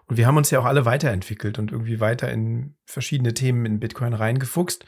und 0.08 0.18
wir 0.18 0.28
haben 0.28 0.38
uns 0.38 0.50
ja 0.50 0.60
auch 0.60 0.66
alle 0.66 0.86
weiterentwickelt 0.86 1.60
und 1.60 1.72
irgendwie 1.72 2.00
weiter 2.00 2.32
in 2.32 2.76
verschiedene 2.86 3.34
Themen 3.34 3.66
in 3.66 3.80
Bitcoin 3.80 4.14
reingefuchst. 4.14 4.86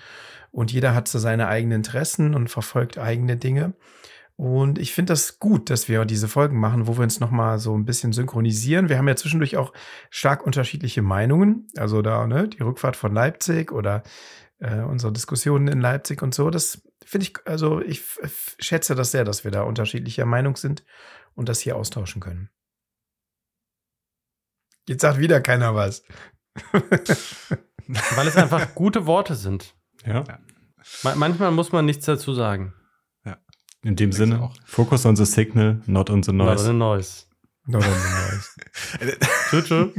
Und 0.51 0.71
jeder 0.71 0.93
hat 0.93 1.07
so 1.07 1.17
seine 1.17 1.47
eigenen 1.47 1.77
Interessen 1.77 2.35
und 2.35 2.49
verfolgt 2.49 2.97
eigene 2.97 3.37
Dinge. 3.37 3.73
Und 4.41 4.80
ich 4.80 4.91
finde 4.91 5.11
das 5.11 5.38
gut, 5.38 5.69
dass 5.69 5.88
wir 5.88 6.03
diese 6.03 6.27
Folgen 6.27 6.59
machen, 6.59 6.88
wo 6.88 6.97
wir 6.97 7.03
uns 7.03 7.19
nochmal 7.19 7.59
so 7.59 7.77
ein 7.77 7.85
bisschen 7.85 8.11
synchronisieren. 8.11 8.89
Wir 8.89 8.97
haben 8.97 9.07
ja 9.07 9.15
zwischendurch 9.15 9.55
auch 9.55 9.72
stark 10.09 10.43
unterschiedliche 10.43 11.03
Meinungen. 11.03 11.68
Also 11.77 12.01
da, 12.01 12.26
ne, 12.26 12.47
die 12.47 12.63
Rückfahrt 12.63 12.95
von 12.95 13.13
Leipzig 13.13 13.72
oder 13.72 14.01
äh, 14.57 14.80
unsere 14.80 15.13
Diskussionen 15.13 15.68
in 15.68 15.80
Leipzig 15.80 16.23
und 16.23 16.34
so. 16.34 16.49
Das 16.49 16.81
finde 17.05 17.27
ich, 17.27 17.35
also 17.45 17.81
ich 17.81 18.03
schätze 18.57 18.95
das 18.95 19.11
sehr, 19.11 19.26
dass 19.26 19.43
wir 19.43 19.51
da 19.51 19.61
unterschiedlicher 19.61 20.26
Meinung 20.26 20.55
sind 20.55 20.84
und 21.35 21.47
das 21.47 21.59
hier 21.59 21.76
austauschen 21.76 22.19
können. 22.19 22.49
Jetzt 24.88 25.01
sagt 25.01 25.19
wieder 25.19 25.39
keiner 25.41 25.76
was. 25.76 26.03
Weil 26.72 28.27
es 28.27 28.38
einfach 28.38 28.73
gute 28.73 29.05
Worte 29.05 29.35
sind. 29.35 29.76
Ja. 30.03 30.23
Ma 31.03 31.13
manchmal 31.13 31.51
muss 31.51 31.72
man 31.72 31.85
nichts 31.85 32.07
dazu 32.07 32.34
sagen. 32.34 32.73
In 33.83 33.95
dem 33.95 34.11
Sinne, 34.11 34.41
auch? 34.41 34.53
focus 34.65 35.05
on 35.05 35.15
the 35.15 35.25
signal, 35.25 35.81
not 35.87 36.09
on 36.09 36.21
the 36.23 36.31
Not 36.31 36.47
noise. 36.57 36.69
a 36.69 36.73
noise. 36.73 37.25
No, 37.67 37.77
no, 37.77 37.85
no, 37.85 37.93
no. 37.93 39.11
Tschö, 39.49 39.61
tschö. 39.61 39.89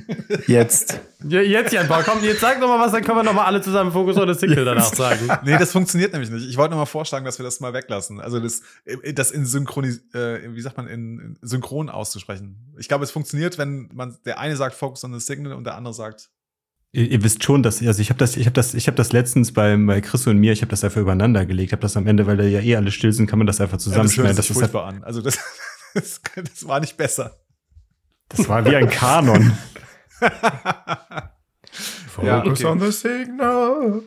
Jetzt. 0.49 1.01
Ja, 1.29 1.41
jetzt, 1.41 1.73
Jan 1.73 1.87
Paul, 1.87 2.03
komm, 2.03 2.23
jetzt 2.25 2.41
sag 2.41 2.61
doch 2.61 2.67
mal 2.67 2.81
was, 2.81 2.91
dann 2.91 3.05
können 3.05 3.19
wir 3.19 3.23
noch 3.23 3.35
mal 3.35 3.45
alle 3.45 3.61
zusammen 3.63 3.93
Fokus 3.93 4.17
on 4.17 4.27
the 4.33 4.39
Signal 4.39 4.65
danach 4.65 4.93
sagen. 4.93 5.29
Nee, 5.45 5.57
das 5.59 5.71
funktioniert 5.71 6.13
nämlich 6.13 6.31
nicht. 6.31 6.49
Ich 6.49 6.57
wollte 6.57 6.71
nur 6.73 6.81
mal 6.81 6.87
vorschlagen, 6.87 7.25
dass 7.25 7.39
wir 7.39 7.45
das 7.45 7.61
mal 7.61 7.73
weglassen. 7.73 8.21
Also 8.21 8.41
das, 8.41 8.63
das 9.15 9.31
in 9.31 9.47
Synchronis, 9.47 10.03
äh, 10.13 10.53
wie 10.55 10.61
sagt 10.61 10.77
man, 10.77 10.89
in, 10.89 11.19
in 11.21 11.39
synchron 11.41 11.89
auszusprechen. 11.89 12.75
Ich 12.79 12.89
glaube, 12.89 13.05
es 13.05 13.13
funktioniert, 13.13 13.59
wenn 13.59 13.89
man 13.95 14.17
der 14.25 14.41
eine 14.41 14.57
sagt 14.57 14.75
Focus 14.75 15.05
on 15.05 15.13
the 15.19 15.25
Signal 15.25 15.53
und 15.53 15.63
der 15.65 15.77
andere 15.77 15.95
sagt. 15.95 16.31
Ihr, 16.93 17.11
ihr 17.11 17.23
wisst 17.25 17.43
schon, 17.43 17.63
dass 17.63 17.83
also 17.83 18.03
ich 18.03 18.11
habe 18.11 18.19
das, 18.19 18.37
ich 18.37 18.47
habe 18.47 18.55
das, 18.55 18.75
ich 18.75 18.87
habe 18.87 18.97
das 18.97 19.13
letztens 19.13 19.53
bei, 19.53 19.77
bei 19.77 20.01
Chris 20.03 20.27
und 20.27 20.39
mir, 20.39 20.53
ich 20.53 20.61
habe 20.61 20.71
das 20.71 20.85
einfach 20.85 21.01
übereinander 21.01 21.47
gelegt, 21.47 21.73
habe 21.73 21.81
das 21.83 21.97
am 21.97 22.07
Ende, 22.07 22.27
weil 22.27 22.37
da 22.37 22.45
ja 22.45 22.61
eh 22.61 22.77
alle 22.77 22.91
still 22.91 23.13
sind, 23.13 23.27
kann 23.27 23.39
man 23.39 23.47
das 23.47 23.61
einfach 23.61 23.79
zusammenschneiden. 23.79 24.37
das 24.37 24.47
das, 24.47 24.57
hört 24.57 24.71
ist 24.71 24.73
sich 24.73 24.83
halt, 24.85 24.93
furchtbar 24.93 24.95
an. 24.95 25.05
Also 25.05 25.23
das, 25.23 25.39
das, 25.95 26.21
das 26.37 26.69
war 26.69 26.81
nicht 26.81 26.97
besser. 26.97 27.39
das 28.29 28.49
war 28.49 28.65
wie 28.67 28.77
ein 28.77 28.89
Kanon. 28.89 29.53
Ja, 32.23 32.43
Focus 32.43 32.61
okay. 32.61 32.71
on 32.71 32.81
the 32.81 32.93
signal. 32.93 34.03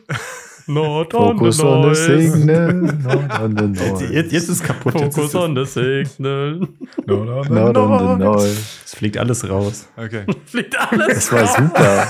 Not 0.68 1.14
on 1.14 1.38
Focus 1.38 1.56
the 1.58 1.62
on 1.64 1.82
the 1.88 1.94
signal. 1.94 2.72
Not 2.74 3.40
on 3.40 3.56
the 3.56 3.80
Jetzt, 3.80 3.92
noise. 4.00 4.12
jetzt, 4.12 4.32
jetzt 4.32 4.48
ist 4.48 4.64
kaputt. 4.64 4.98
Jetzt 5.00 5.14
Focus 5.14 5.34
on 5.36 5.54
the 5.56 5.64
Signal. 5.64 6.58
Not 7.06 7.28
on 7.28 7.44
the 7.44 7.50
Not 7.50 7.76
on 7.76 8.18
the 8.18 8.24
noise. 8.24 8.60
es 8.84 8.94
fliegt 8.94 9.16
alles 9.18 9.48
raus. 9.48 9.86
Okay. 9.96 10.24
Fliegt 10.46 10.76
alles 10.78 11.06
Das 11.08 11.32
war 11.32 11.42
raus. 11.42 11.56
super. 11.56 12.08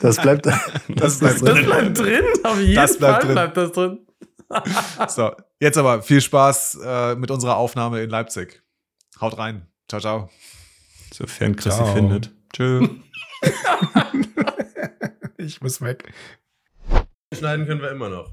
Das 0.00 0.16
bleibt, 0.20 0.46
das, 0.88 1.18
Das 1.18 1.18
bleibt 1.18 1.42
Das 1.42 1.64
bleibt 1.64 1.98
drin, 1.98 2.22
auf 2.44 2.60
jeden 2.60 2.74
Das 2.76 2.98
bleibt 2.98 3.14
Fall 3.14 3.22
drin. 3.24 3.32
bleibt 3.34 3.56
das 3.56 3.72
drin. 3.72 3.98
So, 5.08 5.32
jetzt 5.58 5.76
aber 5.76 6.02
viel 6.02 6.20
Spaß 6.20 6.78
äh, 6.84 7.14
mit 7.16 7.30
unserer 7.32 7.56
Aufnahme 7.56 8.02
in 8.02 8.10
Leipzig. 8.10 8.62
Haut 9.20 9.36
rein. 9.38 9.66
Ciao, 9.88 10.00
ciao. 10.00 10.30
Sofern 11.12 11.56
Chris 11.56 11.76
sie 11.76 11.92
findet. 11.92 12.30
Tschö. 12.52 12.86
Ich 15.38 15.60
muss 15.60 15.80
weg. 15.80 16.12
Schneiden 17.34 17.66
können 17.66 17.80
wir 17.82 17.90
immer 17.90 18.08
noch. 18.08 18.32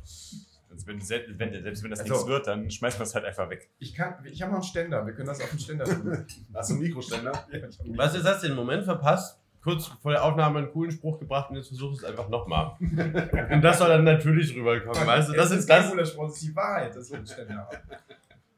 Wenn, 0.85 0.99
selbst, 1.01 1.39
wenn, 1.39 1.51
selbst 1.63 1.83
wenn 1.83 1.89
das 1.91 1.99
Also- 2.01 2.13
nichts 2.13 2.27
wird, 2.27 2.47
dann 2.47 2.69
schmeißen 2.69 2.99
wir 2.99 3.03
es 3.03 3.15
halt 3.15 3.25
einfach 3.25 3.49
weg. 3.49 3.69
Ich, 3.79 3.93
kann, 3.93 4.15
ich 4.25 4.41
habe 4.41 4.51
noch 4.51 4.59
einen 4.59 4.67
Ständer. 4.67 5.05
Wir 5.05 5.13
können 5.13 5.27
das 5.27 5.41
auf 5.41 5.49
den 5.49 5.59
Ständer 5.59 5.85
tun. 5.85 6.25
Hast 6.53 6.69
du 6.69 6.73
einen 6.75 6.83
Mikroständer? 6.83 7.31
Was 7.95 8.15
jetzt 8.15 8.25
hast 8.25 8.43
du 8.43 8.47
den 8.47 8.55
Moment 8.55 8.83
verpasst? 8.83 9.39
Kurz 9.63 9.87
vor 9.87 10.11
der 10.11 10.23
Aufnahme 10.23 10.59
einen 10.59 10.71
coolen 10.71 10.91
Spruch 10.91 11.19
gebracht 11.19 11.49
und 11.49 11.55
jetzt 11.55 11.69
versuch 11.69 11.93
es 11.93 12.03
einfach 12.03 12.27
nochmal. 12.27 12.75
Und 12.79 13.61
das 13.61 13.77
soll 13.77 13.87
dann 13.87 14.03
natürlich 14.03 14.53
rüberkommen, 14.53 15.07
weißt 15.07 15.29
du? 15.29 15.33
Das 15.33 15.51
ist 15.51 15.69
das. 15.69 15.89
cooler 15.89 16.05
Spruch, 16.05 16.25
das 16.25 16.33
ist 16.35 16.43
die 16.43 16.55
Wahrheit, 16.55 16.93
dass 16.93 17.09
wir 17.09 17.17
einen 17.19 17.27
Ständer 17.27 17.55
haben. 17.55 17.77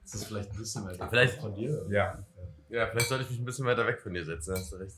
Das 0.02 0.16
ist 0.16 0.24
vielleicht 0.26 0.49
ein 0.52 0.57
bisschen 0.57 0.84
weiter. 0.86 1.07
Vielleicht, 1.07 1.40
von 1.40 1.53
dir. 1.53 1.86
Ja. 1.91 2.18
ja, 2.70 2.88
vielleicht 2.88 3.07
sollte 3.07 3.24
ich 3.26 3.30
mich 3.30 3.40
ein 3.40 3.45
bisschen 3.45 3.68
weiter 3.68 3.86
weg 3.86 4.02
von 4.02 4.16
dir 4.16 4.26
setzen, 4.26 4.56
hast 4.56 4.72
du 4.72 4.78
recht. 4.78 4.95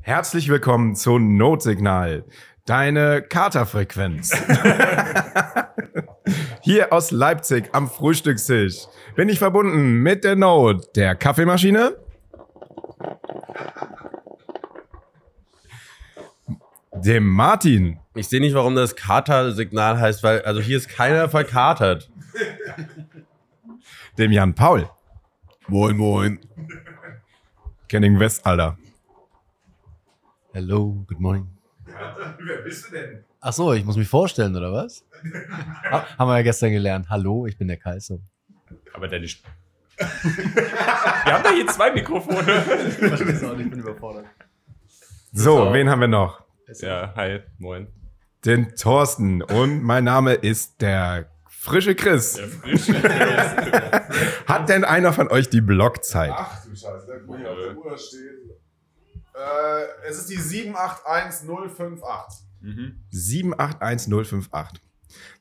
Herzlich 0.00 0.48
willkommen 0.48 0.94
zu 0.94 1.18
Notsignal, 1.18 2.24
deine 2.66 3.22
Katerfrequenz. 3.22 4.32
Hier 6.62 6.92
aus 6.92 7.10
Leipzig 7.10 7.70
am 7.72 7.88
Frühstückstisch 7.88 8.86
bin 9.16 9.28
ich 9.28 9.38
verbunden 9.38 10.02
mit 10.02 10.22
der 10.24 10.36
Note, 10.36 10.88
der 10.94 11.16
Kaffeemaschine, 11.16 11.96
dem 16.94 17.26
Martin, 17.26 17.98
Ich 18.14 18.28
sehe 18.28 18.40
nicht, 18.40 18.54
warum 18.54 18.76
das 18.76 18.94
Kater-Signal 18.94 19.98
heißt, 19.98 20.22
weil, 20.22 20.42
also 20.42 20.60
hier 20.60 20.76
ist 20.76 20.88
keiner 20.88 21.28
verkatert. 21.28 22.10
dem 24.18 24.30
Jan 24.30 24.54
Paul, 24.54 24.88
Moin, 25.68 25.96
moin. 25.96 26.38
Kenning 27.88 28.18
Westalter. 28.18 28.76
Hello, 30.52 31.04
good 31.08 31.18
morning. 31.20 31.51
Wer 32.40 32.58
bist 32.62 32.88
du 32.88 32.92
denn? 32.96 33.24
Ach 33.40 33.52
so, 33.52 33.72
ich 33.72 33.84
muss 33.84 33.96
mich 33.96 34.08
vorstellen, 34.08 34.54
oder 34.56 34.72
was? 34.72 35.04
Ha- 35.90 36.06
Haben 36.18 36.28
wir 36.30 36.36
ja 36.36 36.42
gestern 36.42 36.70
gelernt. 36.72 37.06
Hallo, 37.08 37.46
ich 37.46 37.56
bin 37.58 37.68
der 37.68 37.76
Kaiser. 37.76 38.18
Aber 38.92 39.08
deine. 39.08 39.26
St 39.28 39.42
wir 39.98 41.32
haben 41.32 41.44
da 41.44 41.50
hier 41.52 41.66
zwei 41.68 41.92
Mikrofone. 41.92 42.64
ich 43.00 43.70
bin 43.70 43.78
überfordert. 43.78 44.24
So, 45.32 45.72
wen 45.72 45.88
haben 45.88 46.00
wir 46.00 46.08
noch? 46.08 46.42
ja, 46.80 47.12
hi, 47.14 47.40
moin. 47.58 47.86
Den 48.44 48.74
Thorsten 48.74 49.42
und 49.42 49.82
mein 49.82 50.04
Name 50.04 50.32
ist 50.34 50.80
der 50.80 51.30
frische 51.48 51.94
Chris. 51.94 52.32
Der 52.34 52.48
frische. 52.48 52.94
Hat 54.46 54.68
denn 54.68 54.84
einer 54.84 55.12
von 55.12 55.28
euch 55.28 55.48
die 55.48 55.60
Blockzeit? 55.60 56.32
Ach 56.34 56.64
du 56.64 56.70
Scheiße, 56.74 57.22
muss 57.26 57.38
ich 57.38 57.46
auf 57.46 57.56
der 57.56 57.76
Uhr 57.76 57.96
stehen. 57.98 58.41
Äh, 59.42 60.08
es 60.08 60.18
ist 60.18 60.30
die 60.30 60.36
781058. 60.36 62.46
mhm. 62.60 63.04
781058. 63.10 64.80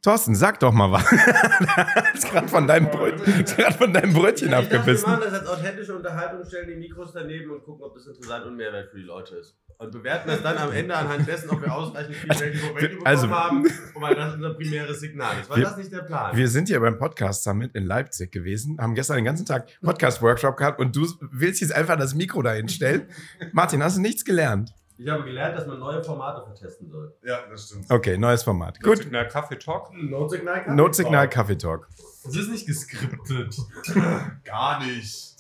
Thorsten, 0.02 0.36
sag 0.36 0.60
doch 0.60 0.74
mal 0.74 0.92
was. 0.92 1.04
ist 2.14 2.30
gerade 2.30 2.48
von, 2.50 2.68
deinem 2.68 2.88
Bröt- 2.88 3.22
ist 3.22 3.56
grad 3.56 3.76
von 3.76 3.94
deinem 3.94 4.14
Brötchen 4.14 4.54
abgebissen. 4.54 5.10
das 5.20 5.34
als 5.34 5.48
authentische 5.48 5.96
Unterhaltung, 5.96 6.44
stellen 6.46 6.68
die 6.68 6.76
Mikros 6.76 7.14
daneben 7.14 7.52
und 7.52 7.64
gucken, 7.64 7.84
ob 7.84 7.94
das 7.94 8.06
interessant 8.08 8.46
und 8.48 8.58
Mehrwert 8.58 8.90
für 8.92 8.98
die 8.98 9.04
Leute 9.04 9.38
ist. 9.38 9.56
Und 9.82 9.92
bewerten 9.92 10.28
das 10.30 10.44
dann 10.44 10.58
am 10.58 10.72
Ende 10.72 10.96
anhand 10.96 11.28
dessen, 11.28 11.50
ob 11.50 11.62
wir 11.62 11.74
ausreichend 11.74 12.16
viel 12.16 12.30
Geld 12.30 12.54
über 12.56 12.68
Value 12.76 12.90
bekommen 12.90 13.08
Also- 13.08 13.30
haben 13.32 13.64
und 13.66 13.72
weil 14.02 14.14
das 14.16 14.36
unser 14.36 14.54
primäres 14.54 15.00
Signal 15.00 15.40
ist. 15.42 15.50
War 15.50 15.58
Wir- 15.58 15.64
das 15.64 15.78
nicht 15.78 15.92
der 15.92 16.02
Plan? 16.04 16.38
Wir 16.38 16.48
sind 16.50 16.68
hier 16.68 16.80
beim 16.80 17.00
Podcast 17.00 17.44
Summit 17.44 17.74
in 17.76 17.86
Leipzig 17.88 18.32
gewesen, 18.32 18.78
haben 18.80 18.94
gestern 18.94 19.16
den 19.16 19.26
ganzen 19.26 19.46
Tag 19.48 19.68
Podcast-Workshop 19.82 20.56
gehabt 20.56 20.80
und 20.80 20.96
du 20.96 21.08
willst 21.32 21.62
jetzt 21.62 21.74
einfach 21.74 21.98
das 21.98 22.14
Mikro 22.14 22.44
dahin 22.44 22.70
stellen. 22.70 23.08
Martin, 23.54 23.82
hast 23.84 23.98
du 23.98 24.02
nichts 24.02 24.24
gelernt? 24.24 24.72
Ich 24.98 25.10
habe 25.10 25.24
gelernt, 25.24 25.58
dass 25.58 25.66
man 25.66 25.80
neue 25.80 26.04
Formate 26.04 26.44
vertesten 26.46 26.88
soll. 26.92 27.16
Ja, 27.24 27.40
das 27.50 27.66
stimmt. 27.66 27.90
Okay, 27.90 28.20
neues 28.20 28.44
Format. 28.44 28.80
Gut, 28.84 29.08
Na, 29.10 29.24
Kaffee 29.24 29.56
Talk. 29.58 29.92
Notsignal 29.96 30.76
Notsignal 30.76 31.28
Kaffee 31.28 31.58
Talk. 31.58 31.88
Das 32.24 32.36
ist 32.36 32.52
nicht 32.52 32.68
geskriptet. 32.68 33.58
Gar 34.44 34.86
nicht. 34.86 35.38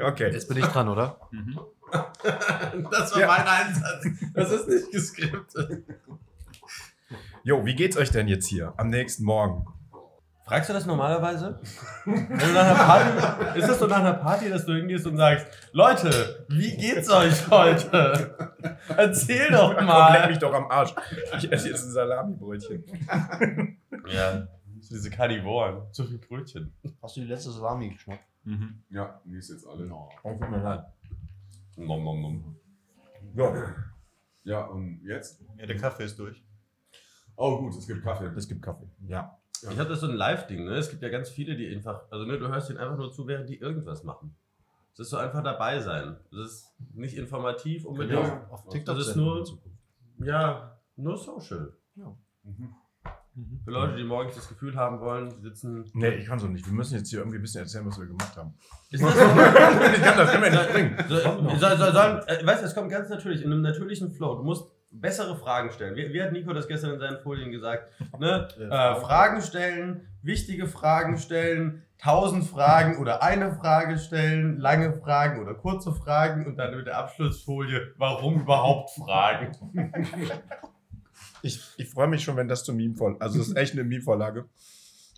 Okay. 0.00 0.32
Jetzt 0.32 0.48
bin 0.48 0.56
ich 0.56 0.66
dran, 0.66 0.88
oder? 0.88 1.20
Das 2.90 3.12
war 3.14 3.20
Ja. 3.20 3.26
mein 3.26 3.46
Einsatz. 3.46 4.06
Das 4.34 4.50
ist 4.52 4.68
nicht 4.68 4.90
geskriptet. 4.92 5.84
Jo, 7.44 7.64
wie 7.64 7.74
geht's 7.74 7.96
euch 7.96 8.10
denn 8.10 8.28
jetzt 8.28 8.46
hier 8.46 8.74
am 8.76 8.90
nächsten 8.90 9.24
Morgen? 9.24 9.66
Fragst 10.44 10.70
du 10.70 10.72
das 10.72 10.86
normalerweise? 10.86 11.60
Wenn 12.06 12.26
du 12.38 12.52
nach 12.52 12.64
einer 12.64 12.74
Party, 12.74 13.58
ist 13.58 13.68
das 13.68 13.78
so 13.78 13.86
nach 13.86 13.98
einer 13.98 14.14
Party, 14.14 14.48
dass 14.48 14.64
du 14.64 14.74
hingehst 14.74 15.06
und 15.06 15.16
sagst, 15.18 15.46
Leute, 15.72 16.46
wie 16.48 16.74
geht's 16.76 17.10
euch 17.10 17.50
heute? 17.50 18.34
Erzähl 18.96 19.50
doch 19.50 19.74
Komm, 19.76 19.86
leck 19.86 19.86
mal. 19.86 20.28
mich 20.28 20.38
doch 20.38 20.54
am 20.54 20.70
Arsch. 20.70 20.94
Ich 21.36 21.52
esse 21.52 21.68
jetzt 21.68 21.84
ein 21.84 21.90
Salami-Brötchen. 21.90 22.82
Ja, 24.08 24.48
diese 24.90 25.10
Karnivoren. 25.10 25.82
Zu 25.92 26.06
viel 26.06 26.18
Brötchen. 26.18 26.72
Hast 27.02 27.16
du 27.16 27.20
die 27.20 27.26
letzte 27.26 27.50
Salami 27.50 27.90
geschmeckt? 27.90 28.24
Mhm. 28.44 28.82
Ja, 28.88 29.20
die 29.26 29.36
ist 29.36 29.50
jetzt 29.50 29.66
alle. 29.66 29.86
Nom, 31.78 32.04
nom, 32.04 32.20
nom. 32.22 32.56
Ja. 33.34 33.74
Ja, 34.44 34.64
und 34.66 35.00
jetzt? 35.04 35.42
Ja, 35.56 35.66
der 35.66 35.76
Kaffee 35.76 36.04
ist 36.04 36.18
durch. 36.18 36.44
Oh, 37.36 37.58
gut, 37.58 37.76
es 37.76 37.86
gibt 37.86 38.02
Kaffee. 38.02 38.26
Es 38.36 38.48
gibt 38.48 38.62
Kaffee. 38.62 38.88
Ja. 39.06 39.38
Ich 39.62 39.78
habe 39.78 39.88
das 39.88 40.00
so 40.00 40.06
ein 40.08 40.14
Live-Ding, 40.14 40.64
ne? 40.64 40.74
Es 40.74 40.90
gibt 40.90 41.02
ja 41.02 41.08
ganz 41.08 41.28
viele, 41.30 41.56
die 41.56 41.68
einfach, 41.74 42.02
also 42.10 42.24
ne, 42.24 42.38
du 42.38 42.48
hörst 42.48 42.70
ihnen 42.70 42.78
einfach 42.78 42.96
nur 42.96 43.10
zu, 43.12 43.26
während 43.26 43.48
die 43.48 43.56
irgendwas 43.58 44.04
machen. 44.04 44.34
Es 44.92 45.00
ist 45.00 45.10
so 45.10 45.16
einfach 45.16 45.42
dabei 45.42 45.78
sein. 45.80 46.16
Das 46.30 46.40
ist 46.46 46.74
nicht 46.94 47.16
informativ 47.16 47.84
unbedingt. 47.84 48.20
Ja. 48.24 48.48
Auf 48.50 48.66
TikTok 48.68 48.96
Das 48.96 49.08
ist 49.08 49.16
nur- 49.16 49.44
Ja, 50.18 50.78
nur 50.96 51.16
social. 51.16 51.76
Mhm. 52.44 52.74
Für 53.64 53.70
Leute, 53.70 53.96
die 53.96 54.04
morgens 54.04 54.34
das 54.34 54.48
Gefühl 54.48 54.74
haben 54.74 55.00
wollen, 55.00 55.30
sie 55.30 55.40
sitzen. 55.40 55.84
Nee, 55.94 56.14
ich 56.16 56.26
kann 56.26 56.38
so 56.38 56.48
nicht. 56.48 56.66
Wir 56.66 56.72
müssen 56.72 56.96
jetzt 56.96 57.10
hier 57.10 57.20
irgendwie 57.20 57.38
ein 57.38 57.42
bisschen 57.42 57.62
erzählen, 57.62 57.86
was 57.86 57.98
wir 57.98 58.06
gemacht 58.06 58.36
haben. 58.36 58.54
Ist 58.90 59.04
das 59.04 59.14
so? 59.18 59.20
ich 59.20 60.02
kann 60.02 60.18
das 60.18 60.34
immer 60.34 60.50
nicht 60.50 60.72
bringen. 60.72 60.96
So, 61.08 61.16
soll, 61.58 61.76
soll, 61.76 61.92
soll, 61.92 62.24
äh, 62.26 62.46
weißt 62.46 62.62
du, 62.62 62.66
es 62.66 62.74
kommt 62.74 62.90
ganz 62.90 63.08
natürlich, 63.08 63.42
in 63.42 63.52
einem 63.52 63.62
natürlichen 63.62 64.10
Flow. 64.10 64.36
Du 64.36 64.42
musst 64.42 64.70
bessere 64.90 65.36
Fragen 65.36 65.70
stellen. 65.70 65.94
Wie, 65.94 66.12
wie 66.12 66.22
hat 66.22 66.32
Nico 66.32 66.52
das 66.52 66.66
gestern 66.66 66.94
in 66.94 66.98
seinen 66.98 67.18
Folien 67.18 67.52
gesagt? 67.52 67.92
Ne? 68.18 68.48
Äh, 68.58 68.94
Fragen 68.96 69.40
stellen, 69.40 70.08
wichtige 70.22 70.66
Fragen 70.66 71.16
stellen, 71.16 71.82
tausend 71.98 72.44
Fragen 72.44 72.98
oder 72.98 73.22
eine 73.22 73.52
Frage 73.54 73.98
stellen, 73.98 74.58
lange 74.58 74.92
Fragen 75.00 75.40
oder 75.40 75.54
kurze 75.54 75.92
Fragen 75.92 76.46
und 76.46 76.56
dann 76.56 76.76
mit 76.76 76.86
der 76.86 76.98
Abschlussfolie, 76.98 77.92
warum 77.96 78.40
überhaupt 78.40 78.90
Fragen? 78.90 79.52
Ich, 81.42 81.60
ich 81.76 81.88
freue 81.88 82.08
mich 82.08 82.22
schon, 82.24 82.36
wenn 82.36 82.48
das 82.48 82.64
zur 82.64 82.74
Meme-Vorlage 82.74 83.20
Also, 83.22 83.40
es 83.40 83.48
ist 83.48 83.56
echt 83.56 83.72
eine 83.74 83.84
Meme-Vorlage. 83.84 84.46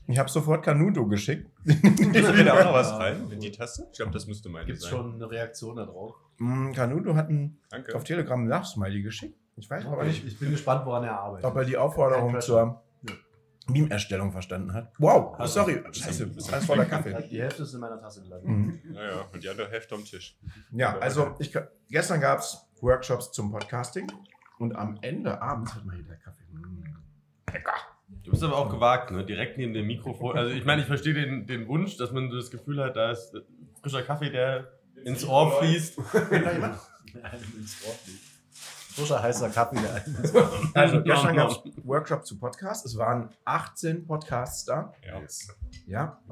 Ich 0.06 0.18
habe 0.18 0.28
sofort 0.28 0.64
Canudo 0.64 1.06
geschickt. 1.06 1.48
Ist 1.64 1.84
da 2.14 2.52
auch 2.59 2.64
noch 2.64 2.72
was 2.72 2.92
rein 2.98 3.30
in 3.30 3.38
die 3.38 3.52
Taste? 3.52 3.86
Ich 3.92 3.98
glaube, 3.98 4.10
das 4.12 4.26
müsste 4.26 4.48
meine 4.48 4.66
Gibt 4.66 4.78
es 4.78 4.84
sein. 4.84 4.90
schon 4.90 5.14
eine 5.14 5.30
Reaktion 5.30 5.76
darauf? 5.76 6.16
Mm, 6.38 6.72
Canudo 6.72 7.14
hat 7.14 7.28
ein, 7.28 7.59
Danke. 7.68 7.94
auf 7.94 8.02
Telegram 8.02 8.42
ein 8.42 8.48
Lachsmiley 8.48 9.02
geschickt. 9.02 9.38
Ich 9.56 9.70
weiß 9.70 9.84
aber 9.86 10.05
nicht, 10.05 10.26
Ich 10.26 10.38
bin 10.38 10.51
gespannt, 10.51 10.84
woran 10.86 11.05
er 11.05 11.20
arbeitet. 11.20 11.44
ob 11.44 11.55
er 11.56 11.64
die 11.64 11.76
Aufforderung 11.76 12.40
zur 12.40 12.82
Ja. 13.06 13.12
Meme-Erstellung 13.68 14.32
verstanden 14.32 14.72
hat. 14.72 14.90
Wow, 14.98 15.38
Also, 15.38 15.60
sorry, 15.60 15.80
scheiße, 15.92 16.26
das 16.28 16.44
ist 16.47 16.52
alles 16.52 16.64
voller 16.66 16.86
Kaffee. 16.86 17.16
Die 17.30 17.40
Hälfte 17.40 17.62
ist 17.62 17.74
in 17.74 17.80
meiner 17.80 18.01
Tasse 18.01 18.22
gelandet. 18.22 18.48
Mhm. 18.48 18.80
Naja, 18.92 19.26
und 19.32 19.44
die 19.44 19.48
andere 19.48 19.70
Hälfte 19.70 19.94
am 19.94 20.05
Tisch. 20.05 20.36
Ja, 20.72 20.98
also 20.98 21.34
ich, 21.38 21.56
gestern 21.88 22.20
gab 22.20 22.40
es 22.40 22.59
Workshops 22.80 23.30
zum 23.30 23.52
Podcasting 23.52 24.10
und 24.60 24.76
am 24.76 24.98
Ende 25.00 25.40
abends 25.40 25.74
hat 25.74 25.84
man 25.84 25.96
hier 25.96 26.04
der 26.04 26.16
Kaffee. 26.16 26.44
Mm. 26.52 26.84
Du 28.22 28.30
bist 28.30 28.42
aber 28.42 28.56
auch 28.56 28.70
gewagt, 28.70 29.10
ne? 29.10 29.24
Direkt 29.24 29.56
neben 29.56 29.72
dem 29.72 29.86
Mikrofon. 29.86 30.36
Also 30.36 30.54
ich 30.54 30.64
meine, 30.64 30.82
ich 30.82 30.86
verstehe 30.86 31.14
den, 31.14 31.46
den 31.46 31.66
Wunsch, 31.68 31.96
dass 31.96 32.12
man 32.12 32.30
so 32.30 32.36
das 32.36 32.50
Gefühl 32.50 32.82
hat, 32.82 32.96
da 32.96 33.10
ist 33.12 33.34
frischer 33.80 34.02
Kaffee, 34.02 34.30
der 34.30 34.70
ins 35.04 35.24
Ohr 35.26 35.58
fließt. 35.58 35.98
Ins 37.58 37.84
Wort 37.84 37.98
liegt. 38.06 38.22
Frischer, 38.52 39.22
heißer 39.22 39.50
Kaffee. 39.50 39.78
Also 40.74 41.02
gestern 41.02 41.34
gab 41.34 41.50
es 41.50 41.60
Workshop 41.82 42.26
zu 42.26 42.38
Podcasts. 42.38 42.84
Es 42.84 42.96
waren 42.96 43.30
18 43.44 44.06
Podcasts 44.06 44.64
da. 44.64 44.92
Ja. 45.04 45.22
Ja. 45.86 46.22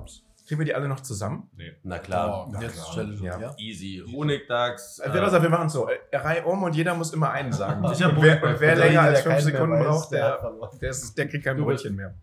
Kriegen 0.49 0.61
wir 0.61 0.65
die 0.65 0.75
alle 0.75 0.89
noch 0.89 1.01
zusammen? 1.01 1.51
Na 1.83 1.99
klar. 1.99 2.49
Oh, 2.49 2.61
jetzt 2.61 2.77
ist 2.79 2.91
Challenge. 2.95 3.23
Ja. 3.23 3.39
Ja. 3.39 3.55
Easy. 3.59 4.03
Honigdachs. 4.11 4.99
Äh, 4.99 5.11
auf, 5.11 5.43
wir 5.43 5.51
machen 5.51 5.67
es 5.67 5.75
so. 5.75 5.87
Äh, 5.87 6.17
Reihe 6.17 6.43
um 6.47 6.63
und 6.63 6.75
jeder 6.75 6.95
muss 6.95 7.13
immer 7.13 7.31
einen 7.33 7.53
sagen. 7.53 7.85
Ich 7.93 8.03
hab 8.03 8.17
und 8.17 8.23
wer, 8.23 8.43
und 8.43 8.59
wer 8.59 8.77
länger 8.77 9.03
als 9.03 9.23
der 9.23 9.33
5 9.41 9.45
keinen 9.45 9.45
mehr 9.45 9.53
Sekunden 9.53 9.79
weiß, 9.79 9.87
braucht, 9.87 10.13
der 10.13 10.79
der, 10.81 10.91
ist, 10.91 11.19
der 11.19 11.29
kriegt 11.29 11.45
kein 11.45 11.59
Brötchen 11.59 11.95
mehr. 11.95 12.15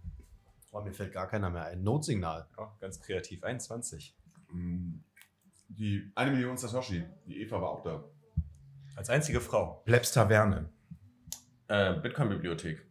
Oh, 0.72 0.82
mir 0.82 0.92
fällt 0.92 1.14
gar 1.14 1.28
keiner 1.28 1.52
mehr 1.52 1.66
ein. 1.66 1.84
Notsignal. 1.84 2.48
Oh, 2.58 2.66
ganz 2.82 3.00
kreativ. 3.00 3.44
21. 3.44 4.16
Mm, 4.52 4.96
Die 5.70 6.12
eine 6.16 6.32
Million 6.32 6.58
Satoshi, 6.58 7.06
die 7.28 7.42
Eva 7.44 7.62
war 7.62 7.70
auch 7.70 7.84
da. 7.84 8.04
Als 8.96 9.10
einzige 9.12 9.40
Frau. 9.40 9.84
Plebs 9.86 10.12
Taverne. 10.12 10.70
äh, 11.68 11.94
Bitcoin-Bibliothek. 11.94 12.86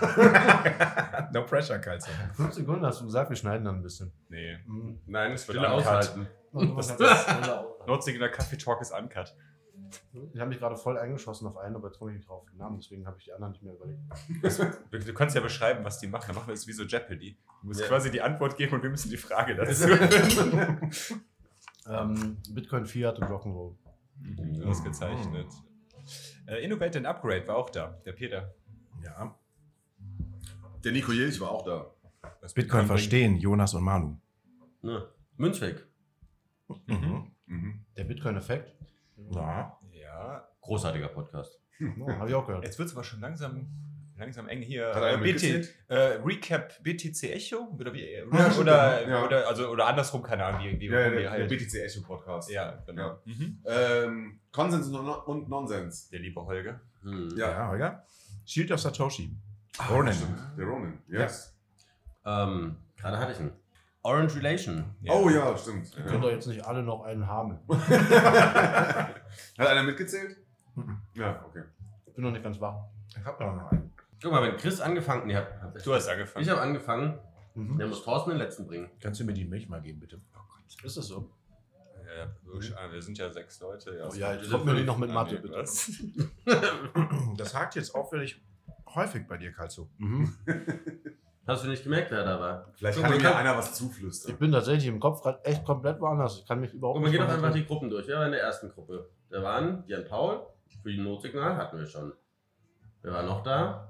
no 1.32 1.44
pressure, 1.44 1.78
Kalzer. 1.78 2.10
Fünf 2.34 2.52
Sekunden 2.54 2.84
hast 2.84 3.00
du 3.00 3.04
gesagt, 3.06 3.30
wir 3.30 3.36
schneiden 3.36 3.64
dann 3.64 3.76
ein 3.76 3.82
bisschen. 3.82 4.12
Nee. 4.28 4.58
Mhm. 4.66 5.00
Nein, 5.06 5.32
Das 5.32 5.48
wird 5.48 5.58
aushalten. 5.58 6.26
Was 6.52 6.92
hat 6.92 7.00
das 7.00 7.48
auch? 7.48 7.86
Notsignal 7.86 8.30
Kaffee 8.30 8.56
Talk 8.56 8.80
ist 8.80 8.92
uncut. 8.92 9.34
Ich 10.32 10.40
habe 10.40 10.48
mich 10.48 10.58
gerade 10.58 10.76
voll 10.76 10.96
eingeschossen 10.98 11.46
auf 11.46 11.56
einen, 11.58 11.76
aber 11.76 11.88
jetzt 11.88 11.98
komme 11.98 12.12
ich 12.12 12.16
nicht 12.18 12.28
drauf 12.28 12.44
den 12.50 12.56
Namen, 12.58 12.78
deswegen 12.78 13.06
habe 13.06 13.16
ich 13.18 13.24
die 13.24 13.32
anderen 13.32 13.52
nicht 13.52 13.62
mehr 13.62 13.74
überlegt. 13.74 14.00
Du, 14.90 14.98
du 14.98 15.12
kannst 15.14 15.34
ja 15.34 15.42
beschreiben, 15.42 15.84
was 15.84 15.98
die 15.98 16.06
machen. 16.06 16.24
Dann 16.28 16.36
machen 16.36 16.46
wir 16.48 16.54
es 16.54 16.66
wie 16.66 16.72
so 16.72 16.84
Jeopardy. 16.84 17.36
Du 17.60 17.66
musst 17.66 17.80
Ja. 17.80 17.88
quasi 17.88 18.10
die 18.10 18.22
Antwort 18.22 18.56
geben 18.56 18.74
und 18.74 18.82
wir 18.82 18.90
müssen 18.90 19.10
die 19.10 19.16
Frage 19.18 19.54
dazu. 19.56 19.88
Ähm, 21.88 22.38
Bitcoin, 22.50 22.86
Fiat 22.86 23.18
und 23.18 23.24
Rock'n'Roll. 23.24 23.74
Ausgezeichnet. 24.66 25.48
Äh, 26.46 26.64
Innovate 26.64 26.98
and 26.98 27.06
Upgrade 27.06 27.46
war 27.48 27.56
auch 27.56 27.70
da. 27.70 27.98
Der 28.04 28.12
Peter. 28.12 28.54
Ja. 29.04 29.34
Der 30.84 30.92
Nico 30.92 31.12
Jelch 31.12 31.40
war 31.40 31.50
auch 31.50 31.64
da. 31.64 31.86
Was 32.40 32.54
Bitcoin 32.54 32.86
verstehen, 32.86 33.36
Jonas 33.36 33.74
und 33.74 33.82
Manu. 33.84 34.16
Ne. 34.82 35.06
Münzweg. 35.36 35.86
Mhm. 36.86 37.30
Mhm. 37.46 37.84
Der 37.96 38.04
Bitcoin-Effekt. 38.04 38.74
Ja. 39.30 39.78
Ja. 39.92 40.48
Großartiger 40.60 41.08
Podcast. 41.08 41.58
Oh, 42.00 42.08
habe 42.08 42.28
ich 42.28 42.34
auch 42.34 42.46
gehört. 42.46 42.64
Jetzt 42.64 42.78
wird 42.78 42.88
es 42.88 42.94
aber 42.94 43.02
schon 43.04 43.20
langsam, 43.20 43.66
langsam 44.16 44.48
eng 44.48 44.62
hier. 44.62 44.92
Hat 44.94 45.02
Äh, 45.02 45.16
BT, 45.18 45.68
äh, 45.88 45.94
Recap 46.24 46.80
BTC 46.82 47.24
Echo? 47.32 47.68
Oder, 47.78 47.92
wie, 47.92 48.22
oder, 48.22 48.58
oder, 48.58 49.08
Ja. 49.08 49.24
oder, 49.24 49.48
also, 49.48 49.68
oder 49.68 49.86
andersrum, 49.88 50.22
keine 50.22 50.44
Ahnung, 50.44 50.60
wie, 50.62 50.78
wie, 50.80 50.86
Ja, 50.86 51.06
wie 51.06 51.10
der, 51.10 51.20
der 51.22 51.30
halt. 51.32 51.48
BTC 51.48 51.74
Echo 51.84 52.02
Podcast. 52.02 52.50
Ja, 52.50 52.82
genau. 52.86 53.02
Ja. 53.02 53.18
Mhm. 53.24 53.58
Ähm, 53.64 54.40
Konsens 54.52 54.86
und, 54.88 54.92
Non- 55.04 55.22
und 55.26 55.48
Nonsens. 55.48 56.08
Der 56.10 56.20
liebe 56.20 56.40
Holger. 56.44 56.80
Hm. 57.02 57.30
Ja. 57.36 57.50
Ja, 57.50 57.68
Holger. 57.68 58.06
Shield 58.46 58.70
of 58.70 58.80
Satoshi. 58.80 59.30
Ah, 59.78 59.86
Ronan. 59.88 60.14
Der 60.56 60.66
Ronan. 60.66 60.98
Yes. 61.08 61.56
Ähm, 62.24 62.76
gerade 62.96 63.18
hatte 63.18 63.32
ich 63.32 63.40
ihn. 63.40 63.52
Orange 64.02 64.36
Relation. 64.36 64.84
Ja. 65.00 65.12
Oh 65.14 65.28
ja, 65.28 65.56
stimmt. 65.56 65.96
Ihr 65.96 66.04
könnt 66.04 66.24
doch 66.24 66.30
jetzt 66.30 66.46
nicht 66.46 66.64
alle 66.64 66.82
noch 66.82 67.02
einen 67.02 67.26
haben. 67.26 67.58
Hat 67.68 69.14
einer 69.58 69.84
mitgezählt? 69.84 70.36
Mhm. 70.74 70.98
Ja, 71.14 71.44
okay. 71.46 71.62
Ich 72.06 72.12
bin 72.14 72.24
noch 72.24 72.32
nicht 72.32 72.42
ganz 72.42 72.60
wach. 72.60 72.84
Ich 73.08 73.24
hab 73.24 73.38
da 73.38 73.52
noch 73.52 73.70
einen. 73.70 73.92
Guck 74.20 74.32
mal, 74.32 74.42
wenn 74.42 74.56
Chris 74.56 74.80
angefangen 74.80 75.26
nee, 75.26 75.36
hab, 75.36 75.60
hab, 75.62 75.82
Du 75.82 75.94
hast 75.94 76.08
angefangen. 76.08 76.44
Ich 76.44 76.50
habe 76.50 76.60
angefangen. 76.60 77.18
Mhm. 77.54 77.78
Der 77.78 77.86
muss 77.86 78.02
Thorsten 78.04 78.30
den 78.30 78.38
letzten 78.38 78.66
bringen. 78.66 78.90
Kannst 79.00 79.20
du 79.20 79.24
mir 79.24 79.34
die 79.34 79.44
Milch 79.44 79.68
mal 79.68 79.80
geben, 79.80 80.00
bitte? 80.00 80.20
Ist 80.82 80.96
das 80.96 81.06
so? 81.06 81.30
ja, 82.18 82.34
logisch, 82.44 82.72
ah, 82.76 82.90
wir 82.90 83.00
sind 83.00 83.16
ja 83.18 83.30
sechs 83.30 83.60
Leute. 83.60 83.96
Ja, 83.96 84.08
Oh 84.08 84.14
ja, 84.14 84.32
das 84.32 84.42
jetzt 84.42 84.50
kommt 84.50 84.66
mir 84.66 84.74
die 84.74 84.84
noch 84.84 84.98
mit 84.98 85.10
Ah, 85.10 85.14
Mathe, 85.14 85.38
bitte. 85.38 85.64
Das 87.36 87.54
hakt 87.54 87.74
jetzt 87.76 87.94
auffällig 87.94 88.40
häufig 88.94 89.26
bei 89.26 89.36
dir, 89.36 89.52
Kalzo. 89.52 89.88
Mhm. 89.98 90.32
Hast 91.46 91.64
du 91.64 91.68
nicht 91.68 91.82
gemerkt, 91.82 92.10
wer 92.12 92.22
da 92.24 92.38
war? 92.38 92.66
Vielleicht 92.74 92.98
Guck 92.98 93.08
kann 93.08 93.20
mir 93.20 93.36
einer 93.36 93.56
was 93.56 93.70
Ich 93.70 93.74
zuflüstern. 93.74 94.36
bin 94.38 94.52
tatsächlich 94.52 94.86
im 94.86 95.00
Kopf 95.00 95.22
gerade 95.22 95.44
echt 95.44 95.64
komplett 95.64 96.00
woanders. 96.00 96.38
Ich 96.38 96.46
kann 96.46 96.60
mich 96.60 96.72
überhaupt 96.72 96.98
Guck 96.98 97.04
mal, 97.04 97.10
geh 97.10 97.18
doch 97.18 97.28
einfach 97.28 97.52
die 97.52 97.66
Gruppen 97.66 97.90
durch. 97.90 98.06
Wer 98.06 98.18
war 98.18 98.26
in 98.26 98.32
der 98.32 98.42
ersten 98.42 98.68
Gruppe? 98.68 99.08
Da 99.28 99.42
waren 99.42 99.82
Jan 99.88 100.04
Paul, 100.04 100.46
für 100.82 100.90
die 100.90 100.98
Notsignal 100.98 101.56
hatten 101.56 101.78
wir 101.78 101.86
schon. 101.86 102.12
Wer 103.02 103.12
war 103.12 103.22
noch 103.24 103.42
da? 103.42 103.88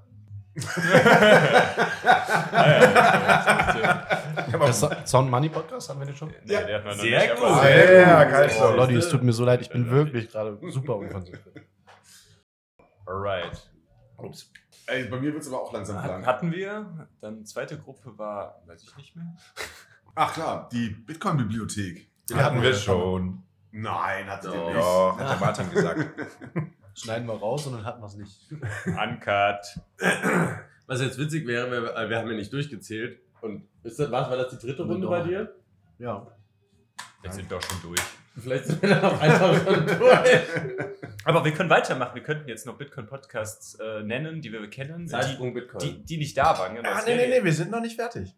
Sound 5.05 5.29
Money 5.29 5.49
Podcast 5.49 5.89
haben 5.89 5.99
wir 5.99 6.05
den 6.07 6.15
schon? 6.15 6.29
Nee, 6.29 6.35
der 6.45 6.75
hat 6.77 6.85
man 6.85 6.95
noch 6.97 7.03
Sehr 7.03 7.19
nicht, 7.19 7.35
gut. 7.35 7.61
Sehr 7.61 8.25
geil. 8.25 8.51
Oh, 8.61 8.71
Leute, 8.75 8.93
es 8.95 9.09
tut 9.09 9.23
mir 9.23 9.33
so 9.33 9.45
leid, 9.45 9.61
ich 9.61 9.69
bin 9.69 9.89
wirklich 9.89 10.31
gerade 10.31 10.57
super 10.69 10.95
unkonzentriert. 10.97 11.65
Alright. 13.05 13.69
Ups. 14.17 14.51
Ey, 14.87 15.05
bei 15.05 15.19
mir 15.19 15.33
wird 15.33 15.43
es 15.43 15.47
aber 15.47 15.61
auch 15.61 15.73
langsam 15.73 15.95
lang. 15.95 16.25
hatten 16.25 16.51
wir. 16.51 17.07
Dann 17.21 17.45
zweite 17.45 17.77
Gruppe 17.77 18.17
war, 18.17 18.61
weiß 18.65 18.83
ich 18.83 18.97
nicht 18.97 19.15
mehr. 19.15 19.35
Ach 20.15 20.33
klar, 20.33 20.69
die 20.71 20.89
Bitcoin-Bibliothek. 20.89 22.09
Den 22.29 22.37
hatten 22.37 22.61
wir 22.61 22.73
schon. 22.73 23.43
Nein, 23.71 24.27
hatte 24.27 24.51
den 24.51 24.65
nicht. 24.65 24.75
Ja, 24.75 25.17
hat 25.17 25.29
der 25.29 25.37
Martin 25.47 25.71
gesagt. 25.71 26.09
Schneiden 26.95 27.27
wir 27.27 27.33
raus 27.33 27.65
und 27.65 27.73
dann 27.73 27.85
hatten 27.85 28.01
wir 28.01 28.07
es 28.07 28.15
nicht. 28.15 28.51
Uncut. 28.85 29.79
Was 30.85 31.01
jetzt 31.01 31.17
witzig 31.17 31.47
wäre, 31.47 31.71
wir, 31.71 32.09
wir 32.09 32.19
haben 32.19 32.29
ja 32.29 32.35
nicht 32.35 32.53
durchgezählt. 32.53 33.19
Und 33.41 33.67
ist 33.83 33.99
das, 33.99 34.11
war 34.11 34.29
das 34.37 34.49
die 34.57 34.65
dritte 34.65 34.83
Runde 34.83 35.07
bei 35.07 35.21
dir? 35.23 35.55
Ja. 35.97 36.27
Wir 37.21 37.31
sind 37.31 37.51
doch 37.51 37.61
schon 37.61 37.81
durch. 37.81 38.01
Vielleicht 38.35 38.65
sind 38.65 38.81
wir 38.81 38.89
dann 38.89 39.03
auch 39.05 39.21
einfach 39.21 39.55
schon 39.63 39.85
durch. 39.99 40.39
Aber 41.25 41.45
wir 41.45 41.51
können 41.53 41.69
weitermachen. 41.69 42.15
Wir 42.15 42.23
könnten 42.23 42.47
jetzt 42.49 42.65
noch 42.65 42.77
Bitcoin-Podcasts 42.77 43.75
äh, 43.75 44.01
nennen, 44.03 44.41
die 44.41 44.51
wir 44.51 44.67
kennen. 44.69 45.01
Die, 45.05 45.11
Zeitsprung 45.11 45.53
Bitcoin. 45.53 45.79
die, 45.79 46.03
die 46.03 46.17
nicht 46.17 46.35
da 46.37 46.57
waren. 46.57 46.75
Genau. 46.75 46.89
Ah, 46.89 47.01
nee, 47.05 47.15
nee, 47.15 47.27
nee, 47.27 47.43
wir 47.43 47.53
sind 47.53 47.69
noch 47.71 47.81
nicht 47.81 47.95
fertig. 47.95 48.35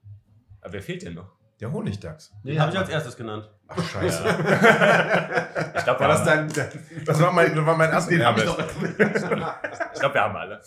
Aber 0.61 0.73
wer 0.73 0.81
fehlt 0.81 1.03
denn 1.03 1.13
noch? 1.13 1.31
Der 1.61 1.72
Honigdachs. 1.72 2.34
Den 2.43 2.59
habe 2.59 2.72
ich 2.73 2.77
als 2.77 2.89
erstes 2.89 3.15
genannt. 3.15 3.49
Ach, 3.67 3.81
scheiße. 3.89 4.23
Ich 5.77 5.84
glaube, 5.84 5.99
wir, 5.99 6.07
War 6.07 6.17
das 6.17 6.27
haben- 6.30 6.51
dein. 6.53 6.69
Das 7.05 7.22
war 7.22 7.31
mein, 7.31 7.55
das 7.55 7.65
war 7.65 7.77
mein 7.77 7.91
erster 7.91 8.11
den 8.11 8.26
habe 8.26 8.39
ich 8.39 8.45
noch. 8.45 8.57
ich 8.59 9.99
glaub, 9.99 10.13
wir 10.13 10.22
haben 10.22 10.35
alle. 10.35 10.61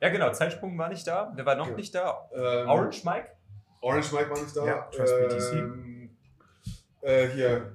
Ja, 0.00 0.08
genau. 0.08 0.32
Zeitsprung 0.32 0.76
war 0.78 0.88
nicht 0.88 1.06
da. 1.06 1.32
Wer 1.36 1.44
war 1.46 1.54
noch 1.54 1.76
nicht 1.76 1.94
da? 1.94 2.28
Ähm, 2.34 2.68
Orange 2.68 3.04
Mike? 3.04 3.28
Orange 3.80 4.12
Mike 4.12 4.30
war 4.30 4.40
nicht 4.40 4.56
da. 4.56 4.66
Ja, 4.66 4.82
Trust 4.90 5.14
BTC. 5.28 5.52
Ähm, 5.52 6.10
äh, 7.02 7.28
hier. 7.28 7.72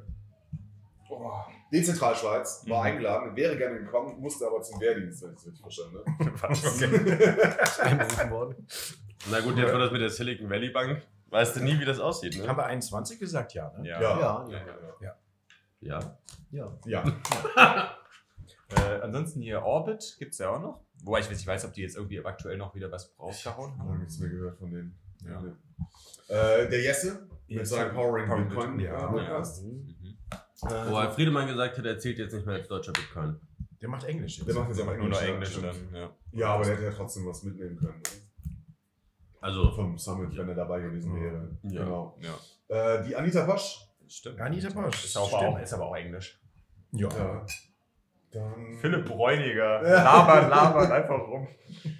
Oh, 1.22 1.32
Dezentralschweiz 1.72 2.64
war 2.68 2.80
Mhm. 2.82 2.86
eingeladen, 2.88 3.36
wäre 3.36 3.58
gerne 3.58 3.80
gekommen, 3.80 4.20
musste 4.20 4.46
aber 4.48 4.62
zum 4.62 4.80
Wehrdienst, 4.80 5.22
wenn 5.24 5.32
ich 5.34 5.38
es 5.40 5.46
richtig 5.48 5.62
verstanden 5.62 5.98
habe. 5.98 6.30
Na 9.32 9.40
gut, 9.42 9.58
jetzt 9.58 9.72
war 9.74 9.80
das 9.80 9.92
mit 9.92 10.02
der 10.02 10.10
Silicon 10.10 10.50
Valley 10.50 10.70
Bank. 10.70 11.02
Weißt 11.28 11.56
du 11.58 11.64
nie, 11.64 11.80
wie 11.80 11.86
das 11.86 12.00
aussieht, 12.00 12.38
ne? 12.38 12.48
Haben 12.48 12.58
wir 12.58 12.66
21 12.66 13.20
gesagt? 13.20 13.54
Ja, 13.54 13.72
ne? 13.78 13.88
Ja. 13.88 14.02
Ja. 14.02 14.46
Ja, 14.50 14.52
ja, 14.58 14.66
ja. 15.02 15.16
Ja. 16.52 16.52
Ja. 16.52 16.78
ja. 16.86 17.96
Äh, 18.72 19.02
ansonsten 19.02 19.42
hier 19.42 19.64
Orbit 19.64 20.16
gibt 20.20 20.34
es 20.34 20.38
ja 20.38 20.52
auch 20.52 20.62
noch. 20.62 20.82
Wobei 21.04 21.22
ich 21.22 21.30
nicht 21.32 21.48
weiß, 21.48 21.66
ob 21.66 21.74
die 21.74 21.82
jetzt 21.82 21.96
irgendwie 21.96 22.24
aktuell 22.24 22.56
noch 22.56 22.76
wieder 22.76 22.92
was 22.92 23.12
rausgehauen 23.20 23.72
Ich 23.74 23.80
habe 23.80 23.90
haben. 23.90 23.98
nichts 23.98 24.20
mehr 24.20 24.30
gehört 24.30 24.60
von 24.60 24.70
denen. 24.70 24.96
Ja. 25.26 25.42
Äh, 26.28 26.70
der 26.70 26.80
Jesse 26.84 27.28
mit 27.48 27.66
seinem 27.66 27.96
Powering 27.96 28.48
Bitcoin 28.48 28.80
ja. 28.80 29.08
Podcast. 29.08 29.64
Mhm. 29.64 29.96
Wo 30.62 31.00
Herr 31.00 31.12
Friedemann 31.12 31.48
gesagt 31.48 31.78
hat, 31.78 31.86
er 31.86 31.98
zählt 32.00 32.18
jetzt 32.20 32.34
nicht 32.34 32.46
mehr 32.46 32.56
als 32.56 32.68
deutscher 32.68 32.92
Bitcoin. 32.92 33.40
Der 33.82 33.90
macht 33.90 34.04
Englisch 34.04 34.38
jetzt. 34.38 34.48
Der 34.48 34.56
macht 34.56 34.70
jetzt 34.70 34.82
aber 34.82 34.98
Nur 34.98 35.10
noch 35.10 35.22
Englisch, 35.22 35.60
dann, 35.62 35.76
ja. 35.94 36.10
Ja, 36.32 36.48
aber 36.56 36.66
der 36.66 36.74
hätte 36.76 36.86
ja 36.86 36.92
trotzdem 36.92 37.26
was 37.26 37.44
mitnehmen 37.44 37.78
können. 37.78 38.02
Ne? 38.02 38.10
Also, 39.42 39.72
Vom 39.72 39.98
Summit, 39.98 40.36
wenn 40.38 40.50
er 40.50 40.56
dabei 40.56 40.82
gewesen 40.82 41.16
wäre. 41.16 41.50
Ja. 41.64 41.84
Genau. 41.84 42.20
ja. 42.20 42.96
Äh, 42.96 43.08
die 43.08 43.16
Anita 43.16 43.46
Posch. 43.46 43.86
Stimmt. 44.08 44.42
Anita 44.42 44.70
Bosch. 44.70 45.06
Ist, 45.06 45.18
auch, 45.18 45.28
Stimmt. 45.28 45.44
auch, 45.44 45.60
ist 45.60 45.74
aber 45.74 45.86
auch 45.86 45.96
Englisch. 45.96 46.40
Ja. 46.92 47.08
Ja. 47.10 47.46
Dann 48.32 48.78
Philipp 48.80 49.06
Bräuniger. 49.06 49.82
Labert, 49.82 50.50
labert 50.50 50.92
einfach 50.92 51.20
rum. 51.20 51.48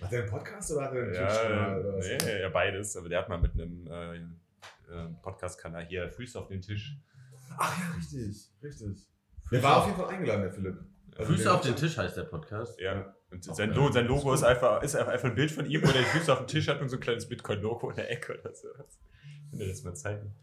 Hat 0.02 0.12
der 0.12 0.22
einen 0.24 0.30
Podcast 0.30 0.72
oder 0.74 0.86
hat 0.86 0.94
er 0.94 1.04
einen 1.04 1.14
Ja, 1.14 1.78
oder 1.78 1.98
was? 1.98 2.06
nee, 2.06 2.42
ja, 2.42 2.50
beides. 2.50 2.98
Aber 2.98 3.10
der 3.10 3.20
hat 3.20 3.30
mal 3.30 3.40
mit 3.40 3.54
einem 3.54 3.88
äh, 3.88 4.16
äh, 4.18 5.08
Podcast-Kanal 5.22 5.86
hier 5.86 6.12
Füße 6.12 6.38
auf 6.38 6.48
den 6.48 6.62
Tisch. 6.62 6.98
Ach 7.62 7.78
ja, 7.80 7.96
richtig, 7.98 8.50
richtig. 8.64 9.08
Der 9.52 9.64
war 9.64 9.78
auf 9.78 9.86
jeden 9.88 9.98
Fall 9.98 10.10
eingeladen, 10.10 10.42
der 10.44 10.52
Philipp. 10.54 10.78
Also 11.18 11.34
Füße 11.34 11.54
auf 11.54 11.62
den 11.62 11.76
Tisch 11.76 11.98
heißt 11.98 12.16
der 12.18 12.24
Podcast. 12.24 12.80
Ja. 12.80 13.14
Und 13.32 13.44
sein, 13.44 13.72
Lo 13.74 13.92
sein 13.92 14.06
Logo 14.08 14.34
ist 14.34 14.44
einfach, 14.44 14.82
ist 14.82 14.96
einfach 14.96 15.24
ein 15.30 15.36
Bild 15.36 15.52
von 15.52 15.66
ihm, 15.70 15.82
wo 15.82 15.92
der 15.92 16.02
die 16.02 16.08
Füße 16.08 16.32
auf 16.32 16.40
dem 16.40 16.48
Tisch 16.48 16.68
hat 16.68 16.82
und 16.82 16.90
so 16.90 16.96
ein 16.96 17.00
kleines 17.02 17.28
Bitcoin-Logo 17.28 17.90
in 17.90 17.96
der 17.98 18.10
Ecke 18.12 18.40
oder 18.40 18.54
so. 18.56 18.68
Ich 19.52 19.60
will 19.60 19.60
dir 19.60 19.68
das 19.74 19.84
mal 19.84 19.94
zeigen. 19.96 20.34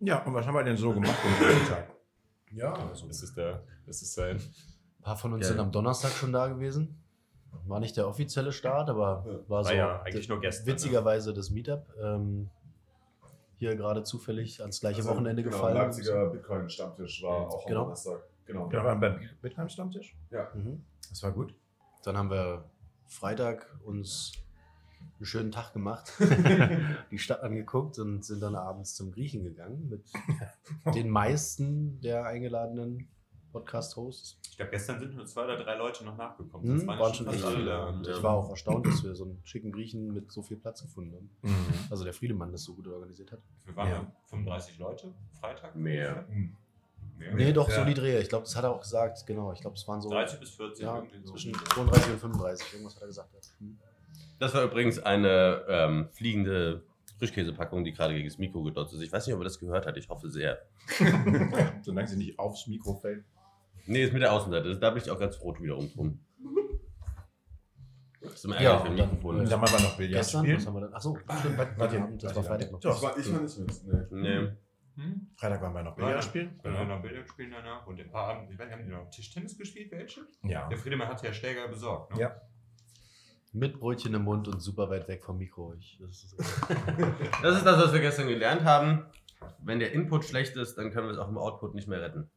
Ja, 0.00 0.22
und 0.24 0.34
was 0.34 0.46
haben 0.46 0.54
wir 0.54 0.62
denn 0.64 0.76
so 0.76 0.92
gemacht 0.92 1.16
am 1.24 1.68
Tag? 1.68 1.90
Ja, 2.52 2.72
Also, 2.72 3.06
das 3.06 3.22
ist 3.22 3.36
der, 3.36 3.62
das 3.86 4.02
ist 4.02 4.14
sein. 4.14 4.36
ein 4.36 5.02
paar 5.02 5.16
von 5.16 5.32
uns 5.32 5.42
Geil. 5.42 5.52
sind 5.52 5.60
am 5.60 5.72
Donnerstag 5.72 6.12
schon 6.12 6.32
da 6.32 6.48
gewesen. 6.48 6.96
War 7.66 7.80
nicht 7.80 7.96
der 7.96 8.06
offizielle 8.08 8.52
Start, 8.52 8.88
aber 8.90 9.44
war 9.48 9.64
so 9.64 9.72
ja 9.72 10.02
eigentlich 10.02 10.28
nur 10.28 10.40
gestern, 10.40 10.66
ne? 10.66 10.72
witzigerweise 10.72 11.32
das 11.34 11.50
Meetup. 11.50 11.86
Ähm, 12.00 12.48
hier 13.60 13.76
gerade 13.76 14.02
zufällig 14.04 14.60
ans 14.62 14.80
gleiche 14.80 15.00
Also, 15.00 15.10
Wochenende 15.10 15.42
genau, 15.42 15.54
gefallen. 15.54 15.76
Leipziger 15.76 16.30
Bitcoin-Stammtisch 16.30 17.22
war 17.22 17.48
auch 17.48 17.66
Genau. 17.66 17.80
am 17.80 17.84
Donnerstag. 17.84 18.22
Genau. 18.46 18.70
Ja, 18.72 18.82
waren 18.84 18.98
beim 19.00 19.20
Bitcoin-Stammtisch. 19.42 20.16
Mhm. 20.54 20.82
Das 21.10 21.22
war 21.22 21.30
gut. 21.32 21.54
Dann 22.02 22.16
haben 22.16 22.30
wir 22.30 22.64
Freitag 23.06 23.66
uns 23.84 24.32
einen 25.18 25.26
schönen 25.26 25.52
Tag 25.52 25.74
gemacht, 25.74 26.10
die 27.10 27.18
Stadt 27.18 27.42
angeguckt 27.42 27.98
und 27.98 28.24
sind 28.24 28.40
dann 28.40 28.54
abends 28.56 28.94
zum 28.94 29.12
Griechen 29.12 29.44
gegangen 29.44 29.90
mit 29.90 30.04
den 30.94 31.10
meisten 31.10 32.00
der 32.00 32.24
eingeladenen 32.24 33.08
Podcast-Hosts. 33.52 34.38
Ich 34.50 34.56
glaube, 34.56 34.70
gestern 34.72 34.98
sind 35.00 35.14
nur 35.16 35.26
zwei 35.26 35.44
oder 35.44 35.56
drei 35.62 35.76
Leute 35.76 36.04
noch 36.04 36.16
nachgekommen. 36.16 36.66
Hm, 36.66 36.78
Das 36.78 36.86
waren, 36.86 36.98
waren 36.98 37.14
schon 37.14 37.26
echt 37.28 37.44
alle. 37.44 37.56
viele. 37.56 37.86
Und 37.86 38.06
Ja. 38.06 38.16
ich 38.16 38.22
war 38.22 38.32
auch 38.34 38.50
erstaunt, 38.50 38.86
dass 38.86 39.02
wir 39.04 39.14
so 39.14 39.24
einen 39.24 39.40
schicken 39.44 39.72
Griechen 39.72 40.12
mit 40.12 40.30
so 40.30 40.42
viel 40.42 40.56
Platz 40.56 40.82
gefunden 40.82 41.14
haben. 41.14 41.30
Mhm. 41.42 41.66
Also 41.90 42.04
der 42.04 42.12
Friedemann 42.12 42.52
das 42.52 42.62
so 42.64 42.74
gut 42.74 42.86
organisiert 42.88 43.32
hat. 43.32 43.40
Wir 43.64 43.76
waren 43.76 43.88
Ja. 43.88 43.94
ja 43.96 44.12
35 44.26 44.78
Leute 44.78 45.12
Freitag. 45.40 45.74
Mehr. 45.76 46.24
Hm. 46.28 46.56
Mehr. 47.18 47.34
Nee, 47.34 47.52
doch, 47.52 47.68
so 47.70 47.76
Ja. 47.80 47.84
die 47.84 47.94
Drehe. 47.94 48.20
Ich 48.20 48.28
glaube, 48.28 48.44
das 48.44 48.56
hat 48.56 48.64
er 48.64 48.70
auch 48.70 48.80
gesagt. 48.80 49.26
Genau, 49.26 49.52
ich 49.52 49.60
glaube, 49.60 49.76
es 49.76 49.86
waren 49.86 50.00
so 50.00 50.08
30 50.08 50.40
bis 50.40 50.50
40 50.50 50.82
ja, 50.84 50.96
irgendwie 50.96 51.18
so. 51.26 51.32
zwischen 51.32 51.52
32 51.54 52.12
und 52.12 52.18
35. 52.18 52.72
Irgendwas 52.72 52.94
hat 52.96 53.02
er 53.02 53.06
gesagt. 53.08 53.30
Hm. 53.58 53.78
Das 54.38 54.54
war 54.54 54.64
übrigens 54.64 54.98
eine 54.98 55.64
ähm, 55.68 56.08
fliegende 56.12 56.82
Frischkäsepackung, 57.18 57.84
die 57.84 57.92
gerade 57.92 58.14
gegen 58.14 58.26
das 58.26 58.38
Mikro 58.38 58.62
gedotzt 58.62 58.94
ist. 58.94 59.02
Ich 59.02 59.12
weiß 59.12 59.26
nicht, 59.26 59.34
ob 59.34 59.42
er 59.42 59.44
das 59.44 59.58
gehört 59.58 59.84
hat. 59.86 59.98
Ich 59.98 60.08
hoffe 60.08 60.30
sehr. 60.30 60.58
Solange 61.82 62.08
sie 62.08 62.16
nicht 62.16 62.38
aufs 62.38 62.66
Mikro 62.66 62.94
fällt. 62.94 63.24
Nee, 63.86 64.04
ist 64.04 64.12
mit 64.12 64.22
der 64.22 64.32
Außenseite. 64.32 64.78
Da 64.78 64.90
bin 64.90 65.02
ich 65.02 65.10
auch 65.10 65.18
ganz 65.18 65.36
froh 65.36 65.54
wiederum 65.60 65.90
drum. 65.92 66.24
Das 68.22 68.34
ist 68.34 68.44
immer 68.44 68.60
Ja, 68.60 68.72
ärgerlich, 68.74 68.90
wenn 68.90 68.96
dann- 68.98 69.08
Mikrofon 69.10 69.36
Und 69.36 69.42
ist. 69.44 69.50
dann 69.52 69.60
haben 69.62 69.72
wir 69.72 69.80
noch 69.80 69.96
Billard 69.96 70.12
Gestern, 70.20 70.40
was 70.42 70.48
spielen. 70.50 70.66
haben 70.66 70.74
wir 70.74 70.80
dann? 70.82 70.94
Achso, 70.94 71.18
stimmt, 71.38 71.56
bei, 71.56 71.64
bei 71.64 71.86
dem 71.86 72.02
Abend, 72.02 72.22
das 72.22 72.36
war 72.36 72.42
Freitag 72.44 72.72
noch. 72.72 72.80
Das 72.80 73.02
war, 73.02 73.18
ich 73.18 73.32
war 73.32 73.40
nicht 73.40 73.58
mit. 73.58 74.10
Nee. 74.12 74.40
Nee. 74.40 74.48
Hm? 74.96 75.30
Freitag 75.36 75.62
waren 75.62 75.72
wir 75.72 75.82
noch 75.82 75.96
Billard 75.96 76.22
spielen. 76.24 76.60
Dann 76.62 76.76
haben 76.76 76.88
wir 76.88 76.96
noch 76.96 77.02
Billard 77.02 77.28
spielen 77.28 77.50
danach 77.50 77.86
und 77.86 77.98
ein 77.98 78.10
paar 78.10 78.28
Abend, 78.34 78.50
ich 78.50 78.58
weiß 78.58 78.66
nicht, 78.66 78.76
haben 78.76 78.84
die 78.84 78.90
noch 78.90 79.08
Tischtennis 79.10 79.56
gespielt, 79.56 79.90
welche? 79.92 80.20
Ja. 80.42 80.68
Der 80.68 80.76
Friedemann 80.76 81.08
hat 81.08 81.22
ja 81.22 81.32
Schläger 81.32 81.66
besorgt, 81.68 82.14
ne? 82.14 82.20
Ja. 82.20 82.40
Mit 83.52 83.80
Brötchen 83.80 84.12
im 84.14 84.22
Mund 84.22 84.46
und 84.48 84.60
super 84.60 84.90
weit 84.90 85.08
weg 85.08 85.24
vom 85.24 85.38
Mikro. 85.38 85.74
Ich, 85.78 85.98
das 86.00 86.22
ist, 86.24 86.36
Das 87.42 87.56
ist 87.56 87.64
das, 87.66 87.82
was 87.84 87.92
wir 87.92 88.00
gestern 88.00 88.28
gelernt 88.28 88.64
haben. 88.64 89.06
Wenn 89.64 89.78
der 89.80 89.92
Input 89.92 90.24
schlecht 90.26 90.54
ist, 90.56 90.76
dann 90.76 90.90
können 90.92 91.06
wir 91.08 91.12
es 91.12 91.18
auch 91.18 91.28
im 91.28 91.38
Output 91.38 91.74
nicht 91.74 91.88
mehr 91.88 92.00
retten. 92.02 92.30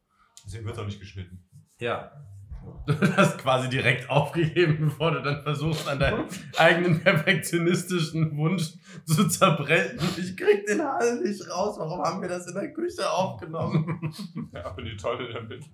Deswegen 0.44 0.64
wird 0.64 0.76
es 0.76 0.82
auch 0.82 0.86
nicht 0.86 1.00
geschnitten. 1.00 1.44
Ja. 1.78 2.12
Du 2.86 3.16
hast 3.16 3.38
quasi 3.38 3.68
direkt 3.68 4.08
aufgegeben, 4.08 4.86
bevor 4.86 5.10
du 5.10 5.22
dann 5.22 5.42
versuchst, 5.42 5.86
an 5.86 5.98
deinem 5.98 6.24
eigenen 6.56 7.00
perfektionistischen 7.00 8.36
Wunsch 8.38 8.72
zu 9.04 9.28
zerbrechen. 9.28 9.98
Ich 10.16 10.34
krieg 10.36 10.64
den 10.66 10.82
Hall 10.82 11.20
nicht 11.20 11.46
raus. 11.50 11.76
Warum 11.78 12.00
haben 12.02 12.22
wir 12.22 12.28
das 12.28 12.46
in 12.46 12.54
der 12.54 12.72
Küche 12.72 13.10
aufgenommen? 13.10 14.14
Ja, 14.52 14.64
aber 14.64 14.82
die 14.82 14.96
Tolle 14.96 15.30
damit. 15.32 15.64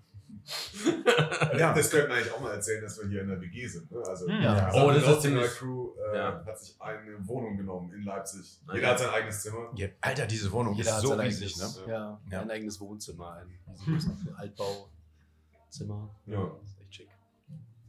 Ja. 1.59 1.75
Das 1.75 1.91
könnten 1.91 2.09
wir 2.09 2.17
eigentlich 2.17 2.33
auch 2.33 2.41
mal 2.41 2.55
erzählen, 2.55 2.83
dass 2.83 2.99
wir 3.01 3.09
hier 3.09 3.23
in 3.23 3.29
der 3.29 3.41
WG 3.41 3.67
sind. 3.67 3.91
Ne? 3.91 3.99
Also, 4.07 4.27
Hm. 4.29 4.41
Ja. 4.43 4.71
Oh, 4.75 4.91
das 4.93 5.07
ist 5.07 5.23
ziemlich- 5.23 5.47
Crew 5.53 5.91
äh, 6.13 6.17
Ja. 6.17 6.45
hat 6.47 6.59
sich 6.59 6.77
eine 6.81 7.29
Wohnung 7.29 7.57
genommen 7.57 7.93
in 7.93 8.03
Leipzig. 8.05 8.61
Jeder 8.73 8.83
ja. 8.83 8.89
hat 8.91 8.99
sein 8.99 9.11
eigenes 9.11 9.43
Zimmer. 9.43 9.71
Ja, 9.75 9.89
Alter, 10.01 10.27
diese 10.27 10.51
Wohnung 10.53 10.75
Jeder 10.75 10.89
ist 10.91 10.95
hat 10.97 11.03
so 11.03 11.09
sein 11.09 11.21
riesig, 11.21 11.57
ne? 11.57 11.63
eigenes, 11.65 11.83
ja, 11.87 12.21
Ja. 12.31 12.41
ein 12.41 12.51
eigenes 12.51 12.81
Wohnzimmer, 12.81 13.33
ein 13.35 13.47
riesiges 13.87 14.09
Altbauzimmer. 14.37 16.11
Ja. 16.27 16.51
Das 16.61 16.71
ist 16.71 16.81
echt 16.81 16.95
schick. 16.95 17.09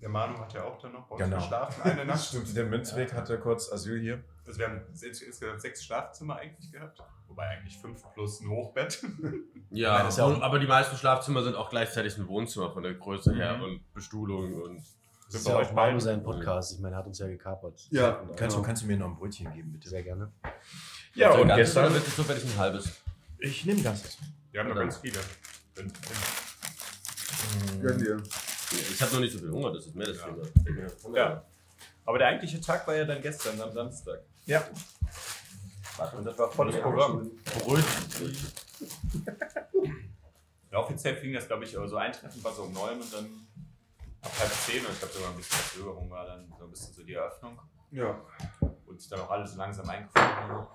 Der 0.01 0.09
Manu 0.09 0.37
hat 0.39 0.53
ja 0.53 0.63
auch 0.63 0.79
dann 0.81 0.93
noch 0.93 1.05
bei 1.07 1.15
uns 1.15 1.23
Genau. 1.23 1.37
geschlafen, 1.37 1.81
eine 1.83 2.05
Nacht. 2.05 2.25
Stimmt, 2.27 2.55
der 2.55 2.65
Münzweg 2.65 3.13
hatte 3.13 3.37
kurz 3.39 3.71
Asyl 3.71 3.99
hier. 4.01 4.23
Also 4.47 4.59
wir 4.59 4.67
haben 4.67 4.81
ins- 4.89 5.03
insgesamt 5.21 5.61
sechs 5.61 5.83
Schlafzimmer 5.83 6.37
eigentlich 6.37 6.71
gehabt. 6.71 6.99
Wobei 7.27 7.47
eigentlich 7.47 7.77
fünf 7.77 8.03
plus 8.13 8.41
ein 8.41 8.49
Hochbett. 8.49 9.03
Ja, 9.73 10.09
ja 10.09 10.23
auch- 10.25 10.41
aber 10.41 10.59
die 10.59 10.67
meisten 10.67 10.97
Schlafzimmer 10.97 11.43
sind 11.43 11.55
auch 11.55 11.69
gleichzeitig 11.69 12.17
ein 12.17 12.27
Wohnzimmer 12.27 12.71
von 12.73 12.83
der 12.83 12.93
Größe 12.95 13.33
her 13.33 13.55
Mhm. 13.57 13.63
und 13.63 13.93
Bestuhlung 13.93 14.61
und. 14.61 14.83
Das 15.27 15.35
ist 15.35 15.43
bei 15.45 15.51
ja 15.51 15.57
euch 15.59 15.69
auch 15.69 15.73
Manu 15.73 15.97
sein 15.99 16.21
Podcast. 16.23 16.73
Ich 16.73 16.79
meine, 16.79 16.95
er 16.95 16.99
hat 16.99 17.05
uns 17.07 17.19
ja 17.19 17.27
gekapert. 17.27 17.79
Ja, 17.89 18.21
Kannst, 18.35 18.55
äh, 18.57 18.59
du, 18.59 18.65
kannst 18.65 18.81
du 18.81 18.87
mir 18.87 18.97
noch 18.97 19.07
ein 19.07 19.15
Brötchen 19.15 19.53
geben, 19.53 19.71
bitte? 19.71 19.87
Sehr 19.87 20.03
gerne. 20.03 20.29
Ja, 21.13 21.29
Also 21.29 21.41
und 21.43 21.47
ganzes 21.47 21.67
gestern. 21.67 21.85
oder 21.85 21.93
wirklich 21.95 22.15
zufällig 22.15 22.43
ein 22.43 22.57
halbes? 22.57 23.01
Ich 23.39 23.63
nehme 23.65 23.81
ganzes. 23.81 24.17
Wir 24.51 24.59
haben 24.59 24.67
noch 24.69 24.75
ganz 24.75 24.97
viele. 24.97 25.19
Wenn- 25.75 25.93
wenn- 27.71 27.81
Gönn 27.81 27.97
dir. 27.97 28.21
Ich 28.71 29.01
habe 29.01 29.13
noch 29.13 29.19
nicht 29.19 29.33
so 29.33 29.39
viel 29.39 29.51
Hunger, 29.51 29.71
das 29.73 29.85
ist 29.87 29.95
mehr 29.95 30.07
das 30.07 30.17
Ja. 30.17 30.27
Thema. 30.63 31.17
Ja. 31.17 31.45
Aber 32.05 32.17
der 32.17 32.27
eigentliche 32.27 32.59
Tag 32.61 32.85
war 32.87 32.95
ja 32.95 33.05
dann 33.05 33.21
gestern, 33.21 33.59
am 33.61 33.71
Samstag. 33.71 34.21
Ja. 34.45 34.63
Und 36.17 36.25
das 36.25 36.37
war 36.37 36.51
volles 36.51 36.79
Programm. 36.81 37.29
Brötchen. 37.63 38.47
Ja, 40.71 40.79
offiziell 40.79 41.15
fing 41.17 41.33
das, 41.33 41.47
glaube 41.47 41.65
ich, 41.65 41.71
so 41.71 41.95
eintreffen 41.97 42.43
war 42.43 42.53
so 42.53 42.63
um 42.63 42.73
neun 42.73 42.99
und 43.01 43.13
dann 43.13 43.25
ab 44.21 44.31
halb 44.39 44.51
zehn. 44.51 44.85
Und 44.85 44.93
ich 44.93 44.99
glaube, 44.99 45.13
sogar 45.13 45.29
ein 45.31 45.35
bisschen 45.37 45.57
Verzögerung 45.57 46.09
war 46.09 46.25
dann 46.25 46.51
so 46.57 46.63
ein 46.65 46.71
bisschen 46.71 46.93
so 46.93 47.03
die 47.03 47.13
Eröffnung. 47.13 47.59
Ja. 47.91 48.21
und 48.85 49.01
sich 49.01 49.09
dann 49.09 49.19
auch 49.19 49.29
alles 49.31 49.51
so 49.51 49.57
langsam 49.57 49.87
eingefunden 49.89 50.35
haben. 50.35 50.67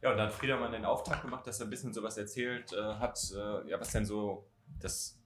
Ja, 0.00 0.10
und 0.10 0.16
dann 0.16 0.26
hat 0.28 0.34
Friedermann 0.34 0.72
den 0.72 0.84
Auftakt 0.86 1.22
gemacht, 1.22 1.46
dass 1.46 1.60
er 1.60 1.66
ein 1.66 1.70
bisschen 1.70 1.92
sowas 1.92 2.16
erzählt 2.16 2.72
äh, 2.72 2.94
hat, 2.94 3.18
äh, 3.34 3.68
ja, 3.70 3.78
was 3.80 3.90
denn 3.90 4.04
so 4.06 4.46
das 4.80 5.18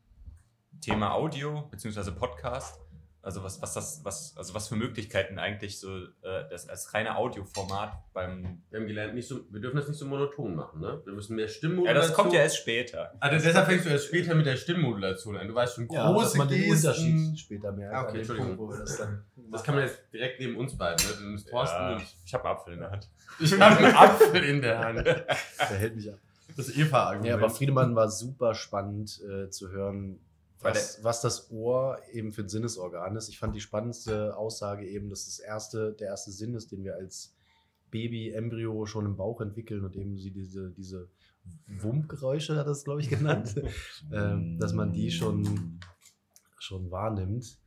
Thema 0.81 1.13
Audio 1.15 1.63
bzw. 1.71 2.11
Podcast, 2.13 2.81
also 3.21 3.43
was, 3.43 3.61
was 3.61 3.75
das, 3.75 4.01
was, 4.05 4.35
also 4.37 4.55
was 4.55 4.69
für 4.69 4.77
Möglichkeiten 4.77 5.39
eigentlich 5.39 5.81
so 5.81 5.89
äh, 6.23 6.49
das 6.51 6.69
als 6.69 6.95
reine 6.95 7.17
Audioformat 7.17 7.93
beim. 8.15 8.63
Wir 8.71 8.81
haben 8.81 8.87
gelernt, 8.87 9.15
nicht 9.15 9.29
so, 9.29 9.41
wir 9.51 9.61
dürfen 9.61 9.77
das 9.77 9.89
nicht 9.89 9.99
so 9.99 10.07
monoton 10.07 10.55
machen, 10.55 10.81
ne? 10.81 11.03
Wir 11.05 11.13
müssen 11.13 11.35
mehr 11.37 11.47
Ja, 11.47 11.51
Stimmmodulation. 11.53 12.09
das 12.09 12.15
kommt 12.15 12.33
ja 12.33 12.41
erst 12.41 12.59
später. 12.59 13.13
Also 13.21 13.45
deshalb 13.45 13.67
fängst 13.67 13.85
du 13.87 13.91
erst 13.91 14.07
später 14.07 14.35
mit 14.35 14.47
der 14.47 14.57
Stimmmodulation 14.57 15.37
an. 15.37 15.49
Du 15.49 15.55
weißt 15.55 15.75
schon 15.75 15.89
Ja, 15.91 16.05
dass 16.05 16.15
große 16.15 16.39
man 16.39 16.49
den 16.49 16.63
Gesten. 16.63 16.89
Unterschied 16.89 17.39
später 17.41 17.73
merkt. 17.73 17.95
Ah, 17.95 18.03
okay, 18.05 18.19
Entschuldigung. 18.19 18.57
Punkt, 18.57 18.73
wo 18.73 18.75
wir 18.75 18.79
das 18.81 18.97
dann 18.97 19.25
Das 19.51 19.65
kann 19.65 19.75
man 19.75 19.85
jetzt 19.85 19.99
direkt 20.13 20.41
neben 20.41 20.57
uns 20.57 20.79
beiden. 20.79 21.05
Ne? 21.07 21.13
Du 21.27 21.33
bist 21.33 21.49
Thorsten 21.49 21.77
Ja, 21.83 21.93
und 21.97 22.03
ich 22.25 22.35
habe 22.35 22.45
einen 22.45 22.57
Apfel 22.57 22.73
in 22.75 22.81
der 22.81 22.91
Hand. 22.93 23.09
ich 23.41 23.61
habe 23.61 23.77
einen 23.85 23.95
Apfel 23.97 24.45
in 24.45 24.63
der 24.63 24.79
Hand. 24.79 25.07
Der 25.07 25.27
hält 25.77 25.97
mich 25.97 26.09
ab. 26.11 26.19
Das 26.57 26.75
Eva-Argument. 26.75 27.27
Ja, 27.29 27.35
aber 27.35 27.51
Friedemann 27.51 27.95
war 27.95 28.09
super 28.09 28.55
spannend 28.55 29.21
äh, 29.23 29.51
zu 29.51 29.71
hören, 29.71 30.19
was, 30.61 31.03
was 31.03 31.21
das 31.21 31.51
Ohr 31.51 31.99
eben 32.13 32.33
für 32.33 32.43
ein 32.43 32.49
Sinnesorgan 32.49 33.17
ist. 33.17 33.29
Ich 33.29 33.39
fand 33.39 33.55
die 33.55 33.61
spannendste 33.61 34.37
Aussage 34.37 34.87
eben, 34.87 35.09
dass 35.11 35.27
das 35.27 35.39
erste, 35.39 35.93
der 35.93 36.09
erste 36.09 36.31
Sinn 36.31 36.55
ist, 36.55 36.73
den 36.73 36.85
wir 36.85 36.97
als 36.97 37.35
Baby, 37.91 38.33
Embryo 38.33 38.87
schon 38.87 39.07
im 39.07 39.17
Bauch 39.17 39.41
entwickeln 39.41 39.85
und 39.85 39.97
eben 39.97 40.19
sie 40.19 40.31
diese, 40.31 40.71
diese 40.71 41.09
Wumpgeräusche, 41.67 42.57
hat 42.57 42.67
es, 42.67 42.85
glaube 42.85 43.01
ich, 43.01 43.09
genannt, 43.09 43.55
ähm, 44.13 44.59
dass 44.59 44.73
man 44.73 44.93
die 44.93 45.11
schon, 45.11 45.81
schon 46.59 46.91
wahrnimmt. 46.91 47.59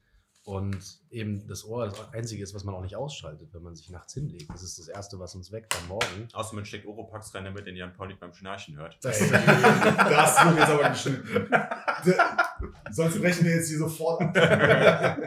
Und 0.44 1.00
eben 1.12 1.48
das 1.48 1.64
Ohr 1.66 1.88
das 1.88 2.14
Einzige 2.14 2.42
ist, 2.42 2.56
was 2.56 2.64
man 2.64 2.74
auch 2.74 2.82
nicht 2.82 2.96
ausschaltet, 2.96 3.54
wenn 3.54 3.62
man 3.62 3.76
sich 3.76 3.92
nachts 3.92 4.16
hinlegt. 4.16 4.50
Das 4.50 4.64
ist 4.64 4.80
das 4.80 4.88
Erste, 4.88 5.20
was 5.20 5.36
uns 5.36 5.52
weckt 5.52 5.76
am 5.80 5.88
Morgen. 5.88 6.28
Außer 6.34 6.56
man 6.56 6.66
steckt 6.66 6.88
Oropax 6.88 7.36
rein, 7.36 7.46
damit 7.46 7.68
den 7.68 7.76
Jan 7.76 7.94
Pauli 7.94 8.16
beim 8.16 8.34
Schnarchen 8.34 8.76
hört. 8.76 8.98
Das 9.02 9.22
wird 9.32 9.32
jetzt 9.32 10.70
aber 10.72 10.90
geschnitten. 10.90 11.48
Sonst 12.92 13.20
brechen 13.20 13.46
wir 13.46 13.56
jetzt 13.56 13.70
hier 13.70 13.78
sofort 13.80 14.22
ab. 14.22 14.36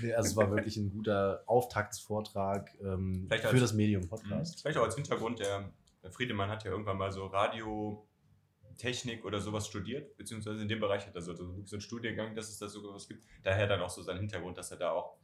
Nee, 0.00 0.14
also 0.14 0.28
es 0.30 0.36
war 0.36 0.50
wirklich 0.50 0.76
ein 0.76 0.90
guter 0.90 1.42
Auftaktsvortrag 1.46 2.70
ähm, 2.80 3.26
für 3.28 3.48
als- 3.48 3.60
das 3.60 3.72
Medium 3.74 4.06
Podcast. 4.08 4.60
Vielleicht 4.60 4.78
auch 4.78 4.84
als 4.84 4.94
Hintergrund, 4.94 5.40
der, 5.40 5.72
der 6.04 6.10
Friedemann 6.12 6.48
hat 6.50 6.62
ja 6.64 6.70
irgendwann 6.70 6.98
mal 6.98 7.10
so 7.10 7.26
Radiotechnik 7.26 9.24
oder 9.24 9.40
sowas 9.40 9.66
studiert, 9.66 10.16
beziehungsweise 10.16 10.62
in 10.62 10.68
dem 10.68 10.78
Bereich 10.78 11.04
hat 11.06 11.16
er 11.16 11.22
so, 11.22 11.34
so 11.34 11.44
einen 11.74 11.80
Studiengang, 11.80 12.36
dass 12.36 12.48
es 12.48 12.58
da 12.58 12.68
sogar 12.68 12.94
was 12.94 13.08
gibt. 13.08 13.24
Daher 13.42 13.66
dann 13.66 13.80
auch 13.80 13.90
so 13.90 14.02
sein 14.02 14.18
Hintergrund, 14.18 14.56
dass 14.56 14.70
er 14.70 14.76
da 14.76 14.90
auch 14.92 15.16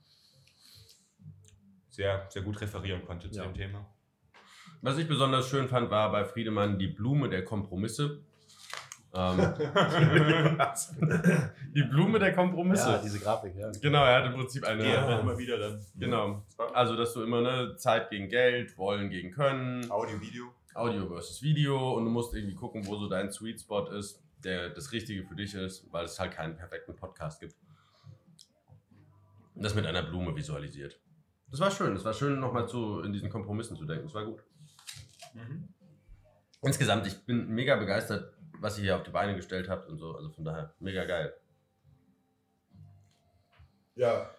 sehr, 1.91 2.27
sehr 2.31 2.43
gut 2.43 2.61
referieren 2.61 3.05
konnte 3.05 3.31
zu 3.31 3.39
Ja. 3.39 3.47
dem 3.47 3.55
Thema. 3.55 3.87
Was 4.83 4.99
ich 4.99 5.07
besonders 5.07 5.49
schön 5.49 5.69
fand, 5.69 5.91
war 5.91 6.11
bei 6.11 6.25
Friedemann 6.25 6.79
die 6.81 6.89
Blume 6.89 7.29
der 7.29 7.45
Kompromisse. 7.45 8.23
Ähm, 9.16 9.39
die 11.74 11.85
Blume 11.85 12.19
der 12.19 12.35
Kompromisse. 12.35 12.91
Ja, 12.91 12.99
diese 12.99 13.20
Grafik, 13.20 13.55
ja. 13.57 13.70
genau, 13.81 14.05
er 14.05 14.16
hat 14.16 14.27
im 14.27 14.35
Prinzip 14.35 14.65
eine. 14.65 14.85
Ja, 14.85 15.20
immer 15.20 15.39
wieder 15.39 15.57
dann. 15.57 15.81
Genau. 15.97 16.43
Also, 16.73 16.97
dass 16.97 17.15
du 17.15 17.23
immer 17.23 17.41
ne, 17.41 17.77
Zeit 17.77 18.11
gegen 18.11 18.28
Geld, 18.28 18.77
Wollen 18.77 19.11
gegen 19.11 19.31
Können, 19.31 19.89
Audio, 19.91 20.20
Video. 20.20 20.53
Audio 20.74 21.07
versus 21.07 21.41
Video 21.43 21.97
und 21.97 22.05
du 22.05 22.11
musst 22.11 22.35
irgendwie 22.35 22.57
gucken, 22.57 22.85
wo 22.86 22.97
so 22.97 23.09
dein 23.09 23.31
Sweet 23.31 23.61
Spot 23.61 23.86
ist, 23.86 24.20
der 24.43 24.70
das 24.70 24.91
Richtige 24.91 25.24
für 25.24 25.36
dich 25.36 25.55
ist, 25.55 25.86
weil 25.93 26.07
es 26.07 26.19
halt 26.19 26.32
keinen 26.32 26.57
perfekten 26.57 26.97
Podcast 26.97 27.41
gibt. 27.41 27.55
Und 29.55 29.62
das 29.62 29.77
mit 29.77 29.86
einer 29.86 30.03
Blume 30.03 30.35
visualisiert. 30.35 30.99
Das 31.53 31.61
war 31.61 31.70
schön, 31.70 31.95
das 31.95 32.05
war 32.05 32.12
schön, 32.12 32.41
nochmal 32.41 32.69
zu, 32.69 33.01
in 33.03 33.12
diesen 33.12 33.31
Kompromissen 33.31 33.77
zu 33.77 33.85
denken. 33.85 34.07
Das 34.07 34.15
war 34.15 34.24
gut. 34.24 34.43
Insgesamt, 36.62 37.07
ich 37.07 37.24
bin 37.24 37.49
mega 37.49 37.77
begeistert, 37.77 38.34
was 38.65 38.78
ihr 38.78 38.85
hier 38.85 38.97
auf 38.97 39.03
die 39.03 39.11
Beine 39.11 39.36
gestellt 39.36 39.69
habt 39.69 39.86
und 39.89 39.99
so. 39.99 40.16
Also 40.16 40.31
von 40.31 40.43
daher, 40.43 40.73
mega 40.81 41.05
geil. 41.05 41.35
Ja. 43.95 44.31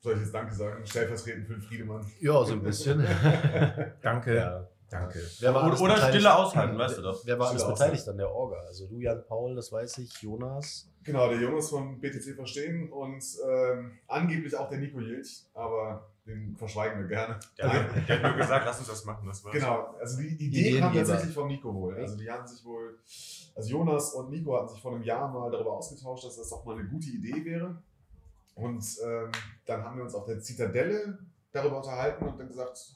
Soll 0.00 0.14
ich 0.14 0.20
jetzt 0.20 0.32
Danke 0.34 0.54
sagen? 0.54 0.86
Stellvertretend 0.86 1.46
für 1.48 1.54
den 1.54 1.62
Friedemann. 1.62 2.06
Ja, 2.20 2.44
so 2.44 2.52
ein 2.52 2.62
bisschen. 2.62 3.04
Danke. 4.00 4.36
ja. 4.36 4.68
Danke. 4.88 5.20
Wer 5.40 5.54
war 5.54 5.66
Oder- 5.72 5.80
oder? 5.80 5.96
Stille 5.96 6.36
aushalten, 6.36 6.78
weißt 6.78 6.98
du 6.98 7.02
doch. 7.02 7.24
Wer 7.24 7.38
war 7.38 7.48
alles 7.48 7.66
beteiligt 7.66 8.06
an 8.08 8.18
der 8.18 8.30
Orga? 8.30 8.58
Also 8.66 8.86
du, 8.86 9.00
Jan 9.00 9.24
Paul, 9.26 9.56
das 9.56 9.72
weiß 9.72 9.98
ich, 9.98 10.12
Jonas. 10.20 10.88
Genau, 11.02 11.28
der 11.28 11.40
Jonas 11.40 11.70
von 11.70 11.98
BTC 11.98 12.36
Verstehen 12.36 12.92
und 12.92 13.24
ähm, 13.48 13.98
angeblich 14.06 14.54
auch 14.54 14.68
der 14.68 14.78
Nico 14.78 15.00
Jilch, 15.00 15.46
aber 15.54 16.11
den 16.26 16.56
verschweigen 16.56 17.00
wir 17.00 17.08
gerne. 17.08 17.38
Der, 17.58 17.72
hat, 17.72 18.08
der 18.08 18.22
hat 18.22 18.22
nur 18.22 18.36
gesagt, 18.36 18.64
lass 18.64 18.78
uns 18.78 18.88
das 18.88 19.04
machen. 19.04 19.26
Das 19.26 19.44
war's. 19.44 19.54
Genau, 19.54 19.94
also 19.98 20.18
die 20.18 20.28
Idee 20.28 20.78
kam 20.78 20.90
Ideengeber. 20.90 21.06
tatsächlich 21.06 21.34
vom 21.34 21.48
Nico 21.48 21.74
wohl. 21.74 21.96
Also 21.96 22.16
die 22.16 22.30
hatten 22.30 22.46
sich 22.46 22.64
wohl, 22.64 22.98
also 23.54 23.70
Jonas 23.70 24.14
und 24.14 24.30
Nico 24.30 24.56
hatten 24.56 24.68
sich 24.68 24.80
vor 24.80 24.94
einem 24.94 25.02
Jahr 25.02 25.28
mal 25.28 25.50
darüber 25.50 25.72
ausgetauscht, 25.72 26.24
dass 26.24 26.36
das 26.36 26.48
doch 26.48 26.64
mal 26.64 26.78
eine 26.78 26.88
gute 26.88 27.08
Idee 27.08 27.44
wäre. 27.44 27.82
Und 28.54 28.84
ähm, 29.04 29.32
dann 29.64 29.82
haben 29.82 29.96
wir 29.96 30.04
uns 30.04 30.14
auf 30.14 30.26
der 30.26 30.40
Zitadelle 30.40 31.18
darüber 31.50 31.78
unterhalten 31.78 32.24
und 32.26 32.38
dann 32.38 32.48
gesagt, 32.48 32.94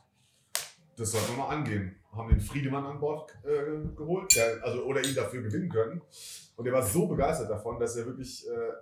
das 0.96 1.10
sollten 1.10 1.32
wir 1.32 1.44
mal 1.44 1.48
angehen. 1.48 1.96
Haben 2.12 2.28
den 2.28 2.40
Friedemann 2.40 2.84
an 2.86 3.00
Bord 3.00 3.36
äh, 3.44 3.94
geholt, 3.94 4.34
der, 4.36 4.62
also, 4.62 4.84
oder 4.84 5.04
ihn 5.04 5.14
dafür 5.14 5.42
gewinnen 5.42 5.68
können. 5.68 6.00
Und 6.56 6.66
er 6.66 6.72
war 6.72 6.82
so 6.82 7.06
begeistert 7.06 7.50
davon, 7.50 7.78
dass 7.78 7.96
er 7.96 8.06
wirklich 8.06 8.48
äh, 8.48 8.72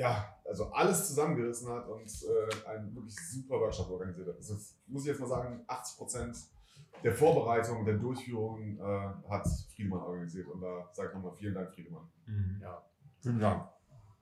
ja, 0.00 0.34
also 0.46 0.72
alles 0.72 1.08
zusammengerissen 1.08 1.68
hat 1.68 1.86
und 1.86 2.00
äh, 2.00 2.68
einen 2.68 2.94
wirklich 2.94 3.14
super 3.14 3.60
Workshop 3.60 3.90
organisiert 3.90 4.28
hat. 4.28 4.38
Das 4.38 4.48
ist, 4.48 4.78
muss 4.86 5.02
ich 5.02 5.08
jetzt 5.08 5.20
mal 5.20 5.26
sagen, 5.26 5.62
80 5.66 5.98
Prozent 5.98 6.36
der 7.04 7.14
Vorbereitung 7.14 7.80
und 7.80 7.84
der 7.84 7.98
Durchführung 7.98 8.78
äh, 8.78 9.28
hat 9.28 9.46
Friedemann 9.74 10.00
organisiert. 10.00 10.48
Und 10.48 10.62
da 10.62 10.88
sage 10.92 11.10
ich 11.10 11.14
nochmal 11.14 11.36
vielen 11.36 11.54
Dank, 11.54 11.74
Friedemann. 11.74 12.08
Ja. 12.62 12.82
Vielen 13.20 13.40
Dank. 13.40 13.68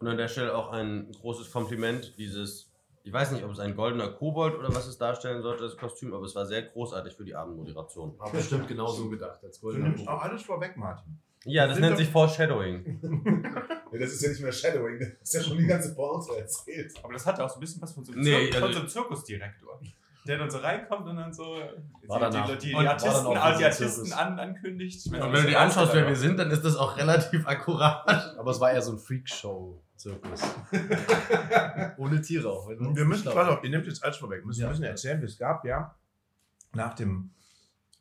Und 0.00 0.08
an 0.08 0.16
der 0.16 0.26
Stelle 0.26 0.56
auch 0.56 0.72
ein 0.72 1.12
großes 1.12 1.52
Kompliment, 1.52 2.18
dieses, 2.18 2.72
ich 3.04 3.12
weiß 3.12 3.30
nicht, 3.30 3.44
ob 3.44 3.52
es 3.52 3.60
ein 3.60 3.76
goldener 3.76 4.08
Kobold 4.08 4.56
oder 4.56 4.74
was 4.74 4.88
es 4.88 4.98
darstellen 4.98 5.42
sollte, 5.42 5.62
das 5.62 5.76
Kostüm, 5.76 6.12
aber 6.12 6.24
es 6.24 6.34
war 6.34 6.46
sehr 6.46 6.62
großartig 6.62 7.14
für 7.14 7.24
die 7.24 7.36
Abendmoderation. 7.36 8.18
Habe 8.18 8.36
bestimmt 8.36 8.66
genau 8.66 8.88
so 8.88 9.08
gedacht. 9.08 9.44
Als 9.44 9.60
Du 9.60 9.66
goldener 9.66 9.90
nimmst 9.90 10.08
auch 10.08 10.22
alles 10.22 10.42
vorweg, 10.42 10.76
Martin. 10.76 11.20
Ja, 11.44 11.66
das 11.66 11.78
nennt 11.78 11.96
sich 11.96 12.08
Foreshadowing. 12.08 13.00
Ja, 13.90 13.98
das 14.00 14.10
ist 14.12 14.20
ja 14.22 14.28
nicht 14.28 14.42
mehr 14.42 14.52
Shadowing, 14.52 14.98
das 14.98 15.08
ist 15.22 15.32
ja 15.32 15.42
schon 15.42 15.56
die 15.56 15.66
ganze 15.66 15.94
Pointe 15.94 16.36
erzählt. 16.38 16.92
Aber 17.02 17.14
das 17.14 17.24
hatte 17.24 17.42
auch 17.42 17.48
so 17.48 17.56
ein 17.56 17.60
bisschen 17.60 17.80
was 17.80 17.94
von 17.94 18.04
so 18.04 18.12
einem, 18.12 18.20
Nee, 18.20 18.50
Zir 18.50 18.56
also- 18.56 18.60
von 18.60 18.72
so 18.74 18.78
einem 18.80 18.88
Zirkusdirektor. 18.88 19.80
Der 20.26 20.36
dann 20.36 20.50
so 20.50 20.58
reinkommt 20.58 21.06
und 21.08 21.16
dann 21.16 21.32
so 21.32 21.42
War 22.06 22.18
die, 22.18 22.36
danach. 22.36 22.46
die, 22.50 22.58
die, 22.68 22.74
Und 22.74 22.80
die 22.82 22.86
war 22.86 22.92
Artisten, 22.92 23.14
dann 23.14 23.26
auch 23.28 23.36
ah, 23.36 23.56
die 23.56 23.64
Artisten 23.64 24.04
Zirkus. 24.04 24.12
an, 24.12 24.38
ankündigt. 24.38 25.06
Und 25.06 25.12
wenn 25.14 25.32
du 25.32 25.42
dir 25.48 25.58
anschaust, 25.58 25.94
wer 25.94 26.02
dann 26.02 26.10
wir 26.10 26.16
sind, 26.16 26.36
dann 26.38 26.50
ist 26.50 26.62
das 26.66 26.76
auch 26.76 26.98
relativ 26.98 27.46
akkurat. 27.46 28.36
Aber 28.38 28.50
es 28.50 28.60
war 28.60 28.70
eher 28.72 28.82
so 28.82 28.92
ein 28.92 28.98
Freakshow-Zirkus. 28.98 30.42
Ohne 31.96 32.20
Tiere 32.20 32.50
auch. 32.50 32.68
wenn 32.68 32.94
Wir 32.94 33.04
müssen, 33.06 33.24
pass 33.32 33.48
auf, 33.48 33.64
ihr 33.64 33.70
nehmt 33.70 33.86
jetzt 33.86 34.04
alles 34.04 34.16
vorweg. 34.18 34.40
Wir 34.42 34.46
müssen, 34.46 34.60
Ja. 34.62 34.68
müssen 34.68 34.84
erzählen, 34.84 35.22
es 35.22 35.38
gab 35.38 35.64
ja 35.64 35.94
nach 36.74 36.94
dem 36.94 37.30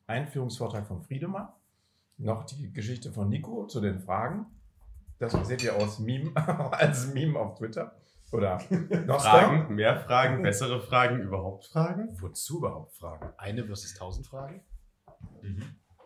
Einführungsvortrag 0.07 0.85
von 0.85 1.01
Friedemann 1.01 1.47
noch 2.17 2.45
die 2.45 2.71
Geschichte 2.71 3.11
von 3.11 3.29
Nico 3.29 3.65
zu 3.67 3.79
den 3.81 3.99
Fragen. 3.99 4.45
Das 5.19 5.33
seht 5.47 5.63
ihr 5.63 5.75
aus 5.75 5.99
Meme, 5.99 6.31
als 6.71 7.13
Meme 7.13 7.39
auf 7.39 7.57
Twitter. 7.57 7.95
Oder 8.31 8.57
Nostra. 9.05 9.39
Fragen, 9.39 9.73
mehr 9.75 10.01
Fragen, 10.01 10.43
bessere 10.43 10.81
Fragen, 10.81 11.21
überhaupt 11.21 11.65
Fragen? 11.67 12.09
Wozu 12.21 12.57
überhaupt 12.57 12.93
Fragen? 12.93 13.29
Eine 13.37 13.63
versus 13.65 13.93
tausend 13.93 14.27
Fragen. 14.27 14.61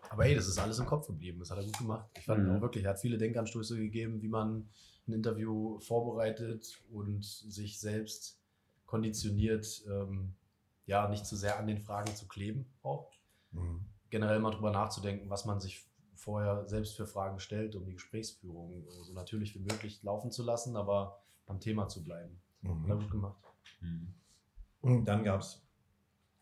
Aber 0.09 0.25
ey, 0.25 0.35
das 0.35 0.47
ist 0.47 0.59
alles 0.59 0.77
im 0.79 0.85
Kopf 0.85 1.07
geblieben. 1.07 1.39
Das 1.39 1.49
hat 1.51 1.57
er 1.57 1.63
gut 1.63 1.77
gemacht. 1.77 2.05
Ich 2.17 2.25
fand 2.25 2.43
Mhm. 2.47 2.57
auch 2.57 2.61
wirklich, 2.61 2.83
er 2.83 2.91
hat 2.91 2.99
viele 2.99 3.17
Denkanstöße 3.17 3.75
gegeben, 3.77 4.21
wie 4.21 4.27
man 4.27 4.67
ein 5.07 5.13
Interview 5.13 5.79
vorbereitet 5.79 6.79
und 6.91 7.23
sich 7.25 7.79
selbst 7.79 8.37
konditioniert, 8.85 9.83
ähm, 9.89 10.33
ja, 10.85 11.07
nicht 11.07 11.25
zu 11.25 11.35
sehr 11.35 11.57
an 11.57 11.67
den 11.67 11.79
Fragen 11.79 12.13
zu 12.15 12.27
kleben 12.27 12.65
auch. 12.83 13.11
Mhm. 13.51 13.85
Generell 14.09 14.39
mal 14.39 14.51
drüber 14.51 14.71
nachzudenken, 14.71 15.29
was 15.29 15.45
man 15.45 15.59
sich 15.59 15.85
vorher 16.21 16.67
selbst 16.67 16.95
für 16.95 17.07
Fragen 17.07 17.39
stellt, 17.39 17.75
um 17.75 17.85
die 17.85 17.93
Gesprächsführung 17.93 18.85
so 18.87 19.13
natürlich 19.13 19.55
wie 19.55 19.59
möglich 19.59 20.01
laufen 20.03 20.31
zu 20.31 20.43
lassen, 20.43 20.75
aber 20.77 21.19
am 21.47 21.59
Thema 21.59 21.87
zu 21.87 22.03
bleiben. 22.03 22.39
Hat 22.63 22.69
er 22.87 22.95
Mhm. 22.95 22.99
gut 23.01 23.11
gemacht. 23.11 23.37
Und 24.81 25.05
dann 25.05 25.23
gab 25.23 25.41
es 25.41 25.61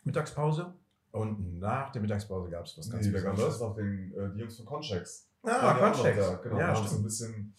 Mittagspause. 0.04 0.74
Und 1.12 1.60
nach 1.60 1.92
der 1.92 2.02
Mittagspause 2.02 2.50
gab 2.50 2.66
es 2.66 2.78
was 2.78 2.90
ganz 2.90 3.06
Nee, 3.06 3.12
Besonderes. 3.12 3.60
noch 3.60 3.76
den, 3.76 4.14
äh, 4.14 4.32
die 4.34 4.40
Jungs 4.40 4.58
von 4.58 4.66
Conchex. 4.66 5.28
Ah, 5.44 5.74
noch 5.74 5.94
Conchex. 5.94 6.18
da. 6.18 6.36
Genau, 6.36 6.58
Ja, 6.60 6.68
haben 6.68 6.82
uns 6.84 6.94
ein 6.94 7.04
bisschen 7.04 7.54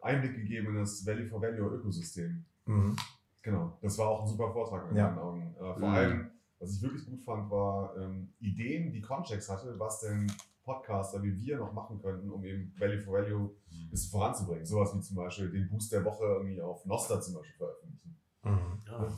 Einblick 0.00 0.34
gegeben 0.34 0.68
in 0.68 0.76
das 0.80 1.04
Value 1.06 1.28
for 1.28 1.40
Value 1.40 1.68
Ökosystem. 1.76 2.44
Mhm. 2.64 2.96
Genau, 3.42 3.78
das 3.80 3.96
war 3.98 4.08
auch 4.08 4.22
ein 4.22 4.26
super 4.26 4.52
Vortrag 4.52 4.90
in 4.90 4.96
Ja. 4.96 5.08
meinen 5.10 5.18
Augen. 5.18 5.54
Äh, 5.54 5.58
vor 5.58 5.76
Mhm. 5.78 5.84
allem, 5.84 6.30
was 6.58 6.72
ich 6.74 6.82
wirklich 6.82 7.04
gut 7.06 7.22
fand, 7.22 7.48
war 7.50 7.96
ähm, 7.96 8.32
Ideen, 8.40 8.90
die 8.92 9.00
Conchex 9.02 9.48
hatte, 9.48 9.78
was 9.78 10.00
denn 10.00 10.26
Podcaster 10.66 11.22
wie 11.22 11.34
wir 11.38 11.56
noch 11.58 11.72
machen 11.72 11.98
könnten, 12.02 12.28
um 12.30 12.44
eben 12.44 12.74
Value 12.78 13.00
for 13.00 13.14
Value 13.14 13.50
ein 13.70 13.90
bisschen 13.90 14.10
voranzubringen. 14.10 14.66
Sowas 14.66 14.94
wie 14.94 15.00
zum 15.00 15.16
Beispiel 15.16 15.50
den 15.50 15.68
Boost 15.70 15.92
der 15.92 16.04
Woche 16.04 16.24
irgendwie 16.24 16.60
auf 16.60 16.84
Nostra 16.84 17.20
zum 17.20 17.34
Beispiel 17.34 17.56
veröffentlichen. 17.56 18.16
Mhm. 18.42 18.82
Ja, 18.86 19.16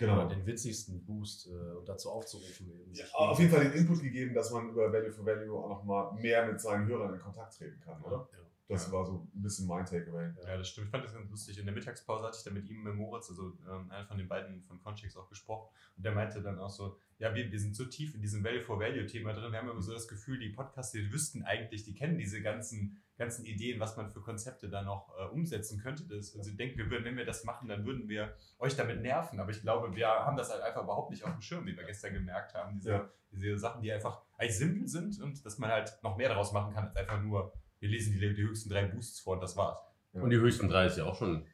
Genau. 0.00 0.14
Oder 0.14 0.28
den 0.34 0.46
witzigsten 0.46 1.04
Boost 1.04 1.48
äh, 1.48 1.76
und 1.76 1.86
dazu 1.86 2.10
aufzurufen. 2.10 2.70
Eben, 2.70 2.94
Ja, 2.94 3.04
auf 3.12 3.38
jeden 3.38 3.50
Fall 3.50 3.64
den 3.64 3.72
Input 3.74 4.00
gegeben, 4.00 4.34
dass 4.34 4.50
man 4.50 4.70
über 4.70 4.90
Value 4.90 5.12
for 5.12 5.26
Value 5.26 5.58
auch 5.58 5.68
nochmal 5.68 6.14
mehr 6.14 6.46
mit 6.46 6.58
seinen 6.58 6.86
Hörern 6.86 7.12
in 7.12 7.20
Kontakt 7.20 7.58
treten 7.58 7.78
kann, 7.80 8.00
oder? 8.02 8.26
Ja. 8.32 8.38
Das 8.70 8.92
war 8.92 9.04
so 9.04 9.28
ein 9.34 9.42
bisschen 9.42 9.66
mein 9.66 9.84
Takeaway. 9.84 10.30
Ja, 10.46 10.56
das 10.56 10.68
stimmt. 10.68 10.86
Ich 10.86 10.90
fand 10.90 11.04
das 11.04 11.12
ganz 11.12 11.28
lustig. 11.30 11.58
In 11.58 11.64
der 11.66 11.74
Mittagspause 11.74 12.24
hatte 12.24 12.36
ich 12.38 12.44
dann 12.44 12.54
mit 12.54 12.68
ihm, 12.68 12.82
mit 12.82 12.94
Moritz, 12.94 13.28
also 13.28 13.52
ähm, 13.68 13.90
einer 13.90 14.06
von 14.06 14.16
den 14.16 14.28
beiden 14.28 14.62
von 14.64 14.78
Conchix 14.80 15.16
auch 15.16 15.28
gesprochen. 15.28 15.68
Und 15.96 16.04
der 16.04 16.12
meinte 16.12 16.40
dann 16.42 16.58
auch 16.58 16.70
so, 16.70 16.96
ja, 17.18 17.34
wir, 17.34 17.50
wir 17.50 17.58
sind 17.58 17.74
so 17.74 17.84
tief 17.84 18.14
in 18.14 18.20
diesem 18.22 18.42
Value-for-Value-Thema 18.44 19.32
drin. 19.32 19.52
Wir 19.52 19.58
haben 19.58 19.68
immer 19.68 19.82
so 19.82 19.92
das 19.92 20.08
Gefühl, 20.08 20.38
die 20.38 20.50
Podcasts, 20.50 20.92
die 20.92 21.12
wüssten 21.12 21.42
eigentlich, 21.42 21.82
die 21.84 21.94
kennen 21.94 22.16
diese 22.16 22.40
ganzen, 22.42 23.02
ganzen 23.18 23.44
Ideen, 23.44 23.80
was 23.80 23.96
man 23.96 24.10
für 24.10 24.20
Konzepte 24.20 24.68
da 24.70 24.82
noch 24.82 25.10
äh, 25.18 25.24
umsetzen 25.26 25.78
könnte. 25.80 26.04
Das, 26.04 26.30
und 26.30 26.44
sie 26.44 26.56
denken, 26.56 26.78
wir 26.78 26.90
würden, 26.90 27.04
wenn 27.04 27.16
wir 27.16 27.26
das 27.26 27.44
machen, 27.44 27.68
dann 27.68 27.84
würden 27.84 28.08
wir 28.08 28.34
euch 28.58 28.76
damit 28.76 29.02
nerven. 29.02 29.40
Aber 29.40 29.50
ich 29.50 29.60
glaube, 29.60 29.94
wir 29.94 30.06
haben 30.08 30.36
das 30.36 30.50
halt 30.50 30.62
einfach 30.62 30.84
überhaupt 30.84 31.10
nicht 31.10 31.24
auf 31.24 31.32
dem 31.32 31.42
Schirm, 31.42 31.66
wie 31.66 31.76
wir 31.76 31.84
gestern 31.84 32.14
gemerkt 32.14 32.54
haben. 32.54 32.76
Diese, 32.76 32.90
Ja. 32.90 33.10
diese 33.32 33.58
Sachen, 33.58 33.82
die 33.82 33.92
einfach 33.92 34.22
eigentlich 34.38 34.56
simpel 34.56 34.88
sind 34.88 35.20
und 35.20 35.44
dass 35.44 35.58
man 35.58 35.70
halt 35.70 35.98
noch 36.02 36.16
mehr 36.16 36.28
daraus 36.30 36.52
machen 36.52 36.72
kann, 36.72 36.86
als 36.86 36.96
einfach 36.96 37.20
nur, 37.20 37.52
wir 37.80 37.88
lesen 37.88 38.12
die, 38.12 38.34
die 38.34 38.42
höchsten 38.42 38.70
drei 38.70 38.84
Boosts 38.84 39.20
vor 39.20 39.34
und 39.34 39.42
das 39.42 39.56
war's. 39.56 39.78
Und 40.12 40.30
die 40.30 40.36
höchsten 40.36 40.68
drei 40.68 40.86
ist 40.86 40.98
ja 40.98 41.04
auch 41.04 41.14
schon. 41.14 41.46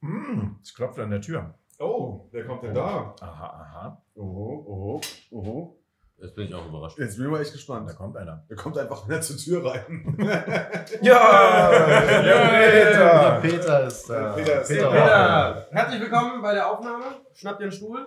Mhm. 0.00 0.58
Es 0.62 0.74
klopft 0.74 0.98
an 0.98 1.10
der 1.10 1.20
Tür. 1.20 1.54
Oh, 1.78 2.28
wer 2.30 2.44
kommt 2.44 2.62
denn 2.62 2.74
da? 2.74 3.14
Aha, 3.20 3.46
aha. 3.46 4.02
Oho, 4.14 4.64
oho, 4.66 5.00
oho. 5.30 5.76
Es 6.16 6.26
Jetzt 6.26 6.36
bin 6.36 6.48
ich 6.48 6.54
auch 6.54 6.66
überrascht. 6.66 6.98
Jetzt 6.98 7.16
bin 7.16 7.24
ich 7.24 7.32
mal 7.32 7.40
echt 7.40 7.52
gespannt. 7.52 7.88
Da 7.88 7.94
kommt 7.94 8.16
einer. 8.18 8.44
Er 8.46 8.56
kommt 8.56 8.76
einfach 8.76 9.08
wieder 9.08 9.22
zur 9.22 9.38
Tür 9.38 9.64
rein. 9.64 10.16
Ja! 11.02 11.70
Der 11.70 13.40
Peter 13.40 13.86
ist 13.86 14.08
da. 14.08 14.32
Peter 14.34 14.60
ist 14.60 14.68
Peter. 14.68 14.90
Peter, 14.90 15.68
herzlich 15.70 16.00
willkommen 16.02 16.42
bei 16.42 16.52
der 16.52 16.70
Aufnahme. 16.70 17.04
Schnappt 17.32 17.60
dir 17.60 17.64
einen 17.64 17.72
Stuhl. 17.72 18.06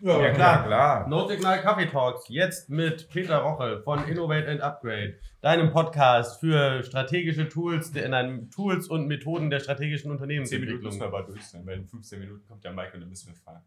Ja, 0.00 0.30
klar, 0.32 0.64
klar. 0.66 1.08
Notsignal 1.08 1.60
Kaffee 1.62 1.86
Talks. 1.86 2.28
Jetzt 2.28 2.68
mit 2.70 3.08
Peter 3.10 3.38
Rochel 3.38 3.80
von 3.82 4.06
Innovate 4.08 4.48
and 4.50 4.60
Upgrade. 4.60 5.18
Deinem 5.40 5.70
Podcast 5.70 6.40
für 6.40 6.82
strategische 6.82 7.48
Tools, 7.48 7.90
in 7.90 8.12
einem 8.14 8.50
Tools 8.50 8.88
und 8.88 9.06
Methoden 9.06 9.50
der 9.50 9.60
strategischen 9.60 10.18
10 10.18 10.60
Minuten 10.60 10.82
müssen 10.84 11.00
wir 11.00 11.06
aber 11.06 11.22
durch 11.22 11.44
sein, 11.46 11.64
weil 11.66 11.78
in 11.78 11.86
15 11.86 12.18
Minuten 12.18 12.44
kommt 12.46 12.64
der 12.64 12.72
Mike 12.72 12.92
und 12.94 13.00
dann 13.00 13.08
müssen 13.08 13.28
wir 13.28 13.34
fahren. 13.36 13.62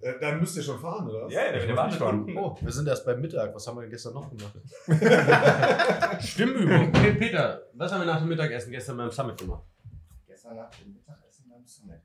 Äh, 0.00 0.12
Dann 0.20 0.38
müsst 0.38 0.56
ihr 0.56 0.62
schon 0.62 0.78
fahren, 0.78 1.08
oder? 1.08 1.24
was? 1.26 1.32
der, 1.32 1.66
der 1.66 1.76
wartet 1.76 2.00
unten. 2.00 2.36
Oh, 2.38 2.56
wir 2.60 2.70
sind 2.70 2.86
erst 2.86 3.04
beim 3.04 3.20
Mittag. 3.20 3.52
Was 3.52 3.66
haben 3.66 3.76
wir 3.76 3.82
denn 3.82 3.90
gestern 3.90 4.14
noch 4.14 4.30
gemacht? 4.30 4.54
Stimmübung. 6.22 6.92
Pe- 6.92 7.14
Peter, 7.14 7.62
was 7.74 7.90
haben 7.92 8.00
wir 8.02 8.06
nach 8.06 8.20
dem 8.20 8.28
Mittagessen 8.28 8.70
gestern 8.70 8.96
beim 8.96 9.10
Summit 9.10 9.38
gemacht? 9.38 9.64
Gestern 10.26 10.54
nach 10.56 10.70
dem 10.70 10.92
Mittagessen 10.92 11.50
beim 11.50 11.66
Summit. 11.66 12.00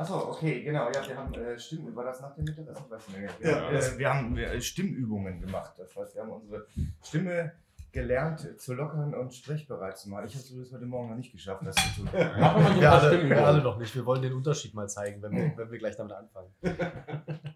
Achso, 0.00 0.30
okay, 0.30 0.62
genau. 0.62 0.90
Ja, 0.90 1.06
wir 1.06 1.16
haben 1.16 1.34
äh, 1.34 1.58
Stimmen. 1.58 1.94
War 1.94 2.04
das 2.04 2.20
nach 2.20 2.34
dem 2.34 2.44
Mittagessen? 2.44 2.84
Ich 2.86 2.90
weiß 2.90 3.08
nicht 3.08 3.18
mehr. 3.18 3.30
Wir, 3.38 3.50
Ja, 3.50 3.60
haben, 3.60 3.74
äh, 3.76 3.98
wir 3.98 4.14
haben 4.14 4.36
äh, 4.38 4.60
Stimmübungen 4.60 5.40
gemacht. 5.40 5.74
Das 5.78 5.94
heißt, 5.94 6.14
wir 6.14 6.22
haben 6.22 6.30
unsere 6.30 6.66
Stimme 7.02 7.52
gelernt 7.92 8.58
zu 8.60 8.72
lockern 8.74 9.14
und 9.14 9.34
sprechbereit 9.34 9.98
zu 9.98 10.08
machen. 10.08 10.24
Ich 10.26 10.34
habe 10.34 10.60
es 10.62 10.72
heute 10.72 10.86
Morgen 10.86 11.10
noch 11.10 11.16
nicht 11.16 11.32
geschafft, 11.32 11.62
das 11.66 11.74
zu 11.74 11.96
tun. 11.96 12.04
Machen 12.40 12.76
wir 12.76 12.80
Wir 12.80 12.92
alle, 12.92 13.10
wir 13.10 13.18
Stimmübungen. 13.18 13.44
alle 13.44 13.62
noch 13.62 13.78
nicht. 13.78 13.94
Wir 13.94 14.06
wollen 14.06 14.22
den 14.22 14.32
Unterschied 14.32 14.72
mal 14.74 14.88
zeigen, 14.88 15.20
wenn 15.22 15.32
wir, 15.32 15.52
wenn 15.56 15.70
wir 15.70 15.78
gleich 15.78 15.96
damit 15.96 16.12
anfangen. 16.12 16.50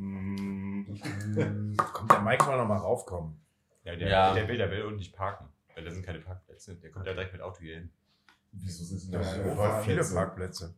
Mm, 0.00 0.94
Kommt 1.92 2.12
der 2.12 2.20
Mike 2.20 2.44
mal 2.46 2.56
noch 2.56 2.68
mal 2.68 2.76
raufkommen? 2.76 3.40
Ja, 3.82 3.96
der, 3.96 4.08
Ja. 4.08 4.32
der 4.32 4.46
will, 4.46 4.56
der 4.56 4.70
will 4.70 4.82
unten 4.82 4.98
nicht 4.98 5.12
parken. 5.12 5.48
Weil 5.74 5.84
da 5.86 5.90
sind 5.90 6.06
keine 6.06 6.20
Parkplätze. 6.20 6.76
Der 6.76 6.92
kommt 6.92 7.04
ja 7.04 7.14
direkt 7.14 7.32
mit 7.32 7.42
Auto 7.42 7.58
hier 7.58 7.74
hin. 7.78 7.90
Wieso 8.52 8.84
sind 8.84 9.12
Da 9.12 9.20
so 9.24 9.82
viele 9.82 10.04
Parkplätze? 10.04 10.76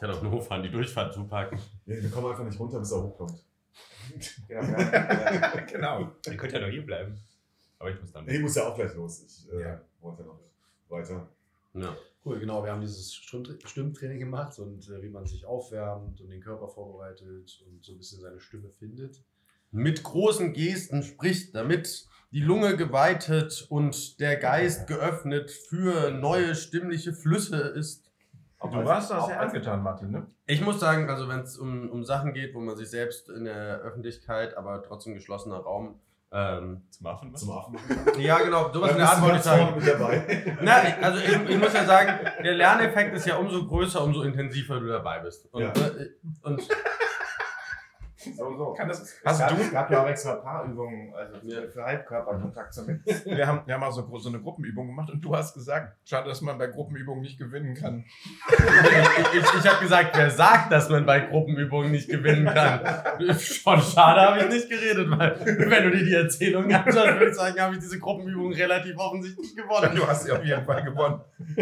Kann 0.00 0.10
auf 0.10 0.20
den 0.20 0.30
Hof 0.30 0.46
fahren, 0.46 0.62
die 0.62 0.70
Durchfahrt 0.70 1.14
zupacken. 1.14 1.58
Ja, 1.86 2.02
wir 2.02 2.10
kommen 2.10 2.26
einfach 2.30 2.44
nicht 2.44 2.58
runter, 2.60 2.78
bis 2.78 2.92
er 2.92 3.02
hochkommt. 3.02 3.42
genau, 4.48 4.62
haben, 4.62 5.58
äh, 5.58 5.66
genau. 5.72 6.12
Ihr 6.26 6.36
könnt 6.36 6.52
ja 6.52 6.60
noch 6.60 6.68
hier 6.68 6.84
bleiben. 6.84 7.18
Aber 7.78 7.90
ich 7.90 8.00
muss 8.00 8.12
dann. 8.12 8.28
Ich 8.28 8.40
muss 8.40 8.54
ja 8.54 8.68
auch 8.68 8.74
gleich 8.74 8.94
los. 8.94 9.22
Ich 9.26 9.52
äh, 9.52 9.60
Ja. 9.62 9.80
wollte 10.00 10.22
noch 10.22 10.38
weiter. 10.88 11.28
Ja. 11.74 11.96
Cool, 12.24 12.40
genau. 12.40 12.64
Wir 12.64 12.72
haben 12.72 12.80
dieses 12.80 13.14
Stimm 13.14 13.44
Stimmtraining 13.64 14.18
gemacht 14.18 14.58
und 14.58 14.88
äh, 14.88 15.02
wie 15.02 15.08
man 15.08 15.26
sich 15.26 15.44
aufwärmt 15.44 16.20
und 16.20 16.28
den 16.28 16.40
Körper 16.40 16.68
vorbereitet 16.68 17.62
und 17.66 17.84
so 17.84 17.92
ein 17.92 17.98
bisschen 17.98 18.20
seine 18.20 18.40
Stimme 18.40 18.68
findet. 18.78 19.22
Mit 19.72 20.02
großen 20.02 20.52
Gesten 20.52 21.02
spricht, 21.02 21.54
damit 21.54 22.06
die 22.32 22.40
Lunge 22.40 22.76
geweitet 22.76 23.66
und 23.68 24.20
der 24.20 24.36
Geist 24.36 24.86
geöffnet 24.86 25.50
für 25.50 26.10
neue 26.10 26.54
stimmliche 26.54 27.12
Flüsse 27.12 27.58
ist. 27.58 28.05
Du 28.62 28.84
warst 28.84 29.10
da 29.10 29.20
sehr 29.20 29.40
angetan, 29.40 29.82
Martin, 29.82 30.10
ne? 30.10 30.26
Ich 30.46 30.60
muss 30.62 30.80
sagen, 30.80 31.08
also 31.10 31.28
wenn 31.28 31.40
es 31.40 31.58
um, 31.58 31.90
um 31.90 32.04
Sachen 32.04 32.32
geht, 32.32 32.54
wo 32.54 32.60
man 32.60 32.76
sich 32.76 32.88
selbst 32.90 33.28
in 33.28 33.44
der 33.44 33.78
Öffentlichkeit, 33.80 34.56
aber 34.56 34.82
trotzdem 34.82 35.14
geschlossener 35.14 35.58
Raum. 35.58 36.00
Ähm, 36.32 36.82
Zum 36.90 37.06
Affen 37.06 37.32
was? 37.32 37.40
Zum 37.40 37.50
Affen. 37.52 37.78
ja, 38.18 38.38
genau, 38.38 38.72
sowas 38.72 38.90
in 38.92 38.96
der 38.98 39.08
Art 39.08 39.22
wollte 39.22 39.36
ich 39.36 39.42
sagen. 39.42 39.76
mit 39.76 39.86
dabei. 39.86 40.56
Na, 40.62 40.82
ich, 40.88 41.04
also 41.04 41.18
ich, 41.18 41.50
ich 41.50 41.58
muss 41.58 41.72
ja 41.72 41.84
sagen, 41.84 42.18
der 42.42 42.54
Lerneffekt 42.54 43.14
ist 43.14 43.26
ja 43.26 43.36
umso 43.36 43.64
größer, 43.66 44.02
umso 44.02 44.22
intensiver 44.22 44.80
du 44.80 44.88
dabei 44.88 45.20
bist. 45.20 45.46
Und, 45.54 45.62
Ja. 45.62 45.68
äh, 45.72 46.10
und 46.42 46.62
so, 48.34 48.56
so. 48.56 48.72
Kann 48.72 48.88
das, 48.88 49.14
hast 49.24 49.38
gab, 49.40 49.50
du? 49.50 49.56
es 49.62 49.70
gab 49.70 49.90
ja 49.90 50.02
auch 50.02 50.08
extra 50.08 50.34
Paarübungen, 50.36 51.14
also 51.14 51.38
für, 51.40 51.46
Ja. 51.64 51.68
für 51.70 51.84
Halbkörperkontakt 51.84 52.74
zum 52.74 52.86
Wir 53.24 53.46
haben, 53.46 53.60
wir 53.66 53.74
haben 53.74 53.82
auch 53.82 53.92
so, 53.92 54.18
so 54.18 54.28
eine 54.28 54.40
Gruppenübung 54.40 54.86
gemacht 54.88 55.10
und 55.10 55.20
du 55.20 55.36
hast 55.36 55.54
gesagt, 55.54 55.96
schade, 56.04 56.28
dass 56.28 56.40
man 56.40 56.58
bei 56.58 56.66
Gruppenübungen 56.66 57.22
nicht 57.22 57.38
gewinnen 57.38 57.74
kann. 57.74 58.04
ich, 58.48 59.40
ich, 59.40 59.54
ich 59.64 59.66
habe 59.70 59.80
gesagt, 59.82 60.16
wer 60.16 60.30
sagt, 60.30 60.72
dass 60.72 60.88
man 60.88 61.04
bei 61.06 61.20
Gruppenübungen 61.20 61.90
nicht 61.90 62.08
gewinnen 62.08 62.46
kann? 62.46 62.80
Von 63.62 63.80
schade 63.80 64.20
habe 64.22 64.40
ich 64.40 64.48
nicht 64.48 64.68
geredet, 64.70 65.08
weil 65.10 65.38
wenn 65.44 65.84
du 65.84 65.90
dir 65.96 66.04
die 66.04 66.14
Erzählung 66.14 66.72
anschaust, 66.72 66.96
würde 66.96 67.28
ich 67.30 67.34
sagen, 67.36 67.60
habe 67.60 67.74
ich 67.74 67.80
diese 67.80 67.98
Gruppenübung 67.98 68.52
relativ 68.52 68.96
offensichtlich 68.98 69.54
gewonnen. 69.54 69.94
Du 69.94 70.06
hast 70.06 70.24
sie 70.24 70.32
auf 70.32 70.44
jeden 70.44 70.64
Fall 70.64 70.82
gewonnen. 70.84 71.20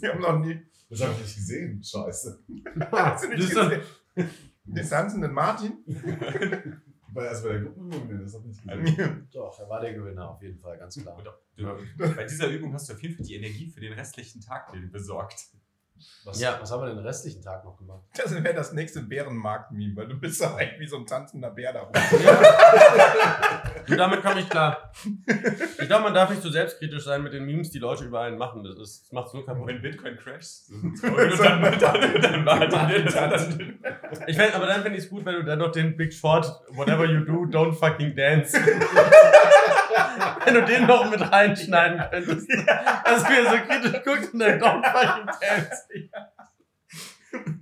Wir 0.00 0.10
haben 0.12 0.20
noch 0.20 0.38
nie. 0.38 0.60
Das 0.90 1.00
habe 1.02 1.12
ich 1.12 1.20
nicht 1.22 1.36
gesehen. 1.36 1.82
Scheiße. 1.82 2.38
Hast 2.90 3.24
du 3.24 3.28
nicht 3.28 3.38
Das 3.42 3.48
ist 3.48 3.56
doch- 3.56 3.70
gesehen? 3.70 3.82
Den 4.64 4.88
tanzenden 4.88 5.32
Martin? 5.32 5.84
Bei, 7.12 7.28
also 7.28 7.44
bei 7.44 7.52
der 7.52 7.60
Gruppenübung, 7.62 8.18
das 8.22 8.34
ich 8.34 8.44
nicht 8.44 8.62
gesehen. 8.66 9.28
Doch, 9.32 9.58
er 9.60 9.68
war 9.68 9.80
der 9.80 9.94
Gewinner, 9.94 10.30
auf 10.30 10.42
jeden 10.42 10.58
Fall, 10.58 10.76
ganz 10.78 11.00
klar. 11.00 11.16
Und 11.16 11.28
auch, 11.28 11.38
du, 11.56 12.14
bei 12.14 12.24
dieser 12.24 12.48
Übung 12.48 12.72
hast 12.72 12.88
du 12.88 12.94
auf 12.94 13.02
jeden 13.02 13.14
Fall 13.14 13.24
die 13.24 13.36
Energie 13.36 13.70
für 13.70 13.80
den 13.80 13.92
restlichen 13.92 14.40
Tag 14.40 14.72
besorgt. 14.90 15.46
Was, 16.24 16.40
Ja. 16.40 16.58
was 16.60 16.70
haben 16.70 16.80
wir 16.82 16.86
denn 16.86 16.96
den 16.96 17.06
restlichen 17.06 17.42
Tag 17.42 17.64
noch 17.64 17.76
gemacht? 17.76 18.00
Das 18.16 18.32
wäre 18.34 18.54
das 18.54 18.72
nächste 18.72 19.00
Bärenmarkt-Meme, 19.02 19.96
weil 19.96 20.08
du 20.08 20.18
bist 20.18 20.40
da 20.40 20.54
eigentlich 20.56 20.80
wie 20.80 20.86
so 20.86 20.96
ein 20.96 21.06
tanzender 21.06 21.50
Bär 21.50 21.72
da 21.72 21.80
rum. 21.82 21.92
Du, 23.86 23.96
damit 23.96 24.22
komme 24.22 24.40
ich 24.40 24.48
klar. 24.48 24.90
Ich 25.78 25.86
glaube, 25.86 26.04
man 26.04 26.14
darf 26.14 26.30
nicht 26.30 26.40
so 26.42 26.50
selbstkritisch 26.50 27.04
sein 27.04 27.22
mit 27.22 27.32
den 27.34 27.44
Memes, 27.44 27.70
die 27.70 27.78
Leute 27.78 28.04
über 28.04 28.20
einen 28.20 28.38
machen. 28.38 28.64
Das, 28.64 28.78
ist, 28.78 29.02
das 29.04 29.12
macht 29.12 29.26
es 29.28 29.32
nur 29.34 29.42
Und 29.42 29.46
kaputt. 29.48 29.66
wenn 29.68 29.82
Bitcoin 29.82 30.16
crasht, 30.16 30.66
so 30.68 31.06
und 31.06 31.38
dann, 31.38 31.62
dann, 31.78 32.44
dann, 32.46 32.70
dann, 32.70 32.70
dann, 32.70 33.78
Ich 34.26 34.36
fänd, 34.36 34.54
aber 34.54 34.66
dann 34.66 34.82
finde 34.82 34.96
ich 34.98 35.04
es 35.04 35.10
gut, 35.10 35.24
wenn 35.26 35.34
du 35.34 35.44
dann 35.44 35.58
noch 35.58 35.72
den 35.72 35.96
Big 35.96 36.14
Short, 36.14 36.46
whatever 36.70 37.04
you 37.04 37.20
do, 37.24 37.44
don't 37.44 37.74
fucking 37.74 38.16
dance. 38.16 38.56
Wenn 40.44 40.54
du 40.54 40.64
den 40.64 40.86
noch 40.86 41.10
mit 41.10 41.20
reinschneiden 41.20 41.98
könntest. 42.10 42.48
Dass 43.04 43.28
wir 43.28 43.50
so 43.50 43.56
kritisch 43.66 44.02
guckst 44.04 44.32
und 44.32 44.38
dann 44.40 44.60
don't 44.60 44.84
fucking 44.84 45.26
dance. 45.40 45.88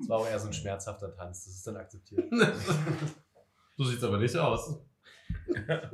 Das 0.00 0.08
war 0.08 0.18
auch 0.18 0.26
eher 0.28 0.38
so 0.38 0.48
ein 0.48 0.52
schmerzhafter 0.52 1.14
Tanz, 1.14 1.44
das 1.44 1.54
ist 1.54 1.66
dann 1.66 1.76
akzeptiert. 1.76 2.30
So 3.74 3.84
sieht's 3.84 4.04
aber 4.04 4.18
nicht 4.18 4.36
aus. 4.36 4.78
Ja. 5.48 5.90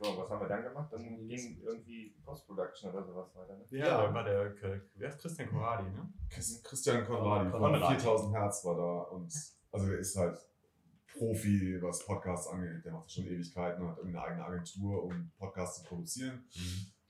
So, 0.00 0.16
was 0.18 0.30
haben 0.30 0.40
wir 0.40 0.48
dann 0.48 0.62
gemacht? 0.64 0.88
Dann 0.90 1.02
ging 1.28 1.60
irgendwie 1.62 2.16
Post-Production 2.24 2.90
oder 2.92 3.04
sowas 3.04 3.26
weiter. 3.34 3.56
Ne? 3.58 3.64
Ja, 3.78 4.02
da 4.06 4.14
war 4.14 4.24
der, 4.24 4.54
wer 4.94 5.08
ist 5.10 5.20
Christian 5.20 5.50
Corradi, 5.50 5.84
ne? 5.90 6.08
Chris- 6.30 6.62
Christian 6.62 7.04
Konradi 7.06 7.50
von 7.50 7.60
Konradi. 7.60 7.94
4000 8.00 8.34
Hertz 8.34 8.64
war 8.64 8.74
da 8.76 9.00
und 9.14 9.30
also 9.70 9.86
der 9.86 9.98
ist 9.98 10.16
halt 10.16 10.38
Profi, 11.16 11.80
was 11.80 12.04
Podcasts 12.04 12.48
angeht. 12.48 12.84
Der 12.84 12.92
macht 12.92 13.06
das 13.06 13.14
schon 13.14 13.26
Ewigkeiten 13.26 13.82
und 13.82 13.90
hat 13.90 14.02
eine 14.02 14.22
eigene 14.22 14.44
Agentur, 14.44 15.04
um 15.04 15.30
Podcasts 15.38 15.82
zu 15.82 15.88
produzieren 15.88 16.44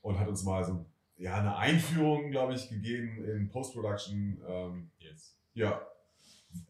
und 0.03 0.19
hat 0.19 0.29
uns 0.29 0.45
mal 0.45 0.65
so 0.65 0.85
ja, 1.17 1.39
eine 1.39 1.57
Einführung, 1.57 2.31
glaube 2.31 2.55
ich, 2.55 2.69
gegeben 2.69 3.25
in 3.25 3.49
Post-Production. 3.49 4.43
Ähm, 4.47 4.91
Yes. 4.99 5.37
ja, 5.55 5.87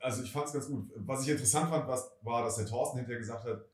also 0.01 0.23
ich 0.23 0.32
fand 0.32 0.47
es 0.47 0.52
ganz 0.52 0.66
gut. 0.69 0.90
Was 0.97 1.23
ich 1.23 1.31
interessant 1.31 1.70
fand, 1.70 1.86
was, 1.89 2.11
war, 2.23 2.43
dass 2.43 2.56
der 2.56 2.66
Thorsten 2.66 2.98
hinterher 2.98 3.20
gesagt 3.20 3.44
hat, 3.44 3.65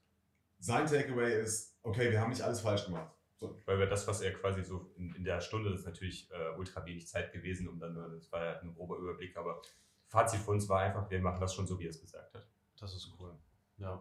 sein 0.59 0.87
Takeaway 0.87 1.41
ist, 1.41 1.77
okay, 1.83 2.11
wir 2.11 2.21
haben 2.21 2.31
nicht 2.31 2.43
alles 2.43 2.61
falsch 2.61 2.85
gemacht. 2.85 3.11
So, 3.37 3.59
Weil 3.65 3.79
wir 3.79 3.87
das, 3.87 4.07
was 4.07 4.21
er 4.21 4.35
quasi 4.35 4.63
so 4.63 4.91
in, 4.97 5.15
in 5.15 5.25
der 5.25 5.41
Stunde, 5.41 5.71
das 5.71 5.81
ist 5.81 5.87
natürlich 5.87 6.31
äh, 6.31 6.57
ultra 6.59 6.85
wenig 6.85 7.07
Zeit 7.09 7.33
gewesen, 7.33 7.69
um 7.69 7.79
dann, 7.81 7.95
das 7.95 8.31
war 8.31 8.45
ja 8.45 8.61
ein 8.61 8.75
grober 8.75 8.99
Überblick, 8.99 9.37
aber 9.37 9.63
Fazit 10.09 10.41
für 10.41 10.51
uns 10.51 10.69
war 10.69 10.81
einfach, 10.81 11.09
wir 11.11 11.21
machen 11.21 11.41
das 11.41 11.55
schon 11.55 11.67
so, 11.67 11.79
wie 11.79 11.87
er 11.87 11.91
es 11.91 12.01
gesagt 12.01 12.35
hat. 12.35 12.47
Das 12.79 12.95
ist 12.95 13.11
cool. 13.19 13.33
Ja. 13.81 14.01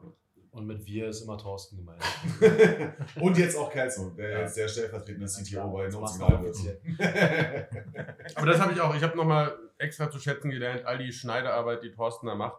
Und 0.51 0.65
mit 0.65 0.84
wir 0.85 1.10
ist 1.10 1.22
immer 1.22 1.38
Thorsten 1.38 1.77
gemeint. 1.77 2.01
und 3.22 3.38
jetzt 3.38 3.56
auch 3.56 3.72
Kelso, 3.72 4.10
der 4.11 4.31
Ja. 4.31 4.39
jetzt 4.39 4.57
der 4.57 4.68
stellvertretende 4.68 5.27
CTO 5.27 5.69
bei 5.72 5.88
Notsignal 5.89 6.43
wird. 6.43 6.57
Aber 8.35 8.45
das 8.47 8.60
habe 8.60 8.73
ich 8.73 8.81
auch. 8.81 8.95
Ich 8.95 9.03
habe 9.03 9.15
nochmal 9.15 9.56
extra 9.77 10.10
zu 10.10 10.19
schätzen 10.19 10.49
gelernt, 10.49 10.85
all 10.85 10.97
die 10.97 11.14
Schneiderarbeit, 11.14 11.84
die 11.84 11.91
Thorsten 11.91 12.26
da 12.27 12.34
macht. 12.35 12.57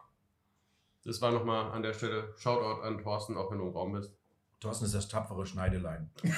Das 1.04 1.20
war 1.20 1.32
nochmal 1.32 1.72
an 1.72 1.82
der 1.82 1.92
Stelle 1.92 2.32
Shoutout 2.36 2.82
an 2.82 3.02
Thorsten, 3.02 3.36
auch 3.36 3.50
wenn 3.50 3.58
du 3.58 3.66
im 3.66 3.72
Raum 3.72 3.92
bist. 3.92 4.12
Thorsten 4.60 4.84
ist 4.84 4.94
das 4.94 5.08
tapfere 5.08 5.44
Schneidelein. 5.46 6.10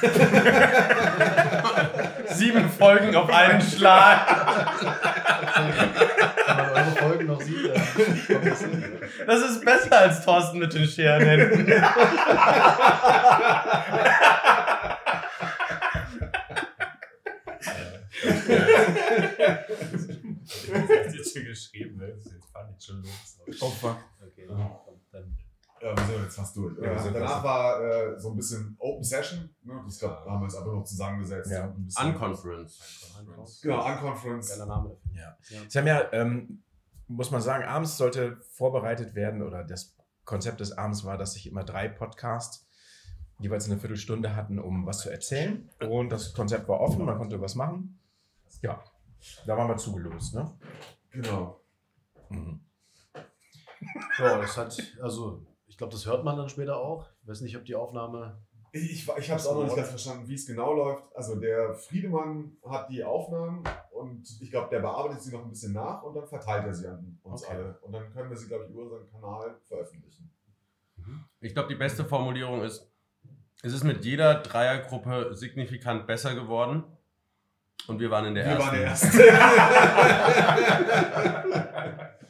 Sieben 2.28 2.70
Folgen 2.70 3.14
auf 3.16 3.28
einen 3.28 3.60
Schlag. 3.60 4.26
Wenn 6.46 6.56
man 6.56 6.70
eure 6.70 6.96
Folgen 6.96 7.26
noch 7.26 7.40
sieht, 7.40 7.64
dann 7.64 8.26
kommt 8.26 8.46
das 8.46 8.60
hin. 8.60 8.98
Das 9.26 9.42
ist 9.42 9.64
besser 9.64 9.98
als 9.98 10.24
Thorsten 10.24 10.58
mit 10.58 10.72
den 10.72 10.86
Scherenhänden. 10.86 11.66
Das 20.72 20.90
ist 20.90 21.14
jetzt 21.14 21.34
schon 21.34 21.44
geschrieben, 21.44 21.96
ne? 21.98 22.08
Das 22.08 22.26
ist 22.26 22.32
jetzt 22.32 22.50
fahren 22.52 22.68
jetzt 22.72 22.86
schon 22.86 23.02
los. 23.02 23.38
Opfer. 23.60 23.98
Okay, 24.20 24.44
komm, 24.48 24.58
dann. 24.58 24.91
Ja, 25.82 25.96
wir 25.96 26.04
sind 26.04 26.22
jetzt 26.22 26.36
fast 26.36 26.56
durch. 26.56 26.78
Ja, 26.78 26.98
sind 26.98 27.14
Danach 27.14 27.30
fast- 27.32 27.44
war 27.44 27.82
äh, 27.82 28.18
so 28.20 28.30
ein 28.30 28.36
bisschen 28.36 28.76
Open 28.78 29.02
Session. 29.02 29.50
Ne? 29.64 29.82
Das 29.84 29.98
glaub, 29.98 30.24
haben 30.26 30.40
wir 30.40 30.44
uns 30.44 30.54
einfach 30.54 30.72
noch 30.72 30.84
zusammengesetzt. 30.84 31.50
Ja. 31.50 31.74
Unconference. 32.04 33.60
Genau, 33.62 33.84
Unconference. 33.86 34.48
Geiler 34.50 34.66
Name 34.66 34.90
dafür. 34.90 35.20
Ja. 35.20 35.36
Sie 35.68 35.78
haben 35.78 35.86
ja, 35.86 36.12
ähm, 36.12 36.62
muss 37.08 37.30
man 37.30 37.42
sagen, 37.42 37.64
abends 37.64 37.96
sollte 37.96 38.36
vorbereitet 38.52 39.14
werden 39.14 39.42
oder 39.42 39.64
das 39.64 39.96
Konzept 40.24 40.60
des 40.60 40.72
Abends 40.78 41.04
war, 41.04 41.18
dass 41.18 41.32
sich 41.34 41.48
immer 41.48 41.64
drei 41.64 41.88
Podcasts 41.88 42.68
jeweils 43.40 43.66
eine 43.68 43.78
Viertelstunde 43.80 44.36
hatten, 44.36 44.60
um 44.60 44.86
was 44.86 45.00
zu 45.00 45.10
erzählen. 45.10 45.68
Und 45.80 46.10
das 46.10 46.32
Konzept 46.32 46.68
war 46.68 46.78
offen, 46.80 47.04
man 47.04 47.18
konnte 47.18 47.40
was 47.40 47.56
machen. 47.56 47.98
Ja, 48.60 48.84
da 49.46 49.56
waren 49.56 49.66
wir 49.68 49.76
zugelost, 49.76 50.34
ne? 50.34 50.56
Genau. 51.10 51.60
Mhm. 52.28 52.60
Ja, 54.18 54.38
das 54.38 54.56
hat, 54.56 54.80
also 55.02 55.44
ich 55.72 55.78
glaube, 55.78 55.92
das 55.94 56.04
hört 56.04 56.22
man 56.22 56.36
dann 56.36 56.50
später 56.50 56.76
auch. 56.76 57.06
Ich 57.22 57.28
weiß 57.28 57.40
nicht, 57.40 57.56
ob 57.56 57.64
die 57.64 57.74
Aufnahme. 57.74 58.36
Ich, 58.72 58.82
ich, 58.82 59.08
ich 59.18 59.30
habe 59.30 59.40
es 59.40 59.46
auch 59.46 59.54
noch 59.54 59.64
nicht 59.64 59.74
ganz 59.76 59.88
verstanden, 59.88 60.28
wie 60.28 60.34
es 60.34 60.44
genau 60.46 60.74
läuft. 60.74 61.04
Also 61.16 61.36
der 61.40 61.72
Friedemann 61.72 62.58
hat 62.68 62.90
die 62.90 63.02
Aufnahmen 63.02 63.64
und 63.90 64.28
ich 64.42 64.50
glaube, 64.50 64.68
der 64.70 64.80
bearbeitet 64.80 65.22
sie 65.22 65.32
noch 65.32 65.42
ein 65.44 65.48
bisschen 65.48 65.72
nach 65.72 66.02
und 66.02 66.12
dann 66.14 66.26
verteilt 66.26 66.66
er 66.66 66.74
sie 66.74 66.88
an 66.88 67.18
uns 67.22 67.42
Okay. 67.44 67.54
alle. 67.54 67.78
Und 67.80 67.92
dann 67.92 68.12
können 68.12 68.28
wir 68.28 68.36
sie, 68.36 68.48
glaube 68.48 68.64
ich, 68.64 68.70
über 68.70 68.82
unseren 68.82 69.10
Kanal 69.10 69.56
veröffentlichen. 69.66 70.30
Ich 71.40 71.54
glaube, 71.54 71.68
die 71.70 71.74
beste 71.74 72.04
Formulierung 72.04 72.60
ist, 72.62 72.86
es 73.62 73.72
ist 73.72 73.82
mit 73.84 74.04
jeder 74.04 74.34
Dreiergruppe 74.42 75.34
signifikant 75.34 76.06
besser 76.06 76.34
geworden. 76.34 76.84
Und 77.86 77.98
wir 77.98 78.10
waren 78.10 78.26
in 78.26 78.34
der 78.34 78.44
wir 78.44 78.52
ersten. 78.52 78.66
waren 78.66 78.74
der 78.76 78.84
Erste. 78.84 79.08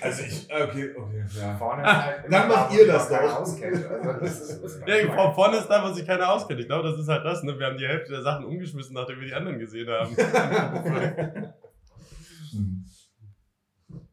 also 0.00 0.22
ich, 0.22 0.48
okay, 0.50 0.94
okay, 0.96 1.24
ja. 1.38 1.56
Vorne 1.56 1.82
ist 1.82 1.88
halt 1.88 2.24
immer 2.24 2.38
Dann 2.38 2.48
da, 2.48 2.56
macht 2.56 2.70
wo 2.70 2.76
ihr 2.76 2.86
das 2.86 3.08
doch. 3.08 3.36
auskennt. 3.40 3.86
Also 3.86 4.12
das 4.20 4.40
ist, 4.40 4.62
das 4.62 4.72
ist 4.74 4.88
Ja, 4.88 5.12
von 5.12 5.34
vorne 5.34 5.56
ist 5.58 5.68
da, 5.68 5.88
wo 5.88 5.92
sich 5.92 6.06
keiner 6.06 6.32
auskennt. 6.32 6.60
Ich 6.60 6.66
glaube, 6.66 6.88
das 6.88 6.98
ist 6.98 7.08
halt 7.08 7.24
das. 7.24 7.42
Ne? 7.42 7.58
Wir 7.58 7.66
haben 7.66 7.78
die 7.78 7.86
Hälfte 7.86 8.12
der 8.12 8.22
Sachen 8.22 8.44
umgeschmissen, 8.44 8.94
nachdem 8.94 9.20
wir 9.20 9.26
die 9.26 9.34
anderen 9.34 9.58
gesehen 9.58 9.88
haben. 9.88 10.16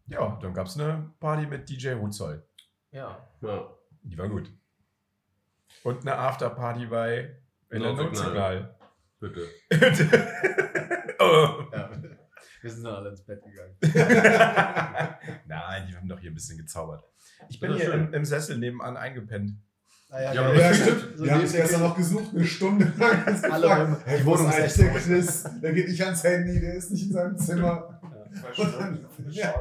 Ja, 0.08 0.38
dann 0.42 0.54
gab 0.54 0.68
es 0.68 0.80
eine 0.80 1.12
Party 1.20 1.48
mit 1.48 1.68
DJ 1.68 1.96
Hutzoll. 1.96 2.48
Ja. 2.92 3.28
ja. 3.42 3.70
Die 4.04 4.18
war 4.18 4.30
gut. 4.30 4.52
Und 5.84 6.02
eine 6.02 6.18
Afterparty 6.18 6.86
bei 6.86 7.38
in 7.72 7.82
der 7.82 7.94
Notsignal. 7.94 8.62
Notsignal. 8.62 8.76
Bitte. 9.20 9.48
oh. 11.20 11.64
ja. 11.74 11.90
Wir 12.66 12.72
sind 12.72 12.84
dann 12.84 12.96
alle 12.96 13.10
ins 13.10 13.22
Bett 13.22 13.44
gegangen. 13.44 13.76
Nein, 15.46 15.88
die 15.88 15.96
haben 15.96 16.10
doch 16.10 16.20
hier 16.20 16.32
ein 16.32 16.34
bisschen 16.34 16.58
gezaubert. 16.58 17.04
Ich 17.48 17.60
bin 17.60 17.76
hier 17.76 17.94
im, 17.94 18.12
im 18.12 18.26
Sessel 18.26 18.58
nebenan 18.58 18.98
eingepennt. 18.98 19.52
Ah, 20.10 20.20
ja, 20.20 20.34
Ja, 20.34 20.42
aber 20.42 20.56
Ja, 20.60 20.70
das 20.70 20.80
stimmt. 20.80 21.06
So 21.16 21.26
wir 21.26 21.32
haben 21.36 21.44
es 21.44 21.52
gestern 21.54 21.82
noch 21.82 21.96
gesucht, 21.96 22.34
eine 22.34 22.44
Stunde 22.44 22.92
lang. 22.98 23.24
Alle 23.52 23.68
gefragt, 23.68 24.02
hey, 24.06 24.18
Die 24.18 24.26
wo 24.26 24.32
Wohnung 24.32 24.50
ist 24.50 24.58
echt 24.58 24.78
der 24.80 24.94
Chris? 24.96 25.44
Der 25.62 25.74
geht 25.74 25.90
nicht 25.90 26.04
ans 26.04 26.24
Handy, 26.24 26.60
der 26.60 26.74
ist 26.74 26.90
nicht 26.90 27.06
in 27.06 27.14
seinem 27.14 27.38
Zimmer. 27.38 28.02
Und 28.58 28.74
dann, 28.80 29.06
ja, 29.30 29.54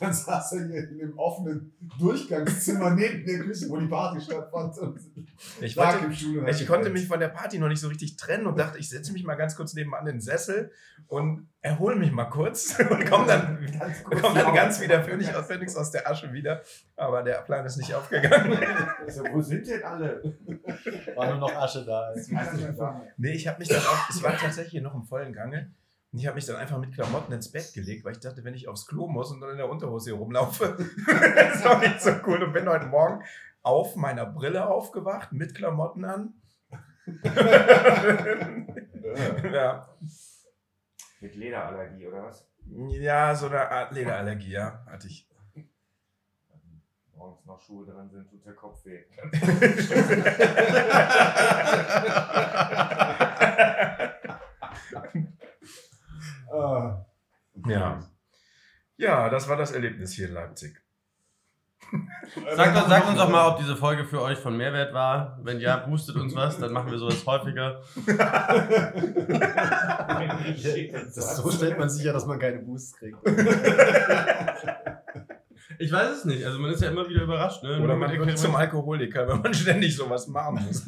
dann 0.00 0.12
saß 0.12 0.52
er 0.52 0.66
hier 0.66 0.88
in 0.88 0.98
dem 0.98 1.18
offenen 1.18 1.72
Durchgangszimmer 1.98 2.90
neben 2.90 3.24
der 3.24 3.40
Küche, 3.40 3.68
wo 3.68 3.76
die 3.76 3.86
Party 3.86 4.20
stattfand. 4.20 4.78
Und 4.78 5.00
Ich, 5.60 5.76
wollte, 5.76 6.10
ich 6.50 6.66
konnte 6.66 6.90
mich 6.90 7.06
von 7.06 7.20
der 7.20 7.28
Party 7.28 7.58
noch 7.58 7.68
nicht 7.68 7.80
so 7.80 7.88
richtig 7.88 8.16
trennen 8.16 8.46
und 8.46 8.58
dachte, 8.58 8.78
ich 8.78 8.88
setze 8.88 9.12
mich 9.12 9.24
mal 9.24 9.34
ganz 9.34 9.56
kurz 9.56 9.74
nebenan 9.74 10.06
in 10.06 10.16
den 10.16 10.20
Sessel 10.20 10.70
und 11.06 11.48
erhole 11.60 11.96
mich 11.96 12.12
mal 12.12 12.26
kurz 12.26 12.78
und 12.90 13.06
komme 13.06 13.26
dann, 13.26 13.66
ganz 13.78 14.04
kurz 14.04 14.20
komm 14.20 14.34
dann 14.34 14.54
ganz 14.54 14.80
wieder 14.80 15.02
Phoenix 15.02 15.76
aus, 15.76 15.88
aus 15.88 15.90
der 15.90 16.10
Asche 16.10 16.32
wieder. 16.32 16.62
Aber 16.96 17.22
der 17.22 17.40
Plan 17.42 17.64
ist 17.64 17.76
nicht 17.76 17.94
aufgegangen. 17.94 18.58
So, 19.08 19.24
wo 19.32 19.40
sind 19.40 19.66
denn 19.66 19.82
alle? 19.82 20.22
War 21.14 21.30
nur 21.30 21.38
noch 21.38 21.54
Asche 21.54 21.84
da. 21.84 22.08
Als 22.08 22.30
Nee, 23.16 23.32
ich 23.32 23.48
habe 23.48 23.58
mich 23.58 23.68
dann 23.68 23.78
auch, 23.78 24.10
es 24.10 24.22
war 24.22 24.36
tatsächlich 24.36 24.82
noch 24.82 24.94
im 24.94 25.04
vollen 25.04 25.32
Gange. 25.32 25.72
Und 26.10 26.20
ich 26.20 26.26
habe 26.26 26.36
mich 26.36 26.46
dann 26.46 26.56
einfach 26.56 26.78
mit 26.78 26.94
Klamotten 26.94 27.32
ins 27.32 27.52
Bett 27.52 27.70
gelegt, 27.74 28.02
weil 28.04 28.12
ich 28.12 28.20
dachte, 28.20 28.42
wenn 28.42 28.54
ich 28.54 28.66
aufs 28.66 28.86
Klo 28.86 29.08
muss 29.08 29.30
und 29.30 29.42
dann 29.42 29.50
in 29.50 29.58
der 29.58 29.68
Unterhose 29.68 30.10
hier 30.10 30.18
rumlaufe, 30.18 30.64
ist 31.52 31.64
doch 31.64 31.80
nicht 31.80 32.00
so 32.00 32.12
cool. 32.26 32.42
Und 32.42 32.54
bin 32.54 32.68
heute 32.68 32.86
Morgen 32.86 33.22
auf 33.62 33.94
meiner 33.94 34.24
Brille 34.24 34.66
aufgewacht, 34.66 35.32
mit 35.32 35.54
Klamotten 35.54 36.06
an. 36.06 36.32
ja. 39.52 39.88
Mit 41.20 41.34
Lederallergie 41.34 42.06
oder 42.06 42.24
was? 42.24 42.46
ja, 42.90 43.34
so 43.34 43.46
eine 43.46 43.70
Art 43.70 43.92
Lederallergie, 43.92 44.52
ja, 44.52 44.84
hatte 44.86 45.08
ich. 45.08 45.28
Morgens 47.14 47.44
noch 47.46 47.60
Schuhe 47.60 47.84
dran 47.84 48.08
sind, 48.08 48.30
tut 48.30 48.46
der 48.46 48.54
Kopf 48.54 48.84
weh. 48.84 49.04
Ah. 56.52 57.04
Ja. 57.66 58.00
Ja, 58.96 59.28
das 59.30 59.48
war 59.48 59.56
das 59.56 59.72
Erlebnis 59.72 60.12
hier 60.12 60.28
in 60.28 60.34
Leipzig. 60.34 60.80
Sagt, 62.56 62.76
uns- 62.76 62.88
sagt 62.88 63.08
uns 63.08 63.16
doch 63.18 63.30
mal, 63.30 63.48
ob 63.48 63.58
diese 63.58 63.76
Folge 63.76 64.04
für 64.04 64.20
euch 64.20 64.38
von 64.38 64.56
Mehrwert 64.56 64.92
war. 64.92 65.38
Wenn 65.42 65.60
ja, 65.60 65.76
boostet 65.78 66.16
uns 66.16 66.34
was, 66.34 66.58
dann 66.58 66.72
machen 66.72 66.90
wir 66.90 66.98
sowas 66.98 67.24
häufiger. 67.24 67.80
das, 71.14 71.36
so 71.36 71.50
stellt 71.50 71.78
man 71.78 71.88
sicher, 71.88 72.12
dass 72.12 72.26
man 72.26 72.38
keine 72.38 72.58
Boosts 72.58 72.96
kriegt. 72.96 73.18
Ich 75.80 75.92
weiß 75.92 76.10
es 76.10 76.24
nicht. 76.24 76.44
Also 76.44 76.58
man 76.58 76.72
ist 76.72 76.82
ja 76.82 76.90
immer 76.90 77.08
wieder 77.08 77.22
überrascht. 77.22 77.62
Ne? 77.62 77.80
Oder 77.80 77.94
man 77.94 78.10
wird 78.10 78.36
zum. 78.38 78.56
Alkoholiker, 78.56 79.28
wenn 79.28 79.42
man 79.42 79.54
ständig 79.62 79.94
sowas 79.94 80.26
machen 80.26 80.64
muss. 80.66 80.84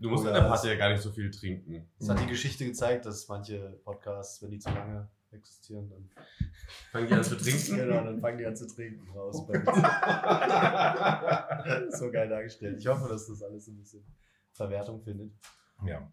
Du 0.00 0.08
musst 0.08 0.22
Oder 0.22 0.36
in 0.36 0.42
der 0.42 0.48
Party 0.48 0.68
ja 0.68 0.76
gar 0.76 0.90
nicht 0.90 1.02
so 1.02 1.10
viel 1.10 1.30
trinken. 1.30 1.86
Das 1.98 2.08
hat 2.08 2.20
die 2.20 2.26
Geschichte 2.26 2.64
gezeigt, 2.64 3.04
dass 3.04 3.28
manche 3.28 3.78
Podcasts, 3.84 4.40
wenn 4.42 4.50
die 4.50 4.58
zu 4.58 4.70
lange 4.70 5.10
existieren, 5.30 5.90
dann, 5.90 6.10
Fangen 6.90 7.06
die 7.06 7.14
an 7.14 7.22
zu 7.22 7.36
trinken? 7.36 7.76
genau, 7.76 8.04
dann 8.04 8.18
fangen 8.18 8.38
die 8.38 8.46
an 8.46 8.56
zu 8.56 8.66
trinken 8.66 9.06
raus. 9.10 9.36
so 11.90 12.10
geil 12.10 12.30
dargestellt. 12.30 12.78
Ich 12.78 12.86
hoffe, 12.86 13.10
dass 13.10 13.26
das 13.26 13.42
alles 13.42 13.68
ein 13.68 13.76
bisschen 13.76 14.02
Verwertung 14.52 15.02
findet. 15.02 15.34
Ja. 15.84 16.10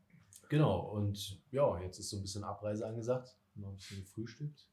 Genau, 0.50 0.92
und 0.92 1.42
ja, 1.52 1.80
jetzt 1.80 2.00
ist 2.00 2.10
so 2.10 2.18
ein 2.18 2.22
bisschen 2.22 2.44
Abreise 2.44 2.86
angesagt. 2.86 3.38
Noch 3.56 3.70
ein 3.70 3.78
bisschen 3.78 4.02
gefrühstückt. 4.02 4.68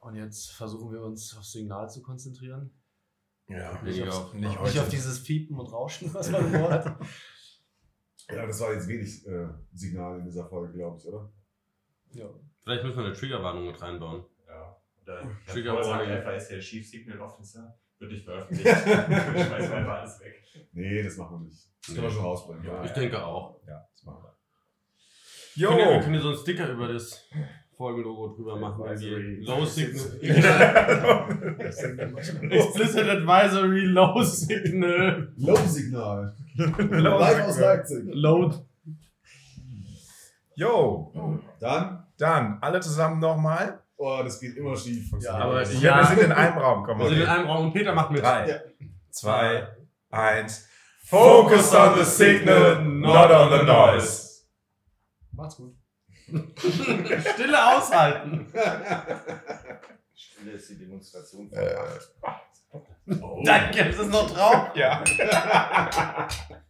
Und 0.00 0.16
jetzt 0.16 0.52
versuchen 0.52 0.92
wir 0.92 1.02
uns 1.02 1.36
aufs 1.36 1.52
Signal 1.52 1.90
zu 1.90 2.00
konzentrieren. 2.00 2.70
Ja, 3.48 3.80
Nicht 3.82 3.98
nicht, 3.98 4.08
auf- 4.08 4.26
auf, 4.26 4.34
nicht 4.34 4.60
Nicht 4.62 4.78
auf 4.80 4.88
dieses 4.88 5.18
Fiepen 5.20 5.58
und 5.58 5.66
Rauschen, 5.72 6.12
was 6.12 6.30
man 6.30 6.52
im 6.52 6.60
Ohr 6.62 6.70
hat. 6.70 6.96
Ja, 8.28 8.44
das 8.44 8.60
war 8.60 8.72
jetzt 8.72 8.88
wenig 8.88 9.24
äh, 9.24 9.46
Signal 9.72 10.18
in 10.18 10.24
dieser 10.24 10.48
Folge, 10.48 10.72
glaube 10.72 10.98
ich, 10.98 11.06
oder? 11.06 11.30
Ja. 12.10 12.28
Vielleicht 12.60 12.82
müssen 12.82 12.96
wir 12.98 13.04
eine 13.04 13.14
Triggerwarnung 13.14 13.68
mit 13.68 13.80
reinbauen. 13.80 14.24
Ja. 14.48 14.76
Oder 15.00 15.20
Trigger 15.46 15.46
Trigger 15.46 15.74
Warning. 15.76 16.10
Alpha 16.10 16.30
ist 16.32 16.48
der 16.48 16.58
Chief 16.58 16.88
Signal 16.90 17.20
Officer. 17.20 17.78
Wird 18.00 18.10
nicht 18.10 18.24
veröffentlicht. 18.24 18.66
Schmeißen 18.78 19.48
wir 19.70 19.74
einfach 19.76 20.00
alles 20.00 20.18
weg. 20.18 20.42
Nee, 20.72 21.04
das 21.04 21.16
machen 21.18 21.38
wir 21.38 21.44
nicht. 21.44 21.68
Das 21.78 21.86
können 21.94 22.02
wir 22.02 22.08
Nee. 22.08 22.14
schon 22.16 22.24
rausbringen. 22.24 22.64
Ja, 22.64 22.84
Ich 22.84 22.90
denke 22.90 23.24
auch. 23.24 23.60
Ja, 23.64 23.88
das 23.92 24.02
machen 24.02 24.24
wir. 24.24 24.36
Jo. 25.54 25.68
Können 25.68 25.78
wir, 25.90 26.00
können 26.00 26.12
hier 26.14 26.22
so 26.22 26.28
einen 26.30 26.38
Sticker 26.38 26.68
über 26.68 26.88
das 26.92 27.28
Folgenlogo 27.76 28.28
drüber 28.34 28.56
machen. 28.56 28.82
Advisory. 28.84 29.10
Irgendwie 29.34 29.44
Low 29.44 29.64
Signal. 29.64 30.06
Signal. 31.72 32.52
Explicit 32.52 33.08
Advisory 33.08 33.80
Low 33.86 34.22
Signal. 34.22 35.32
Low-Signal. 35.36 36.34
Live 36.56 37.48
aus 37.48 37.58
Leipzig. 37.58 38.04
Load. 38.14 38.56
Jo! 40.54 41.12
Dann, 41.60 42.04
Dann 42.18 42.58
alle 42.62 42.80
zusammen 42.80 43.20
nochmal. 43.20 43.80
oh, 43.98 44.20
das 44.24 44.40
geht 44.40 44.56
immer 44.56 44.74
schief. 44.76 45.10
Ja, 45.20 45.34
Aber 45.34 45.62
Ja, 45.62 45.80
ja, 45.80 45.98
wir 45.98 46.06
sind 46.16 46.20
in 46.24 46.32
einem 46.32 46.58
Raum. 46.58 46.82
Komm 46.84 46.98
wir 46.98 47.04
mal. 47.04 47.10
sind 47.10 47.20
in 47.20 47.26
einem 47.28 47.46
Raum 47.46 47.66
und 47.66 47.72
Peter 47.74 47.94
macht 47.94 48.10
mit. 48.10 48.22
Drei, 48.22 48.48
Ja. 48.48 48.56
zwei, 49.10 49.68
eins. 50.10 50.66
Focus 51.04 51.74
on 51.74 51.98
the 51.98 52.04
signal, 52.04 52.82
not 52.84 53.30
on 53.30 53.50
the 53.58 53.64
noise. 53.66 54.44
Macht's 55.32 55.56
gut. 55.56 55.74
Stille 57.34 57.76
aushalten. 57.76 58.46
Stille 60.14 60.52
ist 60.52 60.70
die 60.70 60.78
Demonstration. 60.78 61.52
Äh, 61.52 61.74
Danke, 63.44 63.80
ist 63.82 63.98
es 63.98 64.08
noch 64.08 64.30
drauf? 64.30 64.70
ja. 64.74 65.04